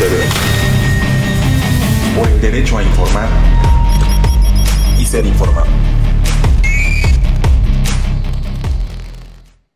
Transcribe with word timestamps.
TV. 0.00 0.16
Por 2.16 2.26
el 2.26 2.40
derecho 2.40 2.78
a 2.78 2.82
informar 2.82 3.28
y 4.98 5.04
ser 5.04 5.26
informado. 5.26 5.66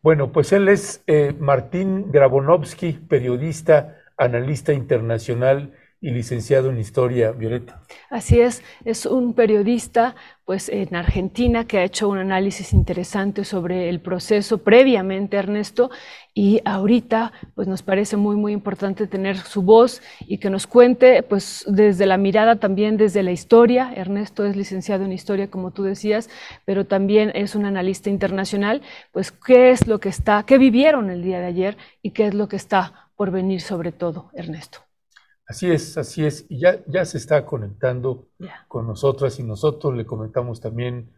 Bueno, 0.01 0.31
pues 0.31 0.51
él 0.51 0.67
es 0.67 1.03
eh, 1.05 1.35
Martín 1.39 2.11
Grabonovsky, 2.11 2.93
periodista, 2.93 3.97
analista 4.17 4.73
internacional 4.73 5.73
y 6.05 6.11
licenciado 6.11 6.69
en 6.69 6.77
Historia, 6.77 7.31
Violeta. 7.31 7.81
Así 8.11 8.39
es, 8.39 8.61
es 8.85 9.07
un 9.07 9.33
periodista 9.33 10.15
pues 10.45 10.69
en 10.69 10.95
Argentina 10.95 11.65
que 11.65 11.79
ha 11.79 11.83
hecho 11.83 12.09
un 12.09 12.19
análisis 12.19 12.73
interesante 12.73 13.43
sobre 13.43 13.89
el 13.89 13.99
proceso 13.99 14.59
previamente, 14.59 15.35
Ernesto, 15.35 15.89
y 16.35 16.61
ahorita 16.63 17.33
pues 17.55 17.67
nos 17.67 17.81
parece 17.81 18.17
muy 18.17 18.35
muy 18.35 18.53
importante 18.53 19.07
tener 19.07 19.37
su 19.37 19.63
voz 19.63 20.03
y 20.27 20.37
que 20.37 20.51
nos 20.51 20.67
cuente 20.67 21.23
pues 21.23 21.65
desde 21.67 22.05
la 22.05 22.17
mirada 22.17 22.57
también 22.57 22.97
desde 22.97 23.23
la 23.23 23.31
historia. 23.31 23.91
Ernesto 23.95 24.45
es 24.45 24.55
licenciado 24.55 25.05
en 25.05 25.11
Historia 25.11 25.49
como 25.49 25.71
tú 25.71 25.81
decías, 25.81 26.29
pero 26.65 26.85
también 26.85 27.31
es 27.33 27.55
un 27.55 27.65
analista 27.65 28.11
internacional, 28.11 28.83
pues 29.11 29.31
qué 29.31 29.71
es 29.71 29.87
lo 29.87 29.99
que 29.99 30.09
está, 30.09 30.43
qué 30.43 30.59
vivieron 30.59 31.09
el 31.09 31.23
día 31.23 31.39
de 31.39 31.47
ayer 31.47 31.77
y 32.03 32.11
qué 32.11 32.27
es 32.27 32.35
lo 32.35 32.47
que 32.47 32.57
está 32.57 33.09
por 33.15 33.31
venir 33.31 33.61
sobre 33.61 33.91
todo, 33.91 34.29
Ernesto. 34.35 34.84
Así 35.47 35.69
es, 35.71 35.97
así 35.97 36.25
es. 36.25 36.45
Y 36.49 36.59
ya, 36.61 36.83
ya 36.87 37.05
se 37.05 37.17
está 37.17 37.45
conectando 37.45 38.29
con 38.67 38.87
nosotras 38.87 39.39
y 39.39 39.43
nosotros 39.43 39.95
le 39.95 40.05
comentamos 40.05 40.59
también, 40.59 41.13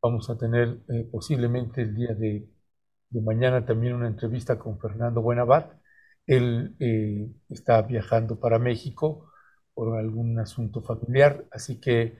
vamos 0.00 0.30
a 0.30 0.38
tener 0.38 0.78
eh, 0.88 1.08
posiblemente 1.10 1.82
el 1.82 1.94
día 1.94 2.14
de, 2.14 2.48
mañana 3.10 3.64
también 3.66 3.94
una 3.94 4.08
entrevista 4.08 4.58
con 4.58 4.78
Fernando 4.80 5.20
Buenavar. 5.22 5.80
Él 6.26 6.76
eh, 6.80 7.28
está 7.50 7.82
viajando 7.82 8.38
para 8.40 8.58
México 8.58 9.30
por 9.74 9.98
algún 9.98 10.38
asunto 10.38 10.82
familiar, 10.82 11.46
así 11.50 11.80
que 11.80 12.18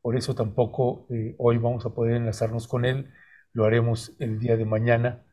por 0.00 0.16
eso 0.16 0.34
tampoco 0.34 1.06
eh, 1.10 1.34
hoy 1.38 1.58
vamos 1.58 1.84
a 1.86 1.90
poder 1.94 2.16
enlazarnos 2.16 2.68
con 2.68 2.84
él. 2.84 3.12
Lo 3.52 3.64
haremos 3.64 4.14
el 4.20 4.38
día 4.38 4.56
de 4.56 4.64
mañana, 4.64 5.24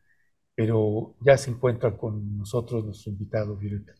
pero 0.54 1.16
ya 1.20 1.36
se 1.38 1.50
encuentra 1.50 1.96
con 1.96 2.38
nosotros 2.38 2.84
nuestro 2.84 3.12
invitado, 3.12 3.56
Violeta. 3.56 3.94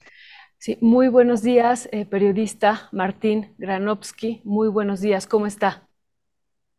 Sí, 0.60 0.76
muy 0.80 1.06
buenos 1.06 1.42
días, 1.42 1.88
eh, 1.92 2.04
periodista 2.04 2.88
Martín 2.90 3.54
Granovsky. 3.58 4.40
Muy 4.42 4.66
buenos 4.66 5.00
días, 5.00 5.28
¿cómo 5.28 5.46
está? 5.46 5.88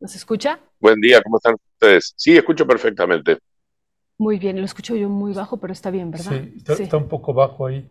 ¿Nos 0.01 0.15
escucha? 0.15 0.59
Buen 0.81 0.99
día, 0.99 1.21
¿cómo 1.21 1.37
están 1.37 1.55
ustedes? 1.75 2.13
Sí, 2.17 2.35
escucho 2.35 2.67
perfectamente. 2.67 3.37
Muy 4.17 4.37
bien, 4.37 4.59
lo 4.59 4.65
escucho 4.65 4.97
yo 4.97 5.07
muy 5.07 5.31
bajo, 5.31 5.61
pero 5.61 5.71
está 5.71 5.91
bien, 5.91 6.11
¿verdad? 6.11 6.43
Sí, 6.65 6.83
está, 6.83 6.97
un 6.97 7.07
poco 7.07 7.33
bajo 7.33 7.67
ahí. 7.67 7.87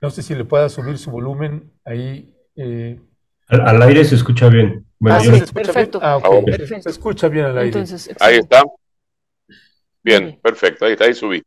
No 0.00 0.10
sé 0.10 0.22
si 0.22 0.32
le 0.36 0.44
pueda 0.44 0.68
subir 0.68 0.96
su 0.96 1.10
volumen 1.10 1.72
ahí. 1.84 2.32
Eh. 2.54 3.00
Al, 3.48 3.82
aire 3.82 4.04
se 4.04 4.14
escucha 4.14 4.48
bien. 4.48 4.86
Bueno, 5.00 5.18
ah, 5.18 5.20
sí, 5.22 5.52
perfecto. 5.52 5.98
Ah, 6.00 6.20
Se 6.82 6.88
escucha 6.88 7.28
bien 7.28 7.46
al 7.46 7.58
aire. 7.58 7.84
ahí 8.20 8.36
está. 8.36 8.62
Bien, 10.04 10.38
perfecto, 10.40 10.84
ahí 10.84 10.92
está, 10.92 11.06
ahí 11.06 11.14
subí. 11.14 11.42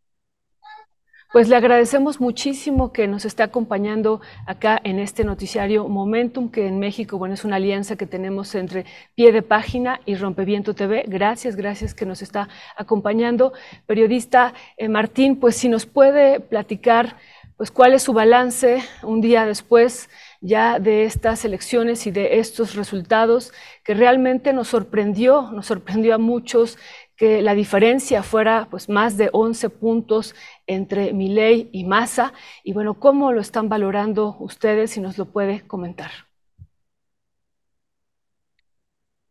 Pues 1.36 1.50
le 1.50 1.58
agradecemos 1.58 2.22
muchísimo 2.22 2.94
que 2.94 3.10
nos 3.10 3.26
esté 3.26 3.44
acompañando 3.44 4.22
acá 4.46 4.80
en 4.82 5.00
este 5.00 5.26
noticiario 5.26 5.86
Momentum, 5.90 6.50
que 6.50 6.66
en 6.66 6.80
México, 6.80 7.18
bueno, 7.18 7.34
es 7.34 7.44
una 7.44 7.58
alianza 7.58 7.98
que 7.98 8.08
tenemos 8.08 8.56
entre 8.56 8.86
Pie 9.16 9.34
de 9.34 9.42
Página 9.42 10.00
y 10.06 10.16
Rompeviento 10.16 10.74
TV. 10.74 11.04
Gracias, 11.10 11.58
gracias 11.58 11.94
que 11.94 12.06
nos 12.06 12.22
está 12.22 12.48
acompañando. 12.78 13.52
Periodista 13.86 14.54
eh, 14.78 14.88
Martín, 14.88 15.36
pues 15.38 15.58
si 15.58 15.68
nos 15.68 15.86
puede 15.86 16.40
platicar, 16.40 17.18
pues 17.58 17.70
cuál 17.70 17.94
es 17.94 18.04
su 18.04 18.14
balance 18.14 18.82
un 19.04 19.20
día 19.20 19.46
después 19.46 20.10
ya 20.40 20.80
de 20.80 21.04
estas 21.04 21.44
elecciones 21.44 22.06
y 22.08 22.12
de 22.12 22.40
estos 22.40 22.76
resultados 22.76 23.52
que 23.84 23.94
realmente 23.94 24.54
nos 24.54 24.70
sorprendió, 24.70 25.50
nos 25.52 25.66
sorprendió 25.66 26.16
a 26.16 26.18
muchos 26.18 26.78
que 27.16 27.42
la 27.42 27.56
diferencia 27.56 28.24
fuera 28.24 28.68
pues 28.70 28.90
más 28.90 29.16
de 29.18 29.30
11 29.32 29.70
puntos 29.70 30.36
entre 30.68 31.14
Milei 31.14 31.70
y 31.72 31.84
Massa 31.84 32.34
y 32.64 32.74
bueno, 32.74 33.00
¿cómo 33.00 33.32
lo 33.32 33.42
están 33.42 33.70
valorando 33.70 34.36
ustedes 34.40 34.92
si 34.92 35.02
nos 35.02 35.18
lo 35.18 35.26
puede 35.26 35.66
comentar? 35.68 36.12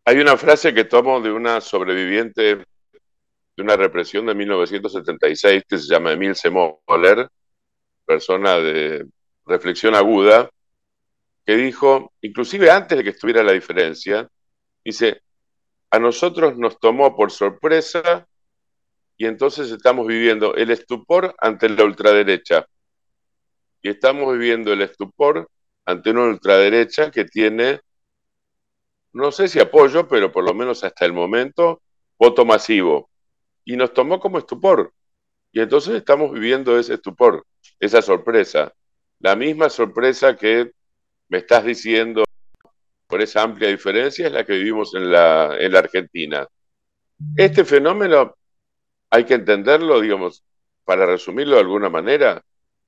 Hay 0.05 0.19
una 0.19 0.37
frase 0.37 0.75
que 0.75 0.84
tomo 0.84 1.21
de 1.21 1.33
una 1.33 1.61
sobreviviente 1.61 2.65
de 3.56 3.62
una 3.62 3.77
represión 3.77 4.27
de 4.27 4.34
1976 4.34 5.62
que 5.69 5.78
se 5.78 5.87
llama 5.87 6.12
Emil 6.12 6.34
Semoller, 6.34 7.28
persona 8.05 8.56
de 8.56 9.06
reflexión 9.47 9.94
aguda, 9.94 10.50
que 11.47 11.56
dijo, 11.56 12.12
inclusive 12.21 12.71
antes 12.71 12.99
de 12.99 13.05
que 13.05 13.11
estuviera 13.11 13.43
la 13.43 13.53
diferencia, 13.53 14.28
dice, 14.84 15.23
a 15.91 15.99
nosotros 15.99 16.56
nos 16.59 16.78
tomó 16.78 17.15
por 17.17 17.31
sorpresa 17.31 18.27
y 19.16 19.26
entonces 19.26 19.70
estamos 19.70 20.06
viviendo 20.06 20.54
el 20.54 20.70
estupor 20.70 21.34
ante 21.38 21.69
la 21.69 21.84
ultraderecha. 21.84 22.66
Y 23.80 23.91
estamos 23.91 24.32
viviendo 24.32 24.72
el 24.72 24.82
estupor 24.82 25.48
ante 25.84 26.10
una 26.10 26.25
ultraderecha 26.25 27.10
que 27.10 27.25
tiene, 27.25 27.80
no 29.12 29.30
sé 29.30 29.48
si 29.48 29.60
apoyo, 29.60 30.08
pero 30.08 30.32
por 30.32 30.44
lo 30.44 30.54
menos 30.54 30.82
hasta 30.82 31.04
el 31.04 31.12
momento, 31.12 31.82
voto 32.19 32.44
masivo. 32.44 33.10
Y 33.64 33.76
nos 33.76 33.92
tomó 33.92 34.19
como 34.19 34.38
estupor. 34.38 34.92
Y 35.52 35.60
entonces 35.60 35.94
estamos 35.94 36.32
viviendo 36.32 36.76
ese 36.78 36.94
estupor, 36.94 37.46
esa 37.78 38.02
sorpresa. 38.02 38.72
La 39.20 39.36
misma 39.36 39.70
sorpresa 39.70 40.36
que 40.36 40.72
me 41.28 41.38
estás 41.38 41.64
diciendo 41.64 42.25
por 43.06 43.22
esa 43.22 43.42
amplia 43.42 43.69
diferencia 43.69 44.26
es 44.26 44.32
la 44.32 44.44
que 44.44 44.54
vivimos 44.54 44.94
en 44.94 45.12
la, 45.12 45.56
en 45.58 45.72
la 45.72 45.78
Argentina. 45.78 46.48
Este 47.36 47.64
fenómeno 47.64 48.34
hay 49.14 49.25
que 49.25 49.34
entenderlo, 49.34 50.00
digamos, 50.00 50.42
para 50.84 51.06
resumirlo 51.06 51.54
de 51.54 51.60
alguna 51.60 51.88
manera, 51.88 52.42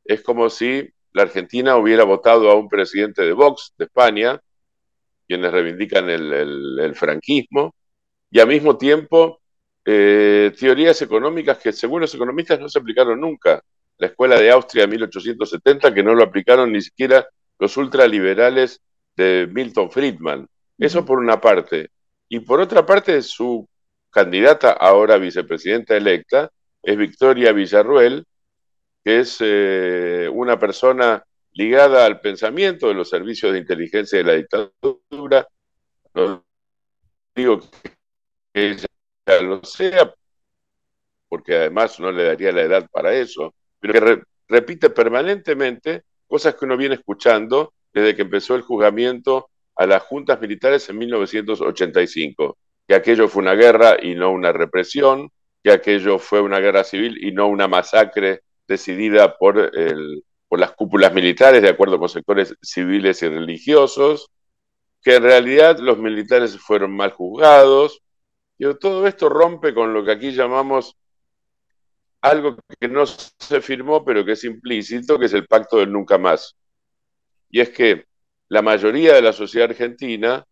es 0.05 0.23
como 0.23 0.51
si 0.51 0.89
la 1.13 1.23
Argentina 1.23 1.77
hubiera 1.77 2.03
votado 2.03 2.51
a 2.51 2.57
un 2.57 2.69
presidente 2.69 3.23
de 3.23 3.33
Vox 3.33 3.75
de 3.79 3.85
España, 3.85 4.41
quienes 5.29 5.53
reivindican 5.53 6.11
el, 6.11 6.93
franquismo, 6.97 7.77
y 8.29 8.41
al 8.41 8.49
mismo 8.49 8.77
tiempo 8.77 9.41
eh, 9.85 10.53
teorías 10.59 11.01
económicas 11.01 11.59
que 11.59 11.73
según 11.73 12.01
los 12.01 12.13
economistas 12.13 12.59
no 12.59 12.69
se 12.69 12.81
aplicaron 12.81 13.21
nunca. 13.21 13.63
La 13.99 14.09
Escuela 14.09 14.37
de 14.37 14.51
Austria 14.51 14.83
de 14.83 14.89
1870, 14.89 15.95
que 15.95 16.03
no 16.03 16.13
lo 16.13 16.25
aplicaron 16.25 16.73
ni 16.73 16.83
siquiera 16.83 17.25
los 17.61 17.77
ultraliberales 17.77 18.83
de 19.17 19.49
Milton 19.51 19.93
Friedman. 19.93 20.49
Eso 20.77 21.05
por 21.05 21.21
una 21.21 21.41
parte. 21.41 21.91
Y 22.29 22.41
por 22.41 22.61
otra 22.61 22.85
parte, 22.85 23.23
su 23.23 23.67
candidata, 24.11 24.73
ahora 24.73 25.19
vicepresidenta 25.19 25.97
electa, 25.97 26.51
es 26.83 26.97
Victoria 26.97 27.53
Villarruel, 27.53 28.25
que 29.05 29.21
es 29.21 29.39
eh, 29.41 30.29
una 30.33 30.59
persona 30.59 31.25
ligada 31.53 32.05
al 32.05 32.21
pensamiento 32.21 32.89
de 32.89 32.95
los 32.95 33.09
servicios 33.09 33.53
de 33.53 33.59
inteligencia 33.59 34.19
de 34.19 34.25
la 34.25 34.33
dictadura. 34.35 35.49
No 36.15 36.45
digo 37.35 37.61
que 38.53 38.71
ella 38.73 38.87
lo 39.43 39.65
sea, 39.65 40.15
porque 41.29 41.57
además 41.57 41.99
no 42.01 42.13
le 42.13 42.25
daría 42.25 42.53
la 42.53 42.63
edad 42.63 42.89
para 42.91 43.15
eso, 43.15 43.55
pero 43.81 43.93
que 43.93 44.23
repite 44.49 44.91
permanentemente 44.91 46.05
cosas 46.27 46.55
que 46.55 46.65
uno 46.65 46.77
viene 46.77 46.97
escuchando 46.97 47.73
desde 47.93 48.15
que 48.15 48.23
empezó 48.23 48.55
el 48.55 48.63
juzgamiento 48.63 49.51
a 49.77 49.87
las 49.87 50.03
juntas 50.03 50.41
militares 50.41 50.89
en 50.89 50.99
1985, 50.99 52.59
que 52.87 52.95
aquello 52.95 53.29
fue 53.29 53.43
una 53.43 53.55
guerra 53.55 53.97
y 54.01 54.15
no 54.15 54.31
una 54.31 54.53
represión, 54.53 55.31
que 55.63 55.73
aquello 55.73 56.19
fue 56.19 56.41
una 56.41 56.61
guerra 56.61 56.85
civil 56.85 57.19
y 57.23 57.33
no 57.33 57.49
una 57.49 57.69
masacre 57.69 58.43
decidida 58.69 59.37
por, 59.37 59.71
por 60.49 60.61
las 60.61 60.73
cúpulas 60.73 61.13
militares 61.13 61.63
de 61.63 61.69
acuerdo 61.69 61.99
con 61.99 62.09
sectores 62.09 62.55
civiles 62.63 63.23
y 63.23 63.29
religiosos, 63.29 64.31
que 65.03 65.17
en 65.17 65.23
realidad 65.23 65.79
los 65.79 65.99
militares 65.99 66.59
fueron 66.59 66.95
mal 66.97 67.13
juzgados. 67.13 68.01
Y 68.59 68.73
todo 68.75 69.07
esto 69.07 69.29
rompe 69.29 69.75
con 69.75 69.93
lo 69.93 70.05
que 70.05 70.13
aquí 70.13 70.33
llamamos 70.33 70.97
algo 72.21 72.57
que 72.81 72.89
no 72.89 73.05
se 73.07 73.61
firmó, 73.61 74.05
pero 74.05 74.25
que 74.25 74.33
es 74.33 74.45
implícito, 74.45 75.19
que 75.19 75.27
es 75.27 75.35
el 75.35 75.47
pacto 75.47 75.79
del 75.79 75.93
nunca 75.93 76.19
más 76.19 76.57
y 77.51 77.61
es 77.61 77.71
que 77.71 78.07
la 78.49 78.63
mayoría 78.63 79.15
de 79.15 79.23
la 79.23 79.33
sociedad 79.33 79.71
argentina 79.71 80.45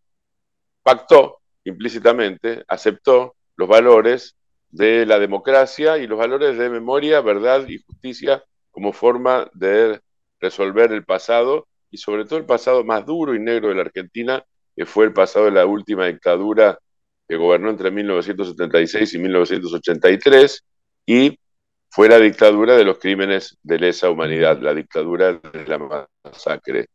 pactó 0.83 1.41
implícitamente, 1.65 2.65
aceptó 2.69 3.35
los 3.57 3.69
valores 3.69 4.37
de 4.71 5.07
la 5.07 5.19
democracia 5.19 5.99
y 5.99 6.07
los 6.07 6.19
valores 6.19 6.59
de 6.59 6.69
memoria, 6.69 7.21
verdad 7.21 7.67
y 7.69 7.79
justicia 7.79 8.43
como 8.71 8.93
forma 8.93 9.49
de 9.55 10.01
resolver 10.41 10.93
el 10.93 11.05
pasado 11.05 11.69
y 11.91 11.97
sobre 11.97 12.25
todo 12.25 12.39
el 12.39 12.45
pasado 12.45 12.85
más 12.85 13.07
duro 13.07 13.35
y 13.35 13.39
negro 13.39 13.69
de 13.69 13.77
la 13.77 13.83
Argentina, 13.83 14.45
que 14.75 14.85
fue 14.85 15.05
el 15.05 15.13
pasado 15.13 15.45
de 15.45 15.53
la 15.53 15.65
última 15.65 16.07
dictadura 16.07 16.79
que 17.29 17.37
gobernó 17.37 17.71
entre 17.71 17.91
1976 17.91 19.15
y 19.15 19.19
1983 19.19 20.65
y 21.07 21.39
fue 21.89 22.09
la 22.09 22.19
dictadura 22.19 22.77
de 22.77 22.85
los 22.85 22.99
crímenes 22.99 23.57
de 23.63 23.79
lesa 23.79 24.11
humanidad, 24.11 24.61
la 24.61 24.75
dictadura 24.75 25.35
de 25.35 25.67
la 25.67 26.09
masacre. 26.25 26.89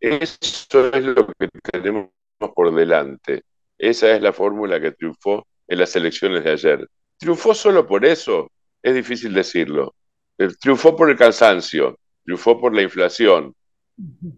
Eso 0.00 0.88
es 0.88 1.04
lo 1.04 1.26
que 1.26 1.48
tenemos 1.70 2.08
por 2.54 2.74
delante. 2.74 3.42
Esa 3.78 4.14
es 4.14 4.20
la 4.20 4.32
fórmula 4.32 4.80
que 4.80 4.92
triunfó 4.92 5.46
en 5.66 5.78
las 5.78 5.94
elecciones 5.96 6.44
de 6.44 6.50
ayer. 6.50 6.88
¿Triunfó 7.16 7.54
solo 7.54 7.86
por 7.86 8.04
eso? 8.04 8.50
Es 8.82 8.94
difícil 8.94 9.32
decirlo. 9.32 9.94
Eh, 10.38 10.48
triunfó 10.60 10.96
por 10.96 11.10
el 11.10 11.16
cansancio, 11.16 11.98
triunfó 12.24 12.60
por 12.60 12.74
la 12.74 12.82
inflación, 12.82 13.54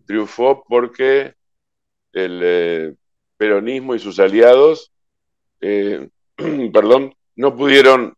triunfó 0.07 0.65
porque 0.67 1.35
el 2.13 2.41
eh, 2.43 2.95
peronismo 3.37 3.95
y 3.95 3.99
sus 3.99 4.19
aliados, 4.19 4.93
eh, 5.61 6.09
perdón, 6.73 7.15
no 7.37 7.57
pudieron 7.57 8.15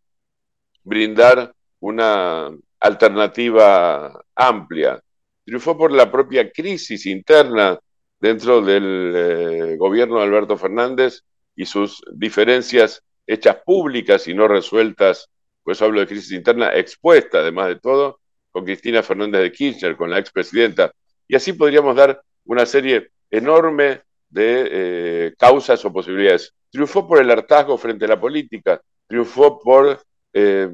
brindar 0.85 1.55
una 1.81 2.51
alternativa 2.81 4.25
amplia. 4.35 5.03
Triunfó 5.45 5.77
por 5.77 5.93
la 5.93 6.11
propia 6.11 6.51
crisis 6.51 7.07
interna 7.07 7.79
dentro 8.23 8.63
del 8.63 9.13
eh, 9.17 9.77
gobierno 9.77 10.19
de 10.19 10.23
Alberto 10.23 10.57
Fernández 10.57 11.25
y 11.57 11.67
sus 11.67 12.01
diferencias 12.13 13.03
hechas 13.27 13.57
públicas 13.67 14.29
y 14.29 14.35
no 14.35 14.47
resueltas, 14.47 15.29
pues 15.65 15.83
hablo 15.83 15.99
de 15.99 16.07
crisis 16.07 16.31
interna 16.31 16.73
expuesta, 16.73 17.41
además 17.41 17.67
de 17.67 17.81
todo, 17.81 18.21
con 18.53 18.65
Cristina 18.65 19.03
Fernández 19.03 19.43
de 19.43 19.51
Kirchner, 19.51 19.97
con 19.97 20.09
la 20.09 20.21
expresidenta. 20.21 20.93
Y 21.27 21.35
así 21.35 21.53
podríamos 21.53 21.97
dar 21.97 22.23
una 22.45 22.65
serie 22.65 23.11
enorme 23.29 24.03
de 24.31 24.69
eh, 24.71 25.35
causas 25.37 25.85
o 25.85 25.93
posibilidades. 25.93 26.55
Triunfó 26.71 27.09
por 27.09 27.21
el 27.21 27.29
hartazgo 27.29 27.77
frente 27.77 28.05
a 28.05 28.09
la 28.09 28.21
política, 28.21 28.81
triunfó 29.09 29.59
por 29.59 30.01
eh, 30.33 30.71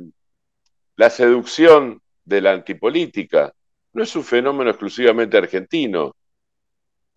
la 0.97 1.09
seducción 1.09 2.03
de 2.27 2.43
la 2.43 2.53
antipolítica. 2.53 3.55
No 3.95 4.03
es 4.03 4.15
un 4.15 4.25
fenómeno 4.25 4.69
exclusivamente 4.69 5.39
argentino 5.39 6.15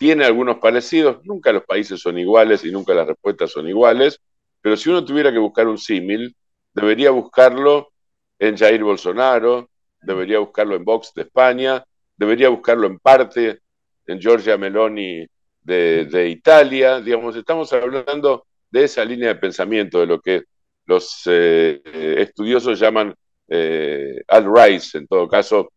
tiene 0.01 0.25
algunos 0.25 0.57
parecidos, 0.57 1.23
nunca 1.25 1.51
los 1.51 1.63
países 1.63 1.99
son 1.99 2.17
iguales 2.17 2.65
y 2.65 2.71
nunca 2.71 2.91
las 2.95 3.05
respuestas 3.05 3.51
son 3.51 3.67
iguales, 3.69 4.19
pero 4.59 4.75
si 4.75 4.89
uno 4.89 5.05
tuviera 5.05 5.31
que 5.31 5.37
buscar 5.37 5.67
un 5.67 5.77
símil, 5.77 6.35
debería 6.73 7.11
buscarlo 7.11 7.93
en 8.39 8.57
Jair 8.57 8.83
Bolsonaro, 8.83 9.69
debería 10.01 10.39
buscarlo 10.39 10.75
en 10.75 10.83
Vox 10.83 11.13
de 11.13 11.21
España, 11.21 11.85
debería 12.17 12.49
buscarlo 12.49 12.87
en 12.87 12.97
parte 12.97 13.59
en 14.07 14.19
Giorgia 14.19 14.57
Meloni 14.57 15.23
de, 15.61 16.29
Italia, 16.29 16.99
digamos, 16.99 17.35
estamos 17.35 17.71
hablando 17.71 18.47
de 18.71 18.85
esa 18.85 19.05
línea 19.05 19.27
de 19.27 19.35
pensamiento, 19.35 19.99
de 19.99 20.07
lo 20.07 20.19
que 20.19 20.45
los 20.87 21.21
eh, 21.27 21.79
estudiosos 22.17 22.79
llaman 22.79 23.13
eh, 23.47 24.19
alt-rights, 24.27 24.95
en 24.95 25.05
todo 25.05 25.27
caso, 25.27 25.71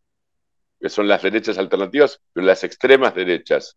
que 0.80 0.88
son 0.88 1.08
las 1.08 1.20
derechas 1.20 1.58
alternativas, 1.58 2.18
pero 2.32 2.46
las 2.46 2.64
extremas 2.64 3.14
derechas 3.14 3.76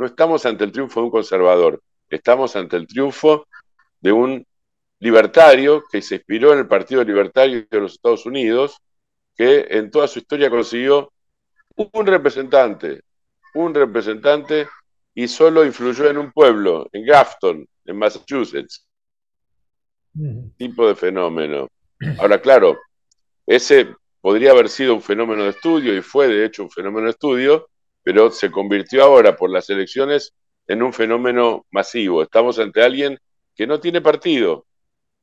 no 0.00 0.06
estamos 0.06 0.46
ante 0.46 0.64
el 0.64 0.72
triunfo 0.72 1.00
de 1.00 1.04
un 1.04 1.10
conservador, 1.10 1.82
estamos 2.08 2.56
ante 2.56 2.74
el 2.78 2.86
triunfo 2.86 3.46
de 4.00 4.10
un 4.10 4.46
libertario 4.98 5.84
que 5.92 6.00
se 6.00 6.14
inspiró 6.14 6.54
en 6.54 6.60
el 6.60 6.66
Partido 6.66 7.04
Libertario 7.04 7.66
de 7.70 7.80
los 7.80 7.92
Estados 7.92 8.24
Unidos, 8.24 8.78
que 9.36 9.66
en 9.68 9.90
toda 9.90 10.08
su 10.08 10.20
historia 10.20 10.48
consiguió 10.48 11.12
un 11.76 12.06
representante, 12.06 13.02
un 13.52 13.74
representante 13.74 14.68
y 15.14 15.28
solo 15.28 15.66
influyó 15.66 16.08
en 16.08 16.16
un 16.16 16.32
pueblo, 16.32 16.88
en 16.92 17.04
Grafton, 17.04 17.68
en 17.84 17.96
Massachusetts. 17.98 18.86
Tipo 20.56 20.88
de 20.88 20.94
fenómeno. 20.94 21.68
Ahora, 22.18 22.40
claro, 22.40 22.78
ese 23.46 23.94
podría 24.22 24.52
haber 24.52 24.70
sido 24.70 24.94
un 24.94 25.02
fenómeno 25.02 25.44
de 25.44 25.50
estudio 25.50 25.94
y 25.94 26.00
fue 26.00 26.26
de 26.26 26.46
hecho 26.46 26.62
un 26.62 26.70
fenómeno 26.70 27.04
de 27.04 27.10
estudio, 27.10 27.68
pero 28.12 28.28
se 28.32 28.50
convirtió 28.50 29.04
ahora 29.04 29.36
por 29.36 29.50
las 29.50 29.70
elecciones 29.70 30.34
en 30.66 30.82
un 30.82 30.92
fenómeno 30.92 31.64
masivo. 31.70 32.24
Estamos 32.24 32.58
ante 32.58 32.82
alguien 32.82 33.20
que 33.54 33.68
no 33.68 33.78
tiene 33.78 34.00
partido, 34.00 34.66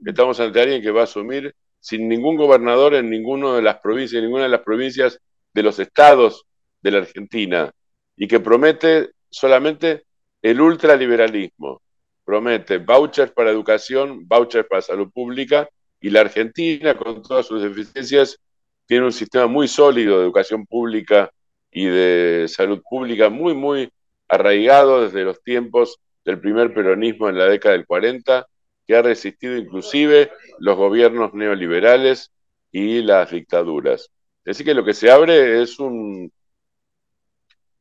estamos 0.05 0.39
ante 0.39 0.61
alguien 0.61 0.81
que 0.81 0.91
va 0.91 1.01
a 1.01 1.03
asumir 1.03 1.53
sin 1.81 2.07
ningún 2.07 2.37
gobernador 2.37 2.95
en 2.95 3.09
ninguna 3.09 3.57
de 3.57 3.61
las 3.61 3.79
provincias, 3.79 4.23
ninguna 4.23 4.43
de 4.43 4.49
las 4.51 4.61
provincias 4.61 5.19
de 5.53 5.63
los 5.63 5.79
estados 5.79 6.45
de 6.81 6.91
la 6.91 6.99
Argentina, 6.99 7.73
y 8.15 8.25
que 8.25 8.39
promete 8.39 9.09
solamente 9.29 10.05
el 10.41 10.61
ultraliberalismo. 10.61 11.81
Promete 12.23 12.77
vouchers 12.77 13.33
para 13.33 13.51
educación, 13.51 14.25
vouchers 14.29 14.65
para 14.65 14.81
salud 14.81 15.11
pública, 15.11 15.67
y 15.99 16.09
la 16.09 16.21
Argentina, 16.21 16.95
con 16.95 17.21
todas 17.21 17.45
sus 17.47 17.61
deficiencias, 17.61 18.39
tiene 18.85 19.03
un 19.03 19.11
sistema 19.11 19.47
muy 19.47 19.67
sólido 19.67 20.19
de 20.19 20.23
educación 20.23 20.65
pública 20.65 21.33
y 21.71 21.85
de 21.85 22.45
salud 22.47 22.81
pública 22.89 23.29
muy, 23.29 23.53
muy 23.53 23.91
arraigado 24.27 25.03
desde 25.03 25.23
los 25.23 25.41
tiempos 25.43 25.99
del 26.25 26.39
primer 26.39 26.73
peronismo 26.73 27.29
en 27.29 27.37
la 27.37 27.45
década 27.45 27.73
del 27.73 27.85
40, 27.85 28.47
que 28.85 28.95
ha 28.95 29.01
resistido 29.01 29.57
inclusive 29.57 30.31
los 30.59 30.75
gobiernos 30.77 31.33
neoliberales 31.33 32.31
y 32.71 33.01
las 33.01 33.31
dictaduras. 33.31 34.09
Así 34.45 34.63
que 34.63 34.73
lo 34.73 34.83
que 34.85 34.93
se 34.93 35.11
abre 35.11 35.61
es 35.61 35.79
un, 35.79 36.31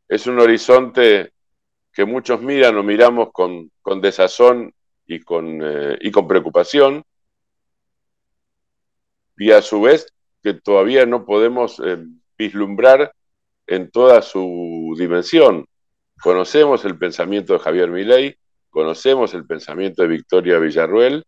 es 0.09 0.27
un 0.27 0.41
horizonte 0.41 1.33
que 1.93 2.05
muchos 2.05 2.43
miran 2.43 2.77
o 2.77 2.83
miramos 2.83 3.31
con, 3.33 3.71
con 3.81 4.01
desazón 4.01 4.73
y 5.07 5.21
con, 5.21 5.61
eh, 5.63 5.99
y 6.01 6.11
con 6.11 6.29
preocupación, 6.29 7.05
y 9.39 9.51
a 9.53 9.63
su 9.63 9.81
vez 9.83 10.13
que 10.43 10.55
todavía 10.55 11.07
no 11.07 11.25
podemos 11.25 11.81
eh, 11.85 11.99
vislumbrar 12.39 13.13
en 13.67 13.91
toda 13.91 14.23
su 14.23 14.95
dimensión. 14.99 15.67
Conocemos 16.21 16.85
el 16.85 16.97
pensamiento 16.99 17.55
de 17.55 17.59
Javier 17.59 17.91
Milei, 17.91 18.37
conocemos 18.71 19.35
el 19.35 19.47
pensamiento 19.47 20.03
de 20.03 20.09
Victoria 20.09 20.59
Villarruel, 20.59 21.25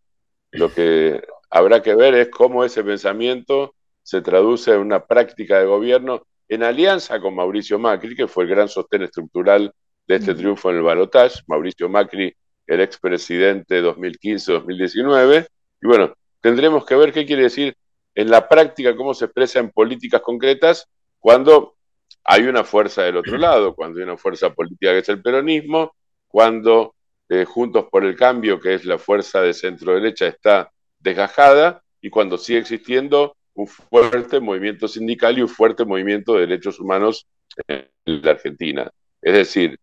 lo 0.52 0.72
que 0.72 1.22
habrá 1.50 1.82
que 1.82 1.94
ver 1.94 2.14
es 2.14 2.28
cómo 2.28 2.64
ese 2.64 2.82
pensamiento 2.84 3.74
se 4.02 4.22
traduce 4.22 4.72
en 4.72 4.80
una 4.80 5.04
práctica 5.04 5.58
de 5.58 5.66
gobierno 5.66 6.22
en 6.48 6.62
alianza 6.62 7.20
con 7.20 7.34
Mauricio 7.34 7.78
Macri, 7.78 8.16
que 8.16 8.26
fue 8.26 8.44
el 8.44 8.50
gran 8.50 8.68
sostén 8.68 9.02
estructural 9.02 9.72
de 10.06 10.16
este 10.16 10.34
triunfo 10.34 10.70
en 10.70 10.76
el 10.76 10.82
balotaje. 10.82 11.40
Mauricio 11.46 11.88
Macri, 11.88 12.34
el 12.66 12.80
expresidente 12.80 13.82
2015-2019. 13.82 15.46
Y 15.82 15.86
bueno, 15.86 16.14
tendremos 16.40 16.86
que 16.86 16.94
ver 16.94 17.12
qué 17.12 17.26
quiere 17.26 17.42
decir 17.42 17.76
en 18.14 18.30
la 18.30 18.48
práctica, 18.48 18.96
cómo 18.96 19.12
se 19.12 19.26
expresa 19.26 19.60
en 19.60 19.70
políticas 19.70 20.22
concretas, 20.22 20.88
cuando 21.18 21.76
hay 22.24 22.42
una 22.44 22.64
fuerza 22.64 23.02
del 23.02 23.16
otro 23.16 23.38
lado, 23.38 23.74
cuando 23.74 23.98
hay 23.98 24.04
una 24.04 24.16
fuerza 24.16 24.52
política 24.52 24.92
que 24.92 24.98
es 24.98 25.08
el 25.08 25.22
peronismo, 25.22 25.94
cuando 26.26 26.94
eh, 27.28 27.44
Juntos 27.44 27.86
por 27.90 28.04
el 28.04 28.16
Cambio, 28.16 28.60
que 28.60 28.74
es 28.74 28.84
la 28.84 28.98
fuerza 28.98 29.40
de 29.40 29.54
centro 29.54 29.94
derecha, 29.94 30.26
está 30.26 30.70
desgajada, 30.98 31.82
y 32.00 32.10
cuando 32.10 32.38
sigue 32.38 32.60
existiendo 32.60 33.36
un 33.54 33.66
fuerte 33.66 34.40
movimiento 34.40 34.86
sindical 34.86 35.36
y 35.36 35.42
un 35.42 35.48
fuerte 35.48 35.84
movimiento 35.84 36.34
de 36.34 36.40
derechos 36.40 36.78
humanos 36.78 37.26
en 37.66 37.88
la 38.04 38.32
Argentina. 38.32 38.90
Es 39.20 39.34
decir, 39.34 39.78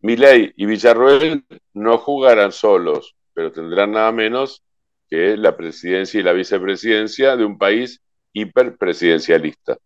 Milei 0.00 0.52
y 0.56 0.66
Villarroel 0.66 1.44
no 1.72 1.96
jugarán 1.98 2.52
solos, 2.52 3.14
pero 3.32 3.50
tendrán 3.50 3.92
nada 3.92 4.12
menos 4.12 4.62
que 5.08 5.36
la 5.36 5.56
presidencia 5.56 6.20
y 6.20 6.22
la 6.22 6.32
vicepresidencia 6.32 7.36
de 7.36 7.44
un 7.44 7.56
país 7.56 8.00
hiperpresidencialista. 8.32 9.78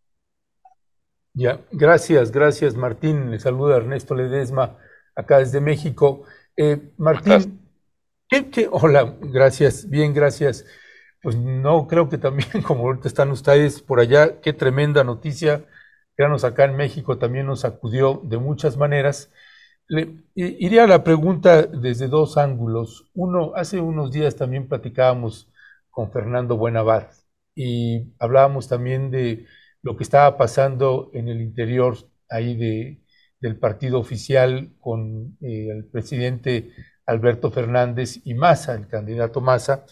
Ya, 1.39 1.61
gracias, 1.71 2.33
gracias 2.33 2.77
Martín. 2.77 3.31
Le 3.31 3.39
saluda 3.39 3.77
Ernesto 3.77 4.15
Ledesma, 4.15 4.79
acá 5.15 5.39
desde 5.39 5.61
México. 5.61 6.23
Eh, 6.57 6.93
Martín, 6.97 7.61
¿qué, 8.27 8.67
hola, 8.73 9.17
gracias, 9.21 9.87
bien, 9.91 10.15
gracias. 10.15 10.65
Pues 11.23 11.37
no, 11.37 11.87
creo 11.89 12.09
que 12.09 12.17
también, 12.17 12.49
como 12.67 12.85
ahorita 12.85 13.09
están 13.09 13.31
ustedes 13.33 13.83
por 13.83 14.01
allá, 14.01 14.41
qué 14.41 14.55
tremenda 14.55 15.05
noticia. 15.05 15.67
nos 16.17 16.45
acá 16.45 16.65
en 16.65 16.77
México 16.77 17.19
también 17.19 17.47
nos 17.47 17.67
acudió 17.67 18.23
de 18.25 18.39
muchas 18.39 18.79
maneras. 18.79 19.31
Le, 19.89 20.25
iría 20.35 20.85
a 20.85 20.87
la 20.87 21.05
pregunta 21.05 21.65
desde 21.65 22.09
dos 22.09 22.39
ángulos. 22.39 23.11
Uno, 23.15 23.53
hace 23.57 23.81
unos 23.81 24.11
días 24.11 24.37
también 24.37 24.69
platicábamos 24.69 25.53
con 25.91 26.11
Fernando 26.13 26.57
Buenavad 26.57 27.09
y 27.55 28.15
hablábamos 28.19 28.69
también 28.69 29.11
de 29.11 29.47
lo 29.87 29.97
que 29.97 30.03
estaba 30.03 30.37
pasando 30.37 31.13
en 31.15 31.29
el 31.29 31.41
interior 31.41 31.97
ahí 32.29 32.57
de, 32.57 33.05
del 33.39 33.57
partido 33.57 34.01
oficial 34.01 34.73
con 34.81 35.39
eh, 35.41 35.69
el 35.71 35.85
presidente 35.85 36.73
Alberto 37.07 37.53
Fernández 37.53 38.21
y 38.25 38.35
Massa, 38.35 38.75
el 38.75 38.89
candidato 38.89 39.41
Massa. 39.41 39.85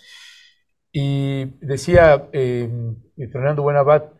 Y 0.90 1.44
decía 1.64 2.28
eh, 2.32 2.68
Fernando 3.30 3.62
Buenabat 3.62 4.12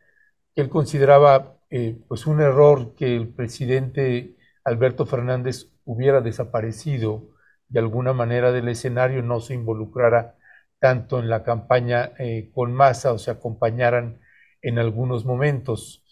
que 0.54 0.62
él 0.62 0.69
consideraba 0.69 1.59
eh, 1.71 1.99
pues 2.07 2.28
un 2.28 2.40
error 2.40 2.95
que 2.95 3.16
el 3.16 3.35
presidente 3.35 4.37
Alberto 4.62 5.07
Fernández 5.07 5.73
hubiera 5.85 6.21
desaparecido 6.21 7.35
de 7.69 7.81
alguna 7.81 8.12
manera 8.12 8.52
del 8.52 8.69
escenario, 8.69 9.25
no 9.25 9.40
se 9.40 9.54
involucrara 9.54 10.37
tanto 10.78 11.19
en 11.19 11.28
la 11.28 11.43
campaña 11.43 12.12
con 12.52 12.73
Massa 12.73 13.12
o 13.12 13.19
se 13.19 13.33
acompañaran 13.33 14.21
en 14.64 14.78
algunos 14.78 15.25
momentos. 15.25 16.04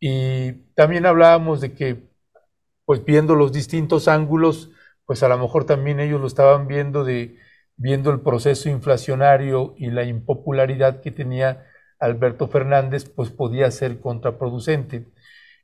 Y 0.00 0.52
también 0.74 1.06
hablábamos 1.06 1.60
de 1.60 1.74
que 1.74 2.08
pues 2.86 3.04
viendo 3.04 3.34
los 3.34 3.52
distintos 3.52 4.08
ángulos, 4.08 4.70
pues 5.04 5.22
a 5.22 5.28
lo 5.28 5.38
mejor 5.38 5.64
también 5.66 6.00
ellos 6.00 6.20
lo 6.20 6.26
estaban 6.26 6.66
viendo 6.68 7.04
de 7.04 7.36
viendo 7.76 8.10
el 8.10 8.20
proceso 8.20 8.68
inflacionario 8.68 9.74
y 9.78 9.90
la 9.90 10.04
impopularidad 10.04 11.00
que 11.00 11.12
tenía 11.12 11.64
Alberto 12.00 12.48
Fernández, 12.48 13.08
pues 13.08 13.30
podía 13.30 13.70
ser 13.70 14.00
contraproducente. 14.00 15.06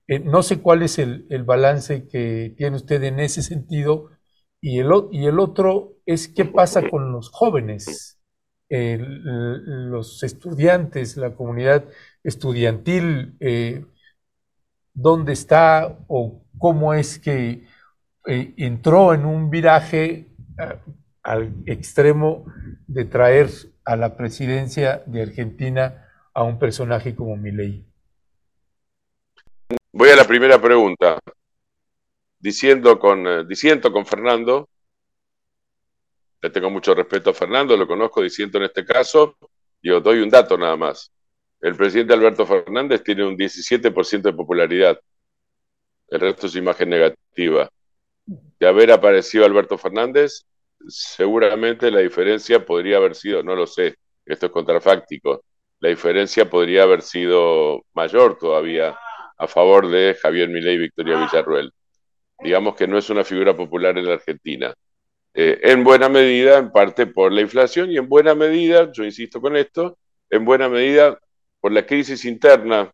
Eh, 0.08 0.20
no 0.20 0.42
sé 0.42 0.60
cuál 0.60 0.82
es 0.82 0.98
el, 0.98 1.26
balance 1.44 2.08
que 2.08 2.54
tiene 2.56 2.76
usted 2.76 3.02
en 3.04 3.20
ese 3.20 3.42
sentido. 3.42 4.10
Y 4.60 4.78
el, 4.80 4.90
y 5.12 5.26
el 5.26 5.38
otro 5.40 5.94
es 6.06 6.28
qué 6.28 6.44
pasa 6.44 6.88
con 6.88 7.12
los 7.12 7.30
jóvenes, 7.30 8.18
los 8.68 10.22
estudiantes, 10.22 11.16
la 11.16 11.34
comunidad 11.34 11.84
estudiantil, 12.22 13.36
eh, 13.40 13.84
dónde 14.92 15.32
está 15.32 15.98
o 16.08 16.42
cómo 16.58 16.94
es 16.94 17.18
que 17.18 17.66
eh, 18.26 18.54
entró 18.56 19.12
en 19.12 19.26
un 19.26 19.50
viraje 19.50 20.28
al 21.22 21.52
extremo 21.66 22.46
de 22.86 23.04
traer 23.04 23.50
a 23.84 23.96
la 23.96 24.16
presidencia 24.16 25.02
de 25.06 25.22
Argentina 25.22 26.08
a 26.32 26.42
un 26.42 26.58
personaje 26.58 27.14
como 27.14 27.36
Milei. 27.36 27.84
Voy 29.92 30.10
a 30.10 30.16
la 30.16 30.24
primera 30.26 30.60
pregunta. 30.60 31.18
Diciendo 32.38 32.98
con, 32.98 33.26
eh, 33.26 33.44
diciendo 33.46 33.90
con 33.92 34.04
Fernando, 34.04 34.68
le 36.44 36.50
tengo 36.50 36.68
mucho 36.68 36.94
respeto 36.94 37.30
a 37.30 37.32
Fernando, 37.32 37.74
lo 37.74 37.86
conozco 37.86 38.20
diciendo 38.20 38.58
en 38.58 38.64
este 38.64 38.84
caso, 38.84 39.38
y 39.80 39.88
os 39.88 40.02
doy 40.02 40.20
un 40.20 40.28
dato 40.28 40.58
nada 40.58 40.76
más. 40.76 41.10
El 41.58 41.74
presidente 41.74 42.12
Alberto 42.12 42.44
Fernández 42.44 43.02
tiene 43.02 43.24
un 43.24 43.34
17% 43.34 44.20
de 44.20 44.32
popularidad. 44.34 45.00
El 46.06 46.20
resto 46.20 46.46
es 46.46 46.54
imagen 46.56 46.90
negativa. 46.90 47.70
De 48.26 48.66
haber 48.66 48.92
aparecido 48.92 49.46
Alberto 49.46 49.78
Fernández, 49.78 50.44
seguramente 50.86 51.90
la 51.90 52.00
diferencia 52.00 52.62
podría 52.62 52.98
haber 52.98 53.14
sido, 53.14 53.42
no 53.42 53.56
lo 53.56 53.66
sé, 53.66 53.94
esto 54.26 54.44
es 54.44 54.52
contrafáctico, 54.52 55.44
la 55.80 55.88
diferencia 55.88 56.50
podría 56.50 56.82
haber 56.82 57.00
sido 57.00 57.86
mayor 57.94 58.36
todavía 58.36 58.94
a 59.38 59.48
favor 59.48 59.88
de 59.88 60.14
Javier 60.20 60.50
Milei 60.50 60.74
y 60.74 60.78
Victoria 60.78 61.16
Villarruel. 61.24 61.72
Digamos 62.40 62.74
que 62.74 62.86
no 62.86 62.98
es 62.98 63.08
una 63.08 63.24
figura 63.24 63.56
popular 63.56 63.96
en 63.96 64.04
la 64.04 64.12
Argentina. 64.12 64.74
Eh, 65.34 65.60
en 65.64 65.82
buena 65.82 66.08
medida, 66.08 66.58
en 66.58 66.70
parte 66.70 67.06
por 67.06 67.32
la 67.32 67.40
inflación 67.40 67.90
y 67.90 67.98
en 67.98 68.08
buena 68.08 68.34
medida, 68.34 68.90
yo 68.92 69.04
insisto 69.04 69.40
con 69.40 69.56
esto, 69.56 69.98
en 70.30 70.44
buena 70.44 70.68
medida 70.68 71.18
por 71.60 71.72
la 71.72 71.84
crisis 71.84 72.24
interna 72.24 72.92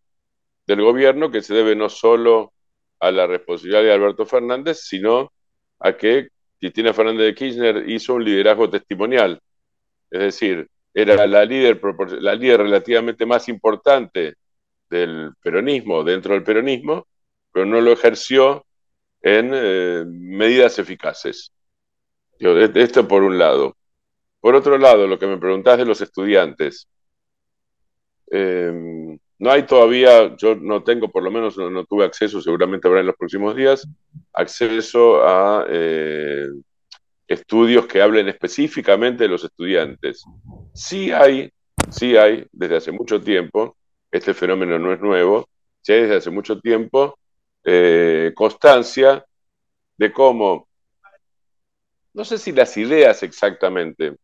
del 0.66 0.82
gobierno 0.82 1.30
que 1.30 1.42
se 1.42 1.54
debe 1.54 1.76
no 1.76 1.88
solo 1.88 2.54
a 2.98 3.10
la 3.10 3.26
responsabilidad 3.26 3.82
de 3.82 3.92
Alberto 3.92 4.24
Fernández, 4.24 4.80
sino 4.84 5.32
a 5.80 5.96
que 5.96 6.28
Cristina 6.58 6.94
Fernández 6.94 7.26
de 7.26 7.34
Kirchner 7.34 7.88
hizo 7.88 8.14
un 8.14 8.24
liderazgo 8.24 8.70
testimonial. 8.70 9.40
Es 10.10 10.20
decir, 10.20 10.68
era 10.94 11.26
la 11.26 11.44
líder, 11.44 11.80
la 12.20 12.34
líder 12.34 12.60
relativamente 12.60 13.26
más 13.26 13.48
importante 13.48 14.34
del 14.88 15.32
peronismo, 15.42 16.04
dentro 16.04 16.34
del 16.34 16.42
peronismo, 16.42 17.06
pero 17.52 17.66
no 17.66 17.80
lo 17.80 17.92
ejerció 17.92 18.66
en 19.22 19.50
eh, 19.54 20.04
medidas 20.06 20.78
eficaces. 20.78 21.52
Esto 22.40 23.06
por 23.06 23.22
un 23.22 23.38
lado. 23.38 23.76
Por 24.40 24.54
otro 24.54 24.78
lado, 24.78 25.06
lo 25.06 25.18
que 25.18 25.26
me 25.26 25.38
preguntás 25.38 25.78
de 25.78 25.84
los 25.84 26.00
estudiantes. 26.00 26.88
Em, 28.30 29.18
no 29.38 29.50
hay 29.50 29.64
todavía, 29.64 30.36
yo 30.36 30.54
no 30.54 30.82
tengo, 30.82 31.08
por 31.10 31.22
lo 31.22 31.30
menos 31.30 31.56
no, 31.56 31.84
tuve 31.84 32.04
acceso, 32.04 32.40
seguramente 32.40 32.88
habrá 32.88 33.00
en 33.00 33.06
los 33.06 33.16
próximos 33.16 33.56
días, 33.56 33.86
acceso 34.32 35.22
a 35.22 35.66
eh, 35.68 36.46
estudios 37.26 37.86
que 37.86 38.02
hablen 38.02 38.28
específicamente 38.28 39.24
de 39.24 39.30
los 39.30 39.44
estudiantes. 39.44 40.24
Sí 40.74 41.10
hay, 41.12 41.50
sí 41.90 42.16
hay, 42.16 42.46
desde 42.52 42.76
hace 42.76 42.92
mucho 42.92 43.20
tiempo, 43.20 43.76
este 44.10 44.34
fenómeno 44.34 44.78
no 44.78 44.92
es 44.92 45.00
nuevo, 45.00 45.48
sí 45.80 45.92
hay 45.92 46.02
desde 46.02 46.16
hace 46.16 46.30
mucho 46.30 46.60
tiempo 46.60 47.18
eh, 47.64 48.32
constancia 48.34 49.24
de 49.96 50.12
cómo, 50.12 50.68
no 52.12 52.24
sé 52.24 52.38
si 52.38 52.52
las 52.52 52.76
ideas 52.76 53.22
exactamente, 53.22 54.16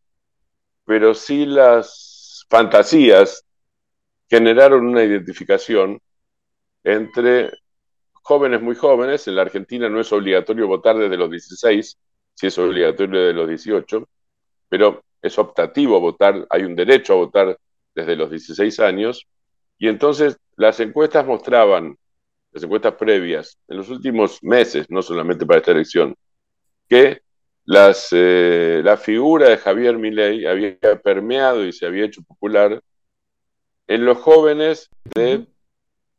pero 0.85 1.15
sí 1.15 1.47
las 1.47 2.47
fantasías 2.49 3.45
generaron 4.29 4.87
una 4.87 5.05
identificación 5.05 6.01
entre 6.85 7.51
jóvenes 8.13 8.61
muy 8.61 8.75
jóvenes, 8.75 9.27
en 9.29 9.37
la 9.37 9.43
Argentina 9.43 9.89
no 9.89 10.01
es 10.01 10.13
obligatorio 10.13 10.67
votar 10.67 10.97
desde 10.97 11.17
los 11.17 11.31
16, 11.31 11.99
si 12.35 12.47
es 12.47 12.59
obligatorio 12.59 13.21
desde 13.21 13.35
los 13.35 13.49
18, 13.49 14.09
pero 14.69 15.05
es 15.23 15.39
optativo 15.39 16.01
votar, 16.01 16.47
hay 16.51 16.63
un 16.65 16.75
derecho 16.75 17.13
a 17.13 17.17
votar 17.17 17.59
desde 17.95 18.17
los 18.17 18.31
16 18.31 18.81
años, 18.81 19.27
y 19.79 19.89
entonces 19.89 20.39
las 20.57 20.81
encuestas 20.81 21.27
mostraban, 21.27 21.97
las 22.53 22.63
encuestas 22.63 22.95
previas, 22.95 23.59
en 23.69 23.77
los 23.77 23.89
últimos 23.91 24.43
meses, 24.43 24.87
no 24.91 25.03
solamente 25.03 25.47
para 25.47 25.61
esta 25.61 25.73
elección, 25.73 26.15
que 26.89 27.21
las, 27.67 28.09
eh, 28.13 28.81
la 28.85 28.97
figura 28.97 29.49
de 29.49 29.59
Javier 29.59 29.99
Milei 29.99 30.47
había 30.47 30.79
permeado 31.03 31.65
y 31.65 31.73
se 31.73 31.87
había 31.87 32.07
hecho 32.07 32.23
popular 32.23 32.81
en 33.89 34.05
los 34.05 34.19
jóvenes 34.19 34.89
de 35.15 35.47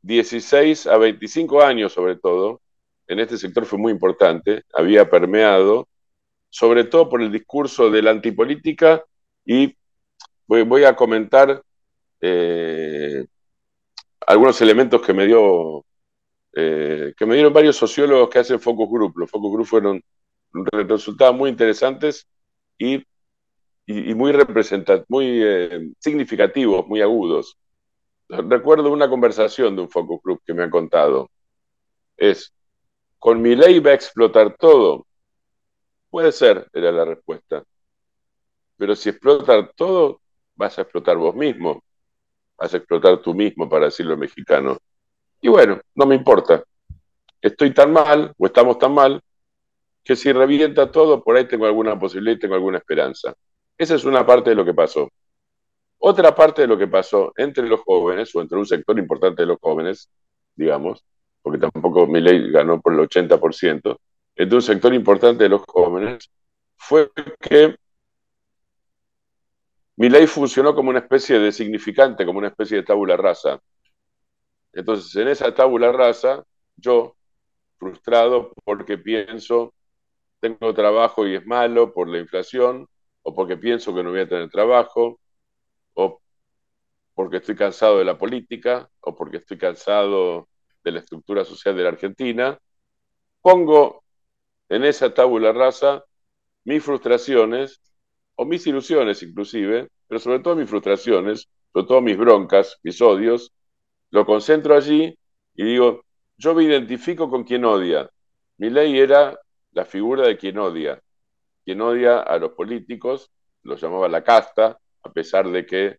16 0.02 0.88
a 0.88 0.98
25 0.98 1.62
años 1.62 1.94
sobre 1.94 2.16
todo, 2.18 2.62
en 3.08 3.20
este 3.20 3.38
sector 3.38 3.66
fue 3.66 3.80
muy 3.80 3.92
importante, 3.92 4.64
había 4.74 5.10
permeado, 5.10 5.88
sobre 6.50 6.84
todo 6.84 7.10
por 7.10 7.22
el 7.22 7.32
discurso 7.32 7.90
de 7.90 8.02
la 8.02 8.12
antipolítica. 8.12 9.04
Y 9.46 9.78
voy, 10.46 10.84
a 10.84 10.96
comentar 10.96 11.62
eh, 12.20 13.26
algunos 14.26 14.60
elementos 14.62 15.02
que 15.02 15.14
me 15.14 15.26
dio 15.26 15.86
eh, 16.54 17.14
que 17.16 17.26
me 17.26 17.36
dieron 17.36 17.54
varios 17.54 17.78
sociólogos 17.78 18.30
que 18.30 18.40
hacen 18.40 18.60
focus 18.60 18.90
group. 18.90 19.18
Los 19.18 19.30
focus 19.30 19.52
group 19.54 19.68
fueron 19.68 20.04
resultados 20.54 21.36
muy 21.36 21.50
interesantes 21.50 22.28
y 22.78 23.04
y, 23.88 24.14
muy 24.14 24.34
representativos, 24.34 25.06
muy 25.10 25.42
eh, 25.44 25.92
significativos, 26.00 26.86
muy 26.88 27.02
agudos. 27.02 27.58
Recuerdo 28.30 28.92
una 28.92 29.10
conversación 29.10 29.76
de 29.76 29.84
un 29.84 29.90
focus 29.90 30.22
group 30.22 30.42
que 30.46 30.54
me 30.54 30.64
han 30.64 30.70
contado. 30.70 31.32
Es, 32.18 32.54
¿con 33.18 33.42
mi 33.42 33.56
ley 33.56 33.80
va 33.80 33.92
a 33.92 33.94
explotar 33.94 34.56
todo? 34.58 35.08
Puede 36.10 36.34
ser, 36.34 36.68
era 36.74 36.92
la 36.92 37.06
respuesta. 37.06 37.64
Pero 38.76 38.96
si 38.96 39.10
explota 39.10 39.72
todo, 39.76 40.22
vas 40.56 40.78
a 40.78 40.82
explotar 40.82 41.16
vos 41.16 41.34
mismo. 41.34 41.82
Vas 42.58 42.74
a 42.74 42.78
explotar 42.78 43.22
tú 43.22 43.34
mismo, 43.34 43.70
para 43.70 43.86
decirlo 43.86 44.18
mexicano. 44.18 44.78
Y 45.40 45.48
bueno, 45.48 45.80
no 45.96 46.06
me 46.06 46.16
importa. 46.16 46.62
Estoy 47.42 47.74
tan 47.74 47.94
mal, 47.94 48.34
o 48.38 48.48
estamos 48.48 48.78
tan 48.78 48.94
mal, 48.94 49.22
que 50.08 50.16
si 50.16 50.32
revienta 50.32 50.90
todo, 50.90 51.22
por 51.22 51.36
ahí 51.36 51.50
tengo 51.50 51.66
alguna 51.66 52.00
posibilidad 52.00 52.38
y 52.38 52.40
tengo 52.40 52.56
alguna 52.56 52.78
esperanza. 52.78 53.36
Esa 53.78 53.96
es 53.96 54.06
una 54.06 54.26
parte 54.26 54.52
de 54.52 54.56
lo 54.56 54.64
que 54.64 54.74
pasó. 54.74 55.10
Otra 55.98 56.34
parte 56.34 56.62
de 56.62 56.68
lo 56.70 56.78
que 56.78 56.88
pasó 56.88 57.34
entre 57.36 57.68
los 57.68 57.82
jóvenes, 57.82 58.34
o 58.34 58.42
entre 58.42 58.58
un 58.58 58.66
sector 58.66 58.98
importante 58.98 59.42
de 59.42 59.48
los 59.48 59.58
jóvenes, 59.60 60.10
digamos, 60.56 61.04
porque 61.42 61.60
tampoco 61.60 62.08
mi 62.08 62.22
ley 62.22 62.50
ganó 62.50 62.80
por 62.80 62.94
el 62.94 63.00
80%, 63.00 64.00
entre 64.38 64.56
un 64.56 64.62
sector 64.62 64.94
importante 64.94 65.44
de 65.44 65.50
los 65.50 65.64
jóvenes, 65.68 66.32
fue 66.78 67.12
que 67.42 67.76
mi 69.98 70.08
ley 70.08 70.26
funcionó 70.26 70.74
como 70.74 70.90
una 70.90 71.00
especie 71.00 71.38
de 71.38 71.52
significante, 71.52 72.26
como 72.26 72.40
una 72.40 72.48
especie 72.48 72.78
de 72.78 72.84
tabula 72.84 73.18
rasa. 73.18 73.60
Entonces, 74.72 75.14
en 75.18 75.28
esa 75.28 75.54
tabula 75.54 75.92
rasa, 75.92 76.46
yo, 76.78 77.18
frustrado 77.78 78.54
porque 78.64 78.98
pienso, 78.98 79.74
tengo 80.40 80.74
trabajo 80.74 81.28
y 81.28 81.36
es 81.36 81.46
malo 81.46 81.94
por 81.94 82.08
la 82.08 82.20
inflación, 82.20 82.88
o 83.24 83.34
porque 83.36 83.58
pienso 83.58 83.94
que 83.94 84.04
no 84.04 84.12
voy 84.12 84.22
a 84.22 84.28
tener 84.30 84.50
trabajo, 84.50 85.20
o 85.94 86.22
porque 87.14 87.38
estoy 87.38 87.56
cansado 87.56 87.98
de 87.98 88.06
la 88.06 88.18
política, 88.18 88.90
o 89.02 89.16
porque 89.16 89.38
estoy 89.38 89.58
cansado 89.58 90.48
de 90.84 90.92
la 90.92 91.00
estructura 91.00 91.44
social 91.44 91.76
de 91.76 91.84
la 91.84 91.90
Argentina, 91.90 92.60
pongo 93.42 94.04
en 94.70 94.84
esa 94.84 95.14
tabula 95.14 95.52
rasa 95.52 96.04
mis 96.64 96.84
frustraciones, 96.84 97.82
o 98.36 98.46
mis 98.46 98.66
ilusiones 98.68 99.24
inclusive, 99.24 99.90
pero 100.08 100.20
sobre 100.20 100.40
todo 100.40 100.56
mis 100.56 100.70
frustraciones, 100.70 101.48
sobre 101.74 101.88
todo 101.88 102.02
mis 102.02 102.18
broncas, 102.18 102.78
mis 102.84 103.02
odios, 103.02 103.52
lo 104.12 104.26
concentro 104.26 104.76
allí 104.76 105.18
y 105.56 105.64
digo, 105.64 106.04
yo 106.38 106.54
me 106.54 106.64
identifico 106.64 107.30
con 107.30 107.44
quien 107.44 107.66
odia. 107.66 108.10
Mi 108.58 108.70
ley 108.70 109.00
era 109.00 109.38
la 109.78 109.86
figura 109.86 110.28
de 110.28 110.38
quien 110.38 110.58
odia 110.58 111.02
quien 111.68 111.82
odia 111.82 112.22
a 112.22 112.40
los 112.40 112.54
políticos, 112.54 113.30
lo 113.64 113.76
llamaba 113.76 114.08
la 114.08 114.24
casta, 114.24 114.80
a 115.04 115.12
pesar 115.12 115.50
de 115.52 115.66
que 115.66 115.98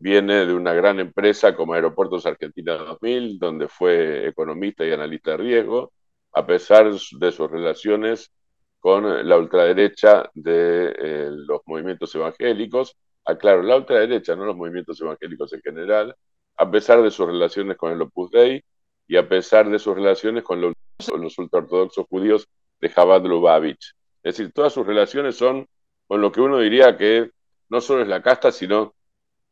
viene 0.00 0.44
de 0.44 0.52
una 0.52 0.72
gran 0.72 0.98
empresa 0.98 1.54
como 1.54 1.74
Aeropuertos 1.74 2.26
Argentina 2.26 2.74
2000, 2.74 3.38
donde 3.38 3.68
fue 3.68 4.26
economista 4.26 4.84
y 4.84 4.90
analista 4.90 5.30
de 5.30 5.36
riesgo, 5.36 5.92
a 6.32 6.44
pesar 6.44 6.92
de 6.92 7.30
sus 7.30 7.48
relaciones 7.48 8.32
con 8.80 9.28
la 9.28 9.38
ultraderecha 9.38 10.28
de 10.34 10.92
eh, 10.98 11.28
los 11.30 11.60
movimientos 11.66 12.12
evangélicos. 12.16 12.96
Aclaro, 13.24 13.62
la 13.62 13.76
ultraderecha, 13.76 14.34
no 14.34 14.44
los 14.44 14.56
movimientos 14.56 15.00
evangélicos 15.00 15.52
en 15.52 15.60
general, 15.60 16.16
a 16.56 16.68
pesar 16.68 17.00
de 17.00 17.12
sus 17.12 17.28
relaciones 17.28 17.76
con 17.76 17.92
el 17.92 18.02
Opus 18.02 18.32
Dei 18.32 18.60
y 19.06 19.16
a 19.16 19.28
pesar 19.28 19.70
de 19.70 19.78
sus 19.78 19.94
relaciones 19.94 20.42
con 20.42 20.60
los, 20.60 20.74
los 21.16 21.38
ultraortodoxos 21.38 22.06
judíos 22.08 22.48
de 22.80 22.92
Chabad 22.92 23.24
Lubavitch. 23.24 23.94
Es 24.22 24.36
decir, 24.36 24.52
todas 24.52 24.72
sus 24.72 24.86
relaciones 24.86 25.36
son 25.36 25.66
con 26.06 26.20
lo 26.20 26.32
que 26.32 26.40
uno 26.40 26.58
diría 26.58 26.96
que 26.96 27.30
no 27.68 27.80
solo 27.80 28.02
es 28.02 28.08
la 28.08 28.22
casta, 28.22 28.52
sino 28.52 28.94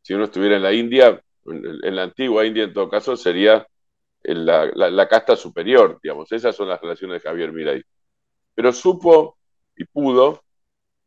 si 0.01 0.13
uno 0.13 0.25
estuviera 0.25 0.55
en 0.55 0.63
la 0.63 0.73
India, 0.73 1.21
en, 1.45 1.95
la 1.95 2.03
antigua 2.03 2.45
India 2.45 2.63
en 2.63 2.73
todo 2.73 2.89
caso, 2.89 3.15
sería 3.15 3.67
la, 4.23 4.65
la, 4.73 5.07
casta 5.07 5.35
superior, 5.35 5.99
digamos. 6.01 6.31
Esas 6.31 6.55
son 6.55 6.69
las 6.69 6.81
relaciones 6.81 7.21
de 7.21 7.29
Javier 7.29 7.51
Miray. 7.51 7.83
Pero 8.53 8.71
supo 8.71 9.37
y 9.75 9.85
pudo, 9.85 10.43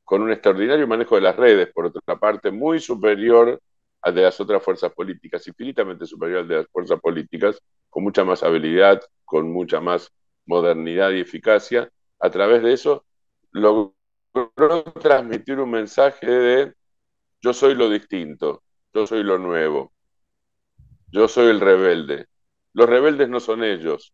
con 0.04 0.22
un 0.22 0.32
extraordinario 0.32 0.86
manejo 0.86 1.16
de 1.16 1.22
las 1.22 1.36
redes, 1.36 1.70
por 1.72 1.86
otra 1.86 2.18
parte, 2.18 2.50
muy 2.50 2.80
superior 2.80 3.60
al 4.02 4.14
de 4.14 4.22
las 4.22 4.40
otras 4.40 4.62
fuerzas 4.62 4.92
políticas, 4.92 5.46
infinitamente 5.46 6.06
superior 6.06 6.40
al 6.40 6.48
de 6.48 6.56
las 6.56 6.68
fuerzas 6.68 7.00
políticas, 7.00 7.60
con 7.90 8.04
mucha 8.04 8.24
más 8.24 8.42
habilidad, 8.42 9.00
con 9.24 9.50
mucha 9.52 9.80
más 9.80 10.12
modernidad 10.46 11.10
y 11.12 11.20
eficacia. 11.20 11.90
A 12.20 12.30
través 12.30 12.62
de 12.62 12.72
eso 12.72 13.04
logró 13.52 13.94
transmitir 15.00 15.58
un 15.60 15.70
mensaje 15.70 16.26
de 16.30 16.74
yo 17.40 17.52
soy 17.52 17.74
lo 17.74 17.88
distinto, 17.88 18.62
yo 18.92 19.06
soy 19.06 19.22
lo 19.22 19.38
nuevo, 19.38 19.92
yo 21.12 21.28
soy 21.28 21.46
el 21.46 21.60
rebelde. 21.60 22.26
Los 22.72 22.88
rebeldes 22.88 23.28
no 23.28 23.40
son 23.40 23.64
ellos, 23.64 24.12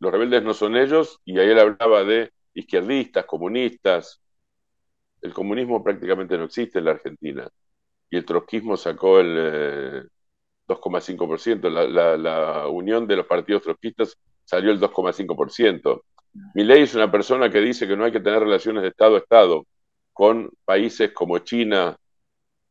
los 0.00 0.12
rebeldes 0.12 0.42
no 0.42 0.54
son 0.54 0.76
ellos, 0.76 1.20
y 1.24 1.38
ahí 1.38 1.48
él 1.50 1.58
hablaba 1.58 2.04
de 2.04 2.32
izquierdistas, 2.54 3.24
comunistas. 3.24 4.20
El 5.20 5.32
comunismo 5.32 5.82
prácticamente 5.82 6.36
no 6.36 6.44
existe 6.44 6.80
en 6.80 6.86
la 6.86 6.90
Argentina, 6.92 7.48
y 8.10 8.16
el 8.16 8.24
trotskismo 8.24 8.76
sacó 8.76 9.20
el 9.20 10.10
2,5%, 10.66 11.68
eh, 11.68 11.70
la, 11.70 12.16
la, 12.16 12.68
unión 12.68 13.06
de 13.06 13.16
los 13.16 13.26
partidos 13.26 13.62
trotskistas 13.62 14.18
salió 14.44 14.72
el 14.72 14.80
2,5%. 14.80 16.02
Ley 16.54 16.82
es 16.82 16.94
una 16.94 17.10
persona 17.10 17.50
que 17.50 17.60
dice 17.60 17.86
que 17.86 17.96
no 17.96 18.04
hay 18.04 18.12
que 18.12 18.20
tener 18.20 18.40
relaciones 18.40 18.82
de 18.82 18.88
Estado 18.88 19.16
a 19.16 19.18
Estado 19.18 19.66
con 20.12 20.50
países 20.64 21.12
como 21.12 21.38
China 21.38 21.96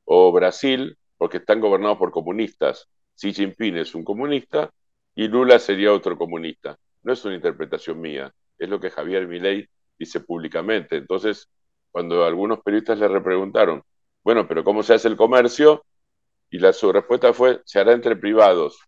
o 0.06 0.32
Brasil, 0.32 0.98
porque 1.18 1.38
están 1.38 1.60
gobernados 1.60 1.98
por 1.98 2.12
comunistas. 2.12 2.88
Xi 3.16 3.34
Jinping 3.34 3.78
es 3.78 3.94
un 3.96 4.04
comunista 4.04 4.72
y 5.16 5.28
Lula 5.28 5.60
sería 5.60 5.94
otro 5.94 6.18
comunista. 6.18 6.78
No 7.04 7.14
es 7.14 7.24
una 7.26 7.36
interpretación 7.36 8.00
mía, 8.00 8.34
es 8.58 8.70
lo 8.70 8.80
que 8.80 8.92
Javier 8.92 9.28
Milei 9.28 9.68
dice 9.98 10.20
públicamente. 10.22 10.98
Entonces, 10.98 11.50
cuando 11.92 12.26
algunos 12.26 12.62
periodistas 12.62 13.00
le 13.00 13.08
repreguntaron, 13.08 13.84
bueno, 14.24 14.48
pero 14.48 14.64
¿cómo 14.64 14.84
se 14.84 14.94
hace 14.94 15.08
el 15.08 15.18
comercio? 15.18 15.86
Y 16.50 16.60
la, 16.60 16.74
su 16.74 16.92
respuesta 16.92 17.34
fue, 17.34 17.62
se 17.66 17.80
hará 17.80 17.94
entre 17.94 18.16
privados, 18.16 18.80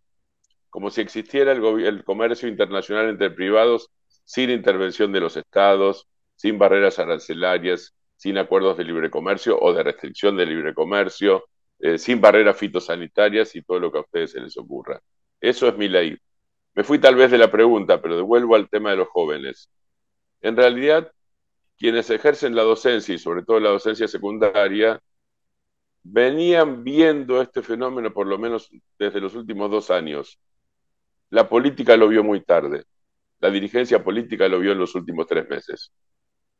como 0.70 0.90
si 0.90 1.02
existiera 1.02 1.52
el, 1.52 1.64
el 1.86 2.04
comercio 2.04 2.48
internacional 2.50 3.10
entre 3.10 3.32
privados 3.32 3.90
sin 4.24 4.50
intervención 4.50 5.12
de 5.12 5.20
los 5.20 5.38
estados, 5.38 6.08
sin 6.36 6.58
barreras 6.58 7.00
arancelarias, 7.00 7.94
sin 8.16 8.38
acuerdos 8.38 8.78
de 8.78 8.86
libre 8.86 9.10
comercio 9.10 9.58
o 9.60 9.74
de 9.74 9.84
restricción 9.84 10.38
de 10.38 10.46
libre 10.46 10.74
comercio, 10.74 11.46
eh, 11.80 11.98
sin 11.98 12.22
barreras 12.22 12.58
fitosanitarias 12.58 13.56
y 13.56 13.62
todo 13.62 13.80
lo 13.80 13.92
que 13.92 13.98
a 13.98 14.02
ustedes 14.02 14.32
se 14.32 14.40
les 14.40 14.58
ocurra. 14.58 15.02
Eso 15.42 15.68
es 15.68 15.78
mi 15.78 15.90
ley. 15.90 16.18
Me 16.76 16.84
fui 16.84 17.00
tal 17.00 17.16
vez 17.16 17.32
de 17.32 17.38
la 17.38 17.52
pregunta, 17.52 18.02
pero 18.02 18.16
devuelvo 18.16 18.56
al 18.56 18.70
tema 18.70 18.92
de 18.92 18.98
los 18.98 19.10
jóvenes. 19.10 19.70
En 20.42 20.56
realidad, 20.56 21.12
quienes 21.78 22.10
ejercen 22.10 22.56
la 22.56 22.64
docencia 22.64 23.14
y 23.14 23.20
sobre 23.20 23.44
todo 23.44 23.60
la 23.60 23.70
docencia 23.70 24.08
secundaria, 24.08 25.02
venían 26.04 26.84
viendo 26.84 27.42
este 27.42 27.62
fenómeno 27.62 28.14
por 28.14 28.28
lo 28.28 28.38
menos 28.38 28.70
desde 28.98 29.22
los 29.22 29.36
últimos 29.36 29.70
dos 29.72 29.90
años. 29.92 30.40
La 31.30 31.50
política 31.50 31.98
lo 31.98 32.08
vio 32.08 32.24
muy 32.24 32.42
tarde. 32.42 32.86
La 33.44 33.52
dirigencia 33.52 34.02
política 34.02 34.48
lo 34.48 34.58
vio 34.58 34.72
en 34.72 34.78
los 34.78 34.96
últimos 34.96 35.28
tres 35.28 35.50
meses. 35.50 35.92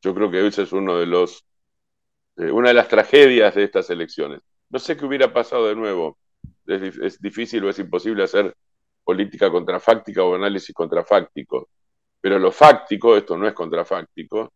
Yo 0.02 0.14
creo 0.14 0.30
que 0.30 0.46
ese 0.46 0.64
es 0.64 0.72
uno 0.74 0.98
de 0.98 1.06
los, 1.06 1.42
eh, 2.36 2.50
una 2.50 2.68
de 2.68 2.74
las 2.74 2.88
tragedias 2.88 3.54
de 3.54 3.64
estas 3.64 3.88
elecciones. 3.88 4.42
No 4.68 4.78
sé 4.78 4.94
qué 4.94 5.06
hubiera 5.06 5.32
pasado 5.32 5.66
de 5.66 5.76
nuevo. 5.76 6.18
Es, 6.66 7.18
difícil 7.22 7.64
o 7.64 7.70
es 7.70 7.78
imposible 7.78 8.22
hacer 8.22 8.54
política 9.02 9.50
contrafáctica 9.50 10.24
o 10.24 10.34
análisis 10.34 10.74
contrafáctico. 10.74 11.70
Pero 12.20 12.38
lo 12.38 12.52
fáctico, 12.52 13.16
esto 13.16 13.38
no 13.38 13.48
es 13.48 13.54
contrafáctico, 13.54 14.52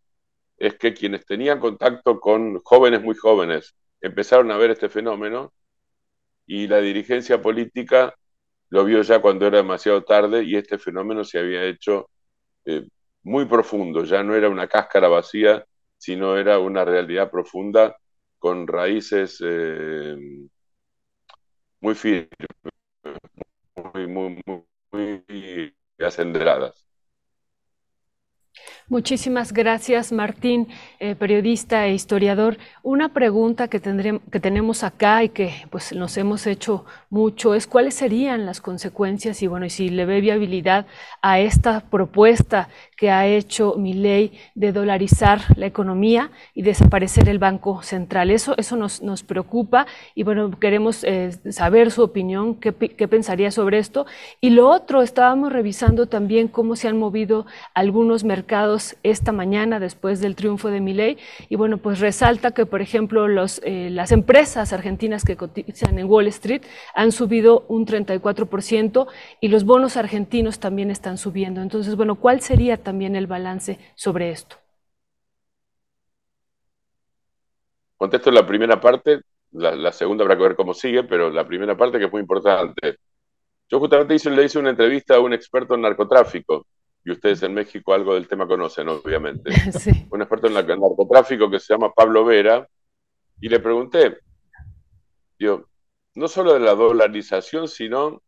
es 0.58 0.74
que 0.76 0.92
quienes 0.92 1.24
tenían 1.24 1.58
contacto 1.58 2.20
con 2.20 2.60
jóvenes 2.60 3.02
muy 3.02 3.16
jóvenes 3.16 3.74
empezaron 4.02 4.50
a 4.50 4.58
ver 4.58 4.72
este 4.72 4.90
fenómeno 4.90 5.54
y 6.46 6.66
la 6.68 6.80
dirigencia 6.80 7.40
política 7.40 8.14
lo 8.68 8.84
vio 8.84 9.00
ya 9.00 9.22
cuando 9.22 9.46
era 9.46 9.56
demasiado 9.56 10.04
tarde 10.04 10.44
y 10.44 10.56
este 10.56 10.76
fenómeno 10.76 11.24
se 11.24 11.38
había 11.38 11.64
hecho 11.64 12.10
eh, 12.68 12.87
muy 13.24 13.46
profundo, 13.46 14.04
ya 14.04 14.22
no 14.24 14.35
era 14.37 14.48
una 14.50 14.68
cáscara 14.68 15.09
vacía, 15.09 15.64
sino 15.98 16.37
era 16.38 16.59
una 16.61 16.85
realidad 16.85 17.31
profunda 17.31 17.96
con 18.38 18.66
raíces 18.68 19.38
eh, 19.44 20.16
muy 21.81 21.94
firmes, 21.94 22.28
muy, 23.94 24.07
muy, 24.07 24.42
muy, 24.46 24.64
muy 24.92 25.76
acendradas. 25.98 26.87
Muchísimas 28.90 29.53
gracias, 29.53 30.12
Martín, 30.12 30.66
eh, 30.98 31.14
periodista 31.14 31.87
e 31.87 31.92
historiador. 31.92 32.57
Una 32.83 33.11
pregunta 33.11 33.68
que, 33.68 33.83
que 33.83 34.40
tenemos 34.40 34.83
acá 34.83 35.22
y 35.22 35.29
que 35.29 35.53
pues, 35.68 35.92
nos 35.92 36.16
hemos 36.16 36.46
hecho 36.46 36.87
mucho 37.11 37.55
es 37.55 37.66
cuáles 37.66 37.92
serían 37.92 38.46
las 38.46 38.62
consecuencias 38.62 39.42
y 39.42 39.46
bueno, 39.46 39.66
y 39.66 39.70
si 39.70 39.90
le 39.90 40.07
ve 40.07 40.22
viabilidad 40.22 40.87
a 41.20 41.38
esta 41.38 41.81
propuesta 41.81 42.70
que 42.96 43.11
ha 43.11 43.27
hecho 43.27 43.74
mi 43.77 43.92
ley 43.92 44.33
de 44.55 44.72
dolarizar 44.72 45.42
la 45.57 45.66
economía 45.66 46.31
y 46.55 46.62
desaparecer 46.62 47.29
el 47.29 47.38
Banco 47.38 47.83
Central. 47.83 48.31
Eso, 48.31 48.55
eso 48.57 48.77
nos, 48.77 49.03
nos 49.03 49.22
preocupa 49.22 49.87
y 50.14 50.22
bueno, 50.22 50.51
queremos 50.59 51.05
eh, 51.05 51.33
saber 51.51 51.90
su 51.90 52.03
opinión, 52.03 52.55
qué, 52.55 52.72
qué 52.72 53.07
pensaría 53.07 53.51
sobre 53.51 53.79
esto. 53.79 54.07
Y 54.40 54.51
lo 54.51 54.66
otro, 54.70 55.03
estábamos 55.03 55.53
revisando 55.53 56.07
también 56.07 56.48
cómo 56.48 56.74
se 56.74 56.88
han 56.88 56.98
movido 56.98 57.44
algunos 57.74 58.24
mercados 58.24 58.77
esta 59.02 59.32
mañana 59.32 59.80
después 59.80 60.20
del 60.20 60.36
triunfo 60.36 60.68
de 60.68 60.80
Milei 60.80 61.18
y 61.48 61.56
bueno, 61.56 61.78
pues 61.78 62.00
resalta 62.00 62.52
que 62.52 62.66
por 62.66 62.80
ejemplo 62.80 63.26
eh, 63.62 63.90
las 63.90 64.12
empresas 64.12 64.72
argentinas 64.72 65.24
que 65.24 65.36
cotizan 65.36 65.98
en 65.98 66.06
Wall 66.06 66.26
Street 66.28 66.62
han 66.94 67.12
subido 67.12 67.64
un 67.68 67.86
34% 67.86 69.06
y 69.40 69.48
los 69.48 69.64
bonos 69.64 69.96
argentinos 69.96 70.58
también 70.58 70.90
están 70.90 71.18
subiendo. 71.18 71.60
Entonces, 71.60 71.96
bueno, 71.96 72.16
¿cuál 72.16 72.40
sería 72.40 72.76
también 72.76 73.16
el 73.16 73.26
balance 73.26 73.78
sobre 73.94 74.30
esto? 74.30 74.56
Contesto 77.96 78.30
la 78.30 78.46
primera 78.46 78.80
parte, 78.80 79.22
la, 79.52 79.92
segunda 79.92 80.22
habrá 80.22 80.36
que 80.36 80.42
ver 80.42 80.56
cómo 80.56 80.72
sigue, 80.72 81.02
pero 81.04 81.30
la 81.30 81.46
primera 81.46 81.76
parte 81.76 81.98
que 81.98 82.04
es 82.04 82.12
muy 82.12 82.20
importante. 82.20 82.98
Yo 83.68 83.80
justamente 83.80 84.14
hice, 84.14 84.30
le 84.30 84.44
hice 84.44 84.58
una 84.58 84.70
entrevista 84.70 85.16
a 85.16 85.20
un 85.20 85.32
experto 85.32 85.74
en 85.74 85.82
narcotráfico, 85.82 86.66
y 87.04 87.11
ustedes 87.11 87.42
en 87.42 87.54
México 87.54 87.94
algo 87.94 88.14
del 88.14 88.28
tema 88.28 88.46
conocen, 88.46 88.88
obviamente. 88.88 89.50
Un 90.11 90.22
experto 90.22 90.48
en, 90.48 90.54
narcotráfico 90.54 91.50
que 91.50 91.61
se 91.61 91.72
llama 91.72 91.92
Pablo 91.92 92.24
Vera, 92.24 92.68
y 93.40 93.48
le 93.48 93.61
pregunté, 93.61 94.18
yo, 95.38 95.64
no 96.14 96.28
solo 96.28 96.54
de 96.54 96.61
la 96.61 96.74
dolarización, 96.74 97.68
sino, 97.68 98.22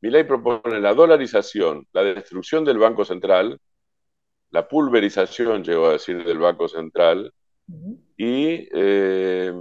mi 0.00 0.10
ley 0.10 0.24
propone 0.24 0.80
la 0.80 0.94
dolarización, 0.94 1.86
la 1.92 2.04
destrucción 2.04 2.64
del 2.64 2.78
Banco 2.78 3.04
Central, 3.04 3.58
la 4.50 4.68
pulverización, 4.68 5.64
llegó 5.64 5.86
a 5.86 5.92
decir, 5.92 6.22
del 6.24 6.38
Banco 6.38 6.68
Central 6.68 7.32
y 8.16 8.68
eh, 8.72 9.52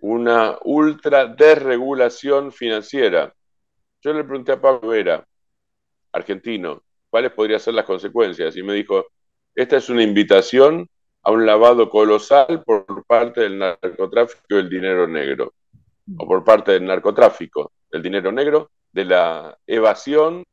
una 0.00 0.58
ultra 0.64 1.26
desregulación 1.26 2.52
financiera. 2.52 3.34
Yo 4.02 4.12
le 4.12 4.24
pregunté 4.24 4.52
a 4.52 4.60
Pablo 4.60 4.88
Vera, 4.88 5.26
argentino, 6.12 6.82
cuáles 7.10 7.32
podrían 7.32 7.60
ser 7.60 7.74
las 7.74 7.84
consecuencias 7.84 8.56
y 8.56 8.62
me 8.62 8.74
dijo, 8.74 9.06
esta 9.54 9.76
es 9.76 9.88
una 9.88 10.02
invitación 10.02 10.88
a 11.22 11.32
un 11.32 11.44
lavado 11.44 11.90
colosal 11.90 12.62
por 12.64 13.04
parte 13.04 13.42
del 13.42 13.58
narcotráfico 13.58 14.44
y 14.50 14.54
el 14.54 14.70
dinero 14.70 15.06
negro, 15.06 15.52
o 16.16 16.26
por 16.26 16.44
parte 16.44 16.72
del 16.72 16.86
narcotráfico, 16.86 17.72
del 17.90 18.02
dinero 18.02 18.32
negro, 18.32 18.70
de 18.92 19.04
la 19.04 19.58
evasión 19.66 20.44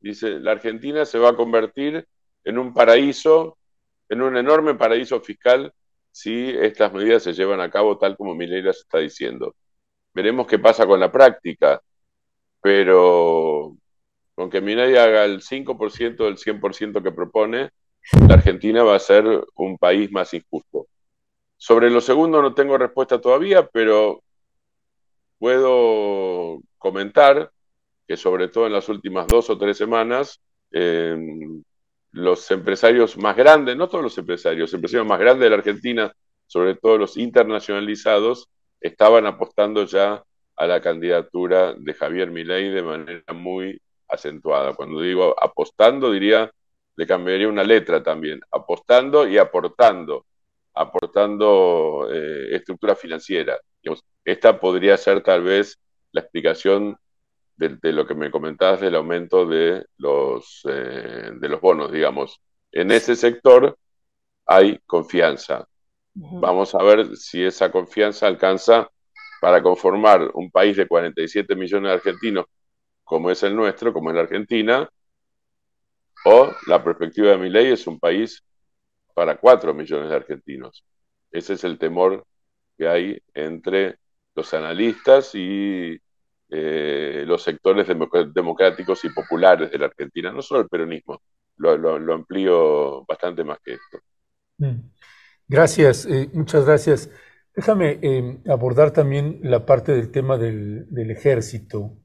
Dice, 0.00 0.40
la 0.40 0.52
Argentina 0.52 1.04
se 1.04 1.18
va 1.18 1.30
a 1.30 1.36
convertir 1.36 2.06
en 2.44 2.58
un 2.58 2.72
paraíso, 2.72 3.58
en 4.08 4.22
un 4.22 4.36
enorme 4.36 4.74
paraíso 4.74 5.20
fiscal 5.20 5.72
si 6.10 6.50
estas 6.50 6.92
medidas 6.92 7.22
se 7.22 7.34
llevan 7.34 7.60
a 7.60 7.70
cabo 7.70 7.98
tal 7.98 8.16
como 8.16 8.34
Mileira 8.34 8.72
se 8.72 8.80
está 8.80 8.98
diciendo. 8.98 9.54
Veremos 10.14 10.46
qué 10.46 10.58
pasa 10.58 10.86
con 10.86 10.98
la 10.98 11.12
práctica, 11.12 11.80
pero 12.62 13.76
con 14.40 14.44
aunque 14.44 14.62
Milei 14.62 14.96
haga 14.96 15.26
el 15.26 15.42
5% 15.42 16.24
del 16.24 16.38
100% 16.38 17.02
que 17.02 17.12
propone, 17.12 17.72
la 18.26 18.34
Argentina 18.36 18.82
va 18.82 18.96
a 18.96 18.98
ser 18.98 19.26
un 19.54 19.76
país 19.76 20.10
más 20.10 20.32
injusto. 20.32 20.86
Sobre 21.58 21.90
lo 21.90 22.00
segundo 22.00 22.40
no 22.40 22.54
tengo 22.54 22.78
respuesta 22.78 23.20
todavía, 23.20 23.66
pero 23.66 24.22
puedo 25.38 26.62
comentar 26.78 27.50
que 28.08 28.16
sobre 28.16 28.48
todo 28.48 28.66
en 28.66 28.72
las 28.72 28.88
últimas 28.88 29.26
dos 29.26 29.50
o 29.50 29.58
tres 29.58 29.76
semanas, 29.76 30.40
em, 30.70 31.62
los 32.12 32.50
empresarios 32.50 33.18
más 33.18 33.36
grandes, 33.36 33.76
no 33.76 33.90
todos 33.90 34.04
los 34.04 34.16
empresarios, 34.16 34.70
los 34.70 34.74
empresarios 34.74 35.06
más 35.06 35.20
grandes 35.20 35.44
de 35.44 35.50
la 35.50 35.56
Argentina, 35.56 36.12
sobre 36.46 36.76
todo 36.76 36.96
los 36.96 37.18
internacionalizados, 37.18 38.48
estaban 38.80 39.26
apostando 39.26 39.84
ya 39.84 40.24
a 40.56 40.66
la 40.66 40.80
candidatura 40.80 41.74
de 41.74 41.92
Javier 41.92 42.30
Milei 42.30 42.70
de 42.70 42.82
manera 42.82 43.34
muy 43.34 43.78
acentuada. 44.10 44.74
Cuando 44.74 45.00
digo 45.00 45.34
apostando, 45.40 46.10
diría, 46.10 46.50
le 46.96 47.06
cambiaría 47.06 47.48
una 47.48 47.64
letra 47.64 48.02
también, 48.02 48.40
apostando 48.50 49.26
y 49.26 49.38
aportando, 49.38 50.26
aportando 50.74 52.08
eh, 52.12 52.54
estructura 52.54 52.94
financiera. 52.94 53.58
esta 54.24 54.60
podría 54.60 54.96
ser 54.96 55.22
tal 55.22 55.42
vez 55.42 55.78
la 56.12 56.20
explicación 56.20 56.96
de, 57.56 57.92
lo 57.92 58.06
que 58.06 58.14
me 58.14 58.30
comentabas 58.30 58.80
del 58.80 58.94
aumento 58.94 59.46
de 59.46 59.84
los, 59.98 60.62
eh, 60.68 61.30
de 61.34 61.48
los 61.48 61.60
bonos, 61.60 61.92
digamos. 61.92 62.40
En 62.72 62.90
ese 62.90 63.16
sector 63.16 63.76
hay 64.46 64.78
confianza. 64.86 65.66
Vamos 66.14 66.74
a 66.74 66.82
ver 66.82 67.16
si 67.16 67.44
esa 67.44 67.70
confianza 67.70 68.26
alcanza 68.26 68.90
para 69.40 69.62
conformar 69.62 70.30
un 70.34 70.50
país 70.50 70.76
de 70.76 70.86
47 70.86 71.54
millones 71.54 71.90
de 71.90 71.94
argentinos 71.94 72.46
como 73.10 73.28
es 73.28 73.42
el 73.42 73.56
nuestro, 73.56 73.92
como 73.92 74.10
es 74.10 74.14
la 74.14 74.22
Argentina, 74.22 74.88
o 76.24 76.52
la 76.68 76.84
perspectiva 76.84 77.32
de 77.32 77.38
mi 77.38 77.50
ley 77.50 77.72
es 77.72 77.84
un 77.88 77.98
país 77.98 78.40
para 79.12 79.36
4 79.36 79.74
millones 79.74 80.10
de 80.10 80.14
argentinos. 80.14 80.84
Ese 81.32 81.54
es 81.54 81.64
el 81.64 81.76
temor 81.76 82.24
que 82.78 82.86
hay 82.86 83.20
entre 83.34 83.96
los 84.36 84.54
analistas 84.54 85.34
y 85.34 85.98
eh, 86.50 87.24
los 87.26 87.42
sectores 87.42 87.88
democráticos 87.88 89.04
y 89.04 89.08
populares 89.08 89.72
de 89.72 89.78
la 89.78 89.86
Argentina, 89.86 90.30
no 90.30 90.40
solo 90.40 90.60
el 90.60 90.68
peronismo, 90.68 91.20
lo, 91.56 91.76
lo, 91.76 92.14
amplío 92.14 93.04
bastante 93.06 93.42
más 93.42 93.58
que 93.64 93.72
esto. 93.72 93.98
Mm. 94.58 94.88
Gracias, 95.48 96.06
eh, 96.06 96.30
muchas 96.32 96.64
gracias. 96.64 97.10
Déjame 97.56 97.98
eh, 98.02 98.38
abordar 98.46 98.92
también 98.92 99.40
la 99.42 99.66
parte 99.66 99.90
del 99.90 100.12
tema 100.12 100.38
del, 100.38 100.86
ejército. 101.10 101.96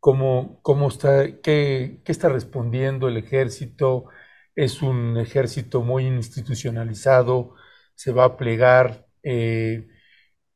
¿Cómo, 0.00 0.60
cómo 0.62 0.88
está, 0.88 1.40
qué, 1.42 2.00
qué, 2.04 2.12
está 2.12 2.28
respondiendo 2.28 3.08
el 3.08 3.16
ejército? 3.16 4.06
¿Es 4.54 4.82
un 4.82 5.18
ejército 5.18 5.82
muy 5.82 6.06
institucionalizado? 6.06 7.54
¿Se 7.94 8.12
va 8.12 8.24
a 8.24 8.36
plegar? 8.36 9.06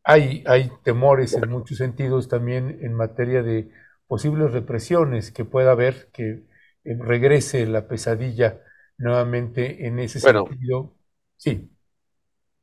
hay, 0.04 0.70
temores 0.82 1.34
en 1.34 1.48
muchos 1.50 1.78
sentidos 1.78 2.28
también 2.28 2.78
en 2.82 2.94
materia 2.94 3.42
de 3.42 3.70
posibles 4.06 4.52
represiones 4.52 5.30
que 5.30 5.44
pueda 5.44 5.72
haber, 5.72 6.10
que 6.12 6.44
eh, 6.84 6.96
regrese 6.98 7.66
la 7.66 7.86
pesadilla 7.88 8.60
nuevamente 8.98 9.86
en 9.86 9.98
ese 9.98 10.20
sentido. 10.20 10.94
Sí. 11.36 11.70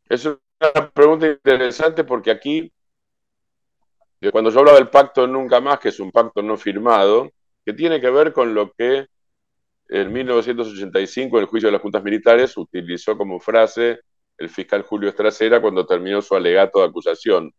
Es 0.09 0.25
una 0.25 0.91
pregunta 0.93 1.27
interesante 1.27 2.03
porque 2.03 2.31
aquí, 2.31 2.59
eh, 2.59 2.71
cuando 4.31 4.51
yo 4.51 4.59
hablaba 4.59 4.77
del 4.77 4.89
pacto 4.89 5.27
nunca 5.27 5.61
más, 5.61 5.79
que 5.79 5.89
es 5.89 5.99
un 5.99 6.11
pacto 6.11 6.41
no 6.41 6.57
firmado, 6.57 7.31
que 7.65 7.73
tiene 7.73 8.01
que 8.01 8.09
ver 8.09 8.33
con 8.33 8.53
lo 8.53 8.71
que 8.73 9.07
en 9.89 10.13
1985, 10.13 11.37
en 11.37 11.41
el 11.41 11.47
juicio 11.47 11.67
de 11.67 11.73
las 11.73 11.81
juntas 11.81 12.03
militares, 12.03 12.55
utilizó 12.57 13.17
como 13.17 13.39
frase 13.39 14.01
el 14.37 14.49
fiscal 14.49 14.83
Julio 14.83 15.09
Estracera 15.09 15.61
cuando 15.61 15.85
terminó 15.85 16.21
su 16.21 16.35
alegato 16.35 16.79
de 16.79 16.85
acusación, 16.85 17.53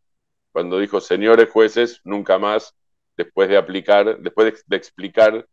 cuando 0.52 0.78
dijo, 0.78 1.00
señores 1.00 1.50
jueces, 1.50 2.00
nunca 2.04 2.38
más, 2.38 2.74
después 3.16 3.48
de 3.48 3.56
aplicar, 3.56 4.18
después 4.20 4.64
de, 4.66 4.76
explicar 4.76 5.46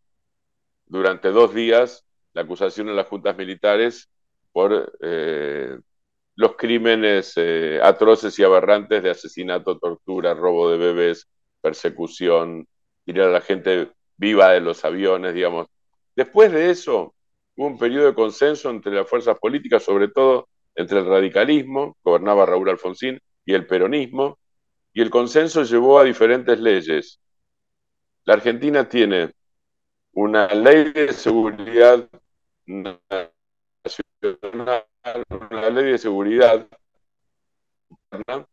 durante 0.86 1.30
dos 1.30 1.54
días 1.54 2.06
la 2.34 2.44
acusación 2.44 2.90
en 2.90 2.96
las 2.96 3.08
juntas 3.08 3.36
militares 3.38 4.10
por 4.52 4.98
eh, 5.02 5.78
los 6.38 6.56
crímenes 6.56 7.34
eh, 7.36 7.80
atroces 7.82 8.38
y 8.38 8.44
aberrantes 8.44 9.02
de 9.02 9.10
asesinato, 9.10 9.80
tortura, 9.80 10.36
robo 10.36 10.70
de 10.70 10.78
bebés, 10.78 11.28
persecución, 11.62 12.68
tirar 13.04 13.30
a 13.30 13.32
la 13.32 13.42
gente 13.42 13.92
viva 14.18 14.52
de 14.52 14.62
los 14.62 14.86
aviones, 14.86 15.34
digamos. 15.34 15.68
Después 16.16 16.52
de 16.52 16.70
eso, 16.70 17.16
hubo 17.56 17.66
un 17.66 17.80
periodo 17.80 18.06
de 18.06 18.14
consenso 18.14 18.70
entre 18.70 18.94
las 18.94 19.10
fuerzas 19.10 19.38
políticas, 19.40 19.82
sobre 19.82 20.10
todo 20.10 20.48
entre 20.76 21.00
el 21.00 21.08
radicalismo, 21.08 21.98
gobernaba 22.04 22.46
Raúl 22.46 22.70
Alfonsín, 22.70 23.20
y 23.44 23.56
el 23.56 23.66
peronismo, 23.66 24.38
y 24.94 25.02
el 25.02 25.10
consenso 25.10 25.64
llevó 25.64 26.00
a 26.00 26.04
diferentes 26.04 26.60
leyes. 26.60 27.20
La 28.26 28.36
Argentina 28.36 28.88
tiene 28.88 29.32
una 30.12 30.48
ley 30.54 30.92
de 30.92 31.14
seguridad 31.14 32.08
nacional, 32.68 33.32
una 35.30 35.70
ley 35.70 35.92
de 35.92 35.98
seguridad 35.98 36.68
por 38.10 38.24
la 38.28 38.48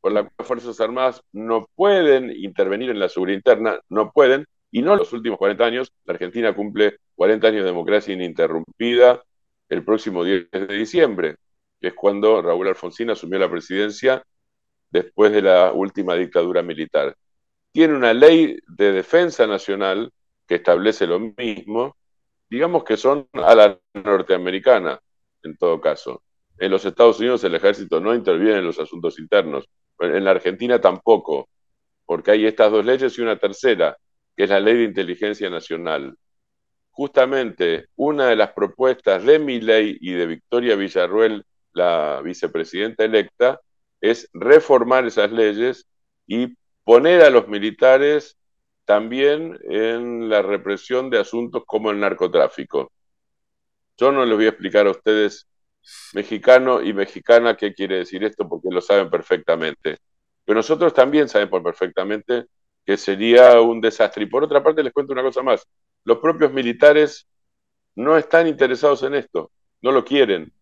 cual 0.00 0.14
las 0.14 0.46
Fuerzas 0.46 0.80
Armadas 0.80 1.22
no 1.32 1.66
pueden 1.74 2.30
intervenir 2.30 2.90
en 2.90 2.98
la 2.98 3.08
seguridad 3.08 3.36
interna, 3.36 3.80
no 3.88 4.12
pueden, 4.12 4.46
y 4.70 4.82
no 4.82 4.96
los 4.96 5.12
últimos 5.12 5.38
40 5.38 5.64
años. 5.64 5.92
La 6.04 6.14
Argentina 6.14 6.54
cumple 6.54 6.98
40 7.16 7.48
años 7.48 7.62
de 7.62 7.70
democracia 7.70 8.14
ininterrumpida 8.14 9.22
el 9.68 9.84
próximo 9.84 10.24
10 10.24 10.50
de 10.50 10.66
diciembre 10.66 11.36
que 11.80 11.88
es 11.88 11.94
cuando 11.94 12.42
Raúl 12.42 12.68
Alfonsín 12.68 13.10
asumió 13.10 13.38
la 13.38 13.50
presidencia 13.50 14.22
después 14.90 15.32
de 15.32 15.42
la 15.42 15.72
última 15.72 16.14
dictadura 16.14 16.62
militar. 16.62 17.16
Tiene 17.72 17.94
una 17.94 18.12
ley 18.12 18.58
de 18.66 18.92
defensa 18.92 19.46
nacional 19.46 20.12
que 20.46 20.56
establece 20.56 21.06
lo 21.06 21.20
mismo, 21.20 21.96
digamos 22.50 22.84
que 22.84 22.96
son 22.96 23.28
a 23.32 23.54
la 23.54 23.80
norteamericana, 23.94 25.00
en 25.42 25.56
todo 25.56 25.80
caso. 25.80 26.22
En 26.58 26.70
los 26.70 26.84
Estados 26.84 27.18
Unidos 27.20 27.42
el 27.44 27.54
ejército 27.54 28.00
no 28.00 28.14
interviene 28.14 28.58
en 28.58 28.66
los 28.66 28.78
asuntos 28.78 29.18
internos, 29.18 29.68
en 29.98 30.24
la 30.24 30.32
Argentina 30.32 30.80
tampoco, 30.80 31.48
porque 32.04 32.32
hay 32.32 32.46
estas 32.46 32.72
dos 32.72 32.84
leyes 32.84 33.16
y 33.18 33.22
una 33.22 33.36
tercera, 33.36 33.96
que 34.36 34.44
es 34.44 34.50
la 34.50 34.60
ley 34.60 34.76
de 34.76 34.84
inteligencia 34.84 35.48
nacional. 35.50 36.16
Justamente 36.90 37.86
una 37.96 38.28
de 38.28 38.36
las 38.36 38.52
propuestas 38.52 39.24
de 39.24 39.38
mi 39.38 39.60
ley 39.60 39.96
y 40.00 40.12
de 40.12 40.26
Victoria 40.26 40.76
Villarruel 40.76 41.44
la 41.72 42.20
vicepresidenta 42.22 43.04
electa, 43.04 43.60
es 44.00 44.28
reformar 44.32 45.06
esas 45.06 45.30
leyes 45.30 45.86
y 46.26 46.56
poner 46.84 47.22
a 47.22 47.30
los 47.30 47.48
militares 47.48 48.38
también 48.84 49.58
en 49.68 50.28
la 50.28 50.42
represión 50.42 51.10
de 51.10 51.18
asuntos 51.18 51.62
como 51.66 51.90
el 51.90 52.00
narcotráfico. 52.00 52.90
Yo 54.00 54.12
no 54.12 54.24
les 54.24 54.36
voy 54.36 54.46
a 54.46 54.50
explicar 54.50 54.86
a 54.86 54.90
ustedes, 54.92 55.46
mexicano 56.14 56.82
y 56.82 56.92
mexicana, 56.92 57.56
qué 57.56 57.74
quiere 57.74 57.98
decir 57.98 58.24
esto, 58.24 58.48
porque 58.48 58.68
lo 58.70 58.80
saben 58.80 59.10
perfectamente. 59.10 59.98
Pero 60.44 60.58
nosotros 60.58 60.94
también 60.94 61.28
sabemos 61.28 61.62
perfectamente 61.62 62.46
que 62.84 62.96
sería 62.96 63.60
un 63.60 63.80
desastre. 63.80 64.24
Y 64.24 64.26
por 64.26 64.44
otra 64.44 64.62
parte, 64.62 64.82
les 64.82 64.92
cuento 64.92 65.12
una 65.12 65.22
cosa 65.22 65.42
más. 65.42 65.66
Los 66.04 66.18
propios 66.18 66.52
militares 66.52 67.28
no 67.94 68.16
están 68.16 68.46
interesados 68.46 69.02
en 69.02 69.14
esto, 69.14 69.52
no 69.82 69.92
lo 69.92 70.04
quieren 70.04 70.52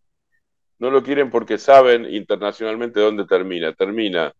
no 0.78 0.90
lo 0.90 1.02
quieren 1.02 1.30
porque 1.30 1.58
saben 1.58 2.06
internacionalmente 2.12 3.00
dónde 3.00 3.26
termina. 3.26 3.72
Termina 3.74 4.32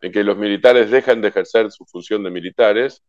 en 0.00 0.12
que 0.12 0.24
los 0.24 0.36
militares 0.36 0.90
dejan 0.90 1.20
de 1.20 1.28
ejercer 1.28 1.70
su 1.70 1.84
función 1.86 2.22
de 2.22 2.30
militares, 2.30 3.02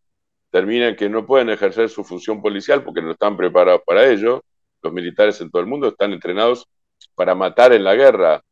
termina 0.51 0.89
en 0.89 0.95
que 0.95 1.09
no 1.09 1.25
pueden 1.25 1.49
ejercer 1.49 1.89
su 1.89 2.03
función 2.03 2.41
policial 2.41 2.83
porque 2.83 3.01
no 3.01 3.11
están 3.11 3.37
preparados 3.37 3.81
para 3.85 4.07
ello. 4.09 4.43
Los 4.81 4.93
militares 4.93 5.39
en 5.41 5.49
todo 5.49 5.61
el 5.61 5.67
mundo 5.67 5.87
están 5.89 6.13
entrenados 6.13 6.67
para 7.15 7.35
matar 7.35 7.73
en 7.73 7.83
la 7.83 7.95
guerra, 7.95 8.43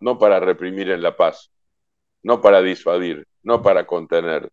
no 0.00 0.18
para 0.18 0.40
reprimir 0.40 0.90
en 0.90 1.02
la 1.02 1.16
paz, 1.16 1.50
no 2.22 2.40
para 2.40 2.62
disuadir, 2.62 3.26
no 3.42 3.62
para 3.62 3.86
contener. 3.86 4.50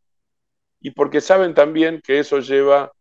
Y 0.81 0.91
porque 0.91 1.21
saben 1.21 1.53
también 1.53 2.01
que 2.03 2.19
eso 2.19 2.39
lleva 2.39 2.91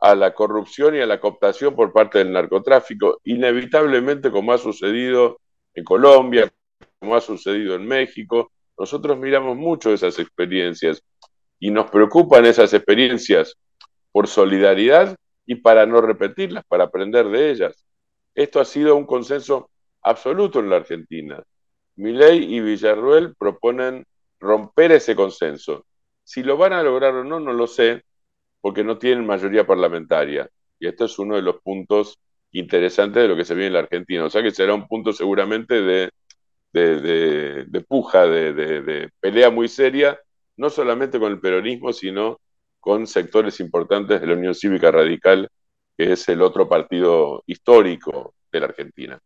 a 0.00 0.14
la 0.14 0.34
corrupción 0.34 0.96
y 0.96 1.00
a 1.00 1.06
la 1.06 1.20
cooptación 1.20 1.76
por 1.76 1.92
parte 1.92 2.18
del 2.18 2.32
narcotráfico, 2.32 3.20
inevitablemente 3.24 4.30
como 4.30 4.52
ha 4.52 4.58
sucedido 4.58 5.38
en 5.74 5.84
Colombia, 5.84 6.50
como 6.98 7.14
ha 7.14 7.20
sucedido 7.20 7.76
en 7.76 7.86
México. 7.86 8.50
Nosotros 8.76 9.16
miramos 9.18 9.56
mucho 9.56 9.92
esas 9.92 10.18
experiencias 10.18 11.02
y 11.60 11.70
nos 11.70 11.88
preocupan 11.90 12.46
esas 12.46 12.74
experiencias 12.74 13.56
por 14.10 14.26
solidaridad 14.26 15.16
y 15.46 15.56
para 15.56 15.86
no 15.86 16.00
repetirlas, 16.00 16.64
para 16.66 16.84
aprender 16.84 17.28
de 17.28 17.50
ellas. 17.50 17.84
Esto 18.34 18.60
ha 18.60 18.64
sido 18.64 18.96
un 18.96 19.06
consenso 19.06 19.70
absoluto 20.02 20.60
en 20.60 20.70
la 20.70 20.76
Argentina. 20.76 21.42
Milei 21.96 22.54
y 22.54 22.60
Villarruel 22.60 23.34
proponen 23.36 24.06
romper 24.40 24.92
ese 24.92 25.14
consenso. 25.14 25.86
Si 26.24 26.42
lo 26.42 26.56
van 26.56 26.72
a 26.72 26.82
lograr 26.82 27.14
o 27.14 27.24
no, 27.24 27.40
no 27.40 27.52
lo 27.52 27.66
sé, 27.66 28.04
porque 28.60 28.84
no 28.84 28.98
tienen 28.98 29.26
mayoría 29.26 29.66
parlamentaria. 29.66 30.48
Y 30.78 30.86
esto 30.88 31.04
es 31.04 31.18
uno 31.18 31.36
de 31.36 31.42
los 31.42 31.60
puntos 31.62 32.18
interesantes 32.52 33.22
de 33.22 33.28
lo 33.28 33.36
que 33.36 33.44
se 33.44 33.54
viene 33.54 33.68
en 33.68 33.72
la 33.74 33.78
Argentina. 33.80 34.24
O 34.24 34.30
sea 34.30 34.42
que 34.42 34.50
será 34.50 34.74
un 34.74 34.86
punto 34.88 35.12
seguramente 35.12 35.82
de, 35.82 36.10
de, 36.72 37.84
puja, 37.86 38.26
de, 38.26 39.10
pelea 39.20 39.50
muy 39.50 39.68
seria, 39.68 40.18
no 40.56 40.70
solamente 40.70 41.18
con 41.18 41.32
el 41.32 41.40
peronismo, 41.40 41.92
sino 41.92 42.40
con 42.82 43.06
sectores 43.06 43.60
importantes 43.60 44.20
de 44.20 44.26
la 44.26 44.34
Unión 44.34 44.56
Cívica 44.56 44.90
Radical, 44.90 45.48
que 45.96 46.12
es 46.12 46.28
el 46.28 46.42
otro 46.42 46.68
partido 46.68 47.44
histórico 47.46 48.34
de 48.50 48.58
la 48.58 48.66
Argentina. 48.66 49.20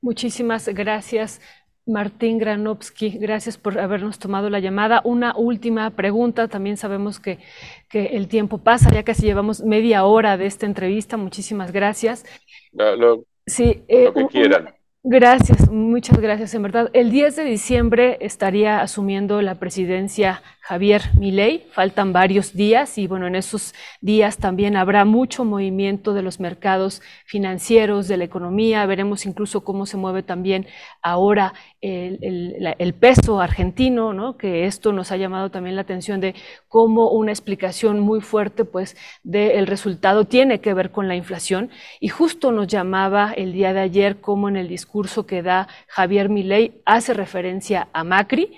Muchísimas 0.00 0.68
gracias. 0.68 1.40
Martín 1.84 2.38
Granovsky, 2.38 3.18
gracias 3.18 3.58
por 3.58 3.76
habernos 3.80 4.20
tomado 4.20 4.50
la 4.50 4.60
llamada. 4.60 5.00
Una 5.04 5.34
última 5.36 5.90
pregunta, 5.90 6.46
también 6.46 6.76
sabemos 6.76 7.18
que, 7.18 7.40
que 7.88 8.06
el 8.16 8.28
tiempo 8.28 8.58
pasa, 8.58 8.88
ya 8.92 9.02
casi 9.02 9.22
llevamos 9.22 9.62
media 9.62 10.04
hora 10.04 10.36
de 10.36 10.46
esta 10.46 10.66
entrevista, 10.66 11.16
muchísimas 11.16 11.72
gracias. 11.72 12.24
Lo, 12.70 13.24
sí, 13.48 13.82
eh, 13.88 14.12
que 14.14 14.26
quieran. 14.28 14.72
Gracias, 15.02 15.68
muchas 15.70 16.20
gracias. 16.20 16.54
En 16.54 16.62
verdad, 16.62 16.90
el 16.92 17.10
10 17.10 17.34
de 17.34 17.44
diciembre 17.44 18.18
estaría 18.20 18.80
asumiendo 18.80 19.40
la 19.42 19.56
presidencia 19.56 20.42
Javier 20.70 21.02
Milei. 21.18 21.66
Faltan 21.72 22.12
varios 22.12 22.52
días 22.52 22.96
y 22.96 23.08
bueno, 23.08 23.26
en 23.26 23.34
esos 23.34 23.74
días 24.00 24.36
también 24.36 24.76
habrá 24.76 25.04
mucho 25.04 25.44
movimiento 25.44 26.14
de 26.14 26.22
los 26.22 26.38
mercados 26.38 27.02
financieros, 27.24 28.06
de 28.06 28.16
la 28.16 28.22
economía. 28.22 28.86
Veremos 28.86 29.26
incluso 29.26 29.64
cómo 29.64 29.84
se 29.84 29.96
mueve 29.96 30.22
también 30.22 30.68
ahora 31.02 31.54
el, 31.80 32.94
peso 33.00 33.40
argentino, 33.40 34.12
¿no? 34.12 34.36
que 34.36 34.66
esto 34.66 34.92
nos 34.92 35.10
ha 35.10 35.16
llamado 35.16 35.50
también 35.50 35.74
la 35.74 35.82
atención 35.82 36.20
de 36.20 36.36
cómo 36.68 37.10
una 37.10 37.32
explicación 37.32 37.98
muy 37.98 38.20
fuerte 38.20 38.64
pues 38.64 38.96
del 39.24 39.66
resultado 39.66 40.26
tiene 40.26 40.60
que 40.60 40.72
ver 40.72 40.92
con 40.92 41.08
la 41.08 41.16
inflación. 41.16 41.70
Y 41.98 42.10
justo 42.10 42.52
nos 42.52 42.68
llamaba 42.68 43.32
el 43.32 43.52
día 43.52 43.72
de 43.72 43.80
ayer 43.80 44.20
cómo 44.20 44.48
en 44.48 44.56
el 44.56 44.68
discurso 44.68 45.26
que 45.26 45.42
da 45.42 45.66
Javier 45.88 46.28
Milei 46.28 46.80
hace 46.84 47.12
referencia 47.12 47.88
a 47.92 48.04
Macri 48.04 48.52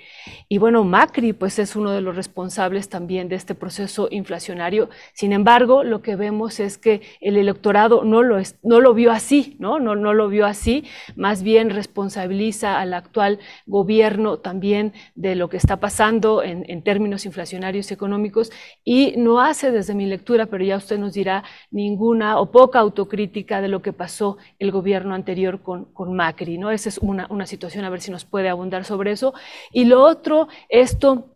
y 0.48 0.58
bueno, 0.58 0.85
Macri 0.85 1.32
pues 1.32 1.58
es 1.58 1.76
uno 1.76 1.90
de 1.90 2.00
los 2.00 2.16
responsables 2.16 2.88
también 2.88 3.28
de 3.28 3.37
este 3.37 3.54
proceso 3.54 4.08
inflacionario. 4.11 4.88
Sin 5.14 5.32
embargo, 5.32 5.85
lo 5.85 6.02
que 6.02 6.16
vemos 6.16 6.61
es 6.61 6.78
que 6.78 7.02
el 7.20 7.37
electorado 7.37 8.04
no 8.04 8.22
lo, 8.22 8.40
no 8.62 8.80
lo 8.80 8.94
vio 8.94 9.12
así, 9.12 9.56
¿no? 9.58 9.80
¿no? 9.80 9.96
No 9.96 10.14
lo 10.14 10.28
vio 10.28 10.46
así, 10.46 10.85
más 11.16 11.42
bien 11.42 11.70
responsabiliza 11.70 12.80
al 12.80 12.94
actual 12.94 13.38
gobierno 13.66 14.38
también 14.38 14.92
de 15.14 15.35
lo 15.35 15.48
que 15.48 15.56
está 15.56 15.78
pasando 15.78 16.42
en, 16.42 16.64
en 16.68 16.82
términos 16.82 17.26
inflacionarios 17.26 17.90
y 17.90 17.94
económicos 17.94 18.50
y 18.85 19.14
no 19.16 19.40
hace 19.40 19.70
desde 19.70 19.94
mi 19.94 20.06
lectura, 20.06 20.46
pero 20.46 20.64
ya 20.64 20.76
usted 20.76 20.98
nos 20.98 21.14
dirá, 21.14 21.44
ninguna 21.70 22.38
o 22.38 22.50
poca 22.50 22.78
autocrítica 22.78 23.61
de 23.61 23.68
lo 23.68 23.82
que 23.82 23.92
pasó 23.92 24.37
el 24.58 24.70
gobierno 24.70 25.14
anterior 25.14 25.62
con, 25.62 25.87
con 25.87 26.14
Macri, 26.14 26.58
¿no? 26.58 26.70
Esa 26.70 26.88
es 26.88 26.98
una, 26.98 27.26
una 27.30 27.46
situación, 27.46 27.85
a 27.85 27.90
ver 27.90 28.00
si 28.00 28.11
nos 28.11 28.24
puede 28.24 28.48
abundar 28.48 28.85
sobre 28.85 29.12
eso. 29.12 29.35
Y 29.72 29.85
otro, 30.12 30.48
esto 30.68 31.33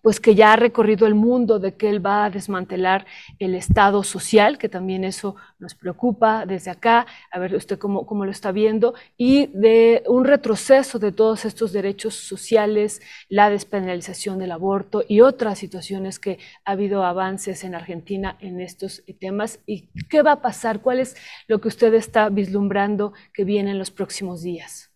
pues 0.00 0.20
que 0.20 0.34
ya 0.34 0.52
ha 0.52 0.56
recorrido 0.56 1.06
el 1.06 1.14
mundo, 1.14 1.58
de 1.58 1.74
que 1.74 1.90
él 1.90 2.04
va 2.04 2.24
a 2.24 2.30
desmantelar 2.30 3.06
el 3.38 3.54
Estado 3.54 4.02
social, 4.02 4.56
que 4.56 4.68
también 4.68 5.04
eso 5.04 5.36
nos 5.58 5.74
preocupa 5.74 6.46
desde 6.46 6.70
acá, 6.70 7.06
a 7.30 7.38
ver 7.38 7.54
usted 7.54 7.78
cómo, 7.78 8.06
cómo, 8.06 8.24
lo 8.24 8.30
está 8.30 8.52
viendo, 8.52 8.94
y 9.16 9.48
de 9.48 10.02
un 10.06 10.24
retroceso 10.24 10.98
de 10.98 11.12
todos 11.12 11.44
estos 11.44 11.72
derechos 11.72 12.14
sociales, 12.14 13.02
la 13.28 13.50
despenalización 13.50 14.38
del 14.38 14.52
aborto 14.52 15.04
y 15.06 15.20
otras 15.20 15.58
situaciones 15.58 16.18
que 16.18 16.38
ha 16.64 16.72
habido 16.72 17.04
avances 17.04 17.64
en 17.64 17.74
Argentina 17.74 18.36
en 18.40 18.60
estos 18.60 19.02
temas. 19.20 19.60
¿Y 19.66 19.88
qué 20.08 20.22
va 20.22 20.32
a 20.32 20.42
pasar? 20.42 20.80
¿Cuál 20.80 21.00
es 21.00 21.16
lo 21.48 21.60
que 21.60 21.68
usted 21.68 21.92
está 21.94 22.28
vislumbrando 22.28 23.12
que 23.34 23.44
viene 23.44 23.72
en 23.72 23.78
los 23.78 23.90
próximos 23.90 24.42
días? 24.42 24.91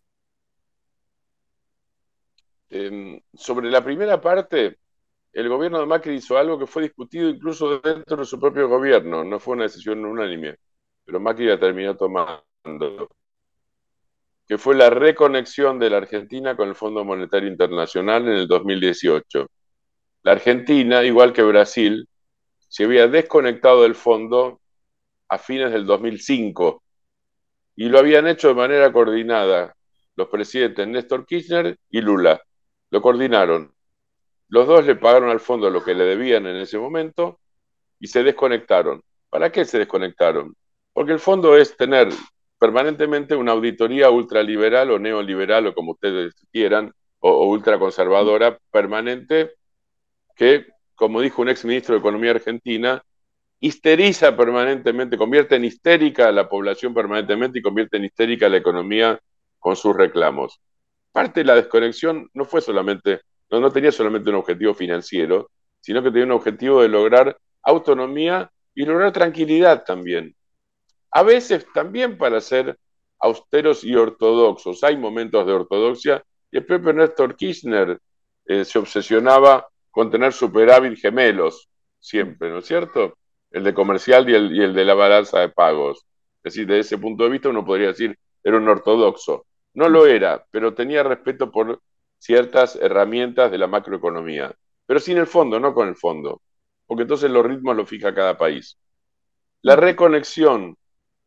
Em, 2.77 3.21
sobre 3.33 3.71
la 3.71 3.83
primera 3.83 4.21
parte, 4.21 4.79
el 5.33 5.49
gobierno 5.49 5.81
de 5.81 5.87
Macri 5.87 6.17
hizo 6.17 6.37
algo 6.37 6.59
que 6.59 6.67
fue 6.67 6.83
discutido 6.83 7.29
incluso 7.29 7.79
dentro 7.81 8.19
de 8.19 8.25
su 8.27 8.39
propio 8.39 8.69
gobierno, 8.69 9.25
no 9.25 9.41
fue 9.41 9.55
una 9.55 9.65
decisión 9.65 10.05
unánime, 10.05 10.57
pero 11.05 11.19
Macri 11.21 11.47
la 11.47 11.59
terminó 11.59 11.97
tomando, 11.97 13.09
que 14.47 14.59
fue 14.59 14.75
la 14.75 14.91
reconexión 14.91 15.79
de 15.79 15.91
la 15.91 15.99
Argentina 15.99 16.57
con 16.57 16.69
el 16.69 16.75
Fondo 16.75 17.05
Monetario 17.05 17.49
Internacional 17.49 18.29
en 18.29 18.35
el 18.35 18.49
2018. 18.49 19.47
La 20.23 20.33
Argentina, 20.33 21.03
igual 21.05 21.33
que 21.33 21.43
Brasil, 21.43 22.07
se 22.69 22.85
había 22.85 23.09
desconectado 23.09 23.85
del 23.85 23.95
fondo 23.95 24.61
a 25.29 25.39
fines 25.39 25.73
del 25.73 25.87
2005 25.87 26.83
y 27.77 27.89
lo 27.89 27.99
habían 27.99 28.27
hecho 28.27 28.49
de 28.49 28.55
manera 28.55 28.93
coordinada 28.93 29.75
los 30.17 30.29
presidentes 30.29 30.87
Néstor 30.89 31.27
Kirchner 31.27 31.79
y 31.91 32.01
Lula 32.01 32.41
lo 32.91 33.03
coordinaron. 33.03 33.73
Los 34.49 34.67
dos 34.67 34.87
le 34.87 34.97
pagaron 34.97 35.29
al 35.29 35.41
fondo 35.41 35.71
lo 35.71 35.83
que 35.83 35.95
le 35.95 36.05
debían 36.05 36.47
en 36.47 36.57
ese 36.57 36.79
momento 36.79 37.41
y 37.99 38.07
se 38.07 38.23
desconectaron. 38.23 39.03
¿Para 39.29 39.51
qué 39.51 39.65
se 39.65 39.79
desconectaron? 39.79 40.55
Porque 40.93 41.13
el 41.13 41.19
fondo 41.19 41.57
es 41.57 41.77
tener 41.77 42.09
permanentemente 42.59 43.35
una 43.35 43.53
auditoría 43.53 44.11
ultraliberal 44.11 44.91
o 44.91 44.99
neoliberal 44.99 45.67
o 45.67 45.75
como 45.75 45.93
ustedes 45.93 46.35
quieran, 46.53 46.93
o, 47.19 47.47
ultraconservadora 47.49 48.59
permanente 48.71 49.53
que, 50.37 50.67
como 50.95 51.21
dijo 51.21 51.43
un 51.43 51.49
ex 51.49 51.65
ministro 51.65 51.95
de 51.95 52.01
Economía 52.01 52.31
argentina, 52.31 53.03
histeriza 53.59 54.37
permanentemente, 54.37 55.19
convierte 55.19 55.57
en 55.57 55.65
histérica 55.65 56.29
a 56.29 56.33
la 56.33 56.49
población 56.49 56.95
permanentemente 56.95 57.59
y 57.59 57.63
convierte 57.63 57.97
en 57.97 58.05
histérica 58.05 58.47
a 58.47 58.49
la 58.51 58.59
economía 58.59 59.19
con 59.59 59.77
sus 59.77 59.97
reclamos 59.97 60.61
parte 61.17 61.41
de 61.41 61.45
la 61.47 61.55
desconexión 61.55 62.29
no 62.35 62.45
fue 62.45 62.61
solamente, 62.61 63.23
no, 63.51 63.59
no 63.59 63.73
tenía 63.73 63.91
solamente 63.91 64.29
un 64.29 64.37
objetivo 64.37 64.75
financiero, 64.75 65.51
sino 65.81 66.03
que 66.03 66.11
tenía 66.11 66.27
un 66.27 66.33
objetivo 66.33 66.83
de 66.83 66.91
lograr 66.91 67.35
autonomía 67.63 68.51
y 68.75 68.85
lograr 68.85 69.13
tranquilidad 69.13 69.83
también. 69.83 70.37
A 71.13 71.23
veces 71.23 71.67
también 71.73 72.19
para 72.19 72.39
ser 72.43 72.77
austeros 73.19 73.83
y 73.83 73.95
ortodoxos. 73.95 74.85
Hay 74.85 74.99
momentos 74.99 75.47
de 75.47 75.55
ortodoxia 75.55 76.23
y 76.53 76.59
el 76.59 76.67
propio 76.67 76.93
Néstor 76.93 77.35
Kirchner 77.35 77.99
eh, 78.45 78.67
se 78.67 78.79
obsesionaba 78.79 79.67
con 79.91 80.11
tener 80.11 80.35
superávit 80.35 80.99
gemelos, 80.99 81.67
siempre, 81.99 82.51
¿no 82.51 82.59
es 82.59 82.67
cierto? 82.67 83.17
El 83.51 83.65
de 83.65 83.73
comercial 83.73 84.29
y 84.29 84.35
el, 84.35 84.55
y 84.55 84.63
el 84.63 84.75
de 84.75 84.85
la 84.85 84.93
balanza 84.93 85.41
de 85.41 85.49
pagos. 85.49 86.05
Es 86.45 86.53
decir, 86.53 86.67
desde 86.67 86.81
ese 86.81 86.99
punto 86.99 87.25
de 87.25 87.31
vista 87.31 87.49
uno 87.49 87.65
podría 87.65 87.87
decir, 87.87 88.19
era 88.45 88.59
un 88.59 88.69
ortodoxo. 88.69 89.47
No 89.77 89.89
lo 89.91 90.07
era, 90.07 90.45
pero 90.51 90.75
tenía 90.75 91.03
respeto 91.03 91.51
por 91.53 91.83
ciertas 92.19 92.77
herramientas 92.77 93.51
de 93.51 93.59
la 93.59 93.67
macroeconomía, 93.67 94.55
pero 94.87 94.99
sin 95.01 95.19
el 95.19 95.27
fondo, 95.27 95.61
no 95.61 95.75
con 95.75 95.89
el 95.89 95.97
fondo, 95.97 96.41
porque 96.87 97.03
entonces 97.03 97.31
los 97.31 97.45
ritmos 97.45 97.77
los 97.77 97.89
fija 97.89 98.15
cada 98.15 98.39
país. 98.39 98.79
La 99.61 99.77
reconexión 99.77 100.77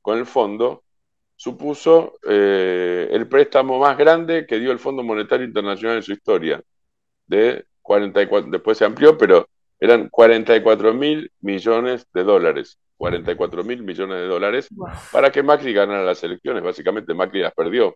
con 0.01 0.17
el 0.17 0.25
fondo 0.25 0.83
supuso 1.35 2.15
eh, 2.27 3.07
el 3.11 3.27
préstamo 3.27 3.79
más 3.79 3.97
grande 3.97 4.47
que 4.47 4.59
dio 4.59 4.71
el 4.71 4.79
Fondo 4.79 5.03
Monetario 5.03 5.45
Internacional 5.45 5.97
en 5.97 6.03
su 6.03 6.13
historia, 6.13 6.61
de 7.27 7.65
44, 7.83 8.49
después 8.49 8.77
se 8.79 8.85
amplió, 8.85 9.15
pero 9.15 9.47
eran 9.79 10.09
44 10.09 10.93
mil 10.93 11.31
millones 11.41 12.07
de 12.13 12.23
dólares, 12.23 12.79
44 12.97 13.63
mil 13.63 13.83
millones 13.83 14.17
de 14.17 14.27
dólares, 14.27 14.69
para 15.11 15.31
que 15.31 15.43
Macri 15.43 15.71
ganara 15.71 16.03
las 16.03 16.23
elecciones. 16.23 16.63
Básicamente 16.63 17.13
Macri 17.13 17.41
las 17.41 17.53
perdió. 17.53 17.95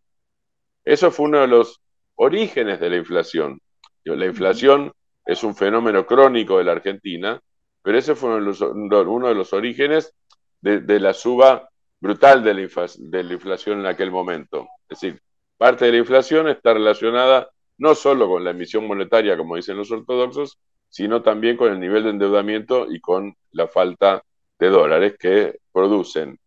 Eso 0.85 1.11
fue 1.11 1.27
uno 1.27 1.39
de 1.41 1.47
los 1.47 1.81
orígenes 2.15 2.79
de 2.79 2.89
la 2.89 2.97
inflación. 2.97 3.59
La 4.03 4.25
inflación 4.25 4.91
es 5.25 5.43
un 5.43 5.55
fenómeno 5.55 6.05
crónico 6.05 6.57
de 6.57 6.65
la 6.65 6.73
Argentina, 6.73 7.39
pero 7.81 7.97
ese 7.97 8.15
fue 8.15 8.29
uno 8.29 9.27
de 9.27 9.35
los, 9.35 9.53
orígenes 9.53 10.13
de, 10.61 10.99
la 10.99 11.13
suba 11.13 11.69
brutal 11.99 12.43
de 12.43 12.53
la, 12.53 12.87
de 12.97 13.23
la 13.23 13.33
inflación 13.33 13.79
en 13.79 13.85
aquel 13.85 14.11
momento. 14.11 14.67
Es 14.89 14.99
decir, 14.99 15.21
parte 15.57 15.85
de 15.85 15.93
la 15.93 15.97
inflación 15.99 16.47
está 16.49 16.73
relacionada 16.73 17.49
no 17.77 17.95
solo 17.95 18.27
con 18.27 18.43
la 18.43 18.51
emisión 18.51 18.85
monetaria, 18.87 19.37
como 19.37 19.55
dicen 19.55 19.77
los 19.77 19.91
ortodoxos, 19.91 20.59
sino 20.89 21.21
también 21.21 21.57
con 21.57 21.71
el 21.71 21.79
nivel 21.79 22.03
de 22.03 22.11
endeudamiento 22.11 22.91
y 22.91 22.99
con 22.99 23.35
la 23.51 23.67
falta 23.67 24.23
de 24.59 24.69
dólares 24.69 25.15
que 25.19 25.59
producen 25.71 26.39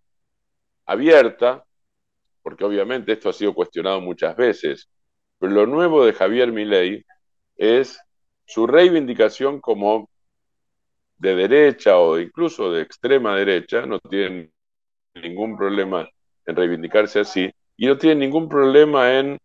abierta, 0.85 1.63
porque 2.41 2.63
obviamente 2.63 3.13
esto 3.13 3.29
ha 3.29 3.33
sido 3.33 3.53
cuestionado 3.53 4.01
muchas 4.01 4.35
veces, 4.35 4.89
pero 5.37 5.51
lo 5.53 5.65
nuevo 5.65 6.05
de 6.05 6.13
Javier 6.13 6.51
Milei 6.51 7.05
es 7.55 7.99
su 8.45 8.65
reivindicación 8.67 9.61
como 9.61 10.09
de 11.17 11.35
derecha 11.35 11.97
o 11.97 12.17
incluso 12.19 12.71
de 12.71 12.81
extrema 12.81 13.35
derecha, 13.35 13.85
no 13.85 13.99
tiene 13.99 14.51
ningún 15.15 15.57
problema 15.57 16.09
en 16.45 16.55
reivindicarse 16.55 17.19
así, 17.19 17.51
y 17.77 17.85
no 17.85 17.97
tiene 17.97 18.15
ningún 18.15 18.49
problema 18.49 19.19
en 19.19 19.37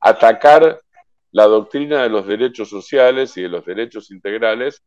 atacar 0.00 0.80
la 1.34 1.46
doctrina 1.48 2.04
de 2.04 2.10
los 2.10 2.28
derechos 2.28 2.68
sociales 2.68 3.36
y 3.36 3.42
de 3.42 3.48
los 3.48 3.64
derechos 3.64 4.12
integrales, 4.12 4.84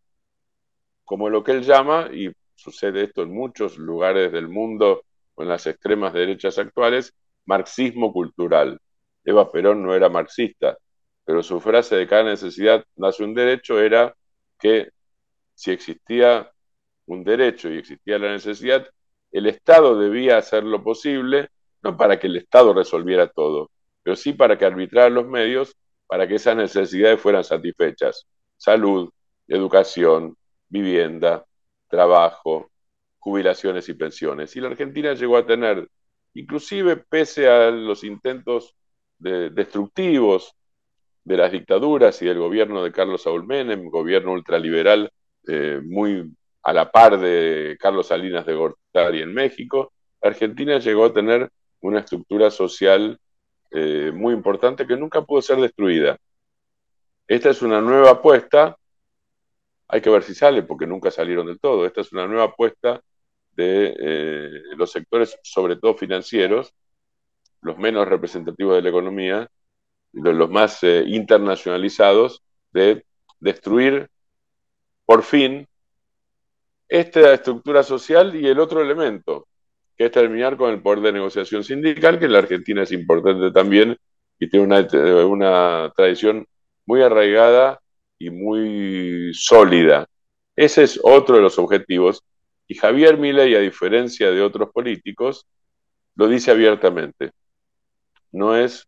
como 1.03 1.29
lo 1.29 1.43
que 1.43 1.51
él 1.51 1.61
llama, 1.61 2.09
y 2.13 2.31
sucede 2.55 3.03
esto 3.03 3.23
en 3.23 3.33
muchos 3.33 3.77
lugares 3.77 4.31
del 4.31 4.47
mundo 4.47 5.03
con 5.35 5.49
las 5.49 5.67
extremas 5.67 6.13
derechas 6.13 6.57
actuales, 6.57 7.13
marxismo 7.45 8.13
cultural. 8.13 8.79
Eva 9.25 9.51
Perón 9.51 9.83
no 9.83 9.93
era 9.93 10.07
marxista, 10.07 10.77
pero 11.25 11.43
su 11.43 11.59
frase 11.59 11.97
de 11.97 12.07
cada 12.07 12.23
necesidad 12.23 12.85
nace 12.95 13.25
un 13.25 13.33
derecho 13.33 13.81
era 13.81 14.15
que 14.57 14.91
si 15.53 15.71
existía 15.71 16.49
un 17.07 17.25
derecho 17.25 17.69
y 17.69 17.77
existía 17.77 18.19
la 18.19 18.31
necesidad, 18.31 18.87
el 19.33 19.47
Estado 19.47 19.99
debía 19.99 20.37
hacer 20.37 20.63
lo 20.63 20.81
posible, 20.81 21.49
no 21.83 21.97
para 21.97 22.17
que 22.17 22.27
el 22.27 22.37
Estado 22.37 22.73
resolviera 22.73 23.27
todo, 23.27 23.69
pero 24.01 24.15
sí 24.15 24.31
para 24.31 24.57
que 24.57 24.63
arbitrara 24.63 25.09
los 25.09 25.27
medios 25.27 25.75
para 26.07 26.27
que 26.27 26.35
esas 26.35 26.55
necesidades 26.55 27.19
fueran 27.19 27.43
satisfechas. 27.43 28.25
Salud, 28.55 29.09
educación, 29.47 30.35
vivienda, 30.69 31.45
trabajo, 31.87 32.71
jubilaciones 33.19 33.87
y 33.89 33.93
pensiones. 33.93 34.55
Y 34.55 34.61
la 34.61 34.69
Argentina 34.69 35.13
llegó 35.13 35.37
a 35.37 35.45
tener, 35.45 35.87
inclusive 36.33 36.97
pese 36.97 37.49
a 37.49 37.69
los 37.71 38.03
intentos 38.03 38.75
destructivos 39.19 40.53
de 41.23 41.37
las 41.37 41.51
dictaduras 41.51 42.21
y 42.21 42.25
del 42.25 42.39
gobierno 42.39 42.83
de 42.83 42.91
Carlos 42.91 43.23
Saúl 43.23 43.45
Menem, 43.45 43.89
gobierno 43.89 44.31
ultraliberal 44.31 45.11
eh, 45.47 45.81
muy 45.83 46.31
a 46.63 46.73
la 46.73 46.91
par 46.91 47.19
de 47.19 47.77
Carlos 47.79 48.07
Salinas 48.07 48.45
de 48.45 48.53
Gortari 48.53 49.21
en 49.21 49.33
México, 49.33 49.93
Argentina 50.21 50.79
llegó 50.79 51.05
a 51.05 51.13
tener 51.13 51.49
una 51.81 51.99
estructura 51.99 52.51
social 52.51 53.19
eh, 53.71 54.11
muy 54.13 54.33
importante 54.33 54.87
que 54.87 54.95
nunca 54.95 55.21
pudo 55.21 55.41
ser 55.41 55.57
destruida. 55.59 56.17
Esta 57.27 57.49
es 57.49 57.61
una 57.61 57.81
nueva 57.81 58.11
apuesta, 58.11 58.77
hay 59.87 60.01
que 60.01 60.09
ver 60.09 60.23
si 60.23 60.33
sale 60.33 60.63
porque 60.63 60.87
nunca 60.87 61.11
salieron 61.11 61.47
del 61.47 61.59
todo, 61.59 61.85
esta 61.85 62.01
es 62.01 62.11
una 62.11 62.27
nueva 62.27 62.45
apuesta 62.45 63.01
de 63.51 63.95
eh, 63.99 64.49
los 64.77 64.91
sectores, 64.91 65.37
sobre 65.43 65.75
todo 65.75 65.95
financieros, 65.95 66.73
los 67.61 67.77
menos 67.77 68.07
representativos 68.07 68.75
de 68.75 68.81
la 68.81 68.89
economía, 68.89 69.49
los 70.13 70.49
más 70.49 70.83
eh, 70.83 71.03
internacionalizados, 71.07 72.43
de 72.71 73.05
destruir 73.39 74.09
por 75.05 75.23
fin 75.23 75.67
esta 76.87 77.33
estructura 77.33 77.83
social 77.83 78.35
y 78.35 78.47
el 78.47 78.59
otro 78.59 78.81
elemento, 78.81 79.47
que 79.97 80.05
es 80.05 80.11
terminar 80.11 80.57
con 80.57 80.71
el 80.71 80.81
poder 80.81 81.01
de 81.01 81.13
negociación 81.13 81.63
sindical, 81.63 82.19
que 82.19 82.25
en 82.25 82.33
la 82.33 82.39
Argentina 82.39 82.83
es 82.83 82.91
importante 82.91 83.51
también 83.51 83.97
y 84.39 84.49
tiene 84.49 84.65
una, 84.65 84.87
una 85.25 85.91
tradición 85.95 86.45
muy 86.85 87.01
arraigada 87.01 87.79
y 88.19 88.29
muy 88.29 89.31
sólida. 89.33 90.07
Ese 90.55 90.83
es 90.83 90.99
otro 91.03 91.37
de 91.37 91.41
los 91.41 91.57
objetivos. 91.59 92.23
Y 92.67 92.75
Javier 92.75 93.17
Milei, 93.17 93.55
a 93.55 93.59
diferencia 93.59 94.31
de 94.31 94.41
otros 94.41 94.69
políticos, 94.71 95.47
lo 96.15 96.27
dice 96.27 96.51
abiertamente. 96.51 97.31
No 98.31 98.55
es 98.55 98.87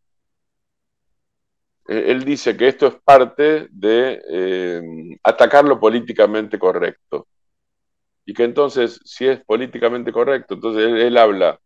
eh, 1.89 2.11
él 2.11 2.23
dice 2.23 2.55
que 2.55 2.67
esto 2.67 2.87
es 2.87 2.95
parte 3.03 3.67
de 3.71 4.21
eh, 4.29 4.81
atacar 5.23 5.65
lo 5.65 5.79
políticamente 5.79 6.59
correcto. 6.59 7.27
Y 8.29 8.33
que 8.35 8.43
entonces, 8.43 9.01
si 9.05 9.25
es 9.27 9.43
políticamente 9.43 10.11
correcto, 10.11 10.53
entonces 10.53 11.01
él, 11.01 11.17
habla 11.17 11.59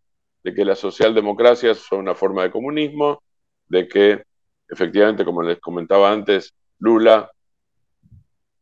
de 0.45 0.53
que 0.53 0.63
las 0.63 0.79
socialdemocracias 0.79 1.79
son 1.79 1.99
una 1.99 2.15
forma 2.15 2.43
de 2.43 2.51
comunismo, 2.51 3.21
de 3.67 3.85
que 3.85 4.23
efectivamente, 4.69 5.25
como 5.25 5.43
les 5.43 5.59
comentaba 5.59 6.09
antes, 6.09 6.53
Lula, 6.79 7.29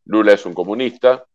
Lula 0.05 0.33
es 0.33 0.43
un 0.47 0.53
comunista. 0.55 1.25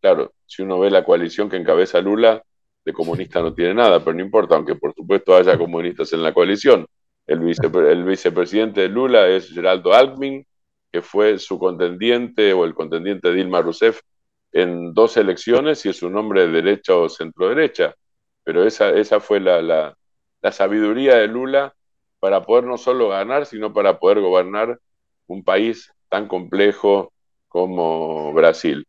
Claro, 0.00 0.32
si 0.46 0.62
uno 0.62 0.78
ve 0.78 0.90
la 0.90 1.04
coalición 1.04 1.50
que 1.50 1.58
encabeza 1.58 2.00
Lula, 2.00 2.42
de 2.82 2.92
comunista 2.94 3.42
no 3.42 3.52
tiene 3.52 3.74
nada, 3.74 4.02
pero 4.02 4.16
no 4.16 4.22
importa, 4.22 4.56
aunque 4.56 4.74
por 4.74 4.94
supuesto 4.94 5.36
haya 5.36 5.58
comunistas 5.58 6.14
en 6.14 6.22
la 6.22 6.32
coalición. 6.32 6.86
El, 7.26 7.40
vicepresidente 7.40 8.80
de 8.80 8.88
Lula 8.88 9.28
es 9.28 9.52
Geraldo 9.52 9.92
Alckmin, 9.92 10.46
que 10.90 11.02
fue 11.02 11.38
su 11.38 11.58
contendiente 11.58 12.54
o 12.54 12.64
el 12.64 12.72
contendiente 12.72 13.34
Dilma 13.34 13.60
Rousseff 13.60 14.00
en 14.56 14.94
dos 14.94 15.16
elecciones 15.16 15.84
y 15.84 15.90
es 15.90 16.02
un 16.02 16.16
hombre 16.16 16.46
de 16.46 16.62
derecha 16.62 16.96
o 16.96 17.08
centro-derecha. 17.08 17.94
Pero 18.42 18.64
esa, 18.64 18.90
esa 18.90 19.20
fue 19.20 19.38
la, 19.40 19.60
la, 19.60 19.96
la 20.40 20.52
sabiduría 20.52 21.16
de 21.16 21.28
Lula 21.28 21.74
para 22.20 22.42
poder 22.42 22.64
no 22.64 22.78
solo 22.78 23.10
ganar, 23.10 23.44
sino 23.46 23.72
para 23.72 23.98
poder 23.98 24.20
gobernar 24.20 24.78
un 25.26 25.44
país 25.44 25.92
tan 26.08 26.26
complejo 26.26 27.12
como 27.48 28.32
Brasil. 28.32 28.86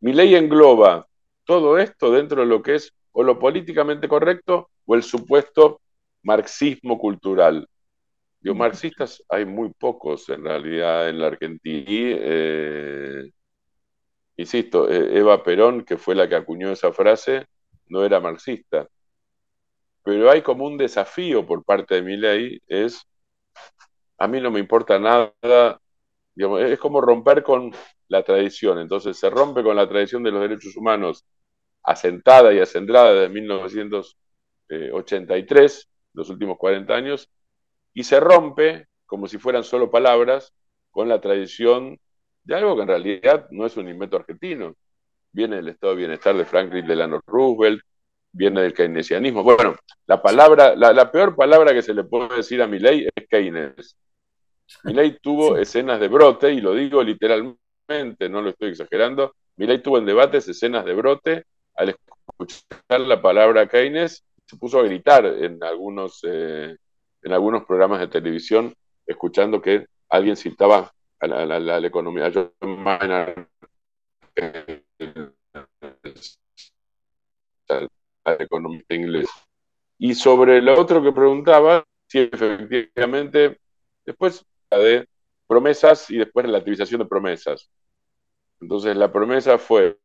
Mi 0.00 0.12
ley 0.12 0.34
engloba 0.36 1.06
todo 1.44 1.78
esto 1.78 2.12
dentro 2.12 2.42
de 2.42 2.46
lo 2.46 2.62
que 2.62 2.76
es 2.76 2.92
o 3.12 3.24
lo 3.24 3.38
políticamente 3.38 4.06
correcto 4.06 4.70
o 4.86 4.94
el 4.94 5.02
supuesto 5.02 5.80
marxismo 6.22 6.98
cultural. 6.98 7.66
Yo, 8.40 8.54
marxistas 8.54 9.22
hay 9.28 9.44
muy 9.44 9.70
pocos 9.76 10.28
en 10.28 10.44
realidad 10.44 11.08
en 11.08 11.18
la 11.18 11.26
Argentina. 11.26 12.16
Eh, 12.20 13.30
insisto, 14.40 14.88
e, 14.88 15.18
Eva 15.18 15.42
Perón, 15.42 15.84
que 15.84 15.98
fue 15.98 16.14
la 16.14 16.28
que 16.28 16.36
acuñó 16.36 16.70
esa 16.70 16.92
frase, 16.92 17.46
no 17.88 18.04
era 18.04 18.20
marxista. 18.20 18.88
Pero 20.02 20.30
hay 20.30 20.42
como 20.42 20.66
un 20.66 20.76
desafío 20.76 21.46
por 21.46 21.64
parte 21.64 21.94
de 21.96 22.02
mi 22.02 22.16
ley, 22.16 22.60
es, 22.66 23.06
a 24.18 24.28
mí 24.28 24.40
no 24.40 24.50
me 24.50 24.60
importa 24.60 24.98
nada, 24.98 25.32
es 26.36 26.78
como 26.78 27.00
romper 27.00 27.42
con 27.42 27.72
la 28.08 28.22
tradición. 28.22 28.78
Entonces 28.78 29.18
se 29.18 29.30
rompe 29.30 29.62
con 29.62 29.76
la 29.76 29.88
tradición 29.88 30.22
de 30.22 30.32
los 30.32 30.42
derechos 30.42 30.76
humanos 30.76 31.24
asentada 31.82 32.52
y 32.52 32.60
acendrada 32.60 33.12
desde 33.12 33.28
1983 33.30 35.88
los 36.12 36.28
últimos 36.30 36.58
40 36.58 36.94
años, 36.94 37.30
y 37.94 38.04
se 38.04 38.20
rompe, 38.20 38.86
como 39.06 39.26
si 39.28 39.38
fueran 39.38 39.64
solo 39.64 39.90
palabras, 39.90 40.54
con 40.90 41.08
la 41.08 41.20
tradición 41.20 41.98
de 42.44 42.54
algo 42.54 42.76
que 42.76 42.82
en 42.82 42.88
realidad 42.88 43.46
no 43.50 43.66
es 43.66 43.76
un 43.76 43.88
invento 43.88 44.16
argentino. 44.16 44.74
Viene 45.32 45.56
del 45.56 45.68
estado 45.68 45.92
de 45.92 45.98
bienestar 45.98 46.36
de 46.36 46.44
Franklin 46.44 46.86
Delano 46.86 47.20
Roosevelt, 47.26 47.82
viene 48.32 48.62
del 48.62 48.74
keynesianismo. 48.74 49.42
Bueno, 49.42 49.76
la 50.06 50.20
palabra, 50.20 50.74
la, 50.74 51.10
peor 51.10 51.36
palabra 51.36 51.72
que 51.72 51.82
se 51.82 51.94
le 51.94 52.04
puede 52.04 52.36
decir 52.36 52.62
a 52.62 52.66
ley 52.66 53.06
es 53.14 53.28
Keynes. 53.28 53.96
ley 54.84 55.18
tuvo 55.22 55.56
escenas 55.56 56.00
de 56.00 56.08
brote, 56.08 56.52
y 56.52 56.60
lo 56.60 56.74
digo 56.74 57.02
literalmente, 57.02 58.28
no 58.28 58.42
lo 58.42 58.50
estoy 58.50 58.70
exagerando. 58.70 59.34
ley 59.56 59.78
tuvo 59.78 59.98
en 59.98 60.06
debates 60.06 60.48
escenas 60.48 60.84
de 60.84 60.94
brote 60.94 61.44
al 61.74 61.90
escuchar 61.90 63.00
la 63.00 63.22
palabra 63.22 63.68
Keynes 63.68 64.24
se 64.50 64.56
puso 64.56 64.80
a 64.80 64.82
gritar 64.82 65.24
en 65.26 65.62
algunos, 65.62 66.20
eh, 66.24 66.76
en 67.22 67.32
algunos 67.32 67.64
programas 67.64 68.00
de 68.00 68.08
televisión, 68.08 68.74
escuchando 69.06 69.62
que 69.62 69.86
alguien 70.08 70.36
citaba 70.36 70.92
a 71.20 71.26
la, 71.26 71.60
la, 71.60 71.86
economía, 71.86 72.26
a 72.26 72.32
John 72.32 72.82
Maynard, 72.82 73.46
al 77.68 77.90
economista 78.40 78.94
inglés. 78.94 79.28
Y 79.98 80.14
sobre 80.14 80.62
lo 80.62 80.80
otro 80.80 81.02
que 81.02 81.12
preguntaba, 81.12 81.84
sí, 82.06 82.30
efectivamente, 82.32 83.60
después 84.04 84.44
la 84.70 84.78
de 84.78 85.08
promesas 85.46 86.10
y 86.10 86.16
después 86.16 86.46
relativización 86.46 87.00
de 87.00 87.06
promesas. 87.06 87.70
Entonces 88.60 88.96
la 88.96 89.12
promesa 89.12 89.58
fue, 89.58 89.98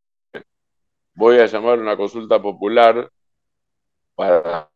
voy 1.13 1.38
a 1.38 1.45
llamar 1.45 1.80
una 1.80 1.95
consulta 1.95 2.41
popular 2.41 3.09
para 4.16 4.70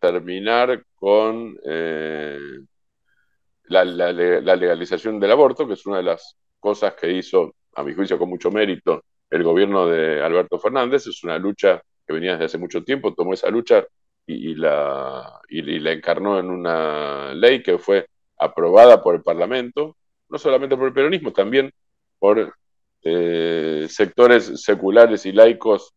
terminar 0.00 0.84
con 0.96 1.58
eh, 1.64 2.38
la, 3.68 3.84
legalización 3.84 5.20
del 5.20 5.32
aborto, 5.32 5.66
que 5.66 5.74
es 5.74 5.86
una 5.86 5.98
de 5.98 6.04
las 6.04 6.36
cosas 6.58 6.94
que 6.94 7.12
hizo, 7.12 7.54
a 7.74 7.82
mi 7.82 7.94
juicio, 7.94 8.18
con 8.18 8.28
mucho 8.28 8.50
mérito 8.50 9.04
el 9.30 9.42
gobierno 9.42 9.86
de 9.86 10.22
Alberto 10.22 10.58
Fernández. 10.58 11.06
Es 11.06 11.22
una 11.24 11.38
lucha 11.38 11.82
que 12.06 12.14
venía 12.14 12.32
desde 12.32 12.46
hace 12.46 12.58
mucho 12.58 12.82
tiempo, 12.82 13.14
tomó 13.14 13.34
esa 13.34 13.50
lucha 13.50 13.86
y, 14.26 14.54
la, 14.54 15.40
y, 15.48 15.62
la 15.78 15.92
encarnó 15.92 16.38
en 16.38 16.50
una 16.50 17.34
ley 17.34 17.62
que 17.62 17.78
fue 17.78 18.06
aprobada 18.38 19.02
por 19.02 19.14
el 19.14 19.22
Parlamento, 19.22 19.96
no 20.28 20.38
solamente 20.38 20.76
por 20.76 20.88
el 20.88 20.94
peronismo, 20.94 21.32
también 21.32 21.72
por 22.18 22.54
eh, 23.02 23.86
sectores 23.88 24.62
seculares 24.62 25.24
y 25.26 25.32
laicos 25.32 25.94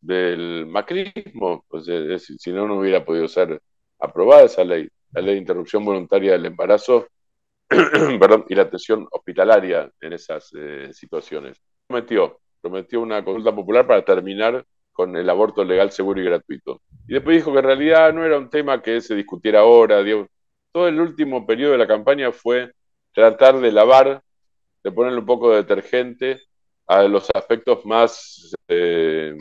del 0.00 0.66
macrismo, 0.66 1.64
pues, 1.68 1.86
si 2.20 2.52
no, 2.52 2.66
no 2.66 2.78
hubiera 2.80 3.04
podido 3.04 3.28
ser 3.28 3.60
aprobada 3.98 4.44
esa 4.44 4.64
ley, 4.64 4.88
la 5.12 5.20
ley 5.20 5.34
de 5.34 5.40
interrupción 5.40 5.84
voluntaria 5.84 6.32
del 6.32 6.46
embarazo 6.46 7.06
perdón, 7.68 8.44
y 8.48 8.54
la 8.54 8.62
atención 8.62 9.06
hospitalaria 9.10 9.90
en 10.00 10.12
esas 10.12 10.50
eh, 10.54 10.90
situaciones. 10.92 11.60
Prometió, 11.86 12.40
prometió 12.60 13.00
una 13.00 13.24
consulta 13.24 13.54
popular 13.54 13.86
para 13.86 14.04
terminar 14.04 14.64
con 14.92 15.16
el 15.16 15.28
aborto 15.30 15.64
legal, 15.64 15.90
seguro 15.90 16.20
y 16.20 16.24
gratuito. 16.24 16.82
Y 17.08 17.14
después 17.14 17.36
dijo 17.36 17.52
que 17.52 17.60
en 17.60 17.64
realidad 17.64 18.12
no 18.12 18.24
era 18.24 18.36
un 18.36 18.50
tema 18.50 18.82
que 18.82 19.00
se 19.00 19.14
discutiera 19.14 19.60
ahora. 19.60 20.02
todo 20.70 20.88
el 20.88 21.00
último 21.00 21.46
periodo 21.46 21.72
de 21.72 21.78
la 21.78 21.86
campaña 21.86 22.30
fue 22.30 22.72
tratar 23.14 23.58
de 23.58 23.72
lavar, 23.72 24.22
de 24.84 24.92
ponerle 24.92 25.20
un 25.20 25.26
poco 25.26 25.50
de 25.50 25.56
detergente 25.56 26.42
a 26.86 27.04
los 27.04 27.28
aspectos 27.34 27.86
más 27.86 28.54
eh, 28.68 29.34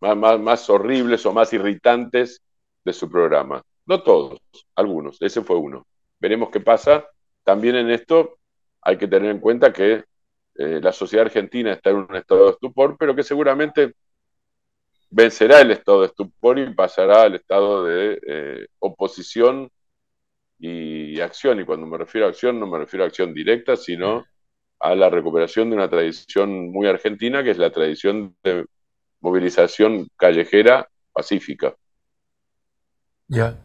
más, 0.00 0.70
horribles 0.70 1.24
o 1.26 1.32
más 1.32 1.52
irritantes 1.52 2.42
de 2.84 2.92
su 2.92 3.10
programa. 3.10 3.62
No 3.86 4.02
todos, 4.02 4.40
algunos, 4.74 5.20
ese 5.20 5.42
fue 5.42 5.56
uno. 5.56 5.86
Veremos 6.18 6.50
qué 6.50 6.60
pasa. 6.60 7.06
También 7.44 7.76
en 7.76 7.90
esto 7.90 8.38
hay 8.82 8.96
que 8.96 9.08
tener 9.08 9.30
en 9.30 9.40
cuenta 9.40 9.72
que 9.72 10.04
eh, 10.54 10.80
la 10.82 10.92
sociedad 10.92 11.26
argentina 11.26 11.72
está 11.72 11.90
en 11.90 11.96
un 11.96 12.16
estado 12.16 12.46
de 12.46 12.50
estupor, 12.52 12.96
pero 12.98 13.14
que 13.14 13.22
seguramente 13.22 13.94
vencerá 15.10 15.60
el 15.60 15.72
estado 15.72 16.02
de 16.02 16.06
estupor 16.06 16.58
y 16.58 16.74
pasará 16.74 17.22
al 17.22 17.34
estado 17.34 17.84
de 17.84 18.20
eh, 18.26 18.66
oposición 18.78 19.70
y 20.58 21.20
acción. 21.20 21.60
Y 21.60 21.64
cuando 21.64 21.86
me 21.86 21.98
refiero 21.98 22.26
a 22.26 22.30
acción, 22.30 22.60
no 22.60 22.66
me 22.66 22.78
refiero 22.78 23.04
a 23.04 23.08
acción 23.08 23.34
directa, 23.34 23.76
sino 23.76 24.24
a 24.78 24.94
la 24.94 25.10
recuperación 25.10 25.70
de 25.70 25.76
una 25.76 25.90
tradición 25.90 26.70
muy 26.70 26.86
argentina, 26.86 27.42
que 27.42 27.50
es 27.50 27.58
la 27.58 27.70
tradición 27.70 28.36
de 28.42 28.66
movilización 29.20 30.08
callejera 30.16 30.88
pacífica. 31.12 31.74
Ya, 33.28 33.56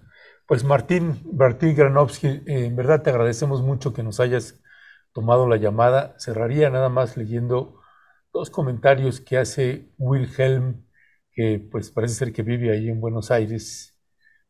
pues 0.48 0.64
Martín, 0.64 1.22
Martín 1.34 1.76
Granovsky, 1.76 2.28
eh, 2.28 2.66
en 2.66 2.76
verdad 2.76 3.02
te 3.02 3.10
agradecemos 3.10 3.62
mucho 3.64 3.94
que 3.94 4.04
nos 4.04 4.20
hayas 4.20 4.62
tomado 5.14 5.48
la 5.48 5.58
llamada. 5.58 6.16
Cerraría 6.20 6.70
nada 6.70 6.90
más 6.90 7.18
leyendo 7.18 7.82
dos 8.34 8.50
comentarios 8.50 9.22
que 9.22 9.38
hace 9.38 9.90
Wilhelm, 9.98 10.86
que 11.32 11.60
pues 11.72 11.90
parece 11.92 12.16
ser 12.16 12.34
que 12.34 12.44
vive 12.44 12.72
ahí 12.72 12.90
en 12.90 13.02
Buenos 13.02 13.32
Aires, 13.32 13.98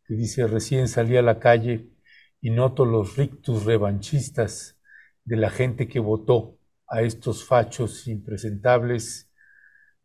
que 0.06 0.16
dice, 0.16 0.48
recién 0.48 0.88
salí 0.88 1.18
a 1.18 1.22
la 1.22 1.40
calle 1.40 1.90
y 2.42 2.52
noto 2.52 2.86
los 2.86 3.18
rictus 3.18 3.66
revanchistas 3.66 4.80
de 5.24 5.38
la 5.38 5.50
gente 5.50 5.88
que 5.88 6.00
votó 6.00 6.60
a 6.88 7.02
estos 7.02 7.46
fachos 7.46 8.08
impresentables 8.08 9.32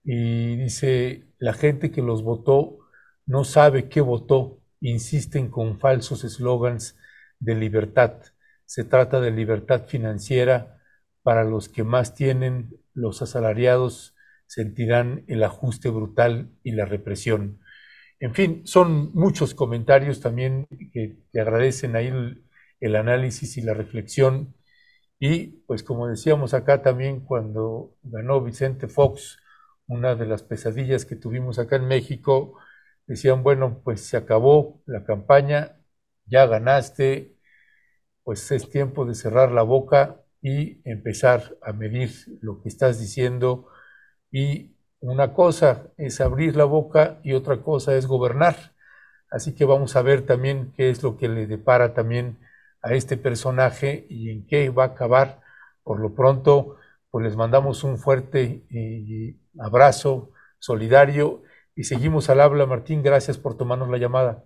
y 0.04 0.56
dice, 0.56 1.28
la 1.38 1.52
gente 1.52 1.90
que 1.90 2.02
los 2.02 2.22
votó 2.22 2.78
no 3.26 3.44
sabe 3.44 3.88
qué 3.88 4.00
votó, 4.00 4.59
insisten 4.80 5.50
con 5.50 5.78
falsos 5.78 6.24
eslogans 6.24 6.96
de 7.38 7.54
libertad. 7.54 8.22
Se 8.64 8.84
trata 8.84 9.20
de 9.20 9.30
libertad 9.30 9.86
financiera 9.86 10.78
para 11.22 11.44
los 11.44 11.68
que 11.68 11.84
más 11.84 12.14
tienen, 12.14 12.70
los 12.94 13.22
asalariados 13.22 14.14
sentirán 14.46 15.24
el 15.28 15.42
ajuste 15.44 15.90
brutal 15.90 16.50
y 16.62 16.72
la 16.72 16.84
represión. 16.84 17.60
En 18.18 18.34
fin, 18.34 18.66
son 18.66 19.12
muchos 19.14 19.54
comentarios 19.54 20.20
también 20.20 20.66
que 20.92 21.18
te 21.32 21.40
agradecen 21.40 21.96
ahí 21.96 22.08
el, 22.08 22.44
el 22.80 22.96
análisis 22.96 23.56
y 23.56 23.62
la 23.62 23.74
reflexión. 23.74 24.54
Y 25.18 25.62
pues 25.66 25.82
como 25.82 26.08
decíamos 26.08 26.54
acá 26.54 26.82
también 26.82 27.20
cuando 27.20 27.96
ganó 28.02 28.40
Vicente 28.42 28.88
Fox, 28.88 29.38
una 29.86 30.14
de 30.14 30.26
las 30.26 30.42
pesadillas 30.42 31.04
que 31.04 31.16
tuvimos 31.16 31.58
acá 31.58 31.76
en 31.76 31.88
México, 31.88 32.58
decían, 33.10 33.42
bueno, 33.42 33.80
pues 33.82 34.06
se 34.06 34.16
acabó 34.16 34.82
la 34.86 35.04
campaña, 35.04 35.76
ya 36.26 36.46
ganaste, 36.46 37.34
pues 38.22 38.48
es 38.52 38.70
tiempo 38.70 39.04
de 39.04 39.16
cerrar 39.16 39.50
la 39.50 39.62
boca 39.62 40.22
y 40.40 40.80
empezar 40.88 41.56
a 41.60 41.72
medir 41.72 42.12
lo 42.40 42.62
que 42.62 42.68
estás 42.68 43.00
diciendo. 43.00 43.66
Y 44.30 44.76
una 45.00 45.34
cosa 45.34 45.88
es 45.96 46.20
abrir 46.20 46.54
la 46.54 46.66
boca 46.66 47.18
y 47.24 47.32
otra 47.32 47.62
cosa 47.62 47.96
es 47.96 48.06
gobernar. 48.06 48.54
Así 49.28 49.56
que 49.56 49.64
vamos 49.64 49.96
a 49.96 50.02
ver 50.02 50.24
también 50.24 50.72
qué 50.76 50.90
es 50.90 51.02
lo 51.02 51.16
que 51.16 51.28
le 51.28 51.48
depara 51.48 51.94
también 51.94 52.38
a 52.80 52.94
este 52.94 53.16
personaje 53.16 54.06
y 54.08 54.30
en 54.30 54.46
qué 54.46 54.70
va 54.70 54.84
a 54.84 54.86
acabar. 54.94 55.40
Por 55.82 55.98
lo 55.98 56.14
pronto, 56.14 56.76
pues 57.10 57.24
les 57.24 57.34
mandamos 57.34 57.82
un 57.82 57.98
fuerte 57.98 58.64
eh, 58.70 59.36
abrazo 59.58 60.30
solidario 60.60 61.42
y 61.74 61.84
seguimos 61.84 62.30
al 62.30 62.40
habla. 62.40 62.66
Martín, 62.66 63.02
gracias 63.02 63.38
por 63.38 63.56
tomarnos 63.56 63.88
la 63.88 63.98
llamada. 63.98 64.44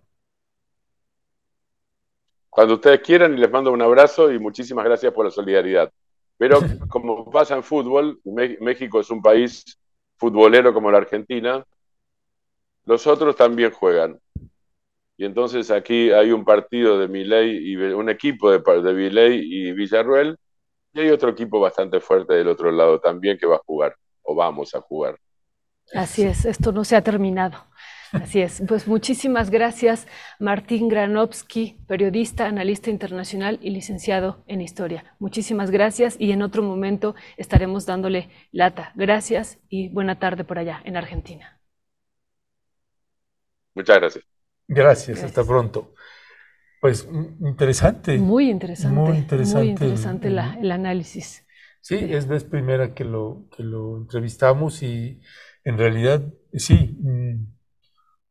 Cuando 2.51 2.75
ustedes 2.75 3.01
quieran, 3.01 3.35
y 3.35 3.39
les 3.39 3.51
mando 3.51 3.72
un 3.72 3.83
abrazo 3.83 4.31
y 4.33 4.39
muchísimas 4.39 4.85
gracias 4.85 5.12
por 5.12 5.25
la 5.25 5.31
solidaridad. 5.31 5.93
Pero 6.37 6.61
como 6.89 7.31
pasa 7.31 7.57
en 7.57 7.62
fútbol, 7.62 8.20
México 8.25 9.01
es 9.01 9.11
un 9.11 9.20
país 9.20 9.64
futbolero 10.16 10.72
como 10.72 10.91
la 10.91 10.99
Argentina, 10.99 11.64
los 12.87 13.07
otros 13.07 13.37
también 13.37 13.70
juegan. 13.70 14.20
Y 15.16 15.25
entonces 15.25 15.70
aquí 15.70 16.11
hay 16.11 16.33
un 16.33 16.45
partido 16.45 16.99
de 16.99 17.09
Miley 17.09 17.72
y 17.72 17.77
un 17.77 18.09
equipo 18.09 18.51
de, 18.51 18.59
de 18.59 18.93
Miley 18.93 19.41
y 19.43 19.72
Villarruel, 19.72 20.37
y 20.93 21.01
hay 21.01 21.11
otro 21.11 21.31
equipo 21.31 21.61
bastante 21.61 22.01
fuerte 22.01 22.35
del 22.35 22.49
otro 22.49 22.70
lado 22.70 23.01
también 23.01 23.39
que 23.39 23.47
va 23.47 23.57
a 23.57 23.62
jugar 23.64 23.97
o 24.22 24.35
vamos 24.35 24.75
a 24.75 24.81
jugar. 24.81 25.18
Así 25.93 26.22
es, 26.22 26.45
esto 26.45 26.72
no 26.72 26.85
se 26.85 26.97
ha 26.97 27.03
terminado. 27.03 27.66
Así 28.14 28.41
es. 28.41 28.62
Pues 28.68 28.87
muchísimas 28.87 29.51
gracias, 29.51 30.07
Martín 30.39 30.89
Granovsky, 30.89 31.80
periodista, 31.89 32.47
analista 32.47 32.91
internacional 32.91 33.59
y 33.61 33.70
licenciado 33.70 34.45
en 34.47 34.61
historia. 34.61 35.16
Muchísimas 35.18 35.72
gracias 35.72 36.14
y 36.18 36.30
en 36.30 36.43
otro 36.43 36.62
momento 36.62 37.16
estaremos 37.37 37.87
dándole 37.87 38.30
lata. 38.53 38.93
Gracias 38.95 39.59
y 39.68 39.89
buena 39.89 40.20
tarde 40.20 40.45
por 40.45 40.59
allá 40.59 40.80
en 40.85 40.97
Argentina. 40.97 41.61
Muchas 43.74 43.99
gracias. 43.99 44.24
Gracias, 44.68 45.24
hasta 45.24 45.43
pronto. 45.45 45.95
Pues 46.80 47.09
interesante. 47.41 48.18
Muy 48.18 48.49
interesante. 48.49 48.95
Muy 48.95 49.16
interesante, 49.68 50.28
el 50.28 50.70
análisis. 50.70 51.45
Sí, 51.80 51.97
es 51.97 52.28
vez 52.28 52.45
primera 52.45 52.95
que 52.95 53.05
lo, 53.05 53.49
que 53.55 53.62
lo 53.62 53.97
entrevistamos 53.97 54.82
y 54.82 55.20
en 55.65 55.79
realidad 55.79 56.23
sí, 56.53 56.97
un, 57.03 57.55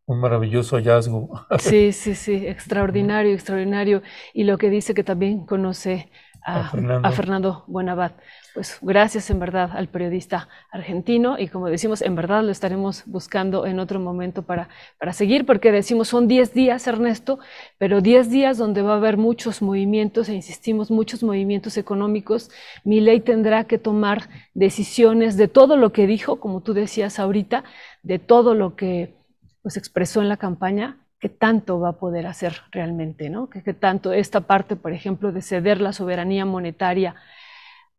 maravilloso 0.08 0.76
hallazgo. 0.76 1.30
Sí, 1.60 1.92
sí, 1.92 2.16
sí, 2.16 2.46
extraordinario, 2.48 3.34
extraordinario. 3.34 4.04
Y 4.34 4.44
lo 4.44 4.58
que 4.58 4.70
dice 4.70 4.94
que 4.94 5.04
también 5.04 5.46
conoce 5.46 6.12
a, 6.46 6.70
Fernando. 6.70 7.08
a 7.08 7.12
Fernando 7.12 7.64
Buenabad. 7.68 8.12
Pues 8.54 8.78
gracias 8.82 9.30
en 9.32 9.40
verdad 9.40 9.72
al 9.74 9.88
periodista 9.88 10.48
argentino 10.72 11.40
y 11.40 11.48
como 11.48 11.68
decimos, 11.68 12.02
en 12.02 12.16
verdad 12.16 12.44
lo 12.44 12.52
estaremos 12.52 13.04
buscando 13.08 13.66
en 13.66 13.80
otro 13.80 14.00
momento 14.00 14.44
para, 14.44 14.70
para 15.00 15.12
seguir, 15.12 15.46
porque 15.46 15.72
decimos 15.72 16.10
son 16.10 16.28
10 16.28 16.54
días, 16.54 16.86
Ernesto, 16.86 17.40
pero 17.80 18.02
10 18.02 18.30
días 18.30 18.58
donde 18.58 18.82
va 18.82 18.94
a 18.94 18.98
haber 18.98 19.18
muchos 19.18 19.62
movimientos, 19.62 20.30
e 20.30 20.34
insistimos, 20.34 20.92
muchos 20.92 21.24
movimientos 21.24 21.78
económicos. 21.78 22.52
Mi 22.84 23.00
ley 23.00 23.22
tendrá 23.22 23.64
que 23.64 23.78
tomar 23.78 24.30
decisiones 24.54 25.36
de 25.36 25.48
todo 25.48 25.78
lo 25.78 25.92
que 25.92 26.06
dijo, 26.06 26.40
como 26.40 26.62
tú 26.62 26.74
decías 26.74 27.20
ahorita, 27.20 27.64
de 28.04 28.20
todo 28.20 28.54
lo 28.54 28.76
que 28.76 29.16
pues, 29.64 29.78
expresó 29.78 30.22
en 30.22 30.30
la 30.30 30.38
campaña, 30.38 30.98
qué 31.24 31.30
tanto 31.30 31.80
va 31.80 31.90
a 31.92 32.00
poder 32.00 32.28
hacer 32.28 32.54
realmente, 32.72 33.30
¿no? 33.30 33.50
Que, 33.50 33.62
tanto 33.74 34.12
esta 34.12 34.42
parte, 34.42 34.76
por 34.76 34.92
ejemplo, 34.92 35.32
de 35.32 35.42
ceder 35.42 35.80
la 35.80 35.94
soberanía 35.94 36.46
monetaria 36.46 37.16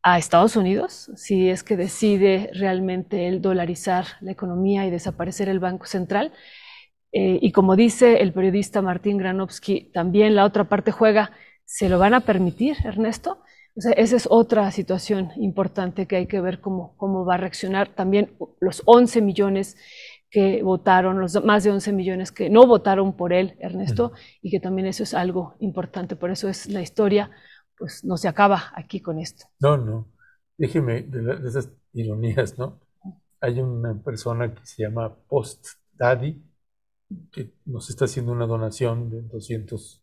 a 0.02 0.18
Estados 0.18 0.56
Unidos, 0.56 1.10
si 1.16 1.48
es 1.48 1.62
que 1.64 1.76
decide 1.78 2.50
realmente 2.52 3.26
el 3.28 3.40
dolarizar 3.40 4.04
la 4.20 4.32
economía 4.32 4.84
y 4.86 4.90
desaparecer 4.90 5.48
el 5.48 5.58
Banco 5.60 5.86
Central, 5.86 6.32
Eh, 7.16 7.38
y 7.42 7.52
como 7.52 7.76
dice 7.76 8.20
el 8.22 8.32
periodista 8.32 8.82
Martín 8.82 9.18
Granovsky, 9.18 9.90
también 9.92 10.34
la 10.34 10.44
otra 10.44 10.64
parte 10.64 10.90
juega, 10.92 11.30
¿se 11.64 11.88
lo 11.88 11.98
van 11.98 12.14
a 12.14 12.20
permitir, 12.20 12.76
Ernesto? 12.84 13.30
O 13.76 13.80
sea, 13.80 13.92
esa 13.92 14.16
es 14.16 14.26
otra 14.30 14.70
situación 14.72 15.30
importante 15.36 16.06
que 16.06 16.16
hay 16.16 16.26
que 16.26 16.40
ver 16.40 16.60
cómo, 16.60 16.94
cómo 16.98 17.24
va 17.24 17.34
a 17.34 17.38
reaccionar 17.38 17.88
también 17.94 18.24
los 18.60 18.82
11 18.86 19.22
millones 19.22 19.76
que 20.34 20.64
votaron, 20.64 21.20
los 21.20 21.44
más 21.44 21.62
de 21.62 21.70
11 21.70 21.92
millones 21.92 22.32
que 22.32 22.50
no 22.50 22.66
votaron 22.66 23.16
por 23.16 23.32
él, 23.32 23.56
Ernesto, 23.60 24.10
y 24.42 24.50
que 24.50 24.58
también 24.58 24.88
eso 24.88 25.04
es 25.04 25.14
algo 25.14 25.54
importante. 25.60 26.16
Por 26.16 26.32
eso 26.32 26.48
es 26.48 26.66
la 26.66 26.82
historia, 26.82 27.30
pues 27.78 28.04
no 28.04 28.16
se 28.16 28.26
acaba 28.26 28.72
aquí 28.74 28.98
con 29.00 29.20
esto. 29.20 29.46
No, 29.60 29.76
no. 29.76 30.08
Déjeme 30.58 31.02
de, 31.02 31.46
esas 31.46 31.70
ironías, 31.92 32.58
¿no? 32.58 32.80
Hay 33.40 33.60
una 33.60 33.94
persona 34.02 34.52
que 34.52 34.66
se 34.66 34.82
llama 34.82 35.14
Post 35.14 35.68
Daddy, 35.92 36.42
que 37.30 37.52
nos 37.64 37.88
está 37.88 38.06
haciendo 38.06 38.32
una 38.32 38.46
donación 38.46 39.10
de 39.10 39.22
200 39.22 40.02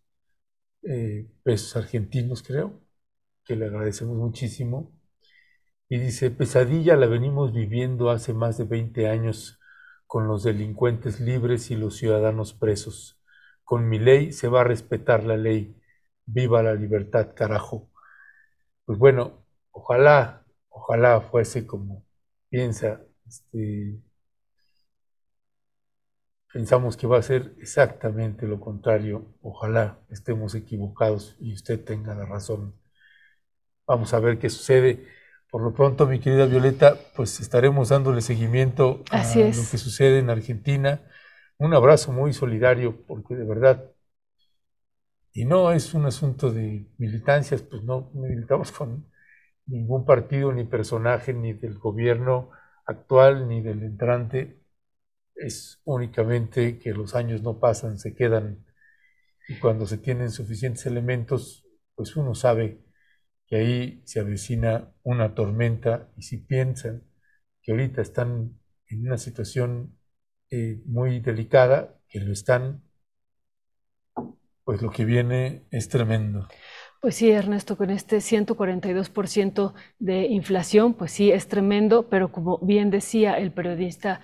eh, 0.83 1.27
pesos 1.43 1.75
argentinos, 1.75 2.41
creo 2.41 2.79
que 3.43 3.57
le 3.57 3.65
agradecemos 3.65 4.15
muchísimo. 4.15 4.93
Y 5.89 5.97
dice, 5.97 6.31
pesadilla 6.31 6.95
la 6.95 7.07
venimos 7.07 7.51
viviendo 7.51 8.11
hace 8.11 8.33
más 8.33 8.57
de 8.57 8.63
20 8.63 9.09
años 9.09 9.57
con 10.11 10.27
los 10.27 10.43
delincuentes 10.43 11.21
libres 11.21 11.71
y 11.71 11.77
los 11.77 11.95
ciudadanos 11.95 12.53
presos. 12.53 13.17
Con 13.63 13.87
mi 13.87 13.97
ley 13.97 14.33
se 14.33 14.49
va 14.49 14.59
a 14.59 14.63
respetar 14.65 15.23
la 15.23 15.37
ley. 15.37 15.81
Viva 16.25 16.61
la 16.61 16.73
libertad, 16.75 17.33
carajo. 17.33 17.89
Pues 18.85 18.99
bueno, 18.99 19.45
ojalá, 19.71 20.45
ojalá 20.69 21.21
fuese 21.21 21.65
como 21.67 22.05
piensa. 22.49 23.01
Este, 23.27 24.01
pensamos 26.53 26.97
que 26.97 27.07
va 27.07 27.17
a 27.17 27.23
ser 27.23 27.55
exactamente 27.59 28.45
lo 28.47 28.59
contrario. 28.59 29.25
Ojalá 29.41 29.99
estemos 30.09 30.53
equivocados 30.53 31.35
y 31.39 31.53
usted 31.53 31.83
tenga 31.83 32.13
la 32.13 32.25
razón. 32.25 32.75
Vamos 33.87 34.13
a 34.13 34.19
ver 34.19 34.39
qué 34.39 34.49
sucede. 34.49 35.05
Por 35.51 35.63
lo 35.63 35.73
pronto, 35.73 36.07
mi 36.07 36.19
querida 36.19 36.45
Violeta, 36.45 36.95
pues 37.13 37.41
estaremos 37.41 37.89
dándole 37.89 38.21
seguimiento 38.21 39.03
a 39.11 39.21
lo 39.35 39.69
que 39.69 39.77
sucede 39.77 40.19
en 40.19 40.29
Argentina. 40.29 41.01
Un 41.57 41.73
abrazo 41.73 42.13
muy 42.13 42.31
solidario, 42.31 43.05
porque 43.05 43.35
de 43.35 43.43
verdad, 43.43 43.91
y 45.33 45.43
no 45.43 45.73
es 45.73 45.93
un 45.93 46.05
asunto 46.05 46.51
de 46.51 46.89
militancias, 46.97 47.63
pues 47.63 47.83
no 47.83 48.11
militamos 48.13 48.71
con 48.71 49.11
ningún 49.65 50.05
partido, 50.05 50.53
ni 50.53 50.63
personaje, 50.63 51.33
ni 51.33 51.51
del 51.51 51.77
gobierno 51.77 52.51
actual, 52.85 53.49
ni 53.49 53.61
del 53.61 53.83
entrante. 53.83 54.63
Es 55.35 55.81
únicamente 55.83 56.79
que 56.79 56.93
los 56.93 57.13
años 57.13 57.41
no 57.41 57.59
pasan, 57.59 57.99
se 57.99 58.15
quedan, 58.15 58.65
y 59.49 59.59
cuando 59.59 59.85
se 59.85 59.97
tienen 59.97 60.31
suficientes 60.31 60.85
elementos, 60.85 61.67
pues 61.93 62.15
uno 62.15 62.35
sabe 62.35 62.85
que 63.51 63.57
ahí 63.57 64.01
se 64.05 64.21
avecina 64.21 64.93
una 65.03 65.35
tormenta 65.35 66.07
y 66.15 66.21
si 66.21 66.37
piensan 66.37 67.03
que 67.61 67.73
ahorita 67.73 68.01
están 68.01 68.57
en 68.87 69.05
una 69.05 69.17
situación 69.17 69.99
eh, 70.49 70.79
muy 70.85 71.19
delicada, 71.19 71.99
que 72.07 72.21
lo 72.21 72.31
están, 72.31 72.81
pues 74.63 74.81
lo 74.81 74.89
que 74.89 75.03
viene 75.03 75.63
es 75.69 75.89
tremendo. 75.89 76.47
Pues 77.01 77.15
sí, 77.15 77.29
Ernesto, 77.29 77.75
con 77.75 77.89
este 77.89 78.21
142% 78.21 79.73
de 79.99 80.27
inflación, 80.27 80.93
pues 80.93 81.11
sí, 81.11 81.29
es 81.29 81.49
tremendo, 81.49 82.07
pero 82.07 82.31
como 82.31 82.57
bien 82.59 82.89
decía 82.89 83.33
el 83.33 83.51
periodista 83.51 84.21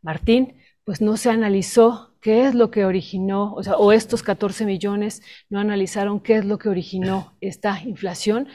Martín, 0.00 0.56
pues 0.84 1.02
no 1.02 1.18
se 1.18 1.28
analizó 1.28 2.13
qué 2.24 2.46
es 2.46 2.54
lo 2.54 2.70
que 2.70 2.86
originó, 2.86 3.52
o 3.52 3.62
sea, 3.62 3.76
o 3.76 3.92
estos 3.92 4.22
14 4.22 4.64
millones 4.64 5.20
no 5.50 5.60
analizaron 5.60 6.20
qué 6.20 6.36
es 6.36 6.46
lo 6.46 6.56
que 6.56 6.70
originó 6.70 7.34
esta 7.42 7.82
inflación. 7.84 8.48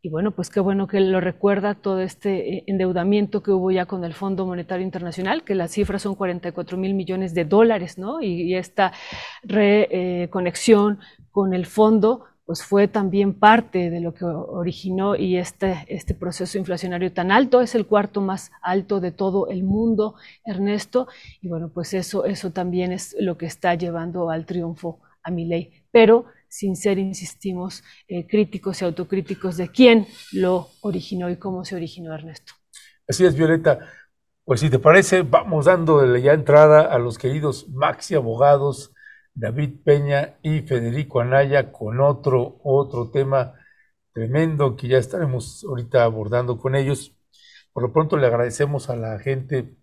Y 0.00 0.10
bueno, 0.10 0.30
pues 0.30 0.48
qué 0.48 0.60
bueno 0.60 0.86
que 0.86 1.00
lo 1.00 1.20
recuerda 1.20 1.74
todo 1.74 2.00
este 2.02 2.58
eh, 2.58 2.64
endeudamiento 2.68 3.42
que 3.42 3.50
hubo 3.50 3.72
ya 3.72 3.86
con 3.86 4.04
el 4.04 4.14
Fondo 4.14 4.46
Monetario 4.46 4.84
Internacional, 4.84 5.42
que 5.42 5.56
las 5.56 5.72
cifras 5.72 6.02
son 6.02 6.14
44 6.14 6.78
mil 6.78 6.94
millones 6.94 7.34
de 7.34 7.44
dólares, 7.44 7.98
¿no? 7.98 8.22
Y, 8.22 8.54
esta 8.54 8.92
reconexión 9.42 11.00
con 11.32 11.52
el 11.52 11.66
fondo 11.66 12.26
pues 12.46 12.62
fue 12.62 12.86
también 12.86 13.34
parte 13.34 13.90
de 13.90 14.00
lo 14.00 14.14
que 14.14 14.24
originó 14.24 15.16
y 15.16 15.36
este, 15.36 15.84
este 15.88 16.14
proceso 16.14 16.56
inflacionario 16.56 17.12
tan 17.12 17.32
alto, 17.32 17.60
es 17.60 17.74
el 17.74 17.86
cuarto 17.86 18.20
más 18.20 18.52
alto 18.62 19.00
de 19.00 19.10
todo 19.10 19.48
el 19.48 19.64
mundo, 19.64 20.14
Ernesto, 20.44 21.08
y 21.42 21.48
bueno, 21.48 21.70
pues 21.74 21.92
eso, 21.92 22.24
eso 22.24 22.52
también 22.52 22.92
es 22.92 23.16
lo 23.18 23.36
que 23.36 23.46
está 23.46 23.74
llevando 23.74 24.30
al 24.30 24.46
triunfo 24.46 25.00
a 25.24 25.32
mi 25.32 25.44
ley, 25.44 25.72
pero 25.90 26.26
sin 26.48 26.76
ser, 26.76 26.98
insistimos, 26.98 27.82
eh, 28.06 28.26
críticos 28.28 28.80
y 28.80 28.84
autocríticos 28.84 29.56
de 29.56 29.68
quién 29.68 30.06
lo 30.32 30.68
originó 30.80 31.28
y 31.28 31.36
cómo 31.36 31.64
se 31.64 31.74
originó 31.74 32.14
Ernesto. 32.14 32.52
Así 33.08 33.24
es, 33.24 33.34
Violeta. 33.34 33.80
Pues 34.44 34.60
si 34.60 34.70
te 34.70 34.78
parece, 34.78 35.22
vamos 35.22 35.64
dando 35.64 36.16
ya 36.16 36.32
entrada 36.32 36.82
a 36.82 36.98
los 37.00 37.18
queridos 37.18 37.68
Maxi 37.70 38.14
Abogados, 38.14 38.94
David 39.36 39.82
Peña 39.84 40.38
y 40.42 40.62
Federico 40.62 41.20
Anaya 41.20 41.72
con 41.72 42.00
otro, 42.00 42.58
otro 42.64 43.10
tema 43.10 43.54
tremendo 44.12 44.76
que 44.76 44.88
ya 44.88 44.98
estaremos 44.98 45.64
ahorita 45.68 46.04
abordando 46.04 46.58
con 46.58 46.74
ellos. 46.74 47.14
Por 47.72 47.82
lo 47.84 47.92
pronto 47.92 48.16
le 48.16 48.26
agradecemos 48.28 48.90
a 48.90 48.96
la 48.96 49.18
gente 49.20 49.76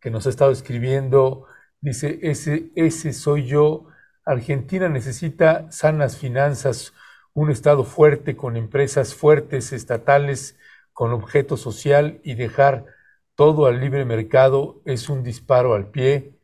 que 0.00 0.10
nos 0.10 0.26
ha 0.26 0.30
estado 0.30 0.50
escribiendo. 0.52 1.46
Dice, 1.80 2.18
ese, 2.22 2.72
ese 2.76 3.12
soy 3.12 3.46
yo. 3.46 3.86
Argentina 4.24 4.88
necesita 4.88 5.70
sanas 5.72 6.16
finanzas, 6.16 6.94
un 7.34 7.50
Estado 7.50 7.84
fuerte 7.84 8.36
con 8.36 8.56
empresas 8.56 9.14
fuertes, 9.14 9.72
estatales, 9.72 10.58
con 10.92 11.12
objeto 11.12 11.56
social 11.56 12.20
y 12.24 12.34
dejar 12.34 12.86
todo 13.34 13.66
al 13.66 13.80
libre 13.80 14.04
mercado 14.04 14.82
es 14.84 15.08
un 15.08 15.22
disparo 15.22 15.74
al 15.74 15.90
pie. 15.90 16.38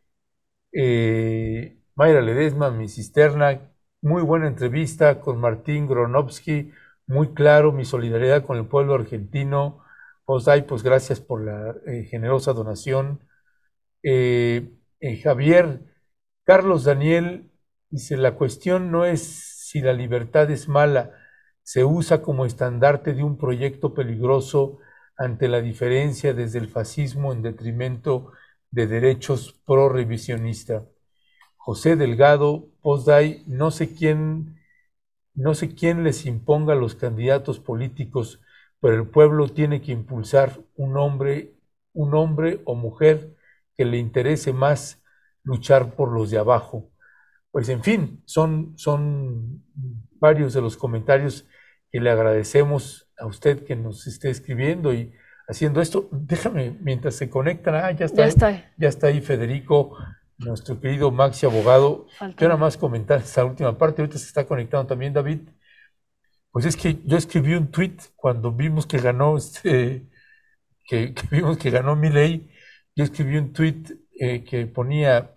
Eh, 0.73 1.79
Mayra 1.97 2.21
Ledesma, 2.21 2.71
mi 2.71 2.89
cisterna, 2.89 3.73
muy 4.03 4.23
buena 4.23 4.49
entrevista 4.49 5.21
con 5.21 5.41
Martín 5.41 5.87
Gronovsky, 5.87 6.71
muy 7.07 7.33
claro 7.35 7.73
mi 7.73 7.85
solidaridad 7.87 8.45
con 8.45 8.59
el 8.59 8.67
pueblo 8.67 8.95
argentino. 8.95 9.83
Osay, 10.27 10.67
pues 10.67 10.83
gracias 10.83 11.21
por 11.21 11.43
la 11.45 11.75
eh, 11.87 12.05
generosa 12.05 12.53
donación. 12.53 13.21
Eh, 14.03 14.71
eh, 15.01 15.17
Javier, 15.19 15.81
Carlos 16.45 16.85
Daniel 16.85 17.51
dice, 17.91 18.17
la 18.19 18.37
cuestión 18.37 18.91
no 18.93 19.05
es 19.07 19.23
si 19.71 19.81
la 19.81 19.93
libertad 19.95 20.51
es 20.51 20.69
mala, 20.69 21.13
se 21.63 21.85
usa 21.85 22.23
como 22.23 22.47
estandarte 22.47 23.15
de 23.15 23.25
un 23.25 23.39
proyecto 23.39 23.95
peligroso 23.95 24.79
ante 25.17 25.49
la 25.49 25.61
diferencia 25.63 26.35
desde 26.35 26.59
el 26.59 26.69
fascismo 26.69 27.33
en 27.33 27.43
detrimento 27.43 28.33
de 28.71 28.87
derechos 28.87 29.55
pro-revisionista. 29.67 30.87
José 31.67 31.97
Delgado, 31.97 32.69
Posday, 32.81 33.43
no 33.49 33.73
sé 33.73 33.93
quién, 33.93 34.55
no 35.35 35.53
sé 35.53 35.75
quién 35.75 36.05
les 36.05 36.25
imponga 36.25 36.75
a 36.75 36.77
los 36.77 36.95
candidatos 36.95 37.59
políticos, 37.59 38.41
pero 38.81 38.95
el 38.95 39.09
pueblo 39.09 39.49
tiene 39.49 39.81
que 39.83 39.91
impulsar 39.91 40.61
un 40.77 40.97
hombre, 40.97 41.57
un 41.93 42.15
hombre 42.15 42.61
o 42.67 42.77
mujer 42.77 43.35
que 43.77 43.85
le 43.85 43.99
interese 43.99 44.53
más 44.53 45.03
luchar 45.43 45.97
por 45.97 46.13
los 46.13 46.31
de 46.31 46.39
abajo. 46.39 46.89
Pues 47.51 47.69
en 47.69 47.83
fin, 47.83 48.23
son, 48.27 48.79
son 48.79 49.65
varios 50.21 50.55
de 50.55 50.61
los 50.61 50.77
comentarios 50.77 51.47
que 51.91 51.99
le 51.99 52.11
agradecemos 52.11 53.11
a 53.19 53.27
usted 53.27 53.65
que 53.65 53.75
nos 53.75 54.07
esté 54.07 54.31
escribiendo 54.31 54.95
y 54.95 55.13
haciendo 55.49 55.81
esto. 55.81 56.09
Déjame, 56.13 56.79
mientras 56.81 57.17
se 57.17 57.29
conectan, 57.29 57.75
ah, 57.75 57.91
ya 57.91 58.05
está, 58.05 58.23
ya 58.23 58.29
está, 58.29 58.73
ya 58.77 58.89
está 58.89 59.07
ahí 59.09 59.21
Federico 59.21 59.97
nuestro 60.39 60.81
querido 60.81 61.11
Maxi 61.11 61.47
Abogado. 61.47 62.07
Quiero 62.37 62.55
nada 62.55 62.57
más 62.57 62.77
comentar 62.77 63.21
esta 63.21 63.45
última 63.45 63.77
parte, 63.77 64.03
ahorita 64.03 64.19
se 64.19 64.27
está 64.27 64.47
conectando 64.47 64.87
también 64.87 65.13
David. 65.13 65.41
Pues 66.51 66.65
es 66.67 66.77
que 66.77 66.99
yo 67.05 67.17
escribí 67.17 67.55
un 67.55 67.71
tweet 67.71 67.97
cuando 68.15 68.53
vimos 68.53 68.87
que 68.87 68.99
ganó 68.99 69.37
este, 69.37 70.09
que, 70.87 71.15
vimos 71.31 71.59
que 71.59 71.71
ganó 71.71 71.97
mi 71.97 72.11
ley, 72.11 72.51
yo 72.95 73.05
escribí 73.05 73.37
un 73.37 73.53
tweet 73.53 73.83
eh, 74.19 74.45
que 74.45 74.67
ponía 74.67 75.33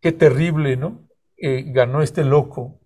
qué 0.00 0.12
terrible, 0.12 0.76
¿no? 0.76 1.08
Eh, 1.36 1.64
ganó 1.68 2.02
este 2.02 2.24
loco. 2.24 2.80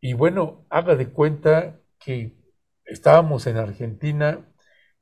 Y 0.00 0.14
bueno, 0.14 0.66
haga 0.70 0.96
de 0.96 1.10
cuenta 1.10 1.80
que 1.98 2.36
estábamos 2.84 3.46
en 3.46 3.58
Argentina, 3.58 4.46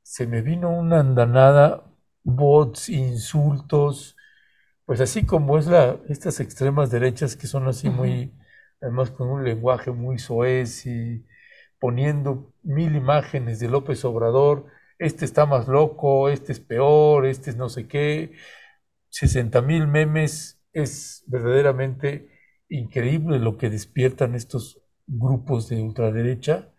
se 0.02 0.26
me 0.26 0.42
vino 0.42 0.70
una 0.70 1.00
andanada 1.00 1.84
bots, 2.28 2.88
insultos, 2.88 4.16
pues 4.84 5.00
así 5.00 5.24
como 5.24 5.58
es 5.58 5.66
la, 5.66 5.98
estas 6.08 6.40
extremas 6.40 6.90
derechas 6.90 7.36
que 7.36 7.46
son 7.46 7.68
así 7.68 7.90
muy, 7.90 8.34
además 8.80 9.10
con 9.10 9.28
un 9.28 9.44
lenguaje 9.44 9.90
muy 9.90 10.18
soez 10.18 10.86
y 10.86 11.26
poniendo 11.78 12.54
mil 12.62 12.96
imágenes 12.96 13.60
de 13.60 13.68
López 13.68 14.04
Obrador, 14.04 14.66
este 14.98 15.24
está 15.24 15.46
más 15.46 15.68
loco, 15.68 16.28
este 16.28 16.52
es 16.52 16.60
peor, 16.60 17.26
este 17.26 17.50
es 17.50 17.56
no 17.56 17.68
sé 17.68 17.86
qué. 17.88 18.32
60 19.10 19.62
mil 19.62 19.86
memes, 19.86 20.60
es 20.72 21.24
verdaderamente 21.26 22.28
increíble 22.68 23.38
lo 23.38 23.56
que 23.56 23.70
despiertan 23.70 24.34
estos 24.34 24.80
grupos 25.06 25.68
de 25.68 25.82
ultraderecha, 25.82 26.72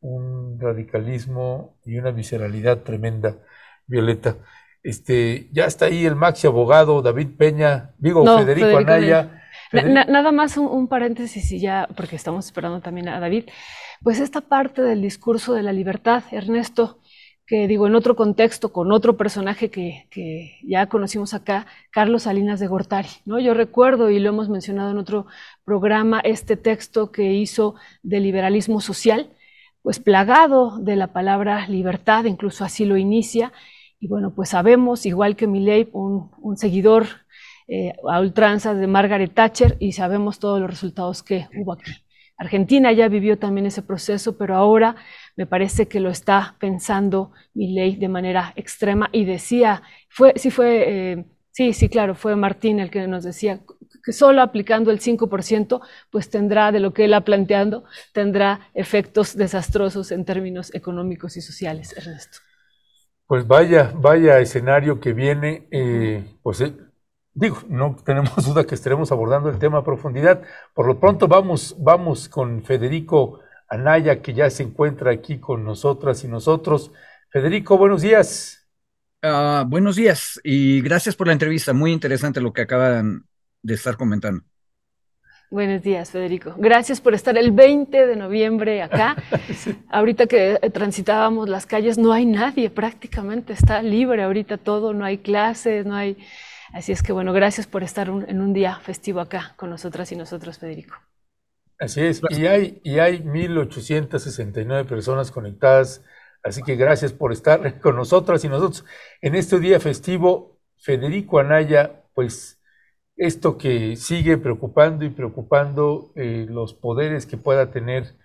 un 0.00 0.58
radicalismo 0.60 1.78
y 1.84 1.98
una 1.98 2.10
visceralidad 2.12 2.82
tremenda, 2.82 3.38
Violeta. 3.86 4.38
Este, 4.84 5.48
ya 5.50 5.64
está 5.64 5.86
ahí 5.86 6.04
el 6.04 6.14
maxi 6.14 6.46
abogado 6.46 7.00
David 7.00 7.30
Peña, 7.38 7.92
digo 7.96 8.22
Federico, 8.38 8.76
Anaya. 8.76 9.42
nada 9.72 10.30
más 10.30 10.58
un, 10.58 10.88
paréntesis 10.88 11.50
y 11.52 11.58
ya, 11.58 11.88
porque 11.96 12.16
estamos 12.16 12.44
esperando 12.44 12.82
también 12.82 13.08
a 13.08 13.18
David. 13.18 13.44
Pues 14.02 14.20
esta 14.20 14.42
parte 14.42 14.82
del 14.82 15.00
discurso 15.00 15.54
de 15.54 15.62
la 15.62 15.72
libertad, 15.72 16.22
Ernesto, 16.30 17.00
que 17.46 17.66
digo, 17.66 17.86
en 17.86 17.94
otro 17.94 18.14
contexto, 18.14 18.74
con 18.74 18.92
otro 18.92 19.16
personaje 19.16 19.70
que, 19.70 20.06
que, 20.10 20.58
ya 20.62 20.86
conocimos 20.86 21.32
acá, 21.32 21.66
Carlos 21.90 22.24
Salinas 22.24 22.60
de 22.60 22.66
Gortari, 22.66 23.08
¿no? 23.24 23.40
Yo 23.40 23.54
recuerdo, 23.54 24.10
y 24.10 24.18
lo 24.18 24.28
hemos 24.28 24.50
mencionado 24.50 24.90
en 24.90 24.98
otro 24.98 25.26
programa, 25.64 26.20
este 26.20 26.58
texto 26.58 27.10
que 27.10 27.32
hizo 27.32 27.74
de 28.02 28.20
liberalismo 28.20 28.82
social, 28.82 29.30
pues 29.80 29.98
plagado 29.98 30.76
de 30.78 30.96
la 30.96 31.08
palabra 31.14 31.66
libertad, 31.68 32.24
incluso 32.24 32.64
así 32.64 32.84
lo 32.84 32.98
inicia, 32.98 33.52
y 34.00 34.08
bueno, 34.08 34.34
pues 34.34 34.50
sabemos, 34.50 35.06
igual 35.06 35.36
que 35.36 35.46
Milley, 35.46 35.88
un, 35.92 36.30
un 36.38 36.56
seguidor 36.56 37.06
eh, 37.66 37.94
a 38.10 38.20
ultranza 38.20 38.74
de 38.74 38.86
Margaret 38.86 39.32
Thatcher, 39.32 39.76
y 39.80 39.92
sabemos 39.92 40.38
todos 40.38 40.60
los 40.60 40.68
resultados 40.68 41.22
que 41.22 41.48
hubo 41.56 41.72
aquí. 41.72 41.92
Argentina 42.36 42.92
ya 42.92 43.08
vivió 43.08 43.38
también 43.38 43.66
ese 43.66 43.82
proceso, 43.82 44.36
pero 44.36 44.56
ahora 44.56 44.96
me 45.36 45.46
parece 45.46 45.86
que 45.88 46.00
lo 46.00 46.10
está 46.10 46.56
pensando 46.58 47.32
Milley 47.54 47.96
de 47.96 48.08
manera 48.08 48.52
extrema 48.56 49.08
y 49.12 49.24
decía, 49.24 49.82
fue, 50.08 50.34
sí 50.36 50.50
fue, 50.50 50.84
eh, 50.86 51.24
sí, 51.52 51.72
sí, 51.72 51.88
claro, 51.88 52.14
fue 52.14 52.36
Martín 52.36 52.80
el 52.80 52.90
que 52.90 53.06
nos 53.06 53.24
decía 53.24 53.60
que 54.04 54.12
solo 54.12 54.42
aplicando 54.42 54.90
el 54.90 55.00
5%, 55.00 55.80
pues 56.10 56.28
tendrá, 56.28 56.72
de 56.72 56.80
lo 56.80 56.92
que 56.92 57.06
él 57.06 57.14
ha 57.14 57.22
planteado, 57.22 57.84
tendrá 58.12 58.68
efectos 58.74 59.36
desastrosos 59.36 60.12
en 60.12 60.24
términos 60.26 60.74
económicos 60.74 61.36
y 61.38 61.40
sociales, 61.40 61.96
Ernesto. 61.96 62.40
Pues 63.26 63.46
vaya, 63.46 63.92
vaya 63.96 64.38
escenario 64.40 65.00
que 65.00 65.12
viene, 65.14 65.66
eh, 65.70 66.24
pues 66.42 66.60
eh, 66.60 66.74
digo, 67.32 67.58
no 67.68 67.96
tenemos 68.04 68.34
duda 68.46 68.66
que 68.66 68.74
estaremos 68.74 69.12
abordando 69.12 69.48
el 69.50 69.58
tema 69.58 69.78
a 69.78 69.84
profundidad. 69.84 70.42
Por 70.74 70.86
lo 70.86 71.00
pronto 71.00 71.26
vamos, 71.28 71.76
vamos 71.78 72.28
con 72.28 72.62
Federico 72.64 73.40
Anaya, 73.68 74.20
que 74.22 74.34
ya 74.34 74.50
se 74.50 74.62
encuentra 74.62 75.10
aquí 75.10 75.38
con 75.38 75.64
nosotras 75.64 76.22
y 76.24 76.28
nosotros. 76.28 76.92
Federico, 77.30 77.78
buenos 77.78 78.02
días. 78.02 78.68
Ah, 79.22 79.64
buenos 79.66 79.96
días 79.96 80.38
y 80.44 80.82
gracias 80.82 81.16
por 81.16 81.26
la 81.26 81.32
entrevista. 81.32 81.72
Muy 81.72 81.92
interesante 81.92 82.40
lo 82.42 82.52
que 82.52 82.62
acaban 82.62 83.26
de 83.62 83.74
estar 83.74 83.96
comentando. 83.96 84.44
Buenos 85.54 85.82
días, 85.82 86.10
Federico. 86.10 86.52
Gracias 86.58 87.00
por 87.00 87.14
estar 87.14 87.38
el 87.38 87.52
20 87.52 88.08
de 88.08 88.16
noviembre 88.16 88.82
acá. 88.82 89.14
Ahorita 89.88 90.26
que 90.26 90.58
transitábamos 90.72 91.48
las 91.48 91.64
calles, 91.64 91.96
no 91.96 92.12
hay 92.12 92.26
nadie 92.26 92.70
prácticamente, 92.70 93.52
está 93.52 93.80
libre 93.80 94.24
ahorita 94.24 94.58
todo, 94.58 94.92
no 94.94 95.04
hay 95.04 95.18
clases, 95.18 95.86
no 95.86 95.94
hay... 95.94 96.18
Así 96.72 96.90
es 96.90 97.04
que 97.04 97.12
bueno, 97.12 97.32
gracias 97.32 97.68
por 97.68 97.84
estar 97.84 98.08
en 98.08 98.40
un 98.40 98.52
día 98.52 98.80
festivo 98.80 99.20
acá 99.20 99.54
con 99.54 99.70
nosotras 99.70 100.10
y 100.10 100.16
nosotros, 100.16 100.58
Federico. 100.58 100.96
Así 101.78 102.00
es, 102.00 102.20
y 102.30 102.48
hay, 102.48 102.80
y 102.82 102.98
hay 102.98 103.20
1.869 103.20 104.86
personas 104.86 105.30
conectadas, 105.30 106.02
así 106.42 106.64
que 106.64 106.74
gracias 106.74 107.12
por 107.12 107.32
estar 107.32 107.78
con 107.80 107.94
nosotras 107.94 108.44
y 108.44 108.48
nosotros 108.48 108.84
en 109.20 109.36
este 109.36 109.60
día 109.60 109.78
festivo. 109.78 110.58
Federico 110.78 111.38
Anaya, 111.38 112.02
pues 112.12 112.58
esto 113.16 113.58
que 113.58 113.96
sigue 113.96 114.38
preocupando 114.38 115.04
y 115.04 115.10
preocupando 115.10 116.12
eh, 116.16 116.46
los 116.48 116.74
poderes 116.74 117.26
que 117.26 117.36
pueda 117.36 117.70
tener 117.70 118.16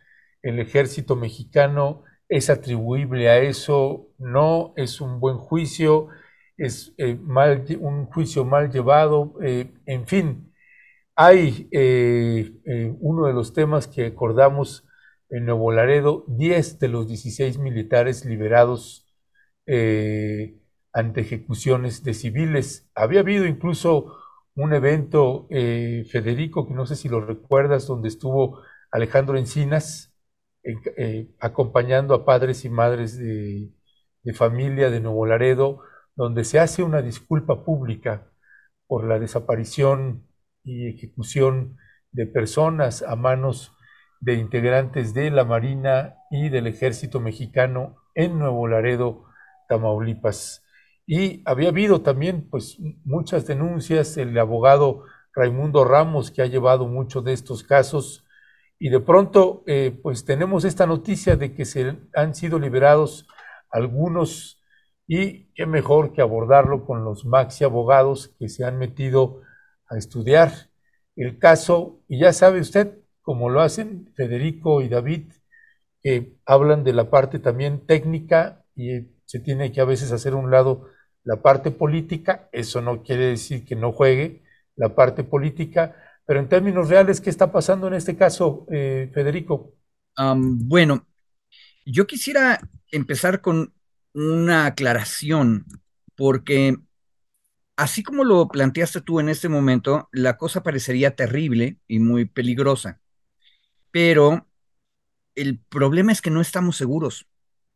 el 0.42 0.60
ejército 0.60 1.16
mexicano 1.16 2.04
es 2.28 2.50
atribuible 2.50 3.30
a 3.30 3.40
eso, 3.40 4.08
no 4.18 4.74
es 4.78 5.02
un 5.02 5.20
buen 5.20 5.38
juicio, 5.38 6.10
es 6.58 6.94
eh, 6.98 7.16
mal, 7.16 7.66
un 7.80 8.06
juicio 8.06 8.46
mal 8.46 8.72
llevado, 8.72 9.36
eh, 9.44 9.72
en 9.86 10.08
fin, 10.08 10.54
hay 11.16 11.70
uno 13.02 13.28
de 13.28 13.34
los 13.34 13.54
temas 13.54 13.88
que 13.88 14.06
acordamos 14.06 14.88
en 15.30 15.46
Nuevo 15.46 15.72
Laredo, 15.74 16.24
10 16.28 16.80
de 16.80 16.88
los 16.88 17.08
16 17.10 17.58
militares 17.58 18.24
liberados 18.26 19.06
ante 20.94 21.22
ejecuciones 21.22 22.04
de 22.04 22.14
civiles. 22.14 22.90
Había 22.96 23.20
habido 23.20 23.46
incluso 23.46 24.19
un 24.56 24.74
evento, 24.74 25.48
eh, 25.50 26.06
Federico, 26.12 26.68
que 26.68 26.74
no 26.74 26.86
sé 26.86 26.96
si 26.96 27.10
lo 27.10 27.22
recuerdas, 27.22 27.88
donde 27.88 28.10
estuvo 28.10 28.62
Alejandro 28.92 29.38
Encinas 29.38 30.14
eh, 30.64 31.30
acompañando 31.40 32.14
a 32.14 32.26
padres 32.26 32.66
y 32.66 32.70
madres 32.70 33.18
de, 33.18 33.72
familia 34.34 34.92
de 34.92 35.00
Nuevo 35.00 35.26
Laredo, 35.26 35.80
donde 36.16 36.44
se 36.44 36.60
hace 36.60 36.84
una 36.84 37.02
disculpa 37.02 37.64
pública 37.66 38.28
por 38.86 39.06
la 39.06 39.18
desaparición 39.18 40.28
y 40.64 40.88
ejecución 40.88 41.78
de 42.12 42.28
personas 42.28 43.02
a 43.02 43.16
manos 43.16 43.74
de 44.20 44.36
integrantes 44.36 45.14
de 45.14 45.32
la 45.32 45.46
Marina 45.46 46.16
y 46.30 46.50
del 46.50 46.68
Ejército 46.68 47.20
Mexicano 47.20 47.98
en 48.14 48.38
Nuevo 48.38 48.68
Laredo, 48.68 49.26
Tamaulipas. 49.68 50.64
Y 51.12 51.42
había 51.46 51.70
habido 51.70 52.04
también 52.04 52.48
pues 52.52 52.78
muchas 53.04 53.48
denuncias, 53.48 54.16
el 54.18 54.38
abogado 54.38 55.06
Raimundo 55.34 55.84
Ramos 55.84 56.30
que 56.30 56.44
ha 56.44 56.46
llevado 56.46 56.88
muchos 56.88 57.24
de 57.24 57.34
estos 57.34 57.64
casos 57.64 58.28
y 58.78 58.90
de 58.90 59.00
pronto 59.00 59.64
eh, 59.66 60.00
pues 60.04 60.24
tenemos 60.24 60.66
esta 60.66 60.86
noticia 60.86 61.36
de 61.36 61.56
que 61.56 61.66
se 61.66 61.98
han 62.14 62.36
sido 62.36 62.60
liberados 62.60 63.28
algunos 63.72 64.62
y 65.08 65.52
qué 65.56 65.66
mejor 65.66 66.14
que 66.14 66.22
abordarlo 66.22 66.86
con 66.86 67.04
los 67.04 67.26
maxi 67.26 67.64
abogados 67.64 68.36
que 68.38 68.48
se 68.48 68.64
han 68.64 68.78
metido 68.78 69.42
a 69.88 69.98
estudiar 69.98 70.52
el 71.16 71.40
caso. 71.40 72.04
Y 72.08 72.20
ya 72.20 72.34
sabe 72.34 72.60
usted, 72.60 73.00
como 73.24 73.50
lo 73.50 73.62
hacen 73.62 74.14
Federico 74.16 74.82
y 74.82 74.90
David, 74.90 75.32
que 76.04 76.38
hablan 76.46 76.84
de 76.84 76.94
la 76.94 77.10
parte 77.10 77.40
también 77.40 77.88
técnica 77.88 78.64
y 78.76 79.08
se 79.26 79.40
tiene 79.40 79.72
que 79.72 79.82
a 79.82 79.86
veces 79.86 80.12
hacer 80.12 80.36
un 80.36 80.52
lado 80.52 80.86
la 81.24 81.42
parte 81.42 81.72
política, 81.72 82.50
eso 82.52 82.82
no 82.82 83.04
quiere 83.04 83.26
decir 83.28 83.66
que 83.66 83.76
no 83.76 83.92
juegue 83.92 84.44
la 84.76 84.96
parte 84.96 85.24
política, 85.24 85.96
pero 86.26 86.40
en 86.40 86.50
términos 86.50 86.90
reales, 86.90 87.22
¿qué 87.22 87.30
está 87.30 87.52
pasando 87.52 87.88
en 87.88 87.96
este 87.96 88.16
caso, 88.16 88.66
eh, 88.72 89.10
Federico? 89.14 89.74
bueno, 90.36 91.08
yo 91.86 92.06
quisiera 92.06 92.60
empezar 92.92 93.42
con 93.42 93.74
una 94.14 94.66
aclaración, 94.66 95.66
porque 96.16 96.76
así 97.78 98.04
como 98.04 98.26
lo 98.26 98.50
planteaste 98.50 99.02
tú 99.02 99.20
en 99.20 99.30
este 99.30 99.48
momento, 99.48 100.10
la 100.12 100.38
cosa 100.38 100.62
parecería 100.62 101.16
terrible 101.16 101.78
y 101.88 102.00
muy 102.00 102.26
peligrosa, 102.26 103.00
pero 103.92 104.46
el 105.36 105.58
problema 105.58 106.12
es 106.12 106.22
que 106.22 106.32
no 106.32 106.42
estamos 106.42 106.76
seguros 106.76 107.28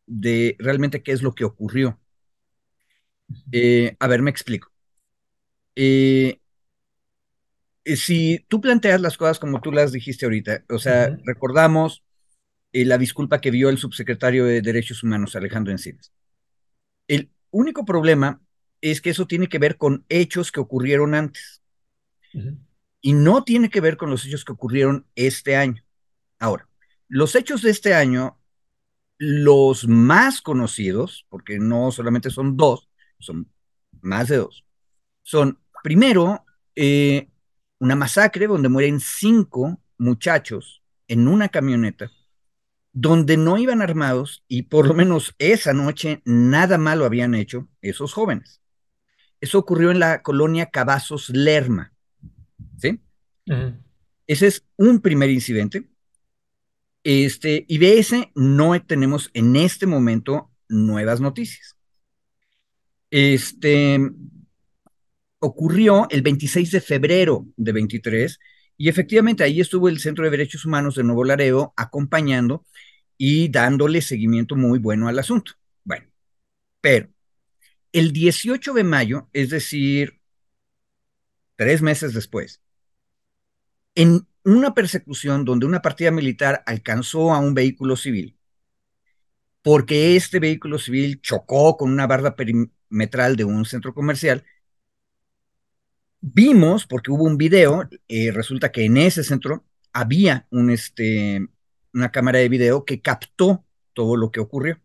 de 0.05 0.55
realmente 0.59 1.01
qué 1.01 1.13
es 1.13 1.21
lo 1.21 1.33
que 1.33 1.45
ocurrió. 1.45 1.99
Eh, 3.51 3.95
a 3.99 4.07
ver, 4.07 4.21
me 4.21 4.29
explico. 4.31 4.71
Eh, 5.75 6.39
eh, 7.85 7.95
si 7.95 8.45
tú 8.47 8.61
planteas 8.61 9.01
las 9.01 9.17
cosas 9.17 9.39
como 9.39 9.61
tú 9.61 9.71
las 9.71 9.91
dijiste 9.91 10.25
ahorita, 10.25 10.63
o 10.69 10.79
sea, 10.79 11.17
recordamos 11.25 12.03
la 12.71 12.97
disculpa 12.97 13.39
que 13.39 13.51
dio 13.51 13.69
el 13.69 13.77
subsecretario 13.77 14.45
de 14.45 14.61
Derechos 14.61 15.03
Humanos, 15.03 15.35
Alejandro 15.35 15.71
Encinas. 15.71 16.11
El 17.07 17.31
único 17.51 17.85
problema 17.85 18.41
es 18.81 18.99
que 18.99 19.11
eso 19.11 19.27
tiene 19.27 19.47
que 19.47 19.59
ver 19.59 19.77
con 19.77 20.05
hechos 20.09 20.51
que 20.51 20.59
ocurrieron 20.59 21.13
antes. 21.13 21.61
Y 22.99 23.13
no 23.13 23.43
tiene 23.43 23.69
que 23.69 23.81
ver 23.81 23.95
con 23.95 24.09
los 24.09 24.25
hechos 24.25 24.43
que 24.43 24.53
ocurrieron 24.53 25.05
este 25.15 25.55
año. 25.55 25.83
Ahora, 26.39 26.67
los 27.07 27.35
hechos 27.35 27.61
de 27.61 27.69
este 27.69 27.93
año, 27.93 28.39
los 29.17 29.87
más 29.87 30.41
conocidos, 30.41 31.25
porque 31.29 31.59
no 31.59 31.91
solamente 31.91 32.29
son 32.29 32.57
dos, 32.57 32.89
son 33.23 33.49
más 34.01 34.27
de 34.27 34.37
dos, 34.37 34.63
son 35.21 35.59
primero 35.83 36.45
eh, 36.75 37.29
una 37.79 37.95
masacre 37.95 38.47
donde 38.47 38.69
mueren 38.69 38.99
cinco 38.99 39.79
muchachos 39.97 40.83
en 41.07 41.27
una 41.27 41.49
camioneta 41.49 42.11
donde 42.93 43.37
no 43.37 43.57
iban 43.57 43.81
armados 43.81 44.43
y 44.47 44.63
por 44.63 44.87
lo 44.87 44.93
menos 44.93 45.35
esa 45.39 45.73
noche 45.73 46.21
nada 46.25 46.77
malo 46.77 47.05
habían 47.05 47.33
hecho 47.33 47.67
esos 47.81 48.13
jóvenes. 48.13 48.61
Eso 49.41 49.57
ocurrió 49.59 49.91
en 49.91 49.99
la 49.99 50.21
colonia 50.21 50.67
Cavazos 50.67 51.29
Lerma. 51.29 51.91
¿Sí? 52.77 53.01
Ese 54.27 54.47
es 54.47 54.65
un 54.77 55.01
primer 55.01 55.31
incidente. 55.31 55.89
Este, 57.03 57.65
y 57.67 57.79
de 57.79 57.99
ese 57.99 58.31
no 58.35 58.79
tenemos 58.81 59.31
en 59.33 59.55
este 59.55 59.87
momento 59.87 60.51
nuevas 60.69 61.19
noticias. 61.19 61.75
Este, 63.15 63.99
ocurrió 65.37 66.07
el 66.09 66.23
26 66.23 66.71
de 66.71 66.81
febrero 66.81 67.45
de 67.57 67.71
23 67.71 68.39
y 68.75 68.89
efectivamente 68.89 69.43
ahí 69.43 69.61
estuvo 69.61 69.87
el 69.87 69.99
Centro 69.99 70.25
de 70.25 70.31
Derechos 70.31 70.65
Humanos 70.65 70.95
de 70.95 71.03
Nuevo 71.03 71.23
Laredo 71.23 71.75
acompañando 71.77 72.65
y 73.15 73.49
dándole 73.49 74.01
seguimiento 74.01 74.55
muy 74.55 74.79
bueno 74.79 75.09
al 75.09 75.19
asunto. 75.19 75.51
Bueno, 75.83 76.07
pero 76.81 77.07
el 77.91 78.13
18 78.13 78.73
de 78.73 78.83
mayo, 78.83 79.29
es 79.31 79.51
decir, 79.51 80.19
tres 81.55 81.83
meses 81.83 82.15
después, 82.15 82.63
en 83.93 84.27
una 84.43 84.73
persecución 84.73 85.45
donde 85.45 85.67
una 85.67 85.83
partida 85.83 86.09
militar 86.09 86.63
alcanzó 86.65 87.31
a 87.31 87.37
un 87.37 87.53
vehículo 87.53 87.95
civil, 87.95 88.39
porque 89.61 90.15
este 90.15 90.39
vehículo 90.39 90.79
civil 90.79 91.21
chocó 91.21 91.77
con 91.77 91.91
una 91.91 92.07
barda 92.07 92.35
perimetral 92.93 93.35
de 93.35 93.43
un 93.43 93.65
centro 93.65 93.93
comercial, 93.93 94.43
vimos, 96.21 96.85
porque 96.85 97.11
hubo 97.11 97.23
un 97.23 97.37
video, 97.37 97.89
eh, 98.07 98.31
resulta 98.31 98.71
que 98.71 98.85
en 98.85 98.97
ese 98.97 99.23
centro 99.23 99.65
había 99.91 100.47
este, 100.69 101.47
una 101.93 102.11
cámara 102.11 102.39
de 102.39 102.49
video 102.49 102.85
que 102.85 103.01
captó 103.01 103.65
todo 103.93 104.15
lo 104.15 104.31
que 104.31 104.39
ocurrió. 104.39 104.79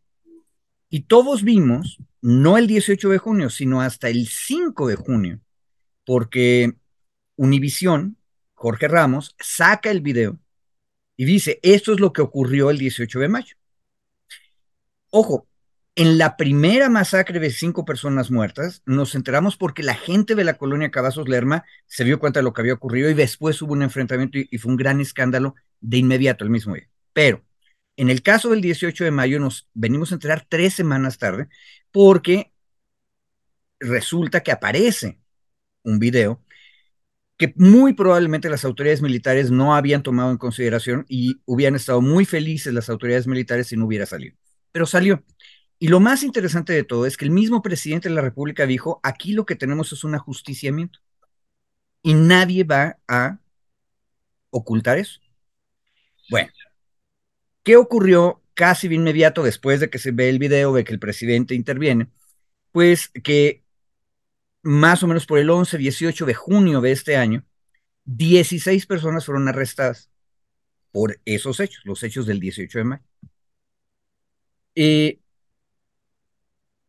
Y 0.90 1.02
todos 1.02 1.42
vimos, 1.42 1.98
no 2.22 2.56
el 2.56 2.66
18 2.66 3.10
de 3.10 3.18
junio, 3.18 3.50
sino 3.50 3.82
hasta 3.82 4.08
el 4.08 4.26
5 4.26 4.88
de 4.88 4.96
junio, 4.96 5.40
porque 6.04 6.74
Univisión, 7.36 8.16
Jorge 8.54 8.88
Ramos, 8.88 9.36
saca 9.38 9.90
el 9.90 10.00
video 10.00 10.38
y 11.16 11.24
dice, 11.24 11.60
esto 11.62 11.92
es 11.92 12.00
lo 12.00 12.12
que 12.12 12.22
ocurrió 12.22 12.70
el 12.70 12.78
18 12.78 13.20
de 13.20 13.28
mayo. 13.28 13.54
Ojo, 15.10 15.48
en 15.98 16.16
la 16.16 16.36
primera 16.36 16.88
masacre 16.88 17.40
de 17.40 17.50
cinco 17.50 17.84
personas 17.84 18.30
muertas, 18.30 18.82
nos 18.86 19.16
enteramos 19.16 19.56
porque 19.56 19.82
la 19.82 19.94
gente 19.94 20.36
de 20.36 20.44
la 20.44 20.56
colonia 20.56 20.92
Cavazos 20.92 21.28
Lerma 21.28 21.64
se 21.86 22.04
dio 22.04 22.20
cuenta 22.20 22.38
de 22.38 22.44
lo 22.44 22.52
que 22.52 22.60
había 22.60 22.74
ocurrido 22.74 23.10
y 23.10 23.14
después 23.14 23.60
hubo 23.62 23.72
un 23.72 23.82
enfrentamiento 23.82 24.38
y, 24.38 24.58
fue 24.58 24.70
un 24.70 24.76
gran 24.76 25.00
escándalo 25.00 25.56
de 25.80 25.96
inmediato 25.96 26.44
el 26.44 26.50
mismo 26.50 26.76
día. 26.76 26.88
Pero 27.12 27.44
en 27.96 28.10
el 28.10 28.22
caso 28.22 28.50
del 28.50 28.60
18 28.60 29.02
de 29.02 29.10
mayo 29.10 29.40
nos 29.40 29.68
venimos 29.74 30.12
a 30.12 30.14
enterar 30.14 30.46
tres 30.48 30.74
semanas 30.74 31.18
tarde 31.18 31.48
porque 31.90 32.52
resulta 33.80 34.44
que 34.44 34.52
aparece 34.52 35.18
un 35.82 35.98
video 35.98 36.40
que 37.36 37.52
muy 37.56 37.92
probablemente 37.94 38.48
las 38.48 38.64
autoridades 38.64 39.02
militares 39.02 39.50
no 39.50 39.74
habían 39.74 40.04
tomado 40.04 40.30
en 40.30 40.38
consideración 40.38 41.06
y 41.08 41.40
hubieran 41.44 41.74
estado 41.74 42.00
muy 42.00 42.24
felices 42.24 42.72
las 42.72 42.88
autoridades 42.88 43.26
militares 43.26 43.66
si 43.66 43.76
no 43.76 43.86
hubiera 43.86 44.06
salido. 44.06 44.36
Pero 44.70 44.86
salió. 44.86 45.24
Y 45.78 45.88
lo 45.88 46.00
más 46.00 46.24
interesante 46.24 46.72
de 46.72 46.82
todo 46.84 47.06
es 47.06 47.16
que 47.16 47.24
el 47.24 47.30
mismo 47.30 47.62
presidente 47.62 48.08
de 48.08 48.14
la 48.14 48.20
República 48.20 48.66
dijo, 48.66 49.00
aquí 49.02 49.32
lo 49.32 49.46
que 49.46 49.54
tenemos 49.54 49.92
es 49.92 50.02
un 50.02 50.14
ajusticiamiento. 50.14 50.98
Y 52.02 52.14
nadie 52.14 52.64
va 52.64 52.98
a 53.06 53.38
ocultar 54.50 54.98
eso. 54.98 55.20
Bueno, 56.30 56.52
¿qué 57.62 57.76
ocurrió 57.76 58.42
casi 58.54 58.88
de 58.88 58.96
inmediato 58.96 59.42
después 59.42 59.80
de 59.80 59.88
que 59.88 59.98
se 59.98 60.10
ve 60.10 60.28
el 60.28 60.38
video 60.38 60.74
de 60.74 60.84
que 60.84 60.92
el 60.92 60.98
presidente 60.98 61.54
interviene? 61.54 62.10
Pues 62.72 63.08
que 63.08 63.62
más 64.62 65.02
o 65.02 65.06
menos 65.06 65.26
por 65.26 65.38
el 65.38 65.48
11, 65.48 65.78
18 65.78 66.26
de 66.26 66.34
junio 66.34 66.80
de 66.80 66.92
este 66.92 67.16
año, 67.16 67.44
16 68.04 68.86
personas 68.86 69.24
fueron 69.24 69.48
arrestadas 69.48 70.10
por 70.90 71.20
esos 71.24 71.60
hechos, 71.60 71.82
los 71.84 72.02
hechos 72.02 72.26
del 72.26 72.40
18 72.40 72.78
de 72.78 72.84
mayo. 72.84 73.02
Eh, 74.74 75.20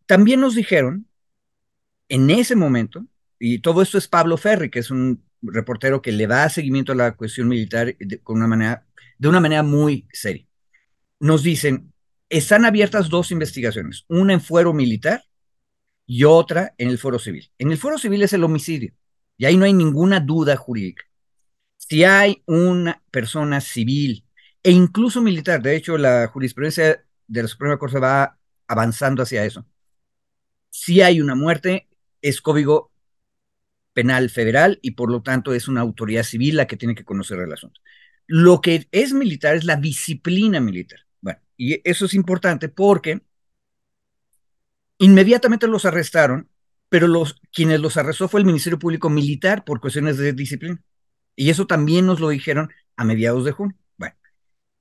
también 0.10 0.40
nos 0.40 0.56
dijeron, 0.56 1.08
en 2.08 2.32
ese 2.32 2.56
momento, 2.56 3.06
y 3.38 3.60
todo 3.60 3.84
esto 3.84 4.00
es 4.00 4.08
Pablo 4.08 4.38
Ferri, 4.38 4.72
que 4.72 4.80
es 4.80 4.90
un 4.90 5.24
reportero 5.44 6.02
que 6.02 6.12
le 6.12 6.26
da 6.26 6.50
seguimiento 6.50 6.94
a 6.94 6.96
la 6.96 7.16
cuestión 7.16 7.48
militar 7.48 7.96
de, 7.96 8.20
una 8.26 8.48
manera, 8.48 8.88
de 9.20 9.28
una 9.28 9.40
manera 9.40 9.62
muy 9.62 10.08
seria. 10.12 10.48
Nos 11.20 11.44
dicen, 11.44 11.94
están 12.28 12.66
abiertas 12.66 13.08
dos 13.08 13.30
investigaciones, 13.30 14.06
una 14.08 14.34
en 14.34 14.42
fuero 14.42 14.74
militar 14.74 15.26
y 16.08 16.24
otra 16.24 16.74
en 16.80 16.90
el 16.90 16.98
foro 16.98 17.20
civil. 17.20 17.52
En 17.60 17.72
el 17.72 17.78
foro 17.78 18.00
civil 18.00 18.24
es 18.24 18.34
el 18.34 18.44
homicidio, 18.44 18.92
y 19.38 19.46
ahí 19.46 19.58
no 19.58 19.66
hay 19.66 19.74
ninguna 19.74 20.20
duda 20.20 20.58
jurídica. 20.58 21.04
Si 21.78 22.04
hay 22.04 22.42
una 22.48 23.04
persona 23.12 23.62
civil 23.62 24.26
e 24.64 24.72
incluso 24.72 25.22
militar, 25.22 25.62
de 25.62 25.76
hecho 25.76 26.00
la 26.00 26.26
jurisprudencia 26.34 27.06
de 27.28 27.42
la 27.44 27.48
Suprema 27.48 27.78
Corte 27.78 28.00
va 28.00 28.40
avanzando 28.68 29.22
hacia 29.22 29.46
eso, 29.46 29.68
si 30.80 31.02
hay 31.02 31.20
una 31.20 31.36
muerte, 31.36 31.90
es 32.22 32.40
código 32.42 32.94
penal 33.92 34.30
federal 34.30 34.80
y 34.82 34.92
por 34.92 35.12
lo 35.12 35.22
tanto 35.22 35.54
es 35.54 35.68
una 35.68 35.82
autoridad 35.82 36.24
civil 36.24 36.56
la 36.56 36.68
que 36.68 36.78
tiene 36.78 36.96
que 36.96 37.04
conocer 37.04 37.38
el 37.40 37.52
asunto. 37.52 37.82
Lo 38.28 38.62
que 38.62 38.88
es 38.94 39.12
militar 39.12 39.58
es 39.58 39.66
la 39.66 39.76
disciplina 39.76 40.62
militar. 40.62 41.02
Bueno, 41.20 41.42
y 41.58 41.82
eso 41.84 42.06
es 42.06 42.14
importante 42.14 42.70
porque 42.70 43.22
inmediatamente 45.00 45.68
los 45.68 45.84
arrestaron, 45.84 46.48
pero 46.88 47.08
los, 47.08 47.42
quienes 47.52 47.82
los 47.82 47.98
arrestó 47.98 48.30
fue 48.30 48.40
el 48.40 48.46
Ministerio 48.46 48.80
Público 48.80 49.10
Militar 49.10 49.66
por 49.66 49.82
cuestiones 49.82 50.18
de 50.18 50.32
disciplina. 50.32 50.82
Y 51.36 51.50
eso 51.50 51.68
también 51.68 52.06
nos 52.06 52.22
lo 52.22 52.30
dijeron 52.30 52.72
a 52.96 53.04
mediados 53.04 53.44
de 53.44 53.52
junio. 53.52 53.76
Bueno, 53.98 54.16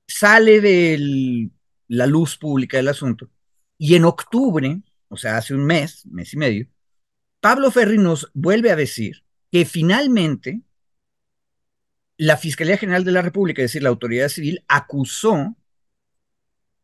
sale 0.07 0.61
de 0.61 1.49
la 1.89 2.07
luz 2.07 2.37
pública 2.37 2.77
del 2.77 2.87
asunto 2.87 3.29
y 3.77 3.95
en 3.95 4.05
octubre 4.05 4.81
o 5.09 5.17
sea, 5.17 5.37
hace 5.37 5.53
un 5.53 5.65
mes, 5.65 6.05
mes 6.05 6.33
y 6.33 6.37
medio, 6.37 6.67
Pablo 7.41 7.71
Ferri 7.71 7.97
nos 7.97 8.31
vuelve 8.33 8.71
a 8.71 8.75
decir 8.75 9.23
que 9.51 9.65
finalmente 9.65 10.61
la 12.17 12.37
Fiscalía 12.37 12.77
General 12.77 13.03
de 13.03 13.11
la 13.11 13.21
República, 13.21 13.61
es 13.61 13.71
decir, 13.71 13.83
la 13.83 13.89
autoridad 13.89 14.29
civil, 14.29 14.63
acusó 14.67 15.55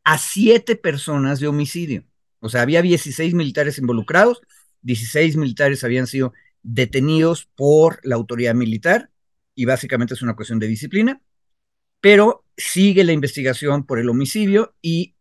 a 0.04 0.18
siete 0.18 0.76
personas 0.76 1.40
de 1.40 1.48
homicidio. 1.48 2.06
O 2.40 2.50
sea, 2.50 2.62
había 2.62 2.82
16 2.82 3.34
militares 3.34 3.78
involucrados, 3.78 4.42
16 4.84 5.36
militares 5.36 5.84
habían 5.84 6.08
sido 6.08 6.34
detenidos 6.62 7.50
por 7.56 8.00
la 8.04 8.16
autoridad 8.16 8.56
militar 8.56 9.10
y 9.56 9.66
básicamente 9.66 10.14
es 10.14 10.22
una 10.22 10.36
cuestión 10.36 10.60
de 10.60 10.68
disciplina, 10.68 11.22
pero 12.00 12.46
sigue 12.56 13.04
la 13.04 13.14
investigación 13.14 13.86
por 13.86 14.00
el 14.00 14.10
homicidio 14.10 14.76
y 14.82 15.16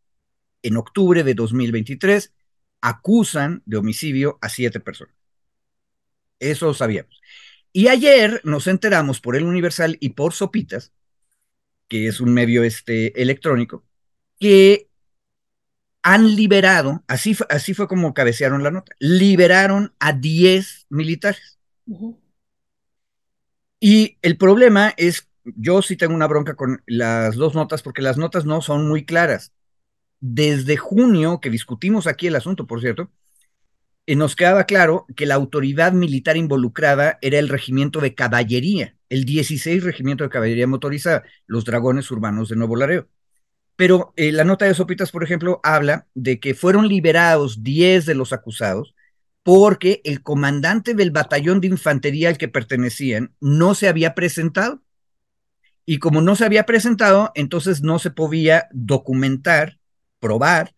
en 0.62 0.76
octubre 0.76 1.24
de 1.24 1.34
2023 1.34 2.33
acusan 2.84 3.62
de 3.64 3.78
homicidio 3.78 4.38
a 4.42 4.50
siete 4.50 4.78
personas. 4.78 5.14
Eso 6.38 6.74
sabíamos. 6.74 7.18
Y 7.72 7.88
ayer 7.88 8.42
nos 8.44 8.66
enteramos 8.66 9.22
por 9.22 9.36
el 9.36 9.44
Universal 9.44 9.96
y 10.00 10.10
por 10.10 10.34
Sopitas, 10.34 10.92
que 11.88 12.08
es 12.08 12.20
un 12.20 12.34
medio 12.34 12.62
este, 12.62 13.20
electrónico, 13.20 13.86
que 14.38 14.90
han 16.02 16.36
liberado, 16.36 17.02
así, 17.08 17.34
así 17.48 17.72
fue 17.72 17.88
como 17.88 18.12
cabecearon 18.12 18.62
la 18.62 18.70
nota, 18.70 18.92
liberaron 18.98 19.94
a 19.98 20.12
10 20.12 20.84
militares. 20.90 21.58
Y 23.80 24.18
el 24.20 24.36
problema 24.36 24.92
es, 24.98 25.30
yo 25.42 25.80
sí 25.80 25.96
tengo 25.96 26.14
una 26.14 26.26
bronca 26.26 26.54
con 26.54 26.82
las 26.84 27.34
dos 27.36 27.54
notas, 27.54 27.82
porque 27.82 28.02
las 28.02 28.18
notas 28.18 28.44
no 28.44 28.60
son 28.60 28.86
muy 28.86 29.06
claras 29.06 29.54
desde 30.26 30.78
junio, 30.78 31.38
que 31.38 31.50
discutimos 31.50 32.06
aquí 32.06 32.28
el 32.28 32.36
asunto, 32.36 32.66
por 32.66 32.80
cierto, 32.80 33.10
eh, 34.06 34.16
nos 34.16 34.34
quedaba 34.34 34.64
claro 34.64 35.04
que 35.16 35.26
la 35.26 35.34
autoridad 35.34 35.92
militar 35.92 36.38
involucrada 36.38 37.18
era 37.20 37.38
el 37.38 37.50
regimiento 37.50 38.00
de 38.00 38.14
caballería, 38.14 38.96
el 39.10 39.26
16 39.26 39.84
regimiento 39.84 40.24
de 40.24 40.30
caballería 40.30 40.66
motorizada, 40.66 41.24
los 41.46 41.66
dragones 41.66 42.10
urbanos 42.10 42.48
de 42.48 42.56
Nuevo 42.56 42.74
Laredo. 42.74 43.06
Pero 43.76 44.14
eh, 44.16 44.32
la 44.32 44.44
nota 44.44 44.64
de 44.64 44.72
Sopitas, 44.72 45.12
por 45.12 45.24
ejemplo, 45.24 45.60
habla 45.62 46.06
de 46.14 46.40
que 46.40 46.54
fueron 46.54 46.88
liberados 46.88 47.62
10 47.62 48.06
de 48.06 48.14
los 48.14 48.32
acusados 48.32 48.94
porque 49.42 50.00
el 50.04 50.22
comandante 50.22 50.94
del 50.94 51.10
batallón 51.10 51.60
de 51.60 51.66
infantería 51.66 52.30
al 52.30 52.38
que 52.38 52.48
pertenecían 52.48 53.34
no 53.40 53.74
se 53.74 53.88
había 53.88 54.14
presentado. 54.14 54.80
Y 55.84 55.98
como 55.98 56.22
no 56.22 56.34
se 56.34 56.46
había 56.46 56.64
presentado, 56.64 57.30
entonces 57.34 57.82
no 57.82 57.98
se 57.98 58.10
podía 58.10 58.68
documentar 58.72 59.80
probar 60.24 60.74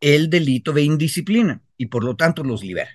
el 0.00 0.28
delito 0.28 0.72
de 0.72 0.82
indisciplina 0.82 1.62
y 1.76 1.86
por 1.86 2.02
lo 2.02 2.16
tanto 2.16 2.42
los 2.42 2.64
libera. 2.64 2.90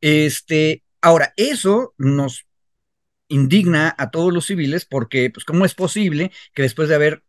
Este, 0.00 0.82
ahora, 1.02 1.34
eso 1.36 1.92
nos 1.98 2.46
indigna 3.26 3.94
a 3.98 4.10
todos 4.10 4.32
los 4.32 4.46
civiles 4.46 4.86
porque, 4.86 5.28
pues, 5.28 5.44
¿cómo 5.44 5.66
es 5.66 5.74
posible 5.74 6.32
que 6.54 6.62
después 6.62 6.88
de 6.88 6.94
haber 6.94 7.22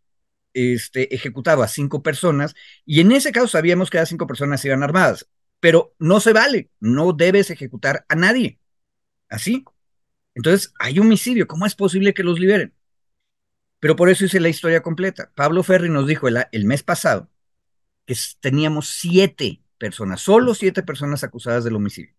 este, 0.54 1.14
ejecutado 1.14 1.64
a 1.64 1.68
cinco 1.68 2.02
personas, 2.02 2.56
y 2.86 3.02
en 3.02 3.12
ese 3.12 3.34
caso 3.34 3.50
sabíamos 3.50 3.90
que 3.90 3.98
las 3.98 4.08
cinco 4.08 4.26
personas 4.26 4.64
iban 4.64 4.84
armadas, 4.84 5.28
pero 5.60 5.94
no 6.00 6.22
se 6.22 6.32
vale, 6.32 6.70
no 6.80 7.12
debes 7.12 7.50
ejecutar 7.50 8.06
a 8.08 8.16
nadie. 8.16 8.58
Así. 9.28 9.66
Entonces, 10.34 10.72
hay 10.80 11.00
homicidio, 11.00 11.48
¿cómo 11.48 11.66
es 11.66 11.76
posible 11.76 12.14
que 12.14 12.24
los 12.24 12.40
liberen? 12.40 12.74
Pero 13.80 13.96
por 13.96 14.10
eso 14.10 14.26
hice 14.26 14.40
la 14.40 14.50
historia 14.50 14.82
completa. 14.82 15.32
Pablo 15.36 15.64
Ferri 15.64 15.90
nos 15.90 16.08
dijo 16.08 16.28
el, 16.28 16.66
mes 16.66 16.84
pasado 16.84 17.30
que 18.06 18.16
teníamos 18.40 18.90
siete 18.90 19.62
personas, 19.78 20.22
solo 20.22 20.54
siete 20.54 20.84
personas 20.84 21.24
acusadas 21.24 21.64
del 21.64 21.76
homicidio. 21.76 22.14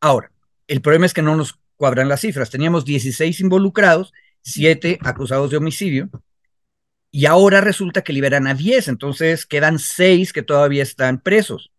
Ahora, 0.00 0.30
el 0.66 0.80
problema 0.80 1.06
es 1.06 1.14
que 1.14 1.22
no 1.22 1.36
nos 1.36 1.58
cuadran 1.76 2.08
las 2.08 2.20
cifras. 2.20 2.50
Teníamos 2.50 2.84
16 2.84 3.40
involucrados, 3.40 4.12
7 4.42 4.98
acusados 5.02 5.50
de 5.50 5.56
homicidio, 5.56 6.08
y 7.10 7.26
ahora 7.26 7.60
resulta 7.60 8.02
que 8.02 8.12
liberan 8.12 8.46
a 8.46 8.54
10, 8.54 8.88
entonces 8.88 9.46
quedan 9.46 9.78
6 9.78 10.32
que 10.32 10.42
todavía 10.42 10.82
están 10.82 11.20
presos. 11.20 11.72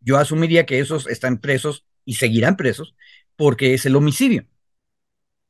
Yo 0.00 0.18
asumiría 0.18 0.66
que 0.66 0.78
esos 0.78 1.06
están 1.06 1.38
presos 1.38 1.84
y 2.04 2.14
seguirán 2.14 2.56
presos 2.56 2.94
porque 3.36 3.74
es 3.74 3.86
el 3.86 3.96
homicidio. 3.96 4.46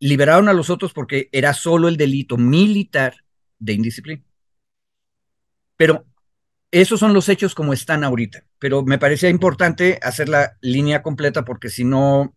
Liberaron 0.04 0.50
a 0.50 0.52
los 0.52 0.68
otros 0.68 0.92
porque 0.92 1.30
era 1.32 1.54
solo 1.54 1.88
el 1.88 1.96
delito 1.96 2.36
militar 2.36 3.24
de 3.58 3.72
indisciplina. 3.72 4.22
Pero 5.78 6.04
esos 6.70 7.00
son 7.00 7.14
los 7.14 7.30
hechos 7.30 7.54
como 7.54 7.72
están 7.72 8.04
ahorita. 8.04 8.44
Pero 8.58 8.82
me 8.82 8.98
parecía 8.98 9.30
importante 9.30 9.98
hacer 10.02 10.28
la 10.28 10.58
línea 10.60 11.02
completa 11.02 11.46
porque 11.46 11.70
si 11.70 11.84
no, 11.84 12.36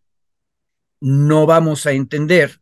no 1.01 1.45
vamos 1.45 1.86
a 1.86 1.91
entender. 1.91 2.61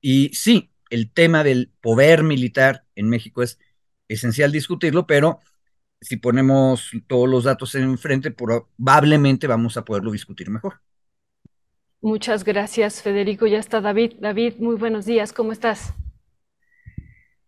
Y 0.00 0.30
sí, 0.34 0.72
el 0.88 1.12
tema 1.12 1.44
del 1.44 1.70
poder 1.80 2.24
militar 2.24 2.84
en 2.96 3.08
México 3.08 3.44
es 3.44 3.56
esencial 4.08 4.50
discutirlo, 4.50 5.06
pero 5.06 5.38
si 6.00 6.16
ponemos 6.16 6.90
todos 7.06 7.28
los 7.28 7.44
datos 7.44 7.76
enfrente, 7.76 8.32
probablemente 8.32 9.46
vamos 9.46 9.76
a 9.76 9.84
poderlo 9.84 10.10
discutir 10.10 10.50
mejor. 10.50 10.80
Muchas 12.02 12.44
gracias, 12.44 13.02
Federico. 13.02 13.46
Ya 13.46 13.58
está 13.58 13.82
David. 13.82 14.14
David, 14.20 14.54
muy 14.58 14.76
buenos 14.76 15.04
días. 15.04 15.34
¿Cómo 15.34 15.52
estás? 15.52 15.92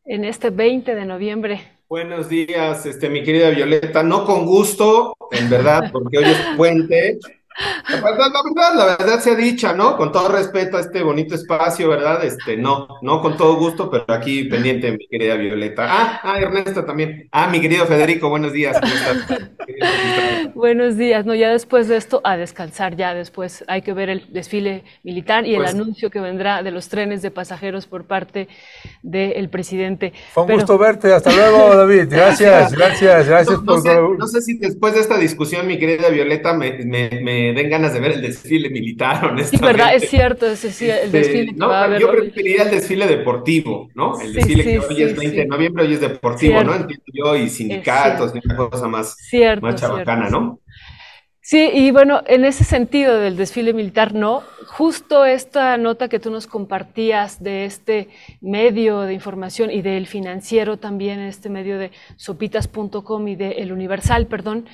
En 0.05 0.25
este 0.25 0.51
20 0.51 0.95
de 0.95 1.07
noviembre. 1.07 1.63
Buenos 1.89 2.29
días, 2.29 2.85
este, 2.85 3.09
mi 3.09 3.23
querida 3.23 3.51
Violeta. 3.51 4.03
No 4.03 4.27
con 4.27 4.45
gusto, 4.45 5.15
en 5.31 5.49
verdad, 5.49 5.91
porque 5.93 6.19
hoy 6.19 6.25
es 6.25 6.57
puente, 6.57 7.19
la 7.89 8.01
verdad, 8.01 8.27
la 8.33 8.43
verdad, 8.43 8.75
la 8.75 8.97
verdad 8.97 9.21
sea 9.21 9.35
dicha, 9.35 9.73
¿no? 9.73 9.97
Con 9.97 10.13
todo 10.13 10.29
respeto 10.29 10.77
a 10.77 10.81
este 10.81 11.03
bonito 11.03 11.35
espacio, 11.35 11.89
¿verdad? 11.89 12.25
Este, 12.25 12.57
no, 12.57 12.89
no 13.03 13.21
con 13.21 13.37
todo 13.37 13.57
gusto, 13.57 13.91
pero 13.91 14.05
aquí 14.09 14.45
pendiente, 14.45 14.93
mi 14.93 15.07
querida 15.07 15.35
Violeta. 15.35 15.87
Ah, 15.89 16.21
ah, 16.23 16.41
Ernesto 16.41 16.85
también. 16.85 17.29
Ah, 17.31 17.49
mi 17.49 17.61
querido 17.61 17.87
Federico, 17.87 18.29
buenos 18.29 18.53
días. 18.53 18.77
buenos 20.55 20.97
días, 20.97 21.27
no, 21.27 21.35
ya 21.35 21.51
después 21.51 21.89
de 21.89 21.97
esto, 21.97 22.21
a 22.25 22.37
descansar, 22.37 22.97
ya 22.97 23.15
después 23.15 23.65
hay 23.69 23.83
que 23.83 23.93
ver 23.93 24.09
el 24.09 24.33
desfile 24.33 24.85
militar 25.03 25.47
y 25.47 25.55
el 25.55 25.63
pues 25.63 25.75
anuncio 25.75 26.11
que 26.11 26.21
vendrá 26.21 26.63
de 26.63 26.71
los 26.71 26.89
trenes 26.89 27.23
de 27.23 27.31
pasajeros 27.31 27.87
por 27.87 28.05
parte 28.05 28.49
del 29.03 29.49
presidente. 29.49 30.13
Fue 30.33 30.45
un 30.45 30.53
gusto 30.53 30.79
verte, 30.79 31.13
hasta 31.13 31.33
luego, 31.33 31.75
David. 31.77 32.07
Gracias, 32.09 32.73
gracias, 32.73 33.29
gracias 33.29 33.59
no, 33.59 33.65
por... 33.65 33.83
Sé, 33.83 34.01
no 34.19 34.27
sé 34.27 34.41
si 34.41 34.59
después 34.59 34.95
de 34.95 35.01
esta 35.01 35.19
discusión, 35.19 35.67
mi 35.67 35.79
querida 35.79 36.09
Violeta, 36.09 36.55
me, 36.55 36.79
me 36.85 37.23
den 37.53 37.69
ganas 37.69 37.93
de 37.93 38.01
ver 38.01 38.13
el 38.13 38.23
desfile 38.23 38.71
militar, 38.71 39.25
honestamente. 39.25 39.57
Sí, 39.57 39.65
verdad, 39.65 39.95
es 39.95 40.09
cierto, 40.09 40.47
ese 40.47 40.73
sí, 40.73 40.89
el 40.89 41.11
desfile. 41.11 41.53
no, 41.53 41.99
yo 41.99 42.11
preferiría 42.11 42.63
el 42.65 42.71
desfile 42.71 43.07
deportivo, 43.07 43.91
¿no? 43.95 44.21
El 44.21 44.33
desfile 44.33 44.65
que 44.65 44.79
hoy 44.79 45.03
es 45.03 45.17
20 45.17 45.37
de 45.37 45.47
noviembre, 45.47 45.85
hoy 45.85 45.95
es 45.95 46.01
deportivo, 46.01 46.63
¿no? 46.63 46.75
Entiendo 46.75 47.05
yo, 47.13 47.37
y 47.37 47.49
sindicatos, 47.49 48.33
y 48.35 48.41
una 48.45 48.57
cosa 48.57 48.89
más, 48.89 49.17
cierto, 49.17 49.67
más 49.67 49.81
chabacana, 49.81 50.29
¿no? 50.29 50.61
Sí, 51.45 51.71
y 51.75 51.91
bueno, 51.91 52.23
en 52.27 52.45
ese 52.45 52.63
sentido 52.63 53.19
del 53.19 53.37
desfile 53.37 53.73
militar, 53.73 54.15
no. 54.15 54.45
Justo 54.69 55.25
esta 55.25 55.77
nota 55.77 56.09
que 56.09 56.21
tú 56.21 56.31
nos 56.31 56.47
compartías 56.47 57.43
de 57.43 57.65
este 57.65 58.09
medio 58.41 59.01
de 59.01 59.13
información 59.13 59.69
y 59.69 59.83
del 59.83 60.07
financiero 60.07 60.79
también, 60.79 61.19
este 61.19 61.49
medio 61.49 61.79
de 61.79 61.91
sopitas.com 62.17 63.27
y 63.27 63.35
de 63.35 63.51
El 63.55 63.73
Universal, 63.73 64.29
perdón, 64.29 64.67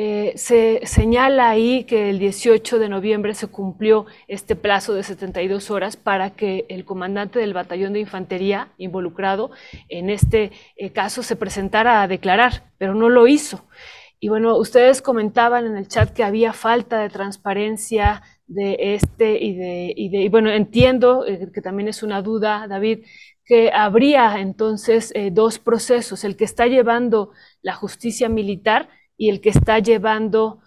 eh, 0.00 0.32
se 0.36 0.80
señala 0.84 1.50
ahí 1.50 1.82
que 1.82 2.08
el 2.08 2.20
18 2.20 2.78
de 2.78 2.88
noviembre 2.88 3.34
se 3.34 3.48
cumplió 3.48 4.06
este 4.28 4.54
plazo 4.54 4.94
de 4.94 5.02
72 5.02 5.72
horas 5.72 5.96
para 5.96 6.36
que 6.36 6.66
el 6.68 6.84
comandante 6.84 7.40
del 7.40 7.52
batallón 7.52 7.94
de 7.94 7.98
infantería 7.98 8.68
involucrado 8.78 9.50
en 9.88 10.08
este 10.08 10.52
eh, 10.76 10.90
caso 10.90 11.24
se 11.24 11.34
presentara 11.34 12.00
a 12.00 12.06
declarar, 12.06 12.70
pero 12.78 12.94
no 12.94 13.08
lo 13.08 13.26
hizo. 13.26 13.64
Y 14.20 14.28
bueno, 14.28 14.56
ustedes 14.56 15.02
comentaban 15.02 15.66
en 15.66 15.76
el 15.76 15.88
chat 15.88 16.12
que 16.12 16.22
había 16.22 16.52
falta 16.52 17.00
de 17.00 17.10
transparencia 17.10 18.22
de 18.46 18.76
este 18.94 19.36
y 19.44 19.56
de, 19.56 19.94
y 19.96 20.28
bueno, 20.28 20.52
entiendo 20.52 21.26
eh, 21.26 21.50
que 21.52 21.60
también 21.60 21.88
es 21.88 22.04
una 22.04 22.22
duda, 22.22 22.68
David, 22.68 23.04
que 23.44 23.72
habría 23.72 24.38
entonces 24.38 25.12
dos 25.32 25.58
procesos, 25.58 26.22
el 26.22 26.36
que 26.36 26.44
está 26.44 26.66
llevando 26.66 27.32
la 27.62 27.74
justicia 27.74 28.28
militar 28.28 28.90
y 29.18 29.28
el 29.28 29.40
que 29.42 29.50
está 29.50 29.80
llevando, 29.80 30.60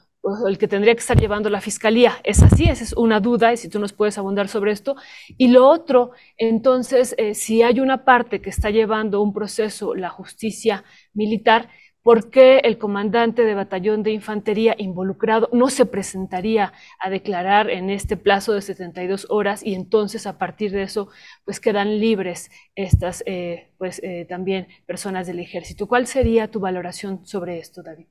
el 0.47 0.57
que 0.59 0.67
tendría 0.67 0.93
que 0.93 0.99
estar 0.99 1.19
llevando 1.19 1.49
la 1.49 1.61
fiscalía. 1.61 2.17
Es 2.23 2.43
así, 2.43 2.65
esa 2.65 2.83
es 2.83 2.93
una 2.93 3.19
duda, 3.19 3.53
y 3.53 3.57
si 3.57 3.69
tú 3.69 3.79
nos 3.79 3.93
puedes 3.93 4.17
abundar 4.19 4.49
sobre 4.49 4.71
esto. 4.73 4.95
Y 5.37 5.47
lo 5.47 5.67
otro, 5.67 6.11
entonces, 6.37 7.15
eh, 7.17 7.33
si 7.33 7.63
hay 7.63 7.79
una 7.79 8.03
parte 8.05 8.41
que 8.41 8.51
está 8.51 8.69
llevando 8.69 9.21
un 9.21 9.33
proceso, 9.33 9.95
la 9.95 10.09
justicia 10.09 10.83
militar, 11.13 11.69
¿por 12.03 12.29
qué 12.29 12.57
el 12.63 12.77
comandante 12.77 13.43
de 13.43 13.55
batallón 13.55 14.03
de 14.03 14.11
infantería 14.11 14.75
involucrado 14.77 15.49
no 15.53 15.69
se 15.69 15.85
presentaría 15.85 16.73
a 16.99 17.09
declarar 17.09 17.69
en 17.69 17.89
este 17.89 18.17
plazo 18.17 18.53
de 18.53 18.61
72 18.61 19.27
horas 19.29 19.63
y 19.63 19.75
entonces 19.75 20.25
a 20.25 20.37
partir 20.39 20.71
de 20.71 20.83
eso 20.83 21.09
pues 21.45 21.59
quedan 21.59 21.99
libres 21.99 22.49
estas 22.75 23.23
eh, 23.27 23.69
pues 23.77 24.01
eh, 24.03 24.25
también 24.27 24.67
personas 24.87 25.27
del 25.27 25.39
ejército? 25.39 25.87
¿Cuál 25.87 26.07
sería 26.07 26.49
tu 26.49 26.59
valoración 26.59 27.25
sobre 27.25 27.59
esto, 27.59 27.83
David? 27.83 28.07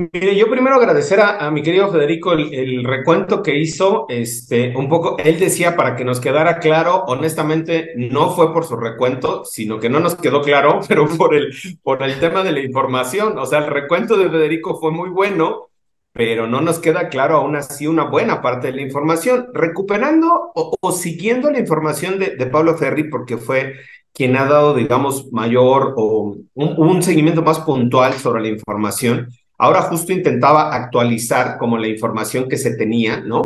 Mire, 0.00 0.34
yo 0.34 0.48
primero 0.48 0.76
agradecer 0.76 1.20
a, 1.20 1.50
mi 1.50 1.62
querido 1.62 1.92
Federico 1.92 2.32
el, 2.32 2.84
recuento 2.84 3.42
que 3.42 3.58
hizo, 3.58 4.06
este, 4.08 4.74
un 4.74 4.88
poco, 4.88 5.18
él 5.18 5.38
decía 5.38 5.76
para 5.76 5.94
que 5.94 6.06
nos 6.06 6.20
quedara 6.20 6.58
claro, 6.58 7.04
honestamente, 7.06 7.92
no 7.96 8.34
fue 8.34 8.50
por 8.54 8.64
su 8.64 8.76
recuento, 8.76 9.44
sino 9.44 9.78
que 9.78 9.90
no 9.90 10.00
nos 10.00 10.14
quedó 10.14 10.40
claro, 10.40 10.80
pero 10.88 11.06
por 11.06 11.34
el, 11.34 11.52
por 11.82 12.02
el 12.02 12.18
tema 12.18 12.42
de 12.42 12.52
la 12.52 12.60
información, 12.60 13.36
o 13.36 13.44
sea, 13.44 13.58
el 13.58 13.66
recuento 13.66 14.16
de 14.16 14.30
Federico 14.30 14.80
fue 14.80 14.90
muy 14.90 15.10
bueno, 15.10 15.68
pero 16.12 16.46
no 16.46 16.62
nos 16.62 16.78
queda 16.78 17.10
claro 17.10 17.36
aún 17.36 17.56
así 17.56 17.86
una 17.86 18.04
buena 18.04 18.40
parte 18.40 18.68
de 18.68 18.76
la 18.76 18.82
información. 18.82 19.48
Recuperando 19.52 20.50
o, 20.54 20.92
siguiendo 20.92 21.50
la 21.50 21.58
información 21.58 22.18
de, 22.18 22.36
de, 22.36 22.46
Pablo 22.46 22.74
Ferri, 22.76 23.04
porque 23.04 23.36
fue 23.36 23.74
quien 24.14 24.36
ha 24.36 24.46
dado, 24.46 24.74
digamos, 24.74 25.30
mayor 25.30 25.92
o 25.96 26.36
un, 26.54 26.74
un 26.78 27.02
seguimiento 27.02 27.42
más 27.42 27.60
puntual 27.60 28.14
sobre 28.14 28.42
la 28.42 28.48
información. 28.48 29.28
Ahora 29.62 29.82
justo 29.82 30.10
intentaba 30.14 30.74
actualizar 30.74 31.58
como 31.58 31.76
la 31.76 31.86
información 31.86 32.48
que 32.48 32.56
se 32.56 32.76
tenía, 32.76 33.20
¿no? 33.20 33.42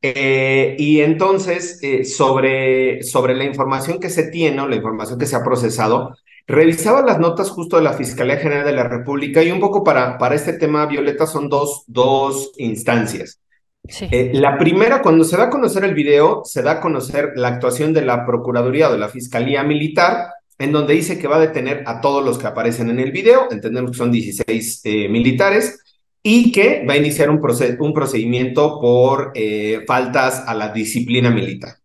Eh, 0.00 0.76
y 0.78 1.00
entonces, 1.00 1.80
eh, 1.82 2.04
sobre, 2.04 3.02
sobre 3.02 3.34
la 3.34 3.42
información 3.42 3.98
que 3.98 4.08
se 4.08 4.30
tiene 4.30 4.60
o 4.62 4.68
la 4.68 4.76
información 4.76 5.18
que 5.18 5.26
se 5.26 5.34
ha 5.34 5.42
procesado, 5.42 6.16
revisaba 6.46 7.02
las 7.02 7.18
notas 7.18 7.50
justo 7.50 7.78
de 7.78 7.82
la 7.82 7.94
Fiscalía 7.94 8.36
General 8.36 8.64
de 8.64 8.74
la 8.74 8.84
República 8.84 9.42
y 9.42 9.50
un 9.50 9.58
poco 9.58 9.82
para, 9.82 10.18
para 10.18 10.36
este 10.36 10.52
tema, 10.52 10.86
Violeta, 10.86 11.26
son 11.26 11.48
dos, 11.48 11.82
dos 11.88 12.52
instancias. 12.58 13.40
Eh, 13.88 14.30
la 14.34 14.56
primera, 14.56 15.02
cuando 15.02 15.24
se 15.24 15.36
da 15.36 15.44
a 15.44 15.50
conocer 15.50 15.82
el 15.82 15.94
video, 15.94 16.42
se 16.44 16.62
da 16.62 16.72
a 16.72 16.80
conocer 16.80 17.32
la 17.34 17.48
actuación 17.48 17.92
de 17.92 18.02
la 18.02 18.24
Procuraduría 18.24 18.88
o 18.88 18.92
de 18.92 18.98
la 18.98 19.08
Fiscalía 19.08 19.64
Militar 19.64 20.28
en 20.60 20.72
donde 20.72 20.94
dice 20.94 21.18
que 21.18 21.26
va 21.26 21.36
a 21.36 21.40
detener 21.40 21.82
a 21.86 22.00
todos 22.00 22.24
los 22.24 22.38
que 22.38 22.46
aparecen 22.46 22.90
en 22.90 23.00
el 23.00 23.10
video, 23.10 23.48
entendemos 23.50 23.90
que 23.90 23.96
son 23.96 24.12
16 24.12 24.82
eh, 24.84 25.08
militares, 25.08 25.80
y 26.22 26.52
que 26.52 26.84
va 26.86 26.92
a 26.94 26.98
iniciar 26.98 27.30
un, 27.30 27.40
un 27.78 27.94
procedimiento 27.94 28.78
por 28.78 29.32
eh, 29.34 29.84
faltas 29.86 30.44
a 30.46 30.54
la 30.54 30.70
disciplina 30.70 31.30
militar. 31.30 31.76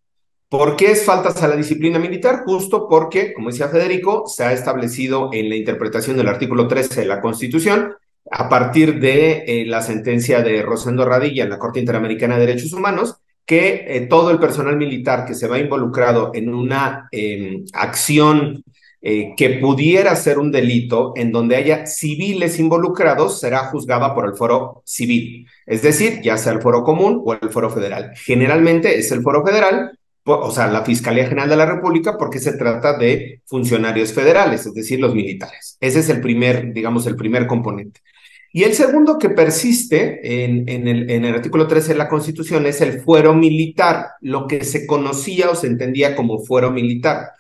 ¿Por 0.50 0.76
qué 0.76 0.92
es 0.92 1.06
faltas 1.06 1.42
a 1.42 1.48
la 1.48 1.56
disciplina 1.56 2.00
militar? 2.00 2.44
Justo 2.46 2.88
porque, 2.90 3.34
como 3.34 3.50
decía 3.50 3.70
Federico, 3.70 4.26
se 4.28 4.44
ha 4.44 4.54
establecido 4.54 5.30
en 5.34 5.50
la 5.50 5.56
interpretación 5.56 6.18
del 6.18 6.28
artículo 6.28 6.68
13 6.68 7.02
de 7.02 7.08
la 7.08 7.22
Constitución, 7.22 7.94
a 8.30 8.50
partir 8.50 9.00
de 9.00 9.44
eh, 9.48 9.66
la 9.66 9.82
sentencia 9.82 10.42
de 10.42 10.62
Rosendo 10.64 11.06
Radilla 11.06 11.44
en 11.44 11.50
la 11.50 11.60
Corte 11.60 11.80
Interamericana 11.80 12.38
de 12.38 12.46
Derechos 12.46 12.74
Humanos, 12.74 13.22
que 13.46 13.86
eh, 13.88 14.08
todo 14.08 14.32
el 14.32 14.40
personal 14.40 14.76
militar 14.76 15.26
que 15.26 15.36
se 15.36 15.48
va 15.48 15.60
involucrado 15.60 16.32
en 16.34 16.54
una 16.54 17.08
em, 17.12 17.64
acción 17.74 18.64
eh, 19.08 19.36
que 19.38 19.60
pudiera 19.60 20.16
ser 20.16 20.40
un 20.40 20.52
delito 20.52 21.14
en 21.16 21.32
donde 21.32 21.56
haya 21.56 21.86
civiles 21.86 22.58
involucrados 22.58 23.40
será 23.40 23.68
juzgada 23.68 24.16
por 24.16 24.26
el 24.26 24.34
foro 24.34 24.82
civil, 24.84 25.46
es 25.68 25.84
decir, 25.84 26.22
ya 26.24 26.38
sea 26.38 26.54
el 26.54 26.62
foro 26.64 26.84
común 26.84 27.22
o 27.24 27.34
el 27.34 27.52
foro 27.52 27.70
federal. 27.70 28.14
Generalmente 28.16 28.98
es 28.98 29.12
el 29.12 29.22
foro 29.22 29.46
federal, 29.46 29.96
o 30.24 30.50
sea, 30.50 30.66
la 30.66 30.84
Fiscalía 30.84 31.28
General 31.28 31.48
de 31.48 31.56
la 31.56 31.68
República, 31.68 32.18
porque 32.18 32.40
se 32.40 32.54
trata 32.54 32.98
de 32.98 33.42
funcionarios 33.46 34.12
federales, 34.12 34.66
es 34.66 34.74
decir, 34.74 35.00
los 35.00 35.14
militares. 35.14 35.78
Ese 35.80 36.00
es 36.00 36.10
el 36.10 36.20
primer, 36.20 36.74
digamos, 36.74 37.06
el 37.06 37.16
primer 37.16 37.46
componente. 37.46 38.02
Y 38.52 38.64
el 38.64 38.74
segundo 38.74 39.20
que 39.20 39.30
persiste 39.30 40.44
en, 40.44 40.68
el, 40.68 41.12
en, 41.12 41.26
el, 41.26 41.36
artículo 41.36 41.68
13 41.68 41.90
de 41.90 42.00
la 42.00 42.10
Constitución 42.10 42.66
es 42.66 42.82
el 42.82 43.02
fuero 43.02 43.36
militar, 43.36 44.14
lo 44.22 44.48
que 44.48 44.64
se 44.64 44.88
conocía 44.88 45.52
o 45.52 45.56
se 45.56 45.68
entendía 45.68 46.16
como 46.16 46.40
fuero 46.40 46.72
militar. 46.72 47.34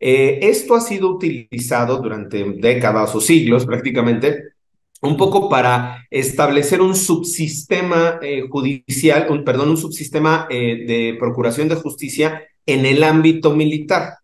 Eh, 0.00 0.38
esto 0.42 0.74
ha 0.74 0.80
sido 0.80 1.10
utilizado 1.10 2.00
durante 2.00 2.44
décadas 2.44 3.14
o 3.14 3.20
siglos 3.20 3.66
prácticamente 3.66 4.54
un 5.00 5.16
poco 5.16 5.48
para 5.48 6.06
establecer 6.10 6.80
un 6.80 6.94
subsistema 6.94 8.18
eh, 8.22 8.46
judicial, 8.48 9.26
un, 9.30 9.44
perdón, 9.44 9.70
un 9.70 9.76
subsistema 9.76 10.46
eh, 10.50 10.84
de 10.86 11.16
procuración 11.18 11.68
de 11.68 11.76
justicia 11.76 12.42
en 12.66 12.86
el 12.86 13.02
ámbito 13.02 13.54
militar. 13.54 14.14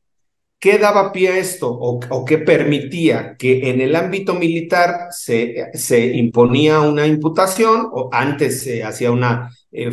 ¿Qué 0.59 0.79
daba 0.79 1.13
pie 1.13 1.29
a 1.29 1.39
esto 1.39 1.71
o, 1.71 2.25
qué 2.25 2.39
permitía 2.39 3.37
que 3.37 3.69
en 3.69 3.83
el 3.83 3.95
ámbito 3.95 4.35
militar 4.35 5.09
se, 5.11 5.67
se 5.75 6.07
imponía 6.17 6.81
una 6.81 7.07
imputación 7.07 7.89
o 7.93 8.09
antes 8.11 8.63
se 8.63 8.83
hacía 8.83 9.13
una 9.13 9.51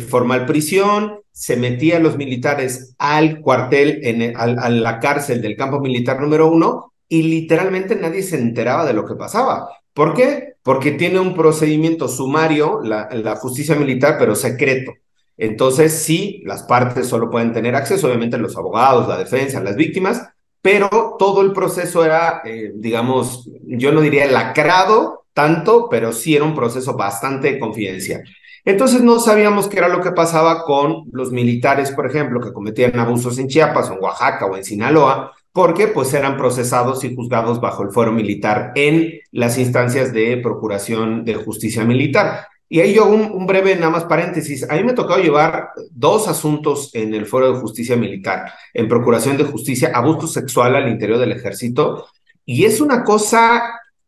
formal 0.08 0.46
prisión, 0.46 1.21
se 1.32 1.56
metía 1.56 1.96
a 1.96 2.00
los 2.00 2.16
militares 2.16 2.94
al 2.98 3.40
cuartel, 3.40 4.00
en 4.02 4.36
a 4.36 4.68
la 4.68 5.00
cárcel 5.00 5.40
del 5.42 5.56
campo 5.56 5.80
militar 5.80 6.20
número 6.20 6.50
uno 6.50 6.92
y 7.08 7.22
literalmente 7.22 7.96
nadie 7.96 8.22
se 8.22 8.38
enteraba 8.38 8.84
de 8.84 8.92
lo 8.92 9.06
que 9.06 9.14
pasaba. 9.14 9.68
¿Por 9.92 10.14
qué? 10.14 10.54
Porque 10.62 10.92
tiene 10.92 11.18
un 11.20 11.34
procedimiento 11.34 12.08
sumario, 12.08 12.80
la, 12.82 13.08
la 13.12 13.36
justicia 13.36 13.74
militar, 13.74 14.16
pero 14.18 14.34
secreto. 14.34 14.92
Entonces, 15.36 15.92
sí, 15.92 16.42
las 16.44 16.62
partes 16.62 17.08
solo 17.08 17.30
pueden 17.30 17.52
tener 17.52 17.74
acceso, 17.74 18.06
obviamente 18.06 18.38
los 18.38 18.56
abogados, 18.56 19.08
la 19.08 19.18
defensa, 19.18 19.60
las 19.60 19.76
víctimas, 19.76 20.22
pero 20.62 21.16
todo 21.18 21.42
el 21.42 21.52
proceso 21.52 22.04
era, 22.04 22.42
eh, 22.44 22.72
digamos, 22.76 23.50
yo 23.66 23.90
no 23.90 24.00
diría 24.00 24.26
lacrado 24.26 25.24
tanto, 25.32 25.88
pero 25.90 26.12
sí 26.12 26.36
era 26.36 26.44
un 26.44 26.54
proceso 26.54 26.96
bastante 26.96 27.58
confidencial. 27.58 28.22
Entonces 28.64 29.02
no 29.02 29.18
sabíamos 29.18 29.68
qué 29.68 29.78
era 29.78 29.88
lo 29.88 30.00
que 30.00 30.12
pasaba 30.12 30.64
con 30.64 31.04
los 31.12 31.32
militares, 31.32 31.90
por 31.90 32.06
ejemplo, 32.06 32.40
que 32.40 32.52
cometían 32.52 32.98
abusos 32.98 33.38
en 33.38 33.48
Chiapas 33.48 33.90
o 33.90 33.94
en 33.94 34.02
Oaxaca 34.02 34.46
o 34.46 34.56
en 34.56 34.64
Sinaloa, 34.64 35.32
porque 35.52 35.88
pues 35.88 36.14
eran 36.14 36.36
procesados 36.36 37.02
y 37.04 37.14
juzgados 37.14 37.60
bajo 37.60 37.82
el 37.82 37.90
fuero 37.90 38.12
militar 38.12 38.72
en 38.74 39.20
las 39.32 39.58
instancias 39.58 40.12
de 40.12 40.38
procuración 40.38 41.24
de 41.24 41.34
justicia 41.34 41.84
militar. 41.84 42.46
Y 42.68 42.80
ahí 42.80 42.94
yo 42.94 43.06
un, 43.06 43.46
breve, 43.46 43.76
nada 43.76 43.90
más 43.90 44.04
paréntesis, 44.04 44.68
a 44.70 44.76
mí 44.76 44.82
me 44.82 44.94
tocó 44.94 45.18
llevar 45.18 45.72
dos 45.90 46.26
asuntos 46.26 46.90
en 46.94 47.12
el 47.12 47.26
Foro 47.26 47.52
de 47.52 47.60
Justicia 47.60 47.96
Militar, 47.96 48.50
en 48.72 48.88
Procuración 48.88 49.36
de 49.36 49.44
Justicia, 49.44 49.90
abuso 49.92 50.26
sexual 50.26 50.74
al 50.74 50.88
interior 50.88 51.18
del 51.18 51.32
ejército, 51.32 52.06
y 52.46 52.64
es 52.64 52.80
una 52.80 53.04
cosa 53.04 53.62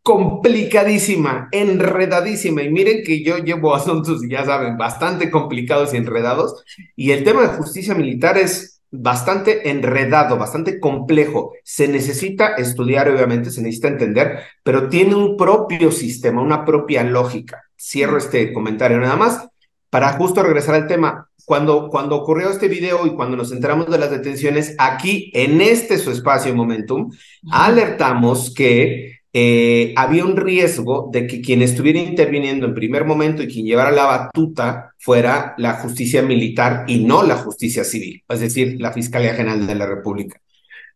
complicadísima, 0.05 1.49
enredadísima, 1.51 2.63
y 2.63 2.71
miren 2.71 3.03
que 3.03 3.25
yo 3.25 3.39
llevo 3.39 3.75
asuntos, 3.75 4.21
ya 4.29 4.45
saben, 4.45 4.77
bastante 4.77 5.31
complicados 5.31 5.93
y 5.93 5.97
enredados, 5.97 6.63
y 6.95 7.11
el 7.11 7.25
tema 7.25 7.43
de 7.43 7.49
justicia 7.49 7.95
militar 7.95 8.39
es 8.39 8.83
bastante 8.93 9.71
enredado, 9.71 10.37
bastante 10.37 10.79
complejo. 10.79 11.55
Se 11.65 11.89
necesita 11.89 12.55
estudiar, 12.55 13.09
obviamente, 13.09 13.51
se 13.51 13.61
necesita 13.61 13.89
entender, 13.89 14.41
pero 14.63 14.89
tiene 14.89 15.17
un 15.17 15.37
propio 15.37 15.91
sistema, 15.91 16.41
una 16.41 16.65
propia 16.65 17.03
lógica 17.03 17.65
cierro 17.85 18.17
este 18.17 18.53
comentario 18.53 18.99
nada 18.99 19.17
más 19.17 19.49
para 19.91 20.13
justo 20.15 20.43
regresar 20.43 20.75
al 20.75 20.87
tema. 20.87 21.29
Cuando, 21.45 21.91
cuando 21.91 22.17
ocurrió 22.17 22.49
este 22.49 22.69
video 22.69 23.07
y 23.07 23.15
cuando 23.15 23.37
nos 23.37 23.53
enteramos 23.53 23.91
de 23.91 23.99
las 23.99 24.11
detenciones, 24.11 24.75
aquí 24.79 25.31
en 25.35 25.61
este 25.61 25.99
su 25.99 26.11
espacio 26.11 26.55
Momentum, 26.55 27.11
alertamos 27.51 28.53
que 28.55 29.14
eh, 29.37 29.93
había 29.97 30.25
un 30.25 30.37
riesgo 30.37 31.11
de 31.13 31.27
que 31.27 31.41
quien 31.41 31.61
estuviera 31.61 31.99
interviniendo 31.99 32.67
en 32.67 32.75
primer 32.75 33.05
momento 33.05 33.43
y 33.43 33.49
quien 33.49 33.67
llevara 33.67 33.91
la 33.91 34.05
batuta 34.05 34.95
fuera 34.97 35.55
la 35.59 35.75
justicia 35.75 36.23
militar 36.23 36.85
y 36.87 37.01
no 37.05 37.25
la 37.25 37.35
justicia 37.37 37.83
civil, 37.83 38.23
es 38.29 38.39
decir, 38.39 38.77
la 38.81 38.93
Fiscalía 38.93 39.35
General 39.35 39.67
de 39.67 39.75
la 39.75 39.87
República. 39.87 40.41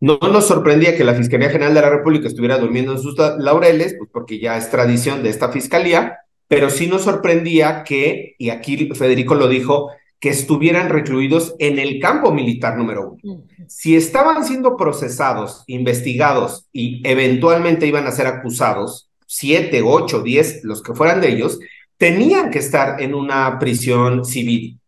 No 0.01 0.21
nos 0.23 0.47
sorprendía 0.47 0.97
que 0.97 1.03
la 1.03 1.15
Fiscalía 1.15 1.51
General 1.51 1.75
de 1.75 1.81
la 1.81 1.91
República 1.91 2.29
estuviera 2.29 2.59
durmiendo 2.59 2.93
en 2.93 3.01
sus 3.01 3.17
laureles, 3.39 3.97
pues 3.99 4.09
porque 4.13 4.39
ya 4.39 4.57
es 4.57 4.71
tradición 4.71 5.25
de 5.25 5.31
esta 5.31 5.51
fiscalía, 5.51 6.19
pero 6.47 6.71
sí 6.71 6.87
nos 6.87 7.03
sorprendía 7.03 7.83
que, 7.83 8.37
y 8.39 8.51
aquí 8.51 8.89
Federico 8.95 9.35
lo 9.35 9.49
dijo, 9.49 9.91
que 10.21 10.31
estuvieran 10.31 10.89
recluidos 10.89 11.55
en 11.59 11.79
el 11.79 12.01
campo 12.01 12.33
militar 12.33 12.77
número 12.77 13.17
uno. 13.23 13.45
Si 13.69 13.95
estaban 13.95 14.45
siendo 14.45 14.77
procesados, 14.77 15.63
investigados 15.67 16.67
y 16.73 17.01
eventualmente 17.09 17.87
iban 17.87 18.07
a 18.07 18.13
ser 18.13 18.27
acusados, 18.27 19.11
siete, 19.27 19.83
ocho, 19.85 20.23
diez, 20.23 20.65
los 20.65 20.83
que 20.83 20.95
fueran 20.95 21.21
de 21.21 21.31
ellos, 21.31 21.59
tenían 21.97 22.51
que 22.51 22.59
estar 22.59 23.01
en 23.01 23.15
una 23.15 23.59
prisión 23.59 24.25
civil. 24.25 24.81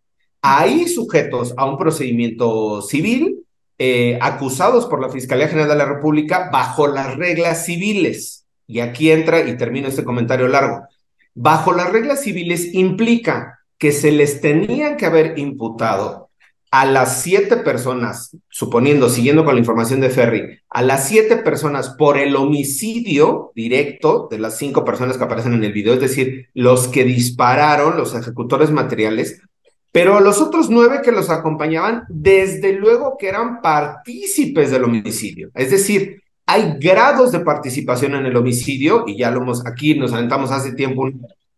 Ahí 0.43 0.89
sujetos 0.89 1.55
a 1.57 1.67
un 1.67 1.79
procedimiento 1.79 2.83
civil, 2.83 3.45
eh, 3.79 4.19
acusados 4.21 4.87
por 4.87 5.01
la 5.01 5.11
Fiscalía 5.11 5.49
General 5.49 5.69
de 5.69 5.77
la 5.77 5.87
República 5.87 6.51
bajo 6.53 6.87
las 6.87 7.17
reglas 7.17 7.65
civiles. 7.67 8.47
Y 8.67 8.81
aquí 8.81 9.11
entra 9.11 9.41
y 9.49 9.57
termino 9.57 9.89
este 9.89 10.05
comentario 10.05 10.49
largo 10.49 10.83
bajo 11.35 11.73
las 11.73 11.91
reglas 11.91 12.23
civiles 12.23 12.75
implica 12.75 13.60
que 13.81 13.93
se 13.93 14.13
les 14.13 14.43
tenían 14.43 14.99
que 14.99 15.07
haber 15.07 15.39
imputado 15.39 16.29
a 16.71 16.85
las 16.85 17.23
siete 17.23 17.57
personas, 17.57 18.37
suponiendo, 18.51 19.09
siguiendo 19.09 19.45
con 19.45 19.55
la 19.55 19.61
información 19.61 20.01
de 20.01 20.11
Ferry, 20.11 20.61
a 20.69 20.83
las 20.83 21.09
siete 21.09 21.39
personas 21.39 21.97
por 21.99 22.19
el 22.19 22.37
homicidio 22.37 23.51
directo 23.57 24.29
de 24.31 24.39
las 24.39 24.59
cinco 24.59 24.85
personas 24.85 25.17
que 25.17 25.25
aparecen 25.25 25.55
en 25.55 25.65
el 25.65 25.73
video, 25.73 25.95
es 25.95 26.01
decir, 26.01 26.49
los 26.55 26.89
que 26.89 27.05
dispararon, 27.05 27.97
los 27.97 28.15
ejecutores 28.15 28.71
materiales, 28.71 29.41
pero 29.91 30.21
los 30.21 30.43
otros 30.43 30.69
nueve 30.69 31.01
que 31.03 31.11
los 31.11 31.31
acompañaban, 31.31 32.05
desde 32.11 32.75
luego 32.75 33.17
que 33.19 33.29
eran 33.29 33.63
partícipes 33.63 34.71
del 34.71 34.85
homicidio. 34.85 35.51
Es 35.55 35.71
decir, 35.71 36.23
hay 36.45 36.77
grados 36.79 37.33
de 37.33 37.41
participación 37.41 38.15
en 38.15 38.27
el 38.27 38.37
homicidio, 38.37 39.05
y 39.07 39.17
ya 39.17 39.31
lo 39.31 39.41
hemos 39.41 39.67
aquí, 39.67 39.95
nos 39.95 40.13
aventamos 40.13 40.51
hace 40.51 40.75
tiempo 40.75 41.11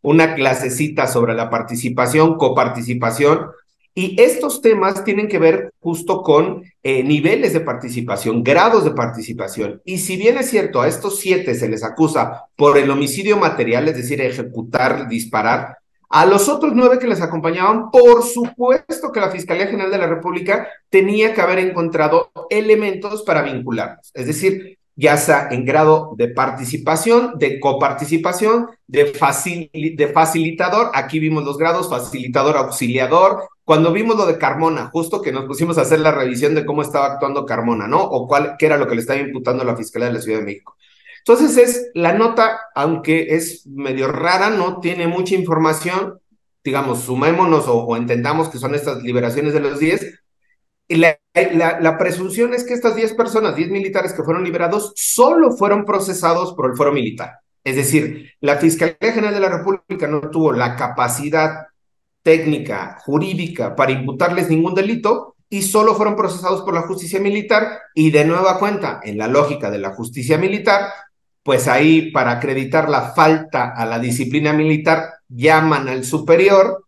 una 0.03 0.34
clasecita 0.34 1.07
sobre 1.07 1.34
la 1.34 1.48
participación, 1.48 2.36
coparticipación, 2.36 3.50
y 3.94 4.20
estos 4.20 4.62
temas 4.62 5.05
tienen 5.05 5.28
que 5.28 5.38
ver 5.38 5.72
justo 5.80 6.22
con 6.22 6.64
eh, 6.82 7.03
niveles 7.03 7.53
de 7.53 7.61
participación, 7.61 8.42
grados 8.42 8.84
de 8.84 8.92
participación. 8.92 9.82
Y 9.84 9.98
si 9.98 10.16
bien 10.16 10.38
es 10.38 10.48
cierto, 10.48 10.80
a 10.80 10.88
estos 10.88 11.18
siete 11.18 11.55
se 11.55 11.68
les 11.68 11.84
acusa 11.84 12.46
por 12.57 12.78
el 12.78 12.90
homicidio 12.90 13.36
material, 13.36 13.88
es 13.88 13.96
decir, 13.96 14.20
ejecutar, 14.20 15.09
disparar, 15.09 15.76
a 16.09 16.26
los 16.26 16.48
otros 16.48 16.72
nueve 16.74 16.98
que 16.98 17.07
les 17.07 17.22
acompañaban, 17.22 17.90
por 17.90 18.22
supuesto 18.22 19.12
que 19.12 19.20
la 19.20 19.30
Fiscalía 19.30 19.66
General 19.66 19.90
de 19.90 19.98
la 19.98 20.07
República 20.07 20.68
tenía 20.90 21.32
que 21.32 21.40
haber 21.40 21.59
encontrado 21.59 22.30
elementos 22.50 23.22
para 23.22 23.42
vincularlos. 23.42 24.11
Es 24.12 24.26
decir, 24.26 24.78
ya 24.95 25.16
sea 25.16 25.49
en 25.51 25.64
grado 25.64 26.12
de 26.16 26.28
participación, 26.28 27.38
de 27.38 27.59
coparticipación, 27.59 28.68
de, 28.86 29.05
de 29.97 30.09
facilitador. 30.09 30.90
Aquí 30.95 31.18
vimos 31.18 31.45
los 31.45 31.57
grados, 31.57 31.88
facilitador, 31.88 32.57
auxiliador. 32.57 33.49
Cuando 33.64 33.93
vimos 33.93 34.16
lo 34.16 34.26
de 34.26 34.38
Carmona, 34.38 34.90
justo 34.93 35.22
que 35.22 35.32
nos 35.32 35.47
pusimos 35.47 35.78
a 35.78 35.82
hacer 35.82 36.01
la 36.01 36.12
revisión 36.12 36.55
de 36.55 36.66
cómo 36.66 36.82
estaba 36.82 37.07
actuando 37.07 37.47
Carmona, 37.47 37.86
¿no? 37.86 38.03
O 38.03 38.26
cuál, 38.26 38.57
qué 38.59 38.66
era 38.66 38.76
lo 38.76 38.86
que 38.86 38.95
le 38.95 39.01
estaba 39.01 39.20
imputando 39.20 39.64
la 39.64 39.76
Fiscalía 39.76 40.09
de 40.09 40.14
la 40.14 40.20
Ciudad 40.20 40.38
de 40.38 40.45
México. 40.45 40.76
Entonces 41.24 41.57
es 41.57 41.90
la 41.95 42.12
nota, 42.12 42.61
aunque 42.74 43.36
es 43.36 43.66
medio 43.66 44.09
rara, 44.09 44.51
no 44.51 44.80
tiene 44.80 45.07
mucha 45.07 45.36
información, 45.36 46.18
digamos, 46.64 47.01
sumémonos 47.01 47.68
o, 47.68 47.84
o 47.84 47.97
entendamos 47.97 48.49
que 48.49 48.59
son 48.59 48.74
estas 48.74 49.03
liberaciones 49.03 49.55
de 49.55 49.61
los 49.61 49.78
10, 49.78 50.21
la, 50.97 51.18
la, 51.80 51.99
presunción 51.99 52.55
es 52.55 52.64
que 52.64 52.74
estas 52.74 52.97
10 52.97 53.14
personas, 53.14 53.57
10 53.57 53.70
militares 53.70 54.12
que 54.12 54.22
fueron 54.22 54.45
liberados, 54.45 54.93
solo 54.97 55.53
fueron 55.53 55.84
procesados 55.84 56.55
por 56.55 56.70
el 56.70 56.76
foro 56.76 56.93
militar. 56.93 57.40
Es 57.64 57.76
decir, 57.76 58.32
la 58.40 58.57
Fiscalía 58.57 58.97
General 59.01 59.34
de 59.34 59.40
la 59.40 59.49
República 59.49 60.07
no 60.09 60.20
tuvo 60.30 60.53
la 60.53 60.76
capacidad 60.76 61.66
técnica, 62.22 62.99
jurídica, 63.05 63.76
para 63.76 63.93
imputarles 63.93 64.49
ningún 64.49 64.74
delito 64.74 65.36
y 65.49 65.62
solo 65.62 65.95
fueron 65.95 66.16
procesados 66.16 66.62
por 66.62 66.74
la 66.74 66.82
justicia 66.82 67.20
militar 67.20 67.80
y 67.95 68.11
de 68.11 68.24
nueva 68.24 68.59
cuenta, 68.59 69.01
en 69.05 69.18
la 69.18 69.28
lógica 69.28 69.70
de 69.70 69.78
la 69.78 69.90
justicia 69.90 70.38
militar, 70.38 70.88
pues 71.43 71.68
ahí 71.68 72.11
para 72.11 72.32
acreditar 72.32 72.88
la 72.88 73.12
falta 73.12 73.72
a 73.76 73.84
la 73.84 73.99
disciplina 73.99 74.53
militar 74.53 75.14
llaman 75.28 75.88
al 75.88 76.05
superior 76.05 76.86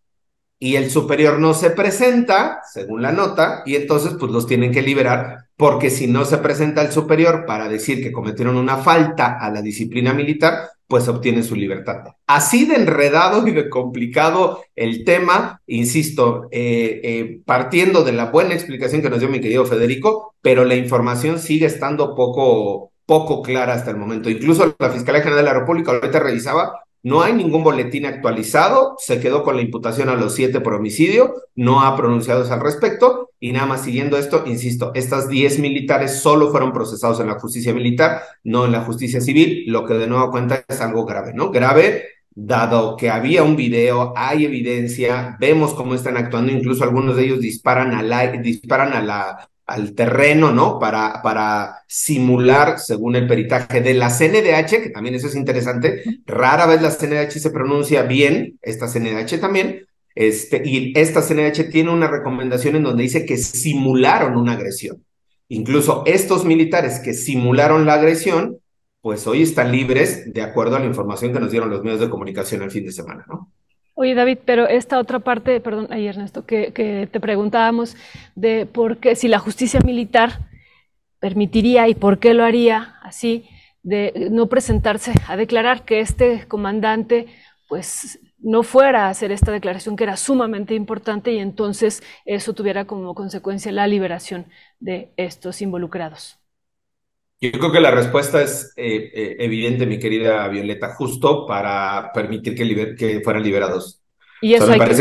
y 0.65 0.77
el 0.77 0.91
superior 0.91 1.41
no 1.41 1.53
se 1.53 1.69
presenta, 1.69 2.62
según 2.73 3.03
la 3.03 3.12
nota, 3.12 3.62
y 3.67 3.77
entonces 3.77 4.15
pues 4.19 4.33
los 4.33 4.47
tienen 4.47 4.73
que 4.73 4.81
liberar, 4.81 5.49
porque 5.59 5.91
si 5.91 6.07
no 6.07 6.25
se 6.25 6.39
presenta 6.39 6.81
el 6.81 6.91
superior 6.91 7.45
para 7.45 7.69
decir 7.69 8.03
que 8.03 8.11
cometieron 8.11 8.57
una 8.57 8.79
falta 8.79 9.37
a 9.39 9.51
la 9.51 9.61
disciplina 9.61 10.15
militar, 10.15 10.71
pues 10.87 11.07
obtienen 11.07 11.45
su 11.45 11.55
libertad. 11.55 12.15
Así 12.27 12.65
de 12.65 12.77
enredado 12.77 13.47
y 13.47 13.51
de 13.51 13.69
complicado 13.69 14.65
el 14.75 15.05
tema, 15.05 15.61
insisto, 15.67 16.49
eh, 16.51 16.99
eh, 17.05 17.41
partiendo 17.45 18.03
de 18.03 18.12
la 18.12 18.31
buena 18.31 18.55
explicación 18.55 19.03
que 19.03 19.11
nos 19.11 19.21
dio 19.21 19.29
mi 19.29 19.43
querido 19.43 19.67
Federico, 19.67 20.35
pero 20.41 20.65
la 20.65 20.77
información 20.77 21.41
sigue 21.41 21.67
estando 21.67 22.15
poco, 22.15 22.91
poco 23.05 23.43
clara 23.43 23.75
hasta 23.75 23.91
el 23.91 23.99
momento. 23.99 24.31
Incluso 24.31 24.75
la 24.79 24.89
Fiscalía 24.89 25.21
General 25.21 25.45
de 25.45 25.53
la 25.53 25.59
República 25.59 25.93
ahorita 25.93 26.21
revisaba 26.21 26.73
no 27.05 27.23
hay 27.23 27.35
ningún 27.35 27.63
boletín 27.63 28.07
actualizado, 28.07 28.97
se 28.99 29.21
quedó 29.21 29.43
con 29.45 29.57
la 29.57 29.63
imputación 29.63 30.09
a 30.09 30.15
los 30.15 30.35
siete 30.35 30.61
por 30.61 30.73
homicidio, 30.73 31.35
no 31.55 31.83
ha 31.83 31.97
pronunciado 31.97 32.51
al 32.51 32.61
respecto 32.61 33.31
y 33.39 33.53
nada 33.53 33.67
más 33.67 33.85
siguiendo 33.85 34.17
esto, 34.17 34.43
insisto, 34.47 34.91
estas 34.95 35.29
diez 35.29 35.59
militares 35.59 36.21
solo 36.21 36.51
fueron 36.51 36.73
procesados 36.73 37.21
en 37.21 37.27
la 37.27 37.39
justicia 37.39 37.75
militar, 37.75 38.23
no 38.43 38.65
en 38.65 38.73
la 38.73 38.81
justicia 38.81 39.21
civil, 39.21 39.65
lo 39.67 39.85
que 39.85 39.95
de 39.95 40.07
nuevo 40.07 40.31
cuenta 40.31 40.65
es 40.67 40.81
algo 40.81 41.05
grave, 41.05 41.35
¿no? 41.35 41.51
Grave 41.51 42.05
dado 42.35 42.97
que 42.97 43.11
había 43.11 43.43
un 43.43 43.55
video, 43.55 44.15
hay 44.17 44.47
evidencia, 44.47 45.37
vemos 45.39 45.75
cómo 45.75 45.95
están 45.95 46.17
actuando, 46.17 46.53
incluso 46.53 46.85
algunos 46.85 47.17
de 47.17 47.25
ellos 47.25 47.41
disparan, 47.41 47.93
a 47.93 48.27
disparan 48.39 48.95
a 48.95 49.03
la, 49.03 49.51
al 49.67 49.95
terreno, 49.95 50.53
¿no? 50.53 50.79
Para, 50.79 51.23
para 51.23 51.83
simular, 51.89 52.79
según 52.79 53.17
el 53.17 53.27
peritaje 53.27 53.81
de 53.81 53.95
la 53.95 54.11
CNDH, 54.11 54.83
que 54.83 54.91
también 54.91 55.15
eso 55.15 55.27
es 55.27 55.37
interesante, 55.37 56.03
rara 56.27 56.67
vez 56.67 56.83
la 56.83 56.91
CNDH 56.91 57.39
se 57.39 57.51
pronuncia 57.51 58.03
bien, 58.03 58.59
esta 58.62 58.89
CNDH 58.89 59.41
también, 59.41 59.87
este, 60.15 60.62
y 60.65 60.93
esta 60.97 61.23
CNDH 61.23 61.71
tiene 61.71 61.91
una 61.91 62.09
recomendación 62.09 62.77
en 62.77 62.85
donde 62.85 63.03
dice 63.03 63.25
que 63.27 63.37
simularon 63.37 64.37
una 64.37 64.53
agresión. 64.53 65.05
Incluso 65.49 66.03
estos 66.07 66.45
militares 66.45 67.01
que 67.01 67.15
simularon 67.15 67.87
la 67.87 67.95
agresión, 67.95 68.59
pues 69.01 69.27
hoy 69.27 69.43
están 69.43 69.73
libres 69.73 70.33
de 70.33 70.43
acuerdo 70.43 70.77
a 70.77 70.81
la 70.81 70.87
información 70.87 71.33
que 71.33 71.41
nos 71.41 71.51
dieron 71.51 71.71
los 71.71 71.83
medios 71.83 72.01
de 72.01 72.09
comunicación 72.09 72.62
el 72.62 72.71
fin 72.71 72.87
de 72.87 72.93
semana, 72.93 73.25
¿no? 73.29 73.51
Oye, 73.97 74.14
David, 74.14 74.38
pero 74.45 74.66
esta 74.68 74.99
otra 74.99 75.20
parte, 75.20 75.61
perdón, 75.61 75.86
ahí 75.90 76.07
Ernesto, 76.09 76.45
que, 76.45 76.72
que 76.72 77.09
te 77.11 77.20
preguntábamos 77.20 77.97
de 78.34 78.66
por 78.66 78.99
qué, 78.99 79.14
si 79.14 79.28
la 79.28 79.38
justicia 79.38 79.80
militar 79.84 80.49
permitiría 81.20 81.88
y 81.88 81.95
por 81.95 82.18
qué 82.18 82.34
lo 82.34 82.45
haría 82.45 82.97
así, 83.03 83.49
de 83.84 84.28
no 84.32 84.49
presentarse 84.49 85.12
a 85.28 85.36
declarar 85.36 85.84
que 85.84 86.01
este 86.01 86.47
comandante, 86.49 87.26
pues 87.68 88.18
no 88.38 88.62
fuera 88.62 89.07
a 89.07 89.11
hacer 89.11 89.30
esta 89.32 89.53
declaración 89.53 89.97
que 89.97 90.05
era 90.05 90.16
sumamente 90.16 90.74
importante 90.74 91.32
y 91.32 91.38
entonces 91.38 92.03
eso 92.24 92.53
tuviera 92.53 92.86
como 92.86 93.14
consecuencia 93.14 93.72
la 93.72 93.86
liberación 93.86 94.47
de 94.80 95.12
estos 95.16 95.62
involucrados. 95.62 96.43
Yo 97.53 97.59
creo 97.59 97.72
que 97.72 97.80
la 97.80 97.90
respuesta 97.90 98.40
es 98.40 98.72
eh, 98.76 99.11
eh, 99.14 99.36
evidente, 99.40 99.84
mi 99.84 99.99
querida 99.99 100.49
Violeta, 100.49 100.95
justo 100.95 101.47
para 101.47 102.11
permitir 102.14 102.55
que, 102.55 103.20
fueran 103.22 103.42
liberados. 103.42 104.01
Y 104.40 104.55
eso 104.55 104.72
hay 104.72 104.80
que, 104.80 104.95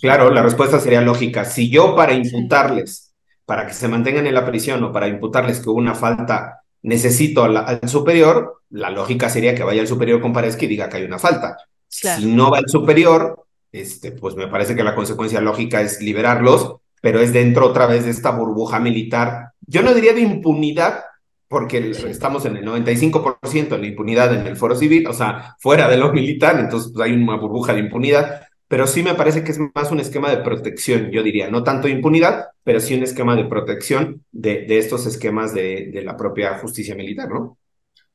Claro, 0.00 0.30
la 0.30 0.42
respuesta 0.42 0.78
sería 0.78 1.00
lógica. 1.00 1.44
Si 1.44 1.70
yo 1.70 1.96
para 1.96 2.12
imputarles, 2.12 3.14
para 3.46 3.66
que 3.66 3.72
se 3.72 3.88
mantengan 3.88 4.26
en 4.26 4.34
la 4.34 4.44
prisión 4.44 4.84
o 4.84 4.92
para 4.92 5.08
imputarles 5.08 5.60
que 5.60 5.70
hubo 5.70 5.78
una 5.78 5.94
falta, 5.94 6.62
necesito 6.82 7.44
al 7.44 7.88
superior, 7.88 8.62
la 8.70 8.90
lógica 8.90 9.30
sería 9.30 9.54
que 9.54 9.64
vaya 9.64 9.80
el 9.80 9.88
superior, 9.88 10.20
comparezca 10.20 10.66
y 10.66 10.68
diga 10.68 10.88
que 10.88 10.98
hay 10.98 11.04
una 11.04 11.18
falta. 11.18 11.56
Si 11.88 12.26
no 12.26 12.50
va 12.50 12.58
el 12.58 12.68
superior, 12.68 13.46
este, 13.72 14.12
pues 14.12 14.36
me 14.36 14.46
parece 14.46 14.76
que 14.76 14.84
la 14.84 14.94
consecuencia 14.94 15.40
lógica 15.40 15.80
es 15.80 16.02
liberarlos, 16.02 16.76
pero 17.00 17.20
es 17.20 17.32
dentro 17.32 17.66
otra 17.66 17.86
vez 17.86 18.04
de 18.04 18.10
esta 18.10 18.30
burbuja 18.30 18.80
militar. 18.80 19.52
Yo 19.66 19.82
no 19.82 19.94
diría 19.94 20.14
de 20.14 20.20
impunidad, 20.20 21.04
porque 21.48 21.90
estamos 21.90 22.44
en 22.44 22.56
el 22.58 22.64
95% 22.66 23.68
de 23.68 23.78
la 23.78 23.86
impunidad 23.86 24.34
en 24.34 24.46
el 24.46 24.56
foro 24.56 24.74
civil, 24.74 25.06
o 25.06 25.12
sea, 25.12 25.56
fuera 25.58 25.88
de 25.88 25.96
lo 25.96 26.12
militar, 26.12 26.60
entonces 26.60 26.92
pues, 26.92 27.06
hay 27.06 27.14
una 27.14 27.36
burbuja 27.36 27.72
de 27.72 27.80
impunidad, 27.80 28.42
pero 28.68 28.86
sí 28.86 29.02
me 29.02 29.14
parece 29.14 29.42
que 29.42 29.52
es 29.52 29.58
más 29.74 29.90
un 29.90 29.98
esquema 29.98 30.30
de 30.30 30.38
protección, 30.38 31.10
yo 31.10 31.22
diría, 31.22 31.50
no 31.50 31.64
tanto 31.64 31.88
impunidad, 31.88 32.48
pero 32.62 32.80
sí 32.80 32.94
un 32.94 33.02
esquema 33.02 33.34
de 33.34 33.46
protección 33.46 34.24
de, 34.30 34.66
de 34.66 34.78
estos 34.78 35.06
esquemas 35.06 35.54
de, 35.54 35.90
de, 35.90 36.02
la 36.02 36.18
propia 36.18 36.58
justicia 36.58 36.94
militar, 36.94 37.30
¿no? 37.30 37.56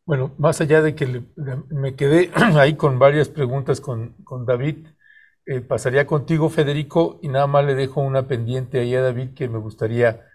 Bueno, 0.06 0.32
más 0.38 0.62
allá 0.62 0.82
de 0.82 0.94
que 0.94 1.24
me 1.70 1.96
quedé 1.96 2.30
ahí 2.36 2.76
con 2.76 3.00
varias 3.00 3.30
preguntas 3.30 3.82
con, 3.82 4.14
con 4.24 4.46
David, 4.46 4.86
eh, 5.46 5.60
pasaría 5.62 6.08
contigo, 6.08 6.50
Federico, 6.50 7.20
y 7.22 7.28
nada 7.28 7.48
más 7.48 7.66
le 7.66 7.76
dejo 7.76 8.02
una 8.02 8.28
pendiente 8.28 8.80
ahí 8.80 8.96
a 8.96 9.02
David 9.02 9.34
que 9.36 9.50
me 9.50 9.60
gustaría 9.60 10.26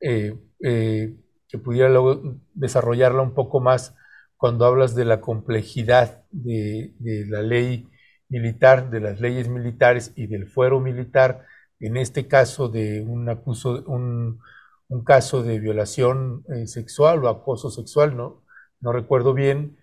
eh, 0.00 0.36
eh, 0.62 1.16
que 1.48 1.58
pudiera 1.58 1.88
luego 1.88 2.38
desarrollarla 2.54 3.22
un 3.22 3.34
poco 3.34 3.60
más 3.60 3.96
cuando 4.36 4.64
hablas 4.66 4.94
de 4.94 5.04
la 5.04 5.20
complejidad 5.20 6.24
de, 6.30 6.94
la 7.28 7.42
ley 7.42 7.88
militar, 8.28 8.90
de 8.90 9.00
las 9.00 9.20
leyes 9.20 9.48
militares 9.48 10.12
y 10.16 10.26
del 10.28 10.46
fuero 10.48 10.80
militar, 10.80 11.44
en 11.80 11.96
este 11.96 12.28
caso 12.28 12.68
de 12.68 13.02
un 13.02 13.28
acuso, 13.28 13.84
un, 13.86 14.40
un 14.88 15.04
caso 15.04 15.42
de 15.42 15.58
violación 15.60 16.44
sexual 16.66 17.24
o 17.24 17.28
acoso 17.28 17.70
sexual, 17.70 18.16
¿no? 18.16 18.44
no 18.80 18.92
recuerdo 18.92 19.34
bien, 19.34 19.78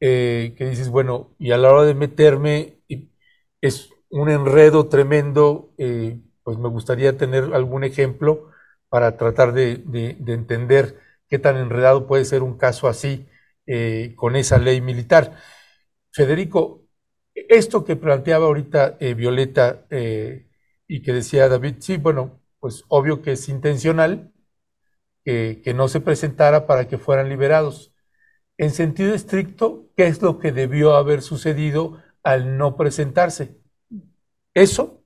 que 0.00 0.54
dices, 0.58 0.90
bueno, 0.90 1.34
y 1.38 1.52
a 1.52 1.58
la 1.58 1.72
hora 1.72 1.84
de 1.84 1.94
meterme, 1.94 2.78
es 3.60 3.93
un 4.14 4.30
enredo 4.30 4.88
tremendo, 4.88 5.72
eh, 5.78 6.20
pues 6.42 6.58
me 6.58 6.68
gustaría 6.68 7.16
tener 7.16 7.54
algún 7.54 7.84
ejemplo 7.84 8.50
para 8.88 9.16
tratar 9.16 9.52
de, 9.52 9.84
entender 10.26 10.98
qué 11.28 11.38
tan 11.38 11.56
enredado 11.56 12.06
puede 12.06 12.24
ser 12.24 12.42
un 12.42 12.56
caso 12.58 12.88
así 12.88 13.28
eh, 13.66 14.14
con 14.16 14.36
esa 14.36 14.58
ley 14.58 14.80
militar. 14.80 15.36
Federico, 16.12 16.82
esto 17.34 17.84
que 17.84 17.96
planteaba 17.96 18.46
ahorita 18.46 18.98
Violeta 19.16 19.86
y 20.86 21.02
que 21.02 21.12
decía 21.12 21.48
David, 21.48 21.76
sí, 21.80 21.96
bueno, 21.96 22.40
pues 22.60 22.84
obvio 22.88 23.22
que 23.22 23.32
es 23.32 23.48
intencional 23.48 24.32
que 25.24 25.72
no 25.74 25.88
se 25.88 26.00
presentara 26.00 26.66
para 26.66 26.86
que 26.86 26.98
fueran 26.98 27.28
liberados 27.28 27.94
en 28.56 28.70
sentido 28.70 29.14
estricto, 29.14 29.90
¿qué 29.96 30.06
es 30.06 30.22
lo 30.22 30.38
que 30.38 30.52
debió 30.52 30.94
haber 30.94 31.22
sucedido 31.22 32.00
al 32.22 32.56
no 32.56 32.76
presentarse? 32.76 33.58
¿Eso? 34.54 35.04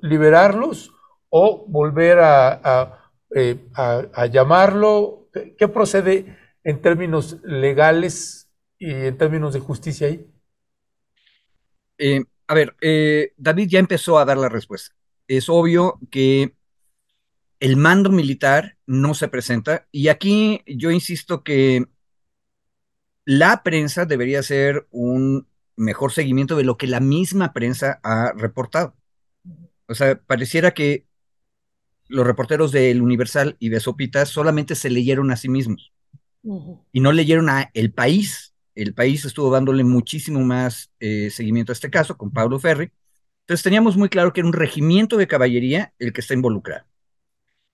¿Liberarlos 0.00 0.92
o 1.28 1.66
volver 1.68 2.18
a, 2.20 3.12
eh, 3.34 3.68
llamarlo? 4.32 5.28
¿Qué 5.58 5.68
procede 5.68 6.36
en 6.64 6.80
términos 6.80 7.38
legales 7.44 8.50
y 8.78 8.90
en 8.90 9.18
términos 9.18 9.52
de 9.52 9.60
justicia 9.60 10.08
ahí? 10.08 10.26
Eh, 11.98 12.24
a 12.46 12.54
ver, 12.54 12.74
eh, 12.80 13.32
David 13.36 13.68
ya 13.68 13.78
empezó 13.78 14.18
a 14.18 14.24
dar 14.24 14.38
la 14.38 14.48
respuesta. 14.48 14.94
Es 15.28 15.48
obvio 15.48 15.98
que 16.10 16.54
el 17.60 17.76
mando 17.76 18.10
militar 18.10 18.76
no 18.86 19.14
se 19.14 19.28
presenta 19.28 19.86
y 19.90 20.08
aquí 20.08 20.62
yo 20.66 20.90
insisto 20.90 21.42
que 21.42 21.86
la 23.24 23.62
prensa 23.62 24.04
debería 24.04 24.40
hacer 24.40 24.86
un 24.90 25.48
mejor 25.76 26.12
seguimiento 26.12 26.56
de 26.56 26.64
lo 26.64 26.76
que 26.76 26.86
la 26.86 27.00
misma 27.00 27.52
prensa 27.52 28.00
ha 28.02 28.32
reportado. 28.36 28.96
O 29.88 29.94
sea, 29.94 30.18
pareciera 30.18 30.72
que 30.72 31.06
los 32.08 32.26
reporteros 32.26 32.72
del 32.72 33.02
Universal 33.02 33.56
y 33.58 33.68
de 33.68 33.80
Sopitas 33.80 34.28
solamente 34.28 34.74
se 34.74 34.90
leyeron 34.90 35.30
a 35.30 35.36
sí 35.36 35.48
mismos 35.48 35.92
y 36.92 37.00
no 37.00 37.12
leyeron 37.12 37.48
a 37.48 37.70
El 37.74 37.92
País. 37.92 38.54
El 38.74 38.94
País 38.94 39.24
estuvo 39.24 39.50
dándole 39.50 39.84
muchísimo 39.84 40.40
más 40.40 40.92
eh, 41.00 41.30
seguimiento 41.30 41.72
a 41.72 41.74
este 41.74 41.90
caso 41.90 42.16
con 42.16 42.30
Pablo 42.30 42.58
Ferri. 42.58 42.92
Entonces 43.40 43.64
teníamos 43.64 43.96
muy 43.96 44.08
claro 44.08 44.32
que 44.32 44.40
era 44.40 44.48
un 44.48 44.52
regimiento 44.52 45.16
de 45.16 45.26
caballería 45.26 45.92
el 45.98 46.12
que 46.12 46.20
está 46.20 46.34
involucrado. 46.34 46.84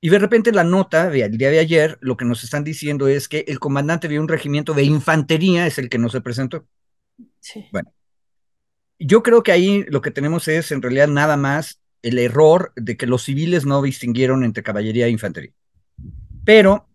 Y 0.01 0.09
de 0.09 0.19
repente 0.19 0.53
la 0.53 0.65
nota 0.65 1.09
del 1.11 1.39
día 1.39 1.51
de 1.51 1.61
ayer, 1.61 1.99
lo 2.01 2.17
que 2.17 2.25
nos 2.25 2.43
están 2.45 2.65
diciendo 2.65 3.09
es 3.09 3.29
que 3.29 3.45
el 3.47 3.61
comandante 3.61 4.09
de 4.09 4.19
un 4.19 4.29
regimiento 4.29 4.75
de 4.75 4.83
infantería 4.85 5.67
es 5.67 5.79
el 5.79 5.89
que 5.89 5.99
no 5.99 6.09
se 6.09 6.21
presentó. 6.21 6.67
Bueno, 7.73 7.93
yo 8.99 9.23
creo 9.23 9.43
que 9.43 9.53
ahí 9.53 9.85
lo 9.89 10.01
que 10.01 10.11
tenemos 10.11 10.49
es 10.49 10.73
en 10.73 10.83
realidad 10.83 11.09
nada 11.09 11.37
más 11.37 11.81
el 12.03 12.19
error 12.19 12.73
de 12.77 12.97
que 12.97 13.07
los 13.07 13.23
civiles 13.23 13.65
no 13.65 13.83
distinguieron 13.83 14.45
entre 14.45 14.63
caballería 14.63 15.07
e 15.07 15.11
infantería. 15.11 15.53
Pero 16.45 16.89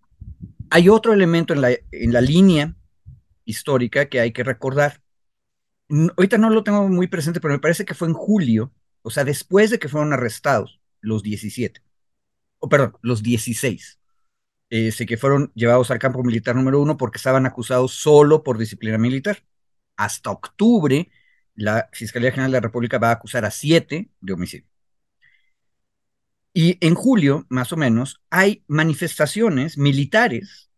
hay 0.70 0.90
otro 0.90 1.14
elemento 1.14 1.54
en 1.54 1.62
la, 1.62 1.72
en 1.72 2.14
la 2.14 2.22
línea 2.22 2.76
histórica 3.46 4.08
que 4.08 4.20
hay 4.20 4.32
que 4.34 4.44
recordar. 4.44 5.02
Ahorita 6.18 6.38
no 6.38 6.50
lo 6.50 6.64
tengo 6.64 6.88
muy 6.90 7.08
presente, 7.08 7.40
pero 7.40 7.54
me 7.54 7.60
parece 7.60 7.86
que 7.86 7.94
fue 7.94 8.10
en 8.10 8.14
julio, 8.14 8.74
o 9.02 9.10
sea, 9.10 9.24
después 9.24 9.70
de 9.70 9.80
que 9.80 9.88
fueron 9.88 10.12
arrestados 10.12 10.82
los 11.00 11.24
17 11.24 11.82
o 12.60 12.70
perdón, 12.70 12.98
los 13.02 13.24
16, 13.24 14.00
este, 14.70 15.06
que 15.06 15.18
fueron 15.18 15.52
llevados 15.56 15.92
al 15.92 16.00
campo 16.00 16.24
militar 16.24 16.56
número 16.56 16.82
uno 16.82 16.98
porque 16.98 17.18
estaban 17.18 17.46
acusados 17.46 17.94
solo 17.94 18.44
por 18.44 18.58
disciplina 18.58 18.98
militar. 18.98 19.44
Hasta 19.98 20.32
octubre, 20.32 21.10
la 21.56 21.90
Fiscalía 21.92 22.32
General 22.32 22.52
de 22.52 22.58
la 22.58 22.62
República 22.68 23.00
va 23.00 23.10
a 23.10 23.14
acusar 23.14 23.44
a 23.44 23.52
siete 23.52 24.10
de 24.22 24.34
homicidio. 24.34 24.68
Y 26.54 26.78
en 26.82 26.96
julio, 26.96 27.46
más 27.50 27.72
o 27.72 27.78
menos, 27.78 28.22
hay 28.30 28.64
manifestaciones 28.68 29.78
militares, 29.78 30.72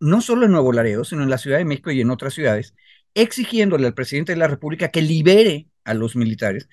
no 0.00 0.20
solo 0.20 0.46
en 0.46 0.52
Nuevo 0.52 0.72
Laredo, 0.72 1.04
sino 1.04 1.22
en 1.22 1.30
la 1.30 1.38
Ciudad 1.38 1.58
de 1.58 1.64
México 1.64 1.90
y 1.90 2.00
en 2.00 2.10
otras 2.10 2.34
ciudades, 2.34 2.74
exigiéndole 3.14 3.86
al 3.86 3.94
presidente 3.94 4.32
de 4.32 4.38
la 4.38 4.48
República 4.48 4.88
que 4.88 5.02
libere 5.02 5.68
a 5.84 5.94
los 5.94 6.16
militares. 6.16 6.68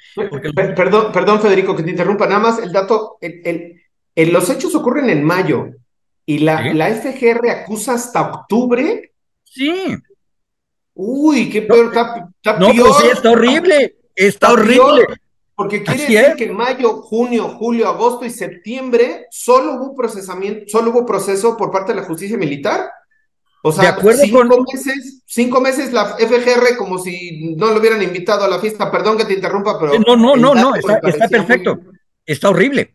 Perdón, 0.76 1.12
perdón, 1.12 1.42
Federico, 1.42 1.76
que 1.76 1.84
te 1.84 1.92
interrumpa. 1.92 2.28
Nada 2.28 2.40
más 2.40 2.60
el 2.60 2.72
dato, 2.72 3.18
el, 3.22 3.82
los 4.16 4.50
hechos 4.50 4.76
ocurren 4.76 5.10
en 5.10 5.24
mayo 5.24 5.70
y 6.26 6.40
la, 6.40 6.74
la 6.74 6.90
FGR 6.90 7.50
acusa 7.50 7.94
hasta 7.94 8.22
octubre. 8.22 9.14
Sí. 9.44 9.98
Uy, 10.96 11.50
qué 11.50 11.62
peor, 11.62 11.88
está, 11.88 12.58
no, 12.58 12.68
Pues 12.68 12.98
sí, 13.02 13.08
está 13.12 13.32
horrible, 13.32 13.98
está, 14.16 14.54
horrible. 14.54 15.06
porque 15.54 15.84
quiere 15.84 16.02
decir 16.02 16.36
que 16.38 16.46
en 16.46 16.56
mayo, 16.56 17.02
junio, 17.02 17.50
julio, 17.50 17.90
agosto 17.90 18.26
y 18.26 18.30
septiembre 18.30 19.28
solo 19.30 19.74
hubo 19.74 19.94
procesamiento, 19.94 20.64
solo 20.68 20.92
hubo 20.92 21.06
proceso 21.06 21.58
por 21.58 21.70
parte 21.70 21.94
de 21.94 22.00
la 22.00 22.08
justicia 22.08 22.38
militar. 22.38 22.90
O 23.62 23.72
sea, 23.72 23.98
cinco, 24.00 24.46
meses, 24.72 25.24
cinco 25.26 25.60
meses 25.60 25.92
la 25.92 26.16
FGR 26.18 26.78
como 26.78 27.00
si 27.00 27.56
no 27.56 27.72
lo 27.72 27.80
hubieran 27.80 28.02
invitado 28.02 28.46
a 28.46 28.48
la 28.48 28.60
fiesta. 28.60 28.92
Perdón 28.92 29.18
que 29.18 29.26
te 29.26 29.34
interrumpa, 29.34 29.80
pero... 29.80 29.98
No, 30.00 30.16
no, 30.16 30.36
no, 30.36 30.54
no, 30.54 30.76
está, 30.76 31.00
perfecto. 31.28 31.80
Está 32.26 32.50
horrible. 32.50 32.94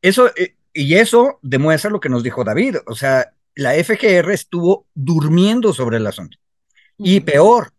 Eso, 0.00 0.28
eh, 0.36 0.54
y 0.72 0.94
eso 0.94 1.40
demuestra 1.42 1.90
lo 1.90 1.98
que 1.98 2.08
nos 2.08 2.22
dijo 2.22 2.44
David. 2.44 2.76
O 2.86 2.94
sea, 2.94 3.32
la 3.56 3.72
FGR 3.72 4.30
estuvo 4.30 4.86
durmiendo 4.94 5.74
sobre 5.74 5.96
el 5.96 6.06
asunto. 6.06 6.38
Y 6.98 7.20
peor, 7.20 7.72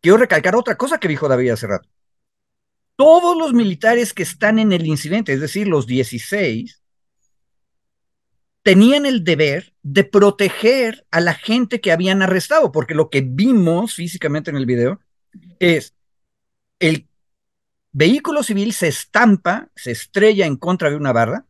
quiero 0.00 0.18
recalcar 0.18 0.54
otra 0.54 0.76
cosa 0.76 0.98
que 0.98 1.08
dijo 1.08 1.26
David 1.26 1.50
hace 1.50 1.66
rato. 1.66 1.88
Todos 2.96 3.36
los 3.36 3.52
militares 3.52 4.12
que 4.12 4.22
están 4.22 4.58
en 4.58 4.72
el 4.72 4.86
incidente, 4.86 5.32
es 5.32 5.40
decir, 5.40 5.68
los 5.68 5.86
16, 5.86 6.82
tenían 8.62 9.06
el 9.06 9.22
deber 9.22 9.74
de 9.82 10.02
proteger 10.04 11.06
a 11.10 11.20
la 11.20 11.34
gente 11.34 11.80
que 11.80 11.92
habían 11.92 12.20
arrestado, 12.20 12.72
porque 12.72 12.94
lo 12.94 13.10
que 13.10 13.20
vimos 13.20 13.94
físicamente 13.94 14.50
en 14.50 14.56
el 14.56 14.66
video 14.66 15.00
es 15.60 15.94
el 16.78 17.06
vehículo 17.92 18.42
civil 18.42 18.72
se 18.72 18.88
estampa, 18.88 19.70
se 19.76 19.92
estrella 19.92 20.46
en 20.46 20.56
contra 20.56 20.90
de 20.90 20.96
una 20.96 21.12
barra, 21.12 21.46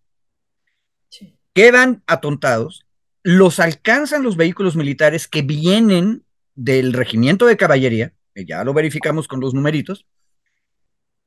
quedan 1.55 2.03
atontados, 2.07 2.87
los 3.23 3.61
alcanzan 3.61 4.23
los 4.23 4.37
vehículos 4.37 4.77
militares 4.77 5.27
que 5.27 5.41
vienen 5.41 6.26
del 6.57 6.93
regimiento 6.93 7.47
de 7.47 7.57
caballería, 7.57 8.13
que 8.35 8.45
ya 8.45 8.65
lo 8.65 8.75
verificamos 8.75 9.29
con 9.29 9.41
los 9.41 9.55
numeritos, 9.55 10.07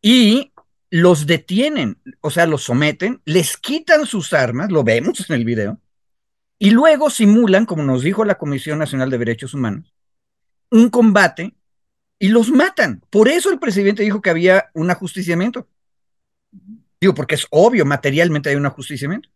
y 0.02 0.52
los 0.90 1.26
detienen, 1.28 2.02
o 2.22 2.32
sea, 2.32 2.46
los 2.46 2.64
someten, 2.64 3.22
les 3.26 3.58
quitan 3.58 4.06
sus 4.06 4.34
armas, 4.34 4.72
lo 4.72 4.84
vemos 4.84 5.30
en 5.30 5.36
el 5.36 5.46
video, 5.46 5.80
y 6.58 6.72
luego 6.72 7.10
simulan, 7.10 7.66
como 7.66 7.84
nos 7.84 8.04
dijo 8.04 8.26
la 8.26 8.38
Comisión 8.38 8.80
Nacional 8.80 9.10
de 9.10 9.18
Derechos 9.18 9.54
Humanos, 9.54 9.94
un 10.72 10.90
combate 10.90 11.56
y 12.20 12.28
los 12.28 12.52
matan. 12.52 13.02
Por 13.10 13.30
eso 13.30 13.50
el 13.50 13.60
presidente 13.60 14.04
dijo 14.04 14.22
que 14.22 14.30
había 14.30 14.70
un 14.74 14.92
ajusticiamiento. 14.92 15.68
Digo, 17.00 17.14
porque 17.14 17.36
es 17.36 17.48
obvio, 17.50 17.86
materialmente 17.86 18.50
hay 18.50 18.58
un 18.58 18.66
ajusticiamiento. 18.66 19.30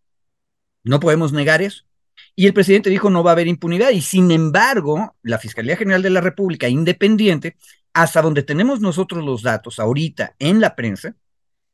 No 0.83 0.99
podemos 0.99 1.31
negar 1.31 1.61
eso. 1.61 1.85
Y 2.35 2.47
el 2.47 2.53
presidente 2.53 2.89
dijo 2.89 3.09
no 3.09 3.23
va 3.23 3.31
a 3.31 3.33
haber 3.33 3.47
impunidad. 3.47 3.89
Y 3.91 4.01
sin 4.01 4.31
embargo, 4.31 5.15
la 5.21 5.37
Fiscalía 5.37 5.77
General 5.77 6.01
de 6.01 6.09
la 6.09 6.21
República, 6.21 6.67
independiente, 6.67 7.57
hasta 7.93 8.21
donde 8.21 8.43
tenemos 8.43 8.81
nosotros 8.81 9.23
los 9.23 9.43
datos 9.43 9.79
ahorita 9.79 10.35
en 10.39 10.59
la 10.59 10.75
prensa, 10.75 11.15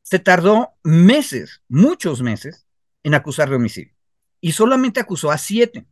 se 0.02 0.18
tardó 0.18 0.70
meses, 0.82 1.62
muchos 1.68 2.20
meses, 2.20 2.66
en 3.02 3.14
acusar 3.14 3.48
de 3.48 3.56
homicidio. 3.56 3.94
Y 4.40 4.52
solamente 4.52 5.00
acusó 5.00 5.30
a 5.30 5.38
siete. 5.38 5.86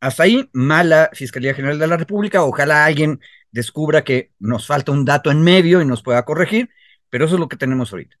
Hasta 0.00 0.24
ahí, 0.24 0.48
mala 0.52 1.10
Fiscalía 1.12 1.54
General 1.54 1.78
de 1.78 1.86
la 1.86 1.96
República. 1.96 2.44
Ojalá 2.44 2.84
alguien 2.84 3.20
descubra 3.50 4.04
que 4.04 4.32
nos 4.38 4.66
falta 4.66 4.92
un 4.92 5.04
dato 5.04 5.30
en 5.30 5.42
medio 5.42 5.80
y 5.80 5.86
nos 5.86 6.02
pueda 6.02 6.24
corregir, 6.24 6.70
pero 7.08 7.24
eso 7.24 7.34
es 7.34 7.40
lo 7.40 7.48
que 7.48 7.56
tenemos 7.56 7.92
ahorita. 7.92 8.16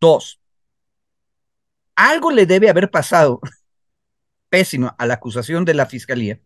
Dos, 0.00 0.40
algo 1.94 2.30
le 2.30 2.46
debe 2.46 2.70
haber 2.70 2.90
pasado 2.90 3.40
pésimo 4.48 4.94
a 4.98 5.06
la 5.06 5.14
acusación 5.14 5.64
de 5.64 5.74
la 5.74 5.86
Fiscalía 5.86 6.40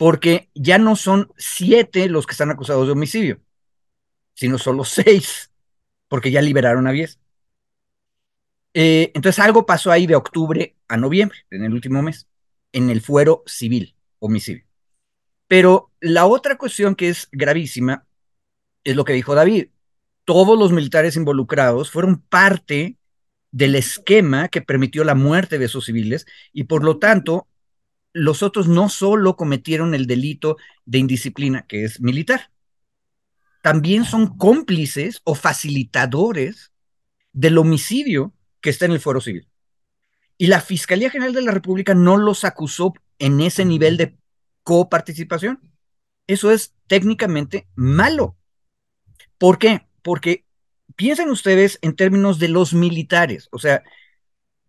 porque 0.00 0.48
ya 0.54 0.78
no 0.78 0.96
son 0.96 1.30
siete 1.36 2.08
los 2.08 2.26
que 2.26 2.32
están 2.32 2.50
acusados 2.50 2.86
de 2.86 2.92
homicidio, 2.92 3.42
sino 4.32 4.56
solo 4.56 4.82
seis, 4.82 5.50
porque 6.08 6.30
ya 6.30 6.40
liberaron 6.40 6.86
a 6.86 6.92
diez. 6.92 7.20
Eh, 8.72 9.12
entonces 9.14 9.44
algo 9.44 9.66
pasó 9.66 9.92
ahí 9.92 10.06
de 10.06 10.16
octubre 10.16 10.74
a 10.88 10.96
noviembre, 10.96 11.40
en 11.50 11.64
el 11.64 11.74
último 11.74 12.00
mes, 12.00 12.26
en 12.72 12.88
el 12.88 13.02
fuero 13.02 13.42
civil, 13.44 13.94
homicidio. 14.20 14.64
Pero 15.46 15.92
la 16.00 16.24
otra 16.24 16.56
cuestión 16.56 16.94
que 16.94 17.10
es 17.10 17.28
gravísima 17.30 18.06
es 18.84 18.96
lo 18.96 19.04
que 19.04 19.12
dijo 19.12 19.34
David. 19.34 19.68
Todos 20.24 20.58
los 20.58 20.72
militares 20.72 21.14
involucrados 21.16 21.90
fueron 21.90 22.22
parte 22.22 22.96
del 23.52 23.74
esquema 23.74 24.48
que 24.48 24.62
permitió 24.62 25.04
la 25.04 25.14
muerte 25.14 25.58
de 25.58 25.66
esos 25.66 25.86
civiles 25.86 26.26
y 26.52 26.64
por 26.64 26.84
lo 26.84 26.98
tanto 26.98 27.48
los 28.12 28.42
otros 28.42 28.68
no 28.68 28.88
solo 28.88 29.36
cometieron 29.36 29.94
el 29.94 30.06
delito 30.06 30.56
de 30.84 30.98
indisciplina, 30.98 31.66
que 31.66 31.84
es 31.84 32.00
militar, 32.00 32.50
también 33.62 34.04
son 34.04 34.36
cómplices 34.36 35.20
o 35.24 35.34
facilitadores 35.34 36.72
del 37.32 37.58
homicidio 37.58 38.32
que 38.60 38.70
está 38.70 38.86
en 38.86 38.92
el 38.92 39.00
fuero 39.00 39.20
civil. 39.20 39.48
Y 40.38 40.46
la 40.46 40.60
Fiscalía 40.60 41.10
General 41.10 41.34
de 41.34 41.42
la 41.42 41.52
República 41.52 41.94
no 41.94 42.16
los 42.16 42.44
acusó 42.44 42.94
en 43.18 43.40
ese 43.40 43.64
nivel 43.64 43.96
de 43.96 44.16
coparticipación. 44.62 45.60
Eso 46.26 46.50
es 46.50 46.74
técnicamente 46.86 47.68
malo. 47.74 48.36
¿Por 49.36 49.58
qué? 49.58 49.86
Porque 50.02 50.44
piensen 51.00 51.30
ustedes 51.30 51.78
en 51.80 51.96
términos 51.96 52.38
de 52.38 52.48
los 52.48 52.74
militares. 52.74 53.48
O 53.52 53.58
sea, 53.58 53.82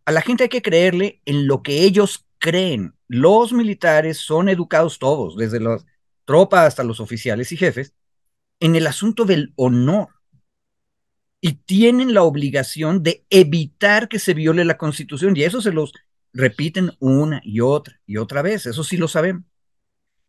a 0.05 0.13
la 0.13 0.21
gente 0.21 0.43
hay 0.43 0.49
que 0.49 0.61
creerle 0.61 1.21
en 1.25 1.45
lo 1.45 1.61
que 1.61 1.83
ellos 1.83 2.25
creen. 2.37 2.93
Los 3.09 3.51
militares 3.51 4.19
son 4.19 4.47
educados 4.47 4.97
todos, 4.97 5.35
desde 5.35 5.59
las 5.59 5.85
tropas 6.23 6.67
hasta 6.67 6.85
los 6.85 7.01
oficiales 7.01 7.51
y 7.51 7.57
jefes, 7.57 7.93
en 8.61 8.77
el 8.77 8.87
asunto 8.87 9.25
del 9.25 9.51
honor. 9.57 10.07
Y 11.41 11.55
tienen 11.55 12.13
la 12.13 12.23
obligación 12.23 13.03
de 13.03 13.25
evitar 13.29 14.07
que 14.07 14.17
se 14.17 14.33
viole 14.33 14.63
la 14.63 14.77
constitución. 14.77 15.35
Y 15.35 15.43
eso 15.43 15.59
se 15.59 15.73
los 15.73 15.91
repiten 16.31 16.91
una 16.99 17.41
y 17.43 17.59
otra 17.59 17.99
y 18.05 18.15
otra 18.15 18.41
vez. 18.41 18.67
Eso 18.67 18.85
sí 18.85 18.95
lo 18.95 19.09
sabemos. 19.09 19.43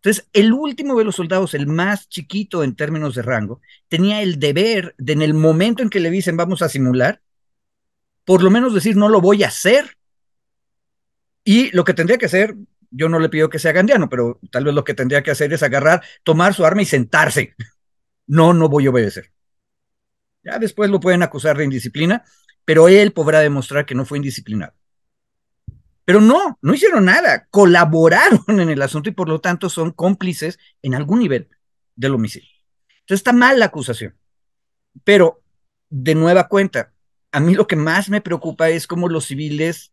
Entonces, 0.03 0.29
el 0.33 0.53
último 0.53 0.99
de 0.99 1.05
los 1.05 1.15
soldados, 1.15 1.55
el 1.55 1.69
más 1.69 2.09
chiquito 2.09 2.65
en 2.65 2.75
términos 2.75 3.15
de 3.15 3.23
rango, 3.23 3.61
tenía 3.87 4.21
el 4.21 4.41
deber 4.41 4.97
de 4.99 5.13
en 5.13 5.23
el 5.23 5.33
momento 5.33 5.81
en 5.81 5.91
que 5.91 6.01
le 6.01 6.11
dicen 6.11 6.37
vamos 6.37 6.61
a 6.61 6.69
simular, 6.69 7.23
por 8.25 8.43
lo 8.43 8.51
menos 8.51 8.75
decir 8.75 8.97
no 8.97 9.09
lo 9.09 9.21
voy 9.21 9.45
a 9.45 9.49
hacer 9.49 9.97
y 11.45 11.71
lo 11.71 11.85
que 11.85 11.95
tendría 11.95 12.19
que 12.19 12.27
hacer, 12.27 12.57
yo 12.91 13.09
no 13.09 13.21
le 13.21 13.29
pido 13.29 13.49
que 13.49 13.61
sea 13.61 13.71
gandiano, 13.71 14.09
pero 14.09 14.41
tal 14.51 14.65
vez 14.65 14.75
lo 14.75 14.83
que 14.83 14.95
tendría 14.95 15.23
que 15.23 15.31
hacer 15.31 15.53
es 15.53 15.63
agarrar, 15.63 16.03
tomar 16.25 16.53
su 16.53 16.65
arma 16.65 16.83
y 16.83 16.87
sentarse. 16.87 17.55
No, 18.25 18.55
no 18.55 18.69
voy 18.69 18.87
a 18.87 18.91
obedecer. 18.91 19.33
Ya 20.45 20.59
después 20.59 20.89
lo 20.89 21.01
pueden 21.01 21.25
acusar 21.25 21.59
de 21.59 21.65
indisciplina, 21.65 22.25
pero 22.65 22.89
él 22.89 23.13
podrá 23.13 23.41
demostrar 23.41 23.85
que 23.85 23.97
no 23.97 24.05
fue 24.05 24.19
indisciplinado. 24.19 24.73
Pero 26.05 26.21
no, 26.21 26.59
no 26.63 26.75
hicieron 26.75 27.05
nada, 27.05 27.47
colaboraron 27.51 28.45
en 28.61 28.71
el 28.71 28.83
asunto 28.83 29.09
y 29.09 29.13
por 29.13 29.29
lo 29.29 29.41
tanto 29.41 29.69
son 29.69 29.93
cómplices 29.93 30.59
en 30.83 30.95
algún 30.95 31.21
nivel 31.21 31.49
del 31.97 32.15
homicidio. 32.15 32.49
Entonces 33.01 33.21
está 33.21 33.33
mal 33.33 33.59
la 33.59 33.67
acusación. 33.67 34.17
Pero, 35.05 35.43
de 35.91 36.15
nueva 36.15 36.49
cuenta, 36.49 36.93
a 37.31 37.41
mí 37.41 37.55
lo 37.55 37.67
que 37.67 37.77
más 37.77 38.11
me 38.11 38.21
preocupa 38.21 38.69
es 38.69 38.87
cómo 38.87 39.09
los 39.09 39.27
civiles 39.27 39.93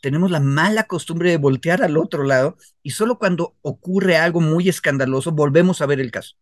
tenemos 0.00 0.30
la 0.32 0.40
mala 0.40 0.84
costumbre 0.84 1.30
de 1.30 1.36
voltear 1.36 1.82
al 1.82 1.96
otro 1.96 2.24
lado 2.24 2.56
y 2.82 2.90
solo 2.90 3.18
cuando 3.18 3.56
ocurre 3.62 4.16
algo 4.16 4.40
muy 4.40 4.68
escandaloso 4.68 5.30
volvemos 5.30 5.80
a 5.80 5.86
ver 5.86 6.00
el 6.00 6.10
caso. 6.10 6.34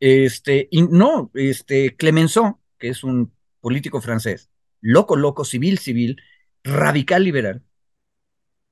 Este, 0.00 0.66
y 0.70 0.82
no, 0.82 1.30
este, 1.34 1.94
Clemenceau, 1.96 2.58
que 2.78 2.88
es 2.88 3.04
un 3.04 3.32
político 3.60 4.00
francés, 4.00 4.50
loco, 4.80 5.14
loco, 5.14 5.44
civil, 5.44 5.78
civil, 5.78 6.20
radical 6.64 7.24
liberal, 7.24 7.62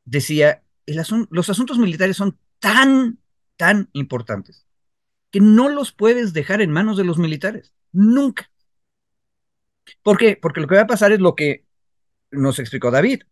decía, 0.04 0.62
los 0.86 1.50
asuntos 1.50 1.78
militares 1.78 2.16
son 2.16 2.38
tan, 2.58 3.18
tan 3.56 3.88
importantes 3.92 4.66
que 5.30 5.40
no 5.40 5.68
los 5.68 5.92
puedes 5.92 6.32
dejar 6.32 6.60
en 6.62 6.70
manos 6.70 6.96
de 6.96 7.04
los 7.04 7.18
militares, 7.18 7.74
nunca. 7.92 8.50
¿Por 10.02 10.18
qué? 10.18 10.38
Porque 10.40 10.60
lo 10.60 10.66
que 10.66 10.76
va 10.76 10.82
a 10.82 10.86
pasar 10.86 11.12
es 11.12 11.20
lo 11.20 11.34
que 11.34 11.64
nos 12.30 12.58
explicó 12.58 12.90
David. 12.90 13.22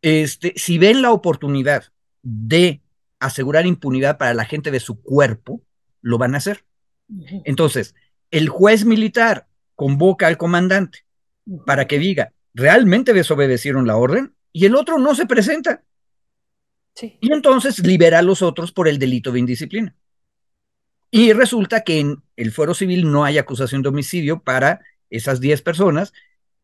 Este, 0.00 0.52
si 0.56 0.78
ven 0.78 1.02
la 1.02 1.12
oportunidad 1.12 1.92
de 2.22 2.80
asegurar 3.20 3.66
impunidad 3.66 4.18
para 4.18 4.34
la 4.34 4.44
gente 4.44 4.70
de 4.70 4.80
su 4.80 5.00
cuerpo, 5.00 5.62
lo 6.00 6.18
van 6.18 6.34
a 6.34 6.38
hacer. 6.38 6.64
Entonces, 7.44 7.94
el 8.30 8.48
juez 8.48 8.84
militar 8.84 9.46
convoca 9.76 10.26
al 10.26 10.38
comandante 10.38 11.04
para 11.66 11.86
que 11.86 11.98
diga, 11.98 12.32
realmente 12.54 13.12
desobedecieron 13.12 13.86
la 13.86 13.96
orden 13.96 14.34
y 14.52 14.66
el 14.66 14.76
otro 14.76 14.98
no 14.98 15.14
se 15.14 15.26
presenta. 15.26 15.82
Y 17.00 17.32
entonces 17.32 17.78
libera 17.78 18.18
a 18.18 18.22
los 18.22 18.42
otros 18.42 18.72
por 18.72 18.86
el 18.86 18.98
delito 18.98 19.32
de 19.32 19.38
indisciplina. 19.38 19.96
Y 21.10 21.32
resulta 21.32 21.82
que 21.82 22.00
en 22.00 22.22
el 22.36 22.52
fuero 22.52 22.74
civil 22.74 23.10
no 23.10 23.24
hay 23.24 23.38
acusación 23.38 23.82
de 23.82 23.88
homicidio 23.88 24.42
para 24.42 24.80
esas 25.10 25.40
10 25.40 25.62
personas 25.62 26.12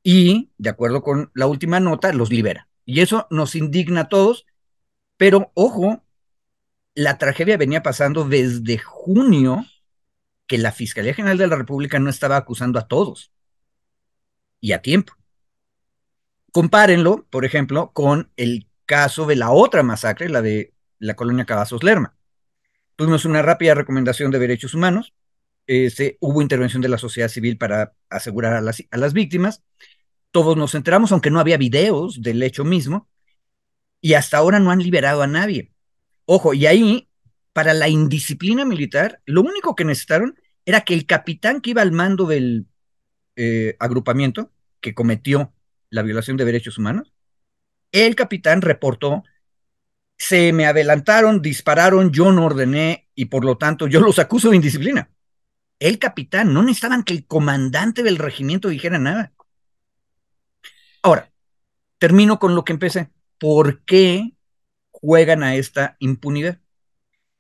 y, 0.03 0.51
de 0.59 0.71
acuerdo 0.71 1.03
con 1.03 1.31
la 1.35 1.47
última 1.47 1.81
nota, 1.81 2.13
los 2.13 2.31
libera. 2.31 2.69
Y 2.85 3.01
eso 3.01 3.27
nos 3.31 3.55
indigna 3.55 4.03
a 4.03 4.09
todos, 4.09 4.47
pero 5.17 5.51
ojo, 5.55 6.03
la 6.95 7.19
tragedia 7.19 7.57
venía 7.57 7.83
pasando 7.83 8.25
desde 8.25 8.79
junio 8.79 9.67
que 10.47 10.59
la 10.59 10.73
Fiscalía 10.73 11.15
General 11.15 11.37
de 11.37 11.47
la 11.47 11.57
República 11.57 11.99
no 11.99 12.09
estaba 12.09 12.37
acusando 12.37 12.79
a 12.79 12.89
todos 12.89 13.31
y 14.61 14.73
a 14.73 14.81
tiempo. 14.81 15.13
Compárenlo, 16.53 17.27
por 17.31 17.45
ejemplo, 17.45 17.93
con 17.93 18.31
el 18.37 18.69
caso 18.87 19.27
de 19.27 19.37
la 19.37 19.51
otra 19.51 19.83
masacre, 19.83 20.29
la 20.29 20.43
de 20.43 20.73
la 20.99 21.15
colonia 21.15 21.45
Cavazos 21.45 21.83
Lerma. 21.83 22.17
Tuvimos 22.97 23.25
una 23.25 23.43
rápida 23.43 23.75
recomendación 23.75 24.31
de 24.31 24.39
derechos 24.39 24.75
humanos, 24.75 25.15
este, 25.67 26.17
hubo 26.21 26.41
intervención 26.41 26.81
de 26.81 26.89
la 26.89 26.99
sociedad 26.99 27.29
civil 27.29 27.59
para 27.59 27.93
asegurar 28.09 28.55
a 28.55 28.61
las, 28.61 28.83
a 28.91 28.97
las 28.97 29.13
víctimas, 29.13 29.63
todos 30.31 30.57
nos 30.57 30.75
enteramos, 30.75 31.13
aunque 31.13 31.31
no 31.31 31.41
había 31.41 31.59
videos 31.59 32.23
del 32.23 32.43
hecho 32.43 32.65
mismo, 32.65 33.09
y 34.01 34.15
hasta 34.15 34.39
ahora 34.39 34.59
no 34.59 34.71
han 34.71 34.83
liberado 34.83 35.23
a 35.23 35.27
nadie. 35.27 35.73
Ojo, 36.25 36.55
y 36.55 36.67
ahí, 36.67 37.09
para 37.53 37.75
la 37.75 37.89
indisciplina 37.89 38.65
militar, 38.65 39.21
lo 39.27 39.43
único 39.43 39.75
que 39.75 39.85
necesitaron 39.85 40.39
era 40.65 40.83
que 40.83 40.95
el 40.95 41.07
capitán 41.07 41.61
que 41.61 41.71
iba 41.71 41.83
al 41.83 41.93
mando 41.93 42.27
del 42.27 42.67
eh, 43.37 43.77
agrupamiento, 43.79 44.51
que 44.81 44.95
cometió 44.95 45.53
la 45.91 46.03
violación 46.03 46.37
de 46.37 46.45
derechos 46.45 46.79
humanos, 46.79 47.13
el 47.93 48.15
capitán 48.15 48.63
reportó, 48.63 49.25
se 50.17 50.53
me 50.53 50.67
adelantaron, 50.67 51.41
dispararon, 51.41 52.11
yo 52.13 52.33
no 52.33 52.47
ordené 52.47 53.09
y 53.15 53.27
por 53.27 53.45
lo 53.45 53.57
tanto 53.57 53.87
yo 53.87 54.01
los 54.01 54.19
acuso 54.19 54.51
de 54.51 54.57
indisciplina. 54.57 55.11
El 55.79 55.99
capitán, 55.99 56.53
no 56.53 56.63
necesitaban 56.63 57.05
que 57.05 57.15
el 57.15 57.27
comandante 57.27 58.03
del 58.03 58.19
regimiento 58.19 58.69
dijera 58.69 58.99
nada. 58.99 59.33
Ahora, 61.03 61.31
termino 61.99 62.39
con 62.39 62.55
lo 62.55 62.65
que 62.65 62.73
empecé. 62.73 63.11
¿Por 63.39 63.85
qué 63.85 64.33
juegan 64.91 65.45
a 65.45 65.55
esta 65.55 65.97
impunidad? 66.01 66.59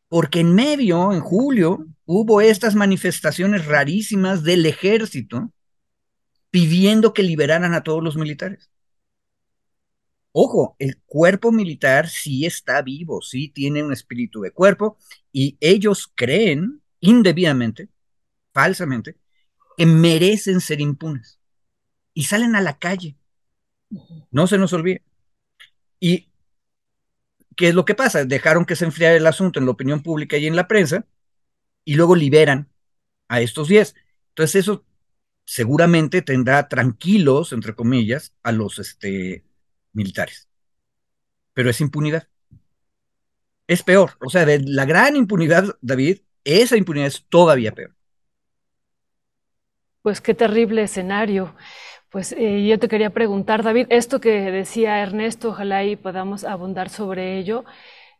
Porque 0.08 0.40
en 0.40 0.54
medio, 0.54 1.12
en 1.12 1.20
julio, 1.20 1.84
hubo 2.04 2.40
estas 2.40 2.76
manifestaciones 2.76 3.66
rarísimas 3.66 4.44
del 4.44 4.64
ejército 4.66 5.52
pidiendo 6.50 7.12
que 7.12 7.22
liberaran 7.22 7.74
a 7.74 7.82
todos 7.82 8.02
los 8.02 8.16
militares. 8.16 8.70
Ojo, 10.32 10.76
el 10.78 10.98
cuerpo 11.06 11.50
militar 11.52 12.08
sí 12.08 12.46
está 12.46 12.80
vivo, 12.82 13.22
sí 13.22 13.48
tiene 13.48 13.82
un 13.82 13.92
espíritu 13.92 14.40
de 14.40 14.52
cuerpo 14.52 14.98
y 15.32 15.56
ellos 15.60 16.12
creen 16.14 16.82
indebidamente, 17.00 17.88
falsamente, 18.52 19.16
que 19.76 19.86
merecen 19.86 20.60
ser 20.60 20.80
impunes 20.80 21.40
y 22.14 22.24
salen 22.24 22.56
a 22.56 22.60
la 22.60 22.78
calle. 22.78 23.16
No 24.30 24.46
se 24.46 24.58
nos 24.58 24.72
olvide. 24.72 25.02
¿Y 26.00 26.28
qué 27.56 27.68
es 27.68 27.74
lo 27.74 27.84
que 27.84 27.94
pasa? 27.94 28.24
Dejaron 28.24 28.64
que 28.64 28.76
se 28.76 28.84
enfriara 28.84 29.16
el 29.16 29.26
asunto 29.26 29.58
en 29.58 29.66
la 29.66 29.72
opinión 29.72 30.02
pública 30.02 30.36
y 30.36 30.46
en 30.46 30.56
la 30.56 30.68
prensa 30.68 31.06
y 31.84 31.94
luego 31.94 32.14
liberan 32.14 32.68
a 33.28 33.40
estos 33.40 33.68
10. 33.68 33.94
Entonces 34.30 34.56
eso 34.56 34.84
seguramente 35.48 36.20
tendrá 36.20 36.68
tranquilos, 36.68 37.54
entre 37.54 37.74
comillas, 37.74 38.34
a 38.42 38.52
los 38.52 38.78
este, 38.78 39.44
militares. 39.94 40.46
Pero 41.54 41.70
es 41.70 41.80
impunidad. 41.80 42.28
Es 43.66 43.82
peor. 43.82 44.10
O 44.20 44.28
sea, 44.28 44.44
de 44.44 44.60
la 44.60 44.84
gran 44.84 45.16
impunidad, 45.16 45.78
David, 45.80 46.18
esa 46.44 46.76
impunidad 46.76 47.06
es 47.06 47.24
todavía 47.30 47.72
peor. 47.72 47.94
Pues 50.02 50.20
qué 50.20 50.34
terrible 50.34 50.82
escenario. 50.82 51.56
Pues 52.10 52.32
eh, 52.32 52.66
yo 52.66 52.78
te 52.78 52.88
quería 52.88 53.08
preguntar, 53.08 53.62
David, 53.62 53.86
esto 53.88 54.20
que 54.20 54.50
decía 54.50 55.00
Ernesto, 55.00 55.48
ojalá 55.48 55.82
y 55.82 55.96
podamos 55.96 56.44
abundar 56.44 56.90
sobre 56.90 57.38
ello, 57.38 57.64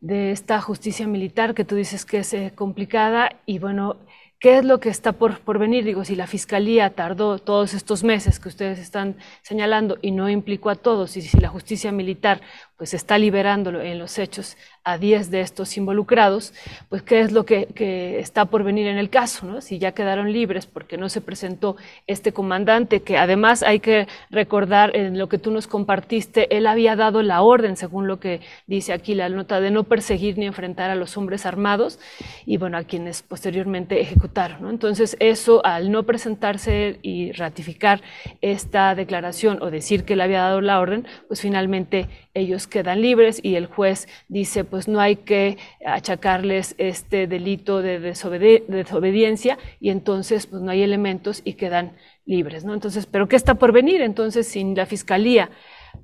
de 0.01 0.31
esta 0.31 0.63
justicia 0.63 1.07
militar 1.07 1.55
que 1.55 1.67
tú 1.67 1.75
dices 1.75 2.07
que 2.07 2.21
es 2.21 2.33
eh, 2.33 2.53
complicada 2.55 3.39
y 3.45 3.59
bueno, 3.59 3.99
¿Qué 4.41 4.59
es 4.59 4.65
lo 4.65 4.79
que 4.79 4.89
está 4.89 5.13
por, 5.15 5.41
por, 5.41 5.59
venir? 5.59 5.85
Digo, 5.85 6.05
si 6.05 6.15
la 6.15 6.29
Fiscalía 6.29 6.95
tardó 6.95 7.41
todos 7.41 7.75
estos 7.75 8.05
meses 8.05 8.39
que 8.39 8.49
ustedes 8.49 8.79
están 8.79 9.17
señalando 9.43 9.99
y 10.01 10.13
no 10.13 10.29
implicó 10.29 10.71
a 10.71 10.77
todos, 10.77 11.17
y 11.17 11.23
si 11.23 11.41
la 11.41 11.49
justicia 11.49 11.91
militar 11.91 12.41
pues 12.79 12.95
está 12.95 13.19
liberándolo 13.19 13.83
en 13.83 13.99
los 13.99 14.19
hechos 14.19 14.57
a 14.85 14.97
10 14.97 15.31
de 15.31 15.41
estos 15.41 15.77
involucrados, 15.77 16.55
pues 16.89 17.03
qué 17.03 17.21
es 17.21 17.33
lo 17.33 17.45
que, 17.45 17.67
que, 17.67 18.21
está 18.21 18.47
por 18.47 18.63
venir 18.63 18.87
en 18.87 18.97
el 18.97 19.11
caso, 19.11 19.45
¿no? 19.45 19.61
Si 19.61 19.79
ya 19.79 19.93
quedaron 19.93 20.33
libres 20.33 20.67
porque 20.67 20.97
no 20.97 21.09
se 21.09 21.21
presentó 21.21 21.77
este 22.07 22.33
comandante, 22.33 23.01
que 23.01 23.19
además 23.19 23.63
hay 23.63 23.81
que 23.81 24.07
recordar 24.31 24.97
en 24.97 25.19
lo 25.19 25.29
que 25.29 25.39
tú 25.39 25.51
nos 25.51 25.67
compartiste, 25.67 26.57
él 26.57 26.67
había 26.67 26.97
dado 26.97 27.23
la 27.23 27.43
orden, 27.43 27.77
según 27.77 28.07
lo 28.07 28.21
que 28.21 28.41
dice 28.67 28.93
aquí 28.93 29.15
la 29.15 29.29
nota, 29.29 29.61
de 29.61 29.73
no 29.73 29.85
perseguir 29.85 30.39
ni 30.39 30.47
enfrentar 30.47 30.91
a 30.91 30.95
los 30.95 31.17
hombres 31.17 31.45
armados 31.45 31.99
y 32.47 32.57
bueno, 32.57 32.79
a 32.79 32.85
quienes 32.85 33.23
posteriormente 33.23 34.01
ejecutaron. 34.01 34.71
Entonces 34.71 35.17
eso, 35.19 35.65
al 35.67 35.91
no 35.91 36.05
presentarse 36.05 36.99
y 37.03 37.33
ratificar 37.33 38.01
esta 38.41 38.95
declaración 38.95 39.63
o 39.63 39.71
decir 39.71 40.05
que 40.05 40.17
le 40.17 40.23
había 40.23 40.43
dado 40.43 40.61
la 40.61 40.81
orden, 40.81 41.07
pues 41.27 41.41
finalmente 41.41 42.09
ellos 42.39 42.67
quedan 42.67 43.03
libres 43.03 43.41
y 43.43 43.57
el 43.57 43.67
juez 43.67 44.09
dice, 44.29 44.65
pues 44.65 44.89
no 44.89 45.01
hay 45.01 45.17
que 45.17 45.59
achacarles 45.85 46.75
este 46.79 47.27
delito 47.27 47.83
de 47.83 47.99
desobediencia 48.01 49.59
y 49.81 49.91
entonces 49.91 50.47
pues 50.47 50.63
no 50.63 50.71
hay 50.71 50.83
elementos 50.83 51.43
y 51.45 51.55
quedan 51.55 51.93
libres, 52.25 52.65
¿no? 52.65 52.75
Entonces, 52.75 53.07
¿pero 53.07 53.29
qué 53.29 53.37
está 53.37 53.55
por 53.55 53.73
venir? 53.73 54.01
Entonces, 54.03 54.49
sin 54.49 54.75
la 54.75 54.87
fiscalía 54.87 55.51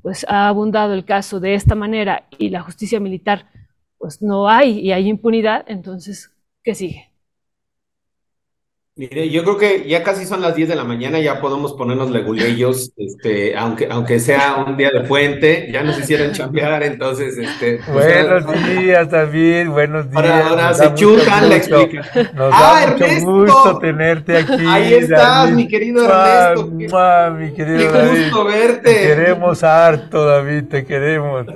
pues 0.03 0.27
ha 0.29 0.49
abundado 0.49 0.95
el 0.95 1.05
caso 1.05 1.41
de 1.41 1.55
esta 1.55 1.75
manera 1.75 2.27
y 2.39 2.51
la 2.51 2.63
justicia 2.63 3.01
militar 3.01 3.47
pues 3.99 4.21
no 4.21 4.49
hay 4.49 4.81
y 4.81 4.93
hay 4.93 5.09
impunidad, 5.09 5.65
entonces, 5.69 6.31
¿qué 6.63 6.75
sigue? 6.75 7.14
Mire, 8.97 9.29
yo 9.29 9.43
creo 9.43 9.59
que 9.59 9.89
ya 9.89 10.05
casi 10.05 10.25
son 10.25 10.41
las 10.41 10.55
10 10.55 10.69
de 10.69 10.77
la 10.77 10.85
mañana, 10.85 11.19
ya 11.19 11.41
podemos 11.41 11.73
ponernos 11.73 12.13
leguleyos, 12.13 12.93
este, 12.97 13.57
aunque, 13.57 13.89
aunque 13.91 14.21
sea 14.21 14.65
un 14.65 14.77
día 14.77 14.91
de 14.93 15.01
puente, 15.01 15.69
ya 15.73 15.83
nos 15.83 15.99
hicieron 15.99 16.31
chambear, 16.31 16.85
entonces, 16.85 17.37
este. 17.37 17.81
Pues, 17.93 18.45
buenos 18.45 18.69
días, 18.69 19.11
David, 19.11 19.67
buenos 19.67 20.09
días. 20.09 20.23
Ahora, 20.23 20.47
ahora 20.47 20.75
se 20.75 20.95
chutan 20.95 21.49
la 21.49 21.57
explicación. 21.57 22.31
Nos 22.35 22.55
ah, 22.55 22.95
da 22.97 23.09
mucho 23.09 23.53
gusto 23.53 23.79
tenerte 23.81 24.37
aquí. 24.37 24.65
Ahí 24.65 24.95
estás, 24.95 25.51
mi 25.51 25.67
querido 25.67 26.05
Ernesto. 26.05 26.71
Mi 26.71 27.53
querido 27.53 27.79
qué 27.79 27.99
David. 27.99 28.21
gusto 28.21 28.45
verte. 28.45 28.95
Te 28.95 29.01
queremos 29.01 29.65
harto, 29.65 30.25
David, 30.25 30.65
te 30.71 30.85
queremos. 30.85 31.47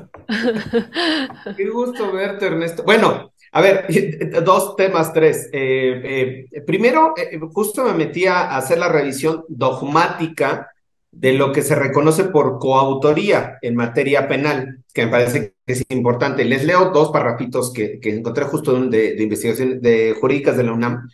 Qué 1.56 1.68
gusto 1.68 2.10
verte, 2.10 2.46
Ernesto. 2.46 2.82
Bueno, 2.82 3.30
a 3.52 3.60
ver, 3.60 3.86
dos 4.44 4.76
temas, 4.76 5.12
tres. 5.12 5.48
Eh, 5.52 6.46
eh, 6.52 6.60
primero, 6.62 7.14
eh, 7.16 7.38
justo 7.52 7.84
me 7.84 7.94
metí 7.94 8.26
a 8.26 8.56
hacer 8.56 8.78
la 8.78 8.88
revisión 8.88 9.44
dogmática 9.48 10.70
de 11.10 11.32
lo 11.32 11.52
que 11.52 11.62
se 11.62 11.74
reconoce 11.74 12.24
por 12.24 12.58
coautoría 12.58 13.58
en 13.62 13.74
materia 13.74 14.28
penal, 14.28 14.84
que 14.92 15.06
me 15.06 15.10
parece 15.10 15.54
que 15.66 15.72
es 15.72 15.84
importante. 15.88 16.44
Les 16.44 16.64
leo 16.64 16.90
dos 16.90 17.10
parrafitos 17.10 17.72
que, 17.72 17.98
que 17.98 18.14
encontré 18.14 18.44
justo 18.44 18.78
de, 18.78 19.14
de 19.14 19.22
investigación 19.22 19.80
de 19.80 20.14
jurídicas 20.20 20.56
de 20.56 20.64
la 20.64 20.72
UNAM. 20.72 21.08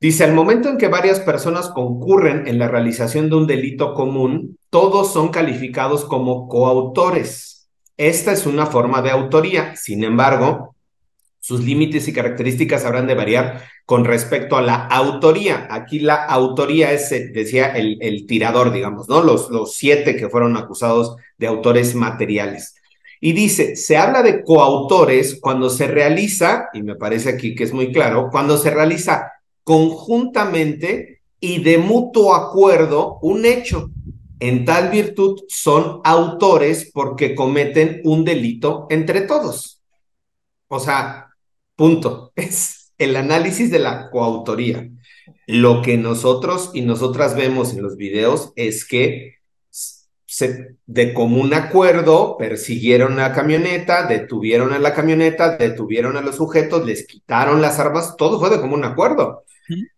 Dice, 0.00 0.24
al 0.24 0.32
momento 0.32 0.68
en 0.68 0.78
que 0.78 0.88
varias 0.88 1.20
personas 1.20 1.68
concurren 1.68 2.48
en 2.48 2.58
la 2.58 2.66
realización 2.66 3.30
de 3.30 3.36
un 3.36 3.46
delito 3.46 3.94
común, 3.94 4.58
todos 4.68 5.12
son 5.12 5.28
calificados 5.28 6.04
como 6.04 6.48
coautores. 6.48 7.68
Esta 7.96 8.32
es 8.32 8.46
una 8.46 8.66
forma 8.66 9.00
de 9.02 9.10
autoría. 9.10 9.76
Sin 9.76 10.02
embargo, 10.02 10.74
sus 11.42 11.64
límites 11.64 12.06
y 12.06 12.12
características 12.12 12.84
habrán 12.84 13.08
de 13.08 13.16
variar 13.16 13.64
con 13.84 14.04
respecto 14.04 14.56
a 14.56 14.62
la 14.62 14.86
autoría. 14.86 15.66
Aquí 15.72 15.98
la 15.98 16.14
autoría 16.24 16.92
es, 16.92 17.10
eh, 17.10 17.32
decía, 17.34 17.72
el, 17.74 18.26
tirador, 18.28 18.72
digamos, 18.72 19.08
¿no? 19.08 19.22
Los, 19.22 19.50
los 19.50 19.74
siete 19.74 20.14
que 20.14 20.28
fueron 20.28 20.56
acusados 20.56 21.16
de 21.38 21.48
autores 21.48 21.96
materiales. 21.96 22.76
Y 23.20 23.32
dice, 23.32 23.74
se 23.74 23.96
habla 23.96 24.22
de 24.22 24.44
coautores 24.44 25.40
cuando 25.40 25.68
se 25.68 25.88
realiza, 25.88 26.68
y 26.74 26.84
me 26.84 26.94
parece 26.94 27.30
aquí 27.30 27.56
que 27.56 27.64
es 27.64 27.72
muy 27.72 27.90
claro, 27.90 28.28
cuando 28.30 28.56
se 28.56 28.70
realiza 28.70 29.32
conjuntamente 29.64 31.22
y 31.40 31.60
de 31.60 31.76
mutuo 31.76 32.36
acuerdo 32.36 33.18
un 33.20 33.46
hecho. 33.46 33.90
En 34.38 34.64
tal 34.64 34.90
virtud 34.90 35.40
son 35.48 36.00
autores 36.04 36.88
porque 36.94 37.34
cometen 37.34 38.00
un 38.04 38.24
delito 38.24 38.86
entre 38.90 39.22
todos. 39.22 39.82
O 40.68 40.78
sea, 40.78 41.31
Punto. 41.76 42.32
Es 42.36 42.92
el 42.98 43.16
análisis 43.16 43.70
de 43.70 43.78
la 43.78 44.10
coautoría. 44.10 44.88
Lo 45.46 45.82
que 45.82 45.96
nosotros 45.96 46.70
y 46.74 46.82
nosotras 46.82 47.36
vemos 47.36 47.72
en 47.72 47.82
los 47.82 47.96
videos 47.96 48.52
es 48.56 48.84
que 48.84 49.36
se, 50.24 50.76
de 50.86 51.12
común 51.12 51.52
acuerdo 51.52 52.36
persiguieron 52.38 53.16
la 53.16 53.32
camioneta, 53.32 54.06
detuvieron 54.06 54.72
a 54.72 54.78
la 54.78 54.94
camioneta, 54.94 55.56
detuvieron 55.56 56.16
a 56.16 56.22
los 56.22 56.36
sujetos, 56.36 56.86
les 56.86 57.06
quitaron 57.06 57.60
las 57.60 57.78
armas, 57.78 58.16
todo 58.16 58.40
fue 58.40 58.50
de 58.50 58.60
común 58.60 58.84
acuerdo. 58.84 59.44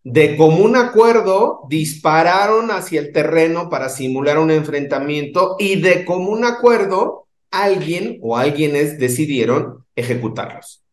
De 0.03 0.37
común 0.37 0.77
acuerdo 0.77 1.63
dispararon 1.69 2.71
hacia 2.71 3.01
el 3.01 3.13
terreno 3.13 3.71
para 3.71 3.89
simular 3.89 4.39
un 4.39 4.51
enfrentamiento 4.51 5.57
y 5.59 5.81
de 5.81 6.05
común 6.05 6.45
acuerdo 6.45 7.27
alguien 7.51 8.19
o 8.23 8.37
alguienes 8.37 8.99
decidieron 8.99 9.85
ejecutarlos 9.97 10.84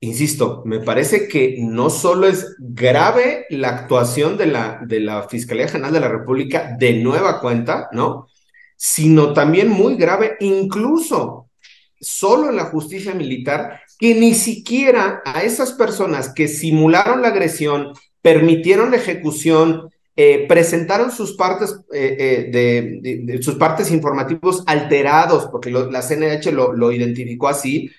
insisto, 0.00 0.62
me 0.64 0.80
parece 0.80 1.28
que 1.28 1.56
no 1.60 1.90
solo 1.90 2.26
es 2.26 2.56
grave 2.58 3.46
la 3.50 3.68
actuación 3.68 4.36
de 4.36 4.46
la, 4.46 4.80
de 4.86 5.00
la 5.00 5.28
Fiscalía 5.28 5.68
General 5.68 5.92
de 5.92 6.00
la 6.00 6.08
República 6.08 6.74
de 6.78 6.94
nueva 6.94 7.40
cuenta, 7.40 7.88
¿no? 7.92 8.26
Sino 8.76 9.34
también 9.34 9.68
muy 9.68 9.96
grave 9.96 10.36
incluso 10.40 11.48
solo 12.00 12.48
en 12.48 12.56
la 12.56 12.64
justicia 12.64 13.14
militar 13.14 13.80
que 13.98 14.14
ni 14.14 14.34
siquiera 14.34 15.20
a 15.26 15.42
esas 15.42 15.72
personas 15.72 16.32
que 16.32 16.48
simularon 16.48 17.20
la 17.20 17.28
agresión, 17.28 17.92
permitieron 18.22 18.90
la 18.90 18.96
ejecución, 18.96 19.90
eh, 20.16 20.46
presentaron 20.48 21.10
sus 21.10 21.36
partes, 21.36 21.78
eh, 21.92 22.50
eh, 22.54 23.22
de, 23.22 23.42
sus 23.42 23.56
partes 23.56 23.90
informativos 23.90 24.64
alterados, 24.66 25.48
porque 25.52 25.70
la 25.70 26.00
CNH 26.00 26.50
lo, 26.52 26.72
lo 26.72 26.90
identificó 26.90 27.48
así, 27.48 27.90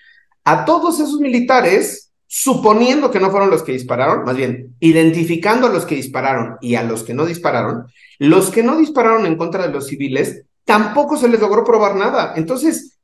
a 0.43 0.65
todos 0.65 0.99
esos 0.99 1.19
militares, 1.19 2.11
suponiendo 2.27 3.11
que 3.11 3.19
no 3.19 3.29
fueron 3.29 3.49
los 3.49 3.63
que 3.63 3.73
dispararon, 3.73 4.23
más 4.23 4.35
bien, 4.35 4.75
identificando 4.79 5.67
a 5.67 5.71
los 5.71 5.85
que 5.85 5.95
dispararon 5.95 6.57
y 6.61 6.75
a 6.75 6.83
los 6.83 7.03
que 7.03 7.13
no 7.13 7.25
dispararon, 7.25 7.87
los 8.19 8.49
que 8.51 8.63
no 8.63 8.77
dispararon 8.77 9.25
en 9.25 9.35
contra 9.37 9.67
de 9.67 9.73
los 9.73 9.87
civiles, 9.87 10.43
tampoco 10.63 11.17
se 11.17 11.27
les 11.27 11.39
logró 11.39 11.63
probar 11.63 11.95
nada. 11.95 12.33
Entonces, 12.35 12.97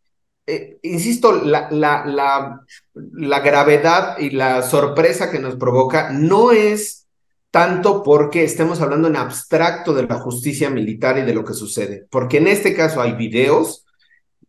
insisto, 0.81 1.33
la, 1.33 1.67
la, 1.71 2.05
la, 2.05 2.61
la, 2.93 3.39
gravedad 3.41 4.17
y 4.17 4.29
la 4.29 4.61
sorpresa 4.61 5.29
que 5.29 5.39
nos 5.39 5.55
provoca 5.55 6.11
no 6.11 6.51
es 6.51 7.07
tanto 7.51 8.03
porque 8.03 8.43
estemos 8.43 8.81
hablando 8.81 9.07
en 9.07 9.17
abstracto 9.17 9.93
de 9.93 10.07
la 10.07 10.19
justicia 10.19 10.69
militar 10.69 11.17
y 11.17 11.23
de 11.23 11.33
lo 11.33 11.43
que 11.43 11.53
sucede, 11.53 12.05
porque 12.09 12.37
en 12.37 12.47
este 12.47 12.73
caso 12.73 13.01
hay 13.01 13.13
videos, 13.13 13.85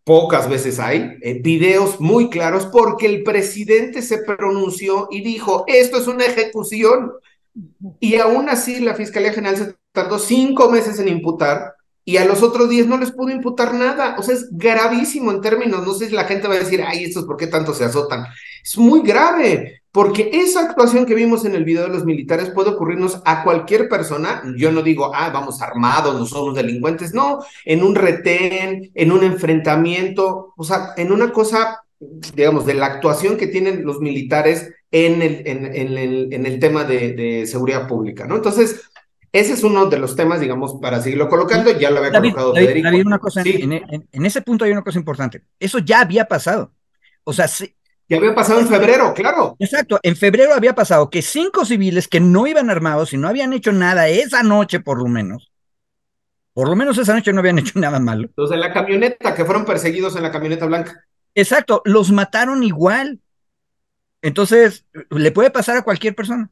pocas 0.09 0.48
veces 0.48 0.78
hay, 0.78 1.18
eh, 1.20 1.39
videos 1.43 2.01
muy 2.01 2.30
claros 2.30 2.64
porque 2.72 3.05
el 3.05 3.22
presidente 3.22 4.01
se 4.01 4.22
pronunció 4.22 5.06
y 5.10 5.20
dijo, 5.20 5.64
esto 5.66 5.98
es 5.98 6.06
una 6.06 6.24
ejecución. 6.24 7.12
Y 8.01 8.16
aún 8.16 8.48
así 8.48 8.80
la 8.80 8.94
Fiscalía 8.94 9.35
General 9.35 9.59
se 9.59 9.74
tardó 9.93 10.18
cinco 10.18 10.70
meses 10.70 10.98
en 10.98 11.09
imputar 11.09 11.74
y 12.06 12.16
a 12.16 12.24
los 12.24 12.43
otros 12.43 12.70
días 12.70 12.86
no 12.86 12.97
les 12.97 13.10
pudo 13.10 13.28
imputar 13.28 13.74
nada. 13.74 14.16
O 14.18 14.22
sea, 14.22 14.35
es 14.35 14.48
gravísimo 14.51 15.30
en 15.30 15.43
términos, 15.43 15.86
no 15.86 15.93
sé 15.93 16.09
si 16.09 16.14
la 16.14 16.24
gente 16.24 16.48
va 16.48 16.55
a 16.55 16.60
decir, 16.60 16.82
ay, 16.82 17.05
estos 17.05 17.26
por 17.26 17.36
qué 17.36 17.47
tanto 17.47 17.74
se 17.74 17.85
azotan. 17.85 18.24
Es 18.64 18.78
muy 18.78 19.02
grave. 19.02 19.82
Porque 19.98 20.30
esa 20.32 20.60
actuación 20.60 21.06
que 21.06 21.16
vimos 21.16 21.44
en 21.44 21.56
el 21.56 21.64
video 21.64 21.82
de 21.82 21.88
los 21.88 22.04
militares 22.04 22.50
puede 22.50 22.70
ocurrirnos 22.70 23.20
a 23.24 23.42
cualquier 23.42 23.88
persona. 23.88 24.44
Yo 24.56 24.70
no 24.70 24.82
digo, 24.82 25.10
ah, 25.12 25.30
vamos 25.30 25.60
armados, 25.60 26.16
no 26.16 26.24
somos 26.24 26.54
delincuentes. 26.54 27.14
No, 27.14 27.40
en 27.64 27.82
un 27.82 27.96
retén, 27.96 28.92
en 28.94 29.10
un 29.10 29.24
enfrentamiento, 29.24 30.54
o 30.56 30.62
sea, 30.62 30.90
en 30.96 31.10
una 31.10 31.32
cosa, 31.32 31.82
digamos, 31.98 32.64
de 32.64 32.74
la 32.74 32.86
actuación 32.86 33.36
que 33.36 33.48
tienen 33.48 33.84
los 33.84 33.98
militares 33.98 34.72
en 34.92 35.20
el, 35.20 35.42
en, 35.44 35.98
el, 35.98 36.32
en 36.32 36.46
el 36.46 36.60
tema 36.60 36.84
de, 36.84 37.44
seguridad 37.48 37.88
pública, 37.88 38.24
¿no? 38.24 38.36
Entonces, 38.36 38.80
ese 39.32 39.54
es 39.54 39.64
uno 39.64 39.86
de 39.86 39.98
los 39.98 40.14
temas, 40.14 40.38
digamos, 40.38 40.76
para 40.80 41.02
seguirlo 41.02 41.28
colocando. 41.28 41.76
Ya 41.76 41.90
lo 41.90 41.98
había 41.98 42.12
colocado 42.12 42.54
Federico. 42.54 42.88
una 43.04 43.18
cosa, 43.18 43.42
en, 43.44 43.72
en, 43.72 44.26
ese 44.26 44.42
punto 44.42 44.64
hay 44.64 44.70
una 44.70 44.82
cosa 44.82 45.00
importante. 45.00 45.42
Eso 45.58 45.80
ya 45.80 46.02
había 46.02 46.26
pasado. 46.26 46.70
O 47.24 47.32
sea, 47.32 47.48
ya 48.09 48.16
había 48.16 48.35
pasado 48.35 48.60
en 48.60 48.68
febrero, 48.68 49.12
claro. 49.14 49.56
Exacto, 49.59 50.01
en 50.02 50.16
febrero 50.16 50.55
había 50.55 50.74
pasado 50.74 51.10
que 51.10 51.22
cinco 51.22 51.64
civiles 51.64 52.09
que 52.09 52.20
no 52.20 52.47
iban 52.47 52.70
armados 52.70 53.12
y 53.12 53.18
no 53.18 53.28
habían 53.28 53.52
hecho 53.52 53.72
nada 53.72 54.09
esa 54.09 54.43
noche 54.43 54.80
por 54.80 54.98
lo 54.98 55.09
menos, 55.09 55.52
por 56.55 56.68
lo 56.68 56.76
menos 56.76 56.97
esa 56.98 57.14
noche 57.14 57.32
no 57.32 57.40
habían 57.40 57.59
hecho 57.60 57.78
nada 57.78 58.01
malo. 58.01 58.28
Los 58.36 58.51
de 58.51 58.56
la 58.56 58.72
camioneta, 58.72 59.35
que 59.35 59.44
fueron 59.44 59.64
perseguidos 59.64 60.16
en 60.16 60.22
la 60.22 60.32
camioneta 60.32 60.66
blanca. 60.66 61.05
Exacto, 61.35 61.82
los 61.85 62.10
mataron 62.10 62.62
igual. 62.64 63.20
Entonces, 64.22 64.85
le 65.10 65.30
puede 65.30 65.51
pasar 65.51 65.76
a 65.76 65.82
cualquier 65.82 66.14
persona. 66.14 66.51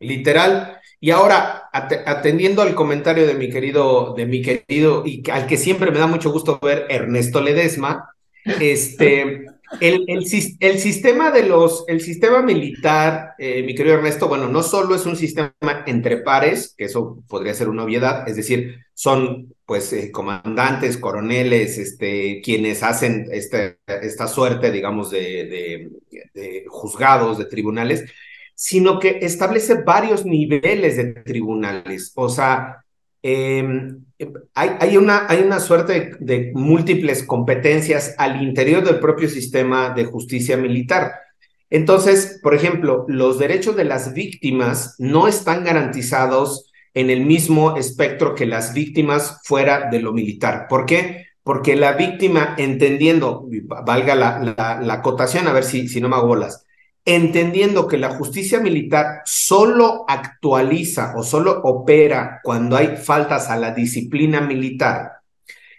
Literal. 0.00 0.78
Y 1.00 1.10
ahora, 1.10 1.68
atendiendo 1.72 2.62
al 2.62 2.74
comentario 2.74 3.26
de 3.26 3.34
mi 3.34 3.50
querido, 3.50 4.14
de 4.16 4.26
mi 4.26 4.42
querido, 4.42 5.04
y 5.04 5.22
al 5.30 5.46
que 5.46 5.56
siempre 5.56 5.90
me 5.90 5.98
da 5.98 6.06
mucho 6.06 6.30
gusto 6.30 6.60
ver, 6.60 6.86
Ernesto 6.88 7.40
Ledesma, 7.40 8.14
este, 8.44 9.46
el, 9.80 10.04
el, 10.08 10.78
sistema 10.78 11.30
de 11.30 11.44
los, 11.44 11.84
el 11.88 12.00
sistema 12.00 12.42
militar, 12.42 13.34
eh, 13.38 13.62
mi 13.62 13.74
querido 13.74 13.96
Ernesto, 13.96 14.28
bueno, 14.28 14.48
no 14.48 14.62
solo 14.62 14.94
es 14.94 15.06
un 15.06 15.16
sistema 15.16 15.52
entre 15.86 16.18
pares, 16.18 16.74
que 16.76 16.84
eso 16.84 17.22
podría 17.28 17.54
ser 17.54 17.68
una 17.68 17.84
obviedad, 17.84 18.28
es 18.28 18.36
decir, 18.36 18.76
son 18.94 19.54
pues 19.66 19.92
eh, 19.92 20.10
comandantes, 20.10 20.96
coroneles, 20.96 21.78
este, 21.78 22.40
quienes 22.42 22.82
hacen 22.82 23.26
este, 23.30 23.78
esta 23.86 24.26
suerte, 24.26 24.70
digamos, 24.70 25.10
de, 25.10 25.90
de 26.34 26.64
juzgados, 26.68 27.38
de 27.38 27.44
tribunales, 27.44 28.04
sino 28.54 28.98
que 28.98 29.18
establece 29.22 29.82
varios 29.82 30.24
niveles 30.24 30.96
de 30.96 31.12
tribunales. 31.22 32.12
O 32.16 32.28
sea, 32.28 32.84
Em, 33.22 34.04
hay, 34.54 34.70
hay, 34.80 34.96
una, 34.96 35.26
hay 35.28 35.42
una 35.42 35.60
suerte 35.60 36.12
de, 36.20 36.52
múltiples 36.54 37.22
competencias 37.24 38.14
al 38.18 38.42
interior 38.42 38.84
del 38.84 39.00
propio 39.00 39.28
sistema 39.28 39.90
de 39.90 40.04
justicia 40.04 40.56
militar. 40.56 41.12
Entonces, 41.70 42.40
por 42.42 42.54
ejemplo, 42.54 43.04
los 43.08 43.38
derechos 43.38 43.76
de 43.76 43.84
las 43.84 44.14
víctimas 44.14 44.94
no 44.98 45.28
están 45.28 45.64
garantizados 45.64 46.70
en 46.94 47.10
el 47.10 47.26
mismo 47.26 47.76
espectro 47.76 48.34
que 48.34 48.46
las 48.46 48.72
víctimas 48.72 49.40
fuera 49.44 49.90
de 49.90 50.00
lo 50.00 50.12
militar. 50.12 50.66
¿Por 50.68 50.86
qué? 50.86 51.26
Porque 51.42 51.76
la 51.76 51.92
víctima, 51.92 52.54
entendiendo, 52.56 53.46
valga 53.84 54.14
la, 54.14 54.38
la, 54.38 54.80
la 54.82 54.94
acotación, 54.94 55.46
a 55.46 55.52
ver 55.52 55.64
si, 55.64 55.88
si 55.88 56.00
no 56.00 56.08
me 56.08 56.16
hago 56.16 56.28
bolas, 56.28 56.66
entendiendo 57.08 57.88
que 57.88 57.96
la 57.96 58.10
justicia 58.10 58.60
militar 58.60 59.22
solo 59.24 60.04
actualiza 60.06 61.14
o 61.16 61.22
solo 61.22 61.62
opera 61.62 62.40
cuando 62.42 62.76
hay 62.76 62.98
faltas 62.98 63.48
a 63.48 63.56
la 63.56 63.70
disciplina 63.70 64.42
militar, 64.42 65.12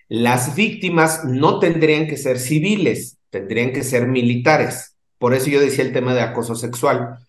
las 0.07 0.55
víctimas 0.55 1.25
no 1.25 1.59
tendrían 1.59 2.07
que 2.07 2.17
ser 2.17 2.39
civiles, 2.39 3.19
tendrían 3.29 3.71
que 3.71 3.83
ser 3.83 4.07
militares. 4.07 4.95
Por 5.19 5.35
eso 5.35 5.51
yo 5.51 5.61
decía 5.61 5.83
el 5.83 5.93
tema 5.93 6.15
de 6.15 6.21
acoso 6.21 6.55
sexual. 6.55 7.19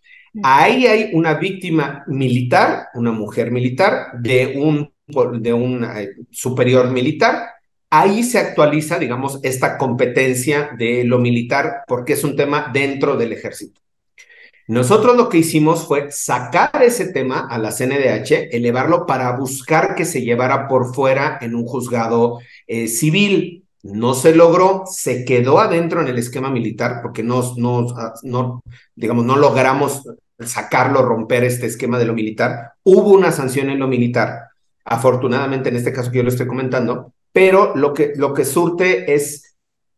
Ahí 0.43 0.87
hay 0.87 1.11
una 1.13 1.35
víctima 1.35 2.03
militar, 2.07 2.89
una 2.95 3.13
mujer 3.13 3.51
militar, 3.51 4.13
de 4.19 4.55
un, 4.57 4.95
de 5.43 5.53
un 5.53 5.85
eh, 5.85 6.15
superior 6.31 6.89
militar. 6.89 7.51
Ahí 7.91 8.23
se 8.23 8.39
actualiza, 8.39 8.99
digamos, 8.99 9.41
esta 9.43 9.77
competencia 9.77 10.71
de 10.79 11.05
lo 11.05 11.19
militar 11.19 11.83
porque 11.87 12.15
es 12.15 12.25
un 12.25 12.35
tema 12.35 12.71
dentro 12.73 13.19
del 13.19 13.33
ejército. 13.33 13.81
Nosotros 14.71 15.17
lo 15.17 15.29
que 15.29 15.39
hicimos 15.39 15.85
fue 15.85 16.13
sacar 16.13 16.71
ese 16.85 17.07
tema 17.07 17.49
a 17.51 17.59
la 17.59 17.73
CNDH, 17.73 18.55
elevarlo 18.55 19.05
para 19.05 19.37
buscar 19.37 19.97
que 19.97 20.05
se 20.05 20.23
llevara 20.23 20.69
por 20.69 20.95
fuera 20.95 21.39
en 21.41 21.57
un 21.57 21.67
juzgado 21.67 22.39
eh, 22.69 22.87
civil. 22.87 23.65
No 23.83 24.15
se 24.15 24.33
logró, 24.33 24.85
se 24.87 25.25
quedó 25.25 25.59
adentro 25.59 26.01
en 26.01 26.07
el 26.07 26.19
esquema 26.19 26.53
militar 26.53 27.01
porque 27.03 27.25
no, 27.25 27.57
no, 27.57 27.85
no, 28.23 28.63
digamos, 28.95 29.25
no 29.25 29.35
logramos 29.35 30.05
sacarlo, 30.39 31.03
romper 31.03 31.43
este 31.43 31.67
esquema 31.67 31.99
de 31.99 32.05
lo 32.05 32.15
militar. 32.15 32.75
Hubo 32.85 33.11
una 33.11 33.33
sanción 33.33 33.71
en 33.71 33.81
lo 33.81 33.89
militar, 33.89 34.51
afortunadamente 34.85 35.71
en 35.71 35.75
este 35.79 35.93
caso 35.93 36.13
que 36.13 36.19
yo 36.19 36.23
lo 36.23 36.29
estoy 36.29 36.47
comentando, 36.47 37.13
pero 37.33 37.75
lo 37.75 37.93
que, 37.93 38.13
lo 38.15 38.33
que 38.33 38.45
surte 38.45 39.13
es 39.13 39.50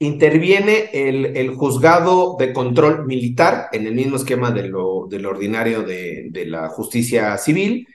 interviene 0.02 0.90
el, 0.92 1.36
el, 1.36 1.54
juzgado 1.54 2.36
de 2.38 2.52
control 2.52 3.06
militar 3.06 3.68
en 3.72 3.86
el 3.86 3.94
mismo 3.94 4.16
esquema 4.16 4.50
de 4.50 4.68
lo, 4.68 5.06
ordinario 5.06 5.82
de, 5.82 6.28
de, 6.30 6.46
la 6.46 6.68
justicia 6.68 7.38
civil, 7.38 7.86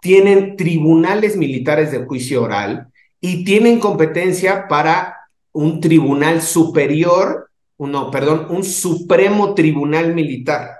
tienen 0.00 0.56
tribunales 0.56 1.36
militares 1.36 1.92
de 1.92 2.04
juicio 2.04 2.42
oral 2.42 2.88
y 3.20 3.44
tienen 3.44 3.78
competencia 3.78 4.66
para 4.66 5.16
un 5.52 5.80
tribunal 5.80 6.42
superior, 6.42 7.50
no, 7.78 8.10
perdón, 8.10 8.46
un 8.50 8.64
supremo 8.64 9.54
tribunal 9.54 10.14
militar. 10.14 10.70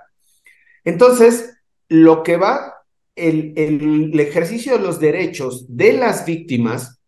Entonces, 0.84 1.59
lo 1.88 2.24
que 2.24 2.36
va, 2.36 2.74
el, 3.14 3.52
el 3.56 4.18
ejercicio 4.18 4.72
de 4.72 4.82
los 4.82 4.98
derechos 4.98 5.64
de 5.68 5.92
las 5.92 6.26
víctimas 6.26 7.01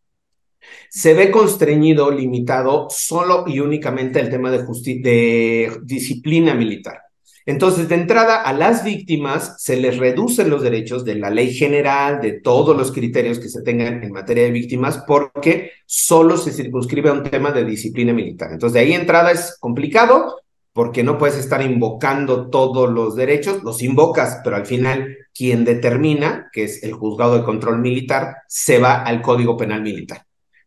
se 0.95 1.13
ve 1.13 1.33
constreñido, 1.33 2.09
limitado 2.13 2.87
solo 2.89 3.43
y 3.49 3.59
únicamente 3.59 4.21
al 4.21 4.31
tema 4.31 4.53
de, 4.53 4.59
de 5.03 5.73
disciplina 5.83 6.55
militar. 6.55 7.01
Entonces, 7.47 7.89
de 7.89 7.97
entrada, 7.97 8.43
a 8.43 8.53
las 8.53 8.85
víctimas 8.85 9.57
se 9.61 9.77
les 9.77 9.99
reducen 9.99 10.49
los 10.49 10.63
derechos 10.63 11.05
de 11.05 11.17
la 11.17 11.31
ley 11.31 11.53
general, 11.53 12.21
de 12.21 12.35
todos 12.35 12.77
los 12.77 12.93
criterios 12.93 13.41
que 13.41 13.49
se 13.49 13.63
tengan 13.63 14.05
en 14.05 14.13
materia 14.13 14.45
de 14.45 14.53
víctimas, 14.53 15.03
porque 15.05 15.73
solo 15.85 16.37
se 16.37 16.53
circunscribe 16.53 17.11
a 17.11 17.15
un 17.15 17.25
tema 17.25 17.51
de 17.51 17.65
disciplina 17.65 18.13
militar. 18.13 18.53
Entonces, 18.53 18.75
de 18.75 18.81
ahí 18.81 18.93
entrada 18.93 19.33
es 19.33 19.57
complicado, 19.59 20.43
porque 20.73 21.03
no 21.03 21.19
puedes 21.19 21.37
estar 21.37 21.61
invocando 21.61 22.51
todos 22.51 22.89
los 22.89 23.17
derechos, 23.17 23.65
los 23.65 23.83
invocas, 23.83 24.43
pero 24.45 24.55
al 24.55 24.65
final 24.65 25.17
quien 25.35 25.65
determina, 25.65 26.51
que 26.53 26.63
es 26.63 26.85
el 26.85 26.93
juzgado 26.93 27.37
de 27.37 27.45
control 27.45 27.81
militar, 27.81 28.37
se 28.47 28.79
va 28.79 29.03
al 29.03 29.23
Código 29.23 29.57
Penal 29.57 29.83
Militar. 29.83 30.25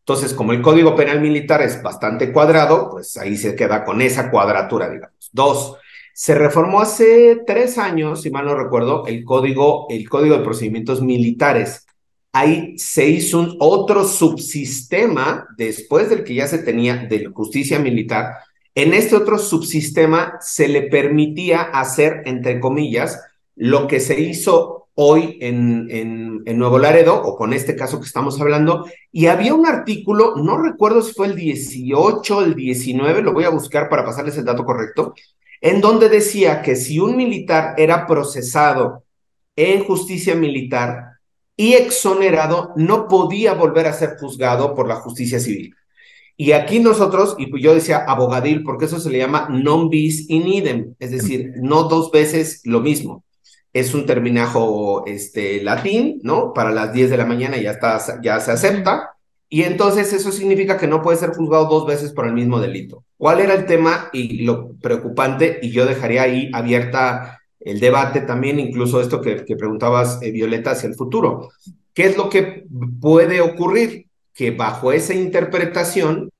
Entonces, 0.07 0.34
como 0.34 0.53
el 0.53 0.61
Código 0.61 0.95
Penal 0.95 1.19
Militar 1.19 1.61
es 1.61 1.84
bastante 1.84 2.31
cuadrado, 2.31 2.89
pues 2.89 3.17
ahí 3.17 3.35
se 3.35 3.57
queda 3.57 3.84
con 3.84 4.01
esa 4.01 4.31
cuadratura, 4.31 4.89
digamos. 4.89 5.29
Dos, 5.34 5.75
se 6.13 6.34
reformó 6.34 6.79
hace 6.79 7.41
tres 7.45 7.77
años, 7.77 8.21
si 8.21 8.29
mal 8.29 8.45
no 8.45 8.55
recuerdo, 8.55 9.05
el 9.05 9.25
Código, 9.25 9.85
el 9.89 10.07
Código 10.07 10.38
de 10.38 10.45
Procedimientos 10.45 11.01
Militares. 11.01 11.85
ahí 12.31 12.77
se 12.77 13.05
hizo 13.05 13.38
un 13.38 13.57
otro 13.59 14.05
subsistema 14.05 15.45
después 15.57 16.09
del 16.09 16.23
que 16.23 16.35
ya 16.35 16.47
se 16.47 16.59
tenía 16.59 16.95
de 16.95 17.25
justicia 17.25 17.77
militar. 17.77 18.35
En 18.75 18.93
este 18.93 19.17
otro 19.17 19.38
subsistema 19.38 20.38
se 20.39 20.69
le 20.69 20.84
permitía 20.84 21.63
hacer, 21.63 22.21
entre 22.25 22.61
comillas, 22.61 23.21
lo 23.55 23.88
que 23.88 23.99
se 23.99 24.21
hizo 24.21 24.86
hoy 24.99 25.37
en, 25.41 26.43
Nuevo 26.57 26.79
Laredo, 26.79 27.21
o 27.21 27.35
con 27.35 27.53
este 27.53 27.75
caso 27.75 27.99
que 27.99 28.07
estamos 28.07 28.41
hablando, 28.41 28.87
y 29.11 29.27
había 29.27 29.53
un 29.53 29.67
artículo, 29.67 30.35
no 30.37 30.57
recuerdo 30.57 31.03
si 31.03 31.13
fue 31.13 31.27
el 31.27 31.35
18 31.35 32.37
o 32.37 32.41
el 32.41 32.55
19, 32.55 33.21
lo 33.21 33.33
voy 33.33 33.43
a 33.43 33.49
buscar 33.49 33.89
para 33.89 34.03
pasarles 34.03 34.37
el 34.37 34.45
dato 34.45 34.65
correcto, 34.65 35.13
en 35.61 35.81
donde 35.81 36.09
decía 36.09 36.63
que 36.63 36.75
si 36.75 36.99
un 36.99 37.15
militar 37.15 37.75
era 37.77 38.07
procesado 38.07 39.03
en 39.55 39.83
justicia 39.83 40.33
militar 40.33 41.19
y 41.55 41.73
exonerado, 41.73 42.73
no 42.75 43.07
podía 43.07 43.53
volver 43.53 43.85
a 43.85 43.93
ser 43.93 44.17
juzgado 44.19 44.73
por 44.73 44.87
la 44.87 44.95
justicia 44.95 45.39
civil. 45.39 45.75
Y 46.35 46.53
aquí 46.53 46.79
nosotros, 46.79 47.35
y 47.37 47.61
yo 47.61 47.75
decía 47.75 48.03
abogadil, 48.07 48.63
porque 48.63 48.85
eso 48.85 48.99
se 48.99 49.11
le 49.11 49.19
llama 49.19 49.47
non 49.49 49.89
bis 49.89 50.27
in 50.29 50.47
idem, 50.47 50.95
es 50.97 51.11
decir, 51.11 51.53
no 51.61 51.83
dos 51.83 52.09
veces 52.09 52.61
lo 52.63 52.79
mismo. 52.79 53.23
Es 53.77 53.93
un 53.93 54.05
terminajo 54.05 55.05
este, 55.05 55.61
latín, 55.61 56.19
¿no? 56.23 56.51
Para 56.53 56.71
las 56.71 56.91
10 56.93 57.11
de 57.11 57.17
la 57.17 57.25
mañana 57.25 57.57
ya, 57.57 57.71
está, 57.71 57.99
ya 58.23 58.39
se 58.39 58.51
acepta. 58.51 59.11
Y 59.49 59.63
entonces 59.63 60.11
eso 60.13 60.31
significa 60.31 60.77
que 60.77 60.87
no 60.87 61.01
puede 61.01 61.17
ser 61.17 61.29
juzgado 61.29 61.65
dos 61.65 61.85
veces 61.85 62.11
por 62.11 62.25
el 62.25 62.33
mismo 62.33 62.59
delito. 62.59 63.03
¿Cuál 63.17 63.39
era 63.39 63.53
el 63.53 63.65
tema 63.65 64.09
y 64.11 64.43
lo 64.43 64.73
preocupante? 64.81 65.59
Y 65.61 65.69
yo 65.69 65.85
dejaría 65.85 66.23
ahí 66.23 66.49
abierta 66.53 67.39
el 67.59 67.79
debate 67.79 68.21
también, 68.21 68.59
incluso 68.59 68.99
esto 68.99 69.21
que, 69.21 69.35
preguntabas, 69.57 70.19
eh, 70.21 70.31
Violeta, 70.31 70.71
hacia 70.71 70.89
el 70.89 70.95
futuro. 70.95 71.49
¿Qué 71.93 72.05
es 72.05 72.17
lo 72.17 72.29
que 72.29 72.65
puede 72.99 73.41
ocurrir? 73.41 74.07
Que 74.33 74.51
bajo 74.51 74.91
esa 74.91 75.13
interpretación, 75.13 76.31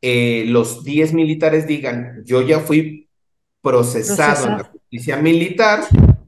eh, 0.00 0.44
los 0.48 0.82
10 0.82 1.14
militares 1.14 1.66
digan, 1.66 2.22
yo 2.24 2.42
ya 2.42 2.58
fui 2.58 3.08
procesado 3.60 4.48
en 4.48 4.58
la 4.58 4.64
justicia 4.64 5.16
militar, 5.16 5.84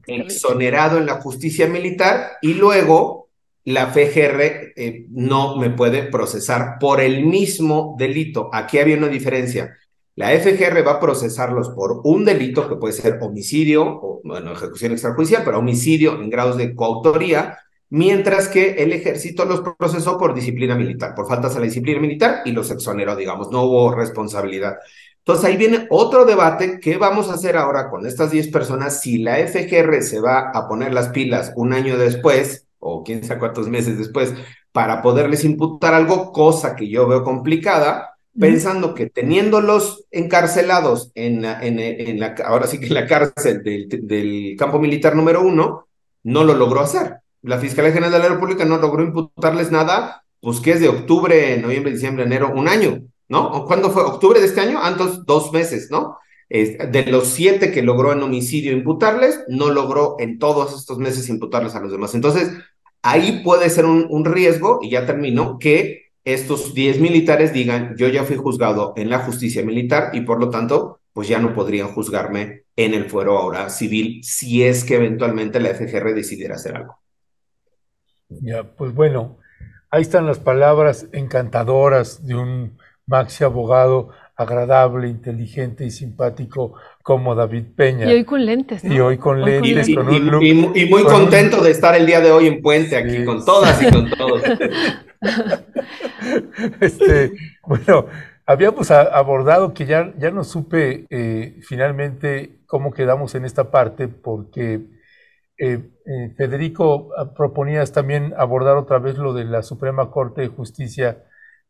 exonerado 0.07 0.97
en 0.97 1.05
la 1.05 1.21
justicia 1.21 1.67
militar, 1.67 2.33
y 2.41 2.53
luego 2.53 3.25
la 3.65 3.87
FGR 3.87 4.73
eh, 4.75 5.05
no 5.09 5.57
me 5.57 5.71
puede 5.71 6.03
procesar 6.03 6.77
por 6.79 7.01
el 7.01 7.25
mismo 7.25 7.95
delito. 7.97 8.49
Aquí 8.53 8.77
había 8.77 8.97
una 8.97 9.07
diferencia. 9.07 9.75
La 10.15 10.29
FGR 10.29 10.87
va 10.87 10.93
a 10.93 10.99
procesarlos 10.99 11.69
por 11.69 12.01
un 12.05 12.23
delito 12.23 12.69
que 12.69 12.75
puede 12.75 12.93
ser 12.93 13.17
homicidio 13.21 13.83
o, 13.83 14.21
bueno, 14.23 14.53
ejecución 14.53 14.93
extrajudicial, 14.93 15.43
pero 15.43 15.59
homicidio 15.59 16.21
en 16.21 16.29
grados 16.29 16.57
de 16.57 16.73
coautoría, 16.73 17.57
mientras 17.89 18.47
que 18.47 18.75
el 18.75 18.93
ejército 18.93 19.45
los 19.45 19.61
procesó 19.77 20.17
por 20.17 20.33
disciplina 20.33 20.75
militar, 20.75 21.15
por 21.15 21.27
faltas 21.27 21.55
a 21.55 21.59
la 21.59 21.65
disciplina 21.65 21.99
militar 21.99 22.43
y 22.45 22.51
los 22.51 22.71
exoneró, 22.71 23.15
digamos, 23.15 23.51
no 23.51 23.63
hubo 23.63 23.93
responsabilidad. 23.93 24.75
Entonces 25.25 25.45
ahí 25.45 25.57
viene 25.57 25.87
otro 25.89 26.23
debate, 26.23 26.79
¿qué 26.79 26.97
vamos 26.97 27.29
a 27.29 27.33
hacer 27.33 27.57
ahora 27.57 27.89
con 27.89 28.05
estas 28.05 28.29
10 28.29 28.49
personas 28.49 29.01
si 29.01 29.17
la 29.17 29.37
FGR 29.37 30.03
se 30.03 30.19
va 30.19 30.51
a 30.53 30.67
poner 30.67 30.93
las 30.93 31.09
pilas 31.09 31.51
un 31.55 31.73
año 31.73 31.97
después 31.97 32.67
o 32.77 33.03
quién 33.03 33.23
sabe 33.23 33.39
cuántos 33.39 33.67
meses 33.67 33.97
después 33.97 34.35
para 34.71 35.01
poderles 35.01 35.43
imputar 35.43 35.95
algo, 35.95 36.31
cosa 36.31 36.75
que 36.75 36.87
yo 36.87 37.07
veo 37.07 37.23
complicada? 37.23 38.11
pensando 38.37 38.93
que 38.93 39.09
teniéndolos 39.09 40.05
encarcelados 40.11 41.09
en 41.15 41.41
la, 41.41 41.65
en, 41.65 42.19
la, 42.19 42.35
ahora 42.45 42.67
sí 42.67 42.79
que 42.79 42.87
en 42.87 42.93
la 42.93 43.07
cárcel 43.07 43.63
del, 43.63 43.87
del, 43.87 44.55
campo 44.57 44.77
militar 44.77 45.15
número 45.15 45.41
uno, 45.41 45.87
no 46.23 46.43
lo 46.43 46.53
logró 46.53 46.81
hacer. 46.81 47.19
La 47.41 47.59
Fiscalía 47.59 47.93
General 47.93 48.11
de 48.11 48.19
la 48.19 48.35
República 48.35 48.65
no 48.65 48.77
logró 48.77 49.03
imputarles 49.03 49.71
nada, 49.71 50.25
pues 50.41 50.59
que 50.59 50.71
es 50.71 50.81
de 50.81 50.89
octubre, 50.89 51.57
noviembre, 51.57 51.93
diciembre, 51.93 52.25
enero, 52.25 52.51
un 52.53 52.67
año, 52.67 53.03
¿no? 53.27 53.65
¿Cuándo 53.65 53.89
fue? 53.89 54.03
¿Octubre 54.03 54.39
de 54.39 54.47
este 54.47 54.61
año? 54.61 54.79
Antes, 54.81 55.25
dos 55.25 55.51
meses, 55.51 55.89
¿no? 55.91 56.17
de 56.47 57.07
los 57.09 57.29
siete 57.29 57.71
que 57.71 57.81
logró 57.81 58.13
en 58.13 58.21
homicidio 58.21 58.71
imputarles, 58.71 59.43
no 59.47 59.71
logró 59.71 60.15
en 60.19 60.37
todos 60.37 60.77
estos 60.77 60.99
meses 60.99 61.27
imputarles 61.27 61.73
a 61.73 61.81
los 61.81 61.91
demás. 61.91 62.13
Entonces, 62.13 62.51
ahí 63.01 63.41
puede 63.43 63.69
ser 63.71 63.85
un, 63.85 64.05
un 64.09 64.25
riesgo, 64.25 64.79
y 64.81 64.91
ya 64.91 65.07
termino, 65.07 65.57
que 65.59 66.05
estos 66.23 66.73
10 66.73 66.99
militares 66.99 67.53
digan, 67.53 67.95
yo 67.97 68.07
ya 68.09 68.23
fui 68.23 68.35
juzgado 68.35 68.93
en 68.97 69.09
la 69.09 69.19
justicia 69.19 69.63
militar 69.63 70.09
y 70.13 70.21
por 70.21 70.39
lo 70.39 70.49
tanto, 70.49 70.99
pues 71.13 71.27
ya 71.27 71.39
no 71.39 71.53
podrían 71.53 71.93
juzgarme 71.93 72.63
en 72.75 72.93
el 72.93 73.09
fuero 73.09 73.37
ahora 73.37 73.69
civil 73.69 74.21
si 74.23 74.63
es 74.63 74.83
que 74.83 74.95
eventualmente 74.95 75.59
la 75.59 75.69
FGR 75.69 76.13
decidiera 76.13 76.55
hacer 76.55 76.75
algo. 76.75 76.99
Ya, 78.27 78.63
pues 78.63 78.93
bueno, 78.93 79.37
ahí 79.91 80.01
están 80.01 80.25
las 80.25 80.39
palabras 80.39 81.07
encantadoras 81.11 82.25
de 82.25 82.35
un 82.35 82.77
maxi 83.07 83.43
abogado 83.43 84.09
agradable, 84.35 85.07
inteligente 85.07 85.85
y 85.85 85.91
simpático 85.91 86.73
como 87.01 87.35
David 87.35 87.65
Peña. 87.75 88.05
Y 88.05 88.15
hoy 88.15 88.25
con 88.25 88.45
lentes, 88.45 88.83
¿no? 88.83 88.93
Y 88.93 88.99
hoy 88.99 89.17
con 89.17 89.41
lentes, 89.41 89.87
y, 89.87 89.95
muy 89.95 91.03
contento 91.03 91.63
de 91.63 91.71
estar 91.71 91.95
el 91.95 92.05
día 92.05 92.19
de 92.19 92.31
hoy 92.31 92.47
en 92.47 92.61
Puente 92.61 92.97
aquí, 92.97 93.23
con 93.23 93.45
todas 93.45 93.81
y 93.81 93.89
con 93.89 94.09
todos. 94.09 94.41
este, 96.81 97.31
bueno, 97.65 98.07
habíamos 98.45 98.91
abordado 98.91 99.73
que 99.73 99.85
ya, 99.85 100.13
ya 100.17 100.31
no 100.31 100.43
supe 100.43 101.05
eh, 101.09 101.57
finalmente 101.61 102.59
cómo 102.65 102.91
quedamos 102.91 103.35
en 103.35 103.45
esta 103.45 103.71
parte, 103.71 104.09
porque 104.09 104.81
eh, 105.57 105.79
eh, 106.05 106.33
Federico, 106.35 107.11
ah, 107.17 107.33
proponías 107.33 107.93
también 107.93 108.33
abordar 108.37 108.75
otra 108.75 108.99
vez 108.99 109.17
lo 109.17 109.33
de 109.33 109.45
la 109.45 109.63
Suprema 109.63 110.11
Corte 110.11 110.41
de 110.41 110.47
Justicia 110.49 111.23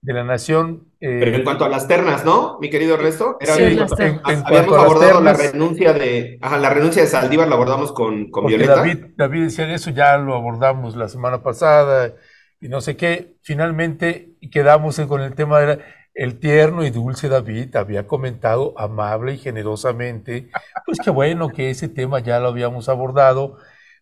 de 0.06 0.14
la 0.14 0.24
Nación. 0.24 0.88
Pero 1.00 1.36
en 1.36 1.44
cuanto 1.44 1.66
a 1.66 1.70
las 1.70 1.88
ternas, 1.88 2.24
¿no, 2.24 2.60
mi 2.62 2.70
querido 2.70 2.96
Resto? 2.96 3.38
Era 3.40 3.56
sí, 3.56 3.78
habíamos 4.24 4.78
abordado 4.78 5.20
la 5.22 5.34
renuncia 5.34 5.94
de, 5.94 6.38
ajá, 6.42 6.58
la 6.60 6.70
renuncia 6.70 7.02
de 7.02 7.08
Saldívar, 7.08 7.48
la 7.48 7.56
abordamos 7.56 7.92
con, 7.92 8.30
con 8.30 8.46
Violeta. 8.46 8.76
David, 8.76 9.06
David 9.18 9.44
decía 9.46 9.74
eso, 9.74 9.90
ya 9.90 10.18
lo 10.18 10.36
abordamos 10.36 10.96
la 10.96 11.10
semana 11.10 11.42
pasada 11.42 12.14
y 12.62 12.70
no 12.70 12.82
sé 12.82 12.96
qué. 12.96 13.34
Finalmente 13.42 14.30
quedamos 14.52 15.00
con 15.02 15.22
el 15.22 15.34
tema 15.34 15.60
de 15.60 15.80
el 16.14 16.40
tierno 16.40 16.86
y 16.86 16.92
dulce 16.92 17.28
David 17.28 17.76
había 17.76 18.08
comentado 18.08 18.74
amable 18.78 19.34
y 19.34 19.38
generosamente, 19.38 20.50
pues 20.86 21.00
qué 21.04 21.10
bueno 21.10 21.50
que 21.50 21.72
ese 21.72 21.90
tema 21.90 22.20
ya 22.20 22.40
lo 22.40 22.48
habíamos 22.48 22.88
abordado, 22.88 23.58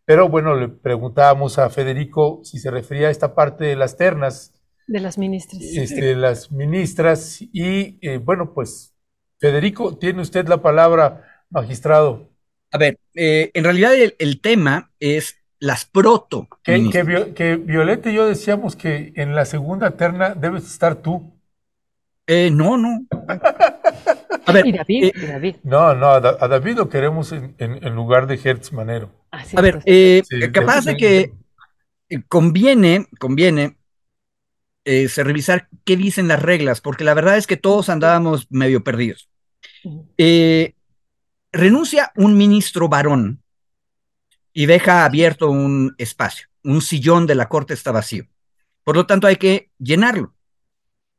pero 0.05 0.29
bueno, 0.29 0.53
le 0.53 0.67
preguntábamos 0.67 1.57
a 1.57 1.69
Federico 1.69 2.41
si 2.43 2.59
se 2.59 2.69
refería 2.69 3.07
a 3.07 3.11
esta 3.11 3.33
parte 3.33 3.65
de 3.65 3.75
las 3.77 3.97
ternas. 3.97 4.53
De 4.87 4.99
las 4.99 5.17
ministras. 5.17 5.61
Este, 5.61 6.15
las 6.15 6.51
ministras 6.51 7.41
y 7.41 7.97
eh, 8.01 8.17
bueno, 8.17 8.53
pues 8.53 8.93
Federico, 9.39 9.97
tiene 9.97 10.21
usted 10.21 10.47
la 10.47 10.61
palabra, 10.61 11.45
magistrado. 11.49 12.29
A 12.71 12.77
ver, 12.77 12.99
eh, 13.13 13.51
en 13.53 13.63
realidad 13.63 13.93
el 13.95 14.41
tema 14.41 14.91
es 14.99 15.43
las 15.63 15.85
proto. 15.85 16.49
Que, 16.61 16.89
que, 17.33 17.55
Violeta 17.55 18.11
y 18.11 18.15
yo 18.15 18.27
decíamos 18.27 18.75
que 18.75 19.13
en 19.15 19.33
la 19.33 19.45
segunda 19.45 19.91
terna 19.91 20.35
debes 20.35 20.65
estar 20.65 20.95
tú. 20.95 21.39
Eh, 22.27 22.51
no, 22.51 22.77
no. 22.77 23.05
A 24.45 24.51
ver, 24.51 24.67
¿Y 24.67 24.73
David? 24.73 25.11
Eh, 25.15 25.27
David? 25.27 25.55
No, 25.63 25.95
no, 25.95 26.07
a, 26.07 26.19
David 26.19 26.75
lo 26.75 26.89
queremos 26.89 27.31
en, 27.31 27.95
lugar 27.95 28.27
de 28.27 28.37
Hertz 28.43 28.73
Manero. 28.73 29.09
a 29.31 29.61
ver, 29.61 29.81
eh, 29.85 30.21
capaz 30.51 30.83
de 30.83 30.97
que 30.97 31.31
conviene, 32.27 33.07
conviene 33.19 33.77
se 34.85 35.23
revisar 35.23 35.69
qué 35.85 35.95
dicen 35.95 36.27
las 36.27 36.41
reglas, 36.41 36.81
porque 36.81 37.03
la 37.03 37.13
verdad 37.13 37.37
es 37.37 37.47
que 37.47 37.57
todos 37.57 37.89
andábamos 37.89 38.47
medio 38.49 38.83
perdidos. 38.83 39.29
renuncia 41.51 42.11
un 42.15 42.35
ministro 42.35 42.89
varón 42.89 43.43
y 44.53 44.67
deja 44.67 45.03
abierto 45.03 45.49
un 45.49 45.95
espacio. 45.97 46.47
Un 46.63 46.81
sillón 46.81 47.25
de 47.25 47.35
la 47.35 47.49
corte 47.49 47.73
está 47.73 47.91
vacío. 47.91 48.25
Por 48.83 48.95
lo 48.95 49.05
tanto, 49.05 49.27
hay 49.27 49.37
que 49.37 49.71
llenarlo. 49.79 50.33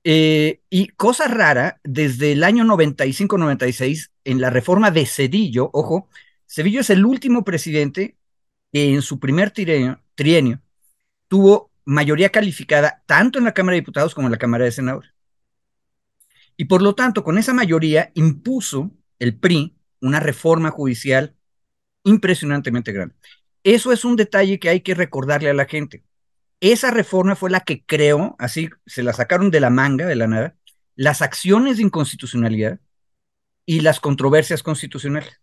Eh, 0.05 0.61
y 0.69 0.89
cosa 0.89 1.29
rara, 1.29 1.81
desde 1.83 2.33
el 2.33 2.45
año 2.45 2.65
95-96, 2.65 4.11
en 4.25 4.41
la 4.41 4.51
reforma 4.51 4.91
de 4.91 5.07
Cedillo, 5.07 5.71
ojo, 5.73 6.09
Cedillo 6.47 6.81
es 6.81 6.91
el 6.91 7.05
último 7.05 7.43
presidente 7.43 8.17
que 8.73 8.93
en 8.93 9.03
su 9.03 9.19
primer 9.19 9.51
trienio, 9.51 10.01
trienio 10.15 10.61
tuvo 11.29 11.71
mayoría 11.85 12.31
calificada 12.31 13.03
tanto 13.07 13.39
en 13.39 13.45
la 13.45 13.53
Cámara 13.53 13.75
de 13.75 13.81
Diputados 13.81 14.15
como 14.15 14.27
en 14.27 14.33
la 14.33 14.39
Cámara 14.39 14.65
de 14.65 14.73
Senadores. 14.73 15.13
Y 16.57 16.67
por 16.67 16.83
lo 16.83 16.95
tanto, 16.95 17.25
con 17.25 17.39
esa 17.39 17.53
mayoría 17.53 18.11
impuso 18.15 18.91
el 19.19 19.37
PRI 19.37 19.77
una 20.01 20.21
reforma 20.21 20.71
judicial 20.71 21.35
impresionantemente 22.05 22.93
grande. 22.93 23.15
Eso 23.63 23.93
es 23.93 24.05
un 24.05 24.17
detalle 24.17 24.59
que 24.59 24.69
hay 24.69 24.81
que 24.81 24.95
recordarle 24.95 25.51
a 25.51 25.55
la 25.55 25.65
gente. 25.65 26.05
Esa 26.61 26.91
reforma 26.91 27.35
fue 27.37 27.51
la 27.51 27.61
que 27.61 27.85
creó, 27.85 28.37
así 28.39 28.69
se 28.87 29.03
la 29.03 29.13
sacaron 29.13 29.51
de 29.51 29.61
la 29.61 29.71
manga, 29.71 30.07
de 30.07 30.17
la 30.17 30.27
nada, 30.27 30.57
las 30.95 31.23
acciones 31.23 31.79
de 31.79 31.83
inconstitucionalidad 31.83 32.79
y 33.67 33.81
las 33.81 34.01
controversias 34.01 34.63
constitucionales. 34.63 35.41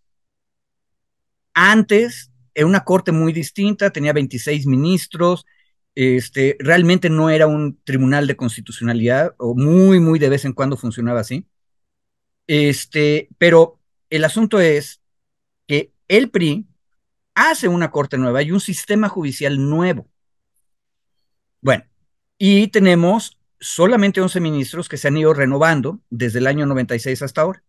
Antes 1.54 2.30
era 2.54 2.66
una 2.66 2.84
corte 2.84 3.12
muy 3.12 3.32
distinta, 3.32 3.90
tenía 3.90 4.12
26 4.12 4.66
ministros, 4.66 5.44
este, 5.94 6.56
realmente 6.58 7.10
no 7.10 7.30
era 7.30 7.46
un 7.46 7.78
tribunal 7.84 8.26
de 8.26 8.36
constitucionalidad, 8.36 9.34
o 9.38 9.54
muy, 9.54 10.00
muy 10.00 10.18
de 10.18 10.28
vez 10.28 10.44
en 10.44 10.52
cuando 10.52 10.76
funcionaba 10.76 11.20
así. 11.20 11.46
Este, 12.46 13.28
pero 13.38 13.78
el 14.10 14.24
asunto 14.24 14.60
es 14.60 15.00
que 15.66 15.92
el 16.08 16.30
PRI 16.30 16.66
hace 17.34 17.68
una 17.68 17.90
corte 17.90 18.18
nueva 18.18 18.42
y 18.42 18.52
un 18.52 18.60
sistema 18.60 19.08
judicial 19.08 19.68
nuevo. 19.68 20.08
Bueno, 21.60 21.84
y 22.38 22.68
tenemos 22.68 23.38
solamente 23.60 24.20
11 24.20 24.40
ministros 24.40 24.88
que 24.88 24.96
se 24.96 25.08
han 25.08 25.16
ido 25.16 25.32
renovando 25.32 26.00
desde 26.10 26.40
el 26.40 26.46
año 26.46 26.66
96 26.66 27.22
hasta 27.22 27.42
ahora. 27.42 27.62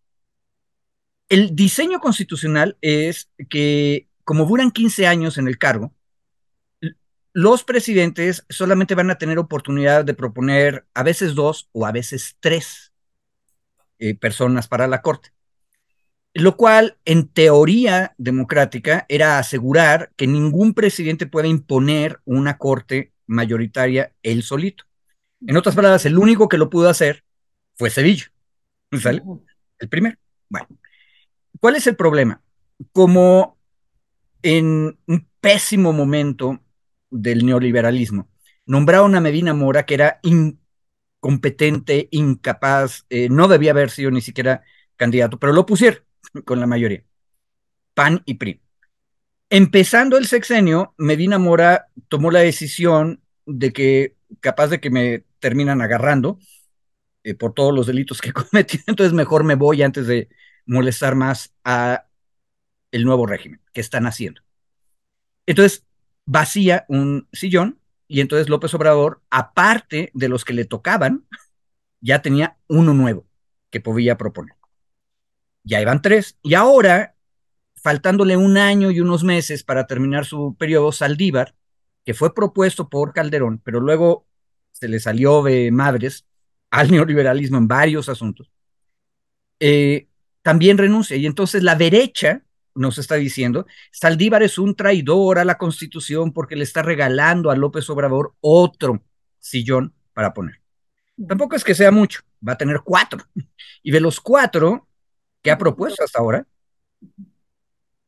El 1.28 1.54
diseño 1.54 2.00
constitucional 2.00 2.76
es 2.80 3.30
que, 3.48 4.08
como 4.24 4.44
duran 4.44 4.70
15 4.70 5.06
años 5.06 5.38
en 5.38 5.48
el 5.48 5.58
cargo, 5.58 5.94
los 7.34 7.64
presidentes 7.64 8.46
solamente 8.48 8.94
van 8.94 9.10
a 9.10 9.18
tener 9.18 9.40
oportunidad 9.40 10.04
de 10.04 10.14
proponer 10.14 10.86
a 10.94 11.02
veces 11.02 11.34
dos 11.34 11.68
o 11.72 11.84
a 11.84 11.90
veces 11.90 12.36
tres 12.38 12.92
eh, 13.98 14.14
personas 14.14 14.68
para 14.68 14.86
la 14.86 15.02
Corte. 15.02 15.30
Lo 16.32 16.56
cual, 16.56 16.96
en 17.04 17.26
teoría 17.28 18.14
democrática, 18.18 19.04
era 19.08 19.38
asegurar 19.38 20.12
que 20.16 20.28
ningún 20.28 20.74
presidente 20.74 21.26
pueda 21.26 21.48
imponer 21.48 22.20
una 22.24 22.56
Corte 22.56 23.12
mayoritaria 23.26 24.12
él 24.22 24.44
solito. 24.44 24.84
En 25.44 25.56
otras 25.56 25.74
palabras, 25.74 26.06
el 26.06 26.16
único 26.16 26.48
que 26.48 26.58
lo 26.58 26.70
pudo 26.70 26.88
hacer 26.88 27.24
fue 27.74 27.90
Sevilla. 27.90 28.32
¿Sale? 28.92 29.22
El 29.80 29.88
primero. 29.88 30.16
Bueno, 30.48 30.68
¿cuál 31.58 31.74
es 31.74 31.86
el 31.88 31.96
problema? 31.96 32.40
Como 32.92 33.58
en 34.42 34.96
un 35.06 35.28
pésimo 35.40 35.92
momento 35.92 36.63
del 37.14 37.46
neoliberalismo, 37.46 38.28
nombraron 38.66 39.14
a 39.14 39.20
Medina 39.20 39.54
Mora, 39.54 39.86
que 39.86 39.94
era 39.94 40.20
incompetente, 40.22 42.08
incapaz, 42.10 43.06
eh, 43.08 43.28
no 43.30 43.46
debía 43.46 43.70
haber 43.70 43.90
sido 43.90 44.10
ni 44.10 44.20
siquiera 44.20 44.64
candidato, 44.96 45.38
pero 45.38 45.52
lo 45.52 45.64
pusieron 45.64 46.02
con 46.44 46.58
la 46.60 46.66
mayoría. 46.66 47.04
PAN 47.94 48.22
y 48.26 48.34
PRI. 48.34 48.60
Empezando 49.48 50.18
el 50.18 50.26
sexenio, 50.26 50.94
Medina 50.98 51.38
Mora 51.38 51.86
tomó 52.08 52.32
la 52.32 52.40
decisión 52.40 53.22
de 53.46 53.72
que, 53.72 54.16
capaz 54.40 54.68
de 54.68 54.80
que 54.80 54.90
me 54.90 55.24
terminan 55.38 55.82
agarrando 55.82 56.38
eh, 57.22 57.34
por 57.34 57.54
todos 57.54 57.72
los 57.72 57.86
delitos 57.86 58.20
que 58.20 58.32
cometí, 58.32 58.80
entonces 58.88 59.12
mejor 59.12 59.44
me 59.44 59.54
voy 59.54 59.82
antes 59.82 60.08
de 60.08 60.28
molestar 60.66 61.14
más 61.14 61.54
a 61.62 62.06
el 62.90 63.04
nuevo 63.04 63.26
régimen 63.26 63.60
que 63.72 63.80
están 63.80 64.06
haciendo. 64.06 64.40
Entonces, 65.46 65.84
vacía 66.26 66.84
un 66.88 67.28
sillón 67.32 67.78
y 68.06 68.20
entonces 68.20 68.48
López 68.48 68.72
Obrador, 68.74 69.22
aparte 69.30 70.10
de 70.14 70.28
los 70.28 70.44
que 70.44 70.52
le 70.52 70.64
tocaban, 70.64 71.26
ya 72.00 72.22
tenía 72.22 72.58
uno 72.68 72.94
nuevo 72.94 73.26
que 73.70 73.80
podía 73.80 74.16
proponer. 74.16 74.54
Ya 75.64 75.80
iban 75.80 76.02
tres. 76.02 76.36
Y 76.42 76.54
ahora, 76.54 77.16
faltándole 77.74 78.36
un 78.36 78.58
año 78.58 78.90
y 78.90 79.00
unos 79.00 79.24
meses 79.24 79.64
para 79.64 79.86
terminar 79.86 80.26
su 80.26 80.54
periodo, 80.58 80.92
Saldívar, 80.92 81.54
que 82.04 82.14
fue 82.14 82.34
propuesto 82.34 82.88
por 82.88 83.14
Calderón, 83.14 83.60
pero 83.64 83.80
luego 83.80 84.26
se 84.72 84.88
le 84.88 85.00
salió 85.00 85.42
de 85.42 85.70
madres 85.70 86.26
al 86.70 86.90
neoliberalismo 86.92 87.58
en 87.58 87.68
varios 87.68 88.08
asuntos, 88.08 88.50
eh, 89.60 90.08
también 90.42 90.76
renuncia. 90.76 91.16
Y 91.16 91.26
entonces 91.26 91.62
la 91.62 91.74
derecha 91.74 92.44
nos 92.74 92.98
está 92.98 93.14
diciendo, 93.16 93.66
Saldívar 93.92 94.42
es 94.42 94.58
un 94.58 94.74
traidor 94.74 95.38
a 95.38 95.44
la 95.44 95.58
Constitución 95.58 96.32
porque 96.32 96.56
le 96.56 96.64
está 96.64 96.82
regalando 96.82 97.50
a 97.50 97.56
López 97.56 97.88
Obrador 97.90 98.34
otro 98.40 99.02
sillón 99.38 99.94
para 100.12 100.34
poner. 100.34 100.60
Tampoco 101.28 101.56
es 101.56 101.64
que 101.64 101.74
sea 101.74 101.90
mucho, 101.90 102.20
va 102.46 102.52
a 102.54 102.58
tener 102.58 102.80
cuatro. 102.84 103.24
Y 103.82 103.90
de 103.90 104.00
los 104.00 104.20
cuatro 104.20 104.88
que 105.42 105.50
ha 105.50 105.58
propuesto 105.58 106.02
hasta 106.02 106.18
ahora, 106.18 106.46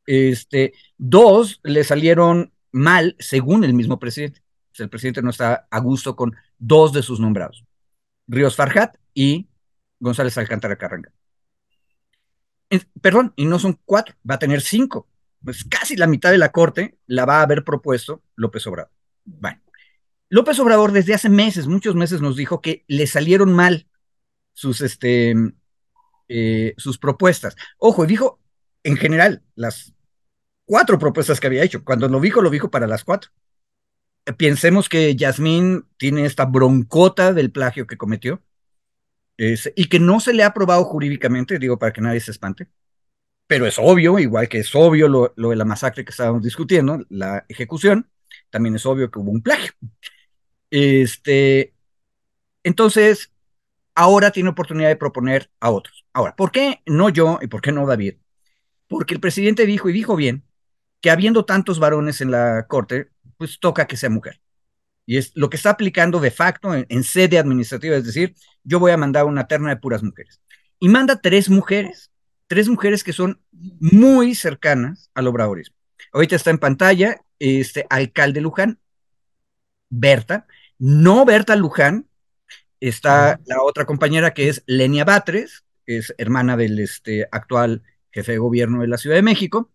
este, 0.07 0.73
dos 0.97 1.61
le 1.63 1.85
salieron 1.85 2.53
mal 2.73 3.17
según 3.19 3.65
el 3.65 3.75
mismo 3.75 3.99
presidente. 3.99 4.43
el 4.79 4.89
presidente 4.89 5.23
no 5.23 5.31
está 5.31 5.67
a 5.71 5.81
gusto 5.81 6.17
con 6.17 6.35
dos 6.59 6.93
de 6.93 7.03
sus 7.03 7.21
nombrados, 7.21 7.65
Ríos 8.27 8.57
Farjat 8.57 8.97
y 9.15 9.49
González 10.01 10.37
Alcántara 10.39 10.77
Carranga 10.77 11.13
perdón, 13.01 13.33
y 13.37 13.47
no 13.47 13.59
son 13.59 13.79
cuatro, 13.85 14.15
va 14.29 14.37
a 14.37 14.39
tener 14.39 14.61
cinco. 14.61 15.09
Pues 15.45 15.65
casi 15.65 15.97
la 15.97 16.07
mitad 16.07 16.31
de 16.31 16.39
la 16.39 16.51
corte 16.51 16.99
la 17.07 17.25
va 17.25 17.39
a 17.39 17.43
haber 17.43 17.65
propuesto 17.65 18.23
López 18.35 18.67
Obrador. 18.67 18.93
Bueno, 19.25 19.61
López 20.29 20.59
Obrador 20.59 20.93
desde 20.93 21.15
hace 21.15 21.29
meses, 21.29 21.67
muchos 21.67 21.95
meses 21.95 22.21
nos 22.21 22.37
dijo 22.37 22.61
que 22.61 22.85
le 22.89 23.07
salieron 23.07 23.53
mal 23.53 23.87
sus, 24.53 24.81
este, 24.81 25.35
eh, 26.29 26.75
sus 26.77 26.99
propuestas. 26.99 27.57
Ojo, 27.79 28.07
dijo 28.07 28.41
en 28.83 28.97
general 28.97 29.43
las 29.55 29.95
cuatro 30.65 30.99
propuestas 30.99 31.41
que 31.41 31.47
había 31.47 31.63
hecho. 31.63 31.85
Cuando 31.85 32.09
lo 32.09 32.21
dijo, 32.21 32.43
lo 32.43 32.51
dijo 32.51 32.71
para 32.71 32.87
las 32.87 33.05
cuatro. 33.05 33.31
Pensemos 34.37 34.89
que 34.89 35.15
Yasmín 35.15 35.87
tiene 35.99 36.25
esta 36.25 36.47
broncota 36.47 37.33
del 37.33 37.53
plagio 37.53 37.87
que 37.87 37.97
cometió 37.97 38.43
y 39.39 39.89
que 39.89 39.99
no 40.01 40.21
se 40.21 40.33
le 40.33 40.43
ha 40.43 40.47
aprobado 40.49 40.85
jurídicamente, 40.85 41.59
digo 41.59 41.79
para 41.79 41.93
que 41.93 42.01
nadie 42.01 42.21
se 42.21 42.31
espante, 42.31 42.69
pero 43.47 43.67
es 43.67 43.79
obvio, 43.79 44.19
igual 44.19 44.49
que 44.49 44.59
es 44.59 44.75
obvio 44.75 45.09
lo, 45.09 45.51
de 45.51 45.57
la 45.57 45.65
masacre 45.65 46.05
que 46.05 46.11
estábamos 46.11 46.43
discutiendo, 46.43 47.05
la 47.11 47.45
ejecución, 47.49 48.11
también 48.51 48.75
es 48.77 48.87
obvio 48.87 49.11
que 49.11 49.19
hubo 49.19 49.31
un 49.31 49.43
plagio. 49.43 49.73
Este, 50.71 51.75
entonces, 52.65 53.33
ahora 53.95 54.31
tiene 54.33 54.51
oportunidad 54.51 54.89
de 54.89 54.97
proponer 54.97 55.51
a 55.61 55.71
otros. 55.71 56.05
Ahora, 56.13 56.35
¿por 56.37 56.51
qué 56.51 56.83
no 56.87 57.09
yo 57.11 57.39
y 57.43 57.47
por 57.49 57.61
qué 57.61 57.73
no 57.73 57.87
David? 57.87 58.17
Porque 58.89 59.15
el 59.15 59.21
presidente 59.21 59.67
dijo, 59.67 59.89
y 59.89 59.93
dijo 59.93 60.17
bien, 60.17 60.45
que 61.01 61.11
habiendo 61.11 61.45
tantos 61.45 61.79
varones 61.79 62.21
en 62.21 62.31
la 62.31 62.67
corte, 62.69 63.11
pues 63.39 63.61
toca 63.61 63.87
que 63.87 63.97
sea 63.97 64.11
mujer 64.11 64.41
y 65.07 65.19
es 65.19 65.33
lo 65.35 65.49
que 65.49 65.57
está 65.57 65.71
aplicando 65.71 66.21
de 66.21 66.33
facto 66.33 66.75
en, 66.75 67.05
sede 67.05 67.39
administrativa, 67.39 67.97
es 67.97 68.05
decir, 68.05 68.35
yo 68.65 68.81
voy 68.81 68.91
a 68.91 68.97
mandar 68.97 69.25
una 69.25 69.47
terna 69.47 69.71
de 69.71 69.77
puras 69.77 70.03
mujeres. 70.03 70.41
Y 70.81 70.89
manda 70.89 71.21
tres 71.21 71.49
mujeres, 71.49 72.11
tres 72.49 72.69
mujeres 72.69 73.05
que 73.05 73.13
son 73.13 73.41
muy 73.53 74.35
cercanas 74.35 75.11
al 75.15 75.29
obradorismo. 75.29 75.77
Ahorita 76.13 76.35
está 76.35 76.51
en 76.51 76.59
pantalla 76.59 77.21
este 77.39 77.87
alcalde 77.89 78.41
Luján, 78.41 78.81
Berta, 79.89 80.47
no 80.79 81.25
Berta 81.25 81.55
Luján, 81.55 82.09
está 82.81 83.41
la 83.47 83.63
otra 83.63 83.87
compañera 83.87 84.35
que 84.35 84.49
es 84.49 84.65
Lenia 84.67 85.05
Batres, 85.05 85.65
que 85.87 85.99
es 85.99 86.15
hermana 86.19 86.57
del 86.57 86.81
este, 86.81 87.29
actual 87.31 87.85
jefe 88.11 88.33
de 88.33 88.39
gobierno 88.39 88.81
de 88.81 88.89
la 88.89 88.99
Ciudad 88.99 89.17
de 89.17 89.23
México, 89.23 89.71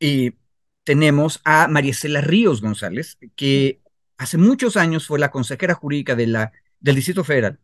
y 0.00 0.34
tenemos 0.82 1.40
a 1.44 1.68
María 1.68 1.92
Estela 1.92 2.20
Ríos 2.20 2.60
González, 2.60 3.16
que 3.36 3.80
hace 4.20 4.36
muchos 4.36 4.76
años 4.76 5.06
fue 5.06 5.18
la 5.18 5.30
consejera 5.30 5.74
jurídica 5.74 6.14
del 6.14 6.94
Distrito 6.94 7.24
Federal 7.24 7.58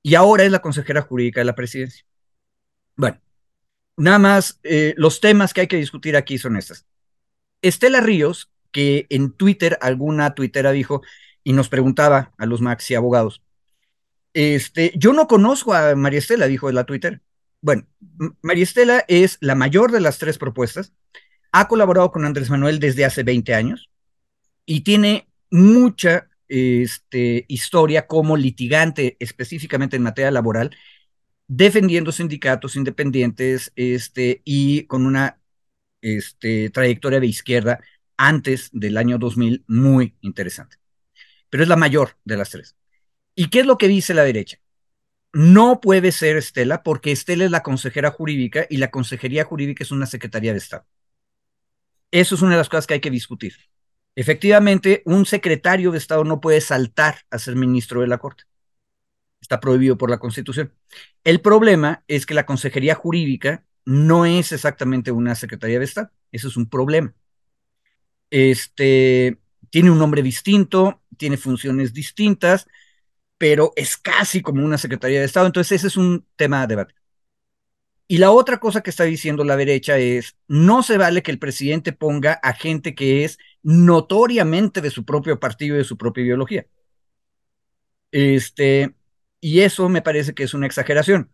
y 0.00 0.14
ahora 0.14 0.44
es 0.44 0.52
la 0.52 0.60
consejera 0.60 1.02
jurídica 1.02 1.40
de 1.40 1.44
la 1.44 1.56
presidencia. 1.56 2.06
Bueno, 2.94 3.20
nada 3.96 4.20
más 4.20 4.60
eh, 4.62 4.94
los 4.96 5.20
temas 5.20 5.52
que 5.52 5.62
hay 5.62 5.66
que 5.66 5.76
discutir 5.76 6.16
aquí 6.16 6.38
son 6.38 6.56
estos. 6.56 6.86
Estela 7.62 8.00
Ríos, 8.00 8.48
que 8.70 9.06
en 9.10 9.32
Twitter 9.32 9.76
alguna 9.80 10.36
tuitera 10.36 10.70
dijo 10.70 11.02
y 11.42 11.52
nos 11.52 11.68
preguntaba 11.68 12.32
a 12.38 12.46
los 12.46 12.60
maxi 12.60 12.94
abogados, 12.94 13.42
este, 14.34 14.92
yo 14.94 15.12
no 15.12 15.26
conozco 15.26 15.74
a 15.74 15.96
María 15.96 16.20
Estela, 16.20 16.46
dijo 16.46 16.70
la 16.70 16.84
Twitter. 16.84 17.22
Bueno, 17.60 17.88
María 18.40 18.62
Estela 18.62 19.04
es 19.08 19.36
la 19.40 19.56
mayor 19.56 19.90
de 19.90 20.00
las 20.00 20.18
tres 20.18 20.38
propuestas, 20.38 20.92
ha 21.50 21.66
colaborado 21.66 22.12
con 22.12 22.24
Andrés 22.24 22.50
Manuel 22.50 22.78
desde 22.78 23.04
hace 23.04 23.24
20 23.24 23.52
años 23.52 23.90
y 24.64 24.82
tiene 24.82 25.26
mucha 25.56 26.28
este, 26.48 27.44
historia 27.48 28.06
como 28.06 28.36
litigante 28.36 29.16
específicamente 29.20 29.96
en 29.96 30.02
materia 30.02 30.30
laboral, 30.30 30.76
defendiendo 31.48 32.12
sindicatos 32.12 32.76
independientes 32.76 33.72
este, 33.76 34.42
y 34.44 34.84
con 34.84 35.06
una 35.06 35.40
este, 36.02 36.70
trayectoria 36.70 37.20
de 37.20 37.26
izquierda 37.26 37.80
antes 38.16 38.70
del 38.72 38.96
año 38.96 39.18
2000 39.18 39.64
muy 39.66 40.14
interesante. 40.20 40.76
Pero 41.50 41.62
es 41.62 41.68
la 41.68 41.76
mayor 41.76 42.16
de 42.24 42.36
las 42.36 42.50
tres. 42.50 42.76
¿Y 43.34 43.48
qué 43.48 43.60
es 43.60 43.66
lo 43.66 43.78
que 43.78 43.88
dice 43.88 44.14
la 44.14 44.24
derecha? 44.24 44.58
No 45.32 45.80
puede 45.80 46.12
ser 46.12 46.36
Estela 46.36 46.82
porque 46.82 47.12
Estela 47.12 47.44
es 47.44 47.50
la 47.50 47.62
consejera 47.62 48.10
jurídica 48.10 48.66
y 48.70 48.78
la 48.78 48.90
consejería 48.90 49.44
jurídica 49.44 49.84
es 49.84 49.90
una 49.90 50.06
secretaría 50.06 50.52
de 50.52 50.58
Estado. 50.58 50.86
Eso 52.10 52.34
es 52.34 52.42
una 52.42 52.52
de 52.52 52.58
las 52.58 52.68
cosas 52.68 52.86
que 52.86 52.94
hay 52.94 53.00
que 53.00 53.10
discutir. 53.10 53.54
Efectivamente, 54.16 55.02
un 55.04 55.26
secretario 55.26 55.92
de 55.92 55.98
Estado 55.98 56.24
no 56.24 56.40
puede 56.40 56.62
saltar 56.62 57.18
a 57.30 57.38
ser 57.38 57.54
ministro 57.54 58.00
de 58.00 58.06
la 58.06 58.18
Corte. 58.18 58.44
Está 59.40 59.60
prohibido 59.60 59.98
por 59.98 60.10
la 60.10 60.18
Constitución. 60.18 60.72
El 61.22 61.40
problema 61.42 62.02
es 62.08 62.24
que 62.24 62.34
la 62.34 62.46
Consejería 62.46 62.94
Jurídica 62.94 63.64
no 63.84 64.24
es 64.24 64.52
exactamente 64.52 65.12
una 65.12 65.34
Secretaría 65.34 65.78
de 65.78 65.84
Estado. 65.84 66.10
Eso 66.32 66.48
es 66.48 66.56
un 66.56 66.68
problema. 66.68 67.14
Este, 68.30 69.38
tiene 69.70 69.90
un 69.90 69.98
nombre 69.98 70.22
distinto, 70.22 71.02
tiene 71.18 71.36
funciones 71.36 71.92
distintas, 71.92 72.66
pero 73.38 73.72
es 73.76 73.98
casi 73.98 74.40
como 74.40 74.64
una 74.64 74.78
Secretaría 74.78 75.20
de 75.20 75.26
Estado. 75.26 75.46
Entonces 75.46 75.72
ese 75.80 75.88
es 75.88 75.96
un 75.98 76.26
tema 76.36 76.62
a 76.62 76.66
debate. 76.66 76.94
Y 78.08 78.18
la 78.18 78.30
otra 78.30 78.58
cosa 78.60 78.82
que 78.82 78.90
está 78.90 79.04
diciendo 79.04 79.42
la 79.44 79.56
derecha 79.56 79.98
es, 79.98 80.36
no 80.46 80.82
se 80.82 80.96
vale 80.96 81.22
que 81.22 81.32
el 81.32 81.38
presidente 81.38 81.92
ponga 81.92 82.34
a 82.34 82.52
gente 82.52 82.94
que 82.94 83.24
es 83.24 83.38
notoriamente 83.62 84.80
de 84.80 84.90
su 84.90 85.04
propio 85.04 85.40
partido 85.40 85.74
y 85.74 85.78
de 85.78 85.84
su 85.84 85.96
propia 85.96 86.24
ideología. 86.24 86.66
Este, 88.12 88.94
y 89.40 89.60
eso 89.60 89.88
me 89.88 90.02
parece 90.02 90.34
que 90.34 90.44
es 90.44 90.54
una 90.54 90.66
exageración, 90.66 91.32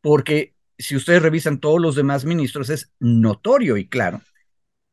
porque 0.00 0.54
si 0.78 0.96
ustedes 0.96 1.22
revisan 1.22 1.60
todos 1.60 1.80
los 1.80 1.94
demás 1.94 2.24
ministros, 2.24 2.70
es 2.70 2.92
notorio 2.98 3.76
y 3.76 3.88
claro 3.88 4.22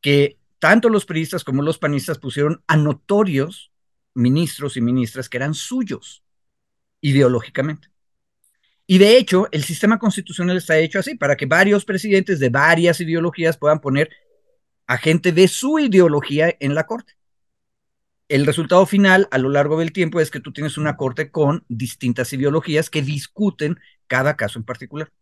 que 0.00 0.38
tanto 0.58 0.88
los 0.88 1.06
periodistas 1.06 1.44
como 1.44 1.62
los 1.62 1.78
panistas 1.78 2.18
pusieron 2.18 2.62
a 2.66 2.76
notorios 2.76 3.72
ministros 4.14 4.76
y 4.76 4.80
ministras 4.80 5.28
que 5.28 5.38
eran 5.38 5.54
suyos 5.54 6.22
ideológicamente. 7.00 7.91
Y 8.86 8.98
de 8.98 9.16
hecho, 9.16 9.48
el 9.52 9.64
sistema 9.64 9.98
constitucional 9.98 10.56
está 10.56 10.78
hecho 10.78 10.98
así, 10.98 11.14
para 11.14 11.36
que 11.36 11.46
varios 11.46 11.84
presidentes 11.84 12.38
de 12.40 12.48
varias 12.48 13.00
ideologías 13.00 13.56
puedan 13.56 13.80
poner 13.80 14.10
a 14.86 14.98
gente 14.98 15.32
de 15.32 15.48
su 15.48 15.78
ideología 15.78 16.54
en 16.60 16.74
la 16.74 16.84
corte. 16.84 17.14
El 18.28 18.46
resultado 18.46 18.86
final 18.86 19.28
a 19.30 19.38
lo 19.38 19.50
largo 19.50 19.78
del 19.78 19.92
tiempo 19.92 20.20
es 20.20 20.30
que 20.30 20.40
tú 20.40 20.52
tienes 20.52 20.78
una 20.78 20.96
corte 20.96 21.30
con 21.30 21.64
distintas 21.68 22.32
ideologías 22.32 22.90
que 22.90 23.02
discuten 23.02 23.78
cada 24.06 24.36
caso 24.36 24.58
en 24.58 24.64
particular. 24.64 25.12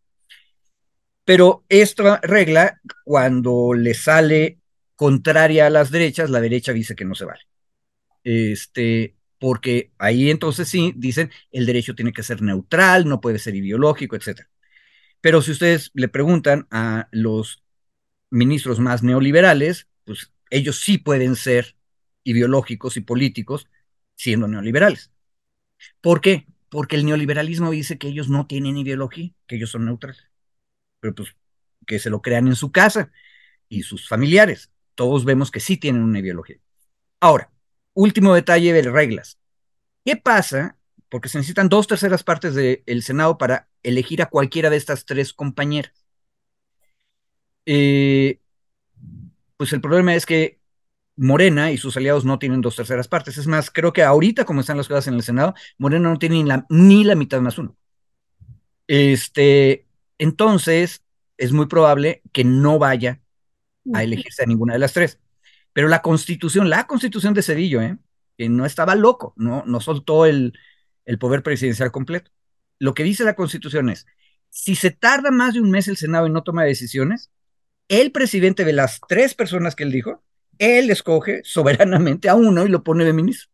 Pero 1.25 1.65
esta 1.69 2.19
regla, 2.23 2.81
cuando 3.05 3.75
le 3.75 3.95
sale 3.95 4.59
contraria 4.97 5.67
a 5.67 5.71
las 5.71 5.91
derechas, 5.91 6.31
la 6.31 6.41
derecha 6.41 6.73
dice 6.73 6.95
que 6.95 7.05
no 7.05 7.15
se 7.15 7.25
vale. 7.25 7.41
Este, 8.25 9.17
porque 9.41 9.91
ahí 9.99 10.31
entonces 10.31 10.69
sí 10.69 10.93
dicen 10.97 11.33
el 11.51 11.67
derecho 11.67 11.95
tiene 11.97 12.13
que 12.13 12.23
ser 12.23 12.43
neutral, 12.43 13.09
no 13.09 13.21
puede 13.23 13.39
ser 13.39 13.57
ideológico, 13.57 14.15
etc. 14.15 14.43
Pero 15.23 15.41
si 15.43 15.53
ustedes 15.53 15.91
le 15.95 16.09
preguntan 16.09 16.69
a 16.71 17.09
los 17.11 17.65
ministros 18.29 18.79
más 18.79 19.03
neoliberales, 19.03 19.89
pues 20.05 20.31
ellos 20.51 20.81
sí 20.81 20.99
pueden 20.99 21.37
ser 21.37 21.75
ideológicos 22.23 22.99
y 22.99 23.01
políticos 23.01 23.67
siendo 24.15 24.47
neoliberales. 24.47 25.11
¿Por 26.03 26.21
qué? 26.21 26.47
Porque 26.69 26.97
el 26.97 27.07
neoliberalismo 27.07 27.71
dice 27.71 27.97
que 27.97 28.09
ellos 28.09 28.29
no 28.29 28.47
tienen 28.47 28.77
ideología, 28.77 29.33
que 29.47 29.57
ellos 29.57 29.71
son 29.71 29.87
neutrales. 29.87 30.29
Pero 31.01 31.15
pues 31.15 31.35
que 31.87 31.99
se 31.99 32.11
lo 32.11 32.21
crean 32.21 32.47
en 32.47 32.57
su 32.57 32.73
casa 32.73 33.11
y 33.71 33.85
sus 33.85 34.07
familiares. 34.07 34.71
Todos 34.95 35.25
vemos 35.25 35.51
que 35.51 35.61
sí 35.61 35.79
tienen 35.79 36.03
una 36.03 36.19
ideología. 36.19 36.59
Ahora, 37.21 37.51
último 37.95 38.35
detalle 38.35 38.73
de 38.73 38.83
reglas. 38.83 39.39
¿Qué 40.05 40.17
pasa? 40.17 40.77
Porque 41.09 41.29
se 41.29 41.39
necesitan 41.39 41.69
dos 41.69 41.87
terceras 41.87 42.23
partes 42.23 42.55
del 42.55 43.03
Senado 43.03 43.39
para 43.39 43.69
elegir 43.83 44.23
a 44.23 44.27
cualquiera 44.27 44.71
de 44.71 44.77
estas 44.77 45.05
tres 45.05 45.33
compañeras. 45.33 45.93
Eh, 47.67 48.41
pues 49.57 49.73
el 49.73 49.81
problema 49.81 50.15
es 50.15 50.27
que 50.27 50.59
Morena 51.17 51.71
y 51.71 51.77
sus 51.77 51.97
aliados 51.97 52.25
no 52.25 52.39
tienen 52.39 52.63
dos 52.63 52.77
terceras 52.77 53.07
partes. 53.07 53.37
Es 53.37 53.47
más, 53.47 53.71
creo 53.71 53.93
que 53.93 54.03
ahorita, 54.03 54.45
como 54.45 54.63
están 54.63 54.79
las 54.79 54.89
cosas 54.89 55.07
en 55.09 55.15
el 55.15 55.23
Senado, 55.23 55.55
Morena 55.77 56.09
no 56.09 56.19
tiene 56.19 56.37
ni 56.37 56.45
la, 56.45 56.67
ni 56.71 57.05
la 57.05 57.15
mitad 57.15 57.41
más 57.41 57.59
uno. 57.59 57.77
Este, 58.87 59.87
entonces, 60.19 61.05
es 61.37 61.53
muy 61.53 61.67
probable 61.67 62.23
que 62.33 62.45
no 62.45 62.79
vaya 62.79 63.21
a 63.95 64.03
elegirse 64.03 64.43
a 64.43 64.47
ninguna 64.47 64.73
de 64.73 64.81
las 64.81 64.93
tres. 64.93 65.20
Pero 65.73 65.89
la 65.89 66.03
constitución, 66.03 66.69
la 66.69 66.87
constitución 66.87 67.35
de 67.35 67.43
Cedillo, 67.43 67.81
¿eh? 67.81 67.99
que 68.37 68.49
no 68.49 68.67
estaba 68.67 68.95
loco, 68.95 69.35
no, 69.37 69.65
no 69.67 69.81
soltó 69.81 70.27
el, 70.27 70.59
el 71.05 71.19
poder 71.19 71.43
presidencial 71.43 71.93
completo. 71.93 72.31
Lo 72.79 72.95
que 72.95 73.03
dice 73.03 73.25
la 73.25 73.37
constitución 73.37 73.91
es, 73.91 74.07
si 74.49 74.75
se 74.75 74.91
tarda 74.91 75.31
más 75.31 75.55
de 75.55 75.61
un 75.61 75.71
mes 75.71 75.89
el 75.89 75.97
Senado 75.97 76.27
y 76.27 76.31
no 76.31 76.43
toma 76.43 76.65
decisiones, 76.65 77.31
el 77.89 78.13
presidente 78.13 78.65
de 78.65 78.73
las 78.73 79.01
tres 79.09 79.35
personas 79.35 79.75
que 79.75 79.85
él 79.85 79.93
dijo, 79.93 80.23
él 80.59 80.91
escoge 80.91 81.43
soberanamente 81.45 82.29
a 82.29 82.35
uno 82.35 82.65
y 82.65 82.69
lo 82.69 82.85
pone 82.85 83.05
de 83.05 83.13
ministro. 83.13 83.51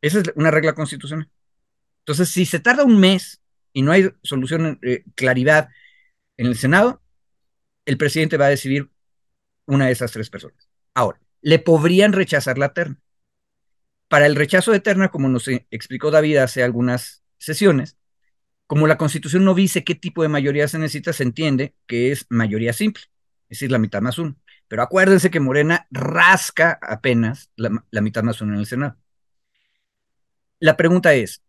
Esa 0.00 0.20
es 0.20 0.32
una 0.36 0.50
regla 0.50 0.74
constitucional. 0.74 1.28
Entonces, 2.00 2.28
si 2.30 2.46
se 2.46 2.60
tarda 2.60 2.84
un 2.84 2.98
mes 2.98 3.40
y 3.72 3.82
no 3.82 3.92
hay 3.92 4.10
solución, 4.22 4.78
eh, 4.82 5.04
claridad 5.14 5.68
en 6.36 6.46
el 6.46 6.56
Senado, 6.56 7.02
el 7.84 7.98
presidente 7.98 8.36
va 8.36 8.46
a 8.46 8.50
decidir 8.50 8.88
una 9.68 9.86
de 9.86 9.92
esas 9.92 10.10
tres 10.10 10.30
personas. 10.30 10.68
Ahora, 10.94 11.20
le 11.42 11.58
podrían 11.58 12.12
rechazar 12.12 12.58
la 12.58 12.72
terna. 12.72 12.98
Para 14.08 14.26
el 14.26 14.34
rechazo 14.34 14.72
de 14.72 14.80
terna, 14.80 15.08
como 15.10 15.28
nos 15.28 15.46
explicó 15.48 16.10
David 16.10 16.38
hace 16.38 16.62
algunas 16.62 17.22
sesiones, 17.36 17.96
como 18.66 18.86
la 18.86 18.98
Constitución 18.98 19.44
no 19.44 19.54
dice 19.54 19.84
qué 19.84 19.94
tipo 19.94 20.22
de 20.22 20.28
mayoría 20.28 20.66
se 20.68 20.78
necesita, 20.78 21.12
se 21.12 21.22
entiende 21.22 21.74
que 21.86 22.12
es 22.12 22.26
mayoría 22.30 22.72
simple, 22.72 23.02
es 23.48 23.58
decir, 23.58 23.70
la 23.70 23.78
mitad 23.78 24.00
más 24.00 24.18
uno. 24.18 24.36
Pero 24.68 24.82
acuérdense 24.82 25.30
que 25.30 25.40
Morena 25.40 25.86
rasca 25.90 26.78
apenas 26.82 27.50
la, 27.56 28.00
mitad 28.00 28.22
más 28.22 28.40
uno 28.40 28.54
en 28.54 28.60
el 28.60 28.66
Senado. 28.66 28.96
La 30.60 30.76
pregunta 30.76 31.14
es, 31.14 31.42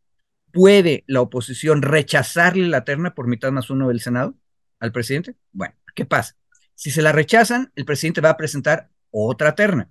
¿puede 0.51 1.03
la 1.07 1.21
oposición 1.21 1.81
rechazarle 1.81 2.67
la 2.67 2.83
terna 2.83 3.15
por 3.15 3.27
mitad 3.27 3.51
más 3.51 3.69
uno 3.69 3.87
del 3.87 4.01
Senado 4.01 4.35
al 4.79 4.91
presidente? 4.91 5.35
Bueno, 5.51 5.75
¿qué 5.95 6.05
pasa? 6.05 6.38
Si 6.79 6.91
se 6.91 7.01
la 7.01 7.11
rechazan, 7.11 7.73
el 7.75 7.83
presidente 7.83 8.21
va 8.21 8.29
a 8.29 8.37
presentar 8.37 8.89
otra 9.11 9.53
terna. 9.53 9.89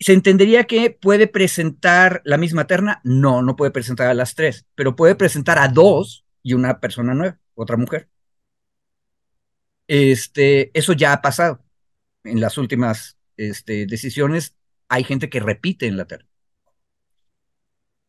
¿Se 0.00 0.14
entendería 0.14 0.64
que 0.64 0.90
puede 0.90 1.26
presentar 1.26 2.22
la 2.24 2.38
misma 2.38 2.66
terna? 2.66 3.02
No, 3.04 3.42
no 3.42 3.54
puede 3.54 3.70
presentar 3.70 4.08
a 4.08 4.14
las 4.14 4.34
tres, 4.34 4.64
pero 4.74 4.96
puede 4.96 5.16
presentar 5.16 5.58
a 5.58 5.68
dos 5.68 6.24
y 6.42 6.54
una 6.54 6.80
persona 6.80 7.12
nueva, 7.12 7.38
otra 7.54 7.76
mujer. 7.76 8.08
Este, 9.86 10.70
eso 10.72 10.94
ya 10.94 11.12
ha 11.12 11.20
pasado. 11.20 11.62
En 12.24 12.40
las 12.40 12.56
últimas 12.56 13.18
este, 13.36 13.84
decisiones 13.84 14.56
hay 14.88 15.04
gente 15.04 15.28
que 15.28 15.40
repite 15.40 15.86
en 15.86 15.98
la 15.98 16.06
terna. 16.06 16.30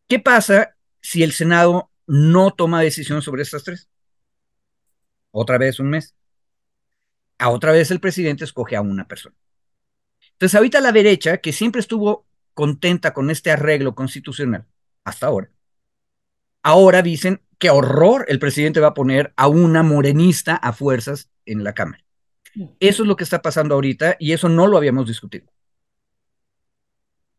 ¿Qué 0.07 0.19
pasa 0.19 0.77
si 1.01 1.21
el 1.23 1.33
Senado 1.33 1.91
no 2.07 2.51
toma 2.51 2.81
decisión 2.81 3.21
sobre 3.21 3.41
estas 3.41 3.65
tres? 3.65 3.89
Otra 5.31 5.57
vez 5.57 5.81
un 5.81 5.89
mes 5.89 6.15
a 7.39 7.49
otra 7.49 7.71
vez 7.71 7.89
el 7.89 7.99
presidente 7.99 8.43
escoge 8.43 8.75
a 8.75 8.81
una 8.81 9.07
persona. 9.07 9.35
Entonces, 10.33 10.55
ahorita 10.55 10.79
la 10.81 10.91
derecha, 10.91 11.37
que 11.37 11.51
siempre 11.51 11.81
estuvo 11.81 12.25
contenta 12.53 13.13
con 13.13 13.29
este 13.29 13.51
arreglo 13.51 13.95
constitucional, 13.95 14.65
hasta 15.03 15.27
ahora, 15.27 15.49
ahora 16.61 17.01
dicen 17.01 17.41
que 17.57 17.69
horror 17.69 18.25
el 18.27 18.39
presidente 18.39 18.79
va 18.79 18.89
a 18.89 18.93
poner 18.93 19.33
a 19.35 19.47
una 19.47 19.83
morenista 19.83 20.55
a 20.55 20.71
fuerzas 20.73 21.29
en 21.45 21.63
la 21.63 21.73
Cámara. 21.73 22.03
Eso 22.79 23.03
es 23.03 23.07
lo 23.07 23.15
que 23.15 23.23
está 23.23 23.41
pasando 23.41 23.75
ahorita 23.75 24.17
y 24.19 24.33
eso 24.33 24.49
no 24.49 24.67
lo 24.67 24.77
habíamos 24.77 25.07
discutido. 25.07 25.47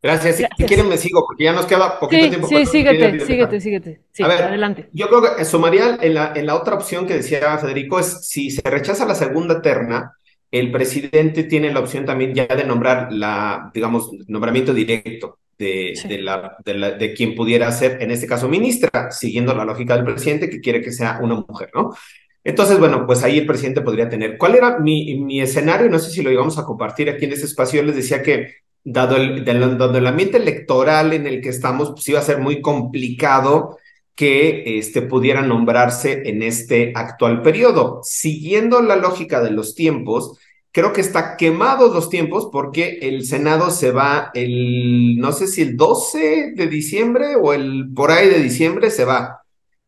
Gracias. 0.02 0.36
Si, 0.36 0.64
quieren 0.64 0.88
me 0.88 0.96
sigo, 0.96 1.26
porque 1.26 1.44
ya 1.44 1.52
nos 1.52 1.66
queda 1.66 1.98
poquito 2.00 2.28
tiempo. 2.28 2.48
Sí, 2.48 2.64
síguete, 2.64 3.20
síguete, 3.26 3.60
síguete. 3.60 4.00
Sí, 4.12 4.22
a 4.22 4.28
ver, 4.28 4.42
adelante. 4.44 4.88
Yo 4.92 5.08
creo 5.08 5.36
que 5.36 5.44
sumaría 5.44 5.98
en 6.00 6.14
la, 6.14 6.32
en 6.34 6.46
la 6.46 6.54
otra 6.54 6.74
opción 6.74 7.06
que 7.06 7.14
decía 7.14 7.58
Federico, 7.58 8.00
es 8.00 8.26
si 8.26 8.50
se 8.50 8.62
rechaza 8.68 9.04
la 9.04 9.14
segunda 9.14 9.60
terna, 9.60 10.12
el 10.50 10.72
presidente 10.72 11.44
tiene 11.44 11.72
la 11.72 11.80
opción 11.80 12.06
también 12.06 12.34
ya 12.34 12.46
de 12.46 12.64
nombrar 12.64 13.12
la, 13.12 13.70
digamos, 13.74 14.10
nombramiento 14.26 14.72
directo 14.72 15.38
de, 15.58 15.92
de, 16.08 16.18
la, 16.18 16.56
de, 16.64 16.74
la, 16.74 16.90
de 16.92 17.12
quien 17.12 17.34
pudiera 17.34 17.70
ser, 17.70 18.02
en 18.02 18.10
este 18.10 18.26
caso, 18.26 18.48
ministra, 18.48 19.10
siguiendo 19.10 19.54
la 19.54 19.66
lógica 19.66 19.94
del 19.94 20.04
presidente 20.04 20.48
que 20.48 20.60
quiere 20.60 20.80
que 20.80 20.92
sea 20.92 21.18
una 21.20 21.34
mujer, 21.34 21.70
¿no? 21.74 21.94
Entonces, 22.42 22.78
bueno, 22.78 23.06
pues 23.06 23.22
ahí 23.22 23.38
el 23.38 23.46
presidente 23.46 23.82
podría 23.82 24.08
tener. 24.08 24.38
¿Cuál 24.38 24.54
era 24.54 24.78
mi, 24.78 25.14
mi 25.16 25.42
escenario? 25.42 25.90
No 25.90 25.98
sé 25.98 26.10
si 26.10 26.22
lo 26.22 26.32
íbamos 26.32 26.56
a 26.56 26.64
compartir 26.64 27.10
aquí 27.10 27.26
en 27.26 27.32
este 27.32 27.44
espacio. 27.44 27.82
Yo 27.82 27.86
les 27.86 27.96
decía 27.96 28.22
que 28.22 28.54
dado 28.84 29.16
el, 29.16 29.44
dado 29.44 29.96
el 29.96 30.06
ambiente 30.06 30.38
electoral 30.38 31.12
en 31.12 31.26
el 31.26 31.40
que 31.40 31.50
estamos, 31.50 31.90
pues 31.90 32.08
iba 32.08 32.18
a 32.18 32.22
ser 32.22 32.38
muy 32.38 32.60
complicado 32.60 33.78
que 34.14 34.78
este, 34.78 35.02
pudiera 35.02 35.42
nombrarse 35.42 36.28
en 36.28 36.42
este 36.42 36.92
actual 36.94 37.42
periodo. 37.42 38.00
Siguiendo 38.02 38.82
la 38.82 38.96
lógica 38.96 39.40
de 39.40 39.50
los 39.50 39.74
tiempos, 39.74 40.38
creo 40.72 40.92
que 40.92 41.00
está 41.00 41.36
quemados 41.36 41.94
los 41.94 42.10
tiempos 42.10 42.48
porque 42.52 42.98
el 43.02 43.24
Senado 43.24 43.70
se 43.70 43.92
va 43.92 44.30
el, 44.34 45.16
no 45.16 45.32
sé 45.32 45.46
si 45.46 45.62
el 45.62 45.76
12 45.76 46.52
de 46.54 46.66
diciembre 46.66 47.36
o 47.36 47.52
el 47.52 47.92
por 47.94 48.10
ahí 48.10 48.28
de 48.28 48.40
diciembre 48.40 48.90
se 48.90 49.04
va. 49.04 49.42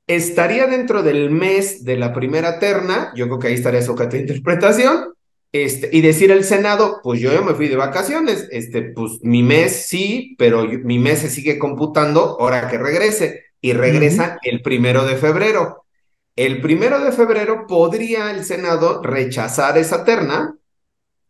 Estaría 0.06 0.66
dentro 0.66 1.02
del 1.02 1.30
mes 1.30 1.84
de 1.84 1.96
la 1.96 2.12
primera 2.12 2.58
terna, 2.58 3.12
yo 3.14 3.26
creo 3.26 3.38
que 3.38 3.48
ahí 3.48 3.54
estaría 3.54 3.82
su 3.82 3.94
de 3.94 4.18
interpretación, 4.18 5.14
este, 5.52 5.90
y 5.92 6.00
decir 6.00 6.32
al 6.32 6.44
Senado, 6.44 7.00
pues 7.02 7.20
yo 7.20 7.32
ya 7.32 7.42
me 7.42 7.54
fui 7.54 7.68
de 7.68 7.76
vacaciones, 7.76 8.48
este, 8.50 8.82
pues 8.82 9.20
mi 9.22 9.42
mes 9.42 9.86
sí, 9.86 10.34
pero 10.38 10.64
mi 10.66 10.98
mes 10.98 11.20
se 11.20 11.30
sigue 11.30 11.58
computando 11.58 12.38
ahora 12.40 12.68
que 12.68 12.78
regrese 12.78 13.44
y 13.60 13.74
regresa 13.74 14.38
el 14.42 14.62
primero 14.62 15.04
de 15.04 15.16
febrero. 15.16 15.84
El 16.36 16.62
primero 16.62 17.04
de 17.04 17.12
febrero 17.12 17.66
podría 17.68 18.30
el 18.30 18.44
Senado 18.44 19.02
rechazar 19.02 19.76
esa 19.78 20.04
terna 20.04 20.56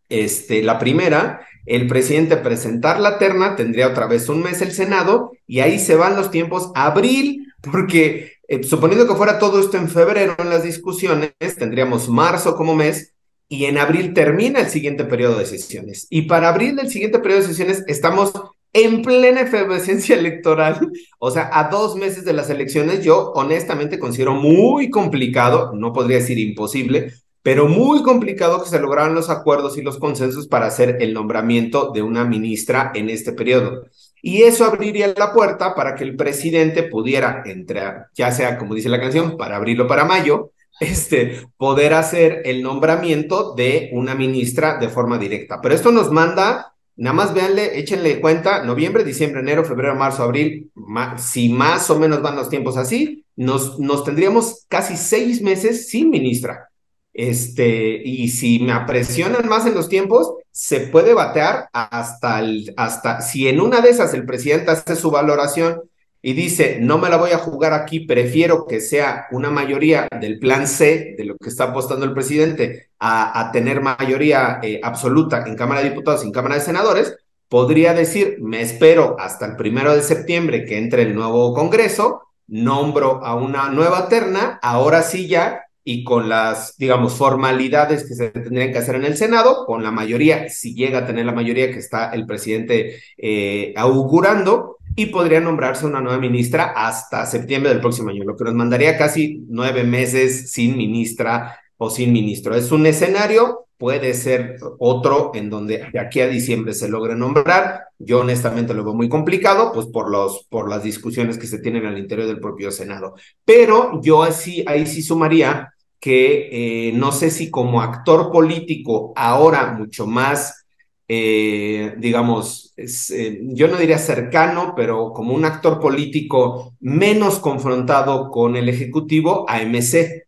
Este, 0.08 0.62
la 0.62 0.78
primera, 0.78 1.46
el 1.64 1.86
presidente 1.86 2.36
presentar 2.36 3.00
la 3.00 3.18
terna, 3.18 3.56
tendría 3.56 3.88
otra 3.88 4.06
vez 4.06 4.28
un 4.28 4.42
mes 4.42 4.60
el 4.60 4.72
Senado, 4.72 5.32
y 5.46 5.60
ahí 5.60 5.78
se 5.78 5.96
van 5.96 6.16
los 6.16 6.30
tiempos 6.30 6.70
abril, 6.74 7.52
porque 7.62 8.34
eh, 8.48 8.62
suponiendo 8.62 9.06
que 9.06 9.14
fuera 9.14 9.38
todo 9.38 9.58
esto 9.58 9.78
en 9.78 9.88
febrero 9.88 10.34
en 10.38 10.50
las 10.50 10.64
discusiones, 10.64 11.32
tendríamos 11.58 12.08
marzo 12.10 12.56
como 12.56 12.74
mes, 12.74 13.11
y 13.52 13.66
en 13.66 13.76
abril 13.76 14.14
termina 14.14 14.60
el 14.60 14.70
siguiente 14.70 15.04
periodo 15.04 15.38
de 15.38 15.44
sesiones. 15.44 16.06
Y 16.08 16.22
para 16.22 16.48
abril 16.48 16.74
del 16.74 16.88
siguiente 16.88 17.18
periodo 17.18 17.42
de 17.42 17.48
sesiones 17.48 17.84
estamos 17.86 18.32
en 18.72 19.02
plena 19.02 19.42
efervescencia 19.42 20.16
electoral, 20.16 20.90
o 21.18 21.30
sea, 21.30 21.50
a 21.52 21.68
dos 21.68 21.94
meses 21.94 22.24
de 22.24 22.32
las 22.32 22.48
elecciones, 22.48 23.04
yo 23.04 23.30
honestamente 23.34 23.98
considero 23.98 24.32
muy 24.32 24.88
complicado, 24.88 25.72
no 25.74 25.92
podría 25.92 26.16
decir 26.16 26.38
imposible, 26.38 27.12
pero 27.42 27.68
muy 27.68 28.02
complicado 28.02 28.62
que 28.62 28.70
se 28.70 28.80
lograran 28.80 29.14
los 29.14 29.28
acuerdos 29.28 29.76
y 29.76 29.82
los 29.82 29.98
consensos 29.98 30.48
para 30.48 30.64
hacer 30.64 30.96
el 31.00 31.12
nombramiento 31.12 31.90
de 31.92 32.00
una 32.00 32.24
ministra 32.24 32.90
en 32.94 33.10
este 33.10 33.32
periodo. 33.32 33.84
Y 34.22 34.44
eso 34.44 34.64
abriría 34.64 35.12
la 35.14 35.34
puerta 35.34 35.74
para 35.74 35.94
que 35.94 36.04
el 36.04 36.16
presidente 36.16 36.84
pudiera 36.84 37.42
entrar, 37.44 38.06
ya 38.14 38.32
sea 38.32 38.56
como 38.56 38.74
dice 38.74 38.88
la 38.88 39.00
canción, 39.00 39.36
para 39.36 39.56
abrirlo 39.56 39.86
para 39.86 40.06
mayo, 40.06 40.51
este, 40.82 41.46
poder 41.56 41.94
hacer 41.94 42.42
el 42.44 42.62
nombramiento 42.62 43.54
de 43.54 43.90
una 43.92 44.14
ministra 44.14 44.78
de 44.78 44.88
forma 44.88 45.18
directa. 45.18 45.60
Pero 45.60 45.74
esto 45.74 45.92
nos 45.92 46.10
manda, 46.10 46.74
nada 46.96 47.14
más 47.14 47.34
véanle, 47.34 47.78
échenle 47.78 48.20
cuenta, 48.20 48.64
noviembre, 48.64 49.04
diciembre, 49.04 49.40
enero, 49.40 49.64
febrero, 49.64 49.94
marzo, 49.94 50.22
abril, 50.22 50.70
si 51.18 51.48
más 51.48 51.88
o 51.90 51.98
menos 51.98 52.22
van 52.22 52.36
los 52.36 52.48
tiempos 52.48 52.76
así, 52.76 53.24
nos, 53.36 53.78
nos 53.78 54.04
tendríamos 54.04 54.66
casi 54.68 54.96
seis 54.96 55.40
meses 55.40 55.88
sin 55.88 56.10
ministra. 56.10 56.68
Este, 57.14 58.02
y 58.02 58.28
si 58.28 58.58
me 58.58 58.72
apresionan 58.72 59.46
más 59.46 59.66
en 59.66 59.74
los 59.74 59.88
tiempos, 59.88 60.34
se 60.50 60.80
puede 60.80 61.14
batear 61.14 61.68
hasta 61.72 62.40
el, 62.40 62.72
hasta, 62.76 63.20
si 63.20 63.48
en 63.48 63.60
una 63.60 63.80
de 63.80 63.90
esas 63.90 64.14
el 64.14 64.24
presidente 64.24 64.70
hace 64.70 64.96
su 64.96 65.10
valoración 65.10 65.82
y 66.24 66.34
dice, 66.34 66.78
no 66.80 66.98
me 66.98 67.10
la 67.10 67.16
voy 67.16 67.32
a 67.32 67.38
jugar 67.38 67.72
aquí, 67.72 68.00
prefiero 68.00 68.66
que 68.66 68.80
sea 68.80 69.26
una 69.32 69.50
mayoría 69.50 70.06
del 70.20 70.38
plan 70.38 70.68
C, 70.68 71.16
de 71.18 71.24
lo 71.24 71.36
que 71.36 71.48
está 71.48 71.64
apostando 71.64 72.04
el 72.04 72.14
presidente, 72.14 72.90
a, 73.00 73.50
tener 73.52 73.80
mayoría 73.80 74.60
eh, 74.62 74.80
absoluta 74.84 75.42
en 75.44 75.56
Cámara 75.56 75.82
de 75.82 75.90
Diputados 75.90 76.22
y 76.22 76.28
en 76.28 76.32
Cámara 76.32 76.54
de 76.54 76.60
Senadores, 76.60 77.16
podría 77.48 77.92
decir, 77.92 78.36
me 78.40 78.62
espero 78.62 79.16
hasta 79.18 79.46
el 79.46 79.56
primero 79.56 79.94
de 79.94 80.02
septiembre 80.02 80.64
que 80.64 80.78
entre 80.78 81.02
el 81.02 81.14
nuevo 81.14 81.52
Congreso, 81.52 82.22
nombro 82.46 83.24
a 83.24 83.34
una 83.34 83.68
nueva 83.70 84.08
terna, 84.08 84.60
ahora 84.62 85.02
sí 85.02 85.26
ya 85.26 85.64
y 85.84 86.04
con 86.04 86.28
las, 86.28 86.76
digamos, 86.76 87.14
formalidades 87.14 88.06
que 88.06 88.14
se 88.14 88.30
tendrían 88.30 88.72
que 88.72 88.78
hacer 88.78 88.94
en 88.94 89.04
el 89.04 89.16
Senado, 89.16 89.64
con 89.66 89.82
la 89.82 89.90
mayoría, 89.90 90.48
si 90.48 90.74
llega 90.74 91.00
a 91.00 91.06
tener 91.06 91.26
la 91.26 91.32
mayoría 91.32 91.70
que 91.70 91.78
está 91.78 92.10
el 92.10 92.26
presidente 92.26 93.00
eh, 93.16 93.72
augurando, 93.76 94.78
y 94.94 95.06
podría 95.06 95.40
nombrarse 95.40 95.86
una 95.86 96.00
nueva 96.00 96.18
ministra 96.18 96.72
hasta 96.76 97.24
septiembre 97.26 97.70
del 97.70 97.80
próximo 97.80 98.10
año, 98.10 98.24
lo 98.24 98.36
que 98.36 98.44
nos 98.44 98.54
mandaría 98.54 98.98
casi 98.98 99.42
nueve 99.48 99.84
meses 99.84 100.52
sin 100.52 100.76
ministra 100.76 101.58
o 101.78 101.90
sin 101.90 102.12
ministro. 102.12 102.54
Es 102.54 102.70
un 102.72 102.86
escenario, 102.86 103.66
puede 103.78 104.14
ser 104.14 104.58
otro 104.78 105.32
en 105.34 105.50
donde 105.50 105.88
de 105.92 105.98
aquí 105.98 106.20
a 106.20 106.28
diciembre 106.28 106.74
se 106.74 106.88
logre 106.88 107.16
nombrar. 107.16 107.86
Yo 107.98 108.20
honestamente 108.20 108.74
lo 108.74 108.84
veo 108.84 108.94
muy 108.94 109.08
complicado, 109.08 109.72
pues 109.72 109.86
por, 109.86 110.10
los, 110.10 110.46
por 110.48 110.68
las 110.68 110.82
discusiones 110.82 111.38
que 111.38 111.46
se 111.46 111.58
tienen 111.58 111.86
al 111.86 111.98
interior 111.98 112.28
del 112.28 112.38
propio 112.38 112.70
Senado. 112.70 113.14
Pero 113.44 114.00
yo 114.02 114.22
así, 114.22 114.62
ahí 114.66 114.86
sí 114.86 115.02
sumaría 115.02 115.71
que 116.02 116.88
eh, 116.88 116.92
no 116.94 117.12
sé 117.12 117.30
si 117.30 117.48
como 117.48 117.80
actor 117.80 118.32
político 118.32 119.12
ahora 119.14 119.70
mucho 119.70 120.04
más, 120.04 120.66
eh, 121.06 121.94
digamos, 121.96 122.74
eh, 122.76 123.38
yo 123.44 123.68
no 123.68 123.76
diría 123.76 123.98
cercano, 123.98 124.74
pero 124.76 125.12
como 125.12 125.32
un 125.32 125.44
actor 125.44 125.78
político 125.78 126.74
menos 126.80 127.38
confrontado 127.38 128.30
con 128.30 128.56
el 128.56 128.68
Ejecutivo, 128.68 129.48
a 129.48 129.62
MC. 129.62 130.24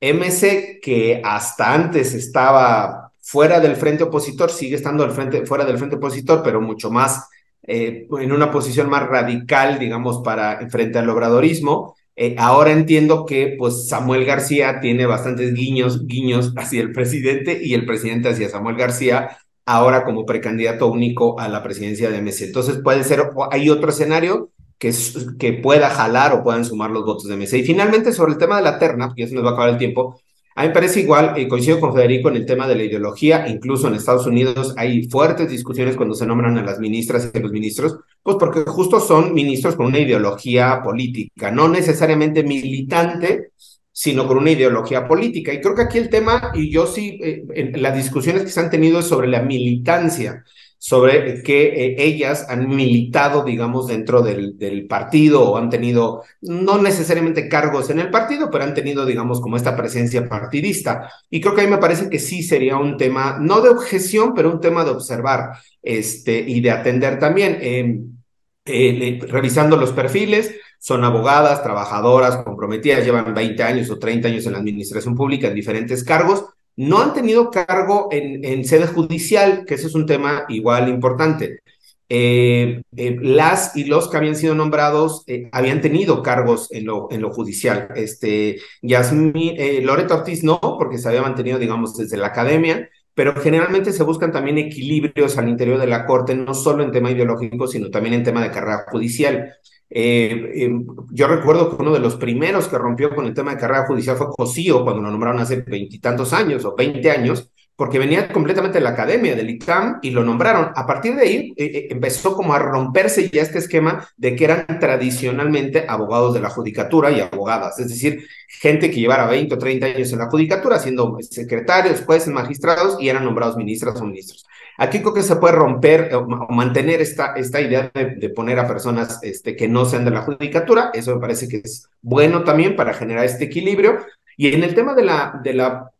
MC 0.00 0.80
que 0.80 1.20
hasta 1.22 1.74
antes 1.74 2.14
estaba 2.14 3.12
fuera 3.20 3.60
del 3.60 3.76
frente 3.76 4.04
opositor, 4.04 4.50
sigue 4.50 4.76
estando 4.76 5.04
al 5.04 5.10
frente, 5.10 5.44
fuera 5.44 5.66
del 5.66 5.76
frente 5.76 5.96
opositor, 5.96 6.42
pero 6.42 6.62
mucho 6.62 6.90
más 6.90 7.28
en 7.64 8.32
una 8.32 8.50
posición 8.50 8.88
más 8.88 9.06
radical, 9.06 9.78
digamos, 9.78 10.22
para 10.24 10.68
frente 10.70 10.98
al 10.98 11.10
obradorismo, 11.10 11.96
eh, 12.14 12.36
ahora 12.38 12.72
entiendo 12.72 13.24
que 13.24 13.54
pues 13.58 13.88
Samuel 13.88 14.24
García 14.24 14.80
tiene 14.80 15.06
bastantes 15.06 15.54
guiños, 15.54 16.06
guiños 16.06 16.52
hacia 16.56 16.82
el 16.82 16.92
presidente 16.92 17.58
y 17.62 17.74
el 17.74 17.86
presidente 17.86 18.28
hacia 18.28 18.50
Samuel 18.50 18.76
García, 18.76 19.38
ahora 19.64 20.04
como 20.04 20.26
precandidato 20.26 20.88
único 20.88 21.40
a 21.40 21.48
la 21.48 21.62
presidencia 21.62 22.10
de 22.10 22.20
MC. 22.20 22.44
Entonces 22.44 22.80
puede 22.82 23.04
ser, 23.04 23.22
hay 23.50 23.70
otro 23.70 23.90
escenario 23.90 24.50
que, 24.78 24.92
que 25.38 25.54
pueda 25.54 25.88
jalar 25.90 26.32
o 26.34 26.42
puedan 26.42 26.64
sumar 26.64 26.90
los 26.90 27.04
votos 27.04 27.28
de 27.28 27.36
MC. 27.36 27.58
Y 27.58 27.64
finalmente 27.64 28.12
sobre 28.12 28.32
el 28.32 28.38
tema 28.38 28.56
de 28.56 28.62
la 28.62 28.78
terna, 28.78 29.06
porque 29.06 29.22
ya 29.22 29.28
se 29.28 29.34
nos 29.34 29.44
va 29.44 29.50
a 29.50 29.52
acabar 29.52 29.70
el 29.70 29.78
tiempo, 29.78 30.20
a 30.54 30.62
mí 30.62 30.68
me 30.68 30.74
parece 30.74 31.00
igual, 31.00 31.38
y 31.38 31.48
coincido 31.48 31.80
con 31.80 31.94
Federico 31.94 32.28
en 32.28 32.36
el 32.36 32.46
tema 32.46 32.68
de 32.68 32.76
la 32.76 32.84
ideología, 32.84 33.48
incluso 33.48 33.88
en 33.88 33.94
Estados 33.94 34.26
Unidos 34.26 34.74
hay 34.76 35.08
fuertes 35.08 35.48
discusiones 35.48 35.96
cuando 35.96 36.14
se 36.14 36.26
nombran 36.26 36.58
a 36.58 36.62
las 36.62 36.78
ministras 36.78 37.30
y 37.32 37.38
a 37.38 37.40
los 37.40 37.52
ministros, 37.52 37.98
pues 38.22 38.36
porque 38.38 38.60
justo 38.60 39.00
son 39.00 39.32
ministros 39.34 39.76
con 39.76 39.86
una 39.86 39.98
ideología 39.98 40.82
política, 40.82 41.50
no 41.50 41.68
necesariamente 41.68 42.42
militante, 42.42 43.52
sino 43.92 44.26
con 44.26 44.38
una 44.38 44.50
ideología 44.50 45.06
política. 45.06 45.52
Y 45.52 45.60
creo 45.60 45.74
que 45.74 45.82
aquí 45.82 45.98
el 45.98 46.08
tema, 46.08 46.50
y 46.54 46.70
yo 46.70 46.86
sí, 46.86 47.18
eh, 47.22 47.72
las 47.76 47.96
discusiones 47.96 48.42
que 48.42 48.50
se 48.50 48.60
han 48.60 48.70
tenido 48.70 49.00
es 49.00 49.06
sobre 49.06 49.28
la 49.28 49.42
militancia 49.42 50.44
sobre 50.84 51.44
que 51.44 51.68
eh, 51.68 51.94
ellas 51.96 52.44
han 52.48 52.68
militado, 52.68 53.44
digamos, 53.44 53.86
dentro 53.86 54.20
del, 54.20 54.56
partido 54.88 55.48
o 55.48 55.56
han 55.56 55.70
tenido, 55.70 56.24
no 56.40 56.82
necesariamente 56.82 57.48
cargos 57.48 57.88
en 57.90 58.00
el 58.00 58.10
partido, 58.10 58.50
pero 58.50 58.64
han 58.64 58.74
tenido, 58.74 59.06
digamos, 59.06 59.40
como 59.40 59.56
esta 59.56 59.76
presencia 59.76 60.28
partidista. 60.28 61.08
Y 61.30 61.40
creo 61.40 61.54
que 61.54 61.60
a 61.60 61.64
mí 61.66 61.70
me 61.70 61.78
parece 61.78 62.10
que 62.10 62.18
sí 62.18 62.42
sería 62.42 62.78
un 62.78 62.96
tema, 62.96 63.38
no 63.40 63.60
de 63.60 63.68
objeción, 63.68 64.34
pero 64.34 64.50
un 64.50 64.60
tema 64.60 64.84
de 64.84 64.90
observar 64.90 65.50
este, 65.80 66.40
y 66.40 66.60
de 66.60 66.72
atender 66.72 67.20
también. 67.20 67.58
Em, 67.60 68.16
eh, 68.64 69.20
revisando 69.28 69.76
los 69.76 69.92
perfiles, 69.92 70.52
son 70.80 71.04
abogadas, 71.04 71.62
trabajadoras, 71.62 72.38
comprometidas, 72.38 73.04
llevan 73.04 73.32
20 73.32 73.62
años 73.62 73.88
o 73.88 74.00
30 74.00 74.26
años 74.26 74.46
en 74.46 74.52
la 74.52 74.58
administración 74.58 75.14
pública 75.14 75.46
en 75.46 75.54
diferentes 75.54 76.02
cargos, 76.02 76.44
no 76.76 77.02
han 77.02 77.14
tenido 77.14 77.50
cargo 77.50 78.08
en, 78.10 78.64
sede 78.64 78.86
judicial, 78.86 79.64
que 79.66 79.74
ese 79.74 79.86
es 79.86 79.94
un 79.94 80.06
tema 80.06 80.44
igual 80.48 80.88
importante. 80.88 81.60
Eh, 82.08 82.82
eh, 82.94 83.16
las 83.22 83.74
y 83.74 83.84
los 83.84 84.08
que 84.08 84.18
habían 84.18 84.36
sido 84.36 84.54
nombrados 84.54 85.24
eh, 85.26 85.48
habían 85.50 85.80
tenido 85.80 86.22
cargos 86.22 86.70
en 86.70 86.86
lo, 86.86 87.08
en 87.10 87.22
lo 87.22 87.30
judicial. 87.30 87.88
Este, 87.94 88.58
Yasmín, 88.82 89.56
Loreto 89.84 90.14
Ortiz 90.14 90.44
no, 90.44 90.60
porque 90.60 90.98
se 90.98 91.08
había 91.08 91.22
mantenido, 91.22 91.58
digamos, 91.58 91.96
desde 91.96 92.16
la 92.16 92.28
academia, 92.28 92.88
pero 93.14 93.34
generalmente 93.36 93.92
se 93.92 94.04
buscan 94.04 94.32
también 94.32 94.58
equilibrios 94.58 95.36
al 95.38 95.48
interior 95.48 95.78
de 95.78 95.86
la 95.86 96.06
Corte, 96.06 96.34
no 96.34 96.54
solo 96.54 96.82
en 96.82 96.92
tema 96.92 97.10
ideológico, 97.10 97.66
sino 97.66 97.90
también 97.90 98.14
en 98.14 98.24
tema 98.24 98.42
de 98.42 98.50
carrera 98.50 98.84
judicial. 98.90 99.54
Eh, 99.94 100.64
em, 100.64 100.86
yo 101.10 101.26
recuerdo 101.28 101.76
que 101.76 101.82
uno 101.82 101.92
de 101.92 102.00
los 102.00 102.16
primeros 102.16 102.66
que 102.66 102.78
rompió 102.78 103.14
con 103.14 103.26
el 103.26 103.34
tema 103.34 103.52
de 103.52 103.60
carrera 103.60 103.86
judicial 103.86 104.16
fue 104.16 104.28
Cosío, 104.28 104.84
cuando 104.84 105.02
lo 105.02 105.10
nombraron 105.10 105.40
hace 105.40 105.56
veintitantos 105.56 106.32
años 106.32 106.64
o 106.64 106.74
veinte 106.74 107.10
años, 107.10 107.50
porque 107.76 107.98
venía 107.98 108.28
completamente 108.28 108.78
de 108.78 108.84
la 108.84 108.90
academia 108.90 109.34
del 109.34 109.50
ICAM 109.50 109.98
y 110.02 110.10
lo 110.10 110.24
nombraron. 110.24 110.70
A 110.74 110.86
partir 110.86 111.14
de 111.16 111.22
ahí 111.22 111.54
eh, 111.56 111.64
eh, 111.64 111.88
empezó 111.90 112.34
como 112.34 112.54
a 112.54 112.58
romperse 112.58 113.28
ya 113.28 113.42
este 113.42 113.58
esquema 113.58 114.08
de 114.16 114.34
que 114.34 114.44
eran 114.44 114.78
tradicionalmente 114.80 115.84
abogados 115.88 116.32
de 116.32 116.40
la 116.40 116.48
judicatura 116.48 117.10
y 117.10 117.20
abogadas, 117.20 117.78
es 117.78 117.88
decir, 117.88 118.26
gente 118.48 118.90
que 118.90 119.00
llevara 119.00 119.26
20 119.26 119.54
o 119.54 119.58
30 119.58 119.86
años 119.86 120.12
en 120.12 120.18
la 120.20 120.30
judicatura, 120.30 120.78
siendo 120.78 121.18
secretarios, 121.20 122.02
jueces, 122.02 122.28
magistrados 122.32 122.96
y 123.00 123.08
eran 123.08 123.24
nombrados 123.24 123.56
ministras 123.56 124.00
o 124.00 124.04
ministros. 124.04 124.46
Aquí 124.78 125.00
creo 125.00 125.14
que 125.14 125.22
se 125.22 125.36
puede 125.36 125.54
romper 125.54 126.14
o, 126.14 126.26
mantener 126.26 127.00
esta, 127.00 127.34
esta 127.34 127.60
idea 127.60 127.90
de, 127.94 128.28
poner 128.30 128.58
a 128.58 128.66
personas 128.66 129.20
este, 129.22 129.54
que 129.56 129.68
no 129.68 129.84
sean 129.84 130.04
de 130.04 130.10
la 130.10 130.22
judicatura, 130.22 130.90
eso 130.94 131.14
me 131.14 131.20
parece 131.20 131.48
que 131.48 131.58
es 131.58 131.88
bueno 132.00 132.44
también 132.44 132.76
para 132.76 132.94
generar 132.94 133.24
este 133.24 133.44
equilibrio. 133.44 133.98
Y 134.36 134.52
en 134.54 134.62
el 134.64 134.74
tema 134.74 134.94
de 134.94 135.04
la, 135.04 135.40
de 135.42 135.52
la 135.52 135.90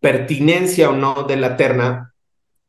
pertinencia 0.00 0.90
o 0.90 0.96
no 0.96 1.22
de 1.22 1.36
la 1.36 1.56
terna, 1.56 2.12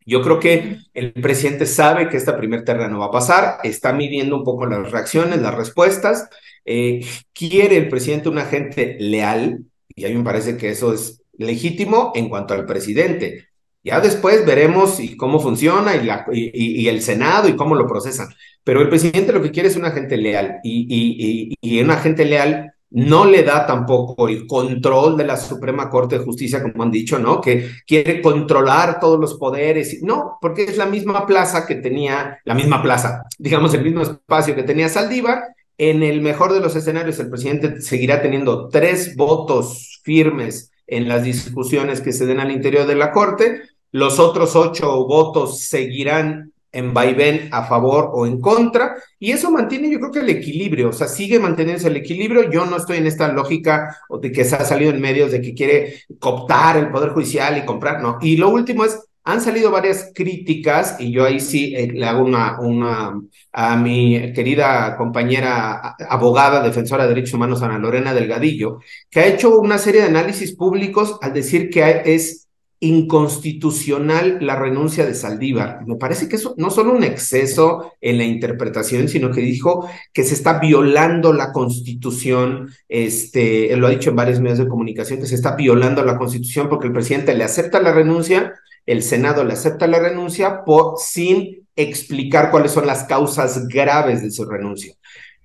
yo 0.05 0.21
creo 0.21 0.39
que 0.39 0.77
el 0.93 1.11
presidente 1.11 1.65
sabe 1.65 2.07
que 2.07 2.15
esta 2.15 2.37
primer 2.37 2.63
terna 2.63 2.87
no 2.87 2.99
va 2.99 3.07
a 3.07 3.11
pasar, 3.11 3.57
está 3.63 3.91
midiendo 3.91 4.37
un 4.37 4.45
poco 4.45 4.65
las 4.65 4.89
reacciones, 4.89 5.41
las 5.41 5.53
respuestas, 5.53 6.29
eh, 6.63 7.05
quiere 7.33 7.75
el 7.75 7.89
presidente 7.89 8.29
un 8.29 8.37
agente 8.37 8.95
leal, 8.99 9.65
y 9.93 10.05
a 10.05 10.09
mí 10.09 10.15
me 10.15 10.23
parece 10.23 10.55
que 10.55 10.69
eso 10.69 10.93
es 10.93 11.21
legítimo 11.37 12.13
en 12.15 12.29
cuanto 12.29 12.53
al 12.53 12.65
presidente. 12.65 13.49
Ya 13.83 13.99
después 14.01 14.45
veremos 14.45 14.99
y 14.99 15.15
cómo 15.15 15.39
funciona 15.39 15.95
y, 15.95 16.05
la, 16.05 16.25
y, 16.31 16.87
el 16.87 17.01
Senado 17.01 17.47
y 17.47 17.55
cómo 17.55 17.75
lo 17.75 17.87
procesan. 17.87 18.27
Pero 18.63 18.81
el 18.81 18.89
presidente 18.89 19.31
lo 19.31 19.41
que 19.41 19.51
quiere 19.51 19.69
es 19.69 19.77
un 19.77 19.85
agente 19.85 20.17
leal 20.17 20.57
y, 20.63 21.55
y, 21.61 21.81
un 21.81 21.91
agente 21.91 22.25
leal 22.25 22.73
no 22.89 23.25
le 23.25 23.43
da 23.43 23.65
tampoco 23.65 24.27
el 24.27 24.47
control 24.47 25.17
de 25.17 25.25
la 25.25 25.37
Suprema 25.37 25.89
Corte 25.89 26.17
de 26.17 26.25
Justicia, 26.25 26.61
como 26.61 26.83
han 26.83 26.91
dicho, 26.91 27.19
¿no? 27.19 27.39
Que 27.41 27.69
quiere 27.85 28.21
controlar 28.21 28.99
todos 28.99 29.19
los 29.19 29.35
poderes. 29.35 30.01
No, 30.03 30.37
porque 30.41 30.63
es 30.63 30.77
la 30.77 30.85
misma 30.85 31.25
plaza 31.25 31.65
que 31.65 31.75
tenía, 31.75 32.39
la 32.45 32.53
misma 32.53 32.81
plaza, 32.81 33.23
digamos, 33.37 33.73
el 33.73 33.83
mismo 33.83 34.01
espacio 34.01 34.55
que 34.55 34.63
tenía 34.63 34.89
Saldívar. 34.89 35.43
En 35.77 36.01
el 36.01 36.21
mejor 36.21 36.53
de 36.53 36.59
los 36.59 36.75
escenarios, 36.75 37.19
el 37.19 37.29
presidente 37.29 37.81
seguirá 37.81 38.21
teniendo 38.21 38.67
tres 38.67 39.15
votos 39.15 40.01
firmes 40.03 40.71
en 40.87 41.07
las 41.07 41.23
discusiones 41.23 42.01
que 42.01 42.13
se 42.13 42.25
den 42.25 42.39
al 42.39 42.51
interior 42.51 42.87
de 42.87 42.95
la 42.95 43.11
Corte. 43.11 43.61
Los 43.91 44.19
otros 44.19 44.55
ocho 44.55 45.05
votos 45.05 45.61
seguirán 45.61 46.53
en 46.71 46.93
vaivén 46.93 47.49
a 47.51 47.63
favor 47.63 48.11
o 48.13 48.27
en 48.27 48.39
contra, 48.41 48.95
y 49.19 49.31
eso 49.31 49.49
mantiene 49.49 49.89
yo 49.89 49.99
creo 49.99 50.11
que 50.11 50.19
el 50.19 50.29
equilibrio, 50.29 50.89
o 50.89 50.93
sea, 50.93 51.07
sigue 51.07 51.39
manteniéndose 51.39 51.87
el 51.87 51.95
equilibrio, 51.95 52.51
yo 52.51 52.65
no 52.65 52.77
estoy 52.77 52.97
en 52.97 53.07
esta 53.07 53.29
lógica 53.29 53.97
de 54.21 54.31
que 54.31 54.43
se 54.43 54.55
ha 54.55 54.65
salido 54.65 54.91
en 54.91 55.01
medios 55.01 55.31
de 55.31 55.41
que 55.41 55.55
quiere 55.55 56.01
cooptar 56.19 56.77
el 56.77 56.91
Poder 56.91 57.09
Judicial 57.09 57.57
y 57.57 57.65
comprar, 57.65 58.01
no, 58.01 58.19
y 58.21 58.37
lo 58.37 58.49
último 58.49 58.83
es, 58.85 59.06
han 59.27 59.41
salido 59.41 59.71
varias 59.71 60.11
críticas 60.15 60.95
y 60.99 61.11
yo 61.11 61.25
ahí 61.25 61.41
sí 61.41 61.75
eh, 61.75 61.91
le 61.91 62.05
hago 62.05 62.23
una, 62.23 62.61
una 62.61 63.21
a 63.51 63.75
mi 63.75 64.31
querida 64.31 64.95
compañera 64.95 65.97
abogada, 66.09 66.63
defensora 66.63 67.03
de 67.03 67.09
derechos 67.09 67.33
humanos, 67.33 67.61
Ana 67.61 67.77
Lorena 67.77 68.13
Delgadillo, 68.13 68.79
que 69.09 69.19
ha 69.19 69.27
hecho 69.27 69.59
una 69.59 69.79
serie 69.79 69.99
de 70.01 70.07
análisis 70.07 70.55
públicos 70.55 71.19
al 71.21 71.33
decir 71.33 71.69
que 71.69 72.03
es 72.05 72.46
inconstitucional 72.79 74.37
la 74.41 74.55
renuncia 74.55 75.05
de 75.05 75.15
Saldívar. 75.15 75.85
Me 75.87 75.95
parece 75.95 76.29
que 76.29 76.35
eso 76.35 76.53
no 76.57 76.69
solo 76.69 76.93
un 76.93 77.03
exceso 77.03 77.93
en 78.01 78.17
la 78.17 78.23
interpretación, 78.23 79.07
sino 79.07 79.31
que 79.31 79.41
dijo 79.41 79.89
que 80.13 80.23
se 80.23 80.35
está 80.35 80.59
violando 80.59 81.33
la 81.33 81.51
constitución, 81.51 82.69
este, 82.87 83.73
él 83.73 83.79
lo 83.79 83.87
ha 83.87 83.91
dicho 83.91 84.11
en 84.11 84.15
varios 84.15 84.39
medios 84.39 84.59
de 84.59 84.67
comunicación, 84.67 85.19
que 85.19 85.25
se 85.25 85.35
está 85.35 85.55
violando 85.55 86.03
la 86.03 86.17
constitución 86.17 86.69
porque 86.69 86.87
el 86.87 86.93
presidente 86.93 87.35
le 87.35 87.43
acepta 87.43 87.81
la 87.81 87.93
renuncia, 87.93 88.53
el 88.85 89.01
Senado 89.01 89.43
le 89.43 89.53
acepta 89.53 89.87
la 89.87 89.99
renuncia 89.99 90.63
por, 90.63 90.97
sin 90.99 91.67
explicar 91.75 92.51
cuáles 92.51 92.71
son 92.71 92.85
las 92.85 93.05
causas 93.05 93.67
graves 93.67 94.21
de 94.21 94.31
su 94.31 94.45
renuncia. 94.45 94.93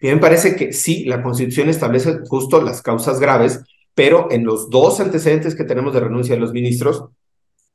Me 0.00 0.16
parece 0.18 0.56
que 0.56 0.72
sí, 0.72 1.04
la 1.04 1.22
constitución 1.22 1.68
establece 1.68 2.18
justo 2.26 2.60
las 2.60 2.82
causas 2.82 3.20
graves, 3.20 3.60
pero 3.94 4.28
en 4.30 4.44
los 4.44 4.68
dos 4.68 5.00
antecedentes 5.00 5.54
que 5.54 5.64
tenemos 5.64 5.94
de 5.94 6.00
renuncia 6.00 6.34
de 6.34 6.40
los 6.40 6.52
ministros, 6.52 7.04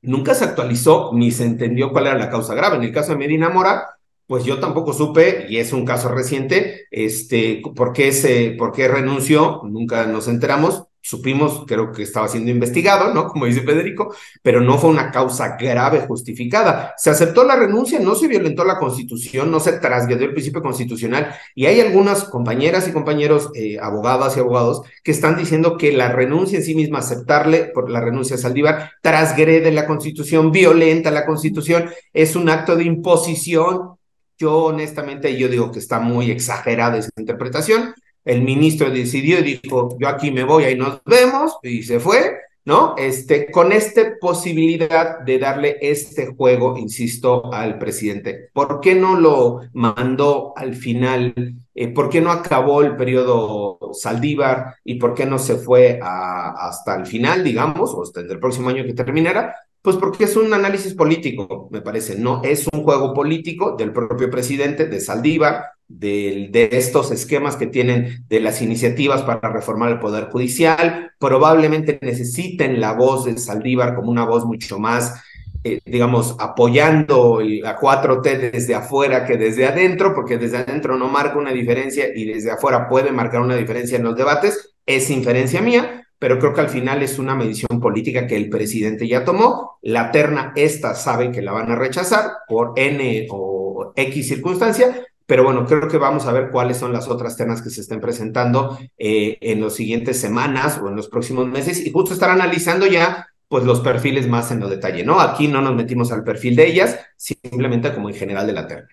nunca 0.02 0.34
se 0.36 0.46
actualizó 0.46 1.12
ni 1.14 1.32
se 1.32 1.46
entendió 1.46 1.92
cuál 1.92 2.08
era 2.08 2.18
la 2.18 2.30
causa 2.30 2.56
grave. 2.56 2.78
En 2.78 2.84
el 2.84 2.94
caso 2.94 3.12
de 3.12 3.18
Medina 3.18 3.50
Mora, 3.50 3.98
pues 4.28 4.44
yo 4.44 4.60
tampoco 4.60 4.94
supe, 4.94 5.48
y 5.50 5.58
es 5.58 5.72
un 5.74 5.86
caso 5.86 6.10
reciente, 6.10 6.88
este, 6.92 7.62
por 7.76 7.94
qué, 7.94 8.12
se, 8.12 8.52
por 8.58 8.74
qué 8.74 8.88
renunció, 8.88 9.62
nunca 9.64 10.06
nos 10.06 10.28
enteramos, 10.28 10.84
supimos, 11.08 11.64
creo 11.66 11.94
que 11.94 12.04
estaba 12.04 12.28
siendo 12.28 12.52
investigado, 12.52 13.14
¿no? 13.14 13.30
Como 13.30 13.46
dice 13.46 13.62
Federico, 13.62 14.14
pero 14.42 14.60
no 14.60 14.78
fue 14.78 14.90
una 14.90 15.10
causa 15.10 15.56
grave 15.56 16.02
justificada. 16.02 16.94
Se 16.98 17.10
aceptó 17.10 17.46
la 17.46 17.56
renuncia, 17.56 17.98
no 18.02 18.14
se 18.14 18.28
violentó 18.28 18.66
la 18.66 18.78
constitución, 18.78 19.50
no 19.50 19.62
se 19.62 19.80
trasgredió 19.80 20.26
el 20.26 20.34
principio 20.34 20.62
constitucional, 20.62 21.34
y 21.56 21.66
hay 21.66 21.80
algunas 21.80 22.26
compañeras 22.26 22.90
y 22.90 22.92
compañeros, 22.92 23.52
eh, 23.56 23.78
abogadas 23.82 24.36
y 24.36 24.42
abogados, 24.42 24.82
que 25.02 25.12
están 25.12 25.38
diciendo 25.38 25.78
que 25.78 25.94
la 25.94 26.12
renuncia 26.12 26.58
en 26.58 26.66
sí 26.66 26.76
misma, 26.76 27.00
aceptarle 27.00 27.72
por 27.74 27.90
la 27.90 28.02
renuncia 28.02 28.36
a 28.36 28.40
Saldívar, 28.40 28.92
trasgrede 29.02 29.72
la 29.72 29.88
constitución, 29.88 30.52
violenta 30.52 31.10
la 31.10 31.26
constitución, 31.26 31.90
es 32.12 32.36
un 32.36 32.50
acto 32.50 32.76
de 32.76 32.84
imposición. 32.84 33.96
Yo 34.38 34.66
honestamente, 34.66 35.38
yo 35.38 35.48
digo 35.48 35.72
que 35.72 35.80
está 35.80 36.02
muy 36.02 36.32
exagerada 36.32 36.98
esa 36.98 37.12
interpretación 37.16 37.96
el 38.28 38.42
ministro 38.42 38.90
decidió 38.90 39.40
y 39.40 39.60
dijo, 39.62 39.98
yo 40.00 40.08
aquí 40.08 40.32
me 40.32 40.44
voy, 40.44 40.66
ahí 40.66 40.76
nos 40.76 41.02
vemos, 41.06 41.58
y 41.64 41.82
se 41.84 42.00
fue, 42.00 42.38
¿no? 42.66 42.96
Este, 42.98 43.50
con 43.50 43.72
esta 43.72 44.18
posibilidad 44.20 45.22
de 45.22 45.40
darle 45.40 45.78
este 45.80 46.28
juego, 46.28 46.78
insisto, 46.78 47.54
al 47.54 47.80
presidente. 47.80 48.50
¿Por 48.52 48.82
qué 48.82 48.94
no 48.96 49.18
lo 49.18 49.62
mandó 49.72 50.52
al 50.58 50.76
final? 50.76 51.34
Eh, 51.74 51.88
¿Por 51.88 52.10
qué 52.10 52.20
no 52.20 52.30
acabó 52.32 52.82
el 52.82 52.98
periodo 52.98 53.80
Saldívar 53.94 54.76
y 54.84 54.96
por 54.96 55.14
qué 55.14 55.26
no 55.26 55.40
se 55.40 55.56
fue 55.56 55.98
hasta 56.04 56.98
el 56.98 57.06
final, 57.06 57.46
digamos, 57.46 57.94
o 57.94 58.04
hasta 58.04 58.20
el 58.20 58.40
próximo 58.40 58.68
año 58.68 58.84
que 58.84 58.94
terminara? 58.94 59.56
Pues 59.82 59.96
porque 59.96 60.26
es 60.26 60.36
un 60.36 60.54
análisis 60.54 60.94
político, 60.94 61.70
me 61.72 61.80
parece, 61.80 62.20
no 62.20 62.42
es 62.44 62.68
un 62.74 62.84
juego 62.84 63.14
político 63.14 63.78
del 63.78 63.94
propio 63.94 64.30
presidente, 64.30 64.88
de 64.88 65.00
Saldívar, 65.00 65.64
de, 65.88 66.70
estos 66.72 67.12
esquemas 67.12 67.56
que 67.56 67.68
tienen 67.68 68.26
de 68.28 68.40
las 68.40 68.62
iniciativas 68.62 69.22
para 69.24 69.50
reformar 69.50 69.92
el 69.92 70.00
Poder 70.00 70.26
Judicial. 70.26 71.12
Probablemente 71.20 72.00
necesiten 72.02 72.80
la 72.80 72.94
voz 72.94 73.26
de 73.26 73.38
Saldívar 73.38 73.96
como 73.96 74.12
una 74.12 74.26
voz 74.26 74.46
mucho 74.46 74.80
más, 74.80 75.22
eh, 75.64 75.80
digamos, 75.86 76.36
apoyando 76.40 77.40
la 77.42 77.78
4T 77.78 78.52
desde 78.52 78.76
afuera 78.76 79.26
que 79.26 79.38
desde 79.38 79.66
adentro, 79.66 80.14
porque 80.14 80.38
desde 80.38 80.58
adentro 80.58 80.98
no 80.98 81.08
marca 81.08 81.38
una 81.38 81.52
diferencia 81.52 82.08
y 82.14 82.26
desde 82.26 82.52
afuera 82.52 82.88
puede 82.88 83.12
marcar 83.12 83.42
una 83.42 83.56
diferencia 83.56 83.98
en 83.98 84.04
los 84.04 84.16
debates. 84.16 84.76
Es 84.86 85.10
inferencia 85.10 85.62
mía, 85.62 86.08
pero 86.20 86.40
creo 86.40 86.54
que 86.54 86.62
al 86.62 86.70
final 86.70 87.04
es 87.04 87.20
una 87.20 87.36
medición 87.36 87.80
política 87.80 88.28
que 88.28 88.36
el 88.36 88.50
presidente 88.50 89.08
ya 89.08 89.24
tomó. 89.24 89.78
La 89.82 90.12
terna 90.12 90.54
esta 90.56 90.96
sabe 90.96 91.32
que 91.32 91.42
la 91.42 91.52
van 91.52 91.72
a 91.72 91.76
rechazar 91.76 92.32
por 92.48 92.74
N 92.76 93.28
o 93.30 93.94
X 93.96 94.28
circunstancia, 94.28 95.06
pero 95.28 95.44
bueno, 95.44 95.66
creo 95.68 95.88
que 95.88 95.98
vamos 95.98 96.26
a 96.26 96.32
ver 96.32 96.50
cuáles 96.50 96.78
son 96.78 96.94
las 96.94 97.08
otras 97.08 97.38
temas 97.38 97.62
que 97.62 97.70
se 97.70 97.82
estén 97.82 98.02
presentando 98.02 98.80
eh, 98.98 99.38
en 99.42 99.62
las 99.62 99.76
siguientes 99.76 100.20
semanas 100.20 100.80
o 100.82 100.88
en 100.88 100.96
los 100.96 101.10
próximos 101.10 101.46
meses 101.48 101.86
y 101.86 101.92
justo 101.92 102.14
estar 102.14 102.32
analizando 102.32 102.88
ya 102.88 103.28
pues 103.48 103.64
los 103.64 103.82
perfiles 103.82 104.28
más 104.28 104.52
en 104.52 104.60
lo 104.60 104.68
detalle, 104.68 105.04
¿no? 105.04 105.20
Aquí 105.20 105.48
no 105.48 105.62
nos 105.62 105.76
metimos 105.76 106.12
al 106.12 106.24
perfil 106.24 106.56
de 106.56 106.68
ellas, 106.68 107.00
simplemente 107.16 107.94
como 107.94 108.10
en 108.10 108.16
general 108.16 108.48
de 108.48 108.54
la 108.54 108.68
terna. 108.68 108.90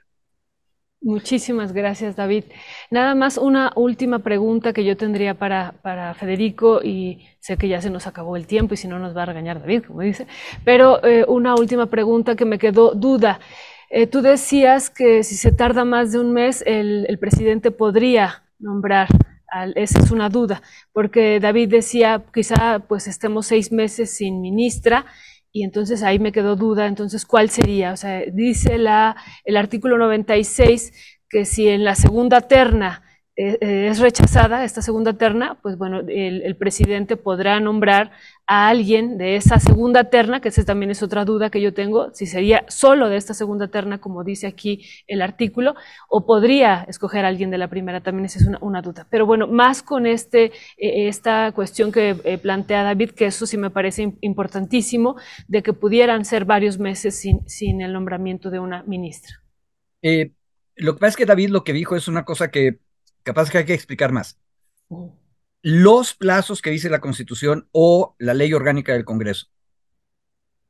Muchísimas 1.00 1.72
gracias, 1.72 2.16
David. 2.16 2.44
Nada 2.90 3.14
más 3.14 3.36
una 3.36 3.72
última 3.76 4.20
pregunta 4.20 4.72
que 4.72 4.84
yo 4.84 4.96
tendría 4.96 5.34
para, 5.34 5.74
para 5.82 6.14
Federico 6.14 6.80
y 6.82 7.26
sé 7.40 7.58
que 7.58 7.68
ya 7.68 7.82
se 7.82 7.90
nos 7.90 8.06
acabó 8.06 8.36
el 8.36 8.46
tiempo 8.46 8.72
y 8.72 8.78
si 8.78 8.88
no 8.88 8.98
nos 8.98 9.14
va 9.14 9.24
a 9.24 9.26
regañar 9.26 9.60
David, 9.60 9.84
como 9.86 10.00
dice, 10.00 10.26
pero 10.64 11.04
eh, 11.04 11.26
una 11.28 11.56
última 11.56 11.86
pregunta 11.86 12.36
que 12.36 12.46
me 12.46 12.58
quedó 12.58 12.94
duda. 12.94 13.38
Eh, 13.96 14.08
tú 14.08 14.22
decías 14.22 14.90
que 14.90 15.22
si 15.22 15.36
se 15.36 15.52
tarda 15.52 15.84
más 15.84 16.10
de 16.10 16.18
un 16.18 16.32
mes, 16.32 16.64
el, 16.66 17.16
presidente 17.20 17.70
podría 17.70 18.42
nombrar, 18.58 19.06
esa 19.76 20.00
es 20.00 20.10
una 20.10 20.28
duda, 20.28 20.62
porque 20.92 21.38
David 21.38 21.68
decía, 21.68 22.24
quizá 22.34 22.80
pues 22.80 23.06
estemos 23.06 23.46
seis 23.46 23.70
meses 23.70 24.10
sin 24.10 24.40
ministra, 24.40 25.06
y 25.52 25.62
entonces 25.62 26.02
ahí 26.02 26.18
me 26.18 26.32
quedó 26.32 26.56
duda, 26.56 26.88
entonces, 26.88 27.24
¿cuál 27.24 27.50
sería? 27.50 27.92
O 27.92 27.96
sea, 27.96 28.24
dice 28.32 28.78
la, 28.78 29.14
el 29.44 29.56
artículo 29.56 29.96
96 29.96 30.92
que 31.28 31.44
si 31.44 31.68
en 31.68 31.84
la 31.84 31.94
segunda 31.94 32.40
terna 32.40 33.03
es 33.36 33.98
rechazada 33.98 34.64
esta 34.64 34.80
segunda 34.80 35.14
terna, 35.14 35.58
pues 35.60 35.76
bueno, 35.76 36.02
el, 36.06 36.54
presidente 36.56 37.16
podrá 37.16 37.58
nombrar 37.58 38.12
a 38.46 38.68
alguien 38.68 39.18
de 39.18 39.34
esa 39.34 39.58
segunda 39.58 40.04
terna, 40.04 40.40
que 40.40 40.50
esa 40.50 40.64
también 40.64 40.92
es 40.92 41.02
otra 41.02 41.24
duda 41.24 41.50
que 41.50 41.60
yo 41.60 41.74
tengo, 41.74 42.14
si 42.14 42.26
sería 42.26 42.64
solo 42.68 43.08
de 43.08 43.16
esta 43.16 43.34
segunda 43.34 43.66
terna, 43.68 43.98
como 43.98 44.22
dice 44.22 44.46
aquí 44.46 44.86
el 45.08 45.20
artículo, 45.20 45.74
o 46.08 46.26
podría 46.26 46.84
escoger 46.86 47.24
a 47.24 47.28
alguien 47.28 47.50
de 47.50 47.58
la 47.58 47.68
primera, 47.68 48.02
también 48.02 48.26
esa 48.26 48.38
es 48.38 48.48
una, 48.60 48.82
duda. 48.82 49.08
Pero 49.10 49.26
bueno, 49.26 49.48
más 49.48 49.82
con 49.82 50.06
este, 50.06 50.52
eh, 50.76 51.08
esta 51.08 51.50
cuestión 51.52 51.90
que 51.90 52.38
plantea 52.40 52.84
David, 52.84 53.10
que 53.10 53.26
eso 53.26 53.46
sí 53.46 53.56
me 53.56 53.70
parece 53.70 54.14
importantísimo, 54.20 55.16
de 55.48 55.62
que 55.64 55.72
pudieran 55.72 56.24
ser 56.24 56.44
varios 56.44 56.78
meses 56.78 57.16
sin, 57.18 57.48
sin 57.48 57.80
el 57.80 57.92
nombramiento 57.92 58.50
de 58.50 58.60
una 58.60 58.84
ministra. 58.84 59.42
lo 60.02 60.94
que 60.94 61.00
pasa 61.00 61.08
es 61.08 61.16
que 61.16 61.26
David 61.26 61.48
lo 61.48 61.64
que 61.64 61.72
dijo 61.72 61.96
es 61.96 62.06
una 62.06 62.24
cosa 62.24 62.52
que 62.52 62.83
capaz 63.24 63.50
que 63.50 63.58
hay 63.58 63.64
que 63.64 63.74
explicar 63.74 64.12
más. 64.12 64.38
Los 65.62 66.14
plazos 66.14 66.62
que 66.62 66.70
dice 66.70 66.88
la 66.88 67.00
Constitución 67.00 67.68
o 67.72 68.14
la 68.18 68.34
ley 68.34 68.52
orgánica 68.52 68.92
del 68.92 69.04
Congreso 69.04 69.48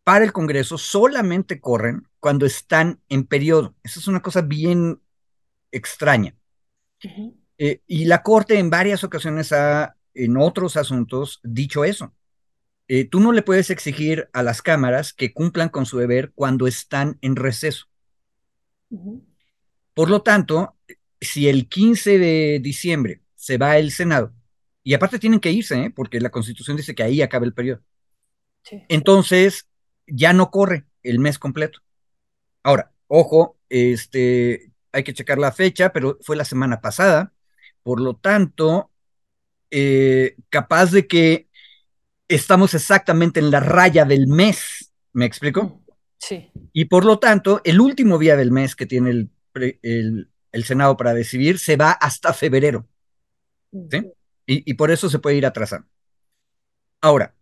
para 0.05 0.25
el 0.25 0.33
Congreso 0.33 0.79
solamente 0.79 1.61
corren 1.61 2.07
cuando 2.21 2.47
están 2.47 3.01
en 3.09 3.25
periodo. 3.25 3.75
Esa 3.83 3.99
es 3.99 4.07
una 4.07 4.21
cosa 4.21 4.43
bien 4.43 5.01
extraña. 5.73 6.37
Eh, 7.59 7.81
y 7.87 8.05
la 8.05 8.23
Corte 8.23 8.59
en 8.59 8.71
varias 8.71 9.03
ocasiones 9.03 9.53
ha, 9.53 9.97
en 10.13 10.37
otros 10.37 10.77
asuntos, 10.77 11.41
dicho 11.43 11.85
eso. 11.85 12.15
Eh, 12.87 13.07
tú 13.07 13.19
no 13.21 13.33
le 13.33 13.43
puedes 13.43 13.71
exigir 13.71 14.29
a 14.35 14.43
las 14.43 14.61
cámaras 14.61 15.15
que 15.15 15.33
cumplan 15.33 15.71
con 15.71 15.87
su 15.87 15.99
deber 15.99 16.33
cuando 16.35 16.67
están 16.67 17.19
en 17.23 17.35
receso. 17.35 17.87
Por 19.95 20.11
lo 20.11 20.23
tanto, 20.23 20.77
si 21.25 21.49
el 21.49 21.69
15 21.69 22.19
de 22.19 22.61
diciembre 22.63 23.23
se 23.35 23.59
va 23.59 23.79
el 23.79 23.91
Senado, 23.91 24.33
y 24.83 24.95
aparte 24.95 25.19
tienen 25.19 25.41
que 25.41 25.51
irse, 25.51 25.83
¿eh? 25.83 25.91
porque 25.91 26.21
la 26.21 26.31
Constitución 26.31 26.77
dice 26.77 26.95
que 26.95 27.03
ahí 27.03 27.23
acaba 27.23 27.47
el 27.47 27.55
periodo. 27.55 27.83
Entonces, 28.89 29.69
ya 30.07 30.33
no 30.33 30.51
corre 30.51 30.85
el 31.03 31.19
mes 31.19 31.39
completo. 31.39 31.81
Ahora, 32.63 32.93
ojo, 33.07 33.59
este, 33.69 34.73
hay 34.93 35.05
que 35.05 35.15
checar 35.15 35.39
la 35.39 35.53
fecha, 35.53 35.93
pero 35.93 36.19
fue 36.23 36.37
la 36.37 36.45
semana 36.45 36.81
pasada. 36.81 37.33
Por 37.83 38.01
lo 38.01 38.17
tanto, 38.17 38.91
eh, 39.71 40.37
capaz 40.49 40.91
de 40.93 41.07
que 41.07 41.49
estamos 42.29 42.75
exactamente 42.75 43.41
en 43.41 43.51
la 43.51 43.61
raya 43.61 44.05
del 44.05 44.27
mes, 44.27 44.93
¿me 45.13 45.27
explico? 45.27 45.83
Sí. 46.19 46.51
Y 46.73 46.87
por 46.87 47.05
lo 47.05 47.19
tanto, 47.19 47.61
el 47.65 47.81
último 47.81 48.19
día 48.19 48.37
del 48.37 48.51
mes 48.51 48.77
que 48.77 48.87
tiene 48.87 49.11
el, 49.11 49.31
el, 49.83 50.31
el 50.55 50.65
Senado 50.65 50.97
para 50.97 51.15
decidir 51.15 51.59
se 51.59 51.77
va 51.77 51.91
hasta 51.93 52.33
febrero. 52.33 52.89
¿sí? 53.91 54.07
Y, 54.47 54.71
y, 54.71 54.75
por 54.75 54.91
eso 54.91 55.11
se 55.11 55.19
puede 55.19 55.37
ir 55.37 55.47
atrasando. 55.47 55.89
Ahora, 57.01 57.35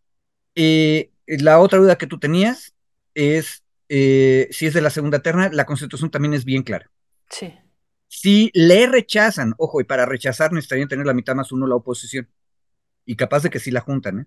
eh, 0.55 1.13
la 1.27 1.61
otra 1.61 1.79
duda 1.79 1.99
que 1.99 2.07
tú 2.07 2.19
tenías 2.19 2.75
es 3.15 3.63
eh, 3.95 4.49
si 4.51 4.67
es 4.67 4.73
de 4.73 4.81
la 4.81 4.89
segunda 4.89 5.21
terna, 5.21 5.51
la 5.53 5.67
constitución 5.67 6.11
también 6.11 6.33
es 6.33 6.47
bien 6.47 6.63
clara. 6.63 6.91
Sí. 7.29 7.53
Si 8.09 8.51
le 8.55 8.87
rechazan, 8.87 9.53
ojo, 9.59 9.83
y 9.83 9.85
para 9.85 10.07
rechazar 10.07 10.51
necesitarían 10.51 10.89
tener 10.89 11.05
la 11.05 11.13
mitad 11.13 11.35
más 11.35 11.53
uno 11.53 11.67
la 11.67 11.75
oposición. 11.75 12.27
Y 13.05 13.17
capaz 13.17 13.43
de 13.43 13.51
que 13.51 13.59
sí 13.59 13.71
la 13.71 13.81
juntan, 13.81 14.21
¿eh? 14.21 14.27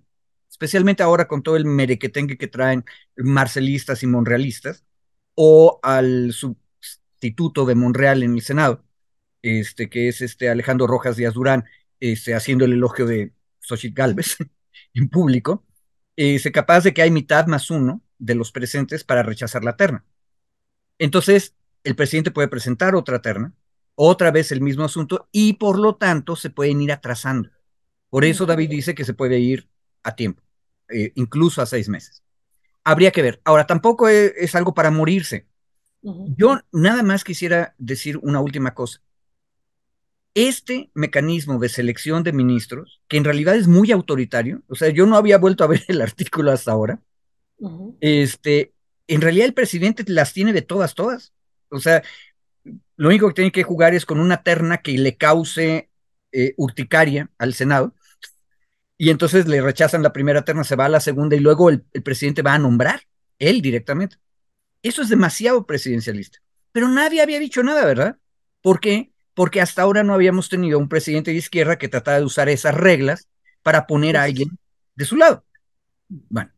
Especialmente 0.50 1.02
ahora 1.02 1.28
con 1.28 1.42
todo 1.42 1.56
el 1.56 1.66
merequetengue 1.66 2.38
que 2.38 2.48
traen 2.48 2.86
marcelistas 3.16 4.04
y 4.04 4.08
monrealistas, 4.08 4.86
o 5.34 5.80
al 5.82 6.32
sustituto 7.16 7.66
de 7.66 7.76
Monreal 7.76 8.24
en 8.24 8.36
el 8.36 8.42
Senado, 8.42 8.84
este, 9.42 9.90
que 9.90 10.08
es 10.10 10.22
este 10.22 10.50
Alejandro 10.50 10.88
Rojas 10.88 11.16
Díaz 11.16 11.34
Durán, 11.34 11.66
este, 12.00 12.36
haciendo 12.36 12.66
el 12.66 12.74
elogio 12.74 13.06
de 13.06 13.34
Xochitl 13.62 13.96
Galvez 13.96 14.38
en 14.94 15.10
público, 15.10 15.66
es 16.16 16.50
capaz 16.54 16.84
de 16.84 16.94
que 16.94 17.02
hay 17.02 17.12
mitad 17.12 17.48
más 17.48 17.70
uno 17.70 18.02
de 18.18 18.36
los 18.36 18.52
presentes 18.52 19.04
para 19.04 19.24
rechazar 19.24 19.64
la 19.64 19.76
terna. 19.76 20.06
Entonces, 21.00 21.56
el 21.84 21.96
presidente 21.96 22.32
puede 22.32 22.48
presentar 22.48 22.96
otra 22.96 23.22
terna, 23.22 23.54
otra 23.96 24.32
vez 24.32 24.52
el 24.52 24.62
mismo 24.62 24.86
asunto 24.86 25.28
y 25.32 25.54
por 25.54 25.80
lo 25.80 25.96
tanto 25.96 26.36
se 26.36 26.50
pueden 26.50 26.82
ir 26.82 26.92
atrasando. 26.92 27.50
Por 28.10 28.24
eso 28.24 28.46
David 28.46 28.70
dice 28.70 28.96
que 28.96 29.06
se 29.06 29.14
puede 29.14 29.40
ir 29.40 29.70
a 30.04 30.16
tiempo, 30.16 30.42
eh, 30.90 31.12
incluso 31.16 31.62
a 31.62 31.66
seis 31.66 31.90
meses. 31.90 32.24
Habría 32.84 33.12
que 33.12 33.22
ver. 33.22 33.42
Ahora, 33.44 33.68
tampoco 33.68 34.08
es, 34.08 34.34
es 34.38 34.56
algo 34.56 34.74
para 34.74 34.92
morirse. 34.92 35.48
Yo 36.38 36.60
nada 36.72 37.02
más 37.02 37.24
quisiera 37.24 37.74
decir 37.78 38.18
una 38.22 38.40
última 38.40 38.74
cosa. 38.74 39.02
Este 40.36 40.92
mecanismo 40.94 41.58
de 41.60 41.70
selección 41.70 42.24
de 42.24 42.34
ministros, 42.34 43.02
que 43.08 43.18
en 43.18 43.24
realidad 43.24 43.56
es 43.56 43.68
muy 43.68 43.92
autoritario, 43.92 44.62
o 44.68 44.76
sea, 44.76 44.90
yo 44.90 45.06
no 45.06 45.16
había 45.16 45.38
vuelto 45.38 45.64
a 45.64 45.68
ver 45.68 45.84
el 45.88 46.02
artículo 46.02 46.52
hasta 46.52 46.72
ahora, 46.72 47.00
este, 48.02 48.74
en 49.08 49.22
realidad 49.22 49.48
el 49.48 49.54
presidente 49.54 50.04
las 50.08 50.34
tiene 50.34 50.54
de 50.54 50.62
todas, 50.62 50.94
todas. 50.94 51.34
O 51.70 51.80
sea, 51.80 52.04
lo 52.98 53.08
único 53.08 53.30
que 53.30 53.34
tiene 53.34 53.52
que 53.52 53.64
jugar 53.64 53.96
es 53.96 54.06
con 54.06 54.20
una 54.20 54.44
terna 54.44 54.80
que 54.80 54.98
le 54.98 55.16
cause 55.16 55.90
eh, 56.32 56.54
urticaria 56.58 57.32
al 57.38 57.54
Senado, 57.54 57.96
y 58.98 59.10
entonces 59.10 59.48
le 59.48 59.62
rechazan 59.62 60.04
la 60.04 60.14
primera 60.14 60.44
terna, 60.46 60.64
se 60.64 60.76
va 60.76 60.86
a 60.86 60.90
la 60.90 61.00
segunda 61.00 61.36
y 61.36 61.40
luego 61.40 61.70
el, 61.70 61.86
el, 61.94 62.04
presidente 62.04 62.42
va 62.42 62.54
a 62.54 62.60
nombrar, 62.60 63.02
él 63.40 63.62
directamente. 63.62 64.18
Eso 64.86 65.02
es 65.02 65.10
demasiado 65.10 65.66
presidencialista. 65.66 66.38
Pero 66.72 66.88
nadie 66.88 67.20
había 67.20 67.40
dicho 67.40 67.64
nada, 67.64 67.84
¿verdad? 67.86 68.20
¿Por 68.62 68.80
qué? 68.80 69.12
Porque 69.34 69.60
hasta 69.60 69.82
ahora 69.82 70.04
no 70.04 70.14
habíamos 70.14 70.48
tenido 70.48 70.78
un 70.78 70.90
presidente 70.90 71.32
de 71.32 71.38
izquierda 71.38 71.80
que 71.80 71.88
tratara 71.88 72.20
de 72.20 72.26
usar 72.26 72.50
esas 72.50 72.76
reglas 72.76 73.28
para 73.64 73.88
poner 73.88 74.16
a 74.16 74.22
alguien 74.22 74.60
de 74.94 75.06
su 75.06 75.16
lado. 75.16 75.44
Bueno, 76.08 76.52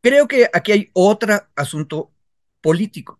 creo 0.00 0.28
que 0.28 0.48
aquí 0.52 0.70
hay 0.70 0.90
otro 0.92 1.48
asunto 1.56 2.12
político. 2.60 3.18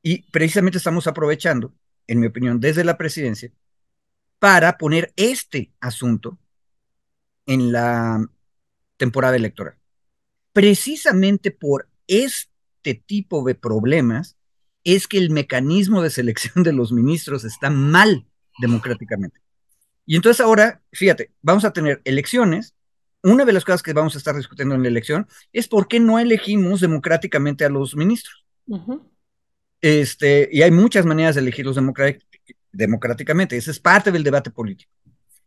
Y 0.00 0.22
precisamente 0.30 0.78
estamos 0.78 1.08
aprovechando, 1.08 1.74
en 2.06 2.20
mi 2.20 2.28
opinión, 2.28 2.60
desde 2.60 2.84
la 2.84 2.96
presidencia, 2.96 3.50
para 4.38 4.78
poner 4.78 5.12
este 5.16 5.72
asunto 5.80 6.38
en 7.46 7.72
la 7.72 8.24
temporada 8.96 9.34
electoral. 9.34 9.74
Precisamente 10.52 11.50
por 11.50 11.88
este 12.06 12.53
tipo 12.92 13.42
de 13.44 13.54
problemas 13.54 14.36
es 14.84 15.08
que 15.08 15.16
el 15.16 15.30
mecanismo 15.30 16.02
de 16.02 16.10
selección 16.10 16.62
de 16.62 16.74
los 16.74 16.92
ministros 16.92 17.44
está 17.44 17.70
mal 17.70 18.26
democráticamente. 18.58 19.40
Y 20.04 20.16
entonces 20.16 20.44
ahora, 20.44 20.82
fíjate, 20.92 21.32
vamos 21.40 21.64
a 21.64 21.72
tener 21.72 22.02
elecciones. 22.04 22.74
Una 23.22 23.46
de 23.46 23.54
las 23.54 23.64
cosas 23.64 23.82
que 23.82 23.94
vamos 23.94 24.14
a 24.14 24.18
estar 24.18 24.36
discutiendo 24.36 24.74
en 24.74 24.82
la 24.82 24.88
elección 24.88 25.26
es 25.52 25.66
por 25.66 25.88
qué 25.88 25.98
no 25.98 26.18
elegimos 26.18 26.80
democráticamente 26.82 27.64
a 27.64 27.70
los 27.70 27.96
ministros. 27.96 28.44
Uh 28.66 28.76
-huh. 28.76 29.02
Este, 29.80 30.48
y 30.52 30.62
hay 30.62 30.70
muchas 30.70 31.06
maneras 31.06 31.34
de 31.34 31.40
elegirlos 31.40 31.78
democráticamente. 32.72 33.56
Ese 33.56 33.70
es 33.70 33.80
parte 33.80 34.12
del 34.12 34.24
debate 34.24 34.50
político. 34.50 34.92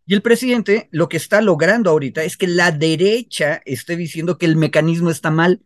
Y 0.06 0.14
el 0.14 0.22
presidente 0.22 0.88
lo 0.92 1.10
que 1.10 1.18
está 1.18 1.42
logrando 1.42 1.90
ahorita 1.90 2.24
es 2.24 2.38
que 2.38 2.48
la 2.48 2.72
derecha 2.72 3.62
esté 3.66 3.96
diciendo 3.96 4.38
que 4.38 4.46
el 4.46 4.56
mecanismo 4.56 5.10
está 5.12 5.30
mal. 5.30 5.62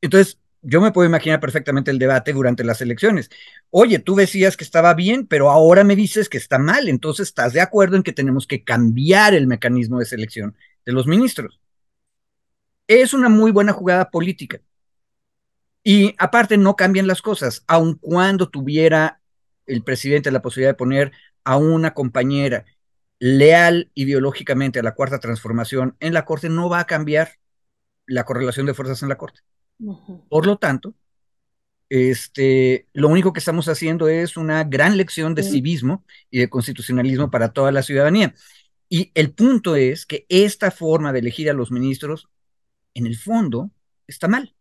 Entonces, 0.00 0.38
yo 0.62 0.80
me 0.80 0.92
puedo 0.92 1.08
imaginar 1.08 1.40
perfectamente 1.40 1.90
el 1.90 1.98
debate 1.98 2.32
durante 2.32 2.64
las 2.64 2.80
elecciones. 2.80 3.30
Oye, 3.70 3.98
tú 3.98 4.16
decías 4.16 4.56
que 4.56 4.64
estaba 4.64 4.94
bien, 4.94 5.26
pero 5.26 5.50
ahora 5.50 5.84
me 5.84 5.96
dices 5.96 6.28
que 6.28 6.38
está 6.38 6.58
mal. 6.58 6.88
Entonces, 6.88 7.28
¿estás 7.28 7.52
de 7.52 7.60
acuerdo 7.60 7.96
en 7.96 8.02
que 8.02 8.12
tenemos 8.12 8.46
que 8.46 8.64
cambiar 8.64 9.34
el 9.34 9.46
mecanismo 9.46 9.98
de 9.98 10.06
selección 10.06 10.56
de 10.84 10.92
los 10.92 11.06
ministros? 11.06 11.60
Es 12.86 13.14
una 13.14 13.28
muy 13.28 13.52
buena 13.52 13.72
jugada 13.72 14.10
política. 14.10 14.60
Y 15.84 16.14
aparte 16.18 16.56
no 16.58 16.76
cambian 16.76 17.06
las 17.06 17.22
cosas, 17.22 17.64
aun 17.66 17.94
cuando 17.94 18.50
tuviera 18.50 19.20
el 19.66 19.82
presidente 19.82 20.30
la 20.30 20.42
posibilidad 20.42 20.70
de 20.70 20.76
poner 20.76 21.12
a 21.44 21.56
una 21.56 21.94
compañera 21.94 22.66
leal 23.18 23.90
ideológicamente 23.94 24.80
a 24.80 24.82
la 24.82 24.94
cuarta 24.94 25.18
transformación 25.18 25.96
en 26.00 26.14
la 26.14 26.24
Corte, 26.24 26.48
no 26.48 26.68
va 26.68 26.80
a 26.80 26.86
cambiar 26.86 27.38
la 28.06 28.24
correlación 28.24 28.66
de 28.66 28.74
fuerzas 28.74 29.02
en 29.02 29.08
la 29.08 29.16
Corte. 29.16 29.40
Uh 29.80 29.94
-huh. 29.94 30.28
Por 30.28 30.46
lo 30.46 30.56
tanto, 30.56 30.94
este, 31.88 32.86
lo 32.92 33.08
único 33.08 33.32
que 33.32 33.38
estamos 33.38 33.68
haciendo 33.68 34.08
es 34.08 34.36
una 34.36 34.64
gran 34.64 34.96
lección 34.96 35.34
de 35.34 35.42
civismo 35.42 36.04
y 36.30 36.38
de 36.38 36.50
constitucionalismo 36.50 37.30
para 37.30 37.52
toda 37.52 37.72
la 37.72 37.82
ciudadanía. 37.82 38.34
Y 38.88 39.10
el 39.14 39.32
punto 39.32 39.76
es 39.76 40.06
que 40.06 40.26
esta 40.28 40.70
forma 40.70 41.12
de 41.12 41.20
elegir 41.20 41.50
a 41.50 41.54
los 41.54 41.70
ministros, 41.70 42.28
en 42.94 43.06
el 43.06 43.16
fondo, 43.16 43.70
está 44.06 44.28
mal. 44.28 44.54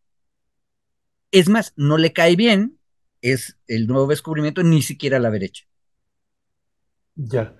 Es 1.31 1.49
más, 1.49 1.73
no 1.75 1.97
le 1.97 2.13
cae 2.13 2.35
bien, 2.35 2.77
es 3.21 3.57
el 3.67 3.87
nuevo 3.87 4.07
descubrimiento, 4.07 4.63
ni 4.63 4.81
siquiera 4.81 5.17
a 5.17 5.19
la 5.19 5.31
derecha. 5.31 5.65
Ya. 7.15 7.55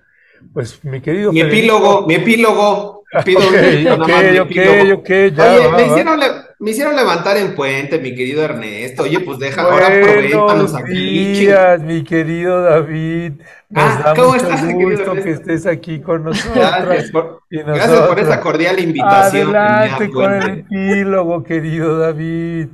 Pues 0.52 0.82
mi 0.84 1.00
querido. 1.00 1.32
Mi 1.32 1.40
epílogo, 1.40 2.06
mi 2.06 2.14
epílogo. 2.14 2.97
Pido 3.24 3.40
okay, 3.40 3.86
un, 3.86 4.02
okay, 4.02 4.38
okay, 4.38 4.92
okay, 4.92 5.32
ya, 5.32 5.44
Oye, 5.44 5.66
va, 5.66 5.76
me, 5.78 5.82
va. 5.82 5.88
hicieron, 5.88 6.20
me, 6.58 6.70
hicieron, 6.70 6.94
levantar 6.94 7.38
en 7.38 7.54
puente, 7.54 7.98
mi 7.98 8.14
querido 8.14 8.42
Ernesto. 8.42 9.04
Oye, 9.04 9.20
pues 9.20 9.38
deja, 9.38 9.62
ahora 9.62 9.86
aprovechanos 9.86 10.74
aquí. 10.74 10.92
días, 10.92 11.80
mi 11.80 12.04
querido 12.04 12.62
David. 12.62 13.32
Nos 13.70 13.84
ah, 13.84 14.02
da 14.04 14.14
¿cómo 14.14 14.32
mucho 14.32 14.46
estás, 14.46 14.74
gusto 14.74 15.14
que 15.14 15.30
estés 15.30 15.66
aquí 15.66 16.00
con 16.00 16.24
nosotros. 16.24 16.54
Gracias 16.54 17.10
por, 17.10 17.42
gracias 17.50 18.00
por 18.00 18.18
esa 18.18 18.40
cordial 18.40 18.78
invitación. 18.78 19.56
Adelante 19.56 20.10
con 20.10 20.34
el 20.34 20.58
epílogo, 20.60 21.42
querido 21.42 21.98
David. 21.98 22.68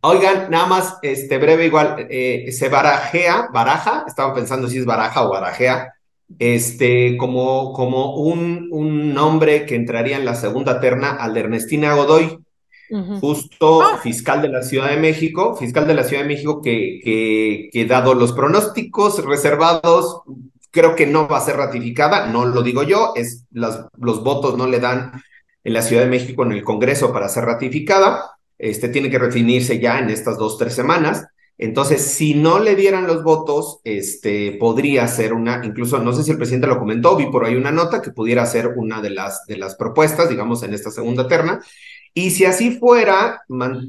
Oigan, 0.00 0.50
nada 0.50 0.66
más, 0.66 0.98
este 1.02 1.38
breve 1.38 1.66
igual, 1.66 2.06
eh, 2.10 2.50
se 2.52 2.68
barajea, 2.68 3.48
baraja, 3.52 4.04
estaba 4.06 4.34
pensando 4.34 4.68
si 4.68 4.78
es 4.78 4.84
baraja 4.84 5.22
o 5.22 5.30
barajea, 5.30 5.95
este, 6.38 7.16
como, 7.16 7.72
como 7.72 8.16
un, 8.16 8.68
un 8.70 9.14
nombre 9.14 9.66
que 9.66 9.74
entraría 9.74 10.16
en 10.16 10.24
la 10.24 10.34
segunda 10.34 10.80
terna 10.80 11.10
al 11.12 11.34
de 11.34 11.40
Ernestina 11.40 11.94
Godoy, 11.94 12.38
uh 12.90 12.96
-huh. 12.96 13.20
justo 13.20 13.78
oh. 13.78 13.98
fiscal 13.98 14.42
de 14.42 14.48
la 14.48 14.62
Ciudad 14.62 14.90
de 14.90 14.96
México, 14.96 15.56
fiscal 15.56 15.86
de 15.86 15.94
la 15.94 16.04
Ciudad 16.04 16.22
de 16.22 16.28
México 16.28 16.60
que, 16.62 17.00
que, 17.02 17.68
que, 17.72 17.84
dado 17.86 18.14
los 18.14 18.32
pronósticos 18.32 19.24
reservados, 19.24 20.22
creo 20.70 20.94
que 20.94 21.06
no 21.06 21.26
va 21.28 21.38
a 21.38 21.44
ser 21.44 21.56
ratificada, 21.56 22.26
no 22.26 22.44
lo 22.44 22.62
digo 22.62 22.82
yo, 22.82 23.12
es 23.14 23.44
las, 23.52 23.86
los 23.98 24.22
votos 24.22 24.58
no 24.58 24.66
le 24.66 24.80
dan 24.80 25.12
en 25.64 25.72
la 25.72 25.82
Ciudad 25.82 26.02
de 26.02 26.10
México 26.10 26.44
en 26.44 26.52
el 26.52 26.62
Congreso 26.62 27.12
para 27.12 27.28
ser 27.28 27.44
ratificada, 27.44 28.36
este 28.58 28.88
tiene 28.88 29.10
que 29.10 29.18
definirse 29.18 29.78
ya 29.78 29.98
en 29.98 30.10
estas 30.10 30.38
dos, 30.38 30.56
tres 30.58 30.74
semanas. 30.74 31.26
Entonces, 31.58 32.02
si 32.02 32.34
no 32.34 32.58
le 32.58 32.76
dieran 32.76 33.06
los 33.06 33.22
votos, 33.22 33.80
este, 33.84 34.52
podría 34.60 35.08
ser 35.08 35.32
una, 35.32 35.64
incluso 35.64 35.98
no 35.98 36.12
sé 36.12 36.22
si 36.22 36.30
el 36.30 36.36
presidente 36.36 36.66
lo 36.66 36.78
comentó, 36.78 37.16
vi 37.16 37.26
por 37.26 37.44
ahí 37.44 37.54
una 37.54 37.72
nota 37.72 38.02
que 38.02 38.10
pudiera 38.10 38.44
ser 38.44 38.74
una 38.76 39.00
de 39.00 39.10
las, 39.10 39.46
de 39.46 39.56
las 39.56 39.74
propuestas, 39.74 40.28
digamos, 40.28 40.62
en 40.62 40.74
esta 40.74 40.90
segunda 40.90 41.28
terna. 41.28 41.60
Y 42.12 42.30
si 42.30 42.44
así 42.44 42.78
fuera, 42.78 43.42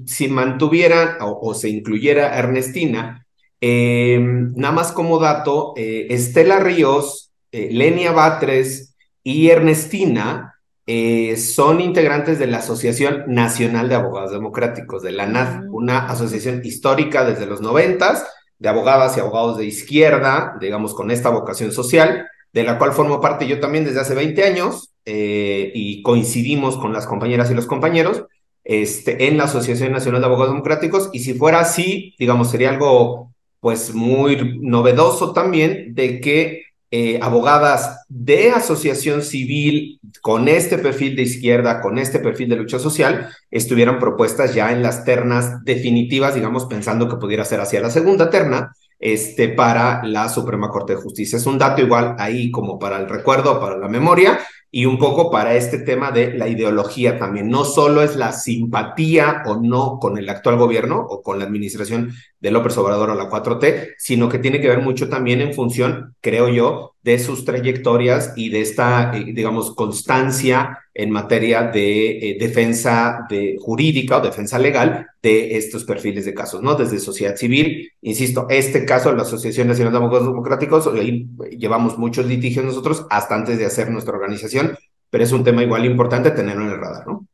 si 0.06 0.28
mantuviera 0.28 1.18
o, 1.22 1.54
se 1.54 1.70
incluyera 1.70 2.38
Ernestina, 2.38 3.26
eh, 3.60 4.20
nada 4.22 4.74
más 4.74 4.92
como 4.92 5.20
dato, 5.20 5.74
eh, 5.76 6.08
Estela 6.10 6.60
Ríos, 6.60 7.32
eh, 7.52 7.70
Lenia 7.72 8.12
Batres 8.12 8.96
y 9.24 9.50
Ernestina 9.50 10.47
eh, 10.90 11.36
son 11.36 11.82
integrantes 11.82 12.40
de 12.40 12.48
la 12.48 12.60
Asociación 12.60 13.26
Nacional 13.28 13.90
de 13.90 13.96
Abogados 13.96 14.32
Democráticos, 14.32 15.04
de 15.04 15.12
la 15.12 15.24
ANAD, 15.24 15.66
una 15.70 16.08
asociación 16.08 16.62
histórica 16.64 17.26
desde 17.26 17.46
los 17.46 17.60
noventas, 17.60 18.26
de 18.58 18.70
abogadas 18.70 19.18
y 19.18 19.20
abogados 19.20 19.58
de 19.58 19.66
izquierda, 19.66 20.56
digamos, 20.62 20.94
con 20.94 21.12
esta 21.12 21.30
vocación 21.30 21.74
social, 21.74 22.26
de 22.54 22.64
la 22.64 22.78
cual 22.78 22.94
formo 22.94 23.20
parte 23.20 23.48
yo 23.48 23.60
también 23.60 23.84
desde 23.84 24.00
hace 24.00 24.16
20 24.16 24.44
años 24.46 24.94
eh, 25.06 25.72
y 25.76 26.02
coincidimos 26.04 26.78
con 26.78 26.94
las 26.94 27.06
compañeras 27.06 27.52
y 27.52 27.54
los 27.54 27.68
compañeros 27.68 28.24
este, 28.64 29.28
en 29.28 29.38
la 29.38 29.44
Asociación 29.44 29.92
Nacional 29.92 30.22
de 30.22 30.28
Abogados 30.28 30.54
Democráticos. 30.54 31.10
Y 31.12 31.20
si 31.20 31.34
fuera 31.34 31.60
así, 31.60 32.16
digamos, 32.18 32.50
sería 32.50 32.70
algo 32.70 33.34
pues 33.60 33.94
muy 33.94 34.58
novedoso 34.62 35.34
también 35.34 35.94
de 35.96 36.22
que 36.22 36.67
eh, 36.92 37.20
abogadas 37.22 38.06
de 38.08 38.52
asociación 38.52 39.22
civil 39.22 40.00
con 40.22 40.48
este 40.48 40.78
perfil 40.78 41.16
de 41.16 41.24
izquierda, 41.24 41.82
con 41.82 41.98
este 41.98 42.20
perfil 42.20 42.50
de 42.50 42.56
lucha 42.56 42.80
social, 42.80 43.30
estuvieran 43.52 44.00
propuestas 44.00 44.56
ya 44.56 44.72
en 44.72 44.82
las 44.82 45.04
ternas 45.04 45.64
definitivas, 45.64 46.36
digamos, 46.36 46.66
pensando 46.66 47.10
que 47.10 47.18
pudiera 47.18 47.46
ser 47.46 47.60
hacia 47.60 47.82
la 47.82 47.90
segunda 47.90 48.30
terna, 48.30 48.72
este, 49.00 49.50
para 49.50 50.04
la 50.04 50.30
Suprema 50.30 50.70
Corte 50.70 50.96
de 50.96 51.02
Justicia. 51.02 51.38
Es 51.38 51.46
un 51.46 51.58
dato 51.58 51.82
igual 51.82 52.16
ahí 52.18 52.50
como 52.52 52.80
para 52.80 52.98
el 52.98 53.08
recuerdo, 53.08 53.60
para 53.60 53.78
la 53.78 53.88
memoria, 53.88 54.40
y 54.72 54.86
un 54.86 54.98
poco 54.98 55.32
para 55.32 55.56
este 55.56 55.80
tema 55.80 56.12
de 56.12 56.34
la 56.34 56.48
ideología 56.48 57.18
también. 57.18 57.50
No 57.50 57.64
solo 57.64 58.02
es 58.02 58.16
la 58.16 58.32
simpatía 58.32 59.44
o 59.46 59.56
no 59.56 59.98
con 60.00 60.18
el 60.18 60.30
actual 60.30 60.58
gobierno 60.58 60.98
o 61.00 61.22
con 61.22 61.40
la 61.40 61.46
administración 61.46 62.14
de 62.40 62.52
López 62.52 62.78
Obrador 62.78 63.12
o 63.12 63.16
la 63.16 63.30
4T, 63.30 63.96
sino 63.98 64.30
que 64.30 64.40
tiene 64.40 64.60
que 64.60 64.68
ver 64.68 64.82
mucho 64.82 65.10
también 65.10 65.42
en 65.42 65.54
función, 65.54 66.16
creo 66.22 66.50
yo, 66.50 66.96
de 67.02 67.20
sus 67.20 67.46
trayectorias 67.46 68.34
y 68.36 68.50
de 68.50 68.62
esta, 68.62 69.16
eh, 69.16 69.32
digamos, 69.34 69.74
constancia 69.74 70.80
en 71.00 71.12
materia 71.12 71.62
de 71.62 72.32
eh, 72.32 72.38
defensa 72.40 73.28
de, 73.30 73.56
jurídica 73.62 74.18
o 74.18 74.22
defensa 74.22 74.58
legal 74.58 75.06
de 75.22 75.56
estos 75.56 75.84
perfiles 75.84 76.26
de 76.26 76.34
casos, 76.34 76.64
¿no? 76.64 76.74
Desde 76.74 76.98
sociedad 76.98 77.36
civil, 77.36 77.92
insisto, 78.02 78.48
este 78.50 78.84
caso 78.84 79.12
de 79.12 79.18
la 79.18 79.22
Asociación 79.22 79.68
Nacional 79.68 79.94
de 79.94 80.00
Abogados 80.00 80.28
Democráticos, 80.28 80.88
ahí 80.88 81.30
llevamos 81.56 82.00
muchos 82.00 82.26
litigios 82.26 82.66
nosotros 82.66 83.06
hasta 83.12 83.36
antes 83.36 83.60
de 83.60 83.68
hacer 83.68 83.92
nuestra 83.92 84.16
organización, 84.16 84.76
pero 85.12 85.24
es 85.24 85.32
un 85.32 85.44
tema 85.44 85.62
igual 85.62 85.86
importante 85.86 86.32
tenerlo 86.32 86.66
en 86.66 86.72
el 86.72 86.80
radar, 86.80 87.06
¿no? 87.06 87.28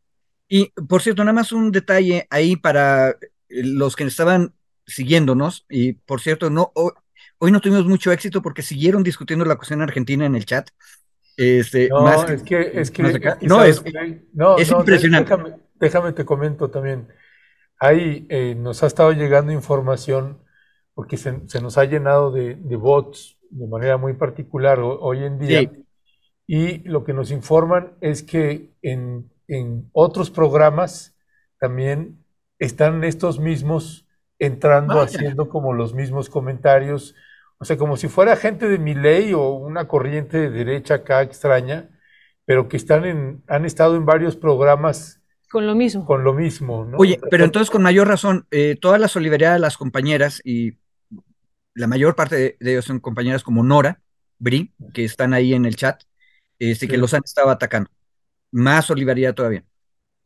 Y 0.50 0.70
por 0.90 1.02
cierto, 1.02 1.24
nada 1.24 1.34
más 1.34 1.54
un 1.54 1.72
detalle 1.72 2.28
ahí 2.30 2.58
para 2.58 3.16
los 3.48 3.96
que 3.96 4.04
estaban 4.04 4.54
siguiéndonos, 4.86 5.66
y 5.70 5.94
por 5.94 6.20
cierto, 6.20 6.50
no, 6.50 6.74
Hoy 7.38 7.52
no 7.52 7.60
tuvimos 7.60 7.86
mucho 7.86 8.12
éxito 8.14 8.42
porque 8.42 8.62
siguieron 8.62 9.04
discutiendo 9.04 9.44
la 9.44 9.58
cuestión 9.58 9.82
argentina 9.82 10.26
en 10.26 10.36
el 10.36 10.46
chat. 10.46 10.70
Este, 11.38 11.90
no, 11.90 12.04
más 12.04 12.30
es 12.30 12.44
que, 12.44 12.72
es 12.74 12.92
que, 12.92 13.04
no, 13.42 13.64
es, 13.64 13.84
es 14.58 14.72
impresionante. 14.72 15.36
Déjame, 15.80 16.14
te 16.14 16.26
comento 16.26 16.70
también. 16.70 17.08
Ahí 17.80 18.26
eh, 18.30 18.56
nos 18.56 18.84
ha 18.84 18.88
estado 18.88 19.12
llegando 19.12 19.52
información 19.52 20.40
porque 20.94 21.18
se, 21.18 21.34
nos 21.62 21.78
ha 21.78 21.86
llenado 21.86 22.32
de, 22.32 22.56
bots 22.76 23.38
de 23.50 23.68
manera 23.68 23.98
muy 23.98 24.14
particular 24.14 24.80
hoy 24.80 25.24
en 25.24 25.40
día. 25.40 25.72
Y 26.46 26.80
lo 26.88 27.04
que 27.04 27.14
nos 27.14 27.32
informan 27.32 27.94
es 28.00 28.22
que 28.22 28.72
en, 28.82 29.30
en 29.48 29.90
otros 29.92 30.30
programas 30.30 31.16
también 31.60 32.24
están 32.60 33.04
estos 33.04 33.40
mismos 33.40 34.06
entrando, 34.40 35.02
haciendo 35.02 35.50
como 35.50 35.74
los 35.74 35.94
mismos 35.94 36.30
comentarios 36.30 37.16
o 37.64 37.66
sea, 37.66 37.78
como 37.78 37.96
si 37.96 38.10
fuera 38.10 38.36
gente 38.36 38.68
de 38.68 38.78
mi 38.78 38.94
ley 38.94 39.32
o 39.32 39.52
una 39.52 39.88
corriente 39.88 40.38
de 40.38 40.50
derecha 40.50 40.96
acá 40.96 41.22
extraña, 41.22 41.90
pero 42.44 42.68
que 42.68 42.76
están 42.76 43.06
en, 43.06 43.42
han 43.48 43.64
estado 43.64 43.96
en 43.96 44.06
varios 44.06 44.36
programas. 44.36 45.22
Con 45.50 45.66
lo 45.66 45.74
mismo. 45.74 46.06
Con 46.06 46.26
lo 46.26 46.34
mismo, 46.34 46.84
¿no? 46.84 46.98
Oye, 46.98 47.22
pero 47.32 47.46
entonces 47.46 47.72
con 47.72 47.82
mayor 47.82 48.10
razón, 48.10 48.48
eh, 48.52 48.76
toda 48.76 48.98
la 48.98 49.08
solidaridad 49.08 49.54
de 49.54 49.60
las 49.60 49.78
compañeras 49.78 50.42
y 50.44 50.74
la 51.74 51.88
mayor 51.88 52.18
parte 52.18 52.36
de, 52.36 52.58
ellos 52.60 52.84
son 52.84 53.00
compañeras 53.00 53.44
como 53.44 53.64
Nora, 53.64 54.02
Bri, 54.40 54.74
que 54.94 55.06
están 55.06 55.34
ahí 55.34 55.54
en 55.54 55.64
el 55.64 55.78
chat, 55.78 56.04
este, 56.60 56.90
que 56.90 56.98
los 56.98 57.14
han 57.14 57.22
estado 57.24 57.50
atacando. 57.50 57.90
Más 58.52 58.84
solidaridad 58.84 59.36
todavía. 59.36 59.64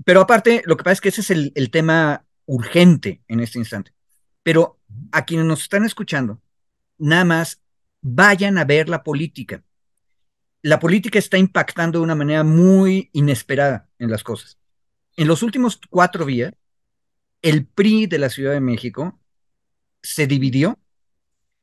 Pero 0.03 0.21
aparte, 0.21 0.63
lo 0.65 0.75
que 0.75 0.83
pasa 0.83 0.93
es 0.93 1.01
que 1.01 1.09
ese 1.09 1.21
es 1.21 1.29
el, 1.29 1.51
el 1.53 1.69
tema 1.69 2.25
urgente 2.47 3.21
en 3.27 3.41
este 3.41 3.59
instante. 3.59 3.91
Pero 4.41 4.79
a 5.11 5.23
quienes 5.23 5.45
nos 5.45 5.61
están 5.61 5.85
escuchando, 5.85 6.41
nada 6.97 7.25
más 7.25 7.61
vayan 8.01 8.57
a 8.57 8.65
ver 8.65 8.89
la 8.89 9.03
política. 9.03 9.63
La 10.61 10.79
política 10.79 11.19
está 11.19 11.37
impactando 11.37 11.99
de 11.99 12.03
una 12.03 12.15
manera 12.15 12.43
muy 12.43 13.09
inesperada 13.13 13.89
en 13.99 14.09
las 14.09 14.23
cosas. 14.23 14.57
En 15.15 15.27
los 15.27 15.43
últimos 15.43 15.79
cuatro 15.89 16.25
días, 16.25 16.53
el 17.41 17.65
PRI 17.65 18.07
de 18.07 18.19
la 18.19 18.29
Ciudad 18.29 18.53
de 18.53 18.61
México 18.61 19.19
se 20.01 20.27
dividió 20.27 20.79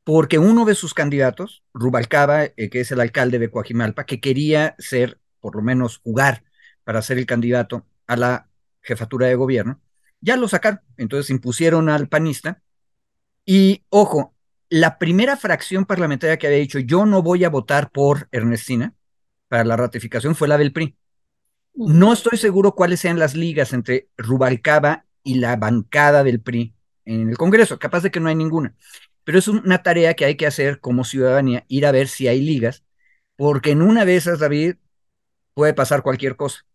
porque 0.03 0.37
uno 0.37 0.65
de 0.65 0.75
sus 0.75 0.93
candidatos, 0.93 1.63
Rubalcaba, 1.73 2.43
eh, 2.45 2.69
que 2.69 2.81
es 2.81 2.91
el 2.91 2.99
alcalde 2.99 3.39
de 3.39 3.49
Coajimalpa, 3.49 4.05
que 4.05 4.21
quería 4.21 4.75
ser, 4.77 5.19
por 5.39 5.55
lo 5.55 5.63
menos 5.63 5.97
jugar 5.97 6.43
para 6.83 7.01
ser 7.01 7.17
el 7.17 7.25
candidato 7.25 7.87
a 8.05 8.15
la 8.15 8.49
jefatura 8.81 9.27
de 9.27 9.35
gobierno, 9.35 9.81
ya 10.21 10.37
lo 10.37 10.47
sacaron. 10.47 10.81
Entonces 10.97 11.31
impusieron 11.31 11.89
al 11.89 12.07
panista. 12.07 12.61
Y 13.45 13.83
ojo, 13.89 14.34
la 14.69 14.97
primera 14.97 15.37
fracción 15.37 15.85
parlamentaria 15.85 16.37
que 16.37 16.47
había 16.47 16.59
dicho 16.59 16.79
yo 16.79 17.05
no 17.05 17.21
voy 17.21 17.43
a 17.43 17.49
votar 17.49 17.91
por 17.91 18.27
Ernestina 18.31 18.93
para 19.47 19.63
la 19.63 19.77
ratificación 19.77 20.35
fue 20.35 20.47
la 20.47 20.57
del 20.57 20.73
PRI. 20.73 20.97
No 21.75 22.13
estoy 22.13 22.37
seguro 22.37 22.73
cuáles 22.73 22.99
sean 22.99 23.19
las 23.19 23.35
ligas 23.35 23.73
entre 23.73 24.09
Rubalcaba 24.17 25.05
y 25.23 25.35
la 25.35 25.55
bancada 25.55 26.23
del 26.23 26.41
PRI 26.41 26.73
en 27.05 27.29
el 27.29 27.37
Congreso, 27.37 27.77
capaz 27.77 28.01
de 28.01 28.11
que 28.11 28.19
no 28.19 28.29
hay 28.29 28.35
ninguna, 28.35 28.75
pero 29.23 29.37
es 29.37 29.47
una 29.47 29.83
tarea 29.83 30.15
que 30.15 30.25
hay 30.25 30.35
que 30.35 30.47
hacer 30.47 30.79
como 30.79 31.03
ciudadanía, 31.03 31.65
ir 31.67 31.85
a 31.85 31.91
ver 31.91 32.07
si 32.07 32.27
hay 32.27 32.41
ligas, 32.41 32.83
porque 33.35 33.71
en 33.71 33.81
una 33.81 34.05
de 34.05 34.15
esas, 34.15 34.39
David, 34.39 34.75
puede 35.53 35.73
pasar 35.73 36.01
cualquier 36.01 36.35
cosa. 36.35 36.65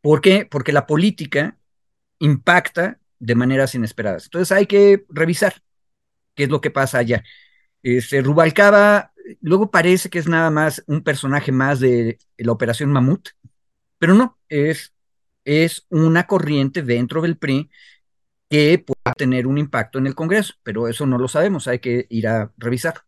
¿Por 0.00 0.20
qué? 0.20 0.46
Porque 0.50 0.72
la 0.72 0.86
política 0.86 1.58
impacta 2.18 3.00
de 3.18 3.34
maneras 3.34 3.74
inesperadas. 3.74 4.24
Entonces 4.24 4.52
hay 4.52 4.66
que 4.66 5.04
revisar 5.08 5.62
qué 6.38 6.44
es 6.44 6.50
lo 6.50 6.60
que 6.60 6.70
pasa 6.70 6.98
allá. 6.98 7.24
Este, 7.82 8.22
Rubalcaba, 8.22 9.12
luego 9.40 9.72
parece 9.72 10.08
que 10.08 10.20
es 10.20 10.28
nada 10.28 10.50
más 10.50 10.84
un 10.86 11.02
personaje 11.02 11.50
más 11.50 11.80
de 11.80 12.18
la 12.36 12.52
Operación 12.52 12.92
Mamut, 12.92 13.30
pero 13.98 14.14
no, 14.14 14.38
es, 14.48 14.94
es 15.44 15.84
una 15.90 16.28
corriente 16.28 16.82
dentro 16.82 17.22
del 17.22 17.36
PRI 17.36 17.68
que 18.48 18.78
pueda 18.78 19.14
tener 19.16 19.48
un 19.48 19.58
impacto 19.58 19.98
en 19.98 20.06
el 20.06 20.14
Congreso, 20.14 20.54
pero 20.62 20.86
eso 20.86 21.06
no 21.06 21.18
lo 21.18 21.26
sabemos, 21.26 21.66
hay 21.66 21.80
que 21.80 22.06
ir 22.08 22.28
a 22.28 22.52
revisar. 22.56 23.02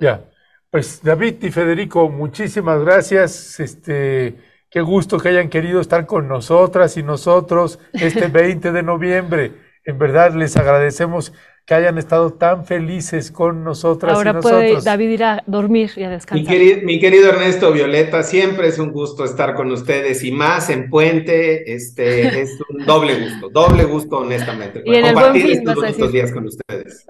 Ya, 0.00 0.24
pues 0.70 1.02
David 1.02 1.44
y 1.44 1.50
Federico, 1.50 2.08
muchísimas 2.08 2.80
gracias. 2.80 3.60
Este, 3.60 4.38
qué 4.70 4.80
gusto 4.80 5.18
que 5.18 5.28
hayan 5.28 5.50
querido 5.50 5.82
estar 5.82 6.06
con 6.06 6.26
nosotras 6.26 6.96
y 6.96 7.02
nosotros 7.02 7.78
este 7.92 8.28
20 8.28 8.72
de 8.72 8.82
noviembre. 8.82 9.71
En 9.84 9.98
verdad 9.98 10.34
les 10.34 10.56
agradecemos 10.56 11.32
que 11.64 11.74
hayan 11.74 11.96
estado 11.96 12.32
tan 12.32 12.64
felices 12.64 13.30
con 13.30 13.62
nosotras. 13.62 14.14
Ahora 14.14 14.30
y 14.30 14.34
nosotros. 14.34 14.60
puede 14.60 14.82
David 14.82 15.10
ir 15.10 15.24
a 15.24 15.42
dormir 15.46 15.90
y 15.96 16.02
a 16.02 16.10
descansar. 16.10 16.56
Mi 16.84 16.98
querido, 16.98 17.28
Ernesto 17.30 17.72
Violeta, 17.72 18.22
siempre 18.22 18.68
es 18.68 18.78
un 18.78 18.90
gusto 18.92 19.24
estar 19.24 19.54
con 19.54 19.70
ustedes 19.70 20.24
y 20.24 20.32
más 20.32 20.70
en 20.70 20.90
Puente, 20.90 21.72
este 21.72 22.40
es 22.42 22.58
un 22.68 22.84
doble 22.84 23.20
gusto, 23.20 23.48
doble 23.50 23.84
gusto 23.84 24.18
honestamente. 24.18 24.82
Y 24.84 24.96
en 24.96 25.06
el 25.06 25.14
buen 25.14 25.34
fin, 25.34 25.64
estos 25.86 26.12
días 26.12 26.32
con 26.32 26.46
ustedes. 26.46 27.06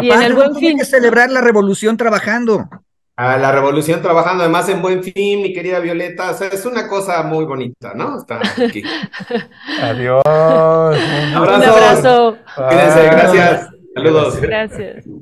y 0.00 0.10
en 0.10 0.22
el 0.22 0.34
buen 0.34 0.54
fin. 0.56 0.78
que 0.78 0.84
celebrar 0.84 1.30
la 1.30 1.40
revolución 1.40 1.96
trabajando 1.96 2.68
a 3.16 3.38
la 3.38 3.50
revolución 3.50 4.02
trabajando 4.02 4.44
además 4.44 4.68
en 4.68 4.82
buen 4.82 5.02
fin, 5.02 5.40
mi 5.42 5.54
querida 5.54 5.80
Violeta. 5.80 6.30
O 6.30 6.34
sea, 6.34 6.48
es 6.48 6.66
una 6.66 6.86
cosa 6.86 7.22
muy 7.22 7.46
bonita, 7.46 7.94
¿no? 7.94 8.18
Está 8.18 8.40
aquí. 8.40 8.82
Adiós. 9.82 10.22
Un 10.26 11.64
abrazo. 11.64 12.36
Cuídense, 12.56 13.04
gracias. 13.06 13.70
Saludos. 13.94 14.40
Gracias. 14.40 15.04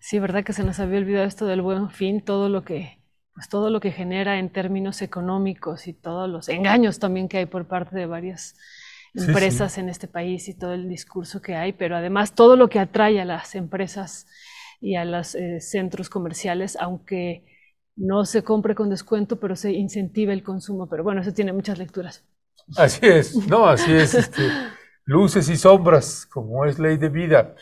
Sí, 0.00 0.18
verdad 0.18 0.42
que 0.42 0.54
se 0.54 0.64
nos 0.64 0.80
había 0.80 0.98
olvidado 0.98 1.26
esto 1.26 1.44
del 1.44 1.60
buen 1.60 1.90
fin, 1.90 2.22
todo 2.22 2.48
lo 2.48 2.64
que, 2.64 2.98
pues 3.34 3.50
todo 3.50 3.68
lo 3.68 3.78
que 3.78 3.92
genera 3.92 4.38
en 4.38 4.48
términos 4.48 5.02
económicos 5.02 5.86
y 5.86 5.92
todos 5.92 6.30
los 6.30 6.48
engaños 6.48 6.98
también 6.98 7.28
que 7.28 7.36
hay 7.36 7.44
por 7.44 7.66
parte 7.66 7.94
de 7.94 8.06
varias 8.06 8.56
empresas 9.12 9.76
en 9.76 9.90
este 9.90 10.08
país 10.08 10.48
y 10.48 10.54
todo 10.54 10.72
el 10.72 10.88
discurso 10.88 11.42
que 11.42 11.56
hay, 11.56 11.74
pero 11.74 11.94
además 11.96 12.34
todo 12.34 12.56
lo 12.56 12.68
que 12.68 12.78
atrae 12.78 13.20
a 13.20 13.26
las 13.26 13.54
empresas 13.54 14.26
y 14.80 14.96
a 14.96 15.04
los 15.04 15.34
eh, 15.34 15.60
centros 15.60 16.08
comerciales, 16.08 16.76
aunque 16.80 17.44
no 17.96 18.24
se 18.24 18.44
compre 18.44 18.74
con 18.74 18.90
descuento, 18.90 19.40
pero 19.40 19.56
se 19.56 19.72
incentiva 19.72 20.32
el 20.32 20.42
consumo. 20.42 20.88
Pero 20.88 21.02
bueno, 21.02 21.20
eso 21.20 21.32
tiene 21.32 21.52
muchas 21.52 21.78
lecturas. 21.78 22.24
Así 22.76 23.06
es, 23.06 23.34
no, 23.48 23.66
así 23.66 23.92
es. 23.92 24.14
Este, 24.14 24.42
luces 25.04 25.48
y 25.48 25.56
sombras, 25.56 26.26
como 26.26 26.64
es 26.64 26.78
ley 26.78 26.96
de 26.96 27.08
vida. 27.08 27.54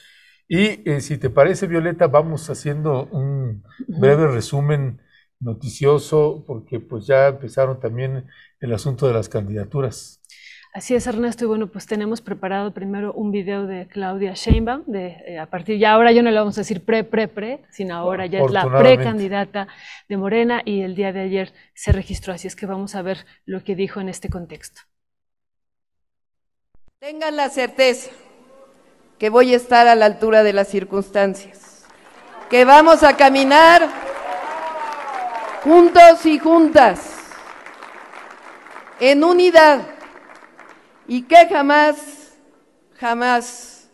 Y 0.48 0.88
eh, 0.88 1.00
si 1.00 1.18
te 1.18 1.30
parece, 1.30 1.66
Violeta, 1.66 2.06
vamos 2.06 2.48
haciendo 2.50 3.06
un 3.06 3.64
breve 3.88 4.28
resumen 4.28 5.00
noticioso, 5.40 6.44
porque 6.46 6.80
pues 6.80 7.06
ya 7.06 7.28
empezaron 7.28 7.80
también 7.80 8.26
el 8.60 8.72
asunto 8.72 9.06
de 9.06 9.14
las 9.14 9.28
candidaturas. 9.28 10.20
Así 10.76 10.94
es, 10.94 11.06
Ernesto. 11.06 11.46
Y 11.46 11.48
bueno, 11.48 11.68
pues 11.68 11.86
tenemos 11.86 12.20
preparado 12.20 12.70
primero 12.74 13.14
un 13.14 13.32
video 13.32 13.66
de 13.66 13.88
Claudia 13.88 14.34
Sheinbaum. 14.34 14.82
De, 14.84 15.16
eh, 15.26 15.38
a 15.38 15.46
partir 15.46 15.78
ya 15.78 15.92
ahora 15.92 16.12
ya 16.12 16.20
no 16.20 16.30
le 16.30 16.38
vamos 16.38 16.58
a 16.58 16.60
decir 16.60 16.84
pre, 16.84 17.02
pre, 17.02 17.28
pre, 17.28 17.62
sino 17.70 17.96
ahora 17.96 18.26
ya 18.26 18.40
es 18.40 18.50
la 18.50 18.68
precandidata 18.68 19.68
de 20.06 20.18
Morena 20.18 20.60
y 20.66 20.82
el 20.82 20.94
día 20.94 21.14
de 21.14 21.20
ayer 21.20 21.54
se 21.72 21.92
registró. 21.92 22.34
Así 22.34 22.46
es 22.46 22.54
que 22.54 22.66
vamos 22.66 22.94
a 22.94 23.00
ver 23.00 23.24
lo 23.46 23.64
que 23.64 23.74
dijo 23.74 24.00
en 24.00 24.10
este 24.10 24.28
contexto. 24.28 24.82
Tengan 26.98 27.36
la 27.36 27.48
certeza 27.48 28.10
que 29.18 29.30
voy 29.30 29.54
a 29.54 29.56
estar 29.56 29.88
a 29.88 29.94
la 29.94 30.04
altura 30.04 30.42
de 30.42 30.52
las 30.52 30.68
circunstancias, 30.68 31.86
que 32.50 32.66
vamos 32.66 33.02
a 33.02 33.16
caminar 33.16 33.88
juntos 35.64 36.26
y 36.26 36.38
juntas, 36.38 37.16
en 39.00 39.24
unidad 39.24 39.95
y 41.08 41.22
que 41.22 41.46
jamás, 41.48 42.32
jamás 42.98 43.88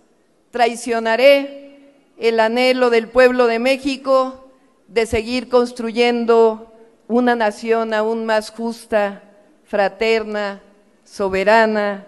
traicionaré 0.51 1.95
el 2.17 2.41
anhelo 2.41 2.91
del 2.91 3.09
pueblo 3.09 3.47
de 3.47 3.59
México 3.59 4.51
de 4.89 5.07
seguir 5.07 5.49
construyendo 5.49 6.73
una 7.09 7.35
nación 7.35 7.95
aún 7.95 8.25
más 8.25 8.51
justa, 8.51 9.23
fraterna, 9.65 10.63
soberana, 11.05 12.07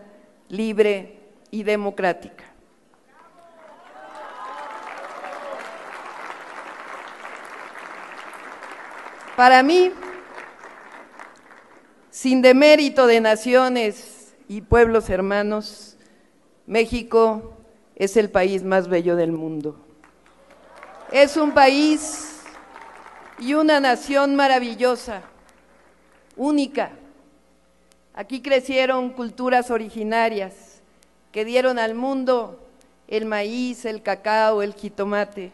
libre 0.48 1.20
y 1.50 1.62
democrática. 1.62 2.44
Para 9.36 9.62
mí, 9.64 9.90
sin 12.10 12.40
demérito 12.40 13.08
de 13.08 13.20
naciones 13.20 14.13
y 14.48 14.60
pueblos 14.60 15.10
hermanos, 15.10 15.96
México 16.66 17.54
es 17.96 18.16
el 18.16 18.30
país 18.30 18.62
más 18.62 18.88
bello 18.88 19.16
del 19.16 19.32
mundo. 19.32 19.76
Es 21.12 21.36
un 21.36 21.52
país 21.52 22.42
y 23.38 23.54
una 23.54 23.80
nación 23.80 24.34
maravillosa, 24.34 25.22
única. 26.36 26.92
Aquí 28.14 28.42
crecieron 28.42 29.10
culturas 29.10 29.70
originarias 29.70 30.80
que 31.32 31.44
dieron 31.44 31.78
al 31.78 31.94
mundo 31.94 32.60
el 33.08 33.26
maíz, 33.26 33.84
el 33.84 34.02
cacao, 34.02 34.62
el 34.62 34.74
jitomate, 34.74 35.52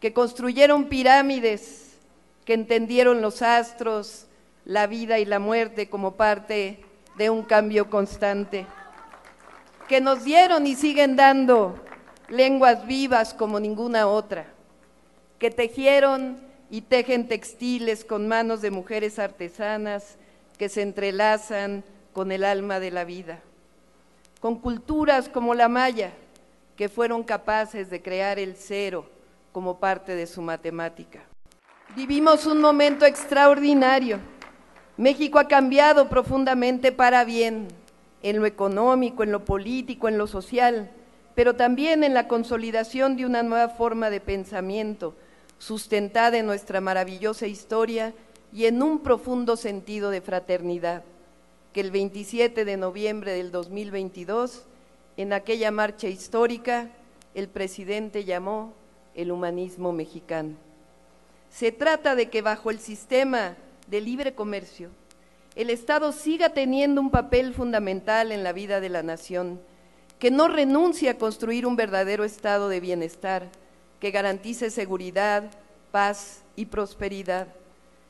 que 0.00 0.12
construyeron 0.12 0.88
pirámides, 0.88 1.96
que 2.44 2.54
entendieron 2.54 3.20
los 3.20 3.42
astros, 3.42 4.26
la 4.64 4.86
vida 4.86 5.18
y 5.18 5.24
la 5.24 5.38
muerte 5.38 5.88
como 5.88 6.14
parte 6.14 6.83
de 7.16 7.30
un 7.30 7.42
cambio 7.42 7.90
constante, 7.90 8.66
que 9.88 10.00
nos 10.00 10.24
dieron 10.24 10.66
y 10.66 10.74
siguen 10.74 11.16
dando 11.16 11.78
lenguas 12.28 12.86
vivas 12.86 13.34
como 13.34 13.60
ninguna 13.60 14.06
otra, 14.06 14.46
que 15.38 15.50
tejieron 15.50 16.38
y 16.70 16.80
tejen 16.82 17.28
textiles 17.28 18.04
con 18.04 18.26
manos 18.26 18.62
de 18.62 18.70
mujeres 18.70 19.18
artesanas 19.18 20.16
que 20.58 20.68
se 20.68 20.82
entrelazan 20.82 21.84
con 22.12 22.32
el 22.32 22.44
alma 22.44 22.80
de 22.80 22.90
la 22.90 23.04
vida, 23.04 23.40
con 24.40 24.58
culturas 24.58 25.28
como 25.28 25.54
la 25.54 25.68
maya, 25.68 26.12
que 26.76 26.88
fueron 26.88 27.22
capaces 27.22 27.90
de 27.90 28.02
crear 28.02 28.38
el 28.38 28.56
cero 28.56 29.08
como 29.52 29.78
parte 29.78 30.16
de 30.16 30.26
su 30.26 30.42
matemática. 30.42 31.20
Vivimos 31.94 32.46
un 32.46 32.60
momento 32.60 33.06
extraordinario 33.06 34.18
México 34.96 35.40
ha 35.40 35.48
cambiado 35.48 36.08
profundamente 36.08 36.92
para 36.92 37.24
bien, 37.24 37.66
en 38.22 38.38
lo 38.38 38.46
económico, 38.46 39.22
en 39.22 39.32
lo 39.32 39.44
político, 39.44 40.08
en 40.08 40.18
lo 40.18 40.26
social, 40.26 40.90
pero 41.34 41.56
también 41.56 42.04
en 42.04 42.14
la 42.14 42.28
consolidación 42.28 43.16
de 43.16 43.26
una 43.26 43.42
nueva 43.42 43.68
forma 43.68 44.08
de 44.08 44.20
pensamiento, 44.20 45.14
sustentada 45.58 46.38
en 46.38 46.46
nuestra 46.46 46.80
maravillosa 46.80 47.46
historia 47.46 48.14
y 48.52 48.66
en 48.66 48.82
un 48.82 49.00
profundo 49.00 49.56
sentido 49.56 50.10
de 50.10 50.20
fraternidad, 50.20 51.02
que 51.72 51.80
el 51.80 51.90
27 51.90 52.64
de 52.64 52.76
noviembre 52.76 53.32
del 53.32 53.50
2022, 53.50 54.62
en 55.16 55.32
aquella 55.32 55.72
marcha 55.72 56.06
histórica, 56.06 56.90
el 57.34 57.48
presidente 57.48 58.24
llamó 58.24 58.72
el 59.16 59.32
humanismo 59.32 59.92
mexicano. 59.92 60.54
Se 61.50 61.72
trata 61.72 62.14
de 62.14 62.30
que 62.30 62.42
bajo 62.42 62.70
el 62.70 62.78
sistema 62.78 63.56
de 63.86 64.00
libre 64.00 64.34
comercio, 64.34 64.90
el 65.54 65.70
Estado 65.70 66.12
siga 66.12 66.48
teniendo 66.50 67.00
un 67.00 67.10
papel 67.10 67.54
fundamental 67.54 68.32
en 68.32 68.42
la 68.42 68.52
vida 68.52 68.80
de 68.80 68.88
la 68.88 69.02
nación, 69.02 69.60
que 70.18 70.30
no 70.30 70.48
renuncie 70.48 71.10
a 71.10 71.18
construir 71.18 71.66
un 71.66 71.76
verdadero 71.76 72.24
estado 72.24 72.68
de 72.68 72.80
bienestar, 72.80 73.50
que 74.00 74.10
garantice 74.10 74.70
seguridad, 74.70 75.50
paz 75.90 76.42
y 76.56 76.66
prosperidad. 76.66 77.48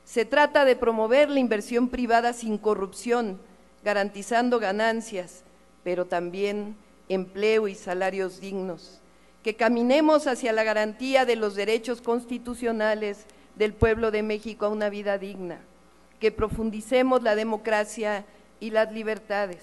Se 0.04 0.24
trata 0.24 0.64
de 0.64 0.76
promover 0.76 1.28
la 1.28 1.40
inversión 1.40 1.88
privada 1.88 2.32
sin 2.32 2.56
corrupción, 2.56 3.40
garantizando 3.82 4.58
ganancias, 4.58 5.42
pero 5.82 6.06
también 6.06 6.76
empleo 7.08 7.68
y 7.68 7.74
salarios 7.74 8.40
dignos. 8.40 9.00
Que 9.42 9.56
caminemos 9.56 10.26
hacia 10.26 10.52
la 10.52 10.64
garantía 10.64 11.26
de 11.26 11.36
los 11.36 11.54
derechos 11.54 12.00
constitucionales 12.00 13.26
del 13.56 13.72
pueblo 13.72 14.10
de 14.10 14.22
México 14.22 14.66
a 14.66 14.70
una 14.70 14.88
vida 14.88 15.18
digna, 15.18 15.60
que 16.20 16.32
profundicemos 16.32 17.22
la 17.22 17.34
democracia 17.34 18.24
y 18.60 18.70
las 18.70 18.92
libertades 18.92 19.62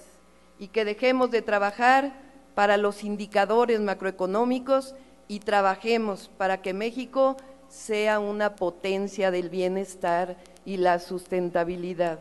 y 0.58 0.68
que 0.68 0.84
dejemos 0.84 1.30
de 1.30 1.42
trabajar 1.42 2.12
para 2.54 2.76
los 2.76 3.04
indicadores 3.04 3.80
macroeconómicos 3.80 4.94
y 5.28 5.40
trabajemos 5.40 6.30
para 6.36 6.60
que 6.60 6.74
México 6.74 7.36
sea 7.68 8.20
una 8.20 8.54
potencia 8.54 9.30
del 9.30 9.48
bienestar 9.48 10.36
y 10.64 10.76
la 10.76 10.98
sustentabilidad. 10.98 12.18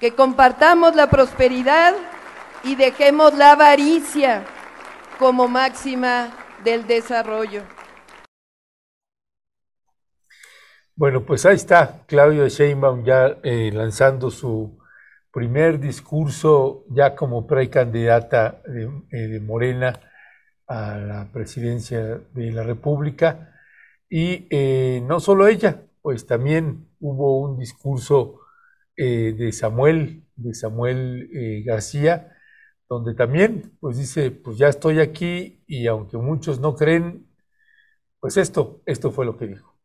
Que 0.00 0.14
compartamos 0.14 0.94
la 0.96 1.08
prosperidad 1.08 1.94
y 2.64 2.74
dejemos 2.74 3.34
la 3.34 3.52
avaricia 3.52 4.44
como 5.18 5.48
máxima 5.48 6.30
del 6.64 6.86
desarrollo. 6.86 7.62
Bueno, 10.98 11.24
pues 11.24 11.46
ahí 11.46 11.54
está 11.54 12.04
Claudio 12.08 12.48
Sheinbaum 12.48 13.04
ya 13.04 13.38
eh, 13.44 13.70
lanzando 13.72 14.32
su 14.32 14.80
primer 15.32 15.78
discurso 15.78 16.86
ya 16.90 17.14
como 17.14 17.46
precandidata 17.46 18.60
de, 18.66 18.90
eh, 19.12 19.28
de, 19.28 19.40
Morena 19.40 20.00
a 20.66 20.98
la 20.98 21.32
presidencia 21.32 22.00
de 22.34 22.50
la 22.52 22.64
República. 22.64 23.54
Y 24.10 24.48
eh, 24.50 25.00
no 25.06 25.20
solo 25.20 25.46
ella, 25.46 25.84
pues 26.02 26.26
también 26.26 26.88
hubo 27.00 27.42
un 27.42 27.58
discurso 27.58 28.40
de 28.96 29.52
Samuel, 29.52 30.24
de 30.34 30.54
Samuel 30.54 31.30
García, 31.64 32.36
donde 32.88 33.14
también 33.14 33.76
pues 33.80 33.98
dice, 33.98 34.32
pues 34.32 34.58
ya 34.58 34.68
estoy 34.68 35.00
aquí 35.00 35.62
y 35.68 35.86
aunque 35.86 36.18
muchos 36.18 36.60
no 36.60 36.74
creen, 36.74 37.28
pues 38.20 38.36
esto, 38.36 38.82
esto 38.86 39.12
fue 39.12 39.26
lo 39.26 39.36
que 39.36 39.46
dijo. 39.48 39.77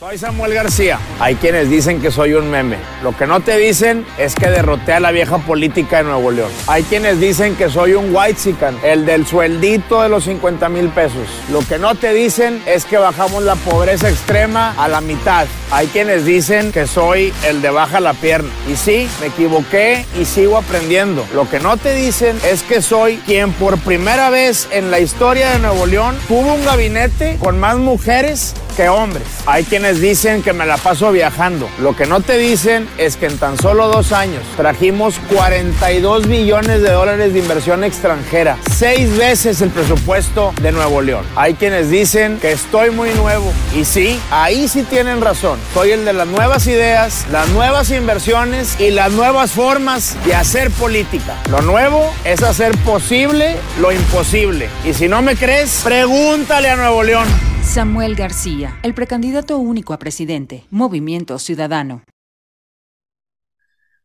Soy 0.00 0.16
Samuel 0.16 0.54
García. 0.54 0.98
Hay 1.18 1.34
quienes 1.34 1.68
dicen 1.68 2.00
que 2.00 2.10
soy 2.10 2.32
un 2.32 2.50
meme. 2.50 2.78
Lo 3.02 3.14
que 3.14 3.26
no 3.26 3.40
te 3.40 3.58
dicen 3.58 4.06
es 4.16 4.34
que 4.34 4.48
derroté 4.48 4.94
a 4.94 5.00
la 5.00 5.10
vieja 5.10 5.36
política 5.36 5.98
de 5.98 6.04
Nuevo 6.04 6.30
León. 6.30 6.50
Hay 6.68 6.84
quienes 6.84 7.20
dicen 7.20 7.54
que 7.54 7.68
soy 7.68 7.92
un 7.92 8.08
white 8.10 8.40
sican, 8.40 8.78
el 8.82 9.04
del 9.04 9.26
sueldito 9.26 10.00
de 10.00 10.08
los 10.08 10.24
50 10.24 10.70
mil 10.70 10.88
pesos. 10.88 11.28
Lo 11.52 11.60
que 11.68 11.78
no 11.78 11.96
te 11.96 12.14
dicen 12.14 12.62
es 12.64 12.86
que 12.86 12.96
bajamos 12.96 13.42
la 13.42 13.56
pobreza 13.56 14.08
extrema 14.08 14.72
a 14.78 14.88
la 14.88 15.02
mitad. 15.02 15.46
Hay 15.70 15.88
quienes 15.88 16.24
dicen 16.24 16.72
que 16.72 16.86
soy 16.86 17.34
el 17.46 17.60
de 17.60 17.68
baja 17.68 18.00
la 18.00 18.14
pierna. 18.14 18.48
Y 18.72 18.76
sí, 18.76 19.06
me 19.20 19.26
equivoqué 19.26 20.06
y 20.18 20.24
sigo 20.24 20.56
aprendiendo. 20.56 21.26
Lo 21.34 21.46
que 21.50 21.60
no 21.60 21.76
te 21.76 21.94
dicen 21.94 22.38
es 22.50 22.62
que 22.62 22.80
soy 22.80 23.18
quien 23.26 23.52
por 23.52 23.78
primera 23.78 24.30
vez 24.30 24.66
en 24.72 24.90
la 24.90 24.98
historia 24.98 25.50
de 25.50 25.58
Nuevo 25.58 25.84
León 25.84 26.16
tuvo 26.26 26.54
un 26.54 26.64
gabinete 26.64 27.36
con 27.38 27.60
más 27.60 27.76
mujeres 27.76 28.54
hombres. 28.88 29.26
Hay 29.46 29.64
quienes 29.64 30.00
dicen 30.00 30.42
que 30.42 30.52
me 30.52 30.66
la 30.66 30.76
paso 30.76 31.12
viajando. 31.12 31.68
Lo 31.80 31.94
que 31.94 32.06
no 32.06 32.20
te 32.20 32.38
dicen 32.38 32.88
es 32.98 33.16
que 33.16 33.26
en 33.26 33.38
tan 33.38 33.58
solo 33.58 33.88
dos 33.88 34.12
años 34.12 34.42
trajimos 34.56 35.20
42 35.32 36.26
billones 36.26 36.82
de 36.82 36.90
dólares 36.90 37.32
de 37.32 37.38
inversión 37.38 37.84
extranjera, 37.84 38.56
seis 38.72 39.16
veces 39.16 39.60
el 39.60 39.70
presupuesto 39.70 40.52
de 40.62 40.72
Nuevo 40.72 41.02
León. 41.02 41.24
Hay 41.36 41.54
quienes 41.54 41.90
dicen 41.90 42.38
que 42.38 42.52
estoy 42.52 42.90
muy 42.90 43.10
nuevo. 43.10 43.52
Y 43.74 43.84
sí, 43.84 44.20
ahí 44.30 44.68
sí 44.68 44.82
tienen 44.82 45.20
razón. 45.20 45.58
Soy 45.74 45.92
el 45.92 46.04
de 46.04 46.12
las 46.12 46.26
nuevas 46.26 46.66
ideas, 46.66 47.26
las 47.30 47.48
nuevas 47.50 47.90
inversiones 47.90 48.80
y 48.80 48.90
las 48.90 49.12
nuevas 49.12 49.52
formas 49.52 50.16
de 50.24 50.34
hacer 50.34 50.70
política. 50.70 51.36
Lo 51.50 51.60
nuevo 51.62 52.12
es 52.24 52.42
hacer 52.42 52.76
posible 52.78 53.56
lo 53.80 53.92
imposible. 53.92 54.68
Y 54.84 54.94
si 54.94 55.08
no 55.08 55.22
me 55.22 55.36
crees, 55.36 55.80
pregúntale 55.82 56.68
a 56.68 56.76
Nuevo 56.76 57.02
León. 57.02 57.26
Samuel 57.62 58.16
García, 58.16 58.80
el 58.82 58.94
precandidato 58.94 59.58
único 59.58 59.92
a 59.92 59.98
presidente, 59.98 60.64
Movimiento 60.70 61.38
Ciudadano. 61.38 62.02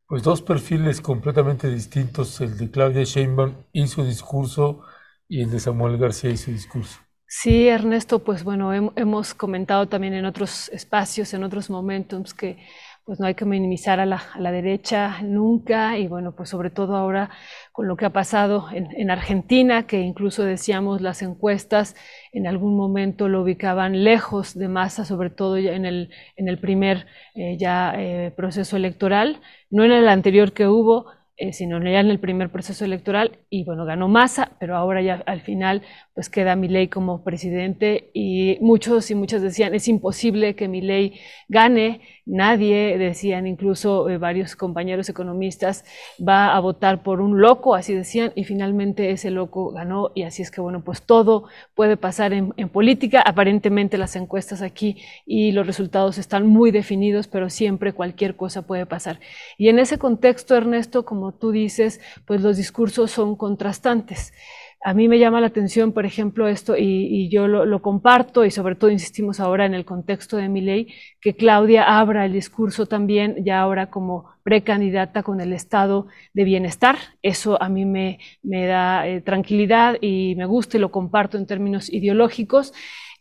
Pues 0.08 0.22
dos 0.22 0.42
perfiles 0.42 1.02
completamente 1.02 1.68
distintos, 1.70 2.40
el 2.42 2.58
de 2.58 2.70
Claudia 2.70 3.04
Sheinbaum 3.04 3.54
y 3.72 3.88
su 3.88 4.04
discurso 4.04 4.82
y 5.28 5.42
el 5.42 5.50
de 5.50 5.60
Samuel 5.60 5.98
García 5.98 6.30
y 6.30 6.38
su 6.38 6.52
discurso. 6.52 7.00
Sí, 7.28 7.68
Ernesto, 7.68 8.20
pues 8.20 8.44
bueno, 8.44 8.72
hemos 8.74 9.34
comentado 9.34 9.88
también 9.88 10.14
en 10.14 10.26
otros 10.26 10.70
espacios, 10.70 11.34
en 11.34 11.44
otros 11.44 11.72
momentos 11.72 12.36
que 12.36 12.58
pues 13.06 13.20
no 13.20 13.28
hay 13.28 13.36
que 13.36 13.46
minimizar 13.46 14.00
a 14.00 14.06
la, 14.06 14.24
a 14.34 14.40
la, 14.40 14.52
derecha 14.52 15.22
nunca 15.22 15.98
y 15.98 16.08
bueno, 16.08 16.36
pues 16.36 16.50
sobre 16.50 16.72
todo 16.72 16.96
ahora 16.96 17.30
con 17.72 17.88
lo 17.88 17.98
que 17.98 18.06
ha 18.06 18.10
pasado 18.10 18.68
en, 18.74 18.90
en, 18.98 19.12
Argentina, 19.12 19.86
que 19.86 20.02
incluso 20.02 20.44
decíamos 20.44 21.02
las 21.02 21.22
encuestas 21.22 21.96
en 22.34 22.48
algún 22.48 22.76
momento 22.76 23.30
lo 23.30 23.44
ubicaban 23.44 24.04
lejos 24.04 24.58
de 24.58 24.68
masa, 24.70 25.06
sobre 25.06 25.30
todo 25.30 25.58
en 25.58 25.86
el, 25.86 26.10
en 26.36 26.48
el 26.48 26.58
primer 26.58 27.06
eh, 27.36 27.58
ya 27.60 27.94
eh, 27.96 28.32
proceso 28.36 28.76
electoral, 28.76 29.40
no 29.70 29.84
en 29.84 29.92
el 29.92 30.10
anterior 30.10 30.54
que 30.54 30.68
hubo, 30.68 31.06
eh, 31.38 31.52
sino 31.52 31.84
ya 31.84 32.00
en 32.00 32.10
el 32.10 32.20
primer 32.20 32.50
proceso 32.50 32.86
electoral 32.86 33.40
y 33.50 33.66
bueno, 33.66 33.84
ganó 33.84 34.08
Massa, 34.08 34.54
pero 34.58 34.78
ahora 34.78 35.02
ya 35.02 35.22
al 35.26 35.42
final 35.42 35.82
pues 36.14 36.30
queda 36.30 36.56
Milei 36.56 36.88
como 36.88 37.26
presidente 37.26 38.10
y 38.14 38.58
muchos 38.62 39.12
y 39.12 39.16
muchas 39.16 39.42
decían 39.42 39.76
es 39.76 39.90
imposible 39.90 40.56
que 40.56 40.70
Milei 40.70 41.20
gane, 41.50 42.00
nadie, 42.26 42.98
decían 42.98 43.48
incluso 43.48 44.10
eh, 44.10 44.18
varios 44.18 44.56
compañeros 44.56 45.10
economistas, 45.10 45.86
va 46.20 46.56
a 46.56 46.60
votar 46.60 47.04
por 47.04 47.22
un 47.22 47.40
loco, 47.40 47.76
así 47.76 47.94
decían, 47.94 48.32
y 48.36 48.44
finalmente 48.44 49.12
ese 49.12 49.32
loco 49.32 49.72
ganó 49.72 50.12
y 50.16 50.24
así 50.24 50.42
es 50.42 50.52
que 50.52 50.62
bueno, 50.62 50.82
pues 50.84 51.02
todo 51.02 51.46
puede 51.76 51.98
pasar 51.98 52.34
en, 52.34 52.54
en 52.58 52.70
política, 52.70 53.22
aparentemente 53.22 53.98
las 53.98 54.16
encuestas 54.16 54.62
aquí 54.62 54.98
y 55.26 55.52
los 55.52 55.68
resultados 55.68 56.18
están 56.18 56.48
muy 56.48 56.72
definidos, 56.72 57.28
pero 57.28 57.50
siempre 57.50 57.94
cualquier 57.94 58.36
cosa 58.36 58.64
puede 58.64 58.86
pasar. 58.86 59.20
Y 59.58 59.70
en 59.70 59.80
ese 59.80 59.98
contexto, 59.98 60.56
Ernesto, 60.56 61.06
como 61.06 61.32
tú 61.32 61.52
dices, 61.52 62.02
pues 62.26 62.42
los 62.42 62.58
discursos 62.58 63.12
son 63.12 63.36
contrastantes. 63.36 64.34
A 64.88 64.94
mí 64.94 65.08
me 65.08 65.18
llama 65.18 65.42
la 65.42 65.48
atención, 65.48 65.94
por 65.94 66.06
ejemplo, 66.06 66.48
esto, 66.48 66.76
y, 66.78 67.28
yo 67.30 67.48
lo, 67.48 67.82
comparto, 67.82 68.46
y 68.46 68.52
sobre 68.52 68.76
todo 68.76 68.92
insistimos 68.92 69.40
ahora 69.40 69.66
en 69.66 69.74
el 69.74 69.84
contexto 69.84 70.38
de 70.38 70.48
mi 70.48 70.62
ley, 70.62 70.94
que 71.20 71.36
Claudia 71.36 71.98
abra 71.98 72.24
el 72.24 72.34
discurso 72.34 72.86
también, 72.86 73.44
ya 73.44 73.62
ahora 73.62 73.90
como 73.90 74.30
precandidata 74.44 75.24
con 75.24 75.42
el 75.42 75.54
estado 75.54 76.06
de 76.34 76.44
bienestar. 76.44 76.98
Eso 77.24 77.60
a 77.60 77.68
mí 77.68 77.84
me, 77.84 78.20
me 78.44 78.68
da 78.68 79.08
eh, 79.08 79.22
tranquilidad 79.22 79.98
y 80.02 80.36
me 80.38 80.46
gusta 80.46 80.78
y 80.78 80.82
lo 80.82 80.92
comparto 80.92 81.40
en 81.40 81.48
términos 81.48 81.92
ideológicos. 81.92 82.72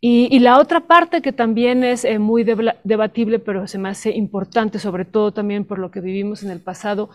Y, 0.06 0.38
la 0.40 0.58
otra 0.58 0.80
parte 0.80 1.22
que 1.22 1.32
también 1.32 1.82
es 1.82 2.04
eh, 2.04 2.18
muy 2.18 2.44
debatible, 2.44 3.38
pero 3.38 3.66
se 3.66 3.78
me 3.78 3.88
hace 3.88 4.10
importante, 4.10 4.78
sobre 4.78 5.06
todo 5.06 5.32
también 5.32 5.64
por 5.64 5.78
lo 5.78 5.90
que 5.90 6.02
vivimos 6.02 6.42
en 6.42 6.50
el 6.50 6.60
pasado, 6.60 7.08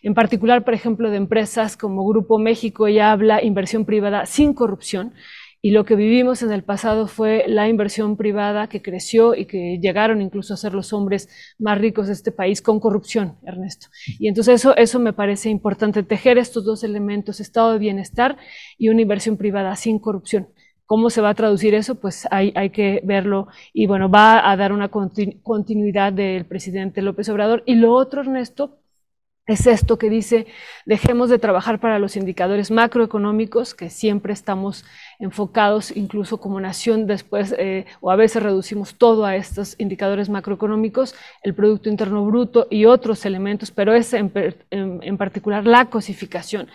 en 0.00 0.14
particular, 0.14 0.62
por 0.64 0.72
ejemplo, 0.72 1.10
de 1.10 1.16
empresas 1.16 1.76
como 1.76 2.06
Grupo 2.06 2.38
México, 2.38 2.86
ella 2.86 3.10
habla 3.10 3.42
inversión 3.42 3.84
privada 3.84 4.26
sin 4.26 4.54
corrupción. 4.54 5.12
Y 5.60 5.72
lo 5.72 5.84
que 5.84 5.96
vivimos 5.96 6.40
en 6.42 6.52
el 6.52 6.62
pasado 6.62 7.08
fue 7.08 7.46
la 7.48 7.68
inversión 7.68 8.16
privada 8.16 8.68
que 8.68 8.80
creció 8.80 9.34
y 9.34 9.46
que 9.46 9.80
llegaron 9.82 10.22
incluso 10.22 10.54
a 10.54 10.56
ser 10.56 10.72
los 10.72 10.92
hombres 10.92 11.28
más 11.58 11.78
ricos 11.78 12.06
de 12.06 12.12
este 12.12 12.30
país 12.30 12.62
con 12.62 12.78
corrupción, 12.78 13.38
Ernesto. 13.44 13.88
Y 14.20 14.28
entonces 14.28 14.60
eso, 14.60 14.76
eso 14.76 15.00
me 15.00 15.12
parece 15.12 15.50
importante, 15.50 16.04
tejer 16.04 16.38
estos 16.38 16.64
dos 16.64 16.84
elementos, 16.84 17.40
estado 17.40 17.72
de 17.72 17.80
bienestar 17.80 18.36
y 18.78 18.88
una 18.88 19.02
inversión 19.02 19.36
privada 19.36 19.74
sin 19.74 19.98
corrupción. 19.98 20.46
¿Cómo 20.86 21.10
se 21.10 21.20
va 21.20 21.30
a 21.30 21.34
traducir 21.34 21.74
eso? 21.74 21.96
Pues 21.96 22.26
hay, 22.30 22.52
hay 22.54 22.70
que 22.70 23.00
verlo 23.04 23.48
y 23.72 23.86
bueno, 23.86 24.08
va 24.08 24.50
a 24.50 24.56
dar 24.56 24.72
una 24.72 24.88
continu 24.88 25.40
continuidad 25.42 26.12
del 26.12 26.44
presidente 26.44 27.02
López 27.02 27.28
Obrador. 27.28 27.62
Y 27.66 27.74
lo 27.74 27.92
otro, 27.92 28.20
Ernesto, 28.20 28.78
es 29.46 29.68
esto 29.68 29.96
que 29.96 30.10
dice, 30.10 30.46
dejemos 30.86 31.30
de 31.30 31.38
trabajar 31.38 31.78
para 31.78 32.00
los 32.00 32.16
indicadores 32.16 32.72
macroeconómicos, 32.72 33.74
que 33.74 33.90
siempre 33.90 34.32
estamos 34.32 34.84
enfocados, 35.20 35.96
incluso 35.96 36.38
como 36.38 36.60
nación, 36.60 37.06
después, 37.06 37.54
eh, 37.56 37.86
o 38.00 38.10
a 38.10 38.16
veces 38.16 38.42
reducimos 38.42 38.96
todo 38.96 39.24
a 39.24 39.36
estos 39.36 39.76
indicadores 39.78 40.28
macroeconómicos, 40.28 41.14
el 41.44 41.54
Producto 41.54 41.88
Interno 41.88 42.24
Bruto 42.24 42.66
y 42.70 42.86
otros 42.86 43.24
elementos, 43.24 43.70
pero 43.70 43.94
es 43.94 44.12
en, 44.14 44.32
en, 44.70 44.98
en 45.02 45.16
particular 45.16 45.64
la 45.64 45.90
cosificación. 45.90 46.68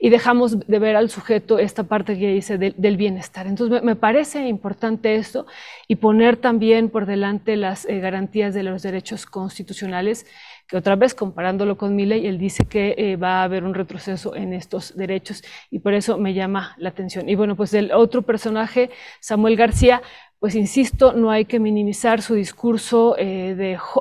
Y 0.00 0.10
dejamos 0.10 0.60
de 0.60 0.78
ver 0.78 0.96
al 0.96 1.10
sujeto 1.10 1.58
esta 1.58 1.84
parte 1.84 2.18
que 2.18 2.32
dice 2.32 2.58
de, 2.58 2.74
del 2.76 2.96
bienestar. 2.96 3.46
Entonces, 3.46 3.82
me, 3.82 3.86
me, 3.86 3.96
parece 3.96 4.46
importante 4.46 5.16
esto 5.16 5.46
y 5.86 5.96
poner 5.96 6.36
también 6.36 6.88
por 6.88 7.06
delante 7.06 7.56
las 7.56 7.84
eh, 7.86 7.98
garantías 8.00 8.54
de 8.54 8.62
los 8.62 8.82
derechos 8.82 9.26
constitucionales 9.26 10.26
que 10.68 10.76
otra 10.76 10.96
vez 10.96 11.14
comparándolo 11.14 11.78
con 11.78 11.96
Milley, 11.96 12.26
él 12.26 12.38
dice 12.38 12.66
que 12.66 12.94
eh, 12.98 13.16
va 13.16 13.40
a 13.40 13.44
haber 13.44 13.64
un 13.64 13.72
retroceso 13.72 14.36
en 14.36 14.52
estos 14.52 14.94
derechos 14.94 15.42
y 15.70 15.78
por 15.78 15.94
eso 15.94 16.18
me 16.18 16.34
llama 16.34 16.74
la 16.76 16.90
atención. 16.90 17.26
Y 17.28 17.34
bueno, 17.36 17.56
pues 17.56 17.72
el 17.72 17.90
otro 17.90 18.20
personaje, 18.20 18.90
Samuel 19.18 19.56
García, 19.56 20.02
pues 20.40 20.54
insisto, 20.54 21.14
no 21.14 21.32
hay 21.32 21.46
que 21.46 21.58
minimizar 21.58 22.22
su 22.22 22.34
discurso 22.34 23.16
eh, 23.18 23.56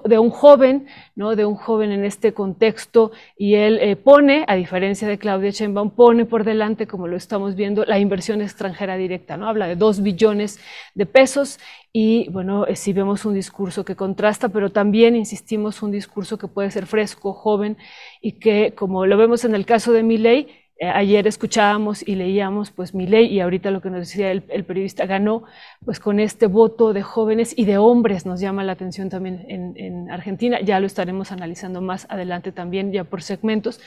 de, 0.05 0.19
un 0.19 0.29
joven, 0.29 0.85
¿no? 1.15 1.35
de 1.35 1.45
un 1.45 1.55
joven 1.55 1.91
en 1.91 2.05
este 2.05 2.33
contexto, 2.33 3.11
y 3.35 3.55
él 3.55 3.79
eh, 3.81 3.95
pone, 3.95 4.45
a 4.47 4.55
diferencia 4.55 5.07
de 5.07 5.17
Claudia 5.17 5.49
Sheinbaum, 5.49 5.89
pone 5.89 6.25
por 6.25 6.43
delante, 6.43 6.85
como 6.85 7.07
lo 7.07 7.17
estamos 7.17 7.55
viendo, 7.55 7.85
la 7.85 7.97
inversión 7.97 8.41
extranjera 8.41 8.97
directa, 8.97 9.35
¿no? 9.35 9.47
habla 9.49 9.67
de 9.67 9.75
dos 9.75 10.03
billones 10.03 10.59
de 10.93 11.07
pesos, 11.07 11.59
y 11.91 12.29
bueno, 12.29 12.67
eh, 12.67 12.75
sí 12.75 12.93
vemos 12.93 13.25
un 13.25 13.33
discurso 13.33 13.83
que 13.83 13.95
contrasta, 13.95 14.49
pero 14.49 14.71
también 14.71 15.15
insistimos 15.15 15.81
un 15.81 15.89
discurso 15.89 16.37
que 16.37 16.47
puede 16.47 16.69
ser 16.69 16.85
fresco, 16.85 17.33
joven, 17.33 17.77
y 18.21 18.33
que, 18.33 18.75
como 18.75 19.07
lo 19.07 19.17
vemos 19.17 19.43
en 19.43 19.55
el 19.55 19.65
caso 19.65 19.91
de 19.91 20.03
Milley, 20.03 20.66
ayer 20.81 21.27
escuchábamos 21.27 22.07
y 22.07 22.15
leíamos 22.15 22.71
pues 22.71 22.93
mi 22.93 23.07
ley 23.07 23.25
y 23.27 23.39
ahorita 23.39 23.71
lo 23.71 23.81
que 23.81 23.89
nos 23.89 24.01
decía 24.01 24.31
el, 24.31 24.41
periodista 24.41 25.05
ganó 25.05 25.43
pues 25.83 25.99
con 25.99 26.19
este 26.19 26.47
voto 26.47 26.93
de 26.93 27.01
jóvenes 27.01 27.53
y 27.57 27.65
de 27.65 27.77
hombres 27.77 28.25
nos 28.25 28.39
llama 28.39 28.63
la 28.63 28.73
atención 28.73 29.09
también 29.09 29.45
en, 29.47 29.73
en, 29.77 30.11
Argentina. 30.11 30.61
Ya 30.61 30.79
lo 30.79 30.87
estaremos 30.87 31.31
analizando 31.31 31.81
más 31.81 32.05
adelante 32.09 32.51
también 32.51 32.91
ya 32.91 33.03
por 33.03 33.21
segmentos. 33.21 33.79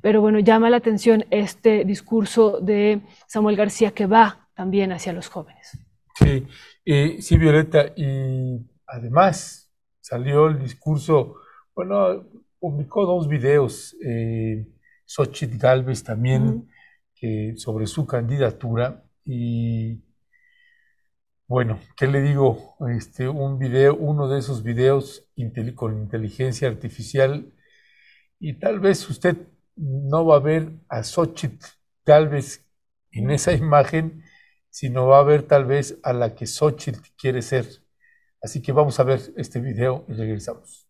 Pero 0.00 0.20
bueno 0.20 0.38
llama 0.38 0.70
la 0.70 0.76
atención 0.76 1.24
este 1.30 1.84
discurso 1.84 2.60
de 2.60 3.00
Samuel 3.26 3.56
García 3.56 3.90
que 3.90 4.06
va 4.06 4.48
también 4.54 4.92
hacia 4.92 5.12
los 5.12 5.28
jóvenes. 5.28 5.78
Sí 6.14 6.46
eh, 6.86 7.20
sí 7.20 7.36
Violeta 7.36 7.92
y 7.96 8.64
además 8.86 9.68
salió 10.00 10.46
el 10.46 10.60
discurso 10.60 11.34
bueno 11.74 12.24
publicó 12.60 13.04
dos 13.04 13.26
videos 13.26 13.96
eh, 14.06 14.68
Xochitl 15.06 15.56
Galvez 15.58 16.02
también 16.02 16.42
uh 16.42 16.52
-huh. 16.52 16.68
que 17.14 17.54
sobre 17.56 17.86
su 17.86 18.06
candidatura 18.06 19.04
y 19.24 20.02
bueno, 21.48 21.78
¿qué 21.96 22.08
le 22.08 22.22
digo? 22.22 22.74
Este, 22.88 23.28
un 23.28 23.58
video, 23.58 23.94
uno 23.94 24.28
de 24.28 24.40
esos 24.40 24.64
videos 24.64 25.28
con 25.76 25.96
inteligencia 25.96 26.66
artificial 26.68 27.52
y 28.40 28.54
tal 28.54 28.80
vez 28.80 29.08
usted 29.08 29.36
no 29.76 30.26
va 30.26 30.36
a 30.36 30.40
ver 30.40 30.72
a 30.88 31.04
Xochitl 31.04 31.64
Galvez 32.04 32.66
en 33.12 33.30
esa 33.30 33.52
imagen, 33.52 34.24
sino 34.70 35.06
va 35.06 35.20
a 35.20 35.22
ver 35.22 35.44
tal 35.44 35.66
vez 35.66 35.98
a 36.02 36.12
la 36.12 36.34
que 36.34 36.46
Xochitl 36.46 37.00
quiere 37.16 37.42
ser. 37.42 37.66
Así 38.42 38.60
que 38.60 38.72
vamos 38.72 38.98
a 38.98 39.04
ver 39.04 39.20
este 39.36 39.60
video 39.60 40.04
y 40.08 40.14
regresamos. 40.14 40.88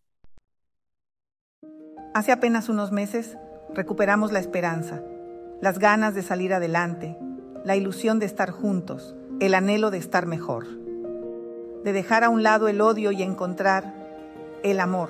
Hace 2.15 2.31
apenas 2.31 2.67
unos 2.67 2.91
meses 2.91 3.37
recuperamos 3.73 4.31
la 4.31 4.39
esperanza, 4.39 5.01
las 5.61 5.79
ganas 5.79 6.13
de 6.13 6.23
salir 6.23 6.53
adelante, 6.53 7.17
la 7.63 7.75
ilusión 7.75 8.19
de 8.19 8.25
estar 8.25 8.51
juntos, 8.51 9.15
el 9.39 9.53
anhelo 9.53 9.91
de 9.91 9.97
estar 9.97 10.25
mejor, 10.25 10.65
de 11.83 11.93
dejar 11.93 12.23
a 12.23 12.29
un 12.29 12.43
lado 12.43 12.67
el 12.67 12.81
odio 12.81 13.11
y 13.11 13.23
encontrar 13.23 13.93
el 14.63 14.79
amor. 14.79 15.09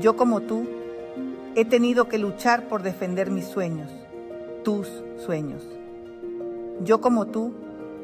Yo 0.00 0.16
como 0.16 0.42
tú 0.42 0.66
he 1.54 1.64
tenido 1.64 2.08
que 2.08 2.18
luchar 2.18 2.68
por 2.68 2.82
defender 2.82 3.30
mis 3.30 3.46
sueños, 3.46 3.90
tus 4.62 5.02
sueños. 5.16 5.62
Yo 6.84 7.00
como 7.00 7.26
tú 7.26 7.54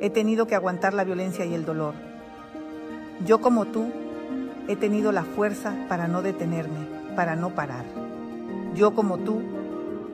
he 0.00 0.08
tenido 0.10 0.46
que 0.46 0.54
aguantar 0.54 0.94
la 0.94 1.04
violencia 1.04 1.44
y 1.44 1.54
el 1.54 1.64
dolor. 1.64 1.94
Yo 3.26 3.40
como 3.40 3.66
tú 3.66 3.86
he 4.68 4.76
tenido 4.76 5.12
la 5.12 5.24
fuerza 5.24 5.74
para 5.88 6.08
no 6.08 6.22
detenerme, 6.22 6.86
para 7.14 7.36
no 7.36 7.50
parar. 7.50 7.84
Yo 8.74 8.94
como 8.94 9.18
tú, 9.18 9.42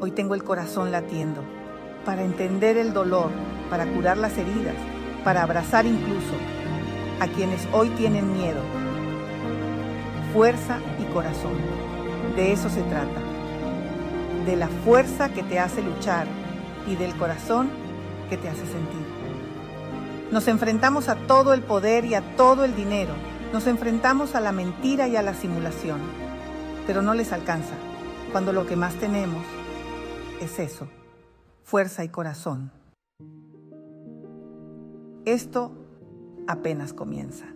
hoy 0.01 0.11
tengo 0.11 0.35
el 0.35 0.43
corazón 0.43 0.91
latiendo, 0.91 1.43
para 2.05 2.23
entender 2.23 2.77
el 2.77 2.93
dolor, 2.93 3.31
para 3.71 3.87
curar 3.87 4.17
las 4.17 4.37
heridas, 4.37 4.75
para 5.23 5.43
abrazar 5.43 5.87
incluso 5.87 6.35
a 7.21 7.29
quienes 7.29 7.69
hoy 7.73 7.89
tienen 7.91 8.33
miedo. 8.33 8.61
Fuerza 10.33 10.79
y 10.99 11.05
corazón, 11.13 11.55
de 12.35 12.53
eso 12.53 12.69
se 12.69 12.83
trata. 12.83 13.21
De 14.45 14.57
la 14.57 14.69
fuerza 14.69 15.29
que 15.29 15.43
te 15.43 15.61
hace 15.61 15.83
luchar 15.83 16.27
y 16.87 16.97
del 16.97 17.15
corazón 17.17 17.71
que 18.29 18.37
te 18.37 18.49
hace 18.49 18.67
sentir. 18.67 19.07
Nos 20.33 20.49
enfrentamos 20.49 21.09
a 21.09 21.15
todo 21.15 21.55
el 21.55 21.63
poder 21.63 22.05
y 22.05 22.15
a 22.15 22.37
todo 22.37 22.65
el 22.65 22.75
dinero. 22.75 23.13
Nos 23.53 23.67
enfrentamos 23.67 24.35
a 24.35 24.41
la 24.41 24.53
mentira 24.53 25.07
y 25.07 25.17
a 25.17 25.23
la 25.23 25.35
simulación 25.35 26.29
pero 26.89 27.03
no 27.03 27.13
les 27.13 27.35
alcanza, 27.35 27.75
cuando 28.33 28.53
lo 28.53 28.67
que 28.67 28.77
más 28.77 28.95
tenemos 28.95 29.45
es 30.41 30.59
eso, 30.59 30.89
fuerza 31.63 32.05
y 32.05 32.09
corazón. 32.09 32.71
Esto 35.25 35.73
apenas 36.47 36.93
comienza. 36.93 37.47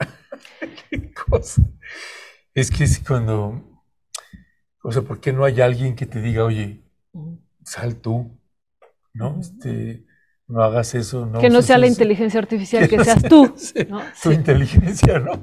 Es 2.54 2.70
que 2.70 2.84
es 2.84 3.00
cuando, 3.00 3.73
o 4.86 4.92
sea, 4.92 5.00
¿por 5.00 5.18
qué 5.18 5.32
no 5.32 5.44
hay 5.46 5.62
alguien 5.62 5.96
que 5.96 6.04
te 6.04 6.20
diga, 6.20 6.44
oye, 6.44 6.82
sal 7.64 7.96
tú, 7.96 8.38
¿no? 9.14 9.40
Este, 9.40 10.04
no 10.46 10.62
hagas 10.62 10.94
eso, 10.94 11.24
¿no? 11.24 11.40
Que 11.40 11.48
no 11.48 11.62
sea 11.62 11.78
la 11.78 11.86
inteligencia 11.86 12.38
artificial, 12.38 12.86
que, 12.86 13.02
seas 13.02 13.22
tú. 13.22 13.54
Tu 14.22 14.30
inteligencia, 14.30 15.18
¿no? 15.18 15.42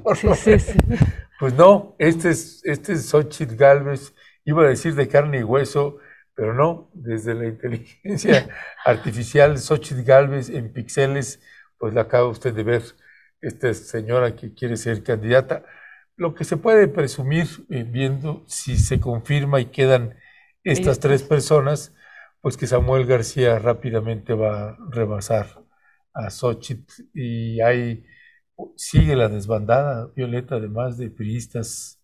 Pues 1.40 1.54
no, 1.54 1.96
este 1.98 2.30
es, 2.30 2.62
este 2.64 2.92
es 2.92 3.08
Xochitl 3.08 3.56
Galvez, 3.56 4.14
iba 4.44 4.62
a 4.62 4.68
decir 4.68 4.94
de 4.94 5.08
carne 5.08 5.40
y 5.40 5.42
hueso, 5.42 5.98
pero 6.34 6.54
no, 6.54 6.88
desde 6.94 7.34
la 7.34 7.46
inteligencia 7.46 8.48
artificial, 8.84 9.58
Xochitl 9.58 10.04
Galvez 10.04 10.50
en 10.50 10.72
pixeles, 10.72 11.40
pues 11.78 11.94
la 11.94 12.02
acaba 12.02 12.28
usted 12.28 12.54
de 12.54 12.62
ver, 12.62 12.84
esta 13.40 13.74
señora 13.74 14.36
que 14.36 14.54
quiere 14.54 14.76
ser 14.76 15.02
candidata. 15.02 15.64
Lo 16.16 16.34
que 16.34 16.44
se 16.44 16.56
puede 16.56 16.88
presumir, 16.88 17.46
eh, 17.70 17.84
viendo 17.84 18.44
si 18.46 18.76
se 18.76 19.00
confirma 19.00 19.60
y 19.60 19.66
quedan 19.66 20.14
estas 20.64 21.00
tres 21.00 21.22
personas, 21.22 21.94
pues 22.40 22.56
que 22.56 22.66
Samuel 22.66 23.06
García 23.06 23.58
rápidamente 23.58 24.34
va 24.34 24.70
a 24.70 24.76
rebasar 24.90 25.46
a 26.12 26.30
Xochitl. 26.30 27.04
Y 27.14 27.60
ahí 27.60 28.04
sigue 28.76 29.16
la 29.16 29.28
desbandada, 29.28 30.10
Violeta, 30.14 30.56
además 30.56 30.98
de 30.98 31.10
priistas. 31.10 32.00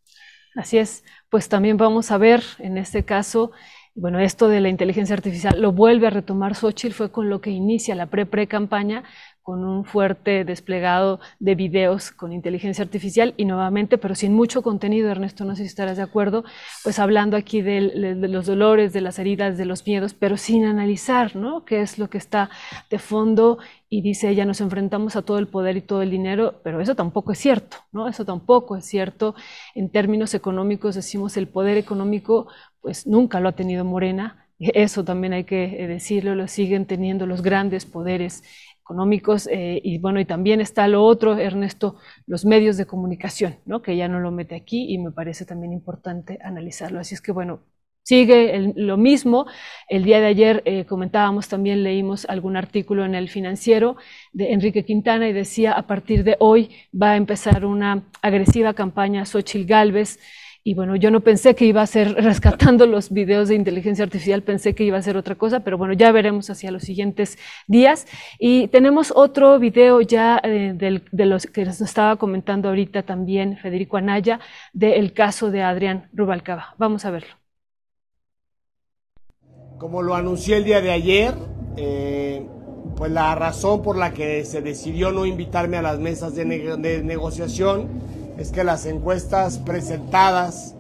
Así 0.55 0.79
es, 0.79 1.05
pues 1.29 1.49
también 1.49 1.77
vamos 1.77 2.11
a 2.11 2.19
ver 2.19 2.43
en 2.59 2.79
este 2.79 3.05
caso, 3.05 3.53
bueno, 3.95 4.19
esto 4.19 4.49
de 4.49 4.61
la 4.61 4.69
inteligencia 4.69 5.15
artificial 5.15 5.61
lo 5.61 5.73
vuelve 5.73 6.07
a 6.07 6.11
retomar 6.11 6.55
Xochitl, 6.55 6.95
fue 6.95 7.13
con 7.13 7.29
lo 7.29 7.41
que 7.41 7.51
inicia 7.51 7.95
la 7.95 8.07
pre-pre-campaña, 8.07 9.05
con 9.49 9.65
un 9.65 9.87
fuerte 9.87 10.45
desplegado 10.45 11.21
de 11.39 11.55
videos 11.55 12.11
con 12.11 12.35
inteligencia 12.35 12.85
artificial 12.85 13.33
y 13.39 13.47
nuevamente, 13.47 13.97
pero 13.97 14.15
sin 14.15 14.35
mucho 14.35 14.61
contenido, 14.61 15.11
Ernesto, 15.11 15.47
no 15.47 15.57
sé 15.57 15.63
si 15.63 15.69
estarás 15.69 15.97
de 15.97 16.03
acuerdo, 16.03 16.45
pues 16.85 16.99
hablando 16.99 17.35
aquí 17.35 17.63
de, 17.63 17.81
los 18.29 18.45
dolores, 18.45 18.93
de 18.93 19.01
las 19.01 19.19
heridas, 19.19 19.57
de 19.57 19.65
los 19.65 19.87
miedos, 19.87 20.13
pero 20.13 20.37
sin 20.37 20.67
analizar, 20.67 21.35
¿no? 21.35 21.65
¿Qué 21.65 21.81
es 21.81 21.99
lo 21.99 22.11
que 22.11 22.19
está 22.19 22.51
de 22.91 22.99
fondo? 22.99 23.57
Y 23.89 24.03
dice 24.03 24.29
ella, 24.29 24.45
nos 24.45 24.61
enfrentamos 24.61 25.17
a 25.17 25.23
todo 25.23 25.39
el 25.39 25.49
poder 25.49 25.79
y 25.79 25.81
todo 25.81 26.03
el 26.03 26.11
dinero, 26.11 26.61
pero 26.63 26.83
eso 26.83 26.95
tampoco 26.95 27.33
es 27.33 27.39
cierto, 27.39 27.79
¿no? 27.91 28.07
Eso 28.07 28.27
tampoco 28.27 28.77
es 28.77 28.85
cierto. 28.85 29.35
En 29.75 29.89
términos 29.89 30.35
económicos 30.35 30.95
decimos 30.95 31.39
el 31.39 31.49
poder 31.49 31.79
económico, 31.79 32.49
pues 32.83 33.07
nunca 33.07 33.41
lo 33.41 33.49
ha 33.49 33.53
tenido 33.53 33.83
Morena, 33.87 34.45
eso 34.59 35.05
también 35.05 35.33
hay 35.33 35.45
que 35.45 35.87
decirlo, 35.87 36.35
lo 36.35 36.49
siguen 36.49 36.85
teniendo 36.87 37.27
los 37.27 37.43
grandes 37.43 37.87
poderes 37.87 38.43
económicos 38.89 39.47
eh, 39.53 39.81
y 39.85 39.99
bueno, 39.99 40.19
y 40.19 40.25
también 40.25 40.63
está 40.63 40.89
lo 40.89 41.05
otro, 41.05 41.37
Ernesto, 41.37 41.97
los 42.27 42.47
medios 42.47 42.79
de 42.79 42.87
comunicación, 42.87 43.57
¿no? 43.67 43.83
que 43.83 43.95
ya 43.95 44.09
no 44.09 44.19
lo 44.19 44.31
mete 44.31 44.55
aquí 44.55 44.87
y 44.89 44.97
me 44.97 45.11
parece 45.11 45.45
también 45.45 45.75
importante 45.75 46.39
analizarlo. 46.43 46.99
Así 46.99 47.15
es 47.15 47.21
que 47.21 47.31
bueno, 47.31 47.61
sigue 48.03 48.73
lo 48.77 48.97
mismo. 48.97 49.45
El 49.91 50.05
día 50.05 50.21
de 50.21 50.27
ayer 50.27 50.63
eh, 50.65 50.87
comentábamos, 50.87 51.49
también 51.49 51.83
leímos 51.83 52.25
algún 52.31 52.57
artículo 52.57 53.05
en 53.05 53.15
el 53.15 53.29
financiero 53.29 53.97
de 54.33 54.53
Enrique 54.55 54.87
Quintana 54.87 55.29
y 55.29 55.35
decía, 55.35 55.73
a 55.73 55.87
partir 55.87 56.25
de 56.25 56.37
hoy 56.41 56.71
va 56.91 57.11
a 57.11 57.17
empezar 57.17 57.67
una 57.67 58.05
agresiva 58.23 58.73
campaña 58.73 59.27
Xochil 59.27 59.67
Galvez 59.67 60.19
y 60.69 60.75
bueno, 60.75 60.97
yo 60.97 61.11
no 61.11 61.23
pensé 61.23 61.55
que 61.55 61.65
iba 61.65 61.81
a 61.81 61.87
ser 61.87 62.13
rescatando 62.23 62.87
los 62.87 63.11
videos 63.11 63.49
de 63.49 63.55
inteligencia 63.55 64.05
artificial, 64.05 64.43
pensé 64.43 64.75
que 64.75 64.85
iba 64.85 64.99
a 64.99 65.03
ser 65.03 65.17
otra 65.17 65.35
cosa, 65.35 65.61
pero 65.61 65.79
bueno, 65.79 65.95
ya 65.95 66.13
veremos 66.13 66.51
hacia 66.51 66.71
los 66.71 66.83
siguientes 66.83 67.39
días. 67.67 68.07
Y 68.39 68.69
tenemos 68.69 69.11
otro 69.17 69.59
video 69.59 70.03
ya 70.03 70.39
eh, 70.45 70.75
de 70.75 71.25
los 71.25 71.47
que 71.47 71.65
nos 71.65 71.81
estaba 71.81 72.17
comentando 72.17 72.69
ahorita 72.69 73.03
también 73.03 73.57
Federico 73.57 73.97
Anaya, 73.97 74.41
del 74.75 75.15
caso 75.15 75.51
de 75.51 75.63
Adrián 75.63 76.11
Rubalcaba. 76.13 76.75
Vamos 76.77 77.07
a 77.07 77.13
verlo. 77.13 77.31
Como 79.79 80.03
lo 80.03 80.17
anuncié 80.17 80.59
el 80.59 80.65
día 80.65 80.83
de 80.83 80.91
ayer, 80.91 81.33
eh, 81.79 82.47
pues 82.95 83.11
la 83.11 83.35
razón 83.35 83.81
por 83.81 83.97
la 83.97 84.13
que 84.13 84.45
se 84.45 84.61
decidió 84.61 85.13
no 85.13 85.25
invitarme 85.25 85.79
a 85.79 85.83
las 85.83 85.99
mesas 85.99 86.35
de 86.35 86.45
negociación 86.45 88.18
es 88.39 88.53
que 88.53 88.65
las 88.65 88.87
encuestas 88.87 89.59
presentadas 89.59 90.75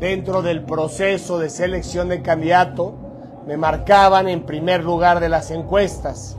dentro 0.00 0.42
del 0.42 0.64
proceso 0.64 1.38
de 1.38 1.48
selección 1.48 2.08
de 2.08 2.22
candidato 2.22 2.94
me 3.46 3.56
marcaban 3.56 4.28
en 4.28 4.42
primer 4.42 4.82
lugar 4.82 5.20
de 5.20 5.28
las 5.28 5.50
encuestas 5.50 6.36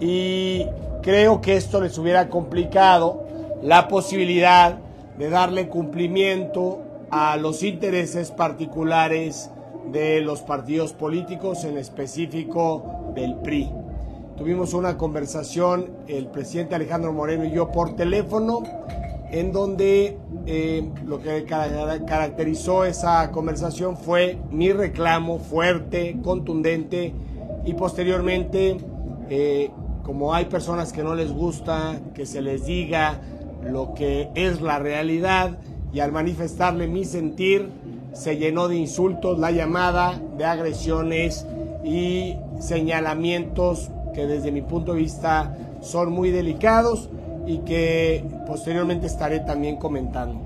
y 0.00 0.66
creo 1.02 1.40
que 1.40 1.56
esto 1.56 1.80
les 1.80 1.96
hubiera 1.96 2.28
complicado 2.28 3.24
la 3.62 3.88
posibilidad 3.88 4.78
de 5.16 5.30
darle 5.30 5.68
cumplimiento 5.68 6.80
a 7.10 7.36
los 7.36 7.62
intereses 7.62 8.30
particulares 8.30 9.50
de 9.90 10.20
los 10.20 10.42
partidos 10.42 10.92
políticos, 10.92 11.64
en 11.64 11.78
específico 11.78 13.12
del 13.14 13.36
PRI. 13.36 13.70
Tuvimos 14.36 14.74
una 14.74 14.98
conversación 14.98 15.90
el 16.08 16.26
presidente 16.26 16.74
Alejandro 16.74 17.12
Moreno 17.12 17.44
y 17.44 17.52
yo 17.52 17.70
por 17.70 17.94
teléfono 17.94 18.62
en 19.34 19.50
donde 19.50 20.16
eh, 20.46 20.88
lo 21.04 21.20
que 21.20 21.44
caracterizó 21.44 22.84
esa 22.84 23.32
conversación 23.32 23.96
fue 23.96 24.38
mi 24.52 24.72
reclamo 24.72 25.40
fuerte, 25.40 26.16
contundente 26.22 27.12
y 27.64 27.74
posteriormente, 27.74 28.76
eh, 29.28 29.72
como 30.04 30.34
hay 30.34 30.44
personas 30.44 30.92
que 30.92 31.02
no 31.02 31.16
les 31.16 31.32
gusta 31.32 32.00
que 32.14 32.26
se 32.26 32.42
les 32.42 32.64
diga 32.66 33.20
lo 33.64 33.92
que 33.94 34.28
es 34.36 34.60
la 34.60 34.78
realidad 34.78 35.58
y 35.92 35.98
al 35.98 36.12
manifestarle 36.12 36.86
mi 36.86 37.04
sentir 37.04 37.68
se 38.12 38.36
llenó 38.36 38.68
de 38.68 38.76
insultos 38.76 39.40
la 39.40 39.50
llamada, 39.50 40.20
de 40.38 40.44
agresiones 40.44 41.44
y 41.82 42.36
señalamientos 42.60 43.90
que 44.14 44.28
desde 44.28 44.52
mi 44.52 44.62
punto 44.62 44.92
de 44.92 45.00
vista 45.00 45.58
son 45.80 46.12
muy 46.12 46.30
delicados 46.30 47.10
y 47.46 47.58
que 47.58 48.24
posteriormente 48.46 49.06
estaré 49.06 49.40
también 49.40 49.76
comentando. 49.76 50.40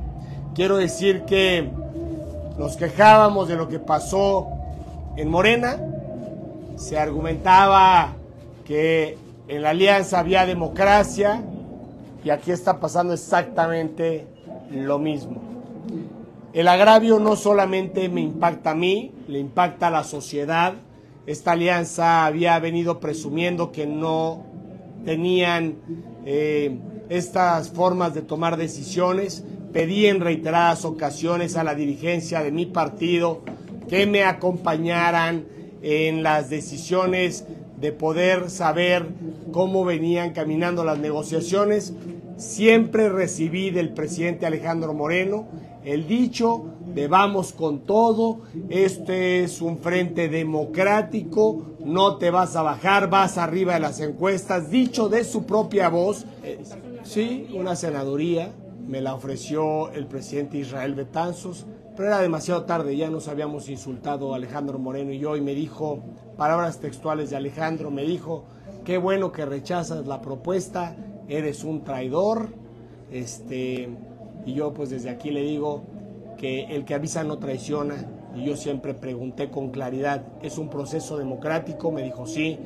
Quiero 0.54 0.76
decir 0.76 1.22
que 1.22 1.70
nos 2.58 2.76
quejábamos 2.76 3.48
de 3.48 3.56
lo 3.56 3.68
que 3.68 3.78
pasó 3.78 4.48
en 5.16 5.30
Morena, 5.30 5.80
se 6.76 6.98
argumentaba 6.98 8.14
que 8.64 9.16
en 9.48 9.62
la 9.62 9.70
alianza 9.70 10.18
había 10.18 10.46
democracia 10.46 11.42
y 12.24 12.30
aquí 12.30 12.50
está 12.50 12.80
pasando 12.80 13.14
exactamente 13.14 14.26
lo 14.70 14.98
mismo. 14.98 15.40
El 16.52 16.68
agravio 16.68 17.18
no 17.18 17.36
solamente 17.36 18.08
me 18.08 18.20
impacta 18.20 18.70
a 18.70 18.74
mí, 18.74 19.12
le 19.28 19.38
impacta 19.38 19.88
a 19.88 19.90
la 19.90 20.04
sociedad. 20.04 20.74
Esta 21.26 21.52
alianza 21.52 22.26
había 22.26 22.58
venido 22.58 23.00
presumiendo 23.00 23.70
que 23.70 23.86
no 23.86 24.44
tenían 25.04 25.76
eh, 26.30 26.78
estas 27.08 27.70
formas 27.70 28.12
de 28.12 28.20
tomar 28.20 28.58
decisiones. 28.58 29.46
Pedí 29.72 30.04
en 30.08 30.20
reiteradas 30.20 30.84
ocasiones 30.84 31.56
a 31.56 31.64
la 31.64 31.74
dirigencia 31.74 32.42
de 32.42 32.52
mi 32.52 32.66
partido 32.66 33.40
que 33.88 34.04
me 34.04 34.24
acompañaran 34.24 35.46
en 35.80 36.22
las 36.22 36.50
decisiones 36.50 37.46
de 37.80 37.92
poder 37.92 38.50
saber 38.50 39.06
cómo 39.52 39.86
venían 39.86 40.34
caminando 40.34 40.84
las 40.84 40.98
negociaciones. 40.98 41.94
Siempre 42.36 43.08
recibí 43.08 43.70
del 43.70 43.94
presidente 43.94 44.44
Alejandro 44.44 44.92
Moreno 44.92 45.48
el 45.82 46.06
dicho 46.06 46.66
de 46.94 47.08
vamos 47.08 47.54
con 47.54 47.86
todo, 47.86 48.40
este 48.68 49.44
es 49.44 49.62
un 49.62 49.78
frente 49.78 50.28
democrático, 50.28 51.77
no 51.88 52.16
te 52.16 52.30
vas 52.30 52.54
a 52.54 52.60
bajar, 52.60 53.08
vas 53.08 53.38
arriba 53.38 53.72
de 53.72 53.80
las 53.80 53.98
encuestas, 54.00 54.70
dicho 54.70 55.08
de 55.08 55.24
su 55.24 55.46
propia 55.46 55.88
voz. 55.88 56.26
Sí, 57.02 57.48
una 57.54 57.76
senaduría, 57.76 58.52
me 58.86 59.00
la 59.00 59.14
ofreció 59.14 59.90
el 59.92 60.06
presidente 60.06 60.58
Israel 60.58 60.94
Betanzos, 60.94 61.66
pero 61.96 62.08
era 62.08 62.20
demasiado 62.20 62.64
tarde, 62.64 62.94
ya 62.94 63.08
nos 63.08 63.26
habíamos 63.26 63.70
insultado 63.70 64.34
Alejandro 64.34 64.78
Moreno 64.78 65.12
y 65.12 65.18
yo, 65.18 65.34
y 65.36 65.40
me 65.40 65.54
dijo, 65.54 66.00
palabras 66.36 66.78
textuales 66.78 67.30
de 67.30 67.36
Alejandro, 67.36 67.90
me 67.90 68.02
dijo, 68.02 68.44
qué 68.84 68.98
bueno 68.98 69.32
que 69.32 69.46
rechazas 69.46 70.06
la 70.06 70.20
propuesta, 70.20 70.94
eres 71.26 71.64
un 71.64 71.84
traidor, 71.84 72.50
este, 73.10 73.88
y 74.44 74.52
yo 74.52 74.74
pues 74.74 74.90
desde 74.90 75.08
aquí 75.08 75.30
le 75.30 75.42
digo 75.42 75.84
que 76.36 76.64
el 76.66 76.84
que 76.84 76.94
avisa 76.94 77.24
no 77.24 77.38
traiciona, 77.38 77.96
Y 78.38 78.44
yo 78.44 78.56
siempre 78.56 78.94
pregunté 78.94 79.50
con 79.50 79.70
claridad, 79.70 80.22
¿es 80.42 80.58
un 80.58 80.70
proceso 80.70 81.18
democrático? 81.18 81.90
Me 81.90 82.04
dijo, 82.04 82.24
sí. 82.24 82.56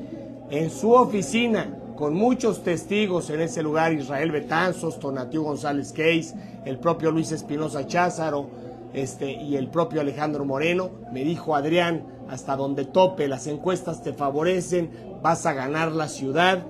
En 0.51 0.69
su 0.69 0.91
oficina, 0.91 1.79
con 1.95 2.13
muchos 2.13 2.63
testigos 2.63 3.31
en 3.31 3.41
ese 3.41 3.63
lugar, 3.63 3.91
Israel 3.91 4.31
Betanzos, 4.31 4.99
Tonatiu 4.99 5.41
González 5.41 5.91
Case, 5.91 6.35
el 6.63 6.77
propio 6.77 7.09
Luis 7.09 7.31
Espinosa 7.31 7.87
Cházaro 7.87 8.49
este, 8.93 9.31
y 9.31 9.55
el 9.55 9.69
propio 9.69 10.01
Alejandro 10.01 10.45
Moreno, 10.45 10.91
me 11.11 11.23
dijo 11.23 11.55
Adrián, 11.55 12.05
hasta 12.29 12.55
donde 12.55 12.85
tope, 12.85 13.27
las 13.27 13.47
encuestas 13.47 14.03
te 14.03 14.13
favorecen, 14.13 14.91
vas 15.23 15.47
a 15.47 15.53
ganar 15.53 15.91
la 15.91 16.07
ciudad. 16.07 16.67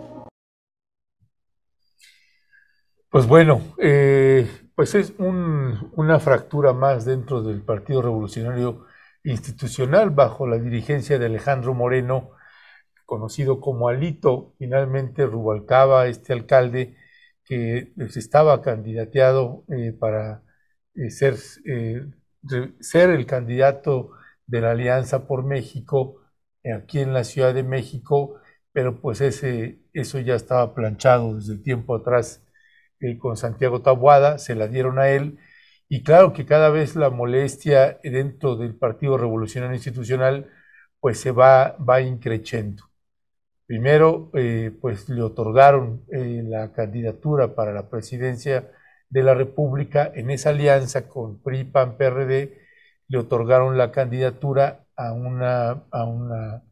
Pues 3.10 3.28
bueno, 3.28 3.62
eh, 3.80 4.50
pues 4.76 4.96
es 4.96 5.14
una 5.20 6.20
fractura 6.22 6.72
más 6.72 7.04
dentro 7.04 7.44
del 7.44 7.62
Partido 7.62 8.02
Revolucionario 8.02 8.93
Institucional 9.24 10.10
bajo 10.12 10.48
la 10.48 10.58
dirigencia 10.58 11.20
de 11.20 11.28
Alejandro 11.28 11.74
Moreno, 11.74 12.32
conocido 13.06 13.60
como 13.62 13.90
Alito, 13.90 14.56
finalmente 14.58 15.26
Rubalcaba, 15.26 16.08
este 16.08 16.34
alcalde 16.34 16.98
que 17.46 17.94
pues, 17.96 18.18
estaba 18.18 18.62
candidateado 18.62 19.66
eh, 19.70 19.94
para 19.94 20.44
eh, 20.96 21.10
ser, 21.10 21.38
ser 22.80 23.10
el 23.10 23.26
candidato 23.26 24.12
de 24.46 24.62
la 24.62 24.72
Alianza 24.72 25.28
por 25.28 25.44
México 25.44 26.24
aquí 26.72 27.00
en 27.00 27.14
la 27.14 27.24
Ciudad 27.24 27.54
de 27.54 27.64
México, 27.64 28.40
pero 28.72 29.02
pues 29.02 29.22
ese, 29.22 29.80
eso 29.94 30.20
ya 30.20 30.36
estaba 30.36 30.74
planchado 30.74 31.36
desde 31.36 31.58
tiempo 31.58 31.96
atrás 31.96 32.44
eh, 33.00 33.18
con 33.18 33.38
Santiago 33.38 33.82
Tabuada, 33.82 34.38
se 34.38 34.56
la 34.56 34.68
dieron 34.68 35.00
a 35.00 35.10
él, 35.10 35.40
y 35.90 36.04
claro 36.04 36.34
que 36.34 36.46
cada 36.46 36.70
vez 36.70 36.96
la 36.96 37.10
molestia 37.10 38.00
dentro 38.04 38.56
del 38.56 38.76
Partido 38.76 39.18
Revolucionario 39.18 39.76
Institucional 39.76 40.50
pues 41.00 41.20
se 41.20 41.32
va, 41.32 41.76
va. 41.78 42.00
Primero, 43.66 44.32
eh, 44.34 44.72
pues 44.82 45.10
le 45.10 45.22
otorgaron 45.22 46.06
eh, 46.12 46.44
la 46.46 46.72
candidatura 46.74 47.56
para 47.56 47.74
la 47.74 47.90
presidencia 47.90 48.72
de 49.10 49.24
la 49.24 49.34
República 49.34 50.12
en 50.16 50.30
esa 50.32 50.50
alianza 50.52 51.08
con 51.08 51.42
PRI, 51.42 51.66
PAN, 51.66 51.98
PRD, 51.98 52.58
le 53.08 53.18
otorgaron 53.18 53.78
la 53.78 53.92
candidatura 53.92 54.86
a 54.96 55.14
una, 55.14 55.86
a 55.92 56.06
una, 56.06 56.64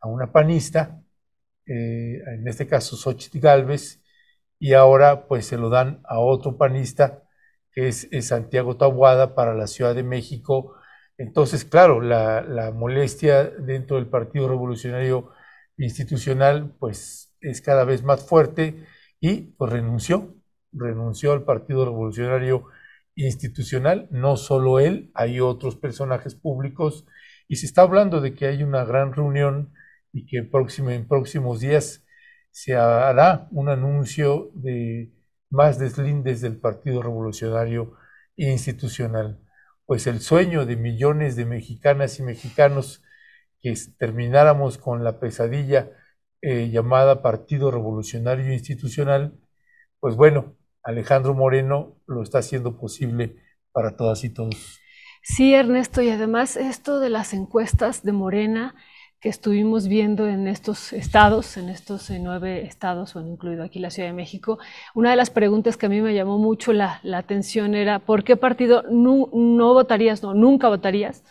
a 0.00 0.08
una 0.08 0.32
panista, 0.32 1.02
eh, 1.66 2.20
en 2.34 2.48
este 2.48 2.66
caso 2.66 2.96
Xochitl 2.96 3.40
Galvez, 3.40 4.02
y 4.58 4.74
ahora 4.74 5.26
pues 5.26 5.46
se 5.46 5.58
lo 5.58 5.70
dan 5.70 6.00
a 6.04 6.18
otro 6.20 6.56
panista, 6.56 7.24
que 7.72 7.88
es, 7.88 8.08
Santiago 8.26 8.76
Tabuada 8.76 9.34
para 9.34 9.54
la 9.54 9.66
Ciudad 9.66 9.94
de 9.94 10.02
México. 10.02 10.74
Entonces, 11.18 11.64
claro, 11.64 12.00
la, 12.00 12.72
molestia 12.74 13.44
dentro 13.44 13.96
del 13.96 14.08
Partido 14.08 14.48
Revolucionario 14.48 15.30
Institucional 15.78 16.74
pues 16.78 17.34
es 17.40 17.60
cada 17.62 17.84
vez 17.84 18.02
más 18.02 18.26
fuerte 18.26 18.86
y 19.20 19.52
pues 19.56 19.72
renunció, 19.72 20.34
renunció 20.72 21.32
al 21.32 21.44
Partido 21.44 21.84
Revolucionario 21.84 22.66
institucional, 23.14 24.08
no 24.10 24.36
solo 24.36 24.80
él, 24.80 25.10
hay 25.14 25.40
otros 25.40 25.76
personajes 25.76 26.34
públicos 26.34 27.06
y 27.48 27.56
se 27.56 27.66
está 27.66 27.82
hablando 27.82 28.20
de 28.20 28.34
que 28.34 28.46
hay 28.46 28.62
una 28.62 28.84
gran 28.84 29.12
reunión 29.12 29.72
y 30.12 30.26
que 30.26 30.38
en 30.38 31.08
próximos 31.08 31.60
días 31.60 32.04
se 32.50 32.74
hará 32.76 33.48
un 33.50 33.68
anuncio 33.68 34.50
de 34.54 35.10
más 35.52 35.78
deslindes 35.78 36.40
del 36.40 36.58
Partido 36.58 37.02
Revolucionario 37.02 37.92
Institucional. 38.36 39.38
Pues 39.84 40.06
el 40.06 40.20
sueño 40.20 40.64
de 40.64 40.76
millones 40.76 41.36
de 41.36 41.44
mexicanas 41.44 42.18
y 42.18 42.22
mexicanos 42.22 43.02
que 43.60 43.74
termináramos 43.98 44.78
con 44.78 45.04
la 45.04 45.20
pesadilla 45.20 45.90
eh, 46.40 46.70
llamada 46.70 47.22
Partido 47.22 47.70
Revolucionario 47.70 48.52
Institucional, 48.52 49.38
pues 50.00 50.16
bueno, 50.16 50.56
Alejandro 50.82 51.34
Moreno 51.34 52.00
lo 52.06 52.22
está 52.22 52.38
haciendo 52.38 52.78
posible 52.78 53.36
para 53.72 53.96
todas 53.96 54.24
y 54.24 54.30
todos. 54.30 54.80
Sí, 55.22 55.54
Ernesto, 55.54 56.02
y 56.02 56.08
además 56.08 56.56
esto 56.56 56.98
de 56.98 57.10
las 57.10 57.34
encuestas 57.34 58.02
de 58.02 58.12
Morena 58.12 58.74
que 59.22 59.28
estuvimos 59.28 59.86
viendo 59.86 60.28
en 60.28 60.48
estos 60.48 60.92
estados, 60.92 61.56
en 61.56 61.68
estos 61.68 62.10
eh, 62.10 62.18
nueve 62.20 62.66
estados, 62.66 63.14
bueno, 63.14 63.28
incluido 63.28 63.62
aquí 63.62 63.78
la 63.78 63.90
Ciudad 63.90 64.08
de 64.08 64.14
México, 64.14 64.58
una 64.96 65.10
de 65.10 65.16
las 65.16 65.30
preguntas 65.30 65.76
que 65.76 65.86
a 65.86 65.88
mí 65.88 66.00
me 66.00 66.12
llamó 66.12 66.38
mucho 66.38 66.72
la, 66.72 67.00
atención 67.14 67.76
era, 67.76 68.00
¿por 68.00 68.24
qué 68.24 68.36
partido 68.36 68.82
no, 68.90 69.30
no 69.32 69.74
votarías, 69.74 70.24
no, 70.24 70.34
nunca 70.34 70.68
votarías? 70.68 71.22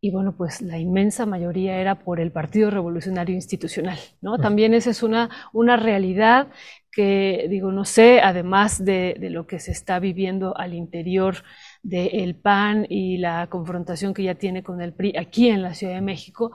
Y 0.00 0.12
bueno, 0.12 0.36
pues 0.36 0.62
la 0.62 0.78
inmensa 0.78 1.26
mayoría 1.26 1.78
era 1.78 1.96
por 1.96 2.20
el 2.20 2.30
Partido 2.30 2.70
Revolucionario 2.70 3.34
Institucional, 3.34 3.98
¿no? 4.22 4.38
También 4.38 4.72
esa 4.72 4.90
es 4.90 5.02
una, 5.02 5.28
una 5.52 5.76
realidad 5.76 6.48
que, 6.90 7.46
digo, 7.50 7.70
no 7.70 7.84
sé, 7.84 8.20
además 8.20 8.84
de, 8.84 9.16
lo 9.30 9.46
que 9.46 9.60
se 9.60 9.72
está 9.72 9.98
viviendo 9.98 10.56
al 10.56 10.74
interior 10.74 11.36
del 11.82 12.34
PAN 12.34 12.86
y 12.88 13.18
la 13.18 13.48
confrontación 13.48 14.14
que 14.14 14.22
ya 14.22 14.34
tiene 14.36 14.62
con 14.62 14.80
el 14.80 14.92
PRI 14.92 15.16
aquí 15.16 15.48
en 15.48 15.62
la 15.62 15.74
Ciudad 15.74 15.94
de 15.94 16.00
México, 16.00 16.52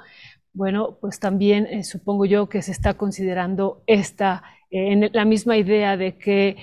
bueno, 0.56 0.98
pues 1.00 1.20
también 1.20 1.68
eh, 1.68 1.84
supongo 1.84 2.26
yo 2.26 2.50
que 2.50 2.62
se 2.62 2.72
está 2.72 2.96
considerando 2.96 3.84
esta, 3.88 4.44
eh, 4.72 4.92
en 4.94 5.10
la 5.14 5.26
misma 5.26 5.58
idea 5.58 5.98
de 5.98 6.18
que 6.18 6.58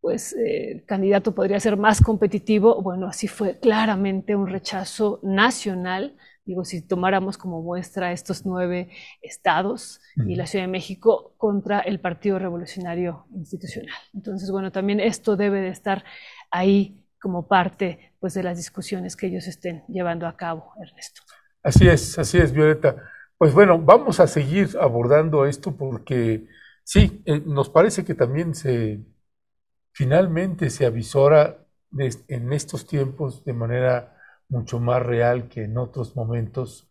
pues 0.00 0.34
eh, 0.34 0.72
el 0.72 0.84
candidato 0.84 1.34
podría 1.34 1.60
ser 1.60 1.76
más 1.76 2.00
competitivo, 2.00 2.82
bueno, 2.82 3.06
así 3.06 3.28
fue 3.28 3.58
claramente 3.58 4.34
un 4.34 4.48
rechazo 4.48 5.20
nacional 5.22 6.16
digo, 6.44 6.64
si 6.64 6.82
tomáramos 6.82 7.38
como 7.38 7.62
muestra 7.62 8.10
estos 8.12 8.44
nueve 8.44 8.88
estados 9.22 10.00
y 10.26 10.34
la 10.34 10.46
Ciudad 10.46 10.64
de 10.64 10.70
México 10.70 11.34
contra 11.36 11.78
el 11.78 12.00
Partido 12.00 12.40
Revolucionario 12.40 13.26
Institucional. 13.36 13.94
Entonces, 14.14 14.50
bueno, 14.50 14.72
también 14.72 14.98
esto 14.98 15.36
debe 15.36 15.60
de 15.60 15.68
estar 15.68 16.02
ahí 16.50 17.04
como 17.20 17.46
parte 17.46 18.14
pues, 18.18 18.34
de 18.34 18.42
las 18.42 18.56
discusiones 18.56 19.14
que 19.14 19.28
ellos 19.28 19.46
estén 19.46 19.84
llevando 19.86 20.26
a 20.26 20.36
cabo, 20.36 20.72
Ernesto. 20.82 21.22
Así 21.62 21.86
es, 21.86 22.18
así 22.18 22.38
es, 22.38 22.52
Violeta. 22.52 22.96
Pues 23.40 23.54
bueno, 23.54 23.78
vamos 23.78 24.20
a 24.20 24.26
seguir 24.26 24.76
abordando 24.78 25.46
esto 25.46 25.74
porque 25.74 26.46
sí, 26.84 27.22
eh, 27.24 27.40
nos 27.46 27.70
parece 27.70 28.04
que 28.04 28.14
también 28.14 28.54
se 28.54 29.02
finalmente 29.92 30.70
se 30.70 30.86
avisora 30.86 31.66
en 32.28 32.52
estos 32.52 32.86
tiempos 32.86 33.44
de 33.44 33.54
manera 33.54 34.18
mucho 34.48 34.80
más 34.80 35.02
real 35.02 35.48
que 35.48 35.64
en 35.64 35.78
otros 35.78 36.16
momentos 36.16 36.90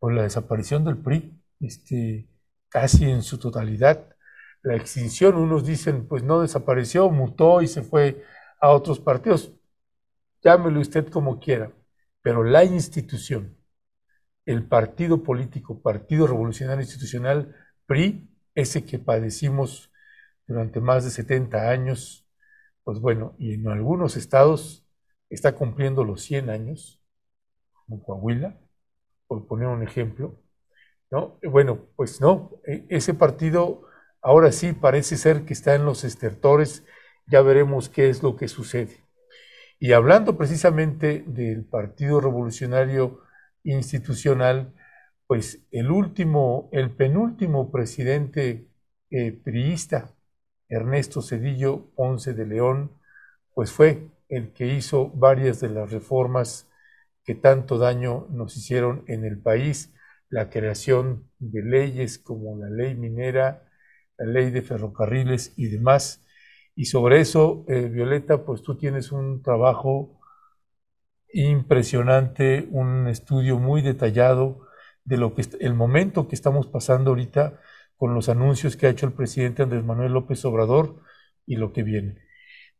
por 0.00 0.12
la 0.14 0.24
desaparición 0.24 0.84
del 0.84 0.98
PRI, 0.98 1.40
este, 1.60 2.28
casi 2.68 3.06
en 3.10 3.22
su 3.22 3.38
totalidad. 3.38 4.16
La 4.62 4.76
extinción, 4.76 5.36
unos 5.36 5.66
dicen, 5.66 6.08
pues 6.08 6.22
no 6.24 6.40
desapareció, 6.42 7.10
mutó 7.10 7.62
y 7.62 7.68
se 7.68 7.82
fue 7.82 8.24
a 8.60 8.70
otros 8.70 9.00
partidos. 9.00 9.52
Llámelo 10.42 10.80
usted 10.80 11.08
como 11.08 11.40
quiera, 11.40 11.72
pero 12.22 12.44
la 12.44 12.64
institución, 12.64 13.56
el 14.46 14.64
partido 14.66 15.22
político, 15.22 15.82
Partido 15.82 16.26
Revolucionario 16.26 16.82
Institucional, 16.82 17.54
PRI, 17.86 18.30
ese 18.54 18.84
que 18.84 18.98
padecimos 18.98 19.92
durante 20.46 20.80
más 20.80 21.04
de 21.04 21.10
70 21.10 21.68
años, 21.68 22.26
pues 22.84 23.00
bueno, 23.00 23.34
y 23.38 23.54
en 23.54 23.68
algunos 23.68 24.16
estados 24.16 24.86
está 25.28 25.56
cumpliendo 25.56 26.04
los 26.04 26.22
100 26.22 26.50
años, 26.50 27.02
como 27.72 28.02
Coahuila, 28.02 28.56
por 29.26 29.46
poner 29.48 29.66
un 29.66 29.82
ejemplo. 29.82 30.40
¿no? 31.10 31.38
Bueno, 31.42 31.88
pues 31.96 32.20
no, 32.20 32.52
e, 32.64 32.86
ese 32.88 33.14
partido 33.14 33.82
ahora 34.22 34.52
sí 34.52 34.72
parece 34.72 35.16
ser 35.16 35.44
que 35.44 35.52
está 35.52 35.74
en 35.74 35.84
los 35.84 36.04
estertores, 36.04 36.84
ya 37.26 37.42
veremos 37.42 37.88
qué 37.88 38.08
es 38.08 38.22
lo 38.22 38.36
que 38.36 38.46
sucede. 38.46 39.04
Y 39.80 39.92
hablando 39.92 40.38
precisamente 40.38 41.24
del 41.26 41.64
Partido 41.64 42.20
Revolucionario 42.20 43.25
Institucional, 43.66 44.72
pues 45.26 45.66
el 45.72 45.90
último, 45.90 46.68
el 46.72 46.90
penúltimo 46.90 47.70
presidente 47.70 48.68
eh, 49.10 49.32
priista, 49.32 50.14
Ernesto 50.68 51.22
Cedillo 51.22 51.90
Ponce 51.94 52.32
de 52.34 52.46
León, 52.46 52.92
pues 53.54 53.72
fue 53.72 54.10
el 54.28 54.52
que 54.52 54.66
hizo 54.66 55.10
varias 55.10 55.60
de 55.60 55.68
las 55.70 55.90
reformas 55.90 56.68
que 57.24 57.34
tanto 57.34 57.78
daño 57.78 58.26
nos 58.30 58.56
hicieron 58.56 59.04
en 59.08 59.24
el 59.24 59.38
país, 59.38 59.92
la 60.28 60.50
creación 60.50 61.30
de 61.38 61.62
leyes 61.62 62.18
como 62.18 62.56
la 62.58 62.70
ley 62.70 62.94
minera, 62.94 63.68
la 64.18 64.26
ley 64.26 64.50
de 64.50 64.62
ferrocarriles 64.62 65.52
y 65.56 65.68
demás. 65.68 66.24
Y 66.74 66.86
sobre 66.86 67.20
eso, 67.20 67.64
eh, 67.68 67.88
Violeta, 67.88 68.44
pues 68.44 68.62
tú 68.62 68.76
tienes 68.76 69.12
un 69.12 69.42
trabajo 69.42 70.15
impresionante, 71.44 72.66
un 72.70 73.08
estudio 73.08 73.58
muy 73.58 73.82
detallado 73.82 74.66
de 75.04 75.18
lo 75.18 75.34
que 75.34 75.42
el 75.60 75.74
momento 75.74 76.28
que 76.28 76.34
estamos 76.34 76.66
pasando 76.66 77.10
ahorita 77.10 77.60
con 77.96 78.14
los 78.14 78.28
anuncios 78.28 78.76
que 78.76 78.86
ha 78.86 78.90
hecho 78.90 79.06
el 79.06 79.12
presidente 79.12 79.62
Andrés 79.62 79.84
Manuel 79.84 80.12
López 80.12 80.44
Obrador 80.44 81.00
y 81.46 81.56
lo 81.56 81.72
que 81.72 81.82
viene. 81.82 82.16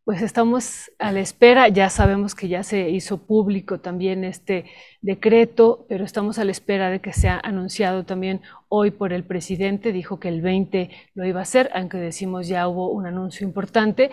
pues 0.05 0.23
estamos 0.23 0.93
a 1.01 1.10
la 1.10 1.20
espera, 1.20 1.68
ya 1.68 1.91
sabemos 1.91 2.35
que 2.36 2.49
ya 2.49 2.62
se 2.62 2.91
hizo 2.91 3.26
público 3.26 3.81
también 3.81 4.25
este 4.25 4.67
decreto, 5.01 5.85
pero 5.89 6.05
estamos 6.05 6.39
a 6.39 6.44
la 6.44 6.52
espera 6.52 6.91
de 6.91 7.01
que 7.01 7.12
sea 7.12 7.41
anunciado 7.43 8.05
también 8.05 8.41
hoy 8.69 8.91
por 8.91 9.12
el 9.12 9.25
presidente. 9.25 9.93
Dijo 9.93 10.19
que 10.19 10.28
el 10.28 10.43
20 10.43 10.91
lo 11.15 11.27
iba 11.27 11.41
a 11.41 11.43
hacer, 11.43 11.70
aunque 11.75 11.99
decimos 11.99 12.49
ya 12.49 12.69
hubo 12.69 12.91
un 12.91 13.07
anuncio 13.07 13.47
importante. 13.47 14.11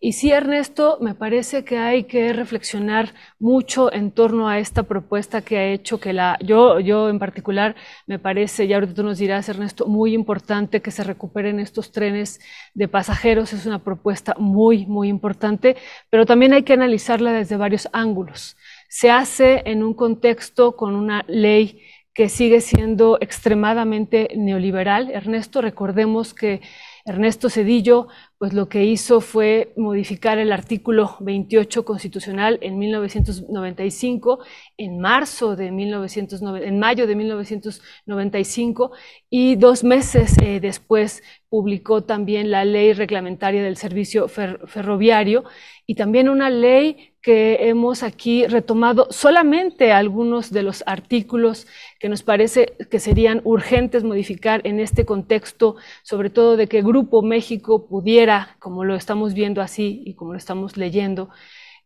Y 0.00 0.12
sí, 0.12 0.30
Ernesto, 0.32 0.98
me 1.00 1.14
parece 1.14 1.64
que 1.64 1.78
hay 1.78 2.04
que 2.04 2.32
reflexionar 2.32 3.14
mucho 3.38 3.92
en 3.92 4.10
torno 4.10 4.48
a 4.48 4.58
esta 4.58 4.82
propuesta 4.82 5.40
que 5.40 5.56
ha 5.56 5.66
hecho, 5.72 5.98
que 5.98 6.12
la, 6.12 6.36
yo, 6.42 6.78
yo 6.80 7.08
en 7.08 7.18
particular 7.18 7.74
me 8.06 8.18
parece, 8.18 8.66
ya 8.66 8.76
ahorita 8.76 8.94
tú 8.94 9.02
nos 9.02 9.18
dirás, 9.18 9.48
Ernesto, 9.48 9.86
muy 9.86 10.12
importante 10.12 10.82
que 10.82 10.90
se 10.90 11.04
recuperen 11.04 11.58
estos 11.60 11.92
trenes 11.92 12.40
de 12.74 12.88
pasajeros. 12.88 13.52
Es 13.52 13.64
una 13.64 13.78
propuesta 13.78 14.34
muy, 14.38 14.86
muy 14.86 15.08
importante, 15.08 15.76
pero 16.10 16.26
también 16.26 16.52
hay 16.52 16.64
que 16.64 16.74
analizarla 16.74 17.32
desde 17.32 17.56
varios 17.56 17.88
ángulos 17.92 18.56
se 18.94 19.10
hace 19.10 19.62
en 19.64 19.82
un 19.82 19.92
contexto 19.92 20.76
con 20.76 20.94
una 20.94 21.24
ley 21.26 21.82
que 22.14 22.28
sigue 22.28 22.60
siendo 22.60 23.18
extremadamente 23.20 24.28
neoliberal. 24.36 25.10
Ernesto, 25.10 25.60
recordemos 25.60 26.32
que 26.34 26.60
Ernesto 27.04 27.50
Cedillo, 27.50 28.08
pues 28.44 28.52
lo 28.52 28.68
que 28.68 28.84
hizo 28.84 29.22
fue 29.22 29.72
modificar 29.74 30.36
el 30.36 30.52
artículo 30.52 31.16
28 31.20 31.82
constitucional 31.82 32.58
en 32.60 32.78
1995, 32.78 34.40
en 34.76 34.98
marzo 34.98 35.56
de 35.56 35.70
1990, 35.70 36.68
en 36.68 36.78
mayo 36.78 37.06
de 37.06 37.16
1995, 37.16 38.92
y 39.30 39.56
dos 39.56 39.82
meses 39.82 40.36
eh, 40.42 40.60
después 40.60 41.22
publicó 41.48 42.02
también 42.02 42.50
la 42.50 42.66
ley 42.66 42.92
reglamentaria 42.92 43.62
del 43.62 43.78
servicio 43.78 44.28
ferroviario 44.28 45.44
y 45.86 45.94
también 45.94 46.28
una 46.28 46.50
ley 46.50 47.14
que 47.24 47.68
hemos 47.68 48.02
aquí 48.02 48.46
retomado 48.46 49.06
solamente 49.10 49.92
algunos 49.92 50.50
de 50.50 50.62
los 50.62 50.82
artículos 50.86 51.66
que 51.98 52.08
nos 52.08 52.22
parece 52.22 52.74
que 52.90 52.98
serían 52.98 53.40
urgentes 53.44 54.04
modificar 54.04 54.60
en 54.64 54.80
este 54.80 55.06
contexto, 55.06 55.76
sobre 56.02 56.28
todo 56.28 56.56
de 56.56 56.66
que 56.66 56.82
Grupo 56.82 57.22
México 57.22 57.86
pudiera, 57.86 58.33
como 58.58 58.84
lo 58.84 58.94
estamos 58.94 59.34
viendo 59.34 59.60
así 59.60 60.02
y 60.04 60.14
como 60.14 60.32
lo 60.32 60.38
estamos 60.38 60.76
leyendo, 60.76 61.30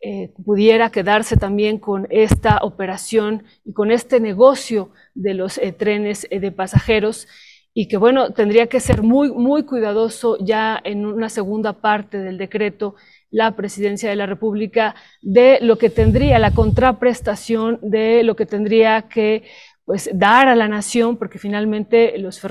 eh, 0.01 0.31
pudiera 0.45 0.91
quedarse 0.91 1.37
también 1.37 1.79
con 1.79 2.07
esta 2.11 2.59
operación 2.63 3.43
y 3.65 3.73
con 3.73 3.91
este 3.91 4.21
negocio 4.21 4.91
de 5.15 5.35
los 5.35 5.59
eh, 5.59 5.73
trenes 5.73 6.27
eh, 6.31 6.39
de 6.39 6.53
pasajeros. 6.53 7.27
Y 7.75 7.89
que 7.89 7.97
bueno, 7.97 8.33
tendría 8.33 8.67
que 8.69 8.81
ser 8.81 9.03
muy, 9.03 9.31
muy 9.33 9.65
cuidadoso 9.65 10.37
ya 10.39 10.81
en 10.83 11.05
una 11.05 11.29
segunda 11.29 11.75
parte 11.75 12.19
del 12.19 12.39
decreto 12.39 12.95
la 13.31 13.57
presidencia 13.57 14.09
de 14.09 14.17
la 14.17 14.27
República 14.27 14.95
de 15.21 15.59
lo 15.61 15.77
que 15.79 15.91
tendría 15.91 16.39
la 16.39 16.53
contraprestación 16.53 17.79
de 17.83 18.23
lo 18.23 18.37
que 18.37 18.47
tendría 18.47 19.03
que 19.03 19.45
pues 19.85 20.11
dar 20.13 20.49
a 20.49 20.55
la 20.55 20.69
nación, 20.69 21.17
porque 21.17 21.39
finalmente 21.39 22.19
los 22.19 22.43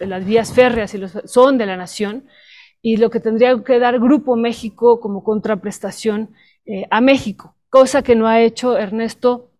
las 0.00 0.24
vías 0.24 0.52
férreas 0.52 0.94
y 0.94 0.98
los, 0.98 1.12
son 1.26 1.58
de 1.58 1.66
la 1.66 1.76
nación, 1.76 2.24
y 2.84 2.98
lo 2.98 3.08
que 3.08 3.18
tendría 3.18 3.64
que 3.64 3.78
dar 3.78 3.98
Grupo 3.98 4.36
México 4.36 5.00
como 5.00 5.24
contraprestación 5.24 6.34
eh, 6.66 6.84
a 6.90 7.00
México, 7.00 7.56
cosa 7.70 8.02
que 8.02 8.14
no 8.14 8.26
ha 8.28 8.42
hecho 8.42 8.76
Ernesto 8.76 9.52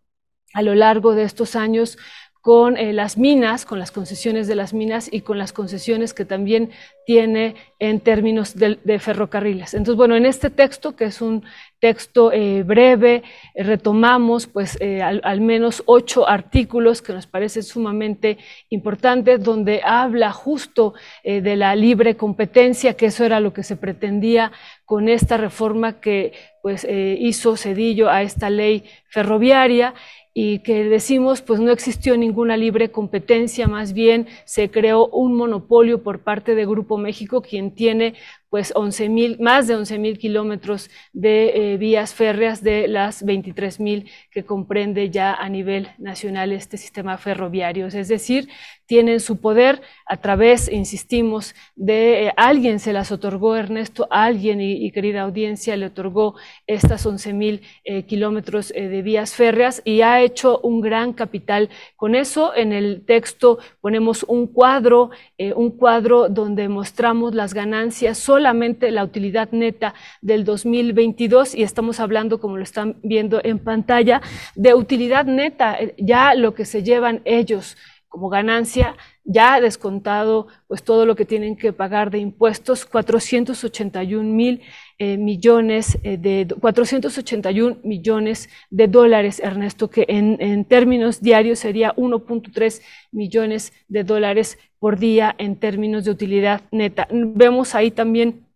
a 0.53 0.61
lo 0.61 0.75
largo 0.75 1.15
de 1.15 1.23
estos 1.23 1.57
años 1.57 1.97
con 2.45 2.77
eh, 2.77 2.93
las 2.93 3.17
minas, 3.17 3.65
con 3.65 3.79
las 3.79 3.91
concesiones 3.91 4.47
de 4.47 4.55
las 4.55 4.75
minas 4.75 5.09
y 5.11 5.23
con 5.23 5.39
las 5.39 5.55
concesiones 5.55 6.13
que 6.13 6.27
también 6.27 6.73
tiene 7.07 7.55
en 7.79 8.01
términos 8.01 8.55
de, 8.55 8.99
ferrocarriles. 8.99 9.73
Entonces, 9.73 9.97
bueno, 9.97 10.15
en 10.15 10.27
este 10.27 10.51
texto, 10.51 10.95
que 10.95 11.07
es 11.07 11.23
un 11.23 11.43
texto 11.81 12.33
eh, 12.33 12.63
breve, 12.63 13.23
eh, 13.55 13.63
retomamos 13.63 14.47
pues 14.47 14.79
al, 15.03 15.41
menos 15.41 15.83
ocho 15.87 16.29
artículos 16.29 17.01
que 17.01 17.15
nos 17.15 17.27
parecen 17.27 17.63
sumamente 17.63 18.37
importantes, 18.69 19.43
donde 19.43 19.81
habla 19.83 20.31
justo 20.31 20.93
de 21.25 21.57
la 21.57 21.75
libre 21.75 22.17
competencia, 22.17 22.95
que 22.95 23.07
eso 23.07 23.25
era 23.25 23.41
lo 23.41 23.55
que 23.55 23.63
se 23.63 23.77
pretendía 23.77 24.53
con 24.85 25.09
esta 25.09 25.39
reforma 25.39 25.99
que 25.99 26.35
pues 26.63 26.87
hizo 26.89 27.57
Cedillo 27.57 28.11
a 28.11 28.23
esta 28.23 28.49
ley 28.49 28.85
ferroviaria 29.09 29.95
y 30.35 30.59
que 30.59 30.83
decimos 30.85 31.41
pues 31.43 31.61
no 31.61 31.71
existió 31.71 32.17
ninguna 32.17 32.57
libre 32.57 32.91
competencia, 32.91 33.69
más 33.69 33.93
bien 33.93 34.27
se 34.45 34.71
creó 34.71 35.07
un 35.07 35.37
monopolio 35.37 36.03
por 36.03 36.21
parte 36.25 36.57
de 36.57 36.67
Grupo 36.67 36.99
México, 36.99 37.41
quien 37.41 37.73
tiene 37.73 38.15
pues 38.55 38.73
11 38.77 39.09
mil, 39.09 39.37
más 39.41 39.67
de 39.67 39.75
11 39.75 39.99
mil 39.99 40.17
kilómetros 40.17 40.89
de 41.13 41.73
eh, 41.73 41.77
vías 41.77 42.15
férreas 42.15 42.63
de 42.63 42.87
las 42.87 43.25
23 43.25 43.81
mil 43.81 44.09
que 44.31 44.45
comprende 44.45 45.11
ya 45.11 45.35
a 45.35 45.49
nivel 45.49 45.89
nacional 45.99 46.53
este 46.53 46.77
sistema 46.77 47.19
ferroviario. 47.19 47.89
Es 47.89 48.07
decir, 48.07 48.49
tienen 48.87 49.19
su 49.19 49.41
poder 49.41 49.83
a 50.07 50.19
través, 50.19 50.71
insistimos, 50.71 51.57
de 51.75 52.29
eh, 52.29 52.33
alguien 52.37 52.79
se 52.79 52.93
las 52.93 53.11
otorgó, 53.11 53.57
Ernesto, 53.57 54.07
alguien 54.09 54.61
y, 54.61 54.89
querida 54.93 55.23
audiencia 55.23 55.75
le 55.75 55.87
otorgó 55.87 56.37
estas 56.69 57.05
11 57.05 57.33
mil 57.33 57.63
eh, 57.83 58.05
kilómetros 58.05 58.69
de 58.69 59.03
vías 59.03 59.35
férreas 59.35 59.83
y 59.85 60.03
ha 60.03 60.21
hecho 60.21 60.61
un 60.61 60.81
gran 60.81 61.13
capital. 61.13 61.71
Con 61.97 62.15
eso 62.15 62.55
en 62.55 62.73
el 62.73 63.05
texto 63.05 63.59
ponemos 63.81 64.23
un 64.23 64.47
cuadro, 64.47 65.11
un 65.57 65.71
cuadro 65.73 66.29
donde 66.29 66.69
mostramos 66.69 67.35
las 67.35 67.53
ganancias 67.53 68.19
solamente 68.45 68.91
la 68.91 69.05
utilidad 69.05 69.49
neta 69.53 69.95
del 70.21 70.45
2022 70.45 71.55
y 71.55 71.63
estamos 71.63 71.99
hablando, 71.99 72.41
como 72.41 72.59
lo 72.59 72.63
están 72.63 72.97
viendo 73.03 73.41
en 73.43 73.59
pantalla, 73.59 74.21
de 74.55 74.75
utilidad 74.75 75.25
neta, 75.25 75.79
eh, 75.81 75.95
ya 75.97 76.35
lo 76.35 76.53
que 76.53 76.67
se 76.67 76.83
llevan 76.83 77.23
ellos 77.25 77.79
como 78.07 78.29
ganancia, 78.29 78.97
ya 79.25 79.63
descontado 79.63 80.49
pues 80.69 80.83
todo 80.83 81.07
lo 81.07 81.17
que 81.17 81.25
tienen 81.25 81.57
que 81.57 81.73
pagar 81.73 82.11
de 82.11 82.19
impuestos, 82.19 82.85
481 82.85 84.29
mil 84.29 84.61
eh, 84.99 85.17
millones 85.17 85.99
eh, 86.05 86.17
de 86.17 86.47
481 86.61 87.79
millones 87.83 88.49
de 88.71 88.87
dólares, 88.87 89.41
Ernesto, 89.41 89.91
que 89.91 90.05
en, 90.09 90.37
en 90.41 90.65
términos 90.65 91.21
diarios 91.21 91.59
sería 91.59 91.95
1.3 91.97 92.81
millones 93.11 93.73
de 93.89 94.05
dólares 94.05 94.59
por 94.79 94.99
día 94.99 95.35
en 95.39 95.57
términos 95.57 96.05
de 96.05 96.13
utilidad 96.13 96.63
neta. 96.71 97.09
Vemos 97.11 97.75
ahí 97.75 97.91
también 97.91 98.47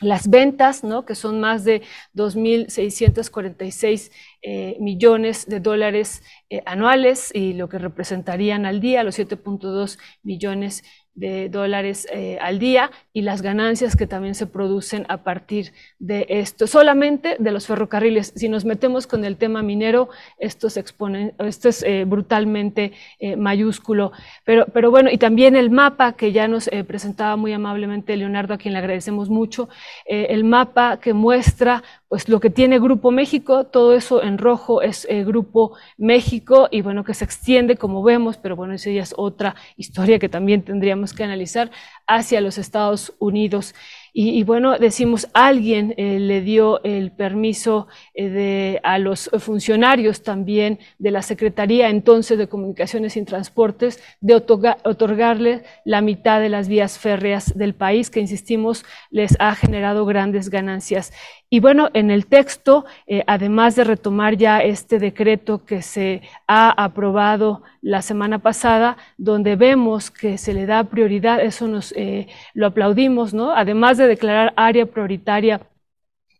las 0.00 0.28
ventas, 0.28 0.82
¿no? 0.82 1.04
que 1.04 1.14
son 1.14 1.38
más 1.40 1.64
de 1.64 1.82
2.646 2.14 4.10
eh, 4.42 4.76
millones 4.80 5.46
de 5.46 5.60
dólares 5.60 6.22
anuales 6.66 7.30
y 7.32 7.52
lo 7.52 7.68
que 7.68 7.78
representarían 7.78 8.66
al 8.66 8.80
día 8.80 9.04
los 9.04 9.18
7.2 9.18 9.98
millones 10.24 10.82
de 11.14 11.48
dólares 11.48 12.08
eh, 12.12 12.38
al 12.40 12.58
día 12.58 12.90
y 13.12 13.22
las 13.22 13.42
ganancias 13.42 13.96
que 13.96 14.06
también 14.06 14.34
se 14.34 14.46
producen 14.46 15.06
a 15.08 15.18
partir 15.18 15.72
de 15.98 16.26
esto. 16.28 16.66
Solamente 16.66 17.36
de 17.38 17.52
los 17.52 17.66
ferrocarriles. 17.66 18.32
Si 18.34 18.48
nos 18.48 18.64
metemos 18.64 19.06
con 19.06 19.24
el 19.24 19.36
tema 19.36 19.62
minero, 19.62 20.08
esto, 20.38 20.70
se 20.70 20.80
esto 20.80 21.68
es 21.68 21.82
eh, 21.82 22.04
brutalmente 22.04 22.92
eh, 23.18 23.36
mayúsculo. 23.36 24.12
Pero, 24.44 24.66
pero 24.72 24.90
bueno, 24.90 25.10
y 25.10 25.18
también 25.18 25.56
el 25.56 25.70
mapa 25.70 26.14
que 26.14 26.32
ya 26.32 26.48
nos 26.48 26.68
presentaba 26.86 27.36
muy 27.36 27.52
amablemente 27.52 28.16
Leonardo, 28.16 28.54
a 28.54 28.58
quien 28.58 28.74
le 28.74 28.78
agradecemos 28.78 29.28
mucho, 29.28 29.68
el 30.06 30.44
mapa 30.44 30.98
que 31.00 31.12
muestra 31.12 31.82
pues 32.14 32.28
lo 32.28 32.38
que 32.38 32.48
tiene 32.48 32.78
Grupo 32.78 33.10
México, 33.10 33.64
todo 33.64 33.92
eso 33.92 34.22
en 34.22 34.38
rojo 34.38 34.82
es 34.82 35.04
Grupo 35.26 35.72
México 35.98 36.68
y 36.70 36.80
bueno, 36.80 37.02
que 37.02 37.12
se 37.12 37.24
extiende 37.24 37.76
como 37.76 38.04
vemos, 38.04 38.36
pero 38.36 38.54
bueno, 38.54 38.72
esa 38.72 38.88
ya 38.92 39.02
es 39.02 39.14
otra 39.16 39.56
historia 39.76 40.20
que 40.20 40.28
también 40.28 40.62
tendríamos 40.62 41.12
que 41.12 41.24
analizar 41.24 41.72
hacia 42.06 42.40
los 42.40 42.56
Estados 42.56 43.14
Unidos. 43.18 43.74
Y, 44.16 44.44
bueno, 44.44 44.78
decimos, 44.78 45.26
alguien 45.32 45.92
eh, 45.96 46.20
le 46.20 46.40
dio 46.40 46.80
el 46.84 47.10
permiso 47.10 47.88
eh, 48.14 48.28
de, 48.28 48.80
a 48.84 49.00
los 49.00 49.28
funcionarios 49.40 50.22
también 50.22 50.78
de 51.00 51.10
la 51.10 51.20
Secretaría 51.20 51.88
entonces 51.88 52.38
de 52.38 52.46
Comunicaciones 52.46 53.16
y 53.16 53.24
Transportes 53.24 54.00
de 54.20 54.36
otorgarle 54.36 55.64
la 55.84 56.00
mitad 56.00 56.40
de 56.40 56.48
las 56.48 56.68
vías 56.68 56.96
férreas 56.96 57.58
del 57.58 57.74
país, 57.74 58.08
que 58.08 58.20
insistimos, 58.20 58.84
les 59.10 59.34
ha 59.40 59.56
generado 59.56 60.06
grandes 60.06 60.48
ganancias. 60.48 61.12
Y 61.50 61.58
bueno, 61.58 61.90
en 61.92 62.12
el 62.12 62.26
texto, 62.26 62.84
eh, 63.08 63.24
además 63.26 63.74
de 63.74 63.82
retomar 63.82 64.36
ya 64.36 64.60
este 64.60 65.00
decreto 65.00 65.64
que 65.64 65.82
se 65.82 66.22
ha 66.46 66.70
aprobado 66.70 67.62
la 67.84 68.00
semana 68.00 68.38
pasada, 68.38 68.96
donde 69.18 69.56
vemos 69.56 70.10
que 70.10 70.38
se 70.38 70.54
le 70.54 70.64
da 70.64 70.84
prioridad, 70.84 71.40
eso 71.40 71.68
nos 71.68 71.92
eh, 71.92 72.28
lo 72.54 72.68
aplaudimos, 72.68 73.34
¿no? 73.34 73.52
Además 73.52 73.98
de 73.98 74.06
declarar 74.06 74.54
área 74.56 74.86
prioritaria 74.86 75.60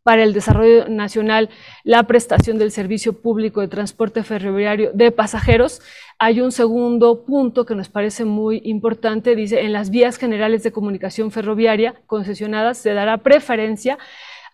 para 0.02 0.22
el 0.22 0.32
desarrollo 0.32 0.88
nacional 0.88 1.50
la 1.82 2.02
prestación 2.04 2.56
del 2.58 2.70
servicio 2.70 3.20
público 3.20 3.60
de 3.60 3.68
transporte 3.68 4.22
ferroviario 4.22 4.90
de 4.94 5.10
pasajeros. 5.10 5.82
Hay 6.18 6.40
un 6.40 6.50
segundo 6.50 7.24
punto 7.26 7.66
que 7.66 7.74
nos 7.74 7.90
parece 7.90 8.24
muy 8.24 8.62
importante, 8.64 9.36
dice, 9.36 9.60
en 9.60 9.74
las 9.74 9.90
vías 9.90 10.16
generales 10.16 10.62
de 10.62 10.72
comunicación 10.72 11.30
ferroviaria 11.30 11.94
concesionadas 12.06 12.78
se 12.78 12.94
dará 12.94 13.18
preferencia 13.18 13.98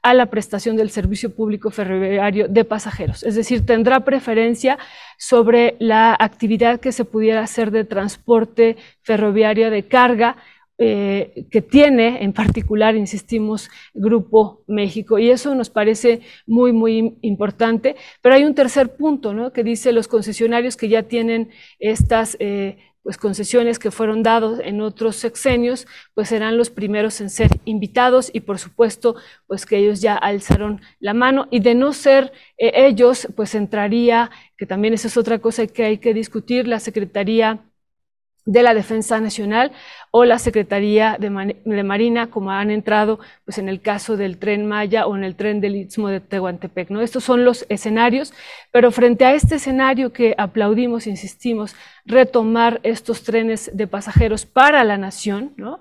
a 0.03 0.15
la 0.15 0.27
prestación 0.27 0.77
del 0.77 0.91
servicio 0.91 1.35
público 1.35 1.71
ferroviario 1.71 2.49
de 2.49 2.65
pasajeros. 2.65 3.23
Es 3.23 3.35
decir, 3.35 3.67
tendrá 3.67 4.01
preferencia 4.01 4.79
sobre 5.19 5.77
la 5.79 6.17
actividad 6.19 6.81
que 6.81 6.93
se 6.93 7.05
pudiera 7.05 7.43
hacer 7.43 7.71
de 7.71 7.85
transporte 7.85 8.77
ferroviario 9.03 9.71
de 9.71 9.87
carga 9.87 10.37
eh, 10.83 11.47
que 11.51 11.61
tiene 11.61 12.25
en 12.25 12.33
particular, 12.33 12.97
insistimos, 12.97 13.69
Grupo 13.93 14.65
México. 14.67 15.19
Y 15.19 15.29
eso 15.29 15.55
nos 15.55 15.69
parece 15.69 16.23
muy, 16.47 16.73
muy 16.73 17.19
importante. 17.21 17.97
Pero 18.23 18.35
hay 18.35 18.45
un 18.45 18.55
tercer 18.55 18.97
punto, 18.97 19.35
¿no? 19.35 19.53
Que 19.53 19.63
dice 19.63 19.93
los 19.93 20.09
concesionarios 20.09 20.79
que 20.79 20.89
ya 20.89 21.03
tienen 21.03 21.51
estas 21.79 22.39
eh, 22.41 22.79
pues 23.03 23.17
concesiones 23.17 23.79
que 23.79 23.91
fueron 23.91 24.23
dados 24.23 24.61
en 24.63 24.81
otros 24.81 25.17
sexenios, 25.17 25.87
pues 26.15 26.29
serán 26.29 26.57
los 26.57 26.71
primeros 26.71 27.21
en 27.21 27.31
ser 27.31 27.51
invitados 27.65 28.31
y 28.33 28.41
por 28.41 28.59
supuesto, 28.59 29.17
pues 29.47 29.67
que 29.67 29.79
ellos 29.79 30.01
ya 30.01 30.15
alzaron 30.15 30.81
la 30.99 31.15
mano. 31.15 31.49
Y 31.51 31.61
de 31.61 31.75
no 31.75 31.93
ser 31.93 32.33
eh, 32.59 32.73
ellos, 32.75 33.29
pues 33.37 33.55
entraría, 33.55 34.31
que 34.57 34.67
también 34.67 34.95
esa 34.95 35.09
es 35.09 35.17
otra 35.17 35.39
cosa 35.39 35.67
que 35.67 35.85
hay 35.85 35.99
que 35.99 36.15
discutir, 36.15 36.69
la 36.69 36.81
Secretaría 36.81 37.65
de 38.45 38.63
la 38.63 38.75
Defensa 38.75 39.21
Nacional 39.21 39.73
o 40.11 40.25
la 40.25 40.39
Secretaría 40.39 41.17
de, 41.19 41.31
Marina, 41.85 42.31
como 42.31 42.51
han 42.51 42.71
entrado 42.71 43.21
pues, 43.45 43.59
en 43.59 43.69
el 43.69 43.81
caso 43.81 44.17
del 44.17 44.39
tren 44.39 44.67
Maya 44.67 45.07
o 45.07 45.17
en 45.17 45.25
el 45.25 45.37
tren 45.37 45.61
del 45.61 45.77
Istmo 45.77 46.09
de 46.09 46.21
Tehuantepec. 46.21 46.91
¿no? 46.91 47.01
Estos 47.01 47.25
son 47.25 47.45
los 47.45 47.67
escenarios, 47.69 48.33
pero 48.73 48.91
frente 48.91 49.25
a 49.25 49.35
este 49.35 49.57
escenario 49.57 50.13
que 50.13 50.35
aplaudimos, 50.37 51.07
insistimos, 51.07 51.77
retomar 52.05 52.81
estos 52.83 53.23
trenes 53.23 53.71
de 53.75 53.87
pasajeros 53.87 54.47
para 54.47 54.83
la 54.85 54.97
nación, 54.97 55.53
¿no? 55.57 55.81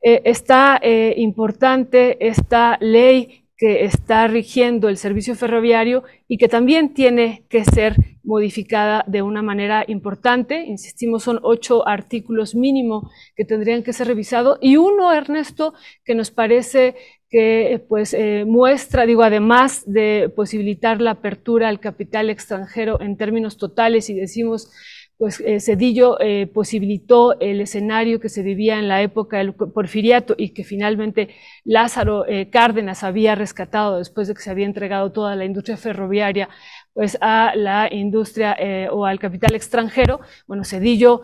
Eh, 0.00 0.22
está 0.24 0.78
eh, 0.80 1.14
importante 1.16 2.28
esta 2.28 2.78
ley 2.80 3.47
que 3.58 3.84
está 3.84 4.28
rigiendo 4.28 4.88
el 4.88 4.96
servicio 4.96 5.34
ferroviario 5.34 6.04
y 6.28 6.38
que 6.38 6.48
también 6.48 6.94
tiene 6.94 7.42
que 7.50 7.64
ser 7.64 7.96
modificada 8.22 9.04
de 9.08 9.22
una 9.22 9.42
manera 9.42 9.84
importante. 9.88 10.64
Insistimos, 10.64 11.24
son 11.24 11.40
ocho 11.42 11.86
artículos 11.86 12.54
mínimo 12.54 13.10
que 13.34 13.44
tendrían 13.44 13.82
que 13.82 13.92
ser 13.92 14.06
revisados 14.06 14.58
y 14.60 14.76
uno, 14.76 15.12
Ernesto, 15.12 15.74
que 16.04 16.14
nos 16.14 16.30
parece 16.30 16.94
que 17.30 17.84
pues 17.88 18.14
eh, 18.14 18.44
muestra, 18.46 19.06
digo, 19.06 19.22
además 19.22 19.82
de 19.86 20.32
posibilitar 20.34 21.00
la 21.00 21.12
apertura 21.12 21.68
al 21.68 21.80
capital 21.80 22.30
extranjero 22.30 23.00
en 23.00 23.16
términos 23.16 23.58
totales 23.58 24.08
y 24.08 24.14
decimos 24.14 24.70
pues 25.18 25.40
eh, 25.40 25.58
Cedillo 25.60 26.18
eh, 26.20 26.46
posibilitó 26.46 27.38
el 27.40 27.60
escenario 27.60 28.20
que 28.20 28.28
se 28.28 28.42
vivía 28.42 28.78
en 28.78 28.86
la 28.86 29.02
época 29.02 29.38
del 29.38 29.52
porfiriato 29.52 30.34
y 30.38 30.50
que 30.50 30.62
finalmente 30.62 31.30
Lázaro 31.64 32.24
eh, 32.26 32.48
Cárdenas 32.50 33.02
había 33.02 33.34
rescatado 33.34 33.98
después 33.98 34.28
de 34.28 34.34
que 34.34 34.42
se 34.42 34.50
había 34.50 34.66
entregado 34.66 35.10
toda 35.10 35.34
la 35.34 35.44
industria 35.44 35.76
ferroviaria 35.76 36.48
pues 36.94 37.18
a 37.20 37.52
la 37.56 37.92
industria 37.92 38.56
o 38.90 39.06
al 39.06 39.20
capital 39.20 39.54
extranjero. 39.54 40.20
Bueno, 40.48 40.64
Cedillo 40.64 41.22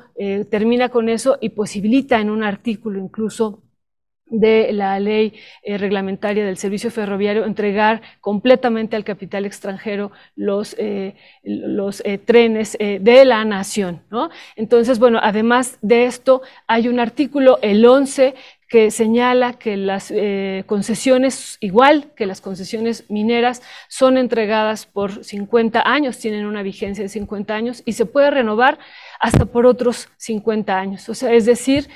termina 0.49 0.89
con 0.89 1.09
eso 1.09 1.37
y 1.41 1.49
posibilita 1.49 2.21
en 2.21 2.31
un 2.31 2.45
artículo 2.45 3.01
incluso 3.01 3.65
de 4.27 4.73
la 4.73 4.99
ley 5.01 5.35
eh, 5.62 5.77
reglamentaria 5.78 6.44
del 6.44 6.57
servicio 6.57 6.91
ferroviario 6.91 7.44
entregar 7.44 8.01
completamente 8.20 8.97
al 8.97 9.05
capital 9.05 9.44
extranjero 9.44 10.12
los, 10.35 10.75
eh, 10.78 11.15
los 11.43 12.03
eh, 12.05 12.19
trenes 12.19 12.77
de 12.78 13.25
la 13.25 13.44
nación. 13.44 14.01
¿no? 14.11 14.31
Entonces, 14.57 14.99
bueno, 14.99 15.19
además 15.23 15.78
de 15.83 16.07
esto, 16.07 16.43
hay 16.67 16.89
un 16.89 17.01
artículo, 17.01 17.59
el 17.62 17.85
11, 17.85 18.35
que 18.67 18.91
señala 18.91 19.53
que 19.53 19.77
las 19.77 20.12
concesiones, 20.67 21.59
igual 21.61 22.11
que 22.17 22.27
las 22.27 22.41
concesiones 22.41 23.09
mineras, 23.09 23.62
son 23.89 24.19
entregadas 24.19 24.86
por 24.86 25.23
50 25.23 25.83
años, 25.89 26.19
tienen 26.19 26.44
una 26.44 26.62
vigencia 26.62 27.05
de 27.05 27.09
50 27.09 27.55
años 27.55 27.83
y 27.85 27.93
se 27.93 28.07
puede 28.07 28.31
renovar 28.31 28.78
hasta 29.20 29.44
por 29.44 29.67
otros 29.67 30.09
50 30.17 30.77
años. 30.77 31.09
O 31.09 31.15
sea, 31.15 31.33
es 31.33 31.44
decir, 31.44 31.89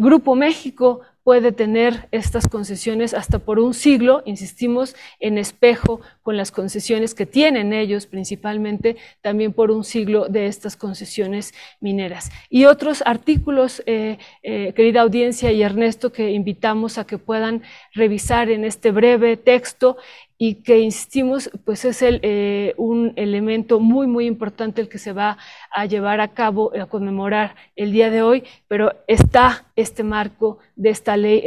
Grupo 0.00 0.34
México 0.34 1.02
puede 1.24 1.52
tener 1.52 2.08
estas 2.10 2.48
concesiones 2.48 3.14
hasta 3.14 3.38
por 3.38 3.58
un 3.58 3.74
siglo, 3.74 4.22
insistimos, 4.26 4.96
en 5.20 5.38
espejo 5.38 6.00
con 6.22 6.36
las 6.36 6.50
concesiones 6.50 7.14
que 7.14 7.26
tienen 7.26 7.72
ellos 7.72 8.06
principalmente, 8.06 8.96
también 9.20 9.52
por 9.52 9.70
un 9.70 9.84
siglo 9.84 10.28
de 10.28 10.46
estas 10.46 10.76
concesiones 10.76 11.54
mineras. 11.80 12.30
Y 12.50 12.64
otros 12.64 13.02
artículos, 13.06 13.82
eh, 13.86 14.18
eh, 14.42 14.72
querida 14.74 15.02
audiencia 15.02 15.52
y 15.52 15.62
Ernesto, 15.62 16.12
que 16.12 16.30
invitamos 16.30 16.98
a 16.98 17.06
que 17.06 17.18
puedan 17.18 17.62
revisar 17.92 18.50
en 18.50 18.64
este 18.64 18.90
breve 18.90 19.36
texto 19.36 19.96
y 20.44 20.56
que 20.56 20.80
insistimos, 20.80 21.48
pues 21.64 21.84
es 21.84 22.02
el, 22.02 22.18
eh, 22.24 22.74
un 22.76 23.12
elemento 23.14 23.78
muy, 23.78 24.08
muy 24.08 24.26
importante 24.26 24.80
el 24.80 24.88
que 24.88 24.98
se 24.98 25.12
va 25.12 25.38
a 25.70 25.86
llevar 25.86 26.20
a 26.20 26.34
cabo, 26.34 26.72
a 26.76 26.86
conmemorar 26.86 27.54
el 27.76 27.92
día 27.92 28.10
de 28.10 28.22
hoy, 28.22 28.42
pero 28.66 28.92
está 29.06 29.66
este 29.76 30.02
marco 30.02 30.58
de 30.74 30.90
esta 30.90 31.16
ley 31.16 31.42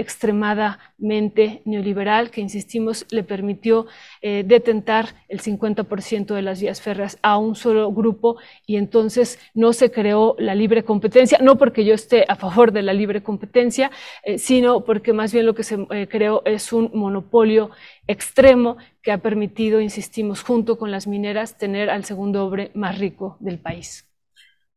extremadamente 0.95 1.61
neoliberal 1.65 2.31
que, 2.31 2.41
insistimos, 2.41 3.05
le 3.09 3.23
permitió 3.23 3.85
eh, 4.21 4.43
detentar 4.45 5.07
el 5.27 5.41
50% 5.41 6.33
de 6.33 6.41
las 6.41 6.61
vías 6.61 6.81
férreas 6.81 7.17
a 7.21 7.37
un 7.37 7.55
solo 7.55 7.91
grupo 7.91 8.37
y 8.65 8.77
entonces 8.77 9.39
no 9.53 9.73
se 9.73 9.91
creó 9.91 10.35
la 10.39 10.55
libre 10.55 10.83
competencia, 10.83 11.39
no 11.41 11.57
porque 11.57 11.85
yo 11.85 11.93
esté 11.93 12.25
a 12.27 12.35
favor 12.35 12.71
de 12.71 12.81
la 12.81 12.93
libre 12.93 13.21
competencia, 13.21 13.91
eh, 14.23 14.37
sino 14.37 14.81
porque 14.81 15.13
más 15.13 15.33
bien 15.33 15.45
lo 15.45 15.53
que 15.53 15.63
se 15.63 15.85
eh, 15.91 16.07
creó 16.07 16.41
es 16.45 16.71
un 16.71 16.91
monopolio 16.93 17.71
extremo 18.07 18.77
que 19.01 19.11
ha 19.11 19.17
permitido, 19.19 19.81
insistimos, 19.81 20.41
junto 20.43 20.77
con 20.77 20.91
las 20.91 21.07
mineras, 21.07 21.57
tener 21.57 21.89
al 21.89 22.05
segundo 22.05 22.45
hombre 22.45 22.71
más 22.73 22.97
rico 22.97 23.37
del 23.39 23.59
país. 23.59 24.07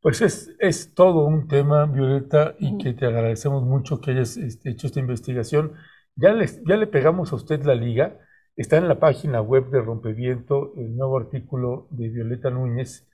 Pues 0.01 0.21
es, 0.23 0.55
es 0.61 0.95
todo 0.95 1.27
un 1.27 1.49
tema, 1.49 1.87
Violeta, 1.87 2.55
y 2.59 2.79
que 2.79 2.93
te 2.93 3.07
agradecemos 3.07 3.65
mucho 3.65 4.01
que 4.01 4.13
hayas 4.13 4.37
este, 4.37 4.71
hecho 4.71 4.87
esta 4.87 5.01
investigación. 5.01 5.73
Ya, 6.19 6.33
les, 6.33 6.63
ya 6.65 6.77
le 6.77 6.87
pegamos 6.87 7.33
a 7.33 7.37
usted 7.37 7.63
la 7.65 7.75
liga 7.75 8.19
Está 8.59 8.77
en 8.77 8.89
la 8.89 8.99
página 8.99 9.41
web 9.41 9.71
de 9.71 9.81
Rompeviento 9.81 10.75
el 10.77 10.97
nuevo 10.97 11.17
artículo 11.17 11.87
de 11.93 12.09
Violeta 12.09 12.51
Núñez, 12.51 13.07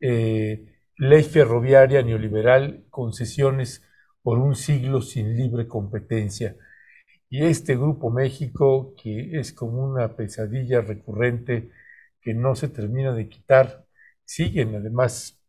eh, 0.00 0.72
Ley 0.98 1.24
Ferroviaria 1.24 2.00
Neoliberal, 2.02 2.84
concesiones 2.90 3.82
por 4.22 4.38
un 4.38 4.54
siglo 4.54 5.02
sin 5.02 5.36
libre 5.36 5.66
competencia. 5.66 6.56
Y 7.28 7.42
este 7.44 7.74
Grupo 7.76 8.10
México, 8.10 8.94
que 9.02 9.40
es 9.40 9.52
como 9.52 9.82
una 9.84 10.14
pesadilla 10.16 10.80
recurrente 10.80 11.72
que 12.20 12.34
no 12.34 12.54
se 12.54 12.68
termina 12.68 13.12
de 13.14 13.28
quitar, 13.28 13.86
siguen 14.24 14.76
además 14.76 15.40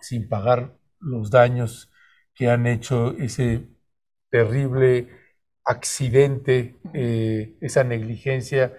sin 0.00 0.26
pagar 0.26 0.78
los 1.00 1.30
daños 1.30 1.92
que 2.34 2.48
han 2.48 2.66
hecho 2.66 3.12
ese 3.18 3.68
terrible 4.30 5.19
accidente, 5.64 6.76
eh, 6.94 7.56
esa 7.60 7.84
negligencia 7.84 8.74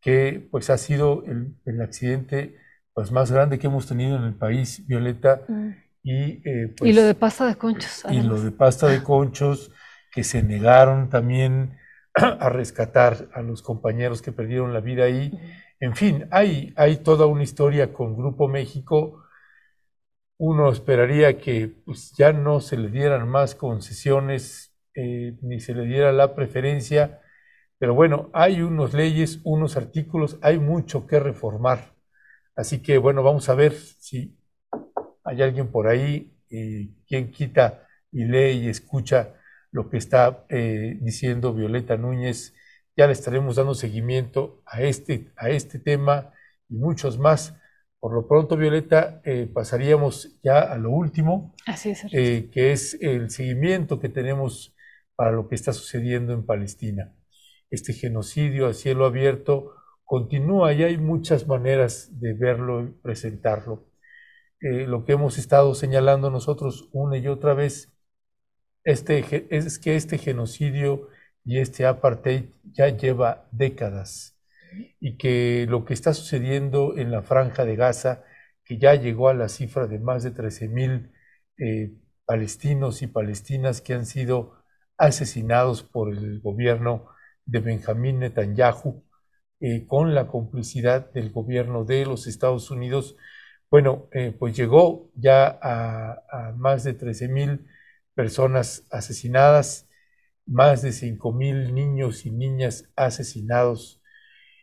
que 0.00 0.46
pues 0.50 0.68
ha 0.70 0.76
sido 0.76 1.24
el, 1.24 1.80
accidente 1.80 2.56
pues, 2.92 3.10
más 3.10 3.32
grande 3.32 3.58
que 3.58 3.68
hemos 3.68 3.86
tenido 3.86 4.16
en 4.16 4.24
el 4.24 4.34
país, 4.34 4.86
Violeta. 4.86 5.42
Mm. 5.48 5.70
Y, 6.02 6.48
eh, 6.48 6.74
y 6.82 6.92
lo 6.92 7.02
de 7.02 7.14
pasta 7.14 7.46
de 7.46 7.56
conchos. 7.56 8.04
Y 8.10 8.20
lo 8.20 8.38
de 8.38 8.50
pasta 8.50 8.88
de 8.88 9.02
conchos, 9.02 9.72
que 10.12 10.22
se 10.22 10.42
negaron 10.42 11.08
también 11.08 11.78
a 12.14 12.48
rescatar 12.50 13.28
a 13.32 13.42
los 13.42 13.62
compañeros 13.62 14.22
que 14.22 14.32
perdieron 14.32 14.72
la 14.72 14.80
vida 14.80 15.04
ahí. 15.04 15.32
En 15.80 15.96
fin, 15.96 16.28
hay, 16.30 16.72
hay 16.76 16.98
toda 16.98 17.26
una 17.26 17.42
historia 17.42 17.92
con 17.92 18.16
Grupo 18.16 18.46
México. 18.46 19.24
Uno 20.38 20.70
esperaría 20.70 21.38
que 21.38 21.68
pues, 21.84 22.12
ya 22.16 22.32
no 22.32 22.60
se 22.60 22.76
le 22.76 22.90
dieran 22.90 23.28
más 23.28 23.54
concesiones 23.54 24.73
eh, 24.96 25.36
ni 25.42 25.58
se 25.58 25.74
le 25.74 25.86
diera 25.86 26.12
la 26.12 26.36
preferencia, 26.36 27.20
pero 27.78 27.94
bueno, 27.94 28.30
hay 28.32 28.62
unos 28.62 28.94
leyes, 28.94 29.40
unos 29.42 29.76
artículos, 29.76 30.38
hay 30.40 30.58
mucho 30.58 31.06
que 31.08 31.18
reformar. 31.18 31.94
Así 32.54 32.80
que 32.80 32.98
bueno, 32.98 33.24
vamos 33.24 33.48
a 33.48 33.54
ver 33.54 33.72
si 33.72 34.38
hay 35.24 35.42
alguien 35.42 35.72
por 35.72 35.88
ahí 35.88 36.32
eh, 36.48 36.90
quien 37.08 37.32
quita 37.32 37.88
y 38.12 38.24
lee 38.24 38.52
y 38.64 38.68
escucha 38.68 39.34
lo 39.72 39.90
que 39.90 39.96
está 39.96 40.46
eh, 40.48 40.96
diciendo 41.00 41.52
Violeta 41.52 41.96
Núñez. 41.96 42.54
Ya 42.96 43.08
le 43.08 43.14
estaremos 43.14 43.56
dando 43.56 43.74
seguimiento 43.74 44.62
a 44.64 44.82
este, 44.82 45.32
a 45.36 45.50
este 45.50 45.80
tema 45.80 46.32
y 46.68 46.76
muchos 46.76 47.18
más. 47.18 47.56
Por 47.98 48.14
lo 48.14 48.28
pronto, 48.28 48.56
Violeta, 48.56 49.22
pasaríamos 49.54 50.38
ya 50.42 50.60
a 50.60 50.76
lo 50.76 50.90
último, 50.90 51.54
que 52.52 52.72
es 52.72 52.98
el 53.00 53.30
seguimiento 53.30 53.98
que 53.98 54.10
tenemos 54.10 54.73
para 55.16 55.32
lo 55.32 55.48
que 55.48 55.54
está 55.54 55.72
sucediendo 55.72 56.32
en 56.32 56.46
Palestina. 56.46 57.14
Este 57.70 57.92
genocidio 57.92 58.66
a 58.66 58.74
cielo 58.74 59.06
abierto 59.06 59.72
continúa 60.04 60.72
y 60.72 60.82
hay 60.82 60.98
muchas 60.98 61.46
maneras 61.46 62.20
de 62.20 62.34
verlo 62.34 62.84
y 62.84 62.90
presentarlo. 62.90 63.86
Eh, 64.60 64.86
lo 64.86 65.04
que 65.04 65.12
hemos 65.12 65.38
estado 65.38 65.74
señalando 65.74 66.30
nosotros 66.30 66.88
una 66.92 67.18
y 67.18 67.28
otra 67.28 67.54
vez 67.54 67.92
este, 68.84 69.24
es 69.50 69.78
que 69.78 69.96
este 69.96 70.18
genocidio 70.18 71.08
y 71.44 71.58
este 71.58 71.86
apartheid 71.86 72.46
ya 72.72 72.88
lleva 72.88 73.48
décadas. 73.52 74.32
y 75.00 75.16
que 75.18 75.66
lo 75.68 75.84
que 75.84 75.94
está 75.94 76.14
sucediendo 76.14 76.96
en 76.98 77.10
la 77.12 77.22
franja 77.22 77.64
de 77.64 77.76
Gaza, 77.76 78.24
que 78.64 78.78
ya 78.78 78.94
llegó 78.96 79.28
a 79.28 79.34
la 79.34 79.48
cifra 79.48 79.86
de 79.86 80.00
más 80.00 80.24
de 80.24 80.32
13 80.32 80.68
mil 80.68 81.12
eh, 81.58 81.92
palestinos 82.26 83.02
y 83.02 83.06
palestinas 83.06 83.80
que 83.80 83.94
han 83.94 84.06
sido 84.06 84.63
asesinados 85.04 85.82
por 85.82 86.12
el 86.12 86.40
gobierno 86.40 87.06
de 87.46 87.60
Benjamín 87.60 88.20
Netanyahu, 88.20 89.04
eh, 89.60 89.86
con 89.86 90.14
la 90.14 90.26
complicidad 90.28 91.12
del 91.12 91.30
gobierno 91.30 91.84
de 91.84 92.06
los 92.06 92.26
Estados 92.26 92.70
Unidos, 92.70 93.16
bueno, 93.70 94.08
eh, 94.12 94.34
pues 94.38 94.56
llegó 94.56 95.10
ya 95.14 95.58
a, 95.62 96.52
más 96.56 96.84
de 96.84 96.94
13 96.94 97.28
mil 97.28 97.66
personas 98.14 98.86
asesinadas, 98.90 99.88
más 100.46 100.82
de 100.82 100.92
5 100.92 101.32
mil 101.32 101.74
niños 101.74 102.26
y 102.26 102.30
niñas 102.30 102.90
asesinados 102.96 104.02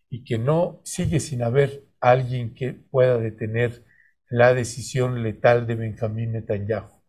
y 0.10 0.24
que 0.24 0.38
no 0.40 0.82
sigue 0.86 1.20
sin 1.20 1.44
haber 1.44 1.86
alguien 2.00 2.54
que 2.54 2.74
pueda 2.74 3.18
detener 3.18 3.86
la 4.30 4.54
decisión 4.54 5.24
letal 5.24 5.68
de 5.68 5.76
Benjamín 5.76 6.34
Netanyahu. 6.34 7.01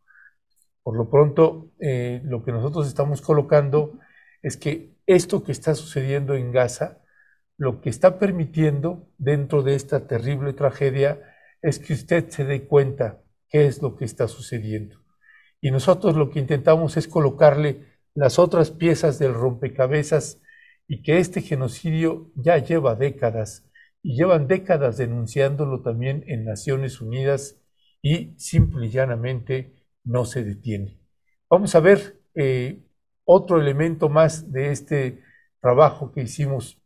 Por 0.83 0.97
lo 0.97 1.11
pronto, 1.11 1.70
eh, 1.81 2.20
lo 2.25 2.44
que 2.44 2.52
nosotros 2.52 2.89
estamos 2.89 3.20
colocando 3.20 3.99
es 4.43 4.57
que 4.57 4.97
esto 5.07 5.44
que 5.44 5.52
está 5.52 5.75
sucediendo 5.75 6.35
en 6.35 6.52
Gaza, 6.52 7.02
lo 7.57 7.81
que 7.81 7.91
está 7.91 8.19
permitiendo 8.19 9.09
dentro 9.19 9.62
de 9.62 9.75
esta 9.75 10.07
terrible 10.07 10.52
tragedia 10.52 11.20
es 11.61 11.78
que 11.78 11.93
usted 11.93 12.28
se 12.28 12.44
dé 12.44 12.67
cuenta 12.67 13.23
qué 13.49 13.67
es 13.67 13.81
lo 13.83 13.97
que 13.97 14.05
está 14.05 14.27
sucediendo. 14.27 14.99
Y 15.61 15.70
nosotros 15.70 16.17
lo 16.17 16.31
que 16.31 16.41
intentamos 16.41 16.97
es 16.97 17.07
colocarle 17.07 17.86
las 18.15 18.39
otras 18.39 18.70
piezas 18.70 19.19
del 19.19 19.35
rompecabezas 19.35 20.41
y 20.89 21.02
que 21.02 21.19
este 21.19 21.41
genocidio 21.41 22.33
ya 22.35 22.59
lleva 22.59 22.97
décadas 22.97 23.70
y 24.02 24.17
llevan 24.17 24.49
décadas 24.49 24.97
denunciándolo 24.97 25.83
también 25.83 26.25
en 26.27 26.44
Naciones 26.44 27.01
Unidas 27.01 27.61
y 28.02 28.35
simple 28.39 28.86
y 28.86 28.91
llanamente 28.91 29.82
no 30.05 30.25
se 30.25 30.45
detiene. 30.45 30.99
Vamos 31.49 31.75
a 31.75 31.81
ver 31.81 32.21
eh, 32.35 32.83
otro 33.25 33.61
elemento 33.61 34.09
más 34.09 34.53
de 34.53 34.73
este 34.73 35.23
trabajo 35.61 36.13
que 36.13 36.23
hicimos 36.23 36.81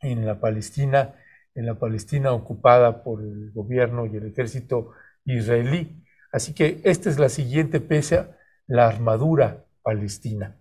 en 0.00 0.26
la 0.26 0.40
Palestina, 0.40 1.14
en 1.54 1.66
la 1.66 1.78
Palestina 1.78 2.32
ocupada 2.32 3.02
por 3.02 3.22
el 3.22 3.52
gobierno 3.52 4.06
y 4.06 4.16
el 4.16 4.26
ejército 4.26 4.92
israelí. 5.24 6.02
Así 6.32 6.54
que 6.54 6.80
esta 6.84 7.10
es 7.10 7.18
la 7.18 7.28
siguiente 7.28 7.80
pieza, 7.80 8.36
la 8.66 8.86
armadura 8.88 9.66
palestina. 9.82 10.56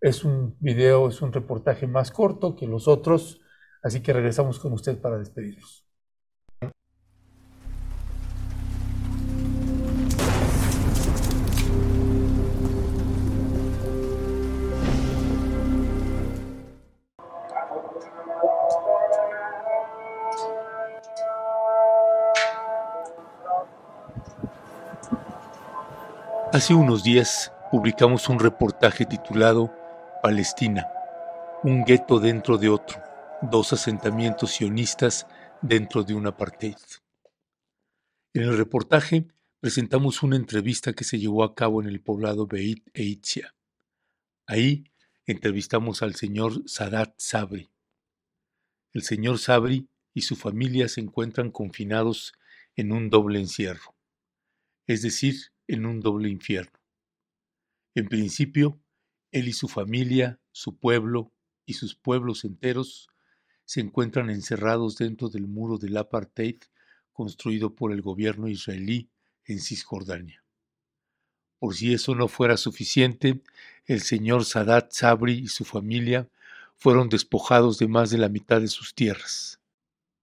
Es 0.00 0.24
un 0.24 0.56
video, 0.60 1.08
es 1.08 1.22
un 1.22 1.32
reportaje 1.32 1.86
más 1.86 2.10
corto 2.10 2.56
que 2.56 2.66
los 2.66 2.88
otros, 2.88 3.40
así 3.82 4.00
que 4.02 4.12
regresamos 4.12 4.58
con 4.58 4.72
usted 4.72 5.00
para 5.00 5.18
despedirnos. 5.18 5.89
Hace 26.60 26.74
unos 26.74 27.02
días 27.02 27.54
publicamos 27.70 28.28
un 28.28 28.38
reportaje 28.38 29.06
titulado 29.06 29.74
Palestina, 30.22 30.86
un 31.62 31.84
gueto 31.84 32.20
dentro 32.20 32.58
de 32.58 32.68
otro, 32.68 33.02
dos 33.40 33.72
asentamientos 33.72 34.50
sionistas 34.50 35.26
dentro 35.62 36.02
de 36.02 36.12
un 36.12 36.26
apartheid. 36.26 36.76
En 38.34 38.42
el 38.42 38.58
reportaje 38.58 39.26
presentamos 39.60 40.22
una 40.22 40.36
entrevista 40.36 40.92
que 40.92 41.04
se 41.04 41.18
llevó 41.18 41.44
a 41.44 41.54
cabo 41.54 41.80
en 41.80 41.88
el 41.88 42.02
poblado 42.02 42.46
Beit 42.46 42.86
Eitzia. 42.92 43.54
Ahí 44.46 44.84
entrevistamos 45.24 46.02
al 46.02 46.14
señor 46.14 46.68
Sadat 46.68 47.14
Sabri. 47.16 47.70
El 48.92 49.00
señor 49.00 49.38
Sabri 49.38 49.88
y 50.12 50.20
su 50.20 50.36
familia 50.36 50.90
se 50.90 51.00
encuentran 51.00 51.52
confinados 51.52 52.34
en 52.76 52.92
un 52.92 53.08
doble 53.08 53.38
encierro, 53.38 53.94
es 54.86 55.00
decir, 55.00 55.52
en 55.70 55.86
un 55.86 56.00
doble 56.00 56.28
infierno. 56.28 56.80
En 57.94 58.08
principio, 58.08 58.80
él 59.30 59.46
y 59.46 59.52
su 59.52 59.68
familia, 59.68 60.40
su 60.50 60.76
pueblo 60.76 61.32
y 61.64 61.74
sus 61.74 61.94
pueblos 61.94 62.44
enteros 62.44 63.08
se 63.64 63.80
encuentran 63.80 64.30
encerrados 64.30 64.96
dentro 64.96 65.28
del 65.28 65.46
muro 65.46 65.78
del 65.78 65.96
apartheid 65.96 66.56
construido 67.12 67.76
por 67.76 67.92
el 67.92 68.02
gobierno 68.02 68.48
israelí 68.48 69.10
en 69.44 69.60
Cisjordania. 69.60 70.42
Por 71.60 71.76
si 71.76 71.92
eso 71.92 72.16
no 72.16 72.26
fuera 72.26 72.56
suficiente, 72.56 73.40
el 73.84 74.00
señor 74.00 74.44
Sadat 74.46 74.90
Sabri 74.90 75.34
y 75.34 75.46
su 75.46 75.64
familia 75.64 76.28
fueron 76.74 77.08
despojados 77.08 77.78
de 77.78 77.86
más 77.86 78.10
de 78.10 78.18
la 78.18 78.28
mitad 78.28 78.60
de 78.60 78.68
sus 78.68 78.92
tierras. 78.92 79.60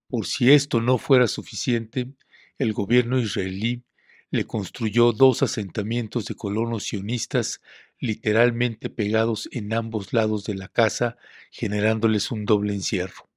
Por 0.10 0.26
si 0.26 0.52
esto 0.52 0.82
no 0.82 0.98
fuera 0.98 1.28
suficiente, 1.28 2.12
el 2.58 2.74
gobierno 2.74 3.18
israelí 3.18 3.84
le 4.30 4.46
construyó 4.46 5.14
dos 5.14 5.42
asentamientos 5.44 6.26
de 6.26 6.36
colonos 6.36 6.84
sionistas 6.84 7.62
literalmente 8.00 8.90
pegados 8.90 9.50
en 9.52 9.74
ambos 9.74 10.14
lados 10.14 10.44
de 10.46 10.56
la 10.56 10.68
casa, 10.68 11.18
generándoles 11.52 12.32
un 12.32 12.46
doble 12.46 12.74
encierro. 12.74 13.30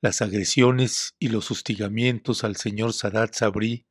Las 0.00 0.20
agresiones 0.20 1.14
y 1.18 1.28
los 1.28 1.50
hostigamientos 1.50 2.44
al 2.44 2.56
señor 2.56 2.92
Sadat 2.92 3.34
Sabri, 3.34 3.86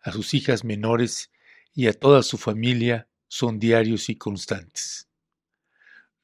a 0.00 0.12
sus 0.12 0.34
hijas 0.34 0.64
menores 0.64 1.30
y 1.74 1.88
a 1.88 1.92
toda 1.92 2.22
su 2.22 2.38
familia 2.38 3.08
son 3.26 3.58
diarios 3.58 4.08
y 4.08 4.16
constantes. 4.16 5.08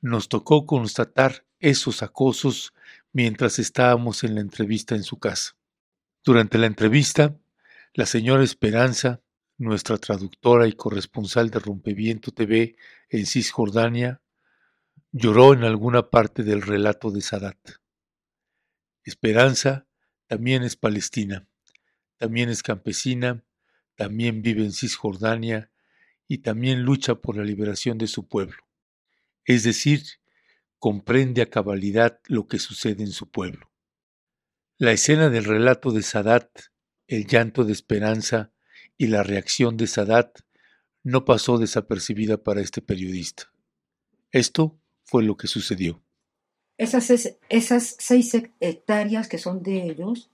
Nos 0.00 0.28
tocó 0.28 0.66
constatar 0.66 1.44
esos 1.58 2.02
acosos 2.02 2.72
mientras 3.12 3.58
estábamos 3.58 4.22
en 4.22 4.34
la 4.36 4.40
entrevista 4.40 4.94
en 4.94 5.02
su 5.02 5.18
casa. 5.18 5.56
Durante 6.22 6.58
la 6.58 6.66
entrevista, 6.66 7.36
la 7.94 8.06
señora 8.06 8.44
Esperanza, 8.44 9.20
nuestra 9.58 9.98
traductora 9.98 10.66
y 10.66 10.72
corresponsal 10.72 11.50
de 11.50 11.58
Rompeviento 11.58 12.32
TV 12.32 12.76
en 13.08 13.26
Cisjordania, 13.26 14.20
lloró 15.12 15.52
en 15.52 15.64
alguna 15.64 16.10
parte 16.10 16.42
del 16.42 16.62
relato 16.62 17.10
de 17.10 17.20
Sadat. 17.20 17.58
Esperanza 19.04 19.86
también 20.26 20.62
es 20.62 20.76
palestina, 20.76 21.46
también 22.16 22.48
es 22.48 22.62
campesina, 22.62 23.44
también 23.96 24.42
vive 24.42 24.64
en 24.64 24.72
Cisjordania 24.72 25.70
y 26.26 26.38
también 26.38 26.82
lucha 26.82 27.16
por 27.16 27.36
la 27.36 27.44
liberación 27.44 27.98
de 27.98 28.06
su 28.06 28.26
pueblo. 28.26 28.56
Es 29.44 29.62
decir, 29.62 30.02
comprende 30.78 31.42
a 31.42 31.50
cabalidad 31.50 32.20
lo 32.26 32.48
que 32.48 32.58
sucede 32.58 33.02
en 33.04 33.12
su 33.12 33.30
pueblo. 33.30 33.70
La 34.78 34.92
escena 34.92 35.30
del 35.30 35.44
relato 35.44 35.92
de 35.92 36.02
Sadat, 36.02 36.48
el 37.06 37.26
llanto 37.26 37.64
de 37.64 37.72
esperanza, 37.72 38.53
y 38.96 39.08
la 39.08 39.22
reacción 39.22 39.76
de 39.76 39.86
Sadat 39.86 40.40
no 41.02 41.24
pasó 41.24 41.58
desapercibida 41.58 42.42
para 42.42 42.60
este 42.60 42.80
periodista. 42.80 43.50
Esto 44.30 44.76
fue 45.04 45.22
lo 45.22 45.36
que 45.36 45.46
sucedió. 45.46 46.02
Esas, 46.76 47.96
seis 47.98 48.34
hectáreas 48.60 49.28
que 49.28 49.38
son 49.38 49.62
de 49.62 49.84
ellos 49.84 50.30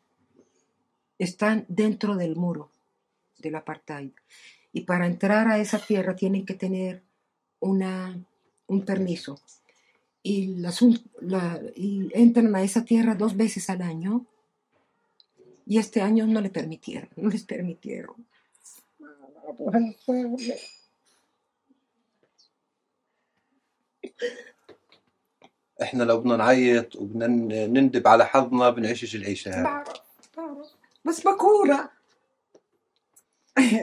están 1.19 1.67
dentro 1.69 2.17
del 2.17 2.37
muro 2.37 2.71
del 3.39 3.57
apartheid. 3.57 4.13
Y 4.73 4.83
para 4.83 5.07
entrar 5.07 5.49
a 5.49 5.59
esa 5.59 5.79
tierra 5.79 6.17
tienen 6.17 6.47
que 6.47 6.55
tener 6.55 7.03
un 7.59 8.85
permiso. 8.87 9.41
Y, 10.23 10.57
y 11.77 12.09
entran 12.15 12.55
a 12.55 12.63
esa 12.63 12.85
tierra 12.85 13.15
dos 13.15 13.37
veces 13.37 13.69
al 13.69 13.83
año. 13.83 14.27
Y 15.67 15.79
este 15.79 16.01
año 16.01 16.27
no 16.27 16.41
le 16.41 16.51
permitieron, 16.51 17.11
no 17.17 17.29
les 17.29 17.45
permitieron. 17.45 18.27
احنا 25.82 26.04
لو 26.04 26.20
بدنا 26.20 26.38
نعيط 26.38 26.96
وبدنا 26.96 27.28
نندب 27.68 28.08
على 28.08 28.26
حظنا 28.26 28.70
بنعيشش 28.70 29.16
العيشه 29.16 29.56
هاي 29.56 29.64
بعرف 29.64 29.88
بعرف 30.38 30.68
بس 31.06 31.28
بكورة 31.28 31.90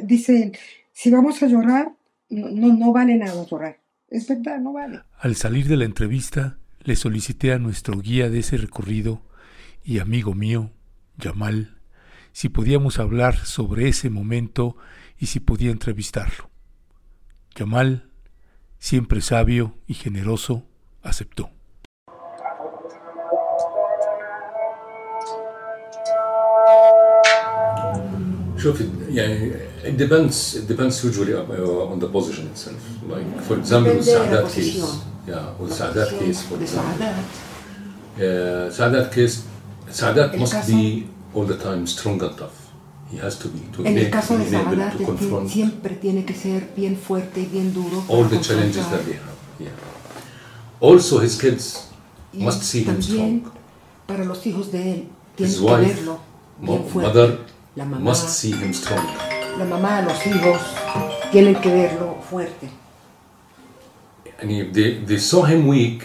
dicen 0.02 0.52
si 0.92 1.10
vamos 1.10 1.42
a 1.42 1.46
llorar 1.46 1.86
no, 2.30 2.68
no 2.82 2.92
vale 2.92 3.14
nada 3.16 3.44
llorar 3.50 3.76
es 4.08 4.28
verdad 4.28 4.58
no 4.66 4.72
vale 4.72 5.02
al 5.26 5.34
salir 5.36 5.66
de 5.68 5.76
la 5.76 5.84
entrevista 5.84 6.58
le 6.88 6.94
solicité 6.96 7.52
a 7.52 7.58
nuestro 7.58 7.94
guía 8.06 8.28
de 8.28 8.38
ese 8.40 8.56
recorrido 8.56 9.12
y 9.84 9.98
amigo 9.98 10.34
mío 10.34 10.70
Yamal 11.18 11.58
si 12.32 12.48
podíamos 12.48 12.98
hablar 12.98 13.34
sobre 13.56 13.88
ese 13.88 14.08
momento 14.10 14.76
y 15.19 15.27
si 15.27 15.39
podía 15.39 15.71
entrevistarlo. 15.71 16.49
Yamal, 17.55 18.09
siempre 18.79 19.21
sabio 19.21 19.75
y 19.87 19.95
generoso, 19.95 20.65
aceptó. 21.01 21.49
شوف 28.57 28.81
it 28.81 29.97
depends 29.97 30.55
it 30.55 30.67
depends 30.67 31.03
usually 31.03 31.33
uh, 31.33 31.91
on 31.91 31.99
the 31.99 32.07
position 32.07 32.47
itself. 32.47 32.81
Like 33.07 33.41
for 33.47 33.57
example 33.57 33.95
with 33.95 34.05
Sadat 34.05 34.53
case 34.53 34.77
yeah 35.27 35.53
with 35.59 35.71
Sadat 35.71 36.09
case 36.19 36.41
for 36.47 36.57
example. 36.59 37.07
Uh, 38.17 38.69
Sadat 38.77 39.13
case 39.13 39.45
Sadat 39.89 40.37
must 40.37 40.67
be 40.67 41.07
all 41.33 41.45
the 41.45 41.57
time 41.57 41.87
strong 41.87 42.21
and 42.21 42.37
tough. 42.37 42.66
He 43.11 43.17
has 43.19 43.37
to 43.39 43.47
be 43.49 43.59
to 43.75 43.85
en 43.85 43.97
el 43.97 44.09
caso 44.09 44.37
de 44.37 44.45
be 44.45 44.57
able 44.57 44.75
to 44.75 45.13
él 45.13 45.17
tie- 45.17 45.49
siempre 45.49 45.95
tiene 45.95 46.25
que 46.25 46.33
ser 46.33 46.69
bien 46.75 46.97
fuerte 46.97 47.41
y 47.41 47.45
bien 47.45 47.73
duro. 47.73 48.03
all 48.09 48.27
the 48.29 48.39
challenges 48.41 48.85
that 48.89 49.01
they 49.05 49.13
have 49.15 49.35
yeah 49.59 49.71
also 50.79 51.19
his 51.21 51.37
kids 51.39 51.87
Y 52.33 52.43
must 52.43 52.63
see 52.63 52.83
him 52.83 53.01
strong 53.01 53.41
para 54.05 54.23
los 54.25 54.45
hijos 54.45 54.71
de 54.71 54.93
él, 54.93 55.07
tienen 55.35 55.53
his 55.53 55.59
que 55.59 55.65
wife 55.65 55.93
verlo 55.95 56.19
bien 56.59 56.83
fuerte. 56.85 57.07
mother 57.13 57.39
La 57.75 57.85
mamá, 57.85 57.99
must 58.11 58.29
see 58.29 58.51
him 58.51 58.73
strong 58.73 59.05
la 59.57 59.65
mamá, 59.65 60.01
los 60.01 60.25
hijos, 60.27 60.61
tienen 61.31 61.55
que 61.61 61.69
verlo 61.69 62.17
fuerte. 62.29 62.69
and 64.39 64.51
if 64.51 64.71
they, 64.73 65.03
they 65.05 65.17
saw 65.17 65.43
him 65.45 65.67
weak, 65.67 66.03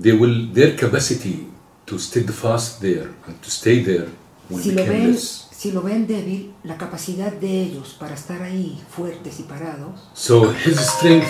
they 0.00 0.12
will 0.12 0.46
their 0.52 0.76
capacity 0.76 1.46
to 1.86 1.98
steadfast 1.98 2.80
there 2.80 3.10
and 3.26 3.40
to 3.42 3.50
stay 3.50 3.82
there 3.82 4.08
will 4.48 4.60
Si 4.62 4.70
become 4.70 5.10
less. 5.10 5.43
si 5.63 5.71
lo 5.71 5.81
ven 5.81 6.07
débil, 6.07 6.53
la 6.63 6.77
capacidad 6.77 7.31
de 7.31 7.61
ellos 7.63 7.95
para 7.99 8.15
estar 8.15 8.41
ahí 8.41 8.81
fuertes 8.89 9.39
y 9.39 9.43
parados, 9.43 9.99
So 10.13 10.51
his 10.51 10.79
strength 10.79 11.27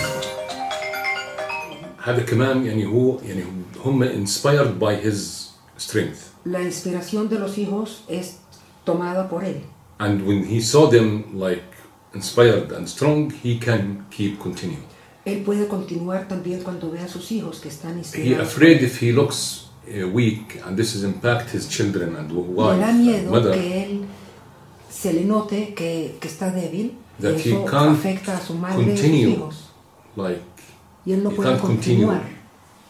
هذا 2.02 2.22
كمان 2.22 2.66
يعني 2.66 2.86
هو 2.86 3.18
يعني 3.24 3.44
هم 3.84 4.04
inspired 4.26 4.78
by 4.80 4.94
his 5.06 5.50
strength 5.78 6.30
la 6.44 6.62
inspiración 6.62 7.28
de 7.28 7.38
los 7.38 7.58
hijos 7.58 8.04
es 8.08 8.36
tomada 8.84 9.28
por 9.28 9.44
él. 9.44 9.60
and 9.98 10.26
when 10.26 10.44
he 10.44 10.60
saw 10.60 10.88
them 10.90 11.24
like 11.38 11.62
inspired 12.14 12.72
and 12.72 12.88
strong 12.88 13.30
he 13.42 13.58
can 13.58 14.06
keep 14.10 14.38
continuing 14.38 14.84
Él 15.26 15.42
puede 15.44 15.68
continuar 15.68 16.26
también 16.28 16.62
cuando 16.62 16.90
ve 16.90 17.00
a 17.00 17.06
sus 17.08 17.30
hijos 17.30 17.60
que 17.60 17.68
están 17.68 17.96
he 17.96 17.98
inspirados. 17.98 18.48
afraid 18.48 18.82
if 18.82 19.02
he 19.02 19.12
looks 19.12 19.66
uh, 19.86 20.06
weak 20.08 20.58
and 20.66 20.78
this 20.78 20.94
is 20.94 21.04
impact 21.04 21.50
his 21.54 21.68
children 21.68 22.16
and 22.16 22.32
Le 22.32 22.40
wife 22.40 22.80
da 22.80 22.88
and 22.88 23.00
miedo 23.04 23.30
mother 23.30 23.52
que 23.52 23.84
él 23.84 24.00
se 25.05 25.13
le 25.13 25.23
note 25.23 25.75
que, 25.75 26.15
que 26.19 26.27
está 26.27 26.49
débil, 26.49 26.93
y 27.21 27.27
eso 27.27 27.67
afecta 27.77 28.37
a 28.37 28.41
su 28.41 28.55
madre 28.55 28.81
y 28.81 28.85
continue 28.87 29.29
hijos. 29.29 29.69
like 30.15 30.41
Y 31.05 31.11
él 31.13 31.23
no 31.23 31.29
puede 31.29 31.49
can't 31.51 31.61
continue 31.61 32.07
continuar. 32.07 32.23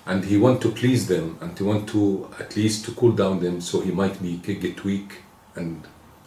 and 0.05 0.23
he 0.23 0.37
want 0.37 0.61
to 0.61 0.69
please 0.69 1.07
them 1.13 1.35
and 1.41 1.59
he 1.59 1.63
want 1.65 1.85
to 1.91 2.29
at 2.39 2.55
least 2.55 2.85
to 2.85 2.93
cool 2.93 3.11
down 3.13 3.41
them 3.41 3.59
so 3.59 3.81
he 3.81 3.91
might 3.91 4.17
be 4.21 4.37
get 4.37 4.85
weak 4.85 5.09
and 5.57 5.75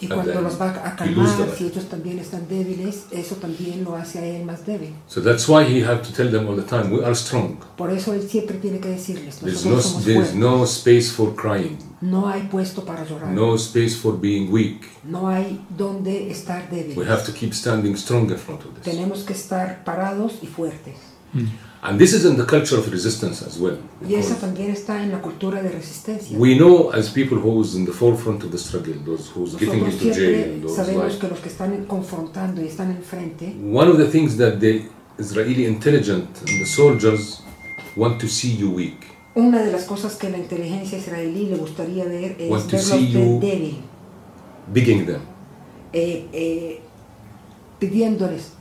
Y 0.01 0.05
and 0.07 0.15
cuando 0.15 0.33
then 0.33 0.45
los 0.45 0.61
va 0.61 0.71
a 0.71 0.95
calmar, 0.95 1.29
si 1.57 1.67
ellos 1.67 1.87
también 1.89 2.21
están 2.21 2.47
débiles, 2.47 3.07
eso 3.11 3.35
también 3.35 3.83
lo 3.83 3.97
hace 3.97 4.21
a 4.21 4.25
él 4.25 4.45
más 4.45 4.65
débil. 4.65 4.95
so 5.09 5.21
that's 5.21 5.49
why 5.49 5.65
he 5.65 5.83
have 5.85 6.03
to 6.03 6.13
tell 6.13 6.31
them 6.31 6.47
all 6.49 6.55
the 6.57 6.63
time 6.63 6.89
we 6.95 7.05
are 7.05 7.15
strong 7.17 7.57
Por 7.77 7.91
eso 7.91 8.13
él 8.15 8.29
siempre 8.29 8.59
tiene 8.59 8.79
que 8.79 8.89
decirles, 8.91 9.39
there's 9.41 9.67
no 9.67 9.81
somos 9.81 10.05
there's 10.05 10.35
no 10.35 10.63
space 10.65 11.11
for 11.11 11.35
crying 11.35 11.77
No 12.01 12.29
hay 12.29 12.43
puesto 12.49 12.85
para 12.85 13.05
llorar. 13.05 13.33
no 13.33 13.57
space 13.57 13.97
for 13.97 14.17
being 14.17 14.53
weak 14.53 14.87
No 15.03 15.27
hay 15.29 15.61
donde 15.77 16.31
estar 16.31 16.71
débiles. 16.71 16.97
we 16.97 17.05
have 17.05 17.25
to 17.25 17.33
keep 17.33 17.53
standing 17.53 17.97
strong 17.97 18.31
in 18.31 18.37
front 18.39 18.63
of 18.65 18.75
this 18.75 18.85
Tenemos 18.85 19.25
que 19.25 19.33
estar 19.33 19.83
parados 19.85 20.35
y 20.43 20.47
fuertes. 20.47 20.95
And 21.83 21.99
this 21.99 22.13
is 22.13 22.25
in 22.25 22.37
the 22.37 22.45
culture 22.45 22.77
of 22.77 22.91
resistance 22.91 23.43
as 23.47 23.59
well 23.59 23.77
Y 24.07 24.15
esa 24.15 24.37
también 24.37 24.71
está 24.71 25.03
en 25.03 25.11
la 25.13 25.21
cultura 25.23 25.63
de 25.63 25.71
resistencia. 25.71 26.37
we 26.39 26.57
know 26.57 26.91
as 26.93 27.09
people 27.11 27.39
who's 27.39 27.75
in 27.75 27.85
the 27.87 27.93
forefront 27.93 28.43
of 28.45 28.51
the 28.51 28.59
struggle 28.59 28.95
those 29.05 29.31
who's 29.35 29.55
getting 29.57 29.81
Nosotros 29.85 30.03
into 30.03 30.15
jail 30.15 30.61
those 30.63 30.77
sabemos 30.77 31.05
like 31.13 31.19
que 31.21 31.29
los 31.29 31.39
que 31.41 31.49
están 31.49 31.85
confrontando 31.87 32.61
y 32.63 32.67
están 32.67 32.91
enfrente, 32.91 33.55
One 33.73 33.89
of 33.91 33.97
the 33.99 34.07
things 34.07 34.37
that 34.39 34.59
the 34.59 34.89
Israeli 35.19 35.67
intelligence 35.67 36.41
and 36.47 36.61
the 36.61 36.67
soldiers 36.67 37.41
want 37.97 38.21
to 38.21 38.29
see 38.29 38.57
you 38.57 38.71
weak, 38.71 39.05
una 39.35 39.63
de 39.63 39.71
las 39.71 39.85
cosas 39.85 40.17
que 40.17 40.29
la 40.31 40.39
inteligencia 40.39 40.99
israelí 40.99 41.47
le 41.47 41.57
gustaría 41.57 42.05
ver 42.05 42.37
es 42.41 42.51
Want 42.51 42.69
to 42.71 42.77
verlo 42.77 42.95
a 42.95 42.99
see 42.99 43.13
you- 43.13 43.39
débil, 43.41 43.77
begging 44.73 45.07
them. 45.07 45.21
eh, 45.93 46.27
eh, 46.33 46.81
pidiéndoles, 47.79 48.53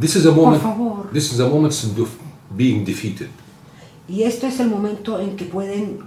This 0.00 0.16
is 0.16 0.26
a 0.26 0.32
por 0.32 0.44
moment. 0.44 0.62
favor. 0.62 1.08
This 1.12 1.32
is 1.32 1.40
a 1.40 1.48
moment 1.48 1.72
of 1.98 2.10
being 2.56 2.84
defeated. 2.84 3.28
Y 4.08 4.22
esto 4.22 4.46
es 4.46 4.60
el 4.60 4.68
momento 4.68 5.18
en 5.20 5.36
que 5.36 5.46
pueden 5.46 5.98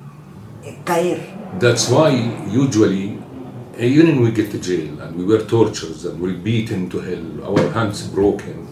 eh, 0.64 0.78
caer. 0.86 1.20
That's 1.60 1.90
why 1.90 2.12
usually, 2.52 3.18
even 3.78 4.08
when 4.08 4.22
we 4.24 4.32
get 4.32 4.52
to 4.52 4.58
jail 4.60 5.02
and 5.02 5.16
we 5.18 5.26
were 5.26 5.44
tortured 5.46 5.98
and 6.06 6.20
we're 6.22 6.38
beaten 6.38 6.88
to 6.90 7.00
hell, 7.02 7.44
our 7.44 7.72
hands 7.74 8.04
broken, 8.08 8.68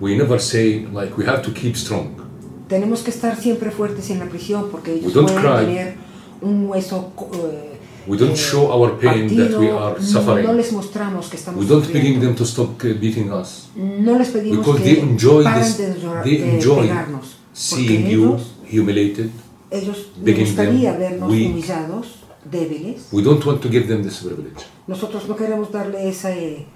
we 0.00 0.16
never 0.16 0.38
say 0.38 0.86
like 0.92 1.16
we 1.16 1.24
have 1.24 1.42
to 1.42 1.52
keep 1.52 1.76
strong. 1.76 2.16
Tenemos 2.68 3.02
que 3.02 3.10
estar 3.12 3.36
siempre 3.36 3.70
fuertes 3.70 4.10
en 4.10 4.18
la 4.18 4.26
prisión 4.26 4.68
porque 4.70 4.92
ellos 4.94 5.06
We 5.06 5.12
don't 5.12 5.30
pueden 5.30 5.42
cry. 5.42 5.64
tener 5.66 5.94
un 6.42 6.66
hueso 6.68 7.12
eh, 7.34 7.75
We 8.06 8.16
don't 8.16 8.36
show 8.36 8.70
our 8.72 8.96
pain 8.98 9.28
that 9.36 9.58
we 9.58 9.68
are 9.68 10.00
suffering. 10.00 10.46
no 10.46 10.52
les 10.52 10.72
mostramos 10.72 11.28
que 11.28 11.36
estamos 11.36 11.60
We 11.60 11.68
don't 11.68 11.92
begging 11.92 12.20
them 12.20 12.34
to 12.36 12.44
stop 12.44 12.80
beating 12.82 13.32
us. 13.32 13.68
No 13.74 14.16
les 14.18 14.28
pedimos 14.28 14.58
Because 14.64 14.82
que 14.82 14.94
they 14.94 15.00
enjoy 15.00 15.44
this, 15.44 15.76
de, 15.78 15.94
they 16.22 16.54
enjoy 16.54 16.82
pegarnos. 16.82 17.36
seeing 17.52 18.06
you 18.08 18.38
humiliated. 18.70 19.30
ellos 19.70 20.06
begging 20.16 20.54
them 20.54 20.98
vernos 20.98 21.30
weak. 21.30 21.50
humillados, 21.50 22.06
débiles. 22.44 23.08
We 23.12 23.22
don't 23.22 23.44
want 23.44 23.60
to 23.62 23.68
give 23.68 23.88
them 23.88 24.02
this 24.04 24.18
privilege. 24.22 24.64
Nosotros 24.86 25.26
no 25.28 25.34
queremos 25.36 25.72
darle 25.72 26.08
esa... 26.08 26.30
eh, 26.30 26.66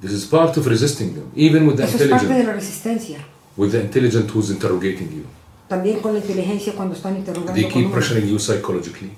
This 0.00 0.12
is 0.12 0.24
part 0.24 0.56
of 0.56 0.66
resisting 0.66 1.12
them, 1.14 1.30
even 1.36 1.66
with 1.66 1.76
the 1.76 1.84
eso 1.84 1.98
es 2.02 2.08
parte 2.08 2.26
de 2.26 2.44
la 2.44 2.52
resistencia. 2.54 3.18
with 3.58 3.72
the 3.72 3.80
intelligent 3.82 4.30
who's 4.34 4.48
interrogating 4.50 5.10
you. 5.10 5.24
También 5.68 6.00
con 6.00 6.14
la 6.14 6.20
inteligencia 6.20 6.72
cuando 6.74 6.94
están 6.94 7.16
interrogando 7.18 7.52
They 7.52 7.68
keep 7.68 7.92
pressuring 7.92 8.26
you 8.28 8.38
psychologically. 8.38 9.10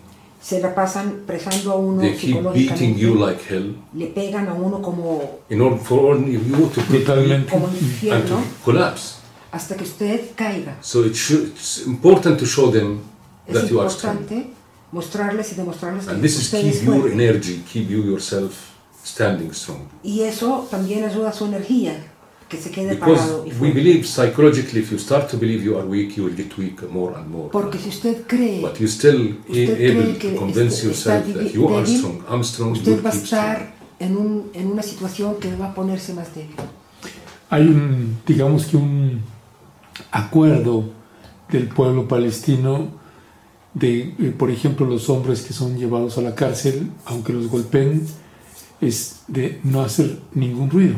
Se 0.42 0.60
la 0.60 0.74
pasan 0.74 1.22
presando 1.26 1.72
a 1.72 1.76
uno 1.76 2.00
They 2.00 2.16
keep 2.16 2.42
beating 2.52 2.96
you 2.96 3.14
like 3.14 3.40
hell 3.48 3.76
le 3.94 4.06
pegan 4.06 4.48
a 4.48 4.54
uno 4.54 4.82
como, 4.82 5.40
in 5.48 5.60
order 5.60 5.78
for 5.78 6.18
you 6.18 6.68
to 6.74 6.80
put 6.82 7.06
como 7.48 7.66
and 7.66 7.76
infierno 7.80 8.36
to 8.36 8.64
collapse. 8.64 9.14
hasta 9.52 9.76
que 9.76 9.84
usted 9.84 10.34
caiga. 10.34 10.76
So 10.80 11.04
it 11.04 11.14
should, 11.14 11.48
it's 11.48 11.86
important 11.86 12.38
to 12.40 12.46
show 12.46 12.70
them 12.70 13.00
Es 13.46 13.54
that 13.54 13.70
you 13.70 13.80
are 13.80 13.90
strong. 13.90 14.26
mostrarles 14.90 15.52
y 15.52 15.54
demostrarles 15.54 16.06
que 16.06 16.10
And 16.12 16.22
this 16.22 16.38
is 16.38 16.50
keep 16.50 16.84
your 16.84 17.10
energy, 17.10 17.62
keep 17.72 17.88
you 17.88 18.02
yourself 18.02 18.72
standing 19.04 19.52
strong. 19.52 19.88
Y 20.02 20.22
eso 20.22 20.66
también 20.70 21.04
ayuda 21.04 21.30
a 21.30 21.32
su 21.32 21.46
energía, 21.46 21.94
que 22.52 22.58
se 22.58 22.70
quede 22.70 22.94
Because 22.94 23.20
parado 23.22 23.46
y 23.46 23.52
we 23.60 23.70
believe 23.72 24.04
psychologically, 24.04 24.80
if 24.80 24.90
you 24.92 24.98
start 24.98 25.28
to 25.30 25.38
believe 25.38 25.64
you 25.64 25.76
are 25.78 25.86
weak, 25.86 26.16
you 26.16 26.24
will 26.24 26.36
get 26.36 26.56
weak 26.58 26.82
more 26.90 27.16
and 27.16 27.26
more. 27.28 27.48
Porque 27.50 27.78
si 27.78 27.88
usted 27.88 28.26
cree, 28.26 28.60
But 28.60 28.78
you 28.78 28.86
still 28.86 29.38
usted 29.48 29.80
able 29.80 30.02
cree 30.02 30.18
que 30.18 30.30
to 30.32 30.36
convince 30.38 30.74
este- 30.76 30.90
está 30.90 31.16
yourself 31.16 31.34
that 31.34 31.42
débil- 31.42 31.52
you 31.54 31.68
are 31.68 31.84
débil, 31.86 31.96
strong. 31.98 32.22
I'm 32.30 32.44
strong. 32.44 32.74
You 32.74 32.78
usted 32.80 33.02
va 33.04 33.08
a 33.08 33.12
strong. 33.12 33.24
estar 33.24 33.74
en, 33.98 34.16
un, 34.16 34.50
en 34.52 34.66
una 34.66 34.82
situación 34.82 35.36
que 35.40 35.56
va 35.56 35.66
a 35.70 35.74
ponerse 35.74 36.12
más 36.12 36.34
débil. 36.34 36.54
Hay 37.50 37.62
un, 37.66 38.18
digamos 38.26 38.66
que 38.66 38.76
un 38.76 39.20
acuerdo 40.10 40.84
del 41.50 41.68
pueblo 41.68 42.06
palestino 42.08 42.88
de, 43.74 44.14
eh, 44.18 44.34
por 44.36 44.50
ejemplo, 44.50 44.86
los 44.86 45.08
hombres 45.08 45.42
que 45.42 45.52
son 45.52 45.78
llevados 45.78 46.18
a 46.18 46.20
la 46.22 46.34
cárcel, 46.34 46.90
aunque 47.06 47.32
los 47.32 47.48
golpeen, 47.48 48.06
es 48.80 49.20
de 49.28 49.60
no 49.64 49.80
hacer 49.82 50.18
ningún 50.34 50.68
ruido. 50.70 50.96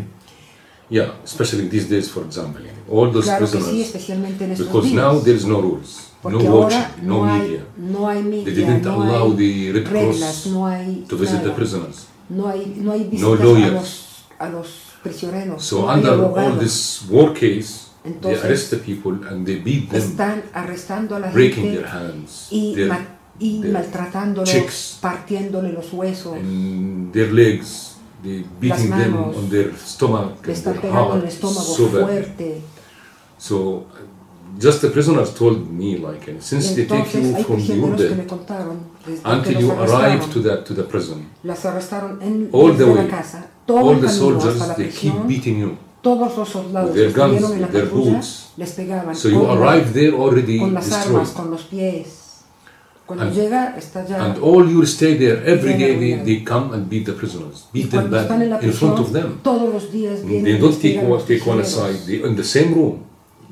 Yeah, 0.95 1.11
especially 1.25 1.67
these 1.69 1.89
days, 1.89 2.09
for 2.09 2.23
example. 2.25 2.63
All 2.89 3.11
those 3.11 3.25
Claro 3.25 3.47
que 3.47 3.51
prisoners. 3.59 3.73
sí, 3.75 3.83
especialmente 3.83 4.45
en 4.45 4.53
estos 4.53 4.67
because 4.69 4.87
días. 4.89 4.95
now 5.03 5.19
there 5.25 5.35
is 5.37 5.45
no 5.45 5.61
rules, 5.61 6.11
no 6.23 6.31
Porque 6.31 6.49
watching, 6.49 6.79
ahora 6.79 6.95
no, 7.03 7.17
no 7.17 7.25
hay, 7.33 7.41
media. 7.41 7.65
no 7.77 8.09
hay 8.09 8.23
They 8.23 8.31
media, 8.31 8.55
didn't 8.55 8.83
no 8.85 9.03
allow 9.03 9.31
hay 9.31 9.37
the 9.37 9.73
Red 9.73 9.87
reglas, 9.89 10.47
no 10.47 10.67
hay 10.69 11.05
to 11.09 11.17
visit 11.17 11.43
the 11.43 11.51
prisoners. 11.51 12.07
No 12.29 12.47
hay, 12.49 12.75
no 12.77 12.93
hay 12.93 13.01
No 13.13 13.33
visitas 13.33 13.41
a, 13.41 13.45
lawyers. 13.45 13.73
los, 13.73 14.25
a 14.39 14.49
los 14.51 14.69
prisioneros, 15.03 15.65
So 15.65 15.81
no 15.83 15.89
under 15.91 16.13
all 16.39 16.59
this 16.61 17.03
war 17.11 17.33
case, 17.35 17.89
Entonces, 18.05 18.41
they 18.43 18.49
arrest 18.49 18.71
the 18.71 18.77
people 18.77 19.15
and 19.29 19.45
they 19.47 19.57
beat 19.57 19.89
them, 19.91 20.01
Están 20.01 20.45
arrestando 20.53 21.17
a 21.17 21.19
la 21.21 21.31
breaking 21.33 21.65
gente 21.65 21.79
their 21.79 21.89
hands, 21.89 22.49
y, 22.51 22.75
their, 22.77 22.89
ma- 22.89 23.07
y 23.41 23.61
their 23.63 23.73
maltratándolos, 23.73 24.49
cheeks. 24.49 24.99
partiéndole 25.01 25.73
los 25.73 25.93
huesos, 25.93 26.37
and 26.37 27.13
their 27.13 27.33
legs, 27.33 27.94
they 28.25 28.45
beating 28.61 28.91
them 28.91 29.15
on 29.17 29.49
their 29.51 29.73
stomach, 29.77 30.33
le 30.43 30.53
and 30.53 30.57
están 30.57 30.73
their 30.73 30.83
pegando 30.83 31.15
el 31.15 31.25
estómago 31.29 31.61
so 31.77 31.89
fuerte. 31.89 32.61
So, 33.39 33.87
just 34.59 34.81
the 34.81 34.89
prisoners 34.91 35.35
told 35.35 35.71
me, 35.71 35.99
like, 35.99 36.31
and 36.31 36.41
since 36.43 36.71
Y 36.73 36.75
they 36.77 36.87
take 36.87 37.19
you 37.21 37.37
from 37.45 37.61
que 37.97 38.27
contaron 38.27 38.79
until 39.25 39.61
you 39.61 39.71
arrive 39.73 40.33
to 40.33 40.41
the 40.41 40.57
to 40.65 40.75
the 40.75 40.85
prison, 40.85 41.27
en 42.23 42.49
all 42.53 42.73
the 42.73 42.85
way, 42.87 43.07
casa, 43.09 43.49
all 43.69 44.01
the 44.01 44.09
soldiers 44.09 44.59
they 44.77 44.89
keep 44.89 45.15
beating 45.27 45.59
you. 45.61 45.77
todos 46.03 46.37
los 46.37 46.49
soldados 46.49 46.91
with 46.91 46.97
their 46.97 47.13
guns, 47.13 47.51
en 47.51 47.61
la 47.61 47.69
their 47.69 47.87
boots. 47.91 48.53
les 48.57 48.73
pegaban 48.73 49.15
So 49.15 49.29
you 49.29 49.45
arrive 49.47 49.93
there 49.93 50.13
already 50.15 50.59
con 50.59 50.73
las 50.75 50.87
destroyed. 50.89 51.17
armas, 51.17 51.31
con 51.33 51.51
los 51.51 51.63
pies. 51.65 52.24
Cuando 53.07 53.27
And- 53.27 53.35
llega, 53.35 53.77
está 53.77 54.07
ya. 54.07 54.25
And 54.25 54.39
all 54.43 54.67
you 54.71 54.85
stay 54.87 55.17
there, 55.19 55.43
every 55.45 55.75
day. 55.75 55.97
They, 55.99 56.25
they 56.25 56.45
come 56.45 56.73
and 56.75 56.89
beat 56.89 57.05
the 57.05 57.13
prisoners, 57.13 57.67
beat 57.73 57.91
them 57.91 58.05
en 58.07 58.11
badly 58.11 58.67
in 58.67 58.73
front 58.73 58.99
of 58.99 59.13
them. 59.13 59.41
todos 59.43 59.73
los 59.73 59.93
días 59.93 60.25
vienen 60.25 60.45
They 60.45 60.59
don't 60.59 60.81
take 60.81 61.01
one, 61.01 61.23
take 61.27 61.43
one 61.49 61.61
aside. 61.61 61.99
They, 62.07 62.23
in 62.27 62.35
the 62.35 62.43
same 62.45 62.73
room, 62.75 63.05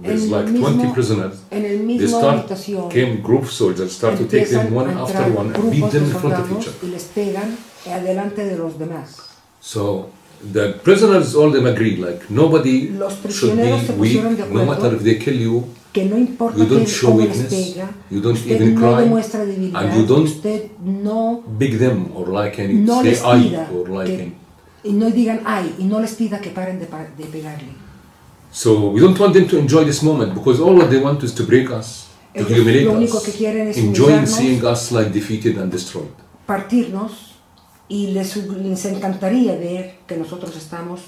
there's 0.02 0.30
like 0.30 0.48
mismo- 0.50 0.68
20 0.70 0.94
prisoners. 0.94 1.34
en 1.50 1.64
el 1.66 1.76
They 1.78 1.86
mismo 1.86 2.18
start, 2.18 2.38
habitación 2.38 2.88
came 2.88 3.16
group 3.22 3.46
soldiers, 3.46 3.92
start 3.92 4.16
to 4.18 4.24
take 4.24 4.46
them 4.46 4.74
one 4.74 4.90
after 4.90 5.30
one 5.36 5.54
and 5.54 5.70
beat 5.70 5.90
them 5.90 6.04
in 6.04 6.10
front 6.10 6.34
of 6.38 6.50
each 6.50 6.68
other. 6.68 6.76
y 6.82 6.86
les 6.86 7.04
pegan 7.04 7.56
adelante 7.90 8.44
de 8.46 8.56
los 8.56 8.78
demás. 8.78 9.16
So 9.60 10.08
the 10.50 10.76
prisoners, 10.82 11.34
all 11.34 11.52
them 11.52 11.66
agree, 11.66 11.96
like 11.96 12.24
nobody 12.30 12.90
should 13.28 13.54
be 13.56 13.92
weak, 13.98 14.22
no 14.50 14.64
matter 14.64 14.94
if 14.94 15.02
they 15.02 15.18
kill 15.18 15.38
you. 15.38 15.64
Que 15.92 16.06
no 16.06 16.16
importa 16.16 16.58
You 16.58 16.64
don't 16.66 16.84
que, 16.84 16.90
show 16.90 17.10
weakness, 17.14 17.50
pega, 17.52 17.90
you 18.10 18.20
don't 18.22 18.34
usted 18.34 18.54
even 18.62 18.74
no 18.74 18.80
cry, 18.80 19.04
demuestra 19.04 19.44
debilidad, 19.44 19.84
and 19.84 20.00
you 20.00 20.06
don't 20.06 20.24
usted 20.24 20.70
no, 20.80 21.42
big 21.58 21.78
them 21.78 22.10
or 22.14 22.28
like 22.28 22.58
any 22.62 22.74
no 22.74 23.02
say 23.02 23.10
les 23.10 23.22
I 23.22 23.42
pida 23.42 23.68
or 23.74 23.88
like 23.90 24.06
que, 24.16 24.22
any. 24.22 24.32
y 24.84 24.92
no 24.92 25.10
digan 25.10 25.40
ay, 25.44 25.74
y 25.78 25.84
no 25.84 26.00
les 26.00 26.14
pida 26.14 26.40
que 26.40 26.48
paren 26.50 26.78
de, 26.78 26.86
de 26.86 27.24
pegarle. 27.26 27.68
So 28.50 28.88
we 28.90 29.00
don't 29.00 29.18
want 29.20 29.34
them 29.34 29.46
to 29.48 29.58
enjoy 29.58 29.84
this 29.84 30.02
moment 30.02 30.34
because 30.34 30.60
all 30.60 30.74
what 30.74 30.88
they 30.88 30.98
want 30.98 31.22
is 31.24 31.34
to 31.34 31.44
break 31.44 31.70
us, 31.70 32.08
to 32.34 32.42
humiliate 32.44 32.84
lo 32.86 32.92
único 32.94 33.18
us, 33.18 33.24
que 33.24 33.32
quieren 33.32 33.68
es 33.68 33.76
enjoying 33.76 34.26
seeing 34.26 34.64
us 34.64 34.92
like 34.92 35.10
defeated 35.12 35.58
and 35.58 35.70
destroyed. 35.70 36.08
partirnos 36.46 37.34
y 37.88 38.08
les, 38.12 38.34
les 38.36 38.84
encantaría 38.86 39.56
ver 39.56 39.98
que 40.06 40.16
nosotros 40.16 40.56
estamos, 40.56 41.00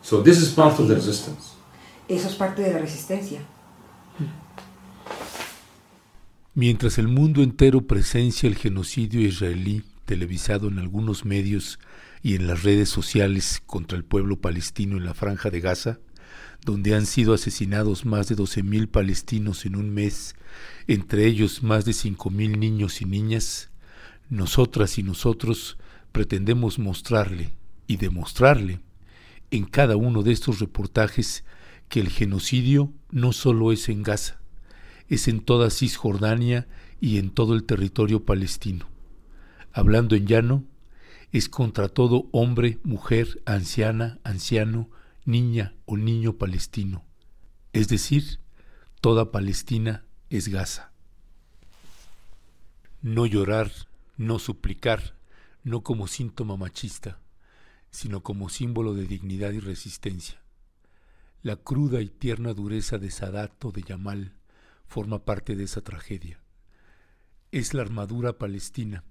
So 0.00 0.22
this 0.22 0.38
is 0.38 0.50
part 0.54 0.78
of 0.78 0.86
the 0.86 0.94
resistance. 0.94 1.54
eso 2.08 2.28
es 2.28 2.34
parte 2.36 2.62
de 2.62 2.72
la 2.72 2.78
resistencia. 2.78 3.40
Mientras 6.54 6.98
el 6.98 7.08
mundo 7.08 7.42
entero 7.42 7.86
presencia 7.86 8.48
el 8.48 8.56
genocidio 8.56 9.20
israelí 9.20 9.84
televisado 10.04 10.68
en 10.68 10.78
algunos 10.78 11.24
medios 11.24 11.78
y 12.22 12.34
en 12.34 12.46
las 12.46 12.62
redes 12.62 12.88
sociales 12.88 13.62
contra 13.66 13.96
el 13.96 14.04
pueblo 14.04 14.40
palestino 14.40 14.96
en 14.96 15.04
la 15.04 15.14
franja 15.14 15.50
de 15.50 15.60
Gaza, 15.60 15.98
donde 16.64 16.94
han 16.94 17.06
sido 17.06 17.34
asesinados 17.34 18.04
más 18.04 18.28
de 18.28 18.36
12.000 18.36 18.88
palestinos 18.88 19.66
en 19.66 19.76
un 19.76 19.90
mes, 19.90 20.34
entre 20.86 21.26
ellos 21.26 21.62
más 21.62 21.84
de 21.84 21.92
5.000 21.92 22.58
niños 22.58 23.00
y 23.02 23.04
niñas, 23.04 23.70
nosotras 24.30 24.98
y 24.98 25.02
nosotros 25.02 25.78
pretendemos 26.12 26.78
mostrarle 26.78 27.52
y 27.86 27.96
demostrarle 27.96 28.80
en 29.50 29.64
cada 29.64 29.96
uno 29.96 30.22
de 30.22 30.32
estos 30.32 30.58
reportajes 30.58 31.44
que 31.88 32.00
el 32.00 32.08
genocidio 32.08 32.92
no 33.10 33.32
solo 33.32 33.72
es 33.72 33.88
en 33.88 34.02
Gaza, 34.02 34.40
es 35.08 35.28
en 35.28 35.40
toda 35.40 35.70
Cisjordania 35.70 36.68
y 37.00 37.18
en 37.18 37.30
todo 37.30 37.54
el 37.54 37.64
territorio 37.64 38.24
palestino. 38.24 38.88
Hablando 39.72 40.16
en 40.16 40.26
llano, 40.26 40.64
es 41.32 41.48
contra 41.48 41.88
todo 41.88 42.28
hombre, 42.32 42.78
mujer, 42.84 43.42
anciana, 43.44 44.18
anciano, 44.24 44.90
niña 45.24 45.74
o 45.84 45.96
niño 45.96 46.34
palestino. 46.34 47.04
Es 47.72 47.88
decir, 47.88 48.40
toda 49.00 49.30
Palestina 49.30 50.04
es 50.30 50.48
Gaza. 50.48 50.92
No 53.02 53.26
llorar, 53.26 53.70
no 54.16 54.38
suplicar, 54.38 55.14
no 55.62 55.82
como 55.82 56.08
síntoma 56.08 56.56
machista, 56.56 57.20
sino 57.90 58.22
como 58.22 58.48
símbolo 58.48 58.94
de 58.94 59.06
dignidad 59.06 59.52
y 59.52 59.60
resistencia. 59.60 60.40
La 61.48 61.56
cruda 61.56 62.02
y 62.02 62.10
tierna 62.10 62.52
dureza 62.52 62.98
de 62.98 63.10
Sadat 63.10 63.64
o 63.64 63.72
de 63.72 63.80
Yamal 63.80 64.34
forma 64.86 65.24
parte 65.24 65.56
de 65.56 65.64
esa 65.64 65.80
tragedia. 65.80 66.42
Es 67.52 67.72
la 67.72 67.80
armadura 67.80 68.36
palestina, 68.36 69.02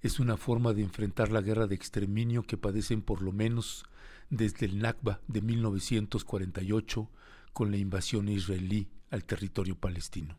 es 0.00 0.18
una 0.18 0.38
forma 0.38 0.72
de 0.72 0.80
enfrentar 0.80 1.30
la 1.30 1.42
guerra 1.42 1.66
de 1.66 1.74
exterminio 1.74 2.44
que 2.44 2.56
padecen 2.56 3.02
por 3.02 3.20
lo 3.20 3.32
menos 3.32 3.84
desde 4.30 4.64
el 4.64 4.78
Nakba 4.78 5.20
de 5.28 5.42
1948 5.42 7.10
con 7.52 7.70
la 7.70 7.76
invasión 7.76 8.30
israelí 8.30 8.88
al 9.10 9.26
territorio 9.26 9.78
palestino. 9.78 10.38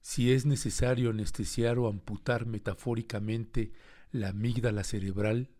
Si 0.00 0.32
es 0.32 0.46
necesario 0.46 1.10
anestesiar 1.10 1.78
o 1.78 1.88
amputar 1.88 2.46
metafóricamente 2.46 3.72
la 4.10 4.28
amígdala 4.28 4.84
cerebral, 4.84 5.50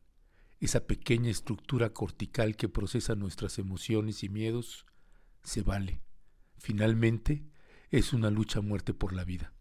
esa 0.59 0.87
pequeña 0.87 1.31
estructura 1.31 1.93
cortical 1.93 2.57
que 2.57 2.71
procesa 2.71 3.15
nuestras 3.15 3.59
emociones 3.59 4.25
y 4.25 4.31
miedos, 4.31 4.87
se 5.49 5.63
vale. 5.63 6.03
Finalmente, 6.59 7.43
es 7.91 8.13
una 8.13 8.31
lucha 8.31 8.59
a 8.59 8.63
muerte 8.63 8.93
por 8.93 9.15
la 9.15 9.25
vida. 9.25 9.55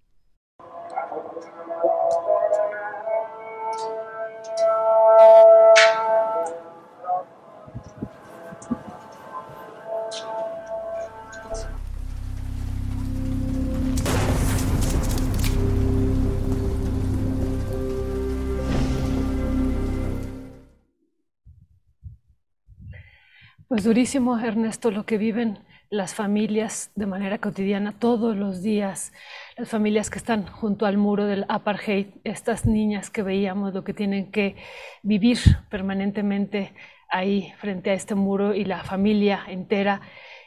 Pues 23.70 23.84
durísimo, 23.84 24.38
Ernesto, 24.40 24.92
lo 24.92 25.06
que 25.06 25.18
viven 25.18 25.67
las 25.90 26.14
familias 26.14 26.92
de 26.96 27.06
manera 27.06 27.38
cotidiana 27.38 27.94
todos 27.98 28.36
los 28.36 28.62
días, 28.62 29.14
las 29.56 29.70
familias 29.70 30.10
que 30.10 30.18
están 30.18 30.46
junto 30.46 30.86
al 30.86 30.98
muro 30.98 31.26
del 31.26 31.46
apartheid, 31.48 32.08
estas 32.24 32.66
niñas 32.66 33.10
que 33.10 33.24
veíamos 33.24 33.74
lo 33.74 33.84
que 33.84 33.94
tienen 33.94 34.32
que 34.32 34.56
vivir 35.04 35.40
permanentemente 35.70 36.74
ahí 37.10 37.54
frente 37.58 37.92
a 37.92 37.94
este 37.94 38.16
muro 38.16 38.54
y 38.54 38.66
la 38.66 38.84
familia 38.84 39.44
entera. 39.48 40.02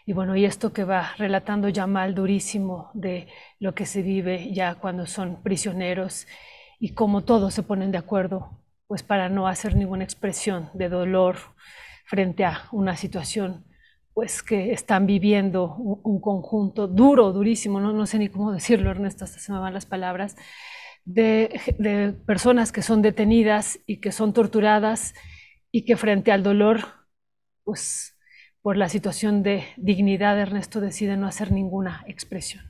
Y 0.04 0.12
bueno, 0.12 0.36
y 0.36 0.44
esto 0.44 0.72
que 0.72 0.84
va 0.84 1.12
relatando 1.16 1.68
Yamal 1.68 2.14
durísimo 2.14 2.90
de 2.94 3.28
lo 3.58 3.74
que 3.74 3.86
se 3.86 4.02
vive 4.02 4.52
ya 4.52 4.74
cuando 4.74 5.06
son 5.06 5.42
prisioneros 5.42 6.26
y 6.78 6.92
cómo 6.92 7.22
todos 7.22 7.54
se 7.54 7.62
ponen 7.62 7.92
de 7.92 7.98
acuerdo, 7.98 8.62
pues 8.86 9.02
para 9.02 9.28
no 9.28 9.46
hacer 9.46 9.74
ninguna 9.76 10.04
expresión 10.04 10.70
de 10.74 10.88
dolor 10.88 11.36
frente 12.06 12.44
a 12.44 12.64
una 12.72 12.96
situación 12.96 13.69
pues 14.14 14.42
que 14.42 14.72
están 14.72 15.06
viviendo 15.06 15.74
un, 15.76 16.00
un 16.04 16.20
conjunto 16.20 16.88
duro, 16.88 17.32
durísimo, 17.32 17.80
¿no? 17.80 17.92
no 17.92 18.06
sé 18.06 18.18
ni 18.18 18.28
cómo 18.28 18.52
decirlo, 18.52 18.90
Ernesto, 18.90 19.24
hasta 19.24 19.38
se 19.38 19.52
me 19.52 19.58
van 19.58 19.74
las 19.74 19.86
palabras, 19.86 20.36
de, 21.04 21.60
de 21.78 22.12
personas 22.12 22.72
que 22.72 22.82
son 22.82 23.02
detenidas 23.02 23.80
y 23.86 24.00
que 24.00 24.12
son 24.12 24.32
torturadas 24.32 25.14
y 25.72 25.84
que 25.84 25.96
frente 25.96 26.32
al 26.32 26.42
dolor, 26.42 26.80
pues 27.64 28.16
por 28.62 28.76
la 28.76 28.88
situación 28.88 29.42
de 29.42 29.64
dignidad, 29.76 30.38
Ernesto 30.38 30.80
decide 30.80 31.16
no 31.16 31.26
hacer 31.26 31.50
ninguna 31.52 32.04
expresión. 32.06 32.64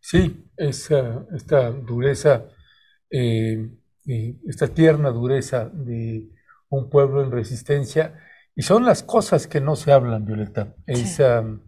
Sí, 0.00 0.50
esa, 0.56 1.26
esta 1.34 1.70
dureza, 1.70 2.46
eh, 3.10 3.70
eh, 4.06 4.36
esta 4.46 4.68
tierna 4.68 5.10
dureza 5.10 5.70
de 5.72 6.28
un 6.68 6.90
pueblo 6.90 7.24
en 7.24 7.30
resistencia, 7.30 8.20
y 8.56 8.62
son 8.62 8.84
las 8.84 9.02
cosas 9.02 9.46
que 9.46 9.60
no 9.60 9.76
se 9.76 9.92
hablan, 9.92 10.24
Violeta. 10.24 10.74
Es, 10.86 11.20
um, 11.20 11.60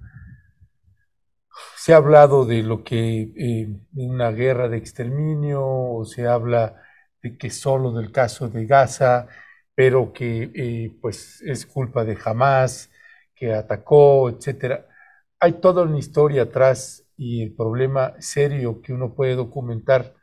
se 1.76 1.92
ha 1.92 1.97
hablado 1.97 2.44
de 2.44 2.62
lo 2.62 2.84
que 2.84 3.32
eh, 3.36 3.68
una 3.94 4.31
guerra 4.31 4.68
de 4.68 4.76
exterminio, 4.76 5.65
o 5.65 6.05
se 6.05 6.26
habla 6.26 6.82
de 7.23 7.36
que 7.36 7.50
solo 7.50 7.92
del 7.92 8.12
caso 8.12 8.48
de 8.48 8.66
Gaza, 8.66 9.28
pero 9.74 10.12
que 10.12 10.50
eh, 10.55 10.97
pues 11.00 11.42
es 11.42 11.66
culpa 11.66 12.05
de 12.05 12.18
Hamas, 12.24 12.90
que 13.34 13.52
atacó, 13.52 14.31
etcétera. 14.31 14.86
Hay 15.40 15.55
toda 15.60 15.82
una 15.84 15.98
historia 15.98 16.42
atrás 16.42 17.05
y 17.16 17.42
el 17.42 17.55
problema 17.55 18.15
serio 18.20 18.81
que 18.82 18.92
uno 18.92 19.15
puede 19.15 19.34
documentar 19.34 20.15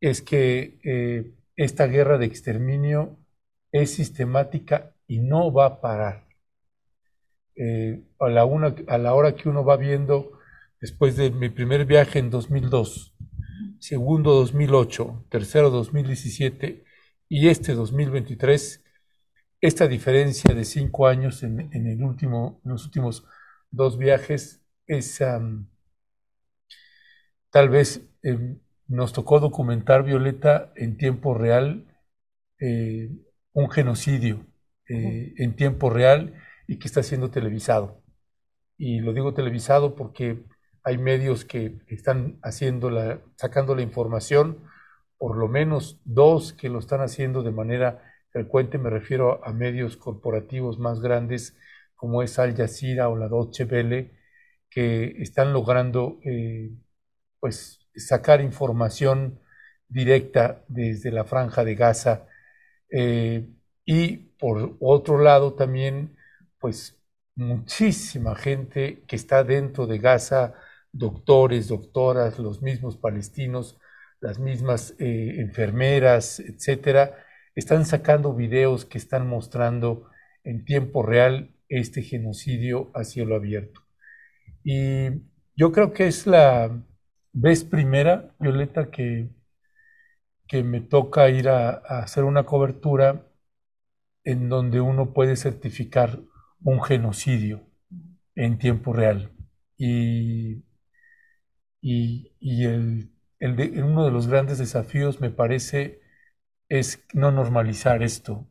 es 0.00 0.22
que 0.22 0.78
eh, 0.84 1.34
esta 1.56 1.86
guerra 1.86 2.18
de 2.18 2.26
exterminio 2.26 3.18
es 3.72 3.94
sistemática 3.94 4.94
y 5.08 5.18
no 5.18 5.52
va 5.52 5.66
a 5.66 5.80
parar. 5.80 6.28
Eh, 7.56 8.04
a, 8.20 8.28
la 8.28 8.44
una, 8.44 8.76
a 8.86 8.98
la 8.98 9.14
hora 9.14 9.34
que 9.34 9.48
uno 9.48 9.64
va 9.64 9.76
viendo, 9.76 10.38
después 10.80 11.16
de 11.16 11.30
mi 11.30 11.48
primer 11.48 11.84
viaje 11.86 12.20
en 12.20 12.30
2002, 12.30 13.16
segundo 13.80 14.32
2008, 14.34 15.26
tercero 15.28 15.70
2017 15.70 16.84
y 17.28 17.48
este 17.48 17.74
2023, 17.74 18.84
esta 19.60 19.88
diferencia 19.88 20.54
de 20.54 20.64
cinco 20.64 21.08
años 21.08 21.42
en, 21.42 21.68
en 21.72 21.86
el 21.88 22.02
último, 22.04 22.60
los 22.64 22.84
últimos 22.84 23.24
dos 23.72 23.98
viajes 23.98 24.62
es 24.86 25.20
tal 27.50 27.68
vez 27.68 28.08
eh, 28.22 28.56
nos 28.86 29.12
tocó 29.12 29.40
documentar, 29.40 30.04
Violeta, 30.04 30.72
en 30.76 30.96
tiempo 30.96 31.34
real 31.34 31.86
eh, 32.60 33.10
un 33.52 33.70
genocidio 33.70 34.46
eh, 34.88 35.34
en 35.36 35.56
tiempo 35.56 35.90
real 35.90 36.34
y 36.66 36.78
que 36.78 36.88
está 36.88 37.02
siendo 37.02 37.30
televisado. 37.30 38.02
Y 38.76 39.00
lo 39.00 39.12
digo 39.12 39.34
televisado 39.34 39.94
porque 39.96 40.44
hay 40.84 40.98
medios 40.98 41.44
que 41.44 41.80
están 41.88 42.38
haciendo 42.42 42.90
la, 42.90 43.20
sacando 43.36 43.74
la 43.74 43.82
información 43.82 44.64
por 45.18 45.36
lo 45.36 45.48
menos 45.48 46.00
dos 46.04 46.52
que 46.52 46.68
lo 46.68 46.78
están 46.78 47.00
haciendo 47.00 47.42
de 47.42 47.50
manera 47.50 48.02
frecuente, 48.30 48.78
me 48.78 48.90
refiero 48.90 49.44
a 49.44 49.52
medios 49.52 49.96
corporativos 49.96 50.78
más 50.78 51.00
grandes 51.00 51.56
como 51.96 52.22
es 52.22 52.38
Al 52.38 52.56
Jazeera 52.56 53.08
o 53.08 53.16
la 53.16 53.28
Deutsche 53.28 53.64
Welle, 53.64 54.12
que 54.70 55.16
están 55.20 55.52
logrando 55.52 56.20
eh, 56.24 56.70
pues 57.40 57.80
sacar 57.96 58.40
información 58.40 59.40
directa 59.88 60.64
desde 60.68 61.10
la 61.10 61.24
franja 61.24 61.64
de 61.64 61.74
Gaza. 61.74 62.26
Eh, 62.90 63.48
y 63.84 64.27
por 64.38 64.76
otro 64.80 65.18
lado 65.18 65.54
también 65.54 66.16
pues 66.58 67.00
muchísima 67.34 68.34
gente 68.34 69.04
que 69.06 69.16
está 69.16 69.44
dentro 69.44 69.86
de 69.86 69.98
Gaza, 69.98 70.54
doctores, 70.92 71.68
doctoras, 71.68 72.38
los 72.38 72.62
mismos 72.62 72.96
palestinos, 72.96 73.78
las 74.20 74.38
mismas 74.38 74.94
eh, 74.98 75.36
enfermeras, 75.38 76.40
etcétera, 76.40 77.24
están 77.54 77.86
sacando 77.86 78.34
videos 78.34 78.84
que 78.84 78.98
están 78.98 79.26
mostrando 79.28 80.10
en 80.44 80.64
tiempo 80.64 81.02
real 81.02 81.54
este 81.68 82.02
genocidio 82.02 82.90
a 82.94 83.04
cielo 83.04 83.36
abierto. 83.36 83.82
Y 84.64 85.08
yo 85.56 85.72
creo 85.72 85.92
que 85.92 86.06
es 86.08 86.26
la 86.26 86.82
vez 87.32 87.64
primera, 87.64 88.34
Violeta, 88.38 88.90
que, 88.90 89.28
que 90.46 90.62
me 90.62 90.80
toca 90.80 91.28
ir 91.30 91.48
a, 91.48 91.70
hacer 92.02 92.24
una 92.24 92.44
cobertura 92.44 93.26
en 94.28 94.50
donde 94.50 94.82
uno 94.82 95.14
puede 95.14 95.36
certificar 95.36 96.20
un 96.62 96.82
genocidio 96.82 97.66
en 98.34 98.58
tiempo 98.58 98.92
real. 98.92 99.32
Y, 99.78 100.64
y, 101.80 102.64
el, 102.64 103.10
uno 103.40 104.04
de 104.04 104.10
los 104.10 104.26
grandes 104.26 104.58
desafíos 104.58 105.22
me 105.22 105.30
parece 105.30 106.02
es 106.68 107.02
no 107.14 107.32
normalizar 107.32 108.02
esto 108.02 108.46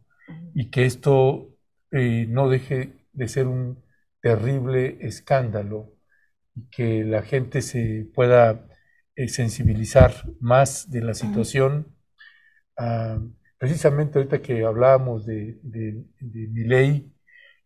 y 0.56 0.72
que 0.72 0.86
esto 0.86 1.56
eh, 1.92 2.26
no 2.28 2.50
deje 2.50 3.06
de 3.14 3.28
ser 3.28 3.46
un 3.46 3.84
terrible 4.20 4.98
escándalo 5.02 5.94
y 6.56 6.70
que 6.72 7.04
la 7.04 7.22
gente 7.22 7.62
se 7.62 8.10
pueda 8.16 8.68
eh, 9.16 9.28
sensibilizar 9.28 10.12
más 10.40 10.90
de 10.90 11.02
la 11.02 11.14
situación. 11.14 11.96
Ah, 12.80 13.20
precisamente 13.58 14.18
ahorita 14.20 14.42
que 14.42 14.64
hablábamos 14.64 15.26
de, 15.26 15.60
de, 15.62 16.06
mi 16.20 16.64
ley 16.64 17.12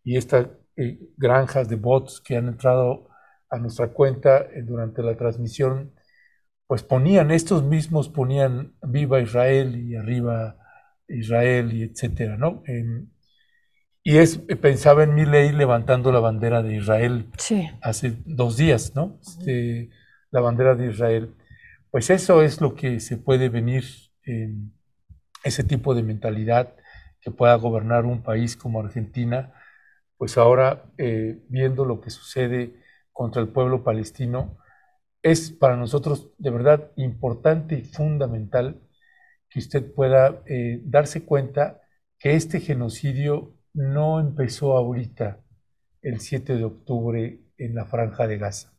y 0.04 0.16
estas 0.16 0.48
eh, 0.76 0.98
granjas 1.16 1.68
de 1.68 1.76
bots 1.76 2.20
que 2.20 2.36
han 2.36 2.48
entrado 2.48 3.08
a 3.50 3.58
nuestra 3.58 3.88
cuenta 3.88 4.38
eh, 4.38 4.62
durante 4.62 5.02
la 5.02 5.16
transmisión, 5.16 5.92
pues 6.66 6.82
ponían, 6.82 7.30
estos 7.30 7.62
mismos 7.62 8.08
ponían 8.08 8.74
viva 8.82 9.20
Israel 9.20 9.76
y 9.76 9.96
arriba 9.96 10.56
Israel 11.08 11.72
y 11.72 11.82
etcétera, 11.82 12.36
¿no? 12.38 12.62
Y 14.04 14.16
es, 14.16 14.38
pensaba 14.38 15.04
en 15.04 15.14
mi 15.14 15.24
ley 15.24 15.52
levantando 15.52 16.10
la 16.10 16.18
bandera 16.18 16.62
de 16.62 16.76
Israel 16.76 17.30
hace 17.82 18.16
dos 18.24 18.56
días, 18.56 18.94
¿no? 18.96 19.18
Este, 19.22 19.90
la 20.30 20.40
bandera 20.40 20.74
de 20.74 20.90
Israel. 20.90 21.34
Pues 21.90 22.10
eso 22.10 22.42
es 22.42 22.60
lo 22.60 22.74
que 22.74 22.98
se 23.00 23.18
puede 23.18 23.48
venir, 23.48 23.84
en 24.24 24.72
ese 25.44 25.64
tipo 25.64 25.94
de 25.94 26.02
mentalidad 26.02 26.74
que 27.20 27.30
pueda 27.30 27.54
gobernar 27.54 28.04
un 28.04 28.22
país 28.22 28.56
como 28.56 28.80
Argentina, 28.80 29.52
pues 30.16 30.38
ahora 30.38 30.84
eh, 30.98 31.40
viendo 31.48 31.84
lo 31.84 32.00
que 32.00 32.10
sucede 32.10 32.74
contra 33.12 33.42
el 33.42 33.48
pueblo 33.48 33.84
palestino, 33.84 34.58
es 35.22 35.52
para 35.52 35.76
nosotros 35.76 36.30
de 36.38 36.50
verdad 36.50 36.90
importante 36.96 37.76
y 37.76 37.82
fundamental 37.84 38.82
que 39.48 39.60
usted 39.60 39.92
pueda 39.94 40.42
eh, 40.46 40.80
darse 40.84 41.24
cuenta 41.24 41.82
que 42.18 42.34
este 42.34 42.60
genocidio 42.60 43.56
no 43.74 44.20
empezó 44.20 44.76
ahorita, 44.76 45.40
el 46.02 46.20
7 46.20 46.56
de 46.56 46.64
octubre, 46.64 47.40
en 47.58 47.74
la 47.74 47.84
franja 47.84 48.26
de 48.26 48.38
Gaza. 48.38 48.72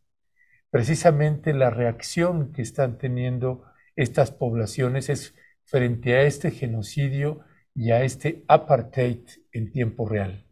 Precisamente 0.69 1.53
la 1.53 1.69
reacción 1.69 2.51
que 2.51 2.61
están 2.61 2.97
teniendo 2.97 3.63
estas 3.95 4.31
poblaciones 4.31 5.09
es 5.09 5.35
frente 5.65 6.15
a 6.15 6.23
este 6.23 6.51
genocidio 6.51 7.41
y 7.73 7.91
a 7.91 8.03
este 8.03 8.43
apartheid 8.47 9.19
en 9.51 9.71
tiempo 9.71 10.07
real. 10.07 10.45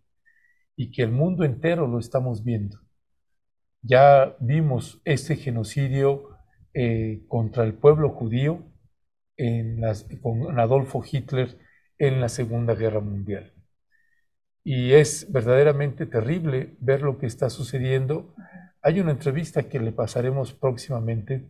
Y 0.76 0.92
que 0.92 1.04
el 1.04 1.12
mundo 1.12 1.44
entero 1.44 1.88
lo 1.88 2.00
estamos 2.00 2.44
viendo. 2.44 2.80
Ya 3.82 4.36
vimos 4.40 5.02
este 5.06 5.36
genocidio 5.36 6.38
eh, 6.74 7.24
contra 7.28 7.64
el 7.64 7.74
pueblo 7.74 8.10
judío 8.10 8.68
con 10.22 10.60
Adolfo 10.60 11.04
Hitler 11.10 11.58
en 11.98 12.22
la 12.22 12.30
Segunda 12.30 12.76
Guerra 12.76 13.00
Mundial 13.00 13.54
y 14.64 14.94
es 14.94 15.32
verdaderamente 15.32 16.06
terrible 16.06 16.76
ver 16.80 17.02
lo 17.02 17.18
que 17.18 17.26
está 17.26 17.50
sucediendo. 17.50 18.36
Hay 18.82 19.00
una 19.00 19.12
entrevista 19.12 19.64
que 19.64 19.80
le 19.80 19.92
pasaremos 19.92 20.54
próximamente 20.54 21.50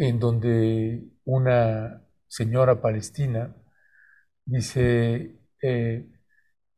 en 0.00 0.18
donde 0.18 1.04
una 1.26 2.02
señora 2.26 2.80
palestina 2.80 3.54
dice, 4.46 5.38
eh, 5.60 6.08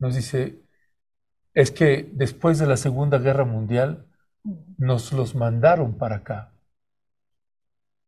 nos 0.01 0.17
dice, 0.17 0.65
es 1.55 1.71
que 1.71 2.11
después 2.15 2.59
de 2.59 2.67
la 2.67 2.77
Segunda 2.77 3.19
Guerra 3.19 3.45
Mundial 3.45 4.09
nos 4.77 5.13
los 5.13 5.37
mandaron 5.37 5.99
para 5.99 6.17
acá. 6.17 6.53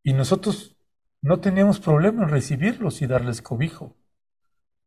Y 0.02 0.14
nosotros 0.14 0.76
no 1.22 1.38
teníamos 1.38 1.78
problema 1.78 2.24
en 2.24 2.30
recibirlos 2.30 3.00
y 3.00 3.06
darles 3.06 3.40
cobijo 3.40 3.96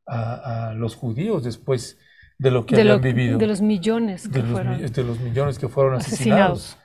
a, 0.05 0.73
los 0.75 0.95
judíos 0.95 1.45
después 1.45 1.97
de 2.37 2.51
lo 2.51 2.65
que 2.65 2.75
habían 2.75 2.99
vivido. 2.99 3.37
De 3.37 3.47
los 3.47 3.61
millones 3.61 4.27
que 4.27 4.41
de 4.41 4.43
fueron. 4.43 4.81
Los, 4.81 4.91
de 4.91 5.03
los 5.05 5.21
millones 5.21 5.57
que 5.57 5.69
fueron 5.69 5.93
asesinados. 5.93 6.77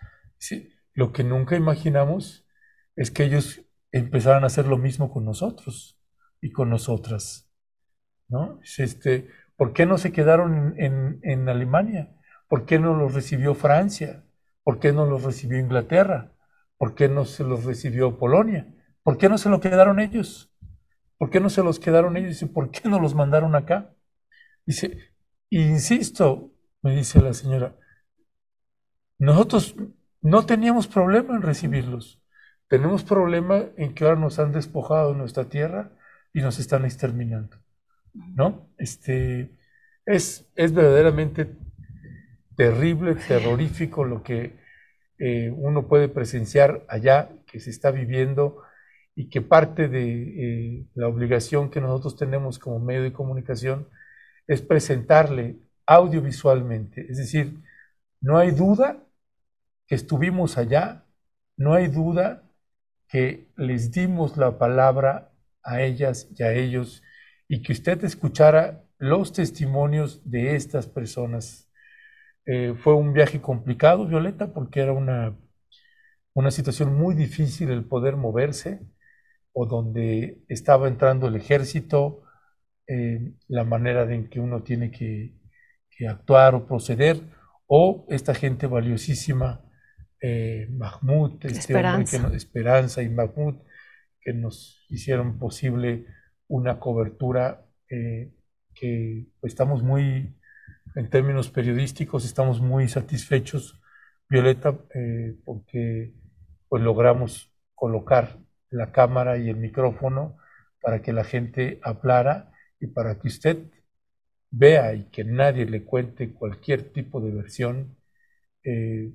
lo 0.94 1.12
que 1.12 1.24
nunca 1.24 1.56
imaginamos 1.56 2.41
es 2.96 3.10
que 3.10 3.24
ellos 3.24 3.62
empezaran 3.90 4.44
a 4.44 4.46
hacer 4.46 4.66
lo 4.66 4.78
mismo 4.78 5.10
con 5.10 5.24
nosotros 5.24 5.98
y 6.40 6.50
con 6.50 6.70
nosotras. 6.70 7.50
¿no? 8.28 8.60
Este, 8.78 9.28
¿Por 9.56 9.72
qué 9.72 9.86
no 9.86 9.98
se 9.98 10.12
quedaron 10.12 10.74
en, 10.78 11.48
Alemania? 11.48 12.16
¿Por 12.48 12.64
qué 12.64 12.78
no 12.78 12.96
los 12.96 13.14
recibió 13.14 13.54
Francia? 13.54 14.24
¿Por 14.64 14.78
qué 14.78 14.92
no 14.92 15.06
los 15.06 15.22
recibió 15.22 15.58
Inglaterra? 15.58 16.32
¿Por 16.78 16.94
qué 16.94 17.08
no 17.08 17.24
se 17.24 17.44
los 17.44 17.64
recibió 17.64 18.18
Polonia? 18.18 18.74
¿Por 19.02 19.18
qué 19.18 19.28
no 19.28 19.38
se 19.38 19.48
lo 19.48 19.60
quedaron 19.60 20.00
ellos? 20.00 20.52
¿Por 21.18 21.30
qué 21.30 21.40
no 21.40 21.50
se 21.50 21.62
los 21.62 21.78
quedaron 21.78 22.16
ellos? 22.16 22.30
Dice, 22.30 22.46
¿por 22.46 22.70
qué 22.70 22.88
no 22.88 22.98
los 22.98 23.14
mandaron 23.14 23.54
acá? 23.54 23.94
Dice, 24.66 25.14
insisto, 25.50 26.52
me 26.82 26.96
dice 26.96 27.20
la 27.20 27.32
señora, 27.32 27.76
nosotros 29.18 29.76
no 30.20 30.46
teníamos 30.46 30.88
problema 30.88 31.36
en 31.36 31.42
recibirlos. 31.42 32.21
Tenemos 32.72 33.04
problema 33.04 33.66
en 33.76 33.92
que 33.92 34.02
ahora 34.02 34.18
nos 34.18 34.38
han 34.38 34.50
despojado 34.50 35.12
de 35.12 35.18
nuestra 35.18 35.44
tierra 35.44 35.92
y 36.32 36.40
nos 36.40 36.58
están 36.58 36.86
exterminando. 36.86 37.58
¿No? 38.14 38.70
Este, 38.78 39.58
es, 40.06 40.50
es 40.56 40.72
verdaderamente 40.72 41.54
terrible, 42.56 43.16
terrorífico 43.16 44.06
lo 44.06 44.22
que 44.22 44.56
eh, 45.18 45.52
uno 45.54 45.86
puede 45.86 46.08
presenciar 46.08 46.86
allá, 46.88 47.28
que 47.44 47.60
se 47.60 47.68
está 47.68 47.90
viviendo 47.90 48.62
y 49.14 49.28
que 49.28 49.42
parte 49.42 49.88
de 49.88 50.78
eh, 50.78 50.86
la 50.94 51.08
obligación 51.08 51.70
que 51.70 51.82
nosotros 51.82 52.16
tenemos 52.16 52.58
como 52.58 52.78
medio 52.78 53.02
de 53.02 53.12
comunicación 53.12 53.86
es 54.46 54.62
presentarle 54.62 55.58
audiovisualmente. 55.84 57.06
Es 57.10 57.18
decir, 57.18 57.52
no 58.22 58.38
hay 58.38 58.50
duda 58.50 59.04
que 59.86 59.94
estuvimos 59.94 60.56
allá, 60.56 61.04
no 61.58 61.74
hay 61.74 61.88
duda 61.88 62.41
que 63.12 63.46
les 63.56 63.92
dimos 63.92 64.38
la 64.38 64.58
palabra 64.58 65.32
a 65.62 65.82
ellas 65.82 66.28
y 66.34 66.42
a 66.42 66.54
ellos 66.54 67.02
y 67.46 67.62
que 67.62 67.72
usted 67.74 68.02
escuchara 68.04 68.84
los 68.98 69.34
testimonios 69.34 70.22
de 70.24 70.56
estas 70.56 70.86
personas. 70.86 71.70
Eh, 72.46 72.74
fue 72.82 72.94
un 72.94 73.12
viaje 73.12 73.42
complicado, 73.42 74.06
Violeta, 74.06 74.54
porque 74.54 74.80
era 74.80 74.92
una, 74.94 75.36
una 76.32 76.50
situación 76.50 76.94
muy 76.94 77.14
difícil 77.14 77.70
el 77.70 77.84
poder 77.84 78.16
moverse 78.16 78.80
o 79.52 79.66
donde 79.66 80.42
estaba 80.48 80.88
entrando 80.88 81.28
el 81.28 81.36
ejército, 81.36 82.22
eh, 82.86 83.34
la 83.48 83.64
manera 83.64 84.10
en 84.12 84.30
que 84.30 84.40
uno 84.40 84.62
tiene 84.62 84.90
que, 84.90 85.34
actuar 86.08 86.56
o 86.56 86.66
proceder, 86.66 87.20
o 87.68 88.06
esta 88.08 88.34
gente 88.34 88.66
valiosísima, 88.66 89.60
eh, 90.22 90.68
Mahmoud, 90.70 91.44
este 91.44 91.58
Esperanza. 91.58 92.30
Esperanza 92.34 93.02
y 93.02 93.08
Mahmoud, 93.08 93.56
que 94.20 94.32
nos 94.32 94.86
hicieron 94.88 95.38
posible 95.38 96.06
una 96.48 96.78
cobertura 96.78 97.66
eh, 97.90 98.32
que 98.74 99.26
estamos 99.42 99.82
muy, 99.82 100.34
en 100.94 101.10
términos 101.10 101.50
periodísticos, 101.50 102.24
estamos 102.24 102.60
muy 102.60 102.88
satisfechos, 102.88 103.80
Violeta, 104.28 104.78
porque 105.44 106.14
pues 106.68 106.82
logramos 106.82 107.52
colocar 107.74 108.38
la 108.70 108.92
cámara 108.92 109.36
y 109.36 109.50
el 109.50 109.56
micrófono 109.56 110.38
para 110.80 111.02
que 111.02 111.12
la 111.12 111.24
gente 111.24 111.80
hablara 111.82 112.52
y 112.80 112.88
para 112.88 113.18
que 113.18 113.28
usted 113.28 113.58
vea 114.50 114.94
y 114.94 115.04
que 115.04 115.24
nadie 115.24 115.64
le 115.64 115.84
cuente 115.84 116.32
cualquier 116.32 116.92
tipo 116.92 117.20
de 117.20 117.30
versión 117.30 117.96
eh, 118.64 119.12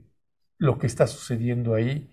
lo 0.58 0.78
que 0.78 0.88
está 0.88 1.08
sucediendo 1.08 1.74
ahí. 1.74 2.12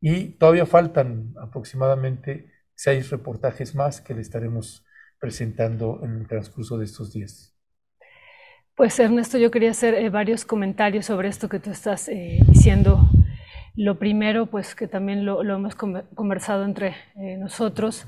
Y 0.00 0.30
todavía 0.38 0.66
faltan 0.66 1.34
aproximadamente 1.40 2.52
seis 2.74 3.10
reportajes 3.10 3.74
más 3.74 4.00
que 4.00 4.14
le 4.14 4.20
estaremos 4.20 4.84
presentando 5.18 6.00
en 6.04 6.16
el 6.16 6.28
transcurso 6.28 6.78
de 6.78 6.84
estos 6.84 7.12
días. 7.12 7.56
Pues 8.74 8.98
Ernesto, 9.00 9.38
yo 9.38 9.50
quería 9.50 9.70
hacer 9.70 9.94
eh, 9.94 10.10
varios 10.10 10.44
comentarios 10.44 11.06
sobre 11.06 11.28
esto 11.28 11.48
que 11.48 11.58
tú 11.58 11.70
estás 11.70 12.08
eh, 12.08 12.40
diciendo. 12.46 13.08
Lo 13.74 13.98
primero, 13.98 14.46
pues 14.46 14.74
que 14.74 14.86
también 14.86 15.24
lo, 15.24 15.40
hemos 15.42 15.74
conversado 15.74 16.64
entre 16.64 16.94
eh, 17.16 17.38
nosotros, 17.38 18.06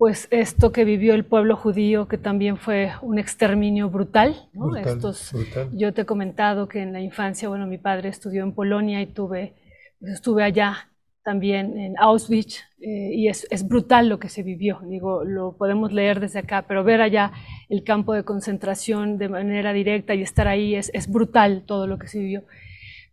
pues 0.00 0.28
esto 0.30 0.72
que 0.72 0.86
vivió 0.86 1.12
el 1.12 1.26
pueblo 1.26 1.56
judío, 1.56 2.08
que 2.08 2.16
también 2.16 2.56
fue 2.56 2.90
un 3.02 3.18
exterminio 3.18 3.90
brutal. 3.90 4.48
Estos, 4.82 5.30
Yo 5.74 5.92
te 5.92 6.00
he 6.00 6.06
comentado 6.06 6.68
que 6.68 6.80
en 6.80 6.94
la 6.94 7.02
infancia, 7.02 7.50
bueno, 7.50 7.66
mi 7.66 7.76
padre 7.76 8.08
estudió 8.08 8.42
en 8.42 8.54
Polonia 8.54 9.02
y 9.02 9.06
tuve, 9.08 9.52
pues, 9.98 10.14
estuve 10.14 10.42
allá 10.42 10.88
también 11.22 11.78
en 11.78 11.98
Auschwitz 11.98 12.60
eh, 12.80 13.10
y 13.12 13.28
es, 13.28 13.46
es, 13.50 13.68
brutal 13.68 14.08
lo 14.08 14.18
que 14.18 14.30
se 14.30 14.42
vivió. 14.42 14.80
Digo, 14.86 15.22
lo 15.22 15.58
podemos 15.58 15.92
leer 15.92 16.18
desde 16.18 16.38
acá, 16.38 16.64
pero 16.66 16.82
ver 16.82 17.02
allá 17.02 17.32
el 17.68 17.84
campo 17.84 18.14
de 18.14 18.24
concentración 18.24 19.18
de 19.18 19.28
manera 19.28 19.74
directa 19.74 20.14
y 20.14 20.22
estar 20.22 20.48
ahí 20.48 20.76
es, 20.76 20.90
es 20.94 21.12
brutal 21.12 21.64
todo 21.66 21.86
lo 21.86 21.98
que 21.98 22.08
se 22.08 22.20
vivió. 22.20 22.44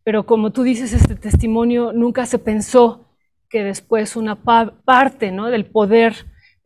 Pero 0.06 0.26
como 0.26 0.54
tú 0.54 0.64
dices, 0.64 0.94
este 0.94 1.16
testimonio 1.16 1.92
nunca 1.92 2.26
se 2.26 2.40
pensó 2.40 3.10
que 3.50 3.66
después 3.66 4.16
una 4.16 4.38
parte 4.38 5.34
¿no? 5.34 5.48
del 5.48 5.66
poder 5.66 6.16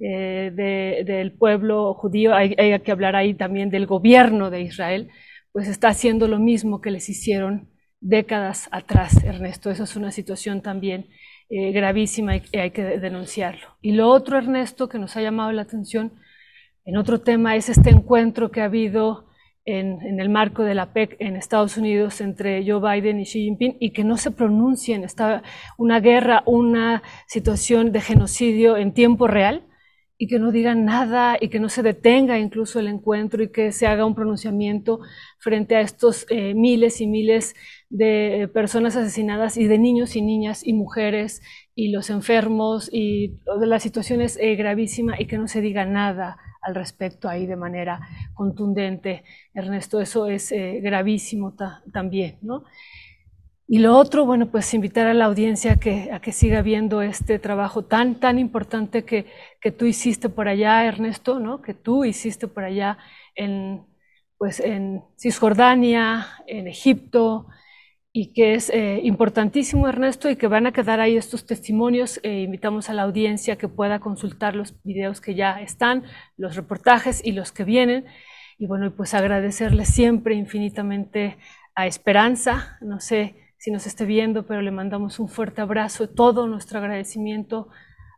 eh, 0.03 0.51
de, 0.53 1.03
del 1.05 1.33
pueblo 1.33 1.93
judío, 1.93 2.33
hay, 2.33 2.55
que 2.55 2.91
hablar 2.91 3.15
ahí 3.15 3.33
también 3.33 3.69
del 3.69 3.85
gobierno 3.85 4.49
de 4.49 4.61
Israel, 4.61 5.09
pues 5.51 5.67
está 5.67 5.89
haciendo 5.89 6.27
lo 6.27 6.39
mismo 6.39 6.81
que 6.81 6.91
les 6.91 7.09
hicieron 7.09 7.69
décadas 7.99 8.67
atrás, 8.71 9.23
Ernesto. 9.23 9.69
Eso 9.69 9.83
es 9.83 9.95
una 9.95 10.11
situación 10.11 10.61
también 10.61 11.07
eh, 11.49 11.71
gravísima 11.71 12.37
y 12.37 12.43
hay 12.57 12.71
que 12.71 12.83
denunciarlo. 12.83 13.77
Y 13.81 13.91
lo 13.91 14.09
otro, 14.09 14.37
Ernesto, 14.37 14.89
que 14.89 14.99
nos 14.99 15.15
ha 15.17 15.21
llamado 15.21 15.51
la 15.51 15.63
atención 15.63 16.13
en 16.83 16.97
otro 16.97 17.21
tema 17.21 17.55
es 17.55 17.69
este 17.69 17.91
encuentro 17.91 18.49
que 18.49 18.61
ha 18.61 18.65
habido 18.65 19.27
en, 19.65 20.19
el 20.19 20.29
marco 20.29 20.63
de 20.63 20.73
la 20.73 20.93
PEC 20.93 21.15
en 21.19 21.35
Estados 21.35 21.77
Unidos 21.77 22.21
entre 22.21 22.65
Joe 22.65 22.81
Biden 22.81 23.19
y 23.19 23.25
Xi 23.25 23.43
Jinping 23.43 23.77
y 23.79 23.91
que 23.91 24.03
no 24.03 24.17
se 24.17 24.31
pronuncien. 24.31 25.03
Está 25.03 25.43
una 25.77 25.99
guerra, 25.99 26.41
una 26.47 27.03
situación 27.27 27.91
de 27.91 28.01
genocidio 28.01 28.77
en 28.77 28.93
tiempo 28.93 29.27
real 29.27 29.67
y 30.21 30.27
que 30.27 30.37
no 30.37 30.51
digan 30.51 30.85
nada 30.85 31.35
y 31.41 31.49
que 31.49 31.59
no 31.59 31.67
se 31.67 31.81
detenga 31.81 32.37
incluso 32.37 32.79
el 32.79 32.87
encuentro 32.87 33.41
y 33.41 33.51
que 33.51 33.71
se 33.71 33.87
haga 33.87 34.05
un 34.05 34.13
pronunciamiento 34.13 34.99
frente 35.39 35.75
a 35.75 35.81
estos 35.81 36.27
eh, 36.29 36.53
miles 36.53 37.01
y 37.01 37.07
miles 37.07 37.55
de 37.89 38.47
personas 38.53 38.95
asesinadas 38.95 39.57
y 39.57 39.65
de 39.65 39.79
niños 39.79 40.15
y 40.15 40.21
niñas 40.21 40.61
y 40.63 40.73
mujeres 40.73 41.41
y 41.73 41.89
los 41.89 42.11
enfermos 42.11 42.87
y 42.93 43.39
la 43.61 43.79
situación 43.79 44.21
es 44.21 44.37
eh, 44.37 44.53
gravísima 44.55 45.19
y 45.19 45.25
que 45.25 45.39
no 45.39 45.47
se 45.47 45.59
diga 45.59 45.85
nada 45.85 46.37
al 46.61 46.75
respecto 46.75 47.27
ahí 47.27 47.47
de 47.47 47.55
manera 47.55 48.07
contundente. 48.35 49.23
Ernesto, 49.55 50.01
eso 50.01 50.27
es 50.27 50.51
eh, 50.51 50.81
gravísimo 50.83 51.55
también, 51.91 52.37
¿no? 52.43 52.63
Y 53.73 53.79
lo 53.79 53.97
otro, 53.97 54.25
bueno, 54.25 54.47
pues 54.51 54.73
invitar 54.73 55.07
a 55.07 55.13
la 55.13 55.23
audiencia 55.23 55.77
que, 55.77 56.11
a 56.11 56.19
que 56.19 56.33
siga 56.33 56.61
viendo 56.61 57.01
este 57.01 57.39
trabajo 57.39 57.85
tan, 57.85 58.19
tan 58.19 58.37
importante 58.37 59.05
que, 59.05 59.27
que 59.61 59.71
tú 59.71 59.85
hiciste 59.85 60.27
por 60.27 60.49
allá, 60.49 60.83
Ernesto, 60.85 61.39
¿no? 61.39 61.61
Que 61.61 61.73
tú 61.73 62.03
hiciste 62.03 62.49
por 62.49 62.65
allá 62.65 62.97
en, 63.33 63.85
pues 64.37 64.59
en 64.59 65.05
Cisjordania, 65.17 66.27
en 66.47 66.67
Egipto, 66.67 67.47
y 68.11 68.33
que 68.33 68.55
es 68.55 68.69
eh, 68.71 68.99
importantísimo, 69.03 69.87
Ernesto, 69.87 70.29
y 70.29 70.35
que 70.35 70.47
van 70.47 70.67
a 70.67 70.73
quedar 70.73 70.99
ahí 70.99 71.15
estos 71.15 71.45
testimonios. 71.45 72.19
Eh, 72.23 72.41
invitamos 72.41 72.89
a 72.89 72.93
la 72.93 73.03
audiencia 73.03 73.57
que 73.57 73.69
pueda 73.69 73.99
consultar 74.01 74.53
los 74.53 74.75
videos 74.83 75.21
que 75.21 75.33
ya 75.33 75.61
están, 75.61 76.03
los 76.35 76.57
reportajes 76.57 77.21
y 77.23 77.31
los 77.31 77.53
que 77.53 77.63
vienen. 77.63 78.05
Y 78.57 78.67
bueno, 78.67 78.93
pues 78.97 79.13
agradecerle 79.13 79.85
siempre 79.85 80.35
infinitamente 80.35 81.37
a 81.73 81.87
Esperanza, 81.87 82.77
no 82.81 82.99
sé 82.99 83.40
si 83.61 83.69
nos 83.69 83.85
esté 83.85 84.05
viendo, 84.05 84.47
pero 84.47 84.63
le 84.63 84.71
mandamos 84.71 85.19
un 85.19 85.29
fuerte 85.29 85.61
abrazo, 85.61 86.09
todo 86.09 86.47
nuestro 86.47 86.79
agradecimiento 86.79 87.69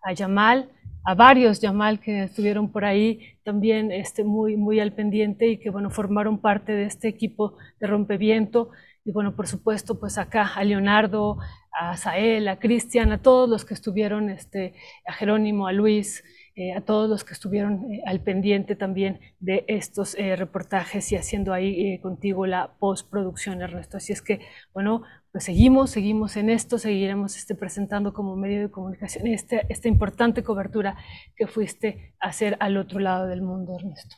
a 0.02 0.14
Yamal, 0.14 0.70
a 1.04 1.16
varios 1.16 1.60
Yamal 1.60 2.00
que 2.00 2.24
estuvieron 2.24 2.72
por 2.72 2.86
ahí 2.86 3.20
también 3.44 3.92
este, 3.92 4.24
muy, 4.24 4.56
muy 4.56 4.80
al 4.80 4.94
pendiente 4.94 5.48
y 5.48 5.58
que 5.58 5.70
bueno, 5.70 5.90
formaron 5.90 6.38
parte 6.40 6.72
de 6.72 6.86
este 6.86 7.10
equipo 7.10 7.58
de 7.82 7.88
rompeviento. 7.88 8.70
Y 9.04 9.12
bueno, 9.12 9.36
por 9.36 9.48
supuesto, 9.48 10.00
pues 10.00 10.18
acá 10.18 10.50
a 10.56 10.64
Leonardo, 10.64 11.40
a 11.78 11.98
Sael, 11.98 12.48
a 12.48 12.58
Cristian, 12.58 13.12
a 13.12 13.22
todos 13.22 13.50
los 13.50 13.66
que 13.66 13.74
estuvieron, 13.74 14.30
este, 14.30 14.76
a 15.06 15.12
Jerónimo, 15.12 15.68
a 15.68 15.74
Luis, 15.74 16.24
eh, 16.56 16.72
a 16.72 16.80
todos 16.80 17.10
los 17.10 17.26
que 17.26 17.34
estuvieron 17.34 17.92
eh, 17.92 18.02
al 18.06 18.22
pendiente 18.22 18.78
también 18.78 19.20
de 19.42 19.66
estos 19.68 20.16
eh, 20.16 20.38
reportajes 20.38 21.12
y 21.12 21.18
haciendo 21.18 21.52
ahí 21.52 22.00
contigo 22.00 22.46
la 22.46 22.76
postproducción, 22.80 23.62
Ernesto. 23.62 23.98
Así 23.98 24.14
es 24.14 24.22
que, 24.22 24.40
bueno, 24.74 25.04
pues 25.34 25.46
seguimos, 25.46 25.90
seguimos 25.90 26.38
en 26.38 26.52
esto, 26.52 26.78
seguiremos 26.78 27.36
este, 27.36 27.56
presentando 27.56 28.14
como 28.14 28.36
medio 28.36 28.62
de 28.62 28.70
comunicación 28.70 29.26
este, 29.26 29.66
esta 29.68 29.88
importante 29.88 30.44
cobertura 30.44 30.96
que 31.36 31.48
fuiste 31.48 32.14
a 32.20 32.28
hacer 32.28 32.56
al 32.60 32.78
otro 32.78 33.00
lado 33.00 33.26
del 33.26 33.42
mundo, 33.42 33.76
Ernesto. 33.76 34.16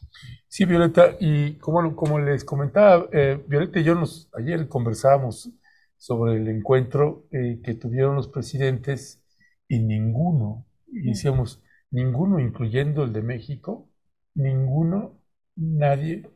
Sí, 0.50 0.66
Violeta, 0.66 1.16
y 1.22 1.58
como, 1.60 1.96
como 1.96 2.20
les 2.20 2.44
comentaba, 2.44 3.08
Violeta 3.48 3.80
y 3.80 3.86
yo 3.86 3.96
nos, 3.96 4.30
ayer 4.38 4.68
conversábamos 4.68 5.54
sobre 5.96 6.36
el 6.36 6.50
encuentro 6.50 7.26
que 7.32 7.76
tuvieron 7.76 8.16
los 8.16 8.28
presidentes 8.28 9.24
y 9.70 9.80
ninguno, 9.80 10.66
y 10.88 11.12
decíamos, 11.12 11.64
ninguno, 11.92 12.42
incluyendo 12.42 13.06
el 13.06 13.14
de 13.14 13.22
México, 13.22 13.90
ninguno, 14.34 15.18
nadie 15.56 16.30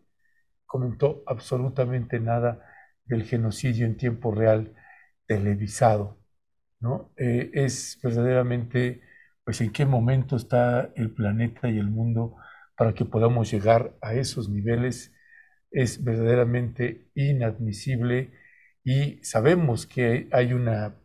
comentó 0.65 1.21
absolutamente 1.25 2.21
nada 2.21 2.61
del 3.09 3.25
genocidio 3.25 3.85
en 3.85 3.97
tiempo 3.97 4.33
real 4.33 4.75
televisado. 5.27 6.19
¿no? 6.79 7.11
Eh, 7.17 7.51
es 7.53 7.99
verdaderamente, 8.03 9.01
pues, 9.43 9.61
en 9.61 9.71
qué 9.71 9.85
momento 9.85 10.37
está 10.37 10.91
el 10.95 11.11
planeta 11.13 11.69
y 11.69 11.77
el 11.79 11.89
mundo 11.89 12.35
para 12.77 12.93
que 12.93 13.05
podamos 13.05 13.51
llegar 13.51 13.95
a 14.01 14.13
esos 14.13 14.49
niveles. 14.49 15.13
Es 15.71 16.03
verdaderamente 16.03 17.11
inadmisible 17.15 18.31
y 18.83 19.19
sabemos 19.23 19.85
que 19.87 20.27
hay 20.31 20.53
una 20.53 20.95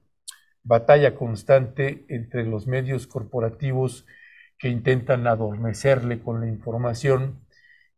batalla 0.62 1.15
constante 1.16 2.07
entre 2.08 2.44
los 2.44 2.66
medios 2.66 3.07
corporativos 3.07 4.07
que 4.58 4.68
intentan 4.70 5.26
adormecerle 5.26 6.23
con 6.23 6.41
la 6.41 6.49
información 6.49 7.47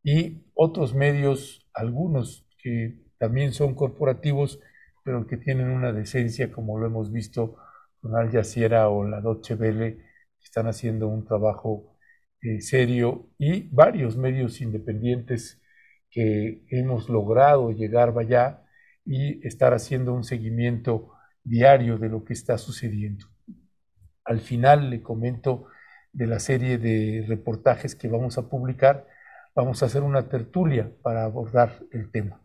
y 0.03 0.45
otros 0.55 0.95
medios, 0.95 1.69
algunos 1.75 2.49
que 2.59 3.06
también 3.19 3.53
son 3.53 3.75
corporativos, 3.75 4.61
pero 5.05 5.27
que 5.27 5.37
tienen 5.37 5.71
una 5.71 5.93
decencia, 5.93 6.53
como 6.53 6.79
lo 6.79 6.87
hemos 6.87 7.13
visto 7.13 7.57
con 8.01 8.17
Al 8.17 8.31
Jazeera 8.31 8.89
o 8.89 9.05
la 9.05 9.21
Deutsche 9.21 9.55
Welle, 9.55 9.97
que 9.97 10.45
están 10.45 10.67
haciendo 10.67 11.09
un 11.09 11.25
trabajo 11.25 11.97
eh, 12.43 12.61
serio, 12.61 13.31
y 13.39 13.69
varios 13.75 14.17
medios 14.17 14.61
independientes 14.61 15.61
que 16.11 16.65
hemos 16.71 17.09
logrado 17.09 17.73
llegar 17.73 18.15
allá 18.19 18.63
y 19.05 19.47
estar 19.47 19.75
haciendo 19.75 20.15
un 20.15 20.25
seguimiento 20.25 21.13
diario 21.45 21.99
de 21.99 22.09
lo 22.09 22.25
que 22.25 22.33
está 22.33 22.59
sucediendo. 22.59 23.27
Al 24.25 24.41
final 24.41 24.91
le 24.91 25.03
comento 25.03 25.67
de 26.13 26.27
la 26.27 26.41
serie 26.41 26.79
de 26.79 27.25
reportajes 27.29 27.95
que 27.95 28.09
vamos 28.09 28.39
a 28.39 28.49
publicar, 28.49 29.07
vamos 29.55 29.83
a 29.83 29.87
hacer 29.87 30.03
una 30.03 30.29
tertulia 30.29 30.91
para 31.03 31.25
abordar 31.25 31.85
el 31.93 32.11
tema. 32.11 32.41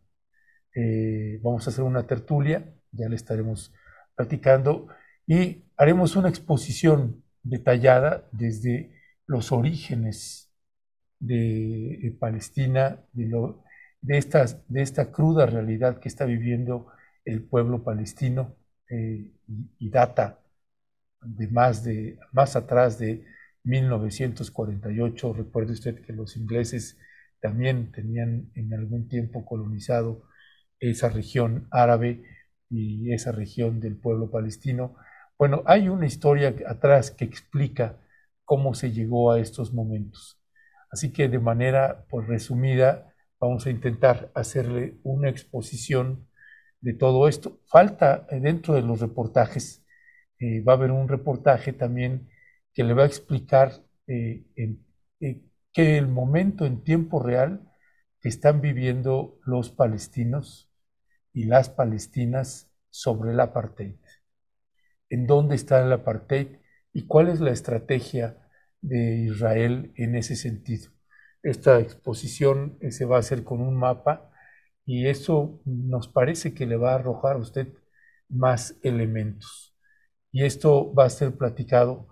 Eh, 0.75 1.39
vamos 1.43 1.67
a 1.67 1.71
hacer 1.71 1.83
una 1.83 2.07
tertulia, 2.07 2.73
ya 2.91 3.09
le 3.09 3.15
estaremos 3.15 3.73
platicando, 4.15 4.87
y 5.27 5.63
haremos 5.77 6.15
una 6.15 6.29
exposición 6.29 7.23
detallada 7.43 8.27
desde 8.31 8.91
los 9.25 9.51
orígenes 9.51 10.51
de, 11.19 12.15
Palestina, 12.19 12.99
de, 13.13 14.17
estas, 14.17 14.61
de 14.67 14.81
esta 14.81 15.11
cruda 15.11 15.45
realidad 15.45 15.99
que 15.99 16.09
está 16.09 16.25
viviendo 16.25 16.87
el 17.25 17.43
pueblo 17.43 17.83
palestino 17.83 18.55
eh, 18.89 19.31
y, 19.79 19.89
data 19.89 20.39
de 21.21 21.47
más, 21.47 21.83
de 21.83 22.19
más 22.31 22.55
atrás 22.55 22.97
de 22.99 23.25
1948. 23.63 25.33
Recuerde 25.33 25.73
usted 25.73 26.01
que 26.01 26.13
los 26.13 26.35
ingleses 26.35 26.97
también 27.39 27.91
tenían 27.91 28.51
en 28.55 28.73
algún 28.73 29.07
tiempo 29.07 29.45
colonizado 29.45 30.23
esa 30.81 31.09
región 31.09 31.67
árabe 31.71 32.23
y 32.69 33.13
esa 33.13 33.31
región 33.31 33.79
del 33.79 33.97
pueblo 33.97 34.31
palestino. 34.31 34.95
Bueno, 35.37 35.63
hay 35.65 35.89
una 35.89 36.07
historia 36.07 36.55
atrás 36.67 37.11
que 37.11 37.25
explica 37.25 37.97
cómo 38.43 38.73
se 38.73 38.91
llegó 38.91 39.31
a 39.31 39.39
estos 39.39 39.73
momentos. 39.73 40.41
Así 40.91 41.13
que 41.13 41.29
de 41.29 41.39
manera 41.39 42.05
pues, 42.09 42.27
resumida 42.27 43.13
vamos 43.39 43.65
a 43.65 43.71
intentar 43.71 44.31
hacerle 44.35 44.99
una 45.03 45.29
exposición 45.29 46.27
de 46.81 46.93
todo 46.93 47.27
esto. 47.27 47.59
Falta 47.67 48.27
eh, 48.29 48.39
dentro 48.39 48.73
de 48.73 48.81
los 48.81 48.99
reportajes, 48.99 49.85
eh, 50.39 50.61
va 50.63 50.73
a 50.73 50.75
haber 50.75 50.91
un 50.91 51.07
reportaje 51.07 51.73
también 51.73 52.29
que 52.73 52.83
le 52.83 52.93
va 52.93 53.03
a 53.03 53.07
explicar 53.07 53.71
eh, 54.07 54.45
que 55.73 55.97
el 55.97 56.07
momento 56.07 56.65
en 56.65 56.83
tiempo 56.83 57.21
real 57.21 57.71
que 58.19 58.29
están 58.29 58.61
viviendo 58.61 59.39
los 59.45 59.69
palestinos 59.69 60.70
y 61.33 61.45
las 61.45 61.69
palestinas 61.69 62.71
sobre 62.89 63.31
el 63.31 63.39
apartheid. 63.39 63.95
¿En 65.09 65.27
dónde 65.27 65.55
está 65.55 65.81
el 65.85 65.91
apartheid 65.91 66.57
y 66.93 67.07
cuál 67.07 67.29
es 67.29 67.39
la 67.39 67.51
estrategia 67.51 68.37
de 68.81 69.17
Israel 69.25 69.93
en 69.95 70.15
ese 70.15 70.35
sentido? 70.35 70.91
Esta 71.43 71.79
exposición 71.79 72.77
eh, 72.81 72.91
se 72.91 73.05
va 73.05 73.17
a 73.17 73.19
hacer 73.19 73.43
con 73.43 73.61
un 73.61 73.77
mapa 73.77 74.31
y 74.85 75.07
eso 75.07 75.61
nos 75.65 76.07
parece 76.07 76.53
que 76.53 76.65
le 76.65 76.77
va 76.77 76.93
a 76.93 76.95
arrojar 76.95 77.35
a 77.35 77.39
usted 77.39 77.67
más 78.29 78.77
elementos. 78.83 79.75
Y 80.31 80.45
esto 80.45 80.93
va 80.93 81.05
a 81.05 81.09
ser 81.09 81.37
platicado 81.37 82.07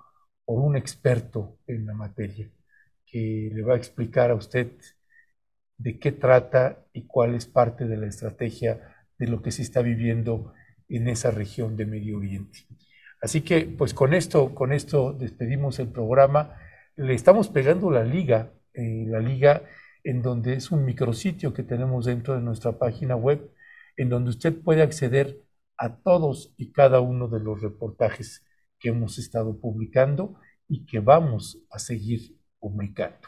por 0.45 0.59
un 0.61 0.75
experto 0.75 1.57
en 1.67 1.85
la 1.85 1.93
materia 1.93 2.51
que 3.06 3.51
le 3.53 3.64
va 3.64 3.75
a 3.75 3.77
explicar 3.77 4.31
a 4.31 4.35
usted 4.35 4.72
de 5.77 5.99
qué 5.99 6.11
trata 6.11 6.85
y 6.93 7.07
cuál 7.07 7.35
es 7.35 7.45
parte 7.45 7.85
de 7.88 7.98
la 7.98 8.07
estrategia 8.07 8.98
de 9.19 9.27
lo 9.27 9.41
que 9.41 9.51
se 9.51 9.61
está 9.61 9.81
viviendo 9.81 10.53
en 10.88 11.07
esa 11.07 11.30
región 11.30 11.77
de 11.77 11.85
Medio 11.85 12.17
Oriente. 12.17 12.65
Así 13.22 13.41
que, 13.41 13.65
pues 13.65 13.93
con 13.93 14.14
esto, 14.14 14.56
con 14.56 14.72
esto 14.72 15.14
despedimos 15.14 15.77
el 15.80 15.89
programa. 15.89 16.56
Le 16.95 17.14
estamos 17.14 17.49
pegando 17.49 17.91
la 17.91 18.03
liga, 18.03 18.53
eh, 18.73 19.06
la 19.07 19.19
liga 19.19 19.64
en 20.03 20.22
donde 20.22 20.53
es 20.53 20.72
un 20.72 20.85
micrositio 20.85 21.53
que 21.53 21.64
tenemos 21.64 22.06
dentro 22.06 22.33
de 22.33 22.41
nuestra 22.41 22.80
página 22.80 23.15
web, 23.15 23.51
en 23.98 24.09
donde 24.09 24.30
usted 24.30 24.56
puede 24.61 24.81
acceder 24.81 25.43
a 25.77 25.98
todos 25.98 26.53
y 26.57 26.72
cada 26.72 27.01
uno 27.01 27.27
de 27.27 27.41
los 27.41 27.61
reportajes 27.61 28.45
que 28.80 28.89
hemos 28.89 29.17
estado 29.19 29.59
publicando 29.59 30.39
y 30.67 30.85
que 30.85 30.99
vamos 30.99 31.61
a 31.69 31.80
seguir 31.80 32.38
publicando. 32.59 33.27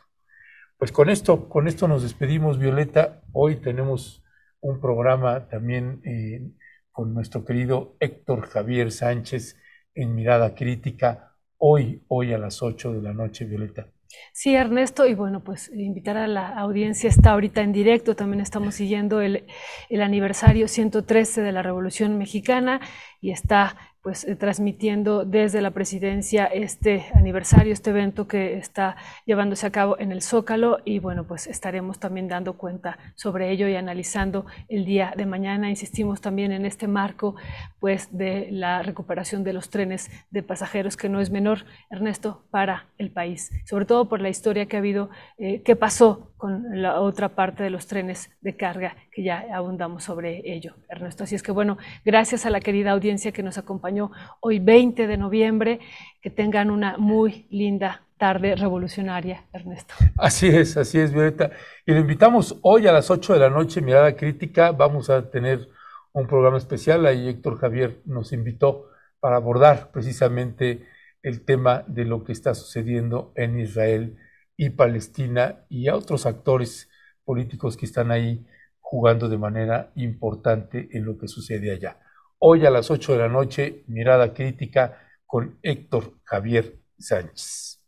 Pues 0.77 0.91
con 0.91 1.09
esto, 1.09 1.49
con 1.49 1.67
esto 1.67 1.87
nos 1.87 2.03
despedimos, 2.03 2.57
Violeta. 2.57 3.21
Hoy 3.33 3.57
tenemos 3.57 4.23
un 4.61 4.79
programa 4.79 5.47
también 5.47 6.01
eh, 6.05 6.51
con 6.91 7.13
nuestro 7.13 7.43
querido 7.43 7.95
Héctor 7.99 8.47
Javier 8.47 8.91
Sánchez 8.91 9.57
en 9.93 10.15
Mirada 10.15 10.55
Crítica, 10.55 11.35
hoy, 11.57 12.03
hoy 12.07 12.33
a 12.33 12.37
las 12.37 12.61
8 12.61 12.93
de 12.93 13.01
la 13.01 13.13
noche, 13.13 13.45
Violeta. 13.45 13.87
Sí, 14.33 14.55
Ernesto, 14.55 15.07
y 15.07 15.15
bueno, 15.15 15.43
pues 15.43 15.71
invitar 15.73 16.17
a 16.17 16.27
la 16.27 16.49
audiencia, 16.49 17.09
está 17.09 17.31
ahorita 17.31 17.61
en 17.61 17.71
directo, 17.71 18.15
también 18.15 18.41
estamos 18.41 18.75
siguiendo 18.75 19.21
el, 19.21 19.45
el 19.89 20.01
aniversario 20.01 20.67
113 20.67 21.41
de 21.41 21.51
la 21.51 21.61
Revolución 21.61 22.17
Mexicana 22.17 22.81
y 23.21 23.31
está 23.31 23.75
pues 24.01 24.23
eh, 24.23 24.35
transmitiendo 24.35 25.25
desde 25.25 25.61
la 25.61 25.71
presidencia 25.71 26.45
este 26.45 27.05
aniversario, 27.13 27.71
este 27.71 27.91
evento 27.91 28.27
que 28.27 28.57
está 28.57 28.95
llevándose 29.25 29.67
a 29.67 29.71
cabo 29.71 29.97
en 29.99 30.11
el 30.11 30.21
Zócalo 30.23 30.79
y 30.85 30.99
bueno, 30.99 31.25
pues 31.25 31.45
estaremos 31.47 31.99
también 31.99 32.27
dando 32.27 32.53
cuenta 32.53 32.97
sobre 33.15 33.51
ello 33.51 33.67
y 33.67 33.75
analizando 33.75 34.45
el 34.69 34.85
día 34.85 35.13
de 35.15 35.25
mañana. 35.25 35.69
Insistimos 35.69 36.19
también 36.19 36.51
en 36.51 36.65
este 36.65 36.87
marco 36.87 37.35
pues 37.79 38.15
de 38.17 38.49
la 38.51 38.81
recuperación 38.81 39.43
de 39.43 39.53
los 39.53 39.69
trenes 39.69 40.09
de 40.31 40.41
pasajeros 40.41 40.97
que 40.97 41.09
no 41.09 41.21
es 41.21 41.29
menor, 41.29 41.65
Ernesto, 41.89 42.43
para 42.49 42.87
el 42.97 43.11
país, 43.11 43.51
sobre 43.65 43.85
todo 43.85 44.09
por 44.09 44.21
la 44.21 44.29
historia 44.29 44.65
que 44.65 44.77
ha 44.77 44.79
habido, 44.79 45.09
eh, 45.37 45.61
pasó 45.75 46.31
con 46.37 46.81
la 46.81 46.99
otra 46.99 47.29
parte 47.29 47.63
de 47.63 47.69
los 47.69 47.85
trenes 47.85 48.31
de 48.41 48.57
carga, 48.57 48.95
que 49.11 49.23
ya 49.23 49.45
abundamos 49.53 50.03
sobre 50.03 50.41
ello, 50.43 50.75
Ernesto. 50.89 51.23
Así 51.23 51.35
es 51.35 51.43
que 51.43 51.51
bueno, 51.51 51.77
gracias 52.03 52.47
a 52.47 52.49
la 52.49 52.59
querida 52.59 52.91
que 53.33 53.43
nos 53.43 53.57
acompañó 53.57 54.11
hoy 54.39 54.59
20 54.59 55.07
de 55.07 55.17
noviembre, 55.17 55.79
que 56.21 56.29
tengan 56.29 56.71
una 56.71 56.97
muy 56.97 57.45
linda 57.49 58.03
tarde 58.17 58.55
revolucionaria, 58.55 59.45
Ernesto. 59.51 59.93
Así 60.17 60.47
es, 60.47 60.77
así 60.77 60.99
es, 60.99 61.11
Violeta. 61.11 61.51
Y 61.85 61.91
lo 61.91 61.99
invitamos 61.99 62.57
hoy 62.61 62.87
a 62.87 62.93
las 62.93 63.09
8 63.09 63.33
de 63.33 63.39
la 63.39 63.49
noche, 63.49 63.81
Mirada 63.81 64.15
Crítica, 64.15 64.71
vamos 64.71 65.09
a 65.09 65.29
tener 65.29 65.67
un 66.13 66.27
programa 66.27 66.57
especial, 66.57 67.05
ahí 67.05 67.27
Héctor 67.27 67.59
Javier 67.59 68.01
nos 68.05 68.31
invitó 68.31 68.89
para 69.19 69.37
abordar 69.37 69.91
precisamente 69.91 70.85
el 71.23 71.43
tema 71.45 71.83
de 71.87 72.05
lo 72.05 72.23
que 72.23 72.31
está 72.31 72.53
sucediendo 72.53 73.31
en 73.35 73.59
Israel 73.59 74.17
y 74.57 74.71
Palestina 74.71 75.65
y 75.69 75.87
a 75.87 75.95
otros 75.95 76.25
actores 76.25 76.89
políticos 77.23 77.77
que 77.77 77.85
están 77.85 78.11
ahí 78.11 78.45
jugando 78.79 79.29
de 79.29 79.37
manera 79.37 79.91
importante 79.95 80.89
en 80.91 81.05
lo 81.05 81.17
que 81.17 81.27
sucede 81.27 81.71
allá. 81.71 81.97
Hoy 82.43 82.65
a 82.65 82.71
las 82.71 82.89
8 82.89 83.11
de 83.11 83.19
la 83.19 83.29
noche, 83.29 83.83
mirada 83.85 84.33
crítica 84.33 84.97
con 85.27 85.59
Héctor 85.61 86.15
Javier 86.23 86.79
Sánchez. 86.97 87.79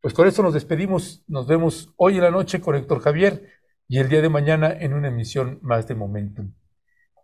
Pues 0.00 0.14
con 0.14 0.26
esto 0.26 0.42
nos 0.42 0.54
despedimos, 0.54 1.22
nos 1.26 1.46
vemos 1.46 1.92
hoy 1.98 2.16
en 2.16 2.22
la 2.22 2.30
noche 2.30 2.58
con 2.58 2.74
Héctor 2.74 3.02
Javier 3.02 3.50
y 3.86 3.98
el 3.98 4.08
día 4.08 4.22
de 4.22 4.30
mañana 4.30 4.72
en 4.72 4.94
una 4.94 5.08
emisión 5.08 5.58
más 5.60 5.86
de 5.88 5.94
Momentum. 5.94 6.54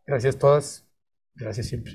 Gracias 0.06 0.36
a 0.36 0.38
todas, 0.38 0.86
gracias 1.34 1.68
siempre. 1.68 1.94